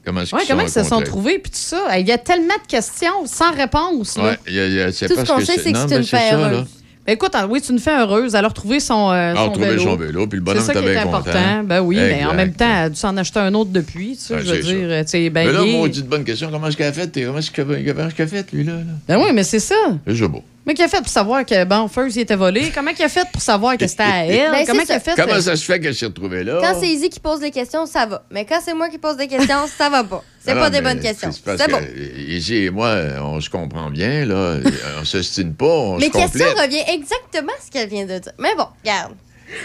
Comment 0.06 0.22
est-ce 0.22 0.36
Ouais, 0.36 0.42
qu'ils 0.42 0.50
comment 0.50 0.64
ils 0.64 0.70
se 0.70 0.84
sont 0.84 1.02
trouvés, 1.02 1.40
puis 1.40 1.50
tout 1.52 1.58
ça? 1.58 1.98
Il 1.98 2.06
y 2.06 2.12
a 2.12 2.18
tellement 2.18 2.56
de 2.62 2.68
questions 2.68 3.26
sans 3.26 3.54
réponse. 3.54 4.18
là. 4.18 4.24
Ouais, 4.32 4.40
il 4.48 4.54
y 4.54 4.60
a- 4.60 4.68
il 4.68 4.74
y 4.74 4.82
a- 4.82 4.92
c'est 4.92 5.08
Tout 5.08 5.16
ce 5.16 5.24
qu'on 5.26 5.40
sait, 5.40 5.58
c'est 5.58 5.72
que 5.72 5.78
c'est 5.88 6.32
une 6.32 6.40
heureuse. 6.42 6.68
Ben, 7.06 7.14
écoute, 7.14 7.32
ah, 7.34 7.46
oui, 7.50 7.60
c'est 7.62 7.74
une 7.74 7.80
fait 7.80 8.00
heureuse. 8.00 8.34
Elle 8.34 8.46
a 8.46 8.48
retrouvé 8.48 8.80
son, 8.80 9.12
euh, 9.12 9.32
Elle 9.32 9.38
a 9.38 9.40
son 9.42 9.46
retrouvé 9.50 9.70
vélo. 9.72 9.82
son 9.84 9.96
vélo, 9.98 10.28
puis 10.28 10.40
le 10.40 10.44
bonhomme 10.46 10.62
C'est 10.62 10.74
ça 10.74 10.80
qui 10.80 10.86
est 10.88 10.96
important. 10.98 11.32
content. 11.32 11.64
Ben 11.66 11.82
oui, 11.82 11.98
mais 11.98 12.14
en 12.24 12.32
Exact. 12.32 12.34
même 12.36 12.54
temps, 12.54 12.66
elle 12.70 12.86
a 12.86 12.90
dû 12.90 12.96
s'en 12.96 13.18
acheter 13.18 13.40
un 13.40 13.54
autre 13.56 13.72
depuis. 13.72 14.12
Tu 14.16 14.24
sais, 14.24 14.34
Ouais, 14.36 14.42
je 14.46 14.54
veux 14.54 14.62
dire, 14.62 15.04
tu 15.04 15.08
sais, 15.10 15.30
ben, 15.30 15.48
mais 15.48 15.52
là, 15.54 15.60
il 15.66 15.70
est- 15.70 15.78
maudite 15.78 16.08
bonne 16.08 16.24
question. 16.24 16.50
Comment 16.50 16.68
est-ce 16.68 16.78
qu'elle 16.78 16.88
a 16.88 16.94
fait? 16.94 17.12
Comment 17.26 17.40
est-ce 17.40 17.52
qu'elle 17.52 18.26
a 18.26 18.28
fait, 18.28 18.52
lui, 18.54 18.64
là? 18.64 18.74
Ben 19.08 19.18
oui, 19.18 19.32
mais 19.34 19.44
c'est 19.44 19.60
ça. 19.60 19.76
C'est 20.08 20.28
beau. 20.30 20.44
Mais 20.66 20.74
qu'il 20.76 20.86
a 20.86 20.88
fait 20.88 21.00
pour 21.00 21.10
savoir 21.10 21.46
que, 21.46 21.66
bon, 21.66 21.90
First, 21.90 22.16
il 22.16 22.22
était 22.22 22.38
volé? 22.38 22.72
Comment 22.74 22.94
qu'il 22.94 23.04
a 23.04 23.10
fait 23.10 23.28
pour 23.34 23.42
savoir 23.42 23.78
que 23.78 23.86
c'était 23.86 24.04
à 24.04 24.26
elle? 24.26 24.52
Ben, 24.52 24.66
Comment 24.66 24.80
qu'il 24.80 24.88
ça. 24.88 24.96
a 24.96 25.00
fait? 25.02 25.12
Comment 25.16 25.34
euh, 25.34 25.42
ça 25.42 25.56
se 25.58 25.66
fait 25.66 25.80
qu'elle 25.80 25.94
s'est 25.94 26.06
retrouvée 26.06 26.44
là? 26.46 26.60
Quand 26.62 26.80
c'est 26.80 26.88
Izzy 26.88 27.10
qui 27.10 27.20
pose 27.20 27.42
des 27.42 27.52
questions, 27.52 27.86
ça 27.86 28.06
va. 28.06 28.24
Mais 28.32 28.46
quand 28.46 28.60
c'est 28.64 28.74
moi 28.74 28.88
qui 28.88 28.98
pose 28.98 29.18
des 29.18 29.28
questions, 29.28 29.66
ça 29.78 29.90
va 29.90 30.04
pas. 30.06 30.24
C'est 30.46 30.52
Ah 30.52 30.56
pas 30.56 30.70
des 30.70 30.82
bonnes 30.82 31.00
questions. 31.00 31.32
C'est 31.32 31.44
que 31.44 31.72
bon. 31.72 31.80
Izzy 32.28 32.56
et 32.66 32.70
moi, 32.70 32.96
on 33.22 33.40
se 33.40 33.50
comprend 33.50 33.90
bien, 33.90 34.26
là. 34.26 34.56
on 35.02 35.06
s'estime 35.06 35.54
pas, 35.54 35.66
on 35.66 35.98
Les 35.98 36.08
se 36.08 36.12
questions 36.12 36.46
complète. 36.48 36.66
reviennent 36.66 36.90
exactement 37.02 37.54
à 37.58 37.66
ce 37.66 37.72
qu'elle 37.72 37.88
vient 37.90 38.06
de 38.06 38.20
dire. 38.20 38.32
Mais 38.38 38.54
bon, 38.58 38.66
regarde. 38.84 39.14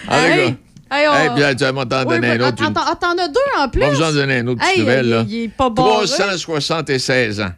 Ah, 0.08 0.26
les 0.28 0.32
Hey! 0.42 0.54
on- 1.08 1.14
Hey, 1.14 1.28
puis 1.34 1.56
tu 1.56 1.64
vas 1.64 1.72
m'en 1.72 1.84
donner 1.84 2.28
un 2.30 2.40
autre. 2.40 2.62
Attends, 2.64 2.80
attends, 2.80 3.14
t'en 3.16 3.22
as 3.22 3.28
deux 3.28 3.40
en 3.58 3.68
plus. 3.68 3.80
Moi, 3.80 3.90
vous 3.90 4.02
en 4.02 4.12
donner 4.12 4.38
une 4.38 4.48
autre 4.50 4.60
petite 4.60 4.72
Hey, 4.74 4.80
nouvelle, 4.80 5.04
il- 5.06 5.10
là. 5.10 5.24
il 5.28 5.42
est 5.44 5.48
pas 5.48 5.68
barré. 5.68 5.90
376 6.06 7.40
ans. 7.40 7.50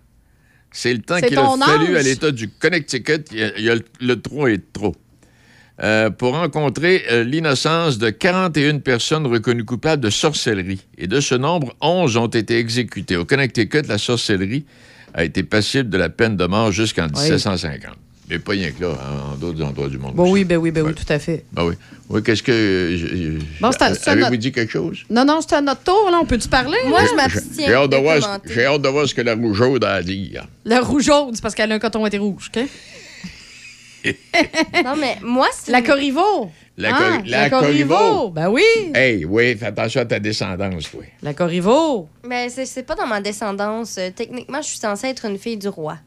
C'est 0.73 0.93
le 0.93 1.01
temps 1.01 1.21
qu'il 1.21 1.37
a 1.39 1.57
fallu 1.57 1.97
à 1.97 2.03
l'État 2.03 2.31
du 2.31 2.49
Connecticut. 2.49 3.25
Il 3.33 3.39
y 3.39 3.43
a, 3.43 3.59
il 3.59 3.65
y 3.65 3.71
a 3.71 3.75
le, 3.75 3.85
le 4.01 4.21
trop 4.21 4.47
et 4.47 4.61
trop. 4.73 4.95
Euh, 5.83 6.11
pour 6.11 6.35
rencontrer 6.35 7.05
euh, 7.11 7.25
l'innocence 7.25 7.97
de 7.97 8.11
41 8.11 8.81
personnes 8.81 9.27
reconnues 9.27 9.65
coupables 9.65 10.03
de 10.03 10.11
sorcellerie. 10.11 10.83
Et 10.99 11.07
de 11.07 11.21
ce 11.21 11.35
nombre, 11.35 11.75
11 11.81 12.19
ont 12.19 12.27
été 12.27 12.59
exécutées. 12.59 13.17
Au 13.17 13.25
Connecticut, 13.25 13.83
la 13.89 13.97
sorcellerie 13.97 14.67
a 15.15 15.25
été 15.25 15.43
passible 15.43 15.89
de 15.89 15.97
la 15.97 16.11
peine 16.11 16.37
de 16.37 16.45
mort 16.45 16.71
jusqu'en 16.71 17.07
1750. 17.07 17.95
Mais 18.31 18.39
pas 18.39 18.53
rien 18.53 18.71
que 18.71 18.81
là, 18.83 18.91
hein, 18.93 19.33
en 19.33 19.37
d'autres 19.37 19.61
endroits 19.63 19.89
du 19.89 19.99
monde. 19.99 20.15
Bon, 20.15 20.31
oui, 20.31 20.45
ben 20.45 20.57
oui, 20.57 20.71
ben 20.71 20.83
oui, 20.87 20.95
tout 20.95 21.11
à 21.13 21.19
fait. 21.19 21.45
Ben 21.53 21.65
oui. 21.65 21.75
Oui, 22.09 22.23
qu'est-ce 22.23 22.43
que. 22.45 22.53
euh, 22.53 22.97
je- 22.97 23.07
je- 23.07 23.39
Bon, 23.61 23.73
c'est 23.73 23.83
un- 23.83 23.95
c'est 23.95 24.09
un 24.09 24.13
Avez-vous 24.13 24.27
autre- 24.29 24.37
dit 24.37 24.53
quelque 24.53 24.71
chose? 24.73 24.99
Non, 25.11 25.25
non, 25.25 25.41
c'est 25.41 25.55
à 25.57 25.61
notre 25.61 25.83
tour, 25.83 26.09
là. 26.11 26.19
On 26.23 26.25
peut-tu 26.27 26.49
parler? 26.49 26.79
Moi, 26.89 27.01
je 27.11 27.15
m'abstiens. 27.17 27.67
J'ai 27.67 27.75
hâte, 27.75 27.91
de 27.91 27.97
voir 27.97 28.17
ce- 28.19 28.23
commenter. 28.23 28.51
j'ai 28.55 28.65
hâte 28.67 28.83
de 28.83 28.89
voir 28.89 29.09
ce 29.09 29.15
que 29.15 29.23
la 29.23 29.35
rougeaude 29.35 29.85
a 29.85 29.95
à 29.95 30.03
dire. 30.03 30.47
Le 30.65 30.79
rougeaude, 30.81 31.35
c'est 31.35 31.43
parce 31.43 31.55
qu'elle 31.57 31.73
a 31.73 31.75
un 31.75 31.79
coton 31.81 32.07
été 32.07 32.19
rouge, 32.19 32.51
OK? 32.55 32.63
Non, 34.85 34.97
mais 34.97 35.19
moi, 35.23 35.47
c'est. 35.53 35.71
La 35.73 35.83
Corriveau. 35.83 36.51
La, 36.79 36.91
Ah, 36.95 37.19
la 37.27 37.51
Corriveau. 37.51 38.31
Ben 38.31 38.49
oui. 38.49 38.63
Hey, 38.95 39.27
oui, 39.27 39.55
fais 39.57 39.67
attention 39.67 40.01
à 40.01 40.05
ta 40.07 40.19
descendance, 40.19 40.91
toi. 40.91 41.03
La 41.23 41.35
Corriveau. 41.35 42.09
Mais 42.27 42.49
c'est 42.49 42.65
c'est 42.65 42.83
pas 42.85 42.95
dans 42.95 43.07
ma 43.07 43.21
descendance. 43.21 43.97
Euh, 43.99 44.09
Techniquement, 44.15 44.63
je 44.63 44.69
suis 44.69 44.79
censée 44.79 45.09
être 45.09 45.27
une 45.27 45.37
fille 45.39 45.59
du 45.59 45.69
roi. 45.69 45.99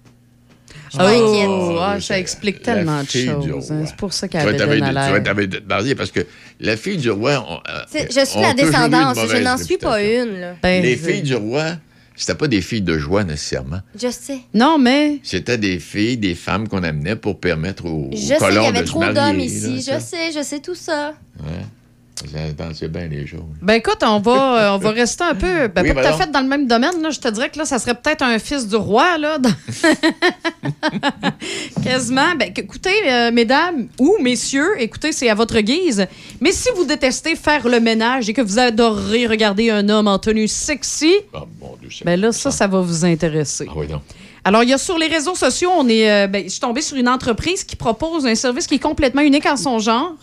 Je 0.93 0.99
Oh, 1.47 1.77
ah, 1.79 1.99
ça 1.99 2.19
explique 2.19 2.61
tellement 2.61 3.01
de 3.01 3.07
choses. 3.07 3.71
hein. 3.71 3.83
C'est 3.85 3.95
pour 3.95 4.13
ça 4.13 4.27
qu'elle 4.27 4.41
avait 4.41 4.57
donné 4.57 4.79
tu 4.79 4.85
à 4.85 5.95
parce 5.95 6.11
que 6.11 6.21
la 6.59 6.77
fille 6.77 6.97
du 6.97 7.09
roi. 7.09 7.43
on- 7.47 7.55
euh, 7.69 7.81
Je 7.93 8.25
suis 8.25 8.39
la 8.39 8.53
descendance. 8.53 9.17
Je 9.27 9.37
n'en 9.37 9.57
suis 9.57 9.77
pas 9.77 10.01
une, 10.03 10.39
là. 10.39 10.55
Ben, 10.61 10.83
Les 10.83 10.95
filles 10.95 11.23
du 11.23 11.35
roi, 11.35 11.77
C'était 12.15 12.35
pas 12.35 12.47
des 12.47 12.61
filles 12.61 12.83
de 12.83 12.99
joie 12.99 13.23
nécessairement. 13.23 13.79
Je 13.99 14.09
sais. 14.09 14.37
Non, 14.53 14.77
mais. 14.77 15.17
C'était 15.23 15.57
des 15.57 15.79
filles, 15.79 16.17
des 16.17 16.35
femmes 16.35 16.67
qu'on 16.67 16.83
amenait 16.83 17.15
pour 17.15 17.39
permettre 17.39 17.85
aux, 17.85 18.09
aux 18.09 18.11
Je 18.11 18.17
sais 18.17 18.37
qu'il 18.37 18.53
y 18.53 18.57
avait 18.67 18.81
de 18.81 18.85
trop 18.85 19.03
d'hommes 19.03 19.39
ici. 19.39 19.77
Je 19.77 19.81
sais. 19.81 19.99
sais, 19.99 20.31
je 20.31 20.43
sais 20.43 20.59
tout 20.59 20.75
ça. 20.75 21.15
Ouais. 21.39 21.65
J'entendais 22.31 22.87
bien 22.89 23.07
les 23.07 23.25
choses. 23.27 23.41
Ben 23.61 23.73
écoute, 23.73 23.97
on 24.03 24.19
va, 24.19 24.57
euh, 24.71 24.75
on 24.75 24.77
va 24.77 24.91
rester 24.91 25.23
un 25.23 25.35
peu, 25.35 25.67
ben, 25.67 25.81
Oui, 25.83 25.93
pas 25.93 26.01
tout 26.03 26.07
à 26.09 26.13
fait 26.13 26.31
dans 26.31 26.41
le 26.41 26.47
même 26.47 26.67
domaine. 26.67 27.01
Là. 27.01 27.09
Je 27.09 27.19
te 27.19 27.27
dirais 27.27 27.49
que 27.49 27.57
là, 27.57 27.65
ça 27.65 27.79
serait 27.79 27.95
peut-être 27.95 28.21
un 28.21 28.37
fils 28.39 28.67
du 28.67 28.75
roi, 28.75 29.17
là. 29.17 29.39
dans- 29.39 29.49
Quasiment. 31.83 32.35
Ben, 32.37 32.51
écoutez, 32.55 33.11
euh, 33.11 33.31
mesdames 33.31 33.87
ou 33.99 34.17
messieurs, 34.21 34.69
écoutez, 34.79 35.11
c'est 35.11 35.29
à 35.29 35.35
votre 35.35 35.59
guise. 35.59 36.05
Mais 36.39 36.51
si 36.51 36.69
vous 36.75 36.85
détestez 36.85 37.35
faire 37.35 37.67
le 37.67 37.79
ménage 37.79 38.29
et 38.29 38.33
que 38.33 38.41
vous 38.41 38.59
adorez 38.59 39.27
regarder 39.27 39.69
un 39.69 39.89
homme 39.89 40.07
en 40.07 40.19
tenue 40.19 40.47
sexy, 40.47 41.13
ben 42.05 42.19
là, 42.19 42.31
ça, 42.31 42.51
ça 42.51 42.67
va 42.67 42.79
vous 42.79 43.05
intéresser. 43.05 43.65
Ah 43.69 43.73
oui, 43.75 43.87
non. 43.89 44.01
Alors, 44.45 44.63
il 44.63 44.69
y 44.69 44.73
a 44.73 44.77
sur 44.77 44.97
les 44.97 45.07
réseaux 45.07 45.35
sociaux, 45.35 45.71
on 45.75 45.87
est, 45.87 46.11
euh, 46.11 46.27
ben, 46.27 46.43
je 46.43 46.49
suis 46.49 46.59
tombée 46.59 46.81
sur 46.81 46.97
une 46.97 47.07
entreprise 47.07 47.63
qui 47.63 47.77
propose 47.77 48.25
un 48.25 48.35
service 48.35 48.67
qui 48.67 48.75
est 48.75 48.79
complètement 48.79 49.21
unique 49.21 49.45
en 49.45 49.55
son 49.55 49.79
genre. 49.79 50.13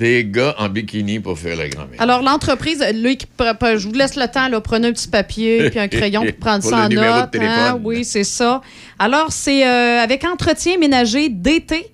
Des 0.00 0.24
gars 0.24 0.54
en 0.58 0.68
bikini 0.70 1.20
pour 1.20 1.38
faire 1.38 1.56
la 1.56 1.68
grand-mère. 1.68 2.00
Alors, 2.00 2.22
l'entreprise, 2.22 2.78
pre- 2.80 3.76
je 3.76 3.86
vous 3.86 3.92
laisse 3.94 4.16
le 4.16 4.26
temps, 4.26 4.48
là, 4.48 4.58
prenez 4.60 4.88
un 4.88 4.92
petit 4.92 5.08
papier 5.08 5.68
puis 5.70 5.78
un 5.78 5.88
crayon 5.88 6.22
pour 6.24 6.36
prendre 6.36 6.62
Pour 6.62 6.70
ça 6.70 6.86
en 6.86 6.88
note. 6.88 7.30
hein? 7.38 7.78
Oui, 7.84 8.04
c'est 8.04 8.24
ça. 8.24 8.62
Alors, 8.98 9.30
c'est 9.30 9.66
euh, 9.66 10.00
avec 10.02 10.24
entretien 10.24 10.78
ménager 10.78 11.28
d'été. 11.28 11.90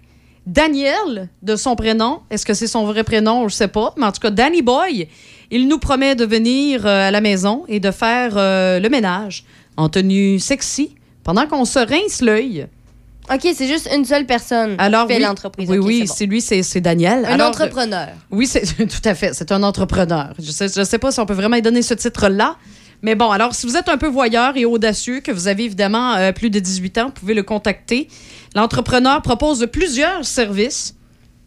Daniel, 0.46 1.28
de 1.42 1.56
son 1.56 1.74
prénom. 1.74 2.20
Est-ce 2.30 2.46
que 2.46 2.54
c'est 2.54 2.68
son 2.68 2.84
vrai 2.86 3.02
prénom? 3.02 3.48
Je 3.48 3.54
sais 3.54 3.66
pas. 3.68 3.92
Mais 3.98 4.06
en 4.06 4.12
tout 4.12 4.20
cas, 4.20 4.30
Danny 4.30 4.62
Boy, 4.62 5.08
il 5.50 5.66
nous 5.66 5.78
promet 5.78 6.14
de 6.14 6.24
venir 6.24 6.86
euh, 6.86 7.08
à 7.08 7.10
la 7.10 7.20
maison 7.20 7.64
et 7.66 7.80
de 7.80 7.90
faire 7.90 8.34
euh, 8.36 8.78
le 8.78 8.88
ménage 8.88 9.42
en 9.76 9.88
tenue 9.88 10.38
sexy 10.38 10.94
pendant 11.24 11.46
qu'on 11.48 11.64
se 11.64 11.80
rince 11.80 12.22
l'œil. 12.22 12.68
OK, 13.32 13.48
c'est 13.54 13.66
juste 13.66 13.88
une 13.94 14.04
seule 14.04 14.26
personne 14.26 14.76
Alors, 14.78 15.06
qui 15.06 15.14
fait 15.14 15.18
oui, 15.18 15.24
l'entreprise. 15.24 15.68
Oui, 15.70 15.78
oui, 15.78 16.06
c'est 16.06 16.26
bon. 16.26 16.32
lui, 16.32 16.40
c'est 16.40 16.80
Daniel. 16.80 17.24
Un 17.24 17.34
Alors, 17.34 17.48
entrepreneur. 17.48 18.08
oui, 18.30 18.46
c'est 18.46 18.60
tout 18.76 19.08
à 19.08 19.14
fait. 19.14 19.34
C'est 19.34 19.50
un 19.52 19.62
entrepreneur. 19.62 20.32
Je 20.38 20.50
sais, 20.50 20.68
je 20.68 20.84
sais 20.84 20.98
pas 20.98 21.10
si 21.10 21.20
on 21.20 21.26
peut 21.26 21.34
vraiment 21.34 21.56
lui 21.56 21.62
donner 21.62 21.82
ce 21.82 21.94
titre-là. 21.94 22.56
Mais 23.02 23.14
bon, 23.14 23.30
alors, 23.30 23.54
si 23.54 23.66
vous 23.66 23.76
êtes 23.76 23.88
un 23.88 23.98
peu 23.98 24.06
voyeur 24.08 24.56
et 24.56 24.64
audacieux, 24.64 25.20
que 25.20 25.30
vous 25.32 25.48
avez 25.48 25.64
évidemment 25.64 26.14
euh, 26.14 26.32
plus 26.32 26.50
de 26.50 26.58
18 26.58 26.98
ans, 26.98 27.06
vous 27.06 27.12
pouvez 27.12 27.34
le 27.34 27.42
contacter. 27.42 28.08
L'entrepreneur 28.54 29.20
propose 29.22 29.66
plusieurs 29.70 30.24
services, 30.24 30.94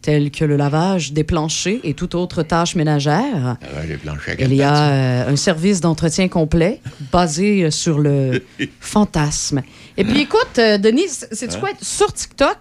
tels 0.02 0.30
que 0.30 0.44
le 0.46 0.56
lavage 0.56 1.12
des 1.12 1.24
planchers 1.24 1.78
et 1.84 1.92
toute 1.94 2.14
autre 2.14 2.42
tâche 2.42 2.74
ménagère. 2.74 3.56
Ah 3.60 3.80
ouais, 3.80 3.86
les 3.86 3.96
planchers 3.96 4.34
à 4.38 4.42
Il 4.42 4.54
y 4.54 4.62
a 4.62 4.90
euh, 4.90 5.28
un 5.32 5.36
service 5.36 5.80
d'entretien 5.80 6.28
complet 6.28 6.80
basé 7.12 7.64
euh, 7.64 7.70
sur 7.70 7.98
le 7.98 8.42
fantasme. 8.80 9.62
Et 9.96 10.04
puis, 10.04 10.20
écoute, 10.22 10.58
euh, 10.58 10.78
Denise, 10.78 11.28
c'est-tu 11.32 11.56
Hein? 11.56 11.60
quoi? 11.60 11.68
Sur 11.82 12.12
TikTok, 12.12 12.56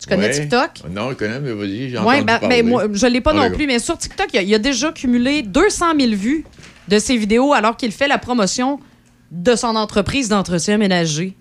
tu 0.00 0.08
connais 0.08 0.26
Ouais. 0.26 0.40
TikTok? 0.40 0.70
Non, 0.90 1.10
je 1.10 1.14
connais, 1.14 1.38
mais 1.40 1.52
vas-y, 1.52 1.90
j'ai 1.90 1.98
entendu 1.98 2.24
ben, 2.24 2.38
parler. 2.40 2.62
ben, 2.62 2.68
moi, 2.68 2.86
je 2.92 3.06
ne 3.06 3.10
l'ai 3.12 3.20
pas 3.20 3.32
Ah, 3.36 3.48
non 3.48 3.54
plus, 3.54 3.66
mais 3.68 3.78
sur 3.78 3.96
TikTok, 3.96 4.26
il 4.34 4.52
a, 4.52 4.56
a 4.56 4.58
déjà 4.58 4.90
cumulé 4.90 5.42
200 5.42 5.86
000 5.98 6.12
vues 6.14 6.44
de 6.88 6.98
ses 6.98 7.16
vidéos 7.16 7.52
alors 7.52 7.76
qu'il 7.76 7.92
fait 7.92 8.08
la 8.08 8.18
promotion 8.18 8.80
de 9.30 9.54
son 9.54 9.76
entreprise 9.76 10.28
d'entretien 10.28 10.76
ménager. 10.76 11.34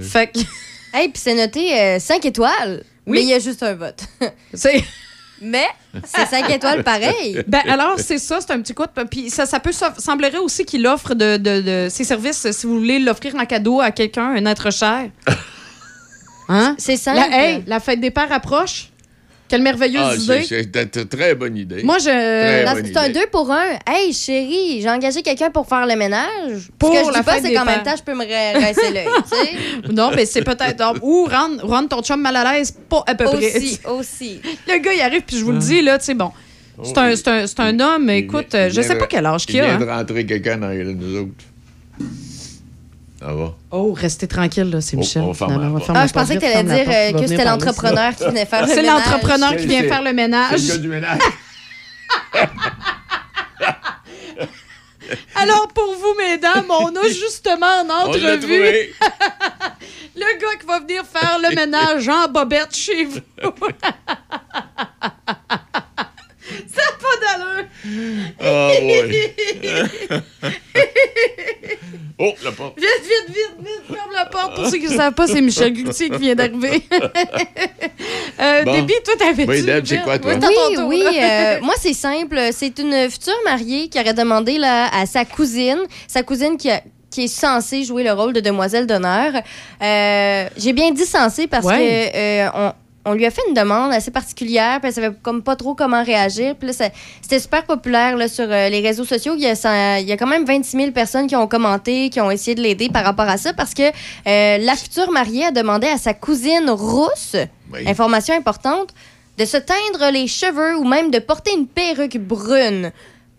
Fait 0.00 0.26
que. 0.32 0.40
Hey, 0.92 1.08
puis 1.08 1.20
c'est 1.22 1.34
noté 1.34 1.98
5 2.00 2.24
étoiles, 2.24 2.82
mais 3.06 3.22
il 3.22 3.28
y 3.28 3.34
a 3.34 3.38
juste 3.38 3.62
un 3.62 3.74
vote. 3.74 4.00
C'est. 4.54 4.82
mais 5.42 5.66
c'est 6.04 6.26
5 6.26 6.48
étoiles 6.50 6.82
pareil. 6.82 7.42
Ben 7.46 7.60
alors, 7.68 7.98
c'est 8.00 8.16
ça, 8.18 8.38
c'est 8.40 8.52
un 8.52 8.60
petit 8.62 8.72
coup 8.72 8.84
de... 8.84 9.02
Puis 9.04 9.28
ça, 9.28 9.44
ça 9.44 9.60
peut... 9.60 9.70
ça 9.72 9.92
semblerait 9.98 10.38
aussi 10.38 10.64
qu'il 10.64 10.86
offre 10.86 11.14
de, 11.14 11.36
de- 11.36 11.60
de 11.60 11.88
ses 11.90 12.04
services, 12.04 12.50
si 12.52 12.66
vous 12.66 12.78
voulez 12.78 12.98
l'offrir 12.98 13.34
en 13.36 13.44
cadeau 13.44 13.80
à 13.82 13.90
quelqu'un, 13.90 14.30
un 14.34 14.46
être 14.46 14.70
cher. 14.72 15.10
Hein? 16.48 16.76
C'est 16.78 16.96
simple. 16.96 17.18
La, 17.18 17.28
hey, 17.44 17.64
la 17.66 17.80
fête 17.80 18.00
des 18.00 18.12
pères 18.12 18.30
approche. 18.30 18.90
Quelle 19.48 19.62
merveilleuse 19.62 20.28
Ah, 20.28 20.36
idée. 20.36 20.42
c'est 20.92 21.08
très 21.08 21.34
bonne 21.36 21.56
idée. 21.56 21.82
Moi, 21.84 21.98
je- 21.98 22.04
c'est 22.04 22.96
un. 22.96 23.08
2 23.08 23.26
pour 23.30 23.50
1. 23.50 23.78
Hey, 23.86 24.12
chérie, 24.12 24.80
j'ai 24.82 24.90
engagé 24.90 25.22
quelqu'un 25.22 25.50
pour 25.50 25.68
faire 25.68 25.86
le 25.86 25.94
ménage. 25.94 26.68
Pour 26.78 26.92
Ce 26.92 27.00
que 27.00 27.06
je 27.06 27.12
la 27.12 27.18
dis 27.20 27.24
pas, 27.24 27.34
c'est 27.36 27.42
des 27.48 27.54
qu'en 27.54 27.64
même 27.64 27.82
temps, 27.84 27.94
je 27.96 28.02
peux 28.02 28.14
me 28.14 28.24
rincer 28.24 28.92
l'œil. 28.92 29.06
tu 29.30 29.36
sais. 29.36 29.52
Non, 29.92 30.10
mais 30.14 30.26
c'est 30.26 30.42
peut-être. 30.42 30.94
Ou 31.02 31.26
rendre, 31.26 31.64
rendre 31.64 31.88
ton 31.88 32.02
chum 32.02 32.20
mal 32.20 32.34
à 32.36 32.52
l'aise, 32.54 32.74
pas 32.88 33.04
à 33.06 33.14
peu 33.14 33.24
près. 33.24 33.56
Aussi, 33.56 33.78
aussi. 33.88 34.40
Le 34.66 34.78
gars, 34.78 34.92
il 34.92 35.00
arrive, 35.00 35.22
puis 35.22 35.38
je 35.38 35.44
vous 35.44 35.52
le 35.52 35.58
dis, 35.58 35.80
là, 35.80 35.98
tu 35.98 36.06
sais, 36.06 36.14
bon. 36.14 36.32
C'est 36.82 36.98
un, 36.98 37.14
c'est 37.16 37.28
un, 37.28 37.46
c'est 37.46 37.60
un 37.60 37.80
homme, 37.80 38.10
écoute, 38.10 38.54
euh, 38.54 38.68
je 38.70 38.82
sais 38.82 38.96
pas 38.98 39.06
quel 39.06 39.24
âge 39.26 39.46
qu'il 39.46 39.54
Il 39.56 39.60
a. 39.60 39.64
vient 39.66 39.74
hein. 39.76 39.78
de 39.78 39.84
rentrer 39.90 40.26
quelqu'un 40.26 40.58
dans 40.58 40.68
les 40.68 40.82
nous 40.84 41.20
autres. 41.20 41.30
Ça 43.26 43.32
va. 43.32 43.54
Oh, 43.72 43.92
restez 43.92 44.28
tranquille, 44.28 44.70
là, 44.70 44.80
c'est 44.80 44.96
Michel. 44.96 45.22
on 45.22 45.34
ferme 45.34 45.54
Finalement, 45.54 45.64
la 45.64 45.74
on 45.74 45.78
porte. 45.78 45.86
ferme 45.86 45.98
Ah, 45.98 46.06
je 46.06 46.12
pensais 46.12 46.34
que 46.36 46.40
ferme 46.46 46.68
la 46.68 46.74
dire 46.84 46.88
euh, 46.94 47.12
que 47.20 47.26
c'était 47.26 47.44
l'entrepreneur 47.44 48.14
qui 48.14 48.22
venait 48.24 48.46
faire 48.46 48.62
le 48.62 48.68
C'est 48.68 48.82
ménage. 48.82 49.04
l'entrepreneur 49.04 49.56
qui 49.56 49.66
vient 49.66 49.82
faire 49.82 50.02
le 50.02 50.12
ménage. 50.12 50.60
C'est 50.60 50.66
le 50.68 50.74
gars 50.74 50.78
du 50.82 50.88
ménage. 50.88 51.18
Alors, 55.34 55.68
pour 55.68 55.92
vous, 55.94 56.14
mesdames, 56.18 56.66
on 56.68 56.94
a 56.94 57.08
justement 57.08 57.66
en 57.82 57.88
entrevue 58.06 58.48
le 60.16 60.38
gars 60.40 60.56
qui 60.60 60.66
va 60.66 60.78
venir 60.80 61.02
faire 61.04 61.38
le 61.42 61.54
ménage 61.54 62.08
en 62.08 62.28
bobette 62.28 62.74
chez 62.76 63.04
vous. 63.04 63.20
Ah, 68.40 68.70
oh, 72.18 72.32
la 72.44 72.52
porte. 72.52 72.78
Vite, 72.78 72.88
vite, 73.02 73.28
vite, 73.28 73.56
vite, 73.60 73.96
ferme 73.96 74.10
la 74.14 74.26
porte. 74.26 74.54
Pour 74.56 74.66
ceux 74.66 74.78
qui 74.78 74.88
ne 74.88 74.96
savent 74.96 75.14
pas, 75.14 75.26
c'est 75.26 75.40
Michel 75.40 75.72
Gutier 75.72 76.10
qui 76.10 76.18
vient 76.18 76.34
d'arriver. 76.34 76.82
euh, 78.40 78.64
Bon. 78.64 78.72
Déby, 78.72 78.94
toi, 79.04 79.14
t'avais 79.18 79.46
Oui, 79.46 79.62
Deb, 79.62 79.84
c'est 79.86 80.02
quoi, 80.02 80.18
toi? 80.18 80.32
Oui, 80.34 80.40
Oui, 80.68 80.74
tour, 80.74 80.88
oui. 80.88 81.02
euh, 81.20 81.60
moi, 81.62 81.74
c'est 81.78 81.92
simple. 81.94 82.40
C'est 82.52 82.78
une 82.78 83.10
future 83.10 83.36
mariée 83.44 83.88
qui 83.88 83.98
aurait 84.00 84.14
demandé 84.14 84.58
là, 84.58 84.88
à 84.92 85.06
sa 85.06 85.24
cousine, 85.24 85.78
sa 86.08 86.22
cousine 86.22 86.56
qui, 86.56 86.70
a- 86.70 86.82
qui 87.10 87.24
est 87.24 87.28
censée 87.28 87.84
jouer 87.84 88.02
le 88.02 88.12
rôle 88.12 88.32
de 88.32 88.40
demoiselle 88.40 88.86
d'honneur. 88.86 89.32
Euh, 89.82 90.48
J'ai 90.56 90.72
bien 90.72 90.90
dit 90.90 91.04
censée 91.06 91.46
parce 91.46 91.64
Ouais. 91.66 92.10
que 92.12 92.18
euh, 92.18 92.48
on, 92.54 92.72
on 93.06 93.14
lui 93.14 93.24
a 93.24 93.30
fait 93.30 93.40
une 93.48 93.54
demande 93.54 93.92
assez 93.92 94.10
particulière, 94.10 94.80
puis 94.80 94.88
elle 94.88 94.94
savait 94.94 95.10
comme 95.22 95.42
pas 95.42 95.56
trop 95.56 95.74
comment 95.74 96.02
réagir. 96.04 96.54
Puis 96.56 96.66
là, 96.68 96.72
ça- 96.74 96.90
c'était 97.22 97.38
super 97.38 97.64
populaire 97.64 98.16
là, 98.16 98.28
sur 98.28 98.44
euh, 98.50 98.68
les 98.68 98.80
réseaux 98.80 99.04
sociaux. 99.04 99.34
Il 99.36 99.42
y, 99.42 99.46
a, 99.46 99.54
ça- 99.54 100.00
il 100.00 100.06
y 100.06 100.12
a 100.12 100.16
quand 100.16 100.26
même 100.26 100.44
26 100.44 100.76
000 100.76 100.90
personnes 100.92 101.26
qui 101.26 101.36
ont 101.36 101.46
commenté, 101.46 102.10
qui 102.10 102.20
ont 102.20 102.30
essayé 102.30 102.54
de 102.54 102.60
l'aider 102.60 102.88
par 102.90 103.04
rapport 103.04 103.28
à 103.28 103.36
ça, 103.38 103.52
parce 103.54 103.72
que 103.74 103.82
euh, 103.82 104.58
la 104.58 104.74
future 104.76 105.10
mariée 105.12 105.46
a 105.46 105.50
demandé 105.52 105.86
à 105.86 105.96
sa 105.98 106.12
cousine 106.14 106.68
rousse, 106.68 107.36
Oui. 107.72 107.88
information 107.88 108.34
importante, 108.34 108.90
de 109.38 109.44
se 109.44 109.56
teindre 109.56 110.10
les 110.12 110.26
cheveux 110.26 110.76
ou 110.76 110.84
même 110.84 111.10
de 111.10 111.18
porter 111.18 111.52
une 111.56 111.66
perruque 111.66 112.18
brune 112.18 112.90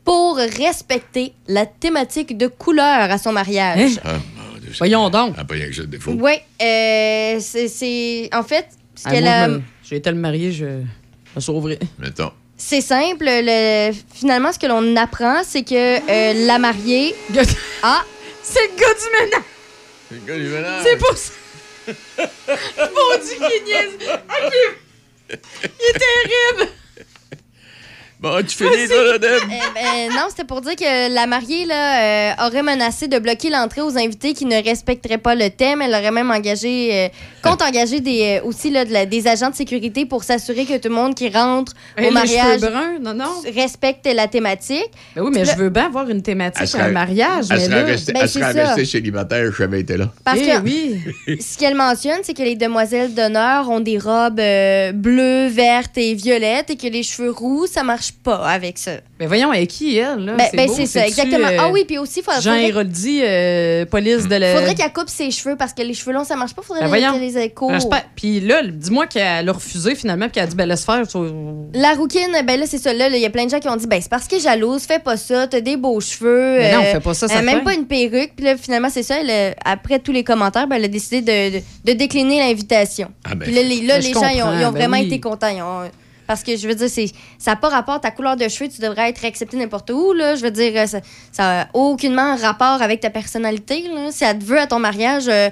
pour 0.05 0.37
respecter 0.37 1.33
la 1.47 1.65
thématique 1.65 2.37
de 2.37 2.47
couleur 2.47 3.11
à 3.11 3.17
son 3.17 3.33
mariage. 3.33 3.99
Ah, 4.05 4.13
mon 4.53 4.59
Dieu, 4.59 4.71
Voyons 4.77 5.09
donc. 5.09 5.35
Ah, 5.37 5.43
pas 5.43 5.55
rien 5.55 5.67
que 5.67 5.75
ça 5.75 5.81
de 5.81 5.87
défaut. 5.87 6.11
Oui, 6.17 6.33
euh, 6.61 7.37
c'est- 7.41 7.67
c'est. 7.67 8.29
En 8.33 8.43
fait, 8.43 8.67
ce 8.97 9.09
qu'elle 9.09 9.23
moi, 9.23 9.33
a- 9.33 9.47
je 9.47 9.51
me- 9.53 9.61
J'ai 9.83 9.95
été 9.97 10.09
le 10.11 10.17
marié, 10.17 10.51
je 10.51 10.65
me 11.35 11.39
sauverai. 11.39 11.79
Mettons. 11.99 12.31
c'est 12.57 12.81
simple. 12.81 13.25
le- 13.25 13.91
Finalement, 14.13 14.51
ce 14.51 14.59
que 14.59 14.67
l'on 14.67 14.95
apprend, 14.95 15.41
c'est 15.45 15.63
que 15.63 15.75
euh, 15.97 16.45
la 16.47 16.57
mariée. 16.59 17.15
Ah! 17.83 18.03
C'est 18.43 18.59
le 18.61 18.79
gars 18.79 18.93
du 18.93 19.25
ménage! 19.25 19.43
C'est 20.09 20.15
le 20.15 20.21
gars 20.25 20.37
du 20.37 20.49
ménage. 20.49 20.83
C'est 20.83 20.97
pour 20.97 21.17
ça! 21.17 21.31
Mon 21.87 23.17
Dieu, 23.23 23.47
qu'il 23.47 23.63
niaise! 23.65 24.09
Ok. 24.09 24.53
Il 25.29 25.35
est 25.35 25.99
terrible! 25.99 26.71
Bon, 28.19 28.35
tu 28.41 28.55
finis, 28.57 28.87
toi, 28.87 29.03
là? 29.03 29.17
Eh 29.21 30.09
ben, 30.09 30.15
non, 30.15 30.23
c'était 30.29 30.43
pour 30.43 30.61
dire 30.61 30.75
que 30.75 31.13
la 31.13 31.27
mariée 31.27 31.65
là, 31.65 32.31
euh, 32.41 32.47
aurait 32.47 32.63
menacé 32.63 33.07
de 33.07 33.19
bloquer 33.19 33.51
l'entrée 33.51 33.81
aux 33.81 33.95
invités 33.95 34.33
qui 34.33 34.45
ne 34.45 34.55
respecteraient 34.63 35.19
pas 35.19 35.35
le 35.35 35.51
thème. 35.51 35.83
Elle 35.83 35.91
aurait 35.91 36.09
même 36.11 36.31
engagé, 36.31 36.89
euh, 36.93 37.07
compte 37.43 37.61
engager 37.61 37.99
des, 37.99 38.39
euh, 38.41 38.47
aussi 38.47 38.71
là, 38.71 38.85
de 38.85 38.91
la- 38.91 39.05
des 39.05 39.27
agents 39.27 39.51
de 39.51 39.55
sécurité 39.55 40.07
pour 40.07 40.23
s'assurer 40.23 40.65
que 40.65 40.77
tout 40.77 40.89
le 40.89 40.95
monde 40.95 41.13
qui 41.13 41.29
rentre 41.29 41.73
Hey, 41.95 42.07
au 42.07 42.11
mariage 42.11 42.59
cheveux 42.61 42.71
bruns, 42.71 42.99
non, 43.01 43.13
non. 43.13 43.31
respecte 43.55 44.07
la 44.11 44.27
thématique. 44.27 44.89
Ben 45.15 45.21
oui, 45.21 45.29
mais 45.31 45.45
je 45.45 45.55
veux 45.55 45.69
bien 45.69 45.85
avoir 45.85 46.09
une 46.09 46.23
thématique 46.23 46.57
Elle 46.61 46.63
à 46.63 46.67
serait- 46.67 46.83
un 46.83 46.91
mariage, 46.91 47.45
Elle 47.51 47.57
mais 47.59 47.65
serait 47.65 47.75
là... 47.81 47.85
restée, 47.85 48.13
Ben, 48.13 48.27
elle 48.33 48.59
restée 48.67 48.85
célibataire, 48.85 49.51
je 49.51 49.57
savais 49.57 49.81
été 49.81 49.95
là. 49.95 50.09
Parce 50.25 50.39
Eh 50.41 50.47
que 50.47 50.57
oui! 50.61 50.99
ce 51.39 51.55
qu'elle 51.57 51.75
mentionne, 51.75 52.21
c'est 52.23 52.33
que 52.35 52.41
les 52.41 52.55
demoiselles 52.55 53.13
d'honneur 53.13 53.69
ont 53.69 53.79
des 53.79 53.99
robes 53.99 54.39
euh, 54.39 54.91
bleues, 54.91 55.47
vertes 55.49 55.97
et 55.99 56.15
violettes 56.15 56.71
et 56.71 56.77
que 56.77 56.87
les 56.87 57.03
cheveux 57.03 57.29
roux, 57.31 57.67
ça 57.67 57.83
marche 57.83 58.07
pas 58.23 58.37
avec 58.47 58.77
ça. 58.77 58.91
Mais 59.19 59.25
voyons, 59.25 59.51
avec 59.51 59.69
qui, 59.69 59.97
elle? 59.97 60.25
Là? 60.25 60.33
Ben, 60.35 60.47
ben, 60.53 60.67
beau, 60.67 60.73
c'est 60.75 60.85
ça, 60.85 60.99
c'est-tu, 61.01 61.21
exactement. 61.21 61.47
euh, 61.47 61.57
ah 61.59 61.69
oui, 61.71 61.85
puis 61.85 61.97
aussi, 61.97 62.19
il 62.19 62.23
faudrait, 62.23 62.41
Jean 62.41 62.53
Héroldi, 62.55 63.21
euh, 63.23 63.85
police 63.85 64.27
de 64.27 64.35
la. 64.35 64.53
faudrait 64.55 64.75
qu'elle 64.75 64.91
coupe 64.93 65.09
ses 65.09 65.31
cheveux 65.31 65.55
parce 65.55 65.73
que 65.73 65.81
les 65.81 65.93
cheveux 65.93 66.11
longs, 66.13 66.23
ça 66.23 66.35
marche 66.35 66.53
pas. 66.53 66.61
Faudrait 66.61 66.81
Ben 66.89 66.89
les- 67.13 67.19
les 67.19 67.37
sais 67.79 67.89
pas- 67.89 68.03
Puis 68.15 68.39
là, 68.41 68.61
dis-moi 68.63 69.07
qu'elle 69.07 69.47
a 69.47 69.51
refusé 69.51 69.95
finalement, 69.95 70.25
puis 70.25 70.33
qu'elle 70.33 70.43
a 70.43 70.47
dit, 70.47 70.55
ben 70.55 70.67
laisse 70.67 70.83
faire. 70.85 71.07
tu- 71.07 71.17
La 71.73 71.93
rouquine, 71.93 72.27
ben 72.45 72.59
là, 72.59 72.65
c'est 72.67 72.77
ça. 72.77 72.93
Là, 72.93 73.07
il 73.09 73.17
y 73.21 73.25
a 73.25 73.29
plein 73.29 73.45
de 73.45 73.49
gens 73.49 73.59
qui 73.59 73.69
ont 73.69 73.75
dit, 73.75 73.87
ben 73.87 73.99
c'est 74.01 74.09
parce 74.09 74.27
qu'elle 74.27 74.39
est 74.39 74.43
jalouse, 74.43 74.83
fais 74.83 74.99
pas 74.99 75.17
ça, 75.17 75.47
t'as 75.47 75.61
des 75.61 75.77
beaux 75.77 75.99
cheveux. 75.99 76.57
Mais 76.59 76.73
non, 76.73 76.81
euh, 76.81 76.91
fais 76.93 76.99
pas 76.99 77.13
ça, 77.13 77.27
elle 77.29 77.31
a 77.31 77.39
certain. 77.41 77.55
même 77.55 77.63
pas 77.63 77.73
une 77.73 77.85
perruque. 77.87 78.33
Puis 78.35 78.45
là, 78.45 78.57
finalement, 78.57 78.89
c'est 78.91 79.03
ça. 79.03 79.15
elle 79.21 79.29
a- 79.31 79.55
après 79.65 79.99
tous 79.99 80.11
les 80.11 80.23
commentaires, 80.23 80.67
ben, 80.67 80.75
elle 80.75 80.85
a 80.85 80.87
décidé 80.89 81.21
de, 81.21 81.57
de- 81.57 81.63
de 81.85 81.93
décliner 81.97 82.39
l'invitation. 82.39 83.09
Ah, 83.25 83.35
ben, 83.35 83.45
Puis 83.45 83.53
là, 83.55 83.63
les, 83.63 83.81
là, 83.81 83.95
ben, 83.95 84.01
je 84.01 84.07
les 84.09 84.13
gens, 84.13 84.27
ils 84.27 84.41
ont, 84.41 84.45
comprends, 84.45 84.59
ils 84.59 84.65
ont 84.65 84.71
ben 84.71 84.79
vraiment 84.79 84.97
oui. 84.97 85.05
été 85.07 85.19
contents. 85.19 85.47
Ils 85.47 85.61
ont- 85.61 85.89
parce 86.27 86.43
que 86.43 86.55
je 86.57 86.67
veux 86.67 86.75
dire, 86.75 86.89
c'est, 86.89 87.07
ça 87.39 87.51
n'a 87.51 87.55
pas 87.57 87.69
rapport 87.69 87.95
à 87.95 87.99
ta 87.99 88.11
couleur 88.11 88.35
de 88.35 88.47
cheveux, 88.47 88.69
tu 88.69 88.81
devrais 88.81 89.09
être 89.09 89.23
accepté 89.25 89.57
n'importe 89.57 89.89
où. 89.89 90.13
Là. 90.13 90.35
Je 90.35 90.41
veux 90.43 90.51
dire, 90.51 90.73
euh, 90.75 90.85
ça 91.31 91.41
n'a 91.41 91.69
aucunement 91.73 92.35
rapport 92.35 92.81
avec 92.81 92.99
ta 92.99 93.09
personnalité. 93.09 93.83
Là. 93.93 94.11
Si 94.11 94.23
elle 94.23 94.37
te 94.39 94.43
veut 94.45 94.59
à 94.59 94.67
ton 94.67 94.79
mariage, 94.79 95.25
euh, 95.27 95.49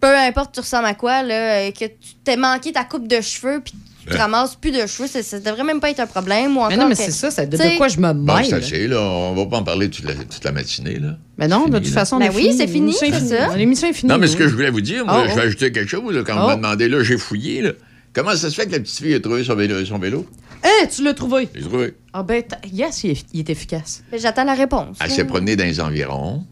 peu 0.00 0.14
importe 0.16 0.54
tu 0.54 0.60
ressembles 0.60 0.86
à 0.86 0.94
quoi, 0.94 1.22
là, 1.22 1.34
euh, 1.34 1.70
que 1.72 1.86
tu 1.86 2.14
t'aies 2.22 2.36
manqué 2.36 2.70
ta 2.72 2.84
coupe 2.84 3.08
de 3.08 3.20
cheveux 3.20 3.60
puis 3.64 3.74
tu 4.06 4.14
te 4.14 4.16
ramasses 4.16 4.54
plus 4.54 4.70
de 4.70 4.86
cheveux, 4.86 5.06
ça, 5.06 5.22
ça 5.22 5.38
devrait 5.38 5.64
même 5.64 5.80
pas 5.80 5.90
être 5.90 6.00
un 6.00 6.06
problème. 6.06 6.56
Ou 6.56 6.66
Mais 6.68 6.76
non, 6.78 6.88
mais 6.88 6.94
que- 6.94 7.02
c'est 7.02 7.10
ça, 7.10 7.30
ça- 7.30 7.44
de, 7.44 7.76
quoi 7.76 7.88
je 7.88 7.98
me 7.98 8.12
Bon, 8.14 8.36
c'est 8.42 8.52
mêle? 8.52 8.54
assez, 8.54 8.86
là. 8.86 9.00
On 9.02 9.34
va 9.34 9.44
pas 9.44 9.58
en 9.58 9.64
parler 9.64 9.90
toute 9.90 10.06
la, 10.06 10.14
toute 10.14 10.42
la 10.44 10.52
matinée, 10.52 10.98
là. 10.98 11.16
Mais 11.36 11.46
non, 11.46 11.66
de 11.68 11.78
toute 11.78 11.88
façon, 11.88 12.16
on 12.16 12.18
Ben 12.20 12.30
oui, 12.34 12.44
fini. 12.44 12.56
c'est 12.56 12.66
fini, 12.68 12.80
L'émission 12.92 13.06
est 13.06 13.10
c'est 13.12 13.18
finie. 13.18 13.28
ça. 13.50 13.56
L'émission 13.56 13.88
est 13.88 13.92
finie. 13.92 14.10
Non, 14.10 14.16
mais 14.18 14.26
ce 14.28 14.36
que 14.36 14.48
je 14.48 14.54
voulais 14.54 14.70
vous 14.70 14.80
dire, 14.80 15.04
moi, 15.04 15.18
Oh, 15.24 15.28
je 15.28 15.34
vais 15.34 15.40
oh. 15.42 15.46
ajouter 15.46 15.72
quelque 15.72 15.90
chose, 15.90 16.14
là, 16.14 16.22
quand 16.24 16.32
Oh. 16.36 16.40
vous 16.40 16.46
m'avez 16.46 16.56
demandé, 16.56 16.88
là, 16.88 17.02
j'ai 17.02 17.18
fouillé, 17.18 17.60
là. 17.60 17.72
Comment 18.18 18.34
ça 18.36 18.50
se 18.50 18.54
fait 18.56 18.66
que 18.66 18.72
la 18.72 18.80
petite 18.80 18.98
fille 18.98 19.14
a 19.14 19.20
trouvé 19.20 19.44
son 19.44 19.54
vélo? 19.54 19.84
Son 19.84 19.98
vélo? 19.98 20.26
Hein, 20.64 20.86
tu 20.92 21.04
l'as 21.04 21.14
trouvé? 21.14 21.48
J'ai 21.54 21.60
trouvé. 21.62 21.94
Ah 22.12 22.24
ben, 22.24 22.42
yes, 22.72 23.04
il 23.04 23.10
est, 23.10 23.26
il 23.32 23.40
est 23.40 23.50
efficace. 23.50 24.02
Ben, 24.10 24.18
J'attends 24.18 24.42
la 24.42 24.54
réponse. 24.54 24.96
Elle 25.00 25.10
s'est 25.12 25.24
promenée 25.24 25.54
dans 25.54 25.62
les 25.64 25.80
environs. 25.80 26.44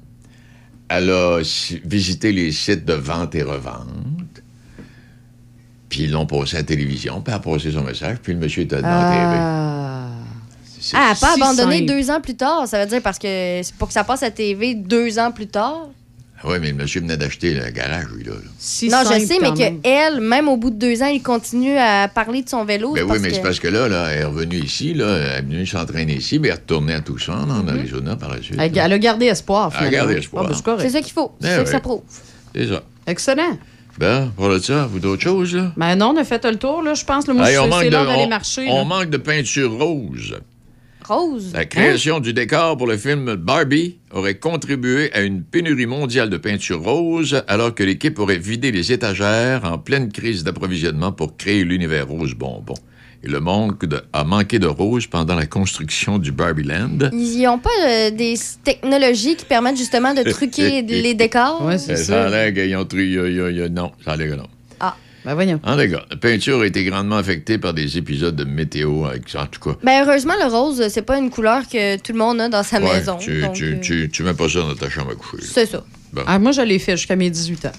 Elle 0.89 1.11
a 1.11 1.41
si- 1.43 1.81
visité 1.85 2.31
les 2.31 2.53
sites 2.53 2.85
de 2.85 2.93
vente 2.93 3.35
et 3.35 3.43
revente. 3.43 3.89
Puis 5.89 6.05
ils 6.05 6.13
l'ont 6.13 6.27
passé 6.27 6.55
à 6.57 6.61
la 6.61 6.65
télévision, 6.65 7.21
puis 7.21 7.33
elle 7.33 7.37
a 7.37 7.41
passé 7.41 7.73
son 7.73 7.83
message, 7.83 8.19
puis 8.23 8.33
le 8.35 8.39
monsieur 8.39 8.63
était 8.63 8.77
dans 8.81 8.89
la 8.89 9.11
Ah. 9.11 10.09
C'est- 10.79 10.97
Ah, 10.97 11.01
elle 11.01 11.09
n'a 11.09 11.15
pas 11.17 11.35
si 11.35 11.43
abandonné 11.43 11.79
simple. 11.79 11.87
deux 11.93 12.11
ans 12.13 12.21
plus 12.21 12.37
tard. 12.37 12.69
Ça 12.69 12.79
veut 12.85 12.87
dire 12.89 13.03
parce 13.03 13.19
que 13.19 13.61
c'est 13.65 13.75
pour 13.75 13.89
que 13.89 13.95
ça 13.95 14.05
passe 14.05 14.23
à 14.23 14.31
TV 14.31 14.75
deux 14.77 15.19
ans 15.19 15.33
plus 15.33 15.49
tard? 15.49 15.89
Oui, 16.47 16.59
mais 16.61 16.69
le 16.69 16.75
monsieur 16.75 17.01
venait 17.01 17.17
d'acheter 17.17 17.55
le 17.55 17.71
garage, 17.71 18.07
lui, 18.15 18.23
là. 18.25 18.33
là. 18.33 18.39
Si 18.59 18.89
non, 18.89 18.99
je 19.03 19.19
sais, 19.19 19.39
mais 19.41 19.53
qu'elle, 19.53 20.21
même 20.21 20.49
au 20.49 20.57
bout 20.57 20.71
de 20.71 20.77
deux 20.77 21.03
ans, 21.03 21.07
il 21.09 21.23
continue 21.23 21.77
à 21.77 22.09
parler 22.09 22.43
de 22.43 22.49
son 22.49 22.65
vélo. 22.65 22.93
Ben 22.95 23.05
c'est 23.07 23.13
oui, 23.13 23.19
mais 23.21 23.29
que- 23.31 23.35
c'est 23.35 23.43
parce 23.43 23.59
que 23.59 23.69
là, 23.69 23.89
là, 23.89 24.09
elle 24.13 24.21
est 24.21 24.25
revenue 24.25 24.59
ici, 24.59 24.95
là, 24.95 25.17
elle 25.17 25.39
est 25.39 25.43
venue 25.43 25.67
s'entraîner 25.67 26.15
ici, 26.15 26.39
mais 26.39 26.49
elle 26.49 26.55
est 26.55 26.59
retournée 26.59 26.95
à 26.95 27.01
Tucson, 27.01 27.33
en 27.33 27.67
Arizona, 27.69 28.17
par 28.17 28.31
la 28.35 28.41
suite. 28.43 28.57
Elle, 28.61 28.93
a 28.93 28.99
gardé 28.99 29.27
espoir, 29.27 29.71
Elle 29.73 29.75
a 29.75 29.89
finalement. 29.89 29.97
gardé 30.07 30.21
espoir. 30.21 30.45
Ah, 30.47 30.53
ben, 30.53 30.77
c'est. 30.79 30.83
C'est 30.87 30.91
ça 30.91 31.01
qu'il 31.03 31.13
faut. 31.13 31.33
C'est 31.41 31.49
Eh 31.49 31.57
ça 31.57 31.63
que 31.65 31.69
ça 31.71 31.81
prouve. 31.81 32.03
C'est 32.55 32.67
ça. 32.69 32.83
Excellent. 33.07 33.59
Ben, 33.99 34.31
pour 34.37 34.49
le 34.49 34.61
ça, 34.61 34.87
vous 34.87 34.99
d'autres 35.01 35.23
choses, 35.23 35.55
là? 35.55 35.73
Ben 35.77 35.97
non, 35.97 36.13
on 36.15 36.21
a 36.21 36.25
fait 36.25 36.45
le 36.45 36.57
tour, 36.57 36.83
là, 36.83 36.93
je 36.95 37.05
pense. 37.05 37.25
On 37.29 37.35
manque 37.35 37.47
c'est 37.47 37.87
de- 37.87 37.91
l'heure 37.91 38.05
d'aller 38.07 38.25
on- 38.25 38.29
marcher. 38.29 38.67
on 38.69 38.79
là. 38.79 38.85
manque 38.85 39.11
de 39.11 39.17
peinture 39.17 39.73
rose. 39.79 40.35
Rose. 41.09 41.53
La 41.55 41.65
création 41.65 42.21
du 42.21 42.33
décor 42.33 42.77
pour 42.77 42.87
le 42.87 42.97
film 42.97 43.35
Barbie 43.37 43.99
aurait 44.13 44.37
contribué 44.39 45.13
à 45.13 45.21
une 45.23 45.43
pénurie 45.43 45.87
mondiale 45.87 46.31
de 46.31 46.37
peinture 46.37 46.83
rose, 46.83 47.43
alors 47.49 47.75
que 47.75 47.83
l'équipe 47.85 48.19
aurait 48.19 48.39
vidé 48.39 48.73
les 48.73 48.93
étagères 48.93 49.65
en 49.65 49.79
pleine 49.79 50.11
crise 50.11 50.43
d'approvisionnement 50.45 51.13
pour 51.13 51.37
créer 51.37 51.65
l'univers 51.65 52.09
rose 52.09 52.35
bonbon. 52.35 52.75
Et 53.25 53.29
le 53.29 53.41
monde 53.41 53.77
de- 53.83 54.03
a 54.13 54.25
manqué 54.25 54.59
de 54.59 54.67
rose 54.67 55.07
pendant 55.07 55.35
la 55.35 55.47
construction 55.47 56.19
du 56.19 56.33
Barbie 56.33 56.65
Land. 56.65 57.11
Ils 57.13 57.43
n'ont 57.43 57.59
pas 57.59 57.71
euh, 57.87 58.11
des 58.11 58.35
technologies 58.63 59.37
qui 59.37 59.45
permettent 59.47 59.79
justement 59.79 60.13
de 60.15 60.23
truquer 60.23 60.83
les 60.89 61.15
décors? 61.15 61.67
Euh, 61.69 61.79
c'est 61.79 61.97
Ça 61.97 62.25
a 62.27 62.31
ça. 62.31 62.51
l'air 62.51 62.53
qu'ils 62.55 62.77
ont 62.77 62.83
a- 62.85 63.51
y 63.51 63.63
a- 63.63 63.69
Non, 63.69 63.91
ça 64.05 64.13
a 64.13 64.17
l'air 64.17 64.31
que 64.33 64.35
non. 64.37 64.47
Ah. 65.27 65.31
Ben 65.31 65.35
voyons. 65.35 65.61
En 65.65 65.75
la 65.75 65.87
peinture 66.21 66.61
a 66.61 66.67
été 66.67 66.85
grandement 66.85 67.17
affectée 67.17 67.59
par 67.59 67.75
des 67.75 67.99
épisodes 67.99 68.37
de 68.37 68.45
météo, 68.45 69.05
avec- 69.07 69.35
en 69.35 69.47
tout 69.47 69.61
cas. 69.61 69.77
Ben 69.83 70.05
heureusement, 70.07 70.35
le 70.41 70.49
rose, 70.49 70.87
c'est 70.89 71.03
pas 71.03 71.19
une 71.19 71.31
couleur 71.31 71.69
que 71.69 71.97
tout 71.99 72.13
le 72.13 72.19
monde 72.19 72.41
a 72.41 72.49
dans 72.49 72.63
sa 72.63 72.81
Ouais, 72.81 72.95
maison. 72.99 73.17
tu, 73.19 73.41
donc, 73.43 73.55
tu, 73.55 73.65
euh, 73.75 73.81
tu, 73.81 74.09
tu 74.13 74.23
mets 74.23 74.35
pas 74.35 74.49
ça 74.49 74.61
dans 74.61 74.75
ta 74.75 74.89
chambre 74.89 75.11
à 75.11 75.15
coucher. 75.15 75.45
C'est 75.45 75.67
ça. 75.67 75.83
Bon. 76.13 76.23
Ah, 76.27 76.39
moi, 76.39 76.53
je 76.53 76.63
l'ai 76.63 76.79
fait 76.79 76.97
jusqu'à 76.97 77.17
mes 77.17 77.29
18 77.29 77.65
ans. 77.67 77.73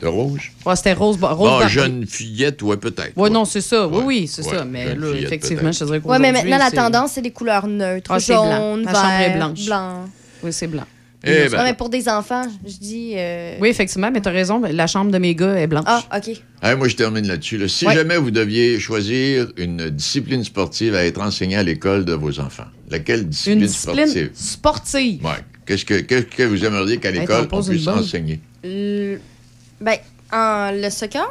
De 0.00 0.06
rose? 0.08 0.40
Ouais, 0.66 0.76
c'était 0.76 0.92
rose, 0.94 1.16
rose 1.20 1.38
Bon, 1.62 1.68
jeune 1.68 2.06
fillette, 2.06 2.60
ouais, 2.62 2.76
peut-être. 2.76 3.16
Ouais, 3.16 3.30
non, 3.30 3.44
c'est 3.44 3.60
ça. 3.60 3.86
Oui, 3.86 3.96
Ouais. 3.98 4.04
oui, 4.04 4.26
c'est 4.26 4.44
Ouais, 4.44 4.56
ça. 4.58 4.64
Mais 4.64 4.94
là, 4.94 5.06
fillette, 5.12 5.22
effectivement, 5.24 5.72
je 5.72 5.78
te 5.78 5.84
dirais 5.84 6.00
Ouais, 6.04 6.18
mais 6.18 6.28
qu'aujourd'hui, 6.32 6.50
maintenant, 6.50 6.64
la 6.64 6.70
tendance, 6.70 7.12
c'est 7.12 7.22
des 7.22 7.30
couleurs 7.30 7.66
neutres. 7.68 8.10
Ah, 8.12 8.18
jaune, 8.18 8.82
blanc. 8.82 8.84
La 8.84 8.92
vert, 8.92 9.00
chambre 9.00 9.20
est 9.22 9.36
blanche. 9.36 9.64
blanc. 9.66 10.04
Oui, 10.42 10.52
c'est 10.52 10.66
blanc. 10.66 10.84
Eh 11.24 11.48
ben, 11.48 11.62
mais 11.64 11.74
pour 11.74 11.88
des 11.88 12.08
enfants, 12.08 12.42
je 12.66 12.76
dis. 12.78 13.12
euh, 13.16 13.56
Oui, 13.60 13.68
effectivement, 13.68 14.10
mais 14.12 14.20
t'as 14.20 14.30
raison. 14.32 14.60
La 14.60 14.86
chambre 14.88 15.10
de 15.12 15.18
mes 15.18 15.34
gars 15.36 15.54
est 15.54 15.66
blanche. 15.68 15.84
Ah, 15.86 16.02
OK. 16.16 16.30
Hey, 16.62 16.76
moi, 16.76 16.88
je 16.88 16.96
termine 16.96 17.26
là-dessus. 17.28 17.58
là. 17.58 17.68
Si 17.68 17.86
Ouais. 17.86 17.94
jamais 17.94 18.16
vous 18.16 18.30
deviez 18.32 18.80
choisir 18.80 19.52
une 19.56 19.88
discipline 19.90 20.42
sportive 20.42 20.94
à 20.96 21.04
être 21.04 21.20
enseignée 21.20 21.56
à 21.56 21.62
l'école 21.62 22.04
de 22.04 22.12
vos 22.14 22.40
enfants, 22.40 22.66
laquelle 22.90 23.28
discipline, 23.28 23.60
Une 23.60 23.66
discipline 23.66 24.06
sportive? 24.06 24.30
sportive. 24.34 25.24
Ouais. 25.24 25.30
Qu'est-ce 25.64 25.84
que, 25.84 26.00
qu'est-ce 26.00 26.26
que 26.26 26.42
vous 26.42 26.64
aimeriez 26.64 26.96
qu'à 26.98 27.10
Hey, 27.10 27.20
l'école, 27.20 27.46
on 27.52 27.62
puisse 27.62 27.86
enseigner? 27.86 28.40
Le- 28.64 29.18
Ben, 29.80 29.96
en- 30.32 30.72
le 30.74 30.90
soccer? 30.90 31.28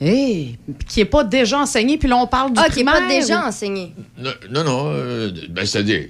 Hé, 0.00 0.56
qui 0.86 1.00
n'est 1.00 1.04
pas 1.06 1.24
déjà 1.24 1.58
enseigné, 1.58 1.98
puis 1.98 2.08
là, 2.08 2.16
on 2.18 2.26
parle 2.28 2.52
du 2.52 2.60
Ah, 2.64 2.68
qui 2.70 2.78
n'est 2.78 2.84
pas 2.84 2.98
primaire, 3.00 3.20
déjà 3.20 3.42
ou- 3.42 3.48
enseigné. 3.48 3.92
Non, 4.16 4.30
non, 4.50 4.62
non, 4.64 4.92
euh, 4.94 5.30
ben, 5.50 5.66
c'est-à-dire... 5.66 6.04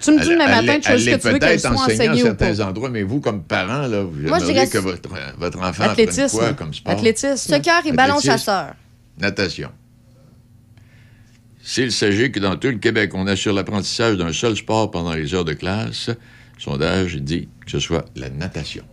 Tu 0.00 0.12
me 0.12 0.20
dis 0.20 0.28
demain 0.28 0.44
elle- 0.46 0.66
matin, 0.66 0.80
tu 0.80 0.88
choisis 0.88 1.08
elle 1.08 1.18
que 1.18 1.22
tu 1.22 1.32
veux 1.32 1.38
qu'elle 1.38 1.60
soit 1.60 1.70
enseignée 1.70 2.08
à 2.08 2.16
certains 2.16 2.60
endroits, 2.60 2.90
mais 2.90 3.02
vous, 3.02 3.20
comme 3.20 3.42
parent, 3.42 3.86
là, 3.86 4.02
vous 4.02 4.28
Moi, 4.28 4.38
je 4.38 4.70
que 4.70 4.78
votre, 4.78 5.08
votre 5.38 5.58
enfant 5.60 5.84
apprenne 5.84 6.28
quoi 6.30 6.52
comme 6.54 6.72
sport? 6.74 6.92
Athlétisme. 6.92 7.36
Soccer 7.36 7.86
et 7.86 7.92
ballon 7.92 8.20
chasseur. 8.20 8.74
Natation. 9.18 9.70
S'il 11.62 11.92
s'agit 11.92 12.32
que 12.32 12.40
dans 12.40 12.56
tout 12.56 12.68
le 12.68 12.78
Québec, 12.78 13.10
on 13.14 13.26
assure 13.26 13.52
l'apprentissage 13.52 14.16
d'un 14.16 14.32
seul 14.32 14.56
sport 14.56 14.90
pendant 14.90 15.12
les 15.12 15.34
heures 15.34 15.44
de 15.44 15.52
classe, 15.52 16.08
le 16.08 16.16
sondage 16.58 17.16
dit 17.16 17.48
que 17.64 17.70
ce 17.72 17.78
soit 17.78 18.06
la 18.16 18.30
natation. 18.30 18.84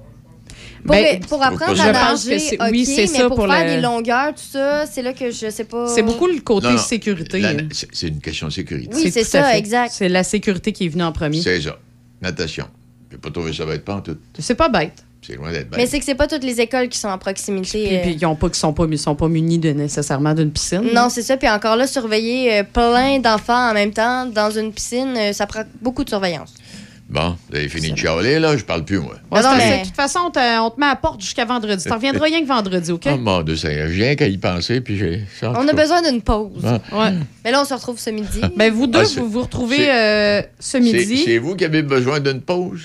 Pour, 0.85 0.95
Ben, 0.95 1.19
pour 1.21 1.41
apprendre 1.43 1.75
je 1.75 1.81
à 1.81 1.91
pense 1.93 2.25
nager, 2.25 2.37
que 2.37 2.41
c'est- 2.43 2.55
OK, 2.61 2.67
oui, 2.71 2.85
c'est 2.85 3.01
mais 3.01 3.07
ça 3.07 3.27
pour, 3.27 3.37
pour 3.37 3.47
faire 3.51 3.65
des 3.75 3.81
longueurs, 3.81 4.35
tout 4.35 4.41
ça, 4.51 4.85
c'est 4.85 5.01
là 5.01 5.13
que 5.13 5.31
je 5.31 5.49
sais 5.49 5.63
pas... 5.63 5.87
C'est 5.87 6.03
beaucoup 6.03 6.27
le 6.27 6.39
côté 6.41 6.67
Non, 6.67 6.73
non, 6.73 6.77
sécurité. 6.79 7.39
la- 7.39 7.49
hein. 7.49 7.67
c'est 7.91 8.07
une 8.07 8.19
question 8.21 8.47
de 8.47 8.53
sécurité. 8.53 8.95
Oui, 8.95 9.09
c'est 9.11 9.23
ça, 9.23 9.57
exact. 9.57 9.91
C'est 9.95 10.09
la 10.09 10.23
sécurité 10.23 10.71
qui 10.73 10.85
est 10.85 10.89
venue 10.89 11.03
en 11.03 11.11
premier. 11.11 11.41
C'est 11.41 11.59
ça. 11.61 11.77
Natation. 12.21 12.67
Je 13.11 13.17
pas 13.17 13.29
trouvé 13.31 13.51
ça 13.53 13.65
bête 13.65 13.83
pas 13.83 13.95
en 13.95 14.01
tout. 14.01 14.17
C'est 14.39 14.55
pas 14.55 14.69
bête. 14.69 15.03
C'est 15.25 15.35
loin 15.37 15.51
d'être 15.51 15.69
bête. 15.71 15.79
Mais 15.79 15.87
c'est 15.87 15.97
que 15.97 16.05
c'est 16.05 16.13
pas 16.13 16.27
toutes 16.27 16.43
les 16.43 16.61
écoles 16.61 16.87
qui 16.87 16.99
sont 16.99 17.07
en 17.07 17.17
proximité. 17.17 17.87
Puis, 17.87 17.95
euh, 17.97 18.01
puis 18.03 18.17
ils 18.21 18.25
ont 18.27 18.35
pas, 18.35 18.47
qui 18.49 18.59
sont 18.59 18.73
pas, 18.73 18.85
ils 18.87 18.99
sont 18.99 19.15
pas 19.15 19.27
munis 19.27 19.57
de, 19.57 19.71
nécessairement 19.71 20.35
d'une 20.35 20.51
piscine. 20.51 20.83
Non, 20.93 21.09
c'est 21.09 21.23
ça. 21.23 21.35
Puis 21.35 21.49
encore 21.49 21.77
là, 21.77 21.87
surveiller 21.87 22.59
euh, 22.59 22.63
plein 22.63 23.17
d'enfants 23.19 23.71
en 23.71 23.73
même 23.73 23.91
temps 23.91 24.27
dans 24.27 24.51
une 24.51 24.71
piscine, 24.71 25.15
euh, 25.17 25.33
ça 25.33 25.47
prend 25.47 25.63
beaucoup 25.81 26.03
de 26.03 26.09
surveillance. 26.09 26.53
Bon, 27.07 27.37
vous 27.49 27.55
avez 27.55 27.69
fini 27.69 27.91
de 27.91 27.97
chialer, 27.97 28.39
là, 28.39 28.57
je 28.57 28.63
parle 28.63 28.83
plus, 28.83 28.97
moi. 28.99 29.13
Ouais, 29.31 29.41
Non, 29.41 29.49
c'est- 29.51 29.57
mais- 29.57 29.79
De 29.81 29.85
toute 29.85 29.95
façon, 29.95 30.19
on 30.25 30.31
te, 30.31 30.59
on 30.59 30.71
te 30.71 30.79
met 30.79 30.87
à 30.87 30.89
la 30.89 30.95
porte 30.95 31.21
jusqu'à 31.21 31.45
vendredi. 31.45 31.83
Tu 31.85 31.93
reviendras 31.93 32.25
rien 32.25 32.41
que 32.41 32.47
vendredi, 32.47 32.91
OK? 32.91 33.07
Oh 33.13 33.17
mon 33.17 33.41
Dieu, 33.43 33.55
Seigneur, 33.55 33.89
j'ai 33.89 34.03
rien 34.05 34.15
qu'à 34.15 34.27
y 34.27 34.37
penser, 34.39 34.81
puis 34.81 34.97
j'ai... 34.97 35.23
On 35.43 35.67
a 35.67 35.73
besoin 35.73 36.01
d'une 36.01 36.21
pause. 36.23 36.63
Ah. 36.65 36.79
Ouais. 36.91 37.13
Mais 37.43 37.51
là, 37.51 37.61
on 37.61 37.65
se 37.65 37.73
retrouve 37.75 37.99
ce 37.99 38.09
midi. 38.09 38.41
Ben, 38.55 38.73
vous 38.73 38.87
deux, 38.87 38.99
Ah, 39.01 39.05
c'est- 39.05 39.19
vous 39.19 39.29
vous 39.29 39.41
retrouvez 39.43 39.77
c'est- 39.77 39.91
euh, 39.91 40.41
ce 40.41 40.47
C'est 40.59 40.79
midi. 40.79 41.23
c'est 41.25 41.37
vous 41.37 41.55
qui 41.55 41.63
avez 41.63 41.83
besoin 41.83 42.19
d'une 42.19 42.41
pause? 42.41 42.81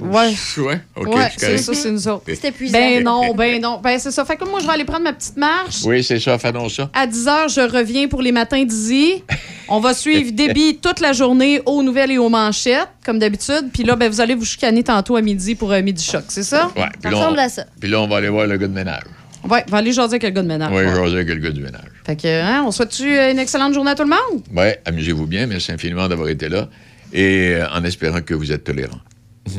Ouais. 0.00 0.34
Ouais, 0.58 0.80
OK, 0.94 1.14
ouais, 1.14 1.30
c'est 1.36 1.56
ça, 1.58 1.72
c'est 1.74 1.90
nous 1.90 2.06
autres. 2.08 2.24
C'est 2.26 2.48
épuisant. 2.48 2.78
Ben 2.78 3.02
non, 3.02 3.34
ben 3.34 3.60
non. 3.60 3.80
Ben 3.82 3.98
c'est 3.98 4.10
ça. 4.10 4.24
Fait 4.24 4.36
que 4.36 4.44
moi, 4.44 4.60
je 4.60 4.66
vais 4.66 4.72
aller 4.72 4.84
prendre 4.84 5.04
ma 5.04 5.12
petite 5.12 5.36
marche. 5.36 5.82
Oui, 5.84 6.04
c'est 6.04 6.18
ça, 6.20 6.38
faisons 6.38 6.68
ça. 6.68 6.90
À 6.92 7.06
10 7.06 7.26
h, 7.26 7.54
je 7.54 7.60
reviens 7.76 8.06
pour 8.06 8.20
les 8.22 8.32
matins 8.32 8.62
d'Izzy. 8.64 9.22
On 9.68 9.80
va 9.80 9.94
suivre 9.94 10.30
Déby 10.32 10.78
toute 10.82 11.00
la 11.00 11.12
journée 11.12 11.60
aux 11.66 11.82
nouvelles 11.82 12.10
et 12.12 12.18
aux 12.18 12.28
manchettes, 12.28 12.88
comme 13.04 13.18
d'habitude. 13.18 13.70
Puis 13.72 13.82
là, 13.84 13.96
ben, 13.96 14.08
vous 14.10 14.20
allez 14.20 14.34
vous 14.34 14.44
chicaner 14.44 14.84
tantôt 14.84 15.16
à 15.16 15.22
midi 15.22 15.54
pour 15.54 15.72
un 15.72 15.82
midi 15.82 16.04
choc, 16.04 16.24
c'est 16.28 16.42
ça? 16.44 16.70
Ouais, 16.76 16.82
Ça 16.82 16.88
puis 17.00 17.10
là, 17.10 17.16
ressemble 17.18 17.38
on, 17.38 17.42
à 17.42 17.48
ça. 17.48 17.64
puis 17.80 17.90
là, 17.90 18.00
on 18.00 18.06
va 18.06 18.18
aller 18.18 18.28
voir 18.28 18.46
le 18.46 18.56
gars 18.58 18.68
de 18.68 18.72
ménage. 18.74 19.02
Ouais, 19.48 19.64
on 19.66 19.70
va 19.70 19.78
aller 19.78 19.92
jaser 19.92 20.14
avec 20.16 20.22
le 20.24 20.30
gars 20.30 20.42
de 20.42 20.48
ménage. 20.48 20.70
Oui, 20.72 20.78
Ouais. 20.84 20.94
jaser 20.94 21.14
avec 21.16 21.28
le 21.28 21.36
gars 21.40 21.50
du 21.50 21.60
ménage. 21.62 21.88
Fait 22.04 22.16
que, 22.16 22.42
hein, 22.42 22.64
on 22.66 22.70
souhaite-tu 22.70 23.08
une 23.08 23.38
excellente 23.38 23.72
journée 23.74 23.90
à 23.92 23.94
tout 23.94 24.02
le 24.04 24.10
monde? 24.10 24.42
Oui, 24.54 24.66
amusez-vous 24.84 25.26
bien. 25.26 25.46
Merci 25.46 25.72
infiniment 25.72 26.06
d'avoir 26.08 26.28
été 26.28 26.48
là. 26.48 26.68
Et 27.12 27.54
euh, 27.54 27.66
en 27.72 27.82
espérant 27.84 28.20
que 28.20 28.34
vous 28.34 28.52
êtes 28.52 28.64
tolérants. 28.64 29.00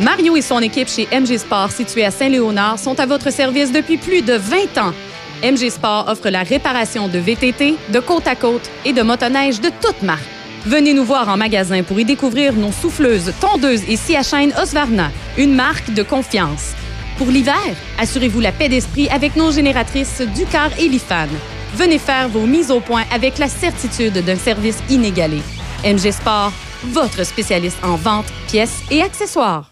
Mario 0.00 0.36
et 0.36 0.42
son 0.42 0.60
équipe 0.60 0.88
chez 0.88 1.06
MG 1.12 1.38
Sport, 1.38 1.70
située 1.70 2.04
à 2.04 2.10
Saint-Léonard, 2.10 2.78
sont 2.78 2.98
à 2.98 3.06
votre 3.06 3.30
service 3.30 3.72
depuis 3.72 3.98
plus 3.98 4.22
de 4.22 4.34
20 4.34 4.78
ans. 4.78 4.92
MG 5.42 5.70
Sport 5.70 6.06
offre 6.08 6.30
la 6.30 6.42
réparation 6.42 7.08
de 7.08 7.18
VTT, 7.18 7.76
de 7.92 8.00
côte 8.00 8.26
à 8.26 8.34
côte 8.34 8.70
et 8.84 8.92
de 8.92 9.02
motoneige 9.02 9.60
de 9.60 9.70
toutes 9.80 10.02
marques. 10.02 10.22
Venez 10.64 10.94
nous 10.94 11.04
voir 11.04 11.28
en 11.28 11.36
magasin 11.36 11.82
pour 11.82 11.98
y 11.98 12.04
découvrir 12.04 12.52
nos 12.52 12.70
souffleuses, 12.70 13.32
tondeuses 13.40 13.82
et 13.88 13.96
scie 13.96 14.16
à 14.16 14.22
Osvarna, 14.62 15.10
une 15.36 15.54
marque 15.54 15.92
de 15.92 16.02
confiance. 16.02 16.72
Pour 17.18 17.26
l'hiver, 17.26 17.56
assurez-vous 17.98 18.40
la 18.40 18.52
paix 18.52 18.68
d'esprit 18.68 19.08
avec 19.08 19.36
nos 19.36 19.50
génératrices 19.50 20.22
Ducar 20.34 20.70
et 20.78 20.88
Lifan. 20.88 21.28
Venez 21.74 21.98
faire 21.98 22.28
vos 22.28 22.46
mises 22.46 22.70
au 22.70 22.80
point 22.80 23.04
avec 23.12 23.38
la 23.38 23.48
certitude 23.48 24.24
d'un 24.24 24.36
service 24.36 24.78
inégalé. 24.88 25.42
MG 25.84 26.12
Sport, 26.12 26.52
votre 26.84 27.24
spécialiste 27.24 27.78
en 27.82 27.96
vente, 27.96 28.26
pièces 28.46 28.82
et 28.90 29.02
accessoires. 29.02 29.71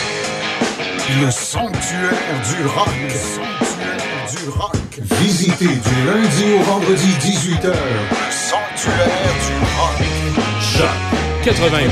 Le 1.19 1.29
sanctuaire 1.29 2.11
du 2.47 2.65
rock. 2.67 2.87
Le 3.03 3.09
sanctuaire 3.09 3.97
du 4.29 4.49
rock. 4.49 4.75
Visitez 5.19 5.65
du 5.65 6.05
lundi 6.05 6.53
au 6.57 6.63
vendredi 6.63 7.09
18h. 7.19 7.67
Le 7.67 8.31
sanctuaire 8.31 9.33
du 9.45 9.53
rock. 9.77 9.97
Choc 10.61 10.97
88 11.43 11.89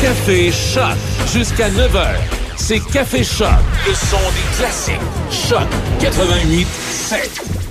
Café 0.00 0.50
Choc 0.50 0.96
jusqu'à 1.32 1.68
9h. 1.68 2.14
C'est 2.56 2.80
Café 2.80 3.22
Choc. 3.22 3.48
Le 3.86 3.94
son 3.94 4.16
des 4.16 4.56
classiques. 4.56 5.00
Choc 5.30 5.68
88 6.00 6.66
7. 6.66 7.63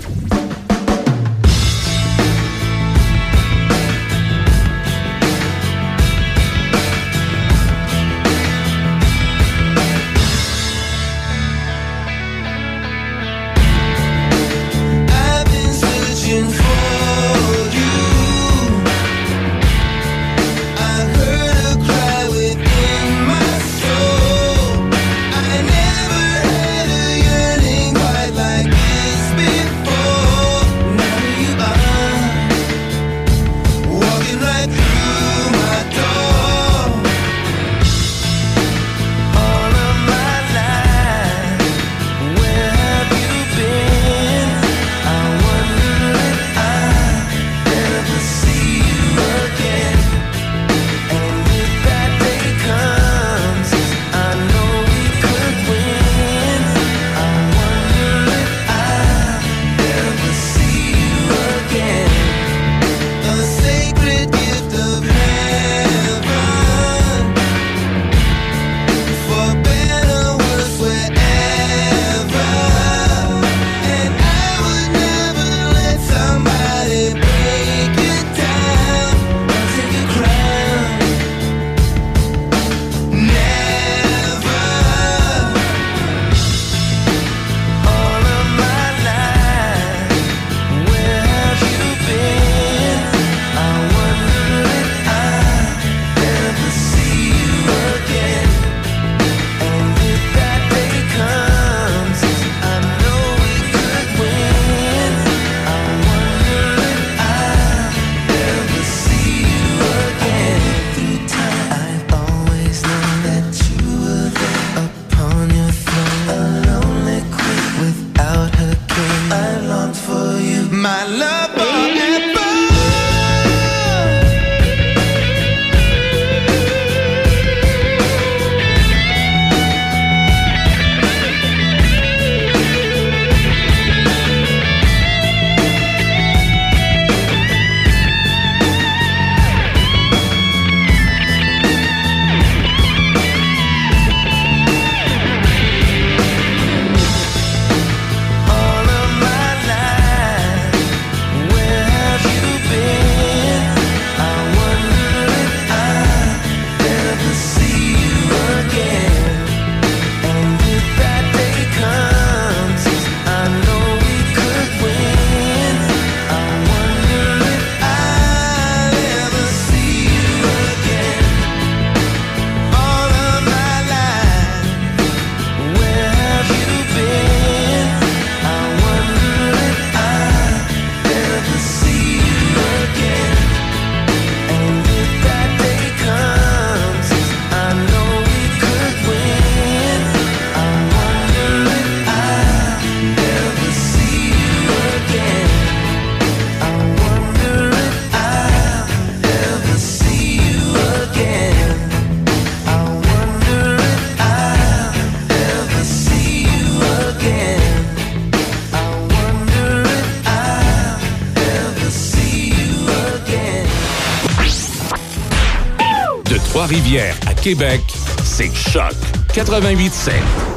Québec, 217.43 217.81
c'est 218.23 218.55
Choc 218.55 218.93
88.7. 219.33 220.52